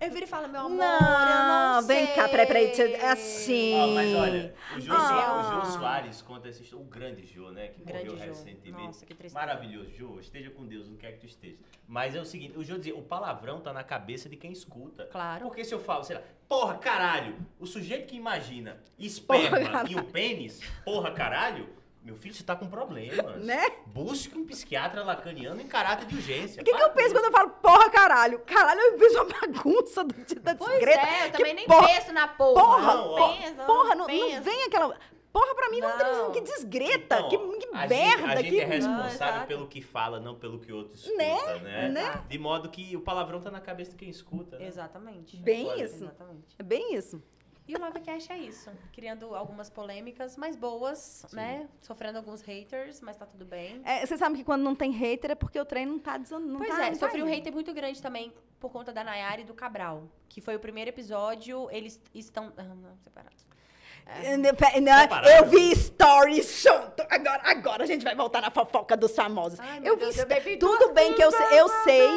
eu 0.00 0.10
viro 0.10 0.24
e 0.24 0.26
falo, 0.26 0.48
meu 0.48 0.62
amor, 0.62 0.70
Não, 0.78 0.98
eu 0.98 1.80
não 1.80 1.82
vem 1.86 2.06
sei. 2.06 2.14
cá, 2.16 2.28
peraí, 2.28 2.46
peraí, 2.46 2.61
você- 2.68 2.92
é 2.92 3.10
assim. 3.10 3.74
Ah, 3.80 3.86
mas 3.88 4.14
olha, 4.14 4.54
o 4.76 4.80
Jô, 4.80 4.92
Ah. 4.94 5.64
Soares 5.64 6.22
conta 6.22 6.48
essa 6.48 6.62
história, 6.62 6.84
o 6.84 6.88
grande 6.88 7.26
Jô, 7.26 7.50
né? 7.50 7.68
Que 7.68 7.82
Grande 7.82 8.10
morreu 8.10 8.18
Jô. 8.26 8.28
recentemente. 8.30 8.86
Nossa, 8.86 9.06
que 9.06 9.14
tristeza. 9.14 9.34
Maravilhoso, 9.46 9.90
Jô. 9.90 10.18
Esteja 10.20 10.50
com 10.50 10.66
Deus, 10.66 10.88
não 10.88 10.96
quer 10.96 11.12
que 11.12 11.18
tu 11.20 11.26
esteja. 11.26 11.56
Mas 11.86 12.14
é 12.14 12.20
o 12.20 12.24
seguinte, 12.24 12.56
o 12.58 12.64
Jô 12.64 12.76
dizia, 12.78 12.96
o 12.96 13.02
palavrão 13.02 13.60
tá 13.60 13.72
na 13.72 13.82
cabeça 13.84 14.28
de 14.28 14.36
quem 14.36 14.52
escuta. 14.52 15.06
Claro. 15.06 15.46
Porque 15.46 15.64
se 15.64 15.74
eu 15.74 15.80
falo, 15.80 16.04
sei 16.04 16.16
lá, 16.16 16.22
porra, 16.48 16.76
caralho, 16.78 17.36
o 17.58 17.66
sujeito 17.66 18.06
que 18.06 18.16
imagina 18.16 18.80
esperma 18.98 19.58
Porra, 19.58 19.84
e 19.88 19.94
o 19.96 20.04
pênis, 20.04 20.60
porra, 20.84 21.10
caralho, 21.12 21.68
meu 22.04 22.16
filho, 22.16 22.34
você 22.34 22.42
tá 22.42 22.56
com 22.56 22.66
problemas. 22.66 23.36
Né? 23.44 23.64
Busque 23.86 24.36
um 24.36 24.44
psiquiatra 24.44 25.04
lacaniano 25.04 25.60
em 25.60 25.66
caráter 25.68 26.06
de 26.06 26.16
urgência. 26.16 26.60
O 26.60 26.64
que, 26.64 26.72
que 26.74 26.82
eu 26.82 26.90
penso 26.90 27.14
quando 27.14 27.26
eu 27.26 27.30
falo 27.32 27.50
porra, 27.50 27.88
caralho? 27.90 28.40
Caralho, 28.40 28.80
eu 28.80 28.98
penso 28.98 29.22
uma 29.22 29.24
bagunça 29.40 30.02
do 30.04 30.14
dia 30.24 30.40
da 30.40 30.54
Pois 30.54 30.70
discreta. 30.70 31.00
é, 31.06 31.26
eu 31.26 31.30
Que 31.30 31.38
também 31.38 31.54
nem 31.54 31.66
porra, 31.66 31.86
penso 31.88 32.12
na 32.12 32.26
porra. 32.28 32.60
porra, 32.62 32.94
Não, 32.94 33.10
ó. 33.10 33.32
pensa, 33.36 33.64
Porra, 33.64 33.94
não, 33.94 34.06
não 34.08 34.42
vem 34.42 34.64
aquela... 34.64 34.96
Porra, 35.32 35.54
pra 35.54 35.70
mim 35.70 35.80
não, 35.80 35.88
Não. 35.96 36.30
tem... 36.30 36.42
Que 36.42 36.50
desgreta, 36.52 37.20
Então, 37.20 37.28
que, 37.30 37.38
que 37.66 37.68
a 37.74 37.86
merda. 37.86 37.94
Gente, 37.94 38.24
a 38.30 38.36
gente 38.42 38.50
que... 38.50 38.60
é 38.60 38.64
responsável 38.66 39.08
exato. 39.14 39.46
pelo 39.46 39.66
que 39.66 39.80
fala, 39.80 40.20
não 40.20 40.34
pelo 40.34 40.58
que 40.58 40.70
outros 40.70 41.00
escuta, 41.06 41.16
Né? 41.16 41.58
né? 41.60 41.88
Né? 41.88 42.22
De 42.28 42.38
modo 42.38 42.68
que 42.68 42.94
o 42.94 43.00
palavrão 43.00 43.40
tá 43.40 43.50
na 43.50 43.58
cabeça 43.60 43.92
de 43.92 43.96
quem 43.96 44.10
escuta, 44.10 44.58
né? 44.58 44.66
Exatamente. 44.66 45.38
Bem 45.38 45.68
Olha. 45.68 45.84
isso. 45.84 46.04
Exatamente. 46.04 46.54
É 46.58 46.62
bem 46.62 46.94
isso. 46.94 47.22
E 47.66 47.74
o 47.76 47.78
Lovecast 47.80 48.32
é 48.32 48.38
isso. 48.38 48.70
Criando 48.92 49.34
algumas 49.36 49.70
polêmicas, 49.70 50.36
mas 50.36 50.56
boas, 50.56 51.24
né? 51.32 51.68
Sofrendo 51.80 52.18
alguns 52.18 52.42
haters, 52.42 53.00
mas 53.00 53.16
tá 53.16 53.24
tudo 53.24 53.44
bem. 53.44 53.80
É, 53.84 54.04
você 54.04 54.16
sabe 54.18 54.36
que 54.36 54.44
quando 54.44 54.62
não 54.62 54.74
tem 54.74 54.90
hater 54.90 55.30
é 55.30 55.34
porque 55.34 55.58
o 55.60 55.64
trem 55.64 55.86
não 55.86 55.98
tá... 55.98 56.18
desan- 56.18 56.40
Não 56.40 56.58
Pois 56.58 56.70
tá, 56.70 56.86
é, 56.86 56.90
não 56.90 56.98
tá 56.98 57.06
sofri 57.06 57.22
um 57.22 57.26
hater 57.26 57.52
muito 57.52 57.72
grande 57.72 58.02
também 58.02 58.32
por 58.58 58.70
conta 58.70 58.92
da 58.92 59.04
Nayara 59.04 59.40
e 59.40 59.44
do 59.44 59.54
Cabral. 59.54 60.02
Que 60.28 60.40
foi 60.40 60.56
o 60.56 60.60
primeiro 60.60 60.90
episódio, 60.90 61.68
eles 61.70 62.00
estão. 62.12 62.52
Ah, 62.56 62.62
não, 62.64 62.96
separados. 63.04 63.46
Separado. 65.02 65.28
Eu 65.28 65.44
vi 65.46 65.76
stories 65.76 66.62
junto. 66.62 67.02
Agora, 67.08 67.42
agora 67.44 67.84
a 67.84 67.86
gente 67.86 68.02
vai 68.02 68.16
voltar 68.16 68.40
na 68.40 68.50
fofoca 68.50 68.96
dos 68.96 69.14
famosos. 69.14 69.60
Ai, 69.60 69.78
eu 69.84 69.94
vi 69.96 70.00
Deus, 70.00 70.16
Tudo 70.58 70.92
bem 70.92 71.14
que 71.14 71.22
eu, 71.22 71.30
sei- 71.30 71.60
eu 71.60 71.68
sei. 71.84 72.08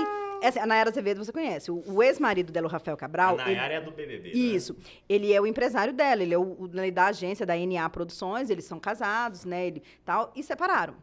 Essa, 0.45 0.61
a 0.61 0.65
Nayara 0.65 0.89
Azevedo 0.89 1.23
você 1.23 1.31
conhece. 1.31 1.71
O, 1.71 1.83
o 1.87 2.03
ex-marido 2.03 2.51
dela, 2.51 2.67
o 2.67 2.69
Rafael 2.69 2.95
A 2.95 2.97
Cabral. 2.97 3.35
ele- 3.35 3.43
Nayara 3.55 3.73
é 3.75 3.81
do 3.81 3.91
BBB, 3.91 4.29
né? 4.29 4.35
Isso. 4.35 4.75
Ele 5.09 5.33
é 5.33 5.41
o 5.41 5.47
empresário 5.47 5.91
dela, 5.93 6.21
ele 6.21 6.33
é 6.33 6.37
o, 6.37 6.55
o 6.63 6.67
da 6.91 7.07
agência 7.07 7.45
da 7.45 7.55
NA 7.57 7.89
Produções, 7.89 8.49
eles 8.49 8.65
são 8.65 8.79
casados, 8.79 9.43
né? 9.45 9.65
Ele 9.67 9.81
tal, 10.03 10.31
e 10.35 10.43
separaram. 10.43 10.95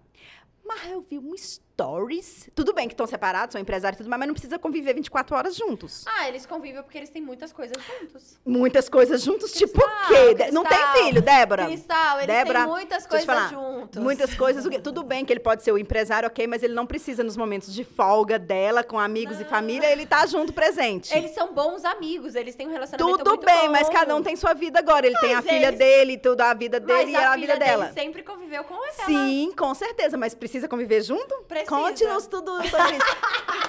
Mas 0.65 0.91
eu 0.93 1.01
vi 1.09 1.19
um 1.19 1.35
stories. 1.77 2.49
Tudo 2.55 2.73
bem 2.75 2.87
que 2.87 2.95
estão 2.95 3.07
separados, 3.07 3.53
são 3.53 3.61
empresários 3.61 3.97
e 3.97 3.99
tudo 4.03 4.11
mais, 4.11 4.19
mas 4.21 4.27
não 4.29 4.35
precisa 4.35 4.59
conviver 4.59 4.95
24 4.95 5.35
horas 5.37 5.57
juntos. 5.57 6.05
Ah, 6.07 6.29
eles 6.29 6.45
convivem 6.47 6.83
porque 6.83 6.99
eles 6.99 7.11
têm 7.11 7.23
muitas 7.23 7.53
coisas 7.53 7.77
juntos. 8.01 8.39
Muitas 8.45 8.89
coisas 8.89 9.23
juntos, 9.23 9.53
tipo 9.53 9.79
o 9.79 9.83
Cristal, 9.83 10.09
quê? 10.09 10.35
De- 10.35 10.51
Não 10.53 10.63
tem 10.65 10.79
Cristal, 10.79 10.97
filho, 11.05 11.23
Débora? 11.23 11.67
Cristal, 11.67 12.17
eles 12.19 12.27
Débora, 12.27 12.59
têm 12.61 12.69
muitas 12.69 13.07
coisas 13.07 13.51
juntos. 13.51 14.03
Muitas 14.03 14.35
coisas. 14.35 14.67
o 14.67 14.71
quê? 14.71 14.79
Tudo 14.79 15.03
bem 15.03 15.25
que 15.25 15.33
ele 15.33 15.41
pode 15.41 15.63
ser 15.63 15.73
o 15.73 15.79
empresário, 15.79 16.27
ok, 16.27 16.47
mas 16.47 16.63
ele 16.63 16.75
não 16.75 16.87
precisa 16.87 17.25
nos 17.25 17.37
momentos 17.37 17.73
de 17.73 17.85
folga 17.85 18.39
dela, 18.39 18.85
com 18.85 18.99
amigos 18.99 19.41
e 19.41 19.45
família, 19.45 19.87
ele 19.91 20.07
tá 20.07 20.27
junto 20.27 20.53
presente. 20.53 21.17
Eles 21.17 21.33
são 21.33 21.53
bons 21.55 21.85
amigos, 21.85 22.35
eles 22.35 22.55
têm 22.55 22.69
um 22.69 22.73
relacionamento 22.73 23.19
Tudo 23.19 23.31
muito 23.31 23.45
bem, 23.47 23.67
bom. 23.67 23.73
mas 23.73 23.89
cada 23.89 24.15
um 24.15 24.23
tem 24.23 24.37
sua 24.37 24.53
vida 24.55 24.79
agora. 24.79 25.07
Ele 25.07 25.19
tem 25.19 25.33
a 25.33 25.37
Mas 25.37 25.45
filha 25.47 25.67
eles- 25.69 25.79
dele, 25.79 26.19
tudo 26.19 26.41
a 26.43 26.53
vida 26.55 26.79
Mas 26.81 26.87
dele 26.99 27.11
e 27.13 27.15
ela 27.15 27.33
a 27.33 27.37
vida 27.37 27.57
dela. 27.57 27.85
dele 27.87 27.95
sempre 28.01 28.23
conviveu 28.23 28.63
com 28.65 28.75
ela. 28.75 28.93
Sim, 29.07 29.53
com 29.57 29.75
certeza, 29.75 30.17
mas 30.17 30.35
precisa 30.35 30.69
conviver 30.69 31.03
junto? 31.03 31.35
Precisa. 31.49 31.62
Conte-nos 31.67 32.27
tudo 32.27 32.53
sobre 32.69 32.97
isso. 32.97 33.17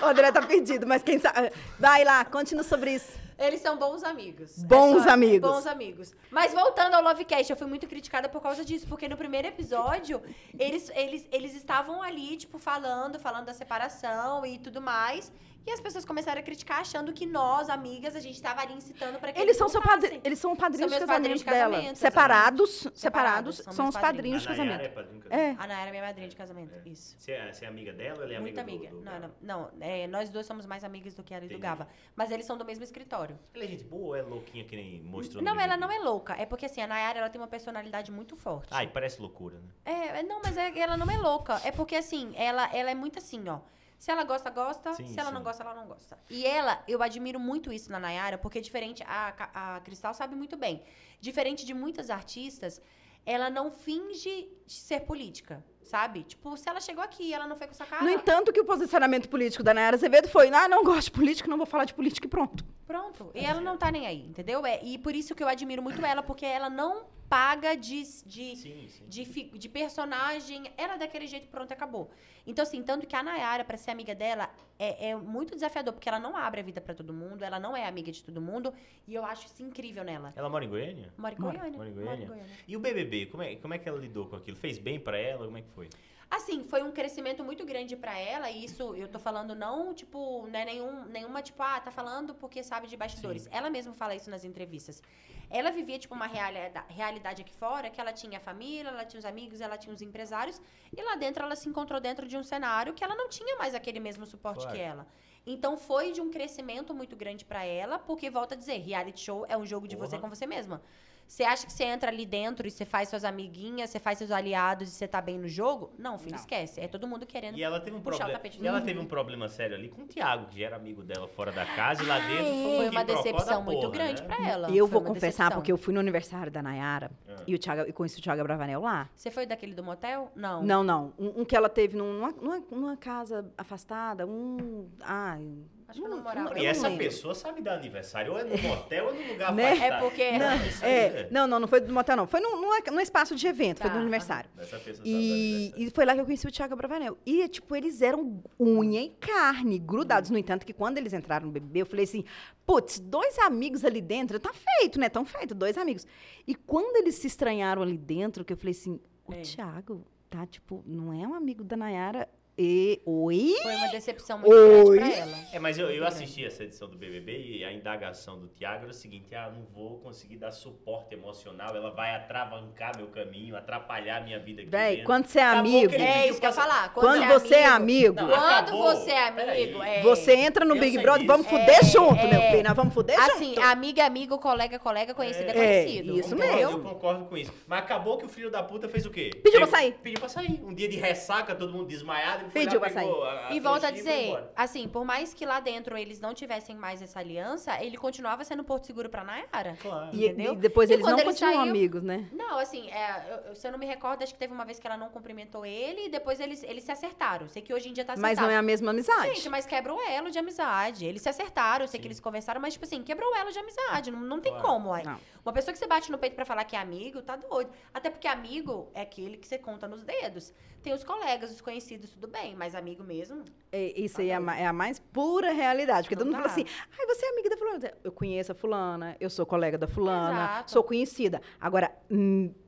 o 0.01 0.05
André 0.07 0.31
tá 0.31 0.41
perdido, 0.41 0.85
mas 0.87 1.01
quem 1.03 1.19
sabe. 1.19 1.51
Vai 1.79 2.03
lá, 2.03 2.23
conte-nos 2.25 2.65
sobre 2.67 2.95
isso. 2.95 3.11
Eles 3.37 3.61
são 3.61 3.77
bons 3.77 4.03
amigos. 4.03 4.63
É 4.63 4.67
Bons 4.67 5.03
só- 5.03 5.09
amigos. 5.09 5.49
Bons 5.49 5.67
amigos. 5.67 6.13
Mas 6.31 6.53
voltando 6.53 6.93
ao 6.95 7.01
Lovecast, 7.03 7.49
eu 7.51 7.57
fui 7.57 7.67
muito 7.67 7.87
criticada 7.87 8.29
por 8.29 8.41
causa 8.41 8.63
disso, 8.63 8.87
porque 8.87 9.07
no 9.09 9.17
primeiro 9.17 9.47
episódio, 9.47 10.21
eles, 10.57 10.89
eles, 10.95 11.27
eles 11.31 11.55
estavam 11.55 12.01
ali, 12.01 12.37
tipo, 12.37 12.57
falando, 12.57 13.19
falando 13.19 13.45
da 13.45 13.53
separação 13.53 14.45
e 14.45 14.57
tudo 14.59 14.81
mais. 14.81 15.31
E 15.65 15.71
as 15.71 15.79
pessoas 15.79 16.03
começaram 16.03 16.41
a 16.41 16.43
criticar, 16.43 16.81
achando 16.81 17.13
que 17.13 17.25
nós, 17.25 17.69
amigas, 17.69 18.17
a 18.17 18.19
gente 18.19 18.41
tava 18.41 18.59
ali 18.61 18.73
incitando 18.73 19.17
pra 19.17 19.31
que 19.31 19.39
Eles 19.39 19.55
são, 19.55 19.69
seu 19.69 19.81
padri... 19.81 20.19
eles 20.21 20.37
são 20.37 20.53
padrinhos 20.57 20.91
São 20.91 20.99
de 20.99 21.05
casamento 21.07 21.37
de 21.37 21.45
dela. 21.45 21.75
casamento, 21.77 21.95
separados, 21.97 22.69
exatamente. 22.69 22.99
separados, 22.99 22.99
Separados, 22.99 23.55
são 23.63 23.73
são 23.73 23.87
os 23.87 23.95
padrinhos 23.95 24.41
de 24.41 24.47
A 24.49 24.51
Nayara 24.51 24.71
casamento. 24.71 24.91
é 24.91 24.93
padrinho 24.93 25.21
de 25.23 25.29
casamento. 25.29 25.57
É. 25.59 25.63
A 25.63 25.67
Nayara 25.67 25.87
é 25.87 25.91
minha 25.91 26.03
madrinha 26.03 26.27
de 26.27 26.35
casamento, 26.35 26.73
isso. 26.85 27.15
Você 27.17 27.31
é, 27.31 27.53
você 27.53 27.63
é 27.63 27.67
amiga 27.69 27.93
dela 27.93 28.17
ou 28.17 28.23
ela 28.25 28.33
é 28.33 28.39
Muito 28.41 28.59
amiga 28.59 28.89
amiga. 28.89 28.91
do, 28.93 28.97
do 28.99 29.05
não, 29.05 29.19
não, 29.41 29.71
não. 29.71 29.71
é, 29.79 30.05
nós 30.05 30.29
dois 30.29 30.45
somos 30.45 30.65
mais 30.65 30.83
amigas 30.83 31.13
do 31.13 31.23
que 31.23 31.33
ela 31.33 31.45
e 31.45 31.47
do. 31.47 31.57
Gava. 31.57 31.87
Mas 32.13 32.29
eles 32.29 32.45
são 32.45 32.57
do 32.57 32.65
mesmo 32.65 32.83
escritório. 32.83 33.22
Ela 33.53 33.63
é 33.63 33.67
gente 33.67 33.83
boa 33.83 34.07
ou 34.07 34.15
é 34.15 34.21
louquinha 34.21 34.63
que 34.63 34.75
nem 34.75 35.01
mostrou 35.03 35.43
Não, 35.43 35.59
ela 35.59 35.77
não 35.77 35.91
é 35.91 35.99
louca. 35.99 36.33
É 36.33 36.45
porque 36.45 36.65
assim, 36.65 36.81
a 36.81 36.87
Nayara 36.87 37.19
ela 37.19 37.29
tem 37.29 37.39
uma 37.39 37.47
personalidade 37.47 38.11
muito 38.11 38.35
forte. 38.35 38.69
Ai, 38.71 38.87
parece 38.87 39.21
loucura, 39.21 39.59
né? 39.59 39.69
É, 39.85 40.19
é, 40.19 40.23
não, 40.23 40.41
mas 40.43 40.57
é- 40.57 40.77
ela 40.79 40.97
não 40.97 41.09
é 41.09 41.17
louca. 41.17 41.61
É 41.63 41.71
porque, 41.71 41.95
assim, 41.95 42.33
ela, 42.35 42.69
ela 42.75 42.91
é 42.91 42.95
muito 42.95 43.19
assim, 43.19 43.47
ó. 43.47 43.59
Se 43.97 44.11
ela 44.11 44.25
gosta, 44.25 44.49
gosta. 44.49 44.93
Sim, 44.93 45.07
se 45.07 45.17
ela 45.17 45.29
sim. 45.29 45.35
não 45.35 45.43
gosta, 45.43 45.63
ela 45.63 45.73
não 45.73 45.87
gosta. 45.87 46.19
E 46.29 46.45
ela, 46.45 46.83
eu 46.87 47.01
admiro 47.01 47.39
muito 47.39 47.71
isso 47.71 47.89
na 47.89 47.99
Nayara, 47.99 48.37
porque 48.37 48.59
diferente, 48.59 49.01
a, 49.07 49.75
a 49.75 49.79
Cristal 49.79 50.13
sabe 50.13 50.35
muito 50.35 50.57
bem. 50.57 50.83
Diferente 51.21 51.65
de 51.65 51.73
muitas 51.73 52.09
artistas, 52.09 52.81
ela 53.25 53.49
não 53.49 53.71
finge 53.71 54.49
ser 54.67 55.01
política, 55.01 55.63
sabe? 55.83 56.23
Tipo, 56.23 56.55
se 56.57 56.69
ela 56.69 56.79
chegou 56.79 57.03
aqui 57.03 57.33
ela 57.33 57.47
não 57.47 57.55
foi 57.55 57.67
com 57.67 57.73
essa 57.73 57.85
cara. 57.85 58.03
No 58.03 58.09
entanto, 58.09 58.51
que 58.51 58.61
o 58.61 58.65
posicionamento 58.65 59.29
político 59.29 59.63
da 59.63 59.73
Nayara 59.73 59.95
Azevedo 59.95 60.27
foi: 60.27 60.49
ah, 60.53 60.67
não 60.67 60.83
gosto 60.83 61.05
de 61.05 61.11
político, 61.11 61.49
não 61.49 61.57
vou 61.57 61.65
falar 61.65 61.85
de 61.85 61.93
política 61.93 62.27
e 62.27 62.29
pronto. 62.29 62.63
Pronto. 62.85 63.31
E 63.33 63.45
ela 63.45 63.61
não 63.61 63.77
tá 63.77 63.91
nem 63.91 64.07
aí, 64.07 64.25
entendeu? 64.27 64.65
É, 64.65 64.83
e 64.83 64.97
por 64.97 65.15
isso 65.15 65.33
que 65.33 65.43
eu 65.43 65.47
admiro 65.47 65.81
muito 65.81 66.03
ela, 66.05 66.21
porque 66.21 66.45
ela 66.45 66.69
não 66.69 67.05
paga 67.33 67.75
de, 67.75 68.03
de, 68.27 68.55
Sim, 68.55 68.87
sim. 68.87 69.05
de, 69.07 69.23
de 69.57 69.67
personagem. 69.67 70.71
Ela 70.77 70.93
é 70.93 70.97
daquele 70.99 71.25
jeito, 71.25 71.47
pronto, 71.47 71.71
acabou. 71.71 72.11
Então, 72.45 72.61
assim, 72.61 72.83
tanto 72.83 73.07
que 73.07 73.15
a 73.15 73.23
Nayara, 73.23 73.63
pra 73.65 73.75
ser 73.75 73.89
amiga 73.89 74.13
dela, 74.13 74.51
é, 74.77 75.09
é 75.09 75.15
muito 75.15 75.55
desafiador, 75.55 75.93
porque 75.93 76.07
ela 76.07 76.19
não 76.19 76.37
abre 76.37 76.59
a 76.59 76.63
vida 76.63 76.79
pra 76.79 76.93
todo 76.93 77.11
mundo, 77.11 77.41
ela 77.41 77.59
não 77.59 77.75
é 77.75 77.87
amiga 77.87 78.11
de 78.11 78.23
todo 78.23 78.39
mundo, 78.39 78.71
e 79.07 79.15
eu 79.15 79.25
acho 79.25 79.47
isso 79.47 79.63
incrível 79.63 80.03
nela. 80.03 80.31
Ela 80.35 80.47
mora 80.47 80.63
em 80.63 80.69
Goiânia? 80.69 81.11
Mora 81.17 81.33
em 81.33 81.37
Goiânia. 81.37 81.71
mora 81.71 81.89
em 81.89 81.93
mora 81.95 82.17
em 82.17 82.27
Goiânia? 82.27 82.45
E 82.67 82.77
o 82.77 82.79
BBB, 82.79 83.25
como 83.25 83.41
é, 83.41 83.55
como 83.55 83.73
é 83.73 83.79
que 83.79 83.89
ela 83.89 83.97
lidou 83.97 84.27
com 84.27 84.35
aquilo? 84.35 84.55
Fez 84.55 84.77
bem 84.77 84.99
pra 84.99 85.17
ela? 85.17 85.45
Como 85.45 85.57
é 85.57 85.61
que 85.63 85.69
foi? 85.71 85.89
Assim, 86.29 86.63
foi 86.63 86.81
um 86.81 86.91
crescimento 86.91 87.43
muito 87.43 87.63
grande 87.65 87.95
pra 87.95 88.17
ela, 88.17 88.49
e 88.49 88.65
isso 88.65 88.95
eu 88.95 89.07
tô 89.07 89.19
falando 89.19 89.53
não, 89.53 89.93
tipo, 89.93 90.47
não 90.47 90.59
é 90.59 90.65
nenhum, 90.65 91.05
nenhuma, 91.05 91.41
tipo, 91.41 91.61
ah, 91.61 91.79
tá 91.79 91.91
falando 91.91 92.33
porque 92.33 92.63
sabe 92.63 92.87
de 92.87 92.97
bastidores. 92.97 93.43
Sim. 93.43 93.49
Ela 93.51 93.69
mesma 93.69 93.93
fala 93.93 94.15
isso 94.15 94.29
nas 94.29 94.43
entrevistas. 94.43 95.01
Ela 95.49 95.69
vivia, 95.69 95.99
tipo, 95.99 96.15
uma 96.15 96.25
realida- 96.25 96.83
realidade 96.87 97.41
aqui 97.43 97.53
fora, 97.53 97.89
que 97.89 98.01
ela 98.01 98.11
tinha 98.11 98.39
família, 98.39 98.89
ela 98.89 99.05
tinha 99.05 99.19
os 99.19 99.25
amigos, 99.25 99.61
ela 99.61 99.77
tinha 99.77 99.93
os 99.93 100.01
empresários, 100.01 100.59
e 100.95 101.01
lá 101.03 101.15
dentro 101.15 101.43
ela 101.45 101.55
se 101.55 101.69
encontrou 101.69 101.99
dentro 101.99 102.27
de 102.27 102.35
um 102.35 102.43
cenário 102.43 102.93
que 102.93 103.03
ela 103.03 103.15
não 103.15 103.29
tinha 103.29 103.55
mais 103.57 103.75
aquele 103.75 103.99
mesmo 103.99 104.25
suporte 104.25 104.61
Claro. 104.61 104.75
que 104.75 104.81
ela. 104.81 105.07
Então 105.45 105.77
foi 105.77 106.13
de 106.13 106.21
um 106.21 106.31
crescimento 106.31 106.93
muito 106.95 107.15
grande 107.15 107.45
pra 107.45 107.63
ela, 107.63 107.99
porque 107.99 108.29
volta 108.29 108.55
a 108.55 108.57
dizer, 108.57 108.77
reality 108.79 109.19
show 109.19 109.45
é 109.47 109.55
um 109.57 109.65
jogo 109.65 109.87
de 109.87 109.95
você 109.95 110.17
com 110.17 110.29
você 110.29 110.47
mesma. 110.47 110.81
Você 111.27 111.43
acha 111.43 111.65
que 111.65 111.73
você 111.73 111.83
entra 111.85 112.11
ali 112.11 112.25
dentro 112.27 112.67
e 112.67 112.71
você 112.71 112.85
faz 112.85 113.09
suas 113.09 113.23
amiguinhas, 113.23 113.89
você 113.89 113.99
faz 113.99 114.19
seus 114.19 114.29
aliados 114.29 114.87
e 114.87 114.91
você 114.91 115.07
tá 115.07 115.19
bem 115.19 115.39
no 115.39 115.47
jogo? 115.47 115.91
Não, 115.97 116.17
filho, 116.19 116.31
Não. 116.31 116.39
esquece. 116.39 116.79
É 116.79 116.87
todo 116.87 117.07
mundo 117.07 117.25
querendo. 117.25 117.57
E 117.57 117.63
ela 117.63 117.79
teve 117.79 117.95
um 117.97 118.01
Puxar 118.01 118.15
o 118.15 118.17
problema. 118.19 118.39
tapete 118.39 118.61
E 118.61 118.67
ela 118.67 118.81
teve 118.81 118.99
um 118.99 119.05
problema 119.05 119.47
sério 119.49 119.75
ali 119.75 119.89
com 119.89 120.03
o 120.03 120.05
Thiago, 120.05 120.45
que 120.47 120.59
já 120.59 120.67
era 120.67 120.75
amigo 120.75 121.01
dela 121.01 121.27
fora 121.27 121.51
da 121.51 121.65
casa, 121.65 122.03
e 122.03 122.05
lá 122.05 122.19
dentro 122.19 122.43
Foi 122.45 122.87
um 122.87 122.91
uma 122.91 123.03
decepção 123.03 123.63
muito 123.63 123.79
porra, 123.81 123.91
grande 123.93 124.21
né? 124.21 124.27
pra 124.27 124.47
ela. 124.47 124.69
Eu 124.69 124.87
Foi 124.87 124.91
vou 124.93 125.01
confessar, 125.01 125.27
decepção. 125.45 125.51
porque 125.57 125.71
eu 125.71 125.77
fui 125.77 125.93
no 125.93 125.99
aniversário 125.99 126.51
da 126.51 126.61
Nayara 126.61 127.09
Ah. 127.27 127.35
e 127.47 127.55
o 127.55 127.57
Thiago, 127.59 127.89
e 127.89 127.93
conheci 127.93 128.19
o 128.19 128.21
Thiago 128.21 128.43
Bravanel 128.43 128.81
lá. 128.81 129.09
Você 129.15 129.31
foi 129.31 129.45
daquele 129.47 129.73
do 129.73 129.83
motel? 129.83 130.31
Não. 130.35 130.61
Não, 130.61 130.83
não. 130.83 131.13
Um, 131.17 131.41
um 131.41 131.45
que 131.45 131.55
ela 131.55 131.69
teve 131.69 131.97
num- 131.97 132.13
numa, 132.13 132.31
numa, 132.31 132.59
numa 132.69 132.97
casa 132.97 133.51
afastada. 133.57 134.27
Um. 134.27 134.87
Ai. 135.01 135.51
Acho 135.87 135.99
que 135.99 136.05
eu 136.05 136.09
não 136.09 136.21
morava. 136.21 136.57
E 136.59 136.65
essa 136.65 136.89
pessoa 136.91 137.35
sabe 137.35 137.61
dar 137.61 137.75
aniversário, 137.75 138.31
ou 138.33 138.39
é 138.39 138.43
no 138.43 138.57
motel 138.61 139.07
ou 139.07 139.13
no 139.13 139.27
lugar 139.27 139.53
Né? 139.53 139.77
É 139.77 139.99
porque- 139.99 140.31
Não, 140.37 140.49
aí 140.49 140.69
É, 140.81 141.27
não, 141.31 141.47
não, 141.47 141.59
não 141.59 141.67
foi 141.67 141.81
do 141.81 141.93
motel, 141.93 142.15
não. 142.17 142.27
Foi 142.27 142.39
num, 142.39 142.59
num 142.61 142.99
espaço 142.99 143.35
de 143.35 143.45
evento, 143.47 143.79
foi 143.81 143.89
Tá, 143.89 143.95
do 143.95 144.01
aniversário. 144.01 144.49
Essa 144.57 144.77
pessoa 144.79 144.95
sabe 144.95 145.03
dar 145.03 145.09
E, 145.09 145.31
aniversário. 145.31 145.87
e 145.87 145.89
foi 145.91 146.05
lá 146.05 146.13
que 146.15 146.21
eu 146.21 146.25
conheci 146.25 146.47
o 146.47 146.51
Thiago 146.51 146.75
Bravanel. 146.75 147.17
E, 147.25 147.47
tipo, 147.47 147.75
eles 147.75 148.01
eram 148.01 148.41
unha 148.59 149.01
e 149.01 149.09
carne, 149.09 149.77
grudados. 149.79 150.29
No 150.29 150.37
entanto, 150.37 150.65
que 150.65 150.73
quando 150.73 150.97
eles 150.97 151.13
entraram 151.13 151.45
no 151.47 151.51
BBB, 151.51 151.81
eu 151.81 151.85
falei 151.85 152.05
assim, 152.05 152.23
putz, 152.65 152.99
dois 152.99 153.37
amigos 153.39 153.83
ali 153.85 154.01
dentro, 154.01 154.39
tá 154.39 154.51
feito, 154.53 154.99
né? 154.99 155.09
Tão 155.09 155.25
feito, 155.25 155.53
dois 155.53 155.77
amigos. 155.77 156.05
E 156.47 156.55
quando 156.55 156.95
eles 156.97 157.15
se 157.15 157.27
estranharam 157.27 157.81
ali 157.81 157.97
dentro, 157.97 158.43
que 158.45 158.53
eu 158.53 158.57
falei 158.57 158.71
assim, 158.71 158.99
o 159.25 159.33
É. 159.33 159.41
Thiago 159.41 160.05
tá, 160.29 160.45
tipo, 160.47 160.83
não 160.85 161.13
é 161.13 161.27
um 161.27 161.33
amigo 161.33 161.63
da 161.63 161.77
Nayara 161.77 162.27
e... 162.57 163.01
Oi? 163.05 163.55
Foi 163.61 163.75
uma 163.75 163.87
decepção 163.89 164.37
muito 164.37 164.51
grande 164.55 164.89
Oi? 164.89 164.97
pra 164.99 165.09
ela. 165.09 165.37
É, 165.51 165.59
mas 165.59 165.77
eu, 165.79 165.89
eu 165.89 166.05
assisti 166.05 166.45
essa 166.45 166.63
edição 166.63 166.87
do 166.87 166.97
BBB 166.97 167.57
e 167.57 167.63
a 167.65 167.71
indagação 167.73 168.37
do 168.39 168.47
Thiago 168.47 168.83
era 168.83 168.91
o 168.91 168.93
seguinte: 168.93 169.33
ah, 169.33 169.51
não 169.51 169.65
vou 169.73 169.97
conseguir 169.99 170.37
dar 170.37 170.51
suporte 170.51 171.13
emocional, 171.15 171.75
ela 171.75 171.89
vai 171.91 172.15
atravancar 172.15 172.95
meu 172.97 173.07
caminho, 173.07 173.55
atrapalhar 173.55 174.23
minha 174.23 174.39
vida 174.39 174.61
aqui. 174.61 174.69
Véi, 174.69 174.91
dentro. 174.97 175.05
quando 175.05 175.25
você 175.25 175.39
é 175.39 175.43
Acabou 175.43 175.71
amigo... 175.71 175.93
É 175.95 176.27
isso 176.27 176.39
que 176.39 176.45
eu 176.45 176.49
ia 176.49 176.55
falar. 176.55 176.93
Quando 176.93 177.25
você 177.27 177.55
é 177.55 177.65
amigo... 177.65 178.15
Não, 178.15 178.27
Quando 178.29 178.43
acabou. 178.43 178.83
você 178.95 179.11
é 179.11 179.27
amigo, 179.27 179.83
é. 179.83 180.01
Você 180.01 180.33
entra 180.35 180.63
no 180.65 180.75
Eu 180.75 180.79
Big 180.81 180.97
Brother, 180.99 181.21
disso. 181.21 181.31
vamos 181.31 181.47
fuder 181.47 181.79
É, 181.79 181.83
junto, 181.83 182.27
meu 182.27 182.39
é. 182.41 182.51
filho. 182.51 182.63
Nós 182.63 182.75
vamos 182.75 182.93
fuder 182.93 183.19
Assim, 183.19 183.49
junto. 183.55 183.61
amigo 183.61 183.99
é 183.99 184.03
amigo, 184.05 184.37
colega 184.37 184.75
é 184.75 184.79
colega, 184.79 185.13
conhecido 185.13 185.49
é, 185.49 185.51
É, 185.51 185.83
conhecido. 185.83 186.19
isso 186.19 186.29
Concordo, 186.35 186.55
mesmo. 186.55 186.77
Eu 186.77 186.83
concordo 186.83 187.25
com 187.25 187.37
isso. 187.37 187.51
Mas 187.67 187.79
acabou 187.79 188.17
que 188.17 188.25
o 188.25 188.29
filho 188.29 188.51
da 188.51 188.61
puta 188.61 188.87
fez 188.87 189.05
o 189.05 189.09
quê? 189.09 189.31
Pediu 189.43 189.59
pra 189.59 189.67
sair. 189.67 189.93
Pediu 190.03 190.19
pra 190.19 190.29
sair. 190.29 190.61
Um 190.63 190.73
dia 190.73 190.87
de 190.87 190.97
ressaca, 190.97 191.55
todo 191.55 191.71
mundo 191.73 191.87
desmaiado. 191.87 192.42
Pediu 192.51 192.79
lá, 192.79 192.89
pra 192.89 193.01
pegou 193.01 193.23
a- 193.23 193.47
a 193.47 193.53
E 193.53 193.59
volta 193.59 193.87
a 193.87 193.91
dizer, 193.91 194.43
assim, 194.55 194.87
por 194.87 195.03
mais 195.05 195.33
que 195.33 195.45
lá 195.45 195.59
dentro 195.59 195.97
eles 195.97 196.19
não 196.19 196.33
tivessem 196.33 196.75
mais 196.75 197.01
essa 197.01 197.19
aliança, 197.19 197.81
ele 197.83 197.97
continuava 197.97 198.43
sendo 198.43 198.63
Porto 198.63 198.85
Seguro 198.87 199.09
pra 199.09 199.23
Nayara. 199.23 199.75
Claro. 199.81 200.09
E, 200.15 200.25
entendeu? 200.25 200.53
e 200.53 200.55
depois 200.57 200.89
E 200.89 200.93
eles 200.93 201.05
não 201.05 201.13
ele 201.17 201.23
continuam 201.23 201.53
saiu- 201.55 201.69
amigos, 201.69 202.03
né? 202.03 202.27
Não, 202.31 202.57
assim, 202.59 202.89
é, 202.91 203.41
eu- 203.47 203.55
se 203.55 203.67
eu 203.67 203.71
não 203.71 203.79
me 203.79 203.85
recordo, 203.85 204.23
acho 204.23 204.33
que 204.33 204.39
teve 204.39 204.53
uma 204.53 204.65
vez 204.65 204.79
que 204.79 204.87
ela 204.87 204.97
não 204.97 205.09
cumprimentou 205.09 205.65
ele 205.65 206.05
e 206.05 206.09
depois 206.09 206.39
eles, 206.39 206.63
eles 206.63 206.83
se 206.83 206.91
acertaram. 206.91 207.47
Sei 207.47 207.61
que 207.61 207.73
hoje 207.73 207.89
em 207.89 207.93
dia 207.93 208.03
tá 208.05 208.13
acertado. 208.13 208.35
Mas 208.35 208.39
não 208.39 208.49
é 208.49 208.57
a 208.57 208.61
mesma 208.61 208.91
amizade. 208.91 209.35
Gente, 209.35 209.49
mas 209.49 209.65
quebra 209.65 209.93
o 209.93 210.01
elo 210.01 210.31
de 210.31 210.39
amizade. 210.39 211.05
Eles 211.05 211.21
se 211.21 211.29
acertaram, 211.29 211.83
eu 211.85 211.87
sei 211.87 211.99
que 211.99 212.03
Sim. 212.03 212.07
eles 212.09 212.19
conversaram, 212.19 212.59
mas, 212.61 212.73
tipo 212.73 212.85
assim, 212.85 213.01
quebrou 213.03 213.31
o 213.31 213.35
elo 213.35 213.51
de 213.51 213.59
amizade. 213.59 214.11
Não, 214.11 214.19
não 214.19 214.39
tem 214.39 214.51
Claro. 214.51 214.67
como. 214.67 214.95
Não. 215.03 215.19
Uma 215.45 215.51
pessoa 215.53 215.73
que 215.73 215.79
você 215.79 215.87
bate 215.87 216.09
no 216.11 216.17
peito 216.17 216.35
pra 216.35 216.45
falar 216.45 216.63
que 216.63 216.75
é 216.75 216.79
amigo, 216.79 217.21
tá 217.21 217.35
doido. 217.35 217.69
Até 217.93 218.09
porque 218.09 218.27
amigo 218.27 218.89
é 218.93 219.01
aquele 219.01 219.37
que 219.37 219.47
você 219.47 219.57
conta 219.57 219.87
nos 219.87 220.03
dedos. 220.03 220.53
Tem 220.83 220.93
os 220.93 221.03
colegas, 221.03 221.49
os 221.49 221.61
conhecidos, 221.61 222.09
tudo 222.09 222.27
bem, 222.27 222.55
mas 222.57 222.75
amigo 222.75 223.05
mesmo. 223.05 223.45
É, 223.71 223.97
isso 223.97 224.19
aí 224.19 224.29
é 224.29 224.35
a, 224.35 224.59
é 224.59 224.65
a 224.65 224.73
mais 224.73 224.99
pura 224.99 225.53
realidade. 225.53 226.03
Porque 226.03 226.15
todo 226.17 226.25
mundo 226.25 226.35
fala 226.35 226.47
assim, 226.47 226.65
ai, 226.99 227.05
você 227.05 227.25
é 227.25 227.29
amiga 227.29 227.49
da 227.49 227.57
fulana. 227.57 227.93
Eu 228.03 228.11
conheço 228.11 228.51
a 228.51 228.55
fulana, 228.55 229.15
eu 229.17 229.29
sou 229.29 229.45
colega 229.45 229.77
da 229.77 229.87
fulana, 229.87 230.43
Exato. 230.43 230.71
sou 230.71 230.83
conhecida. 230.83 231.41
Agora, 231.59 231.89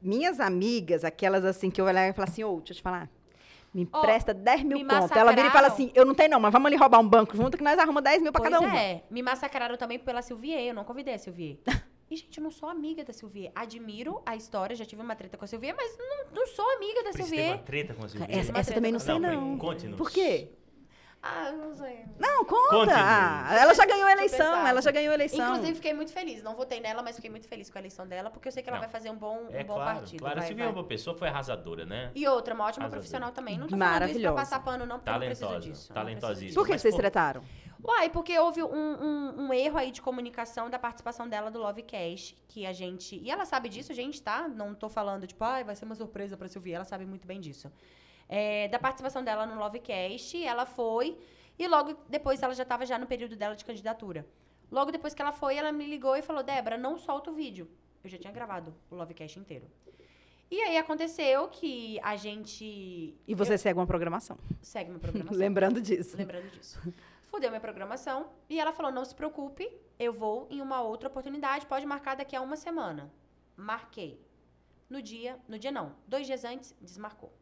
minhas 0.02 0.40
amigas, 0.40 1.04
aquelas 1.04 1.44
assim, 1.44 1.70
que 1.70 1.82
eu 1.82 1.86
olhar 1.86 2.08
e 2.08 2.14
falar 2.14 2.30
assim, 2.30 2.46
ô, 2.46 2.56
deixa 2.56 2.72
eu 2.72 2.78
te 2.78 2.82
falar, 2.82 3.10
me 3.74 3.82
empresta 3.82 4.34
10 4.34 4.64
mil 4.64 4.88
conto. 4.88 5.18
Ela 5.18 5.34
vira 5.34 5.50
e 5.50 5.52
fala 5.52 5.68
assim, 5.68 5.92
eu 5.94 6.06
não 6.06 6.16
tenho 6.16 6.30
não, 6.30 6.40
mas 6.40 6.54
vamos 6.54 6.68
ali 6.68 6.78
roubar 6.78 7.02
um 7.02 7.08
banco 7.08 7.36
junto 7.36 7.58
que 7.58 7.64
nós 7.64 7.78
arrumamos 7.78 8.04
10 8.04 8.22
mil 8.22 8.32
pra 8.32 8.42
pois 8.42 8.54
cada 8.54 8.66
uma. 8.66 8.80
é. 8.80 9.04
Me 9.10 9.22
massacraram 9.22 9.76
também 9.76 10.00
pela 10.00 10.22
Silvier, 10.22 10.62
eu 10.62 10.74
não 10.74 10.86
convidei 10.86 11.16
a 11.16 11.20
Silvier. 11.20 11.58
E, 12.10 12.16
gente, 12.16 12.38
eu 12.38 12.44
não 12.44 12.52
sou 12.52 12.70
amiga 12.70 13.04
da 13.04 13.12
Silvier. 13.12 13.52
Admiro 13.56 14.22
a 14.26 14.36
história, 14.36 14.76
já 14.76 14.86
tive 14.86 15.02
uma 15.02 15.16
treta 15.16 15.38
com 15.38 15.46
a 15.46 15.48
Silvier, 15.48 15.74
mas 15.76 15.98
não, 15.98 16.26
não 16.34 16.48
sou 16.48 16.70
amiga 16.76 17.04
da 17.04 17.10
Por 17.12 17.20
isso 17.20 17.30
teve 17.32 17.48
uma 17.48 17.58
treta 17.58 17.94
com 17.96 18.06
a 18.06 18.10
Silvia. 18.10 18.28
Essa, 18.40 18.52
essa 18.58 18.74
também 18.74 18.92
não 18.92 19.00
sei, 19.00 19.18
Não, 19.20 19.42
não. 19.52 19.58
conte-nos. 19.58 19.98
Por 19.98 20.12
quê? 20.12 20.52
Ah, 21.28 21.50
eu 21.50 21.58
não 21.58 21.74
sei. 21.74 22.06
Não, 22.20 22.46
conta. 22.46 22.94
Ah, 22.96 23.58
ela 23.60 23.74
já 23.74 23.84
ganhou 23.88 24.06
a 24.06 24.12
eleição, 24.12 24.68
ela 24.68 24.80
já 24.80 24.92
ganhou 24.92 25.10
a 25.10 25.16
eleição. 25.16 25.44
Inclusive, 25.56 25.74
fiquei 25.74 25.92
muito 25.92 26.14
feliz. 26.14 26.44
Não 26.44 26.56
votei 26.56 26.80
nela, 26.80 27.02
mas 27.02 27.16
fiquei 27.16 27.32
muito 27.32 27.48
feliz 27.48 27.68
com 27.68 27.80
a 27.80 27.82
eleição 27.82 28.06
dela, 28.08 28.30
porque 28.30 28.48
eu 28.48 28.52
sei 28.52 28.62
que 28.62 28.70
ela 28.70 28.78
Não. 28.78 28.84
vai 28.84 28.92
fazer 28.92 29.10
um 29.10 29.16
bom, 29.16 29.48
um 29.50 29.50
É 29.52 29.64
bom 29.64 29.74
claro, 29.74 29.98
partido. 30.02 30.20
claro. 30.20 30.36
A 30.38 30.40
vai, 30.42 30.48
Silvia 30.48 30.66
é 30.66 30.68
vai. 30.68 30.76
uma 30.76 30.84
pessoa 30.84 31.16
que 31.16 31.20
foi 31.20 31.28
arrasadora, 31.30 31.84
né? 31.84 32.12
E 32.14 32.28
outra, 32.28 32.54
uma 32.54 32.66
ótima 32.66 32.84
Arrasou. 32.84 32.98
profissional 33.00 33.32
também. 33.32 33.58
Não 33.58 33.68
tô 33.68 33.76
falando 33.76 34.10
isso 34.12 34.22
pra 34.22 34.34
passar 34.34 34.64
pano, 34.64 34.86
não, 34.86 35.00
porque 35.00 35.10
eu 35.10 35.14
não 35.14 35.20
preciso 35.22 35.48
Talentosa, 35.48 35.68
disso. 35.72 35.94
Talentosíssima. 35.94 36.62
Por 36.64 36.68
que 36.72 36.78
vocês 36.78 36.94
pô, 36.94 37.02
trataram? 37.02 37.44
Uai, 37.88 38.10
porque 38.10 38.38
houve 38.40 38.64
um, 38.64 38.68
um- 38.68 39.42
um 39.48 39.54
erro 39.54 39.78
aí 39.78 39.92
de 39.92 40.02
comunicação 40.02 40.70
da 40.72 40.80
participação 40.80 41.30
dela 41.30 41.52
do 41.52 41.60
Lovecast, 41.60 42.36
que 42.48 42.66
a 42.66 42.74
gente... 42.74 43.16
E 43.18 43.30
ela 43.30 43.46
sabe 43.46 43.70
disso, 43.70 43.94
gente, 43.94 44.20
tá? 44.24 44.48
Não 44.48 44.74
tô 44.74 44.90
falando, 44.90 45.28
tipo, 45.28 45.44
ai, 45.44 45.64
vai 45.64 45.76
ser 45.76 45.86
uma 45.86 45.94
surpresa 45.94 46.36
pra 46.36 46.48
Silvia. 46.48 46.78
Ela 46.78 46.86
sabe 46.86 47.06
muito 47.06 47.28
bem 47.28 47.40
disso. 47.40 47.72
É, 48.28 48.68
da 48.70 48.80
participação 48.80 49.24
dela 49.24 49.46
no 49.46 49.60
Lovecast, 49.60 50.44
ela 50.44 50.66
foi... 50.66 51.16
E 51.60 51.68
logo 51.68 51.96
depois 52.10 52.42
ela 52.42 52.54
já 52.56 52.66
tava 52.66 52.86
já 52.88 52.98
no 52.98 53.06
período 53.06 53.36
dela 53.36 53.56
de 53.56 53.64
candidatura. 53.64 54.26
Logo 54.72 54.92
depois 54.92 55.14
que 55.14 55.22
ela 55.22 55.32
foi, 55.32 55.56
ela 55.56 55.72
me 55.72 55.86
ligou 55.86 56.16
e 56.18 56.24
falou, 56.24 56.42
Débora, 56.42 56.78
não 56.78 56.98
solta 56.98 57.30
o 57.30 57.36
vídeo. 57.36 57.70
Eu 58.04 58.10
já 58.10 58.18
tinha 58.18 58.34
gravado 58.34 58.74
o 58.90 58.96
Lovecast 58.96 59.38
inteiro. 59.40 59.68
E 60.50 60.60
aí 60.62 60.78
aconteceu 60.78 61.48
que 61.50 62.00
a 62.02 62.16
gente... 62.16 63.16
E 63.28 63.34
você 63.36 63.58
segue 63.58 63.80
uma 63.80 63.86
programação. 63.88 64.38
Segue 64.62 64.90
minha 64.90 65.00
programação. 65.00 65.38
Lembrando 65.38 65.80
disso. 65.82 66.18
Lembrando 66.18 66.50
disso. 66.52 66.80
Fudeu 67.26 67.50
minha 67.50 67.62
programação. 67.62 68.30
E 68.50 68.60
ela 68.60 68.72
falou: 68.72 68.92
não 68.92 69.06
se 69.06 69.14
preocupe, 69.14 69.72
eu 70.00 70.14
vou 70.14 70.48
em 70.50 70.62
uma 70.62 70.82
outra 70.82 71.10
oportunidade, 71.10 71.66
pode 71.66 71.86
marcar 71.86 72.16
daqui 72.16 72.36
a 72.36 72.42
uma 72.42 72.56
semana. 72.56 73.12
Marquei. 73.56 74.24
No 74.90 75.02
dia, 75.02 75.40
no 75.48 75.58
dia 75.58 75.72
não, 75.72 75.96
dois 76.08 76.28
dias 76.28 76.44
antes, 76.46 76.76
desmarcou. 76.80 77.34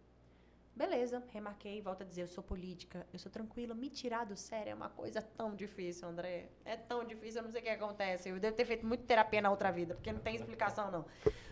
Beleza, 0.76 1.24
remarquei, 1.32 1.80
volto 1.82 2.02
a 2.02 2.06
dizer, 2.06 2.24
eu 2.24 2.28
sou 2.28 2.44
política, 2.44 3.06
eu 3.14 3.20
sou 3.20 3.32
tranquila, 3.32 3.76
me 3.76 3.92
tirar 3.92 4.26
do 4.26 4.36
sério 4.36 4.72
é 4.72 4.74
uma 4.74 4.90
coisa 4.90 5.22
tão 5.22 5.54
difícil, 5.54 6.08
André. 6.08 6.50
É 6.66 6.76
tão 6.76 7.06
difícil, 7.06 7.42
eu 7.42 7.44
não 7.44 7.52
sei 7.52 7.62
o 7.62 7.64
que 7.64 7.70
acontece. 7.70 8.30
Eu 8.30 8.40
devo 8.40 8.56
ter 8.56 8.66
feito 8.66 8.84
muito 8.84 9.04
terapia 9.04 9.40
na 9.40 9.52
outra 9.52 9.72
vida, 9.72 9.94
porque 9.94 10.12
não 10.12 10.20
tem 10.20 10.36
explicação, 10.36 10.90
não. 10.90 11.06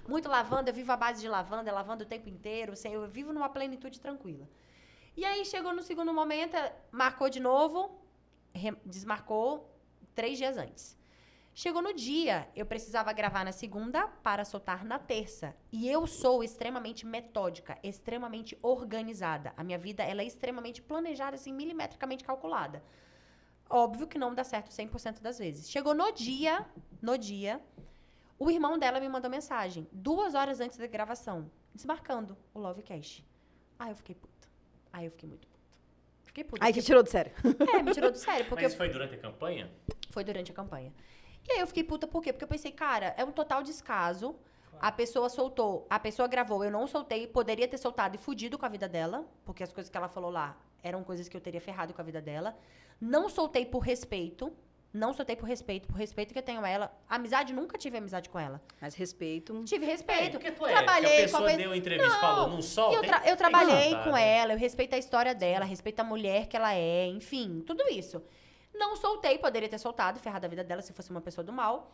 Muito 0.08 0.28
lavanda, 0.28 0.72
eu 0.72 0.74
vivo 0.74 0.92
à 0.92 0.98
base 0.98 1.22
de 1.22 1.30
lavanda, 1.30 1.72
lavanda 1.72 2.04
o 2.04 2.08
tempo 2.08 2.30
inteiro, 2.30 2.74
eu 2.84 3.08
vivo 3.08 3.32
numa 3.32 3.48
plenitude 3.48 4.00
tranquila. 4.00 4.50
E 5.16 5.24
aí 5.24 5.46
chegou 5.46 5.72
no 5.72 5.84
segundo 5.84 6.12
momento, 6.12 6.58
marcou 6.92 7.30
de 7.30 7.40
novo, 7.40 8.01
desmarcou 8.86 9.70
três 10.14 10.38
dias 10.38 10.58
antes. 10.58 10.98
Chegou 11.54 11.82
no 11.82 11.94
dia, 11.94 12.48
eu 12.56 12.66
precisava 12.66 13.12
gravar 13.12 13.44
na 13.44 13.52
segunda 13.52 14.08
para 14.08 14.46
soltar 14.46 14.86
na 14.86 14.98
terça. 14.98 15.54
E 15.70 15.88
eu 15.90 16.08
sou 16.08 16.44
extremamente 16.44 17.06
metódica, 17.06 17.78
extremamente 17.84 18.58
organizada. 18.62 19.54
A 19.58 19.64
minha 19.64 19.78
vida 19.78 20.02
ela 20.02 20.22
é 20.22 20.26
extremamente 20.26 20.82
planejada, 20.82 21.36
assim, 21.36 21.52
milimetricamente 21.52 22.24
calculada. 22.24 22.82
Óbvio 23.70 24.08
que 24.08 24.18
não 24.18 24.34
dá 24.34 24.44
certo 24.46 24.70
100% 24.70 25.22
das 25.22 25.40
vezes. 25.40 25.70
Chegou 25.70 25.94
no 25.94 26.12
dia, 26.12 26.66
no 27.02 27.18
dia, 27.18 27.62
o 28.40 28.50
irmão 28.50 28.80
dela 28.80 29.00
me 29.00 29.10
mandou 29.10 29.30
mensagem, 29.30 29.88
duas 29.92 30.34
horas 30.34 30.62
antes 30.62 30.78
da 30.78 30.88
gravação, 30.88 31.52
desmarcando 31.76 32.38
o 32.54 32.60
Lovecast. 32.60 33.26
Aí 33.78 33.92
eu 33.92 33.96
fiquei 33.96 34.16
puta. 34.16 34.48
Aí 34.92 35.06
eu 35.06 35.12
fiquei 35.12 35.28
muito. 35.28 35.51
Fiquei 36.32 36.44
puta. 36.46 36.64
Aí 36.66 36.72
te 36.72 36.76
Fiquei- 36.76 36.86
tirou 36.88 37.04
do 37.04 37.10
sério. 37.10 37.32
É, 37.74 37.84
me 37.84 37.92
tirou 37.94 38.10
do 38.10 38.18
sério, 38.18 38.46
porque 38.48 38.64
Mas 38.64 38.72
isso 38.72 38.78
foi 38.78 38.88
durante 38.90 39.16
a 39.16 39.18
campanha? 39.18 39.70
foi 40.12 40.24
durante 40.24 40.52
a 40.52 40.56
campanha. 40.56 40.94
E 41.48 41.52
aí 41.54 41.60
eu 41.60 41.68
fiquei 41.68 41.84
puta 41.84 42.08
por 42.08 42.22
quê? 42.24 42.32
Porque 42.32 42.44
eu 42.46 42.48
pensei, 42.48 42.72
cara, 42.72 43.14
é 43.18 43.26
um 43.26 43.32
total 43.32 43.62
descaso. 43.64 44.36
A 44.80 44.92
pessoa 44.92 45.30
soltou, 45.30 45.86
a 45.90 46.00
pessoa 46.00 46.28
gravou, 46.28 46.64
eu 46.64 46.72
não 46.72 46.88
soltei, 46.88 47.28
poderia 47.28 47.68
ter 47.68 47.78
soltado 47.78 48.16
e 48.16 48.18
fudido 48.18 48.58
com 48.58 48.66
a 48.66 48.70
vida 48.70 48.88
dela, 48.90 49.28
porque 49.46 49.62
as 49.62 49.72
coisas 49.72 49.92
que 49.92 49.98
ela 49.98 50.08
falou 50.08 50.32
lá 50.32 50.58
eram 50.82 51.04
coisas 51.04 51.28
que 51.30 51.38
eu 51.38 51.42
teria 51.42 51.62
ferrado 51.62 51.94
com 51.94 52.02
a 52.02 52.04
vida 52.04 52.20
dela. 52.22 52.58
Não 53.00 53.30
soltei 53.30 53.64
por 53.66 53.80
respeito, 53.80 54.52
não 54.94 55.14
soltei 55.14 55.36
por 55.36 55.48
respeito, 55.48 55.88
por 55.88 55.96
respeito 55.98 56.34
que 56.34 56.40
eu 56.40 56.44
tenho 56.44 56.64
a 56.64 56.68
ela. 56.70 56.92
Amizade, 57.08 57.54
nunca 57.54 57.78
tive 57.78 57.98
amizade 57.98 58.28
com 58.30 58.38
ela. 58.40 58.62
Mas 58.82 58.94
respeito. 58.94 59.64
Tive 59.64 59.86
respeito. 59.86 60.32
porque 60.34 60.52
tu 60.52 60.66
é, 60.66 60.72
trabalhei 60.72 61.12
a 61.12 61.16
com 61.16 61.22
pessoa 61.24 61.50
pe- 61.50 61.58
deu 61.58 61.74
entrevista 61.76 62.18
e 62.18 62.20
falou, 62.20 62.50
não 62.50 62.62
solta. 62.62 62.96
eu, 62.98 63.02
tra- 63.02 63.22
eu 63.26 63.38
trabalhei 63.38 63.96
com 64.04 64.12
né? 64.12 64.28
ela, 64.38 64.54
eu 64.54 64.58
respeito 64.58 64.94
a 64.94 64.98
história 64.98 65.34
dela, 65.34 65.64
respeito 65.66 66.00
a 66.00 66.04
mulher 66.04 66.48
que 66.48 66.58
ela 66.58 66.74
é, 66.74 67.08
enfim, 67.08 67.64
tudo 67.66 67.84
isso. 67.90 68.22
Não 68.74 68.96
soltei, 68.96 69.38
poderia 69.38 69.68
ter 69.70 69.78
soltado, 69.78 70.20
ferrado 70.20 70.46
a 70.46 70.50
vida 70.50 70.64
dela 70.64 70.82
se 70.82 70.94
fosse 70.94 71.10
uma 71.10 71.22
pessoa 71.22 71.44
do 71.44 71.52
mal. 71.54 71.92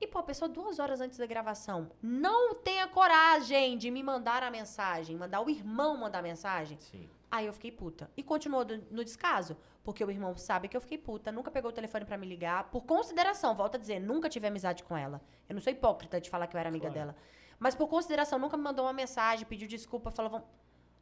E, 0.00 0.06
pô, 0.06 0.18
a 0.20 0.22
pessoa 0.22 0.48
duas 0.48 0.78
horas 0.78 1.00
antes 1.00 1.18
da 1.18 1.26
gravação 1.26 1.90
não 2.00 2.54
tem 2.54 2.80
a 2.80 2.86
coragem 2.86 3.76
de 3.76 3.90
me 3.90 4.02
mandar 4.02 4.42
a 4.44 4.50
mensagem, 4.50 5.16
mandar 5.16 5.40
o 5.40 5.50
irmão 5.50 5.96
mandar 5.96 6.20
a 6.20 6.22
mensagem. 6.22 6.78
Sim. 6.78 7.08
Aí 7.30 7.46
eu 7.46 7.52
fiquei 7.52 7.70
puta. 7.70 8.10
E 8.16 8.22
continuou 8.22 8.64
do- 8.64 8.78
no 8.90 9.04
descaso. 9.04 9.56
Porque 9.84 10.04
o 10.04 10.10
irmão 10.10 10.36
sabe 10.36 10.68
que 10.68 10.76
eu 10.76 10.80
fiquei 10.80 10.98
puta, 10.98 11.30
nunca 11.32 11.50
pegou 11.50 11.70
o 11.70 11.72
telefone 11.74 12.04
pra 12.04 12.16
me 12.18 12.26
ligar. 12.26 12.64
Por 12.70 12.84
consideração, 12.84 13.54
volto 13.54 13.76
a 13.76 13.78
dizer, 13.78 13.98
nunca 14.00 14.28
tive 14.28 14.46
amizade 14.46 14.82
com 14.82 14.96
ela. 14.96 15.20
Eu 15.48 15.54
não 15.54 15.60
sou 15.62 15.72
hipócrita 15.72 16.20
de 16.20 16.28
falar 16.28 16.46
que 16.46 16.56
eu 16.56 16.60
era 16.60 16.68
amiga 16.68 16.88
dela. 16.94 17.16
Mas 17.58 17.74
por 17.74 17.88
consideração, 17.88 18.38
nunca 18.38 18.56
me 18.56 18.62
mandou 18.62 18.84
uma 18.84 18.92
mensagem, 18.92 19.46
pediu 19.46 19.66
desculpa, 19.68 20.10
falou. 20.10 20.30
"Vamos-" 20.30 20.46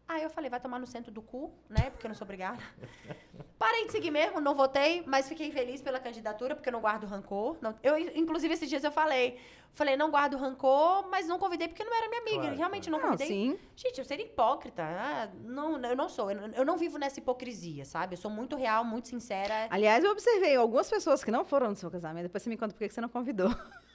Aí 0.09 0.23
eu 0.23 0.31
falei, 0.31 0.49
vai 0.49 0.61
tomar 0.61 0.79
no 0.79 0.87
centro 0.87 1.11
do 1.11 1.21
cu, 1.21 1.53
né? 1.69 1.91
Porque 1.91 2.07
eu 2.07 2.09
não 2.09 2.15
sou 2.15 2.25
obrigada. 2.25 2.59
Parei 3.59 3.87
de 3.87 3.93
seguir 3.93 4.11
mesmo, 4.11 4.41
não 4.41 4.55
votei, 4.55 5.03
mas 5.07 5.29
fiquei 5.29 5.51
feliz 5.51 5.81
pela 5.83 5.99
candidatura, 5.99 6.55
porque 6.55 6.69
eu 6.69 6.73
não 6.73 6.81
guardo 6.81 7.07
rancor. 7.07 7.57
Não- 7.61 7.75
eu, 7.83 7.99
inclusive, 7.99 8.53
esses 8.55 8.69
dias 8.69 8.85
eu 8.85 8.93
falei. 8.93 9.39
Falei, 9.73 9.97
não 9.97 10.11
guardo 10.11 10.37
rancor, 10.39 11.07
mas 11.11 11.27
não 11.27 11.39
convidei 11.39 11.67
porque 11.69 11.83
não 11.85 11.95
era 11.95 12.09
minha 12.09 12.21
amiga. 12.23 12.41
Claro, 12.43 12.57
Realmente 12.57 12.89
não 12.89 12.99
Não, 12.99 13.07
convidei. 13.09 13.27
sim. 13.27 13.59
Gente, 13.75 13.99
eu 13.99 14.05
seria 14.05 14.25
hipócrita. 14.25 14.83
Ah, 14.83 15.29
não, 15.43 15.79
eu 15.83 15.97
não 15.97 16.09
sou. 16.09 16.31
Eu 16.31 16.41
não, 16.49 16.55
eu 16.55 16.65
não 16.65 16.77
vivo 16.79 16.99
nessa 16.99 17.19
hipocrisia, 17.19 17.85
sabe? 17.85 18.15
Eu 18.15 18.19
sou 18.19 18.31
muito 18.31 18.57
real, 18.57 18.85
muito 18.85 19.09
sincera. 19.09 19.67
Aliás, 19.69 20.03
eu 20.05 20.11
observei 20.13 20.55
algumas 20.57 20.89
pessoas 20.89 21.23
que 21.25 21.31
não 21.31 21.45
foram 21.45 21.69
no 21.71 21.77
seu 21.77 21.91
casamento. 21.91 22.23
Depois 22.25 22.43
você 22.43 22.49
me 22.49 22.57
conta 22.57 22.73
por 22.75 22.79
que 22.79 22.89
você 22.91 23.01
não 23.01 23.09
convidou. 23.09 23.49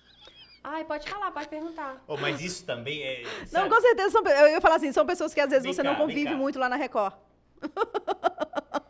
Ai, 0.64 0.84
pode 0.86 1.10
falar, 1.10 1.32
pode 1.32 1.48
perguntar. 1.48 2.04
Oh, 2.08 2.18
mas 2.18 2.40
isso 2.42 2.66
também 2.66 3.02
é. 3.02 3.24
Não, 3.24 3.48
sabe? 3.48 3.70
com 3.70 3.82
certeza. 3.82 4.10
São, 4.12 4.24
eu 4.24 4.48
ia 4.50 4.62
falar 4.62 4.76
assim, 4.76 4.92
são 4.92 5.06
pessoas 5.06 5.34
que 5.34 5.40
às 5.40 5.50
vezes 5.50 5.64
Vem 5.64 5.74
você 5.74 5.82
cá, 5.82 5.90
não 5.90 5.96
convive 5.96 6.36
muito 6.36 6.60
lá 6.60 6.70
na 6.70 6.76
Record. 6.76 7.14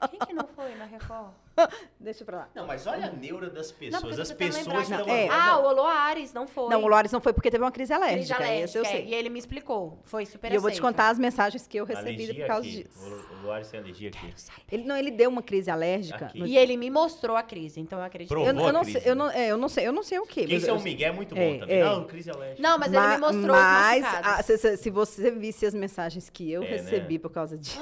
Quem 0.09 0.19
que 0.19 0.33
não 0.33 0.47
foi 0.47 0.75
na 0.75 0.85
Record? 0.85 1.31
Deixa 1.99 2.23
pra 2.25 2.37
lá. 2.37 2.49
Não, 2.55 2.65
mas 2.65 2.87
olha 2.87 3.07
a 3.07 3.11
neura 3.11 3.49
das 3.49 3.71
Não, 3.71 3.77
pessoas. 3.77 4.01
porque 4.03 4.21
As 4.21 4.29
tá 4.29 4.35
pessoas 4.35 4.89
estão 4.89 5.07
É. 5.09 5.27
Ah, 5.29 5.47
não, 5.47 5.63
o 5.63 5.67
Oloares 5.67 6.33
não 6.33 6.47
foi. 6.47 6.69
Não, 6.69 6.83
o 6.83 6.87
Lores 6.87 7.11
não 7.11 7.19
foi 7.21 7.33
porque 7.33 7.51
teve 7.51 7.63
uma 7.63 7.71
crise 7.71 7.93
Crise 7.93 7.93
alérgica. 8.03 8.35
alérgica, 8.35 8.63
esse 8.65 8.77
eu 8.77 8.83
é, 8.83 8.87
sei. 8.87 9.05
E 9.07 9.13
ele 9.15 9.29
me 9.29 9.37
explicou. 9.39 9.99
Foi 10.03 10.25
super 10.25 10.51
E 10.51 10.55
eu 10.55 10.61
vou 10.61 10.71
te 10.71 10.79
contar 10.81 11.09
as 11.09 11.19
mensagens 11.19 11.67
que 11.67 11.77
eu 11.77 11.85
recebi 11.85 12.13
alergia 12.23 12.33
por 12.45 12.47
causa 12.47 12.67
aqui. 12.67 12.83
disso. 12.83 12.99
O, 12.99 13.35
o 13.35 13.41
Luares 13.43 13.69
tem 13.69 13.79
alergia 13.79 14.09
aqui. 14.09 14.33
Ele, 14.71 14.83
não, 14.83 14.95
ele 14.95 15.11
deu 15.11 15.29
uma 15.29 15.41
crise 15.41 15.69
alérgica. 15.69 16.27
Aqui. 16.27 16.43
E 16.43 16.57
ele 16.57 16.77
me 16.77 16.89
mostrou 16.89 17.35
a 17.35 17.43
crise, 17.43 17.79
então 17.79 17.99
eu 17.99 18.05
acredito. 18.05 18.29
Provou 18.29 18.47
Eu, 18.49 18.55
eu 18.57 18.67
a 18.67 18.71
não 18.71 18.81
crise, 18.83 18.99
sei, 19.01 19.11
eu, 19.11 19.15
né? 19.15 19.23
não, 19.23 19.31
é, 19.31 19.47
eu 19.47 19.57
não 19.57 19.67
sei, 19.69 19.87
eu 19.87 19.91
não 19.91 20.03
sei 20.03 20.19
o 20.19 20.25
quê. 20.25 20.45
Mas 20.49 20.63
é 20.67 20.73
um 20.73 20.79
Miguel 20.81 21.09
é 21.09 21.15
muito 21.15 21.35
bom 21.35 21.41
É, 21.41 21.57
também. 21.57 21.77
é. 21.79 21.83
Não, 21.83 22.03
crise 22.05 22.29
alérgica. 22.31 22.61
Não, 22.61 22.77
mas 22.77 22.93
ele 22.93 23.07
me 23.07 23.17
mostrou 23.17 23.55
mas, 23.55 24.05
ah, 24.05 24.41
se, 24.43 24.57
se- 24.57 24.77
se 24.77 24.89
você 24.89 25.31
visse 25.31 25.65
as 25.65 25.73
mensagens 25.73 26.29
que 26.29 26.49
eu 26.51 26.63
É, 26.63 26.69
né? 26.69 26.71
recebi 26.77 27.19
por 27.19 27.29
causa 27.31 27.57
disso. 27.57 27.79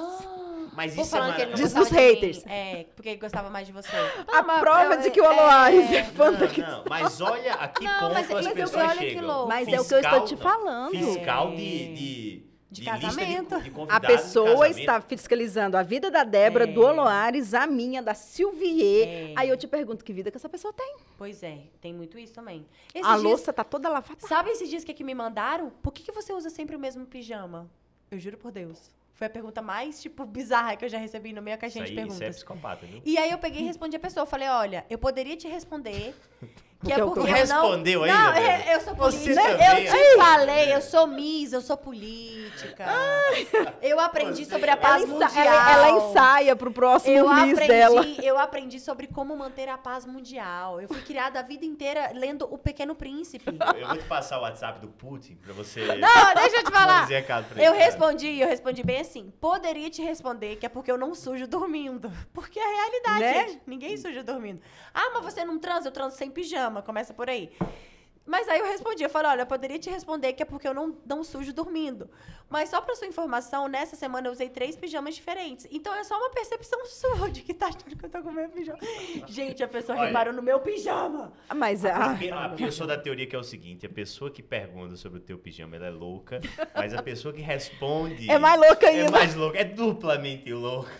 Mas 0.79 0.95
Vou 0.95 1.03
isso 1.03 1.13
é 1.15 1.19
falando 1.19 1.35
que 1.35 1.41
ele 1.41 1.49
não 1.51 1.55
Diz 1.57 1.73
gostava 1.73 1.85
dos 1.85 1.89
de 1.89 1.95
mim. 1.95 2.13
haters. 2.13 2.43
É, 2.47 2.85
porque 2.95 3.09
ele 3.09 3.19
gostava 3.19 3.49
mais 3.49 3.67
de 3.67 3.73
você. 3.73 3.89
a 4.31 4.43
prova 4.59 4.95
de 4.97 5.11
que 5.11 5.19
o 5.19 5.25
Oloares 5.25 5.91
é, 5.91 6.03
fã 6.05 6.31
da 6.31 6.47
Não, 6.47 6.67
não, 6.77 6.83
mas 6.89 7.19
olha 7.19 7.53
a 7.55 7.67
que 7.67 7.83
Não, 7.83 7.99
ponto 7.99 8.13
mas- 8.13 8.25
as 8.27 8.31
mas 8.31 8.45
eu- 8.47 8.53
pessoas 8.53 8.83
olha 8.85 8.93
que 8.99 9.09
chegam. 9.09 9.27
louco. 9.27 9.47
Mas 9.49 9.67
é 9.67 9.81
o 9.81 9.85
que 9.85 9.93
eu 9.93 9.99
estou 9.99 10.23
te 10.25 10.35
não, 10.35 10.41
falando. 10.41 10.91
Fiscal 10.91 11.49
É. 11.51 11.55
de, 11.55 11.93
de, 11.93 12.43
De 12.71 12.81
lista 12.81 12.91
casamento. 12.99 13.55
de, 13.57 13.63
de 13.63 13.69
A 13.69 13.73
convidados 13.73 14.07
de 14.07 14.15
pessoa 14.15 14.45
casamento. 14.51 14.79
está 14.79 15.01
fiscalizando 15.01 15.75
a 15.75 15.83
vida 15.83 16.09
da 16.09 16.23
Débora, 16.23 16.63
É. 16.63 16.67
do 16.67 16.81
Oloares, 16.81 17.53
a 17.53 17.67
minha, 17.67 18.01
da 18.01 18.13
Silvier. 18.13 19.07
É. 19.07 19.33
Aí 19.35 19.49
eu 19.49 19.57
te 19.57 19.67
pergunto 19.67 20.05
que 20.05 20.13
vida 20.13 20.31
que 20.31 20.37
essa 20.37 20.47
pessoa 20.47 20.71
tem. 20.71 20.95
Pois 21.17 21.43
é, 21.43 21.57
tem 21.81 21.93
muito 21.93 22.17
isso 22.17 22.33
também. 22.33 22.65
Esses 22.95 23.05
a 23.05 23.13
dias- 23.13 23.23
louça 23.23 23.51
tá 23.51 23.63
toda 23.65 23.89
lavada. 23.89 24.15
Sabe 24.27 24.51
esses 24.51 24.69
dias 24.69 24.83
que, 24.85 24.93
que 24.93 25.03
me 25.03 25.13
mandaram? 25.13 25.71
Por 25.83 25.91
que, 25.91 26.03
que 26.03 26.11
você 26.11 26.31
usa 26.31 26.49
sempre 26.49 26.75
o 26.75 26.79
mesmo 26.79 27.05
pijama? 27.05 27.69
Eu 28.11 28.17
juro 28.17 28.37
por 28.37 28.51
Deus. 28.51 28.89
Foi 29.19 29.27
a 29.27 29.29
pergunta 29.29 29.61
mais, 29.61 30.01
tipo, 30.01 30.25
bizarra 30.25 30.77
que 30.77 30.85
eu 30.85 30.87
já 30.87 30.97
recebi 30.97 31.33
no 31.33 31.41
meio 31.41 31.57
da 31.59 31.67
Isso 31.67 31.77
caixinha 31.77 31.83
aí, 31.83 31.89
de 31.89 31.93
isso 31.93 32.01
é 32.01 32.07
perguntas. 32.19 32.35
psicopata, 32.37 32.85
viu? 32.85 33.01
E 33.03 33.17
aí 33.17 33.29
eu 33.29 33.37
peguei 33.37 33.61
e 33.61 33.65
respondi 33.65 33.93
a 33.97 33.99
pessoa. 33.99 34.25
Falei, 34.25 34.47
olha, 34.47 34.85
eu 34.89 34.97
poderia 34.97 35.35
te 35.35 35.45
responder 35.45 36.15
que 36.81 36.87
Porque 36.87 36.93
é 36.93 37.01
eu- 37.01 37.07
porque 37.07 37.19
Tu 37.19 37.27
eu 37.27 37.31
não... 37.33 37.39
respondeu 37.61 38.03
ainda, 38.03 38.17
Não, 38.17 38.33
Débora? 38.33 38.63
eu, 38.65 38.71
eu 38.71 38.79
sou 38.81 38.95
política. 38.95 39.35
também 39.41 39.67
eu 39.85 39.91
te 39.91 39.97
é- 39.97 40.15
falei, 40.17 40.73
eu 40.75 40.81
sou 40.81 41.07
Miss, 41.07 41.51
eu 41.51 41.61
sou 41.61 41.75
política. 41.77 42.85
Eu 43.81 43.99
aprendi 43.99 44.45
Você- 44.45 44.51
sobre 44.51 44.69
a 44.69 44.73
Ela 44.73 44.81
paz 44.81 45.03
ensa- 45.03 45.11
mundial. 45.13 45.45
ela, 45.45 45.71
ela 45.73 45.89
ensaia 46.09 46.55
pro 46.55 46.71
próximo 46.71 47.13
Eu 47.15 47.27
Miss 47.33 47.53
aprendi, 47.53 47.67
dela. 47.67 48.05
eu 48.23 48.37
aprendi 48.39 48.79
sobre 48.79 49.07
como 49.07 49.35
manter 49.35 49.67
a 49.67 49.77
paz 49.77 50.05
mundial. 50.05 50.79
Eu 50.79 50.87
fui 50.87 51.01
criada 51.01 51.39
a 51.39 51.43
vida 51.43 51.65
inteira 51.65 52.11
lendo 52.13 52.47
O 52.49 52.57
Pequeno 52.57 52.95
Príncipe. 52.95 53.45
Eu 53.77 53.87
vou 53.87 53.97
te 53.97 54.05
passar 54.05 54.39
o 54.39 54.43
WhatsApp 54.43 54.79
do 54.79 54.87
Putin 54.87 55.35
pra 55.35 55.51
você 55.53 55.81
Não, 55.99 56.33
deixa 56.35 56.57
eu 56.57 56.63
te 56.63 56.71
falar. 56.71 57.07
Eu 57.57 57.73
respondi, 57.73 58.39
eu 58.39 58.47
respondi 58.47 58.83
bem 58.83 59.01
assim. 59.01 59.33
Poderia 59.41 59.89
te 59.89 60.01
responder 60.01 60.55
que 60.55 60.65
é 60.65 60.69
porque 60.69 60.89
eu 60.91 60.97
não 60.97 61.13
sujo 61.13 61.45
dormindo. 61.45 62.09
Porque 62.33 62.57
é 62.57 62.63
a 62.63 62.81
realidade, 62.81 63.19
Né? 63.19 63.33
gente. 63.49 63.61
Ninguém 63.67 63.97
suja 63.97 64.23
dormindo. 64.23 64.61
Ah, 64.93 65.11
mas 65.13 65.23
você 65.25 65.43
não 65.43 65.59
transa? 65.59 65.89
Eu 65.89 65.91
transo 65.91 66.15
sem 66.15 66.29
pijama. 66.31 66.68
Começa 66.81 67.13
por 67.13 67.29
aí. 67.29 67.51
Mas 68.29 68.47
aí 68.47 68.59
eu 68.59 68.65
respondi, 68.65 69.01
eu 69.01 69.09
falei, 69.09 69.31
olha, 69.31 69.41
eu 69.41 69.45
poderia 69.47 69.79
te 69.79 69.89
responder 69.89 70.33
que 70.33 70.43
é 70.43 70.45
porque 70.45 70.67
eu 70.67 70.73
não, 70.73 70.95
não 71.03 71.23
sujo 71.23 71.51
dormindo. 71.51 72.07
Mas 72.47 72.69
só 72.69 72.79
pra 72.79 72.95
sua 72.95 73.07
informação, 73.07 73.67
nessa 73.67 73.95
semana 73.95 74.27
eu 74.27 74.31
usei 74.31 74.47
três 74.47 74.75
pijamas 74.75 75.15
diferentes. 75.15 75.67
Então 75.71 75.91
é 75.95 76.03
só 76.03 76.15
uma 76.15 76.29
percepção 76.29 76.79
sua 76.85 77.27
de 77.31 77.41
que 77.41 77.55
tá 77.55 77.69
achando 77.69 77.95
que 77.95 78.05
eu 78.05 78.09
tô 78.09 78.21
com 78.21 78.29
o 78.29 78.31
meu 78.31 78.47
pijama. 78.49 78.77
Gente, 79.27 79.63
a 79.63 79.67
pessoa 79.67 79.97
Olha. 79.97 80.07
reparou 80.07 80.31
no 80.31 80.43
meu 80.43 80.59
pijama. 80.59 81.33
Mas 81.55 81.83
ah, 81.83 82.09
Porque 82.09 82.29
a 82.29 82.49
pessoa 82.49 82.85
da 82.85 82.99
teoria 82.99 83.25
que 83.25 83.35
é 83.35 83.39
o 83.39 83.43
seguinte, 83.43 83.87
a 83.87 83.89
pessoa 83.89 84.29
que 84.29 84.43
pergunta 84.43 84.95
sobre 84.95 85.17
o 85.17 85.21
teu 85.21 85.39
pijama, 85.39 85.75
ela 85.75 85.87
é 85.87 85.91
louca, 85.91 86.39
mas 86.75 86.93
a 86.93 87.01
pessoa 87.01 87.33
que 87.33 87.41
responde 87.41 88.29
é 88.29 88.37
mais 88.37 88.61
louca 88.61 88.85
é 88.85 88.89
ainda. 88.89 89.11
mais 89.11 89.33
louca, 89.33 89.57
é 89.57 89.63
duplamente 89.63 90.53
louca. 90.53 90.91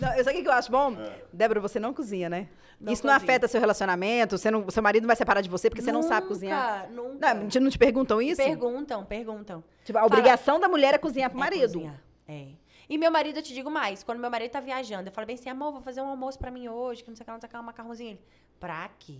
Não, 0.00 0.14
eu 0.14 0.24
sabe 0.24 0.38
o 0.38 0.42
que 0.42 0.48
eu 0.48 0.52
acho 0.52 0.70
bom? 0.70 0.96
Débora, 1.30 1.60
você 1.60 1.78
não 1.78 1.92
cozinha, 1.92 2.30
né? 2.30 2.48
Não 2.80 2.92
Isso 2.92 3.06
não 3.06 3.14
afeta 3.14 3.46
seu 3.48 3.60
relacionamento? 3.60 4.36
Você 4.36 4.50
não, 4.50 4.68
seu 4.68 4.82
marido 4.82 5.04
não 5.04 5.08
vai 5.08 5.16
separar 5.16 5.40
de 5.40 5.48
você 5.48 5.68
porque 5.70 5.82
você 5.82 5.92
não 5.92 6.02
sabe 6.02 6.26
cozinhar? 6.26 6.88
Nunca, 6.90 7.02
Nunca. 7.12 7.34
Não, 7.34 7.48
te- 7.48 7.60
não 7.60 7.70
te 7.70 7.78
perguntam 7.78 8.20
isso? 8.20 8.42
Perguntam, 8.42 9.04
perguntam. 9.04 9.64
Tipo, 9.84 9.98
a 9.98 10.02
Fala- 10.02 10.12
obrigação 10.12 10.58
da 10.60 10.68
mulher 10.68 10.92
é 10.94 10.98
cozinhar 10.98 11.30
pro 11.30 11.38
É 11.38 11.40
marido. 11.40 11.62
cozinhar, 11.72 12.00
É. 12.28 12.48
E 12.88 12.98
meu 12.98 13.10
marido, 13.10 13.38
eu 13.38 13.42
te 13.42 13.54
digo 13.54 13.70
mais, 13.70 14.02
quando 14.02 14.18
meu 14.18 14.30
marido 14.30 14.50
tá 14.50 14.60
viajando, 14.60 15.08
eu 15.08 15.12
falo 15.12 15.26
bem 15.26 15.34
assim, 15.36 15.48
amor, 15.48 15.72
vou 15.72 15.80
fazer 15.80 16.02
um 16.02 16.06
almoço 16.08 16.38
pra 16.38 16.50
mim 16.50 16.68
hoje, 16.68 17.02
que 17.02 17.08
não 17.08 17.16
sei 17.16 17.22
o 17.22 17.24
que, 17.24 17.32
não 17.32 17.40
sei 17.40 17.48
o 17.48 17.50
que, 17.50 17.56
um 17.56 17.62
macarrãozinho. 17.62 18.10
Ele, 18.10 18.20
pra 18.60 18.88
quê? 18.98 19.14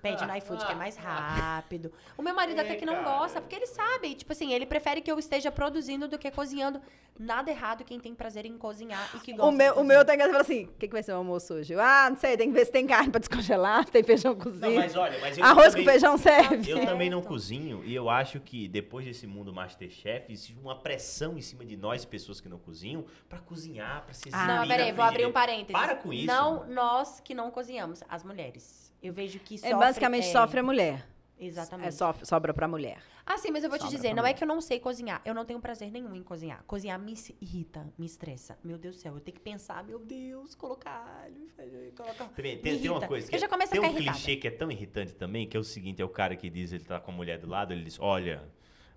Pede 0.00 0.24
no 0.26 0.36
iFood, 0.36 0.64
que 0.64 0.72
é 0.72 0.74
mais 0.74 0.96
rápido. 0.96 1.92
O 2.16 2.22
meu 2.22 2.34
marido 2.34 2.60
até 2.60 2.74
que 2.76 2.86
não 2.86 3.02
gosta, 3.02 3.40
porque 3.40 3.56
ele 3.56 3.66
sabe, 3.66 4.14
tipo 4.14 4.32
assim, 4.32 4.52
ele 4.52 4.64
prefere 4.66 5.00
que 5.00 5.10
eu 5.10 5.18
esteja 5.18 5.50
produzindo 5.50 6.08
do 6.08 6.18
que 6.18 6.30
cozinhando. 6.30 6.80
Nada 7.20 7.50
errado 7.50 7.82
quem 7.84 7.98
tem 7.98 8.14
prazer 8.14 8.46
em 8.46 8.56
cozinhar 8.56 9.10
e 9.12 9.18
que 9.18 9.32
gosta 9.32 9.50
O 9.50 9.52
meu, 9.52 9.72
o 9.72 9.76
meu 9.78 9.84
cozinhar. 9.84 10.04
tá 10.06 10.14
engraçado, 10.14 10.32
fala 10.34 10.42
assim, 10.42 10.64
o 10.66 10.72
que, 10.78 10.86
que 10.86 10.92
vai 10.92 11.02
ser 11.02 11.12
o 11.12 11.16
almoço 11.16 11.52
hoje? 11.54 11.72
Eu, 11.72 11.80
ah, 11.80 12.06
não 12.10 12.16
sei, 12.16 12.36
tem 12.36 12.46
que 12.48 12.54
ver 12.54 12.64
se 12.64 12.70
tem 12.70 12.86
carne 12.86 13.10
pra 13.10 13.18
descongelar, 13.18 13.84
se 13.86 13.90
tem 13.92 14.04
feijão 14.04 14.34
Não, 14.34 14.40
cozido. 14.40 14.70
mas 14.70 14.94
olha, 14.94 15.18
mas 15.20 15.36
eu 15.36 15.44
Arroz 15.44 15.70
também, 15.70 15.84
com 15.84 15.90
feijão 15.90 16.16
serve. 16.16 16.70
Eu 16.70 16.86
também 16.86 17.10
não 17.10 17.20
cozinho 17.20 17.82
e 17.84 17.92
eu 17.92 18.08
acho 18.08 18.38
que 18.38 18.68
depois 18.68 19.04
desse 19.04 19.26
mundo 19.26 19.52
Masterchef 19.52 20.32
existe 20.32 20.56
uma 20.62 20.76
pressão 20.76 21.36
em 21.36 21.40
cima 21.42 21.64
de 21.64 21.76
nós, 21.76 22.04
pessoas 22.04 22.40
que 22.40 22.48
não 22.48 22.58
cozinham, 22.58 23.04
pra 23.28 23.40
cozinhar, 23.40 24.04
pra 24.04 24.14
se 24.14 24.28
Ah, 24.32 24.36
exibir 24.36 24.46
Não, 24.46 24.60
na 24.62 24.66
peraí, 24.68 24.92
vou 24.92 25.04
abrir 25.04 25.26
um 25.26 25.32
parênteses. 25.32 25.72
Para 25.72 25.96
com 25.96 26.12
isso. 26.12 26.26
Não 26.26 26.66
nós 26.68 27.18
que 27.18 27.34
não 27.34 27.50
cozinhamos, 27.50 28.00
as 28.08 28.22
mulheres. 28.22 28.67
Eu 29.02 29.12
vejo 29.12 29.38
que 29.40 29.54
É, 29.54 29.58
sofre... 29.58 29.74
basicamente 29.76 30.28
é, 30.28 30.32
sofre 30.32 30.60
a 30.60 30.62
mulher. 30.62 31.06
Exatamente. 31.40 31.86
É, 31.88 31.90
sof- 31.92 32.24
sobra 32.26 32.52
pra 32.52 32.66
mulher. 32.66 32.98
Ah, 33.24 33.38
sim, 33.38 33.50
mas 33.52 33.62
eu 33.62 33.70
vou 33.70 33.78
te 33.78 33.82
Sobra 33.82 33.96
dizer, 33.96 34.08
pra 34.08 34.16
não 34.16 34.22
é 34.22 34.28
mulher. 34.30 34.34
que 34.38 34.42
eu 34.42 34.48
não 34.48 34.60
sei 34.60 34.80
cozinhar. 34.80 35.22
Eu 35.24 35.32
não 35.34 35.44
tenho 35.44 35.60
prazer 35.60 35.88
nenhum 35.92 36.16
em 36.16 36.22
cozinhar. 36.22 36.64
Cozinhar 36.66 36.98
me 36.98 37.14
irrita, 37.40 37.86
me 37.96 38.06
estressa. 38.06 38.58
Meu 38.64 38.76
Deus 38.76 38.96
do 38.96 39.00
céu, 39.02 39.14
eu 39.14 39.20
tenho 39.20 39.36
que 39.36 39.40
pensar, 39.40 39.84
meu 39.84 40.00
Deus, 40.00 40.56
colocar 40.56 41.22
alho, 41.22 41.92
colocar... 41.96 42.24
Tem, 42.34 42.58
tem 42.58 42.90
uma 42.90 43.06
coisa 43.06 43.28
que 43.28 43.36
Eu 43.36 43.38
já 43.38 43.46
começo 43.46 43.70
a 43.70 43.72
tem 43.72 43.80
um 43.80 43.84
ficar 43.84 43.96
irritada. 43.98 44.18
clichê 44.18 44.36
que 44.36 44.48
é 44.48 44.50
tão 44.50 44.68
irritante 44.72 45.14
também, 45.14 45.46
que 45.46 45.56
é 45.56 45.60
o 45.60 45.64
seguinte, 45.64 46.02
é 46.02 46.04
o 46.04 46.08
cara 46.08 46.34
que 46.34 46.50
diz, 46.50 46.72
ele 46.72 46.82
tá 46.84 46.98
com 46.98 47.12
a 47.12 47.14
mulher 47.14 47.38
do 47.38 47.46
lado, 47.46 47.72
ele 47.72 47.84
diz, 47.84 48.00
olha, 48.00 48.42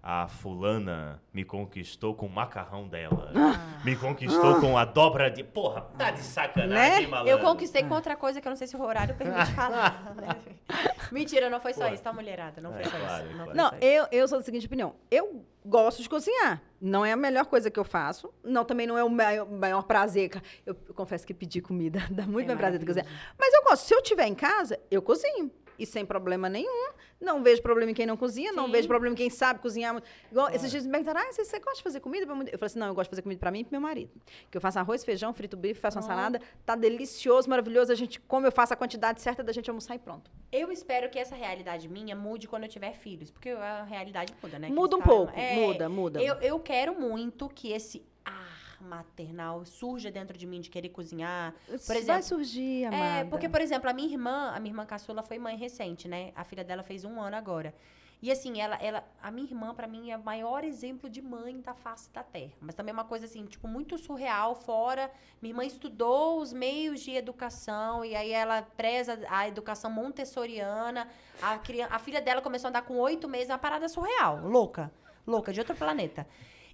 a 0.03 0.28
fulana 0.28 1.22
me 1.34 1.44
conquistou 1.45 2.15
com 2.15 2.26
o 2.26 2.30
macarrão 2.30 2.88
dela. 2.88 3.32
Ah. 3.36 3.82
Me 3.86 3.95
conquistou 3.95 4.60
com 4.60 4.78
a 4.78 4.84
dobra 4.86 5.30
de... 5.30 5.44
Porra, 5.44 5.82
tá 5.98 6.10
de 6.11 6.22
sacanagem, 6.22 7.03
Né? 7.03 7.07
malandro. 7.07 7.32
Eu 7.32 7.40
conquistei 7.40 7.84
com 7.84 7.94
outra 7.94 8.15
coisa 8.15 8.41
que 8.41 8.48
eu 8.48 8.49
não 8.49 8.56
sei 8.57 8.65
se 8.68 8.76
o 8.76 8.82
horário 8.82 9.14
permite 9.15 9.52
falar. 9.53 10.14
né? 10.15 10.36
Mentira, 11.11 11.49
não 11.49 11.60
foi 11.60 11.73
só 11.73 11.88
Pô. 11.88 11.94
isso, 11.94 12.02
tá, 12.03 12.11
mulherada? 12.14 12.60
Não 12.61 12.72
foi 12.72 12.82
É, 12.82 12.86
só 12.86 12.98
claro, 12.98 13.26
isso. 13.28 13.36
claro. 13.36 13.53
Não, 13.56 13.69
só 13.69 13.76
isso. 13.76 13.86
eu, 13.86 14.07
eu 14.11 14.28
sou 14.28 14.38
da 14.40 14.44
seguinte 14.44 14.65
opinião. 14.65 14.95
Eu 15.11 15.45
gosto 15.65 16.02
de 16.02 16.10
cozinhar. 16.10 16.61
Não 16.80 17.06
é 17.06 17.11
a 17.11 17.15
melhor 17.18 17.45
coisa 17.45 17.69
que 17.69 17.80
eu 17.80 17.84
faço. 17.84 18.34
Não, 18.44 18.65
também 18.65 18.88
não 18.88 18.98
é 18.98 19.03
o 19.03 19.10
maior, 19.10 19.48
maior 19.49 19.84
prazer. 19.84 20.32
Eu, 20.65 20.76
eu 20.88 20.94
confesso 20.95 21.28
que 21.28 21.34
pedir 21.34 21.61
comida 21.61 22.02
dá 22.10 22.23
muito 22.26 22.45
É 22.45 22.56
mais 22.56 22.60
prazer 22.60 22.80
de 22.80 22.86
cozinhar. 22.86 23.06
maravilhoso. 23.06 23.36
Mas 23.40 23.53
eu 23.53 23.64
gosto. 23.64 23.84
Se 23.86 23.94
eu 23.94 23.99
estiver 23.99 24.26
em 24.28 24.34
casa, 24.36 24.80
eu 24.90 25.02
cozinho. 25.02 25.52
E 25.82 25.86
sem 25.88 26.06
problema 26.06 26.48
nenhum. 26.48 26.91
Não 27.20 27.41
vejo 27.41 27.62
problema 27.62 27.91
em 27.91 27.94
quem 27.94 28.06
não 28.06 28.16
cozinha, 28.16 28.52
não 28.52 28.66
Sim. 28.66 28.72
vejo 28.72 28.88
problema 28.88 29.14
em 29.14 29.18
quem 29.18 29.30
sabe 29.32 29.60
cozinhar. 29.60 29.94
muito. 29.94 30.06
Igual, 30.32 30.49
Esses 30.49 30.70
dias 30.70 30.86
me 30.86 30.91
perguntaram, 30.91 31.22
ah, 31.22 31.32
você, 31.32 31.44
você 31.44 31.60
gosta 31.60 31.78
de 31.78 31.84
fazer 31.84 31.99
comida? 31.99 32.26
pra 32.26 32.36
muito-" 32.36 32.49
Eu 32.53 32.60
falei 32.60 32.68
assim, 32.68 32.80
não, 32.80 32.88
eu 32.88 32.94
gosto 32.94 33.10
de 33.10 33.12
fazer 33.12 33.22
comida 33.24 33.40
pra 33.40 33.49
mim 33.52 33.60
e 33.60 33.64
pro 33.64 33.72
meu 33.72 33.82
marido. 33.82 34.12
Que 34.49 34.58
eu 34.58 34.62
faço 34.62 34.78
arroz, 34.80 35.03
feijão, 35.03 35.34
frito 35.34 35.58
bife, 35.58 35.80
faço 35.80 35.98
uma 35.98 36.03
salada. 36.03 36.40
Tá 36.66 36.76
delicioso, 36.76 37.49
maravilhoso. 37.49 37.91
A 37.91 37.95
gente 37.95 38.20
come, 38.20 38.48
eu 38.48 38.52
faço 38.52 38.74
a 38.74 38.78
quantidade 38.78 39.22
certa 39.22 39.44
da 39.44 39.52
gente 39.52 39.70
almoçar 39.70 39.95
e 39.95 39.99
pronto. 39.99 40.30
Eu 40.52 40.72
espero 40.72 41.10
que 41.10 41.18
essa 41.18 41.36
realidade 41.36 41.88
minha 41.88 42.16
mude 42.16 42.48
quando 42.48 42.64
eu 42.64 42.70
tiver 42.70 42.94
filhos. 42.94 43.32
Porque 43.32 43.49
a 43.49 43.84
realidade 43.84 44.34
muda, 44.41 44.60
né? 44.60 44.70
Muda 44.70 44.95
um 44.98 45.02
pouco. 45.02 45.34
É, 45.38 45.56
Muda, 45.56 45.90
muda. 45.90 46.22
Eu, 46.22 46.36
eu 46.36 46.60
quero 46.60 46.99
muito 46.99 47.49
que 47.49 47.72
esse 47.72 48.03
ar 48.24 48.51
maternal 48.82 49.66
surja 49.66 50.12
dentro 50.12 50.38
de 50.38 50.45
mim 50.45 50.62
de 50.62 50.70
querer 50.70 50.90
cozinhar. 50.90 51.53
Por 51.68 51.80
Vai 51.88 51.98
exemplo, 51.98 52.24
surgir, 52.24 52.86
amada. 52.86 53.03
É, 53.03 53.24
porque, 53.26 53.48
por 53.48 53.62
exemplo, 53.62 53.90
a 53.90 53.94
minha 53.94 54.10
irmã, 54.10 54.52
a 54.53 54.60
minha 54.60 54.72
irmã 54.72 54.86
caçula 54.86 55.22
foi 55.22 55.38
mãe 55.40 55.56
recente, 55.56 56.08
né? 56.08 56.32
A 56.36 56.44
filha 56.44 56.64
dela 56.64 56.84
fez 56.84 57.06
um 57.06 57.20
ano 57.20 57.36
agora. 57.36 57.74
E 58.22 58.32
assim, 58.32 58.62
ela, 58.62 58.76
ela, 58.76 59.03
a 59.22 59.32
minha 59.32 59.48
irmã, 59.48 59.74
pra 59.74 59.88
mim, 59.88 60.12
é 60.12 60.18
o 60.18 60.24
maior 60.24 60.64
exemplo 60.64 61.10
de 61.10 61.24
mãe 61.24 61.60
da 61.60 61.74
face 61.74 62.08
da 62.12 62.22
terra. 62.22 62.52
Mas 62.62 62.76
também 62.76 62.91
é 62.91 62.94
uma 62.94 63.03
coisa 63.03 63.26
assim, 63.26 63.45
tipo, 63.48 63.68
muito 63.68 63.98
surreal, 63.98 64.53
fora. 64.53 65.12
Minha 65.41 65.53
irmã 65.53 65.66
estudou 65.66 66.40
os 66.40 66.53
meios 66.53 67.02
de 67.02 67.16
educação, 67.16 68.06
e 68.06 68.16
aí 68.16 68.32
ela 68.32 68.62
preza 68.62 69.20
a 69.28 69.48
educação 69.48 69.90
montessoriana. 69.90 71.08
A, 71.41 71.58
criança, 71.58 71.95
a 71.95 71.98
filha 71.98 72.22
dela 72.22 72.41
começou 72.41 72.68
a 72.68 72.70
andar 72.70 72.84
com 72.84 72.95
oito 72.98 73.28
meses, 73.28 73.49
uma 73.49 73.58
parada 73.58 73.90
surreal, 73.90 74.48
louca. 74.48 74.91
Louca, 75.26 75.52
de 75.52 75.60
outro 75.60 75.76
planeta. 75.76 76.28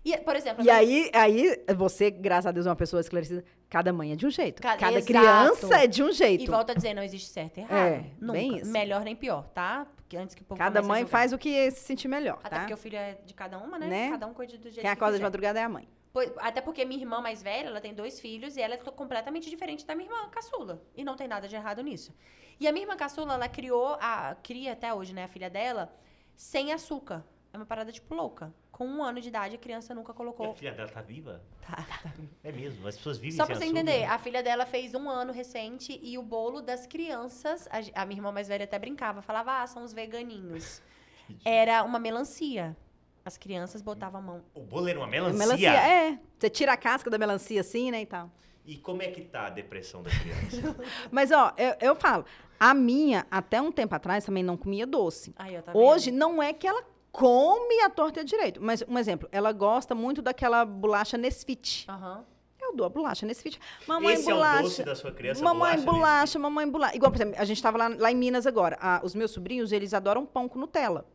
E, 0.05 0.15
por 0.17 0.35
exemplo. 0.35 0.63
E 0.63 0.69
aí, 0.69 1.09
aí, 1.13 1.63
você, 1.75 2.09
graças 2.09 2.45
a 2.45 2.51
Deus, 2.51 2.65
é 2.65 2.69
uma 2.69 2.75
pessoa 2.75 2.99
esclarecida. 3.01 3.43
Cada 3.69 3.91
mãe 3.91 4.13
é 4.13 4.15
de 4.15 4.25
um 4.25 4.29
jeito. 4.29 4.61
Ca- 4.61 4.77
Cada 4.77 4.97
Exato. 4.99 5.05
criança 5.07 5.75
é 5.83 5.87
de 5.87 6.01
um 6.03 6.11
jeito. 6.11 6.43
E 6.43 6.47
volta 6.47 6.71
a 6.71 6.75
dizer, 6.75 6.93
não 6.93 7.03
existe 7.03 7.29
certo 7.29 7.57
e 7.57 7.61
errado. 7.61 7.73
É, 7.87 8.05
Nunca. 8.19 8.65
Melhor 8.65 9.01
nem 9.03 9.15
pior, 9.15 9.43
tá? 9.49 9.85
Porque 9.97 10.15
antes 10.15 10.33
que 10.33 10.41
o 10.41 10.45
povo 10.45 10.57
Cada 10.57 10.81
mãe 10.81 11.05
faz 11.05 11.33
o 11.33 11.37
que 11.37 11.69
se 11.71 11.81
sentir 11.81 12.07
melhor, 12.07 12.39
Até 12.41 12.49
tá? 12.55 12.59
porque 12.59 12.73
o 12.73 12.77
filho 12.77 12.95
é 12.97 13.17
de 13.25 13.33
cada 13.33 13.57
uma, 13.57 13.77
né? 13.77 13.87
Né? 13.87 14.09
Cada 14.11 14.25
um 14.27 14.33
cuida 14.33 14.53
do 14.57 14.63
jeito 14.63 14.75
Quem 14.75 14.83
que 14.83 14.87
acorda 14.87 15.13
de 15.13 15.17
quiser. 15.17 15.23
madrugada 15.25 15.59
é 15.59 15.63
a 15.63 15.69
mãe. 15.69 15.87
Pois- 16.13 16.31
Até 16.37 16.61
porque 16.61 16.85
minha 16.85 17.01
irmã 17.01 17.19
mais 17.19 17.43
velha, 17.43 17.67
ela 17.67 17.81
tem 17.81 17.93
dois 17.93 18.17
filhos 18.19 18.55
e 18.55 18.61
ela 18.61 18.75
é 18.75 18.77
completamente 18.77 19.49
diferente 19.49 19.85
da 19.85 19.93
minha 19.93 20.09
irmã 20.09 20.29
caçula. 20.29 20.81
E 20.95 21.03
não 21.03 21.17
tem 21.17 21.27
nada 21.27 21.45
de 21.49 21.55
errado 21.55 21.83
nisso. 21.83 22.13
E 22.59 22.67
a 22.67 22.71
minha 22.71 22.85
irmã 22.85 22.95
caçula, 22.95 23.33
ela 23.33 23.49
criou, 23.49 23.97
a, 23.99 24.35
cria 24.41 24.71
até 24.71 24.93
hoje, 24.93 25.13
né, 25.13 25.25
a 25.25 25.27
filha 25.27 25.49
dela, 25.49 25.93
sem 26.37 26.71
açúcar. 26.71 27.25
É 27.51 27.57
uma 27.57 27.65
parada, 27.65 27.91
tipo, 27.91 28.15
louca. 28.15 28.53
Com 28.77 28.85
um 28.85 29.03
ano 29.03 29.19
de 29.19 29.29
idade, 29.29 29.55
a 29.55 29.57
criança 29.57 29.95
nunca 29.95 30.11
E 30.11 30.13
a 30.13 30.15
colocou... 30.15 30.53
filha 30.53 30.71
dela 30.71 30.87
tá 30.87 31.01
viva? 31.01 31.41
Tá, 31.67 31.77
tá. 31.77 32.13
É 32.43 32.51
mesmo, 32.51 32.87
as 32.87 32.95
pessoas 32.95 33.17
vivem 33.17 33.35
Só 33.35 33.43
pra 33.43 33.55
você 33.55 33.63
açúcar. 33.63 33.79
entender, 33.79 34.03
a 34.03 34.19
filha 34.19 34.43
dela 34.43 34.67
fez 34.67 34.93
um 34.93 35.09
ano 35.09 35.33
recente 35.33 35.99
e 36.03 36.15
o 36.15 36.21
bolo 36.21 36.61
das 36.61 36.85
crianças, 36.85 37.67
a, 37.71 38.03
a 38.03 38.05
minha 38.05 38.19
irmã 38.19 38.31
mais 38.31 38.47
velha 38.47 38.65
até 38.65 38.77
brincava, 38.77 39.23
falava, 39.23 39.63
ah, 39.63 39.65
são 39.65 39.83
os 39.83 39.93
veganinhos. 39.93 40.79
Era 41.43 41.83
uma 41.83 41.97
melancia. 41.97 42.77
As 43.25 43.35
crianças 43.35 43.81
botavam 43.81 44.19
a 44.21 44.23
mão. 44.23 44.43
O 44.53 44.61
bolo 44.61 44.87
era 44.87 44.99
uma 44.99 45.07
melancia? 45.07 45.39
Melancia, 45.39 45.71
é. 45.71 46.19
Você 46.37 46.47
tira 46.47 46.73
a 46.73 46.77
casca 46.77 47.09
da 47.09 47.17
melancia 47.17 47.61
assim, 47.61 47.89
né, 47.89 48.03
e 48.03 48.05
tal. 48.05 48.31
E 48.63 48.77
como 48.77 49.01
é 49.01 49.07
que 49.07 49.21
tá 49.21 49.47
a 49.47 49.49
depressão 49.49 50.03
da 50.03 50.11
criança? 50.11 50.77
Mas, 51.09 51.31
ó, 51.31 51.51
eu, 51.57 51.75
eu 51.81 51.95
falo, 51.95 52.25
a 52.59 52.75
minha, 52.75 53.25
até 53.31 53.59
um 53.59 53.71
tempo 53.71 53.95
atrás, 53.95 54.23
também 54.23 54.43
não 54.43 54.55
comia 54.55 54.85
doce. 54.85 55.33
Aí, 55.35 55.55
Hoje, 55.73 56.11
não 56.11 56.41
é 56.41 56.53
que 56.53 56.67
ela 56.67 56.83
come 57.18 57.81
a 57.81 57.89
torta 57.89 58.23
direito. 58.23 58.61
Mas, 58.61 58.84
um 58.88 58.95
exemplo, 58.98 59.27
ela 59.31 59.52
gosta 59.52 59.95
muito 59.95 60.22
daquela 60.22 60.64
bolacha 60.64 61.18
Nesfit. 61.18 61.85
Aham. 61.89 62.23
Eu 62.61 62.76
dou 62.76 62.85
a 62.85 62.89
bolacha 62.89 63.26
Nesfit. 63.26 63.60
Mamãe, 63.88 64.14
Esse 64.14 64.30
é 64.30 64.34
bolacha. 64.34 64.60
o 64.60 64.64
doce 64.64 64.84
da 64.84 64.95
sua 64.95 65.11
criança, 65.11 65.44
Mamãe 65.44 65.77
bolacha 65.80 65.85
bolacha, 65.91 66.39
mamãe 66.39 66.69
bolacha. 66.69 66.95
Igual, 66.95 67.11
por 67.11 67.18
exemplo, 67.18 67.35
a 67.39 67.45
gente 67.45 67.57
estava 67.57 67.77
lá, 67.77 67.88
lá 67.98 68.11
em 68.11 68.15
Minas 68.15 68.45
agora. 68.45 68.77
Ah, 68.80 69.02
os 69.03 69.15
meus 69.15 69.31
sobrinhos, 69.31 69.72
eles 69.72 69.94
adoram 69.95 70.26
pão 70.26 70.48
com 70.48 70.60
Nutella. 70.60 71.06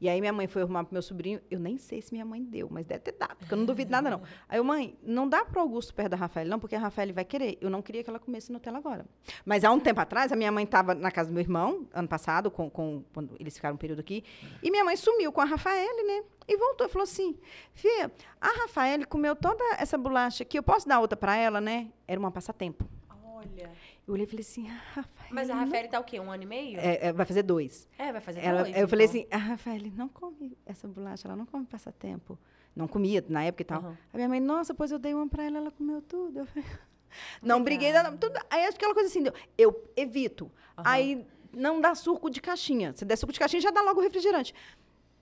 E 0.00 0.08
aí 0.08 0.20
minha 0.20 0.32
mãe 0.32 0.46
foi 0.46 0.62
arrumar 0.62 0.84
pro 0.84 0.94
meu 0.94 1.02
sobrinho. 1.02 1.40
Eu 1.50 1.58
nem 1.58 1.76
sei 1.76 2.00
se 2.00 2.12
minha 2.12 2.24
mãe 2.24 2.42
deu, 2.42 2.68
mas 2.70 2.86
deve 2.86 3.00
ter 3.00 3.12
dado, 3.12 3.36
porque 3.36 3.52
eu 3.52 3.58
não 3.58 3.64
duvido 3.64 3.90
nada, 3.90 4.08
não. 4.10 4.22
Aí 4.48 4.58
eu, 4.58 4.64
mãe, 4.64 4.96
não 5.02 5.28
dá 5.28 5.44
pro 5.44 5.60
Augusto 5.60 5.92
perto 5.92 6.10
da 6.10 6.16
Rafael, 6.16 6.46
não, 6.46 6.58
porque 6.60 6.76
a 6.76 6.78
Rafael 6.78 7.12
vai 7.12 7.24
querer. 7.24 7.58
Eu 7.60 7.68
não 7.68 7.82
queria 7.82 8.04
que 8.04 8.08
ela 8.10 8.18
comesse 8.20 8.52
Nutella 8.52 8.78
agora. 8.78 9.04
Mas 9.44 9.64
há 9.64 9.72
um 9.72 9.80
tempo 9.80 10.00
atrás, 10.00 10.30
a 10.30 10.36
minha 10.36 10.52
mãe 10.52 10.64
estava 10.64 10.94
na 10.94 11.10
casa 11.10 11.30
do 11.30 11.32
meu 11.34 11.42
irmão, 11.42 11.86
ano 11.92 12.06
passado, 12.08 12.50
com, 12.50 12.70
com- 12.70 13.02
quando 13.12 13.34
eles 13.40 13.54
ficaram 13.56 13.74
um 13.74 13.78
período 13.78 14.00
aqui, 14.00 14.22
e 14.62 14.70
minha 14.70 14.84
mãe 14.84 14.96
sumiu 14.96 15.32
com 15.32 15.40
a 15.40 15.44
Rafael, 15.44 16.06
né? 16.06 16.22
E 16.46 16.56
voltou 16.56 16.86
e 16.86 16.90
falou 16.90 17.02
assim: 17.04 17.36
Fia, 17.74 18.10
a 18.40 18.48
Rafael 18.62 19.06
comeu 19.08 19.34
toda 19.34 19.62
essa 19.78 19.98
bolacha 19.98 20.42
aqui, 20.44 20.58
eu 20.58 20.62
posso 20.62 20.86
dar 20.88 21.00
outra 21.00 21.16
para 21.16 21.36
ela, 21.36 21.60
né? 21.60 21.88
Era 22.06 22.18
uma 22.20 22.30
passatempo. 22.30 22.88
Olha. 23.34 23.70
Eu 24.08 24.14
olhei 24.14 24.24
e 24.24 24.26
falei 24.28 24.40
assim, 24.40 24.66
ah, 24.70 24.80
Rafael. 24.94 25.28
Mas 25.30 25.50
a 25.50 25.54
Rafael 25.54 25.88
tá 25.90 26.00
o 26.00 26.04
quê? 26.04 26.18
Um 26.18 26.32
ano 26.32 26.42
e 26.42 26.46
meio? 26.46 26.80
É, 26.80 27.08
é, 27.08 27.12
vai 27.12 27.26
fazer 27.26 27.42
dois. 27.42 27.86
É, 27.98 28.10
vai 28.10 28.22
fazer 28.22 28.40
Ela- 28.40 28.62
dois. 28.62 28.74
eu 28.74 28.88
falei 28.88 29.06
então. 29.06 29.20
assim, 29.20 29.28
a 29.30 29.36
Rafael 29.36 29.82
não 29.94 30.08
come 30.08 30.56
essa 30.64 30.88
bolacha, 30.88 31.28
ela 31.28 31.36
não 31.36 31.44
come 31.44 31.66
passatempo. 31.66 32.38
Não 32.74 32.88
comia 32.88 33.22
na 33.28 33.44
época 33.44 33.62
e 33.62 33.64
tal. 33.66 33.80
Aham. 33.80 33.98
A 34.14 34.16
minha 34.16 34.28
mãe, 34.30 34.40
nossa, 34.40 34.72
pois 34.74 34.90
eu 34.90 34.98
dei 34.98 35.12
uma 35.12 35.28
pra 35.28 35.44
ela, 35.44 35.58
ela 35.58 35.70
comeu 35.70 36.00
tudo. 36.00 36.38
Eu 36.38 36.46
falei, 36.46 36.64
não 37.42 37.62
briguei, 37.62 37.92
não, 37.92 38.16
tudo. 38.16 38.38
Aí 38.48 38.62
acho 38.62 38.78
que 38.78 38.84
aquela 38.84 38.94
coisa 38.94 39.10
assim, 39.10 39.24
eu 39.58 39.84
evito. 39.94 40.50
Aham. 40.78 40.84
Aí 40.90 41.26
não 41.52 41.78
dá 41.78 41.94
suco 41.94 42.30
de 42.30 42.40
caixinha. 42.40 42.94
Se 42.96 43.04
der 43.04 43.16
suco 43.16 43.32
de 43.32 43.38
caixinha, 43.38 43.60
já 43.60 43.70
dá 43.70 43.82
logo 43.82 44.00
o 44.00 44.02
refrigerante. 44.02 44.54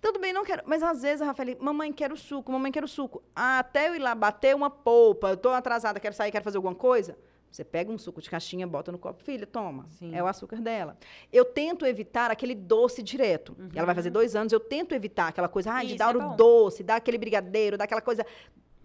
Tudo 0.01 0.21
bem, 0.21 0.33
não 0.33 0.45
quero. 0.45 0.63
Mas 0.65 0.81
às 0.81 1.03
vezes 1.03 1.23
a 1.23 1.25
Rafael, 1.27 1.57
mamãe, 1.59 1.93
quero 1.93 2.17
suco, 2.17 2.53
mamãe, 2.53 2.71
quero 2.71 2.87
suco. 2.87 3.21
Até 3.35 3.89
eu 3.89 3.97
ir 3.97 3.99
lá 3.99 4.15
bater 4.15 4.55
uma 4.55 4.71
polpa, 4.71 5.31
eu 5.31 5.37
tô 5.37 5.49
atrasada, 5.49 5.99
quero 5.99 6.15
sair, 6.15 6.31
quero 6.31 6.45
fazer 6.45 6.59
alguma 6.59 6.75
coisa. 6.75 7.19
Você 7.51 7.65
pega 7.65 7.91
um 7.91 7.97
suco 7.97 8.21
de 8.21 8.29
caixinha, 8.29 8.67
bota 8.67 8.93
no 8.93 8.99
copo, 8.99 9.23
filha, 9.23 9.47
toma. 9.47 9.87
Sim. 9.89 10.15
É 10.15 10.23
o 10.23 10.27
açúcar 10.27 10.61
dela. 10.61 10.97
Eu 11.33 11.45
tento 11.45 11.87
evitar 11.87 12.31
aquele 12.31 12.55
doce 12.55 13.03
direto. 13.03 13.57
Ela 13.75 13.87
vai 13.87 13.95
fazer 13.95 14.11
dois 14.11 14.37
anos, 14.37 14.53
eu 14.53 14.61
tento 14.61 14.93
evitar 14.95 15.29
aquela 15.29 15.49
coisa, 15.49 15.73
ah, 15.73 15.81
de 15.83 15.89
Isso 15.91 15.97
dar 15.99 16.15
é 16.15 16.19
o 16.19 16.21
bom. 16.31 16.37
doce, 16.37 16.83
dar 16.83 16.97
aquele 16.97 17.17
brigadeiro, 17.19 17.79
dar 17.79 17.85
aquela 17.85 18.03
coisa 18.03 18.27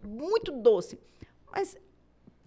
muito 0.03 0.51
doce. 0.51 0.97
Mas 1.51 1.75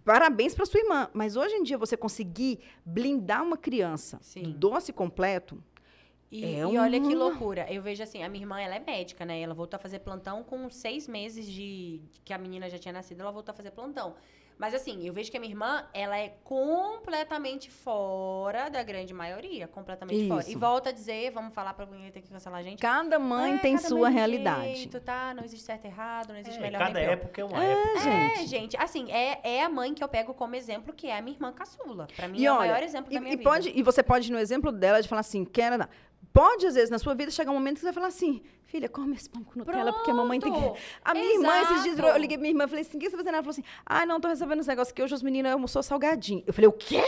parabéns 0.05 0.55
para 0.55 0.65
sua 0.67 0.81
irmã. 0.81 1.09
Mas 1.13 1.37
hoje 1.37 1.55
em 1.57 1.63
dia 1.63 1.77
você 1.77 1.97
conseguir 1.97 2.59
blindar 2.85 3.43
uma 3.43 3.57
criança 3.57 4.19
Sim. 4.23 4.43
do 4.43 4.53
doce 4.53 4.93
completo, 4.93 5.63
E, 6.31 6.45
É 6.45 6.59
e 6.61 6.65
olha 6.79 6.99
que 7.01 7.07
uma- 7.15 7.15
loucura. 7.27 7.65
Eu 7.73 7.81
vejo 7.81 8.03
assim, 8.03 8.25
a 8.25 8.29
minha 8.29 8.43
irmã, 8.43 8.61
ela 8.61 8.75
é 8.75 8.81
médica, 8.81 9.25
né? 9.25 9.41
Ela 9.41 9.55
voltou 9.55 9.77
a 9.77 9.79
fazer 9.79 10.01
plantão 10.01 10.43
com 10.43 10.69
seis 10.69 11.07
meses 11.07 11.47
de 11.47 12.01
que 12.25 12.33
a 12.33 12.39
menina 12.39 12.69
já 12.69 12.77
tinha 12.77 12.93
nascido, 12.93 13.21
ela 13.21 13.31
voltou 13.31 13.53
a 13.53 13.55
fazer 13.55 13.71
plantão. 13.71 14.17
Mas 14.57 14.73
assim, 14.73 15.05
eu 15.05 15.13
vejo 15.13 15.31
que 15.31 15.37
a 15.37 15.41
minha 15.41 15.53
irmã, 15.53 15.85
ela 15.93 16.17
é 16.17 16.29
completamente 16.45 17.71
fora 17.71 18.69
da 18.69 18.83
grande 18.83 19.13
maioria. 19.13 19.67
Completamente 19.67 20.29
fora. 20.29 20.45
E 20.47 20.51
Isso. 20.51 20.59
volta 20.59 20.91
a 20.91 20.93
dizer, 20.93 21.31
vamos 21.33 21.53
falar 21.55 21.75
pra 21.75 21.85
ninguém 21.87 22.11
ter 22.11 22.21
que 22.21 22.29
cancelar 22.29 22.61
a 22.61 22.63
gente. 22.63 22.81
cada 22.81 23.19
mãe 23.19 23.55
É, 23.55 23.59
tem 23.59 23.75
cada 23.77 23.89
sua 23.89 24.01
mãe 24.03 24.11
de 24.13 24.17
realidade. 24.17 24.77
jeito, 24.77 25.01
tá? 25.01 25.35
Não 25.35 25.43
existe 25.45 25.65
certo 25.67 25.85
e 25.85 25.89
errado, 25.89 26.29
não 26.29 26.37
existe 26.39 26.59
É, 26.59 26.63
melhor 26.63 26.79
cada 26.79 27.01
época 27.01 27.41
é 27.41 27.45
uma 27.45 27.65
É, 27.65 27.73
época. 27.73 28.01
gente. 28.01 28.41
É, 28.43 28.47
gente, 28.47 28.77
assim, 28.77 29.11
é, 29.11 29.41
é 29.43 29.63
a 29.65 29.69
mãe 29.69 29.93
que 29.93 30.03
eu 30.05 30.09
pego 30.09 30.33
como 30.33 30.55
exemplo, 30.55 30.93
que 30.95 31.09
é 31.09 31.19
a 31.19 31.23
minha 31.23 31.35
irmã 31.37 31.53
caçula. 31.53 32.07
Pra 32.15 32.29
mim 32.29 32.39
E 32.39 32.47
é 32.47 32.53
o 32.53 32.55
olha, 32.57 32.71
maior 32.73 32.83
exemplo 32.83 33.11
e, 33.13 33.15
da 33.15 33.21
minha 33.21 33.35
e 33.35 33.37
vida. 33.37 33.51
pode, 33.51 33.73
e 33.75 33.83
você 33.83 34.03
pode 34.03 34.29
ir 34.29 34.33
no 34.33 34.39
exemplo 34.39 34.71
dela 34.71 35.03
de 35.03 35.09
falar 35.09 35.21
assim, 35.21 35.45
quero. 35.45 35.85
Pode, 36.33 36.67
às 36.67 36.75
vezes, 36.75 36.91
na 36.91 36.99
sua 36.99 37.15
vida, 37.15 37.31
chegar 37.31 37.51
um 37.51 37.55
momento 37.55 37.75
que 37.75 37.81
você 37.81 37.87
vai 37.87 37.93
falar 37.93 38.07
assim, 38.09 38.43
filha, 38.67 38.89
come 38.89 39.15
esse 39.15 39.29
pão 39.29 39.45
com 39.45 39.59
Nutella, 39.59 39.93
porque 39.93 40.11
a 40.11 40.15
mamãe 40.15 40.41
tem 40.41 40.53
que... 40.53 40.59
Pronto. 40.59 40.79
A 41.05 41.15
minha 41.15 41.35
irmã, 41.35 41.61
esses 41.63 41.83
dias, 41.83 41.99
Exato. 41.99 42.09
eu 42.09 42.17
liguei 42.17 42.37
pra 42.37 42.43
minha 42.43 42.53
irmã 42.53 42.65
e 42.65 42.69
falei 42.69 42.83
assim, 42.83 42.97
o 42.97 43.01
que 43.01 43.07
você 43.07 43.13
tá 43.13 43.19
fazendo? 43.19 43.35
Ela 43.35 43.43
falou 43.43 43.53
assim, 43.53 43.65
ah, 43.87 44.07
não, 44.07 44.21
tô 44.21 44.29
recebendo 44.29 44.61
esse 44.61 44.69
negócio 44.69 44.95
que 44.95 45.03
hoje 45.03 45.15
os 45.15 45.23
meninos 45.23 45.53
almoçou 45.53 45.83
salgadinho. 45.83 46.43
Eu 46.47 46.53
falei, 46.53 46.69
o 46.69 46.73
quê? 46.73 47.03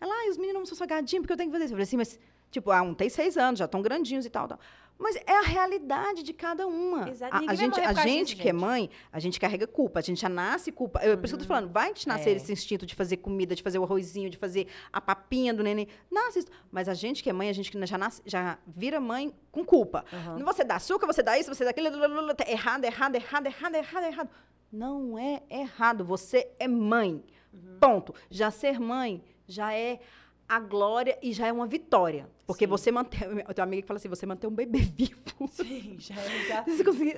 Ela, 0.00 0.14
ah, 0.14 0.30
os 0.30 0.36
meninos 0.36 0.56
almoçou 0.56 0.76
salgadinho, 0.76 1.22
porque 1.22 1.32
eu 1.32 1.36
tenho 1.36 1.50
que 1.50 1.52
fazer 1.52 1.64
isso. 1.64 1.72
Eu 1.72 1.76
falei 1.76 1.84
assim, 1.84 1.96
mas, 1.96 2.18
tipo, 2.50 2.70
ah, 2.70 2.82
um 2.82 2.94
tem 2.94 3.08
seis 3.08 3.36
anos, 3.36 3.58
já 3.58 3.64
estão 3.64 3.82
grandinhos 3.82 4.26
e 4.26 4.30
tal, 4.30 4.46
tal. 4.46 4.60
Mas 4.98 5.16
é 5.26 5.36
a 5.36 5.42
realidade 5.42 6.22
de 6.22 6.32
cada 6.32 6.66
uma. 6.66 7.08
Exato. 7.08 7.34
A, 7.34 7.38
a 7.38 7.54
gente, 7.54 7.80
a 7.80 7.92
gente 7.92 8.24
disso, 8.24 8.36
que 8.36 8.48
é 8.48 8.52
gente. 8.52 8.60
mãe, 8.60 8.90
a 9.12 9.18
gente 9.18 9.38
carrega 9.38 9.66
culpa, 9.66 9.98
a 9.98 10.02
gente 10.02 10.20
já 10.20 10.28
nasce 10.28 10.72
culpa. 10.72 11.00
Eu, 11.00 11.18
por 11.18 11.26
isso 11.26 11.36
que 11.36 11.42
eu 11.42 11.46
tô 11.46 11.48
falando, 11.48 11.70
vai 11.70 11.92
te 11.92 12.08
nascer 12.08 12.30
É. 12.30 12.32
esse 12.32 12.50
instinto 12.52 12.86
de 12.86 12.94
fazer 12.94 13.18
comida, 13.18 13.54
de 13.54 13.62
fazer 13.62 13.78
o 13.78 13.84
arrozinho, 13.84 14.30
de 14.30 14.38
fazer 14.38 14.66
a 14.92 15.00
papinha 15.00 15.52
do 15.52 15.62
neném. 15.62 15.86
Nasce 16.10 16.38
isso. 16.40 16.48
Mas 16.70 16.88
a 16.88 16.94
gente 16.94 17.22
que 17.22 17.28
é 17.28 17.32
mãe, 17.32 17.48
a 17.48 17.52
gente 17.52 17.70
que 17.70 17.86
já, 17.86 17.98
nasce, 17.98 18.22
já 18.24 18.58
vira 18.66 18.98
mãe 18.98 19.34
com 19.52 19.64
culpa. 19.64 20.04
Não 20.38 20.46
Você 20.46 20.64
dá 20.64 20.76
açúcar, 20.76 21.06
você 21.06 21.22
dá 21.22 21.38
isso, 21.38 21.54
você 21.54 21.64
dá 21.64 21.70
aquilo, 21.70 21.88
errado, 22.46 22.84
errado, 22.84 23.14
errado, 23.16 23.46
errado, 23.46 23.74
errado, 23.74 24.04
errado. 24.04 24.30
Não 24.72 25.18
é 25.18 25.42
errado, 25.50 26.04
você 26.04 26.50
é 26.58 26.66
mãe. 26.66 27.22
Uhum. 27.52 27.78
Ponto. 27.78 28.14
Já 28.30 28.50
ser 28.50 28.80
mãe 28.80 29.22
já 29.46 29.72
é 29.72 30.00
a 30.48 30.58
glória 30.58 31.18
e 31.22 31.32
já 31.32 31.46
é 31.46 31.52
uma 31.52 31.66
vitória. 31.66 32.28
Porque 32.46 32.64
Sim. 32.64 32.70
você 32.70 32.92
mantém. 32.92 33.20
Eu 33.26 33.34
tenho 33.36 33.46
uma 33.58 33.64
amiga 33.64 33.82
que 33.82 33.88
fala 33.88 33.98
assim: 33.98 34.08
você 34.08 34.24
mantém 34.24 34.48
um 34.48 34.54
bebê 34.54 34.78
vivo. 34.78 35.16
Sim, 35.50 35.96
já 35.98 36.14
é 36.14 36.28
já. 36.48 36.64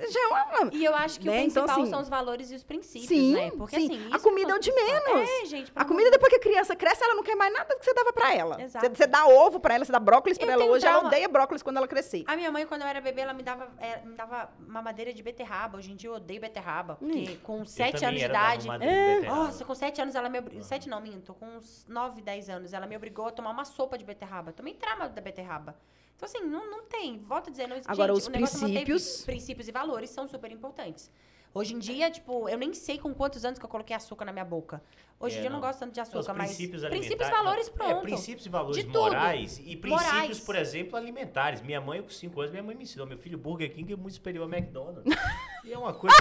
Já 0.09 0.19
é 0.19 0.27
uma. 0.63 0.73
E 0.73 0.83
eu 0.83 0.95
acho 0.95 1.19
que 1.19 1.25
Né? 1.27 1.31
o 1.33 1.35
Então, 1.45 1.63
principal 1.63 1.81
assim, 1.81 1.89
são 1.89 2.01
os 2.01 2.09
valores 2.09 2.51
e 2.51 2.55
os 2.55 2.63
princípios, 2.63 3.07
sim, 3.07 3.33
né? 3.33 3.51
Porque 3.51 3.75
sim. 3.79 3.85
assim. 3.85 4.09
A 4.13 4.19
comida 4.19 4.51
é 4.51 4.55
o 4.55 4.59
de 4.59 4.71
menos. 4.73 5.29
É, 5.29 5.45
gente. 5.45 5.71
A 5.75 5.85
comida, 5.85 6.09
depois 6.11 6.29
que 6.29 6.35
a 6.37 6.39
criança 6.39 6.75
cresce, 6.75 7.03
ela 7.03 7.15
não 7.15 7.23
quer 7.23 7.35
mais 7.35 7.53
nada 7.53 7.73
do 7.73 7.79
que 7.79 7.85
você 7.85 7.93
dava 7.93 8.11
pra 8.11 8.33
ela. 8.33 8.61
Exato. 8.61 8.85
Você, 8.85 8.95
você 8.95 9.07
dá 9.07 9.25
ovo 9.27 9.59
pra 9.59 9.75
ela, 9.75 9.85
você 9.85 9.91
dá 9.91 9.99
brócolis 9.99 10.37
pra 10.37 10.47
Eu 10.47 10.51
ela 10.53 10.65
hoje, 10.65 10.85
ela 10.85 10.95
trauma. 10.95 11.07
odeia 11.09 11.27
brócolis 11.29 11.61
quando 11.63 11.77
ela 11.77 11.87
crescer. 11.87 12.23
A 12.27 12.35
minha 12.35 12.51
mãe, 12.51 12.65
quando 12.65 12.81
eu 12.81 12.87
era 12.87 12.99
bebê, 12.99 13.21
ela 13.21 13.33
me 13.33 13.43
dava, 13.43 13.69
é, 13.79 14.01
me 14.05 14.15
dava 14.15 14.49
mamadeira 14.67 15.13
de 15.13 15.21
beterraba. 15.21 15.77
Hoje 15.77 15.91
em 15.91 15.95
dia 15.95 16.09
eu 16.09 16.15
odeio 16.15 16.41
beterraba. 16.41 16.95
Porque 16.95 17.35
com 17.43 17.59
Eu 17.59 17.65
7 17.65 17.91
também 17.93 18.07
anos 18.07 18.19
de 18.19 18.25
idade. 18.25 18.67
mamadeira 18.67 19.21
de. 19.21 19.27
Nossa, 19.27 19.63
com 19.65 19.75
7 19.75 20.01
anos 20.01 20.15
ela 20.15 20.27
me 20.29 20.39
obrigou. 20.39 20.63
7 20.63 20.89
não, 20.89 20.99
minto. 21.01 21.33
Com 21.35 21.45
uns 21.57 21.85
9, 21.87 22.21
10 22.21 22.49
anos, 22.49 22.73
ela 22.73 22.87
me 22.87 22.95
obrigou 22.97 23.27
a 23.27 23.31
tomar 23.31 23.51
uma 23.51 23.65
sopa 23.65 23.97
de 23.97 24.03
beterraba. 24.03 24.51
Tomei 24.51 24.73
trauma 24.73 25.07
da 25.19 25.23
beterraba. 25.23 25.75
Então, 26.15 26.27
assim, 26.27 26.39
não, 26.41 26.69
não 26.69 26.83
tem. 26.83 27.17
Volto 27.17 27.47
a 27.47 27.51
dizer, 27.51 27.67
não 27.67 27.75
existe. 27.75 27.91
Agora, 27.91 28.13
gente, 28.13 28.21
os 28.21 28.27
o 28.27 28.31
negócio 28.31 28.57
é 28.57 28.61
manter 28.61 28.73
princípios-. 28.85 29.25
Princípios 29.25 29.67
e 29.67 29.71
valores 29.71 30.09
são 30.09 30.27
super 30.27 30.51
importantes. 30.51 31.09
Hoje 31.53 31.73
em 31.73 31.79
dia, 31.79 32.11
tipo, 32.11 32.47
eu 32.47 32.57
nem 32.59 32.73
sei 32.75 32.99
com 32.99 33.11
quantos 33.13 33.43
anos 33.43 33.57
que 33.57 33.65
eu 33.65 33.69
coloquei 33.69 33.95
açúcar 33.95 34.23
na 34.25 34.31
minha 34.31 34.45
boca. 34.45 34.83
Hoje 35.19 35.35
em 35.35 35.37
É, 35.39 35.41
dia 35.41 35.49
eu 35.49 35.53
não 35.53 35.59
gosto 35.59 35.79
tanto 35.79 35.93
de 35.93 35.99
açúcar, 35.99 36.33
mas. 36.33 36.49
princípios 36.49 36.83
princípios 36.85 37.27
e 37.27 37.31
valores, 37.31 37.67
não, 37.69 37.73
pronto. 37.75 37.91
É, 37.97 38.01
princípios 38.01 38.45
e 38.45 38.49
valores 38.49 38.77
De 38.77 38.83
tudo. 38.83 38.99
morais 38.99 39.57
e 39.57 39.75
princípios, 39.75 40.13
Morais. 40.13 40.39
por 40.41 40.55
exemplo, 40.55 40.95
alimentares. 40.95 41.61
Minha 41.61 41.81
mãe, 41.81 42.01
com 42.03 42.09
5 42.09 42.39
anos, 42.39 42.51
minha 42.51 42.61
mãe 42.63 42.75
me 42.75 42.83
ensinou. 42.83 43.07
Meu 43.07 43.17
filho, 43.17 43.37
Burger 43.37 43.73
King 43.73 43.91
é 43.91 43.95
muito 43.95 44.13
superior 44.13 44.43
ao 44.43 44.49
McDonald's. 44.53 45.03
e 45.65 45.73
é 45.73 45.77
uma 45.77 45.93
coisa... 45.93 46.15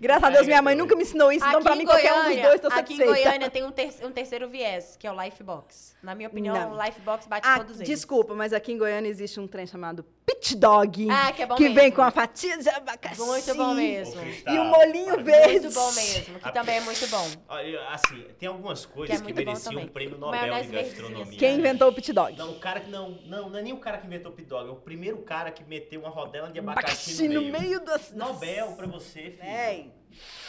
Graças 0.00 0.24
a 0.24 0.30
Deus, 0.30 0.46
minha 0.46 0.60
mãe 0.62 0.74
nunca 0.74 0.94
me 0.96 1.02
ensinou 1.02 1.30
isso, 1.32 1.44
então 1.46 1.60
Aqui 1.60 1.64
pra 1.64 1.74
em 1.74 1.78
mim 1.78 1.84
qualquer 1.84 2.12
um 2.12 2.16
dos 2.16 2.24
Goiânia- 2.24 2.48
dois 2.48 2.60
tô 2.60 2.66
Aqui 2.68 2.74
em 2.94 2.96
satisfeita. 2.96 3.12
Goiânia 3.12 3.50
tem 3.50 3.64
um, 3.64 3.70
ter- 3.70 3.94
um 4.04 4.10
terceiro 4.12 4.48
viés, 4.48 4.96
que 4.98 5.06
é 5.06 5.12
o 5.12 5.22
Lifebox. 5.22 5.96
Na 6.02 6.14
minha 6.14 6.28
opinião, 6.28 6.54
Não. 6.54 6.72
o 6.76 6.82
Lifebox 6.84 7.26
bate 7.26 7.46
Ah, 7.48 7.58
todos 7.58 7.76
eles. 7.76 7.88
desculpa, 7.88 8.34
mas 8.34 8.52
aqui 8.52 8.72
em 8.72 8.78
Goiânia 8.78 9.08
existe 9.08 9.38
um 9.40 9.46
trem 9.46 9.66
chamado 9.66 10.04
pit 10.24 10.56
dog. 10.56 11.08
Ah, 11.10 11.32
que 11.32 11.42
é 11.42 11.46
bom 11.46 11.56
vem 11.56 11.74
mesmo. 11.74 11.96
com 11.96 12.02
a 12.02 12.10
fatia 12.10 12.58
de 12.58 12.68
abacaxi. 12.68 13.20
Muito 13.20 13.54
bom 13.54 13.74
mesmo. 13.74 14.20
E 14.22 14.58
o 14.58 14.64
molinho 14.64 15.22
verde. 15.22 15.60
Muito 15.60 15.74
bom 15.74 15.92
mesmo, 15.92 16.40
que 16.40 16.52
também 16.52 16.76
é 16.76 16.80
muito 16.80 17.06
bom. 17.08 17.30
Olha, 17.48 17.88
assim, 17.88 18.24
tem 18.38 18.48
algumas 18.48 18.86
coisas 18.86 19.20
Que 19.20 19.22
que, 19.24 19.30
é 19.30 19.44
bom 19.44 19.50
mereciam 19.50 19.82
um 19.82 19.88
prêmio 19.88 20.18
Nobel 20.18 20.62
de 20.62 20.68
gastronomia. 20.68 21.38
Quem 21.38 21.58
inventou 21.58 21.88
o 21.88 21.92
pit 21.92 22.12
dog? 22.12 22.36
Não, 22.36 22.52
o 22.52 22.58
cara 22.60 22.80
que 22.80 22.90
não, 22.90 23.10
não, 23.26 23.50
não 23.50 23.58
é 23.58 23.62
nem 23.62 23.72
o 23.72 23.78
cara 23.78 23.98
que 23.98 24.06
inventou 24.06 24.32
o 24.32 24.34
pit 24.34 24.48
dog, 24.48 24.68
é 24.68 24.72
o 24.72 24.76
primeiro 24.76 25.18
cara 25.18 25.50
que 25.50 25.64
meteu 25.64 26.00
uma 26.00 26.10
rodela 26.10 26.50
de 26.50 26.58
abacaxi, 26.58 27.24
Abacaxi 27.24 27.28
no 27.28 27.42
meio 27.42 27.84
das... 27.84 28.12
Nobel 28.12 28.72
pra 28.72 28.86
você, 28.86 29.30
filho. 29.30 29.42
Véi. 29.42 29.92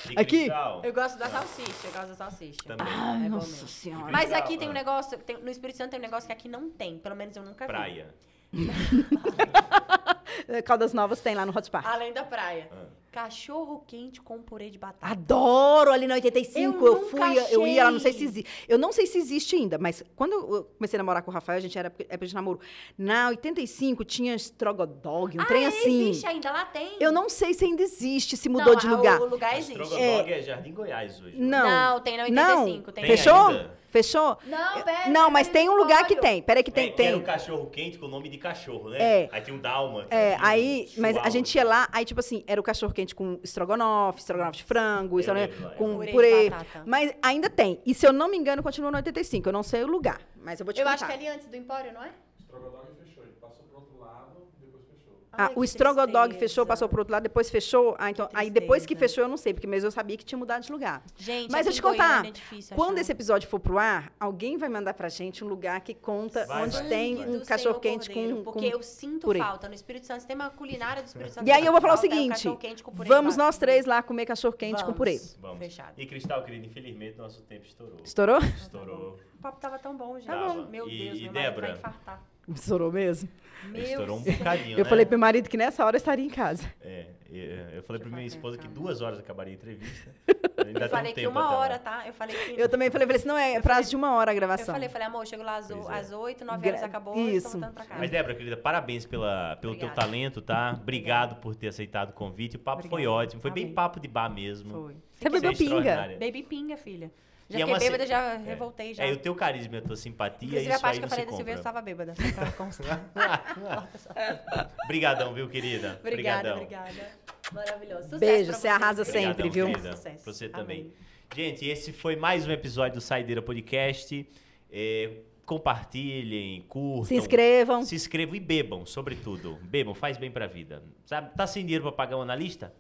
De 0.06 0.20
Aqui. 0.20 0.38
Cristal. 0.40 0.82
Eu 0.84 0.94
gosto 0.94 1.18
da 1.18 1.30
salsicha, 1.30 1.88
eu 1.88 1.92
gosto 1.92 2.08
da 2.10 2.16
salsicha. 2.16 2.60
Também. 2.66 2.88
Ai, 2.90 3.26
É 3.26 3.30
bom 3.30 3.36
nossa 3.36 3.48
mesmo. 3.52 3.68
senhora. 3.68 4.12
Mas 4.12 4.34
aqui 4.34 4.58
tem 4.58 4.68
um 4.68 4.72
ah. 4.72 4.74
negócio, 4.74 5.18
tem- 5.20 5.38
no 5.38 5.50
Espírito 5.50 5.78
Santo 5.78 5.92
tem 5.92 6.00
um 6.00 6.04
negócio 6.04 6.28
que 6.28 6.34
aqui 6.34 6.50
não 6.50 6.70
tem, 6.70 6.98
pelo 6.98 7.16
menos 7.16 7.36
eu 7.36 7.44
nunca 7.44 7.66
vi. 7.66 7.72
Praia. 7.72 8.14
Caldas 10.66 10.94
Novas 10.94 11.20
tem 11.20 11.36
lá 11.36 11.46
no 11.46 11.58
Hot 11.58 11.70
Park. 11.70 11.86
Além 11.86 12.14
da 12.14 12.24
praia. 12.24 12.70
Ah. 12.72 12.86
Cachorro 13.12 13.84
quente 13.86 14.20
com 14.20 14.42
purê 14.42 14.72
de 14.72 14.80
batata. 14.80 15.06
Adoro 15.06 15.92
ali 15.92 16.08
na 16.08 16.16
85. 16.16 16.84
Eu 16.84 16.94
Eu, 16.94 17.10
fui, 17.10 17.20
eu 17.52 17.68
ia 17.68 17.84
lá, 17.84 17.92
não 17.92 18.00
sei 18.00 18.12
se 18.12 18.18
achei. 18.18 18.28
existe. 18.28 18.66
Eu 18.68 18.80
não 18.80 18.92
sei 18.92 19.06
se 19.06 19.18
existe 19.20 19.56
ainda, 19.56 19.78
mas 19.78 20.04
quando 20.16 20.34
eu 20.34 20.64
comecei 20.78 20.98
a 20.98 21.04
namorar 21.04 21.22
com 21.22 21.30
o 21.30 21.34
Rafael, 21.34 21.58
a 21.58 21.62
gente 21.62 21.78
era 21.78 21.90
época 21.90 22.26
de 22.26 22.34
namoro. 22.34 22.60
Na 22.98 23.30
85 23.30 24.04
tinha 24.04 24.34
Strogodog, 24.36 25.38
um 25.38 25.42
ah, 25.42 25.46
trem 25.46 25.66
é, 25.66 25.68
assim. 25.68 26.10
existe 26.10 26.26
ainda, 26.26 26.52
lá 26.52 26.66
tem. 26.66 26.98
Eu 27.00 27.12
não 27.12 27.30
sei 27.30 27.54
se 27.54 27.66
ainda 27.66 27.84
existe, 27.84 28.36
se 28.36 28.50
mudou 28.50 28.74
Não, 28.74 28.80
de 28.80 28.88
lugar. 28.88 29.22
O 29.22 29.26
lugar 29.26 29.60
existe. 29.60 29.84
Strogodog 29.84 30.34
é. 30.34 30.42
Jardim 30.42 30.74
Goiás 30.74 31.22
hoje. 31.22 31.38
Não. 31.38 31.70
Não, 31.70 32.00
tem 32.02 32.18
na 32.18 32.24
85, 32.24 32.88
não. 32.88 32.94
tem 32.94 33.06
Fechou? 33.06 33.48
ainda? 33.48 33.83
Fechou? 33.94 34.40
Não, 34.48 34.82
pera, 34.82 35.08
Não, 35.12 35.30
mas 35.30 35.48
pera, 35.48 35.60
tem 35.60 35.70
um 35.70 35.76
lugar 35.76 36.08
que 36.08 36.16
tem. 36.16 36.42
Peraí 36.42 36.64
que 36.64 36.72
tem. 36.72 36.88
é, 36.88 36.92
que 36.92 37.00
era 37.04 37.12
tem. 37.12 37.22
um 37.22 37.24
cachorro 37.24 37.68
quente 37.70 38.00
com 38.00 38.08
o 38.08 38.10
nome 38.10 38.28
de 38.28 38.40
cachorro, 38.40 38.90
né? 38.90 38.98
É. 39.00 39.30
Aí 39.32 39.40
tinha 39.42 39.56
um 39.56 39.60
Dalma. 39.60 40.08
É, 40.10 40.36
aí, 40.42 40.90
mas 40.98 41.16
a 41.18 41.30
gente 41.30 41.54
ia 41.54 41.64
lá, 41.64 41.88
aí 41.92 42.04
tipo 42.04 42.20
assim, 42.20 42.44
era 42.48 42.60
o 42.60 42.64
cachorro 42.64 42.92
quente 42.92 43.14
com 43.14 43.40
estrogonofe, 43.44 44.20
estrogonofe 44.20 44.58
de 44.58 44.64
frango, 44.64 45.18
Eu 45.18 45.20
estrogonofe 45.20 45.62
lá, 45.62 45.70
com 45.76 45.94
Purê 45.98 46.12
purê. 46.12 46.52
Mas 46.88 47.14
ainda 47.22 47.52
tem. 47.52 47.80
E 47.86 47.94
se 47.94 48.08
eu 48.08 48.12
não 48.12 48.28
me 48.28 48.36
engano, 48.36 48.64
continua 48.64 48.90
no 48.90 48.98
85. 48.98 49.48
Eu 49.48 49.54
não 49.54 49.62
sei 49.62 49.84
o 49.84 49.88
lugar, 49.88 50.20
mas 50.42 50.60
eu 50.60 50.66
vou 50.66 50.74
te 50.74 50.82
Eu 50.82 50.86
contar. 50.88 50.96
acho 50.96 51.06
que 51.06 51.12
é 51.12 51.16
ali 51.16 51.28
antes 51.28 51.46
do 51.46 51.56
Empório, 51.56 51.94
não 51.94 52.04
é? 52.04 52.10
Strogodog 52.42 52.88
fechou, 53.00 53.24
ele 53.24 53.34
passou 53.40 53.64
pro 53.66 53.78
outro 53.78 54.00
lado 54.00 54.48
e 54.60 54.66
depois 54.66 54.84
fechou. 54.86 55.14
Ah, 55.36 55.46
Ai, 55.48 55.54
o 55.56 55.62
que 55.62 55.68
Strogodog 55.68 56.30
tristeza. 56.30 56.40
fechou, 56.40 56.66
passou 56.66 56.88
pro 56.88 57.00
outro 57.00 57.12
lado, 57.12 57.24
depois 57.24 57.50
fechou. 57.50 57.96
Ah, 57.98 58.12
então, 58.12 58.30
aí 58.34 58.52
depois 58.52 58.86
que 58.86 58.96
fechou, 58.96 59.24
eu 59.24 59.28
não 59.28 59.36
sei, 59.36 59.52
porque 59.54 59.66
mesmo 59.66 59.88
eu 59.88 59.92
sabia 59.92 60.16
que 60.16 60.24
tinha 60.24 60.38
mudado 60.38 60.62
de 60.64 60.72
lugar. 60.72 61.02
Gente, 61.18 61.52
Mas 61.52 61.62
aqui 61.66 61.70
eu 61.70 61.74
te 61.74 61.82
contar, 61.82 62.08
Goiânia 62.10 62.30
é 62.30 62.32
difícil 62.32 62.76
Quando 62.76 62.92
achar. 62.94 63.02
esse 63.02 63.12
episódio 63.12 63.50
for 63.50 63.60
pro 63.60 63.80
ar, 63.80 64.14
alguém 64.20 64.58
vai 64.58 64.70
mandar 64.70 64.94
pra 64.94 65.10
gente 65.10 65.44
um 65.44 65.48
lugar 65.48 65.82
que 65.82 65.94
conta 65.96 66.46
Vai, 66.46 66.64
onde 66.66 66.78
vai, 66.78 66.88
tem 66.88 67.28
um 67.28 67.40
cachorro 67.44 67.80
quente 67.80 68.10
Cordeiro, 68.12 68.38
com, 68.38 68.44
Porque 68.44 68.70
com 68.72 68.78
eu 68.78 68.84
sinto 68.84 69.22
purê. 69.26 69.40
falta. 69.40 69.68
No 69.68 69.74
Espírito 69.74 70.06
Santo, 70.06 70.26
tem 70.28 70.36
uma 70.36 70.52
culinária 70.52 71.02
do 71.02 71.08
Espírito 71.08 71.34
Santo. 71.34 71.48
E 71.48 71.52
aí 71.52 71.66
eu 71.66 71.72
vou 71.72 71.82
falar 71.82 71.94
o 71.94 71.98
é 71.98 72.02
seguinte, 72.02 72.30
cachorro 72.30 72.58
quente 72.58 72.84
com 72.84 72.92
purê 72.92 73.10
de 73.10 73.16
vamos 73.16 73.36
nós 73.36 73.58
três 73.58 73.86
lá 73.88 74.04
comer 74.04 74.28
cachorro 74.28 74.54
quente 74.56 74.86
com 74.86 74.94
purê. 74.94 75.20
Vamos. 75.40 75.58
Fechado. 75.58 75.94
E 75.98 76.06
Cristal, 76.06 76.44
querido, 76.44 76.68
infelizmente 76.68 77.18
nosso 77.18 77.42
tempo 77.42 77.66
estourou. 77.66 77.98
Estourou? 78.04 78.38
Estourou. 78.40 79.20
O 79.40 79.42
papo 79.42 79.60
tava 79.60 79.80
tão 79.80 79.98
bom, 79.98 80.16
gente. 80.20 80.28
Tá 80.28 80.48
bom. 80.48 80.68
Meu 80.70 80.88
E- 80.88 80.98
Deus, 81.06 81.18
e 81.18 81.24
meu 81.24 81.34
Débora? 81.34 81.68
vai 81.70 81.76
infartar. 81.78 82.24
Estourou 82.48 82.92
mesmo? 82.92 83.30
Meu 83.70 83.82
Estourou 83.82 84.18
um 84.18 84.22
bocadinho, 84.24 84.78
Eu 84.78 84.84
né? 84.84 84.90
falei 84.90 85.06
pro 85.06 85.12
meu 85.12 85.20
marido 85.20 85.50
que 85.50 85.56
nessa 85.56 85.86
hora 85.86 85.96
eu 85.96 85.98
estaria 85.98 86.26
em 86.26 86.30
casa. 86.30 86.70
É, 86.82 87.06
é, 87.32 87.70
eu 87.78 87.84
falei 87.84 88.00
pra 88.02 88.10
eu 88.10 88.14
minha 88.14 88.26
esposa 88.28 88.58
que 88.58 88.68
pensar. 88.68 88.80
duas 88.82 89.00
horas 89.02 89.18
acabaria 89.20 89.54
a 89.54 89.56
entrevista. 89.56 90.12
Ainda 90.66 90.82
Eu 90.86 90.90
falei 90.90 91.12
um 91.12 91.16
que 91.16 91.28
uma 91.28 91.42
lá. 91.50 91.58
hora, 91.58 91.80
tá? 91.80 92.04
Eu 92.06 92.14
falei 92.14 92.36
que... 92.36 92.60
Eu 92.62 92.68
também 92.70 92.92
falei, 92.92 93.08
falei 93.08 93.18
assim, 93.20 93.28
não, 93.28 93.38
é 93.38 93.60
prazo 93.62 93.90
de 93.90 93.96
uma 93.96 94.14
hora 94.16 94.32
a 94.32 94.34
Eu 94.34 94.36
gravação. 94.36 94.74
falei, 94.74 94.90
falei, 94.90 95.08
amor, 95.08 95.22
eu 95.22 95.26
chego 95.26 95.44
lá 95.44 95.56
às, 95.58 95.68
Pois 95.68 95.90
é. 95.90 95.94
às 95.94 96.12
8, 96.12 96.44
9 96.46 96.62
Gra- 96.62 96.70
horas 96.72 96.84
acabou, 96.84 97.16
isso. 97.18 97.36
estou 97.38 97.52
voltando 97.52 97.74
pra 97.74 97.86
casa. 97.86 98.00
Mas, 98.00 98.12
Débora, 98.12 98.36
querida, 98.36 98.58
parabéns 98.58 99.06
pela, 99.06 99.56
pelo 99.62 99.76
teu 99.76 99.88
Obrigada. 99.88 99.96
talento, 99.96 100.42
tá? 100.42 100.78
Obrigado 100.80 101.36
por 101.38 101.56
ter 101.56 101.70
aceitado 101.70 102.10
o 102.10 102.14
convite. 102.14 102.58
O 102.58 102.60
papo 102.60 102.82
foi 102.84 102.90
Obrigada. 102.92 103.16
ótimo. 103.16 103.42
Foi 103.42 103.52
bem 103.52 103.74
papo 103.74 104.00
de 104.00 104.08
bar 104.10 104.30
mesmo. 104.30 104.72
Foi. 104.72 104.96
Você 105.14 105.30
bebeu 105.30 105.52
é 105.52 105.56
pinga? 105.56 106.08
Baby 106.20 106.44
pinga, 106.44 106.76
filha. 106.78 107.10
Já 107.50 107.60
E 107.60 107.62
é 107.62 107.66
fiquei 107.66 107.74
uma 107.74 107.80
se- 107.80 107.86
bêbada, 107.86 108.08
já 108.08 108.34
é. 108.34 108.38
revoltei, 108.38 108.94
já. 108.94 109.04
É, 109.04 109.10
e 109.10 109.14
o 109.14 109.18
teu 109.18 109.36
carisma 109.36 109.76
e 109.76 109.78
a 109.80 109.82
tua 109.82 109.96
simpatia, 109.96 110.48
Inclusive, 110.48 110.70
isso 110.70 110.78
a 110.78 110.82
parte 110.82 111.00
que 111.00 111.06
eu 111.06 111.10
falei 111.10 111.26
da 111.26 111.32
Silvia, 111.34 111.54
eu 111.54 111.58
estava 111.58 111.82
bêbada. 111.82 112.16
só 112.16 112.32
pra 112.34 112.52
constar. 112.54 113.02
Obrigadão, 114.86 115.34
viu, 115.34 115.50
querida? 115.50 115.98
obrigada, 116.00 116.54
Obrigadão. 116.56 116.86
obrigada. 116.88 117.12
Maravilhoso. 117.52 118.04
Sucesso 118.04 118.20
Beijo, 118.20 118.54
você 118.54 118.68
arrasa 118.68 119.06
sempre, 119.06 119.48
Obrigadão, 119.48 119.52
viu? 119.52 119.66
querida. 119.68 119.96
Sucesso. 119.96 120.24
Pra 120.24 120.34
você 120.34 120.46
Amém. 120.46 120.56
também. 120.56 120.94
Gente, 121.36 121.66
esse 121.68 121.92
foi 121.92 122.16
mais 122.16 122.48
um 122.48 122.52
episódio 122.52 122.96
do 122.96 123.02
Saideira 123.02 123.42
Podcast. 123.42 124.28
É, 124.72 125.12
compartilhem, 125.46 126.62
curtam. 126.68 127.06
Se 127.06 127.16
inscrevam. 127.16 127.84
Se 127.84 127.96
inscrevam 127.96 128.36
e 128.36 128.40
bebam, 128.40 128.86
sobretudo. 128.86 129.58
Bebam, 129.64 129.94
faz 129.94 130.18
bem 130.18 130.32
pra 130.32 130.48
vida. 130.48 130.84
Sabe, 131.06 131.36
tá 131.36 131.46
sem 131.46 131.64
dinheiro 131.64 131.84
pra 131.84 131.92
pagar 131.92 132.18
um 132.18 132.22
analista? 132.22 132.74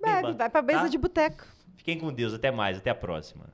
Bebe, 0.00 0.16
Beba, 0.22 0.32
vai 0.34 0.50
pra 0.50 0.62
mesa 0.62 0.82
tá? 0.82 0.88
de 0.88 0.98
boteco. 0.98 1.44
Fiquem 1.76 1.98
com 1.98 2.12
Deus, 2.12 2.34
até 2.34 2.50
mais, 2.50 2.78
até 2.78 2.90
a 2.90 2.94
próxima. 2.94 3.46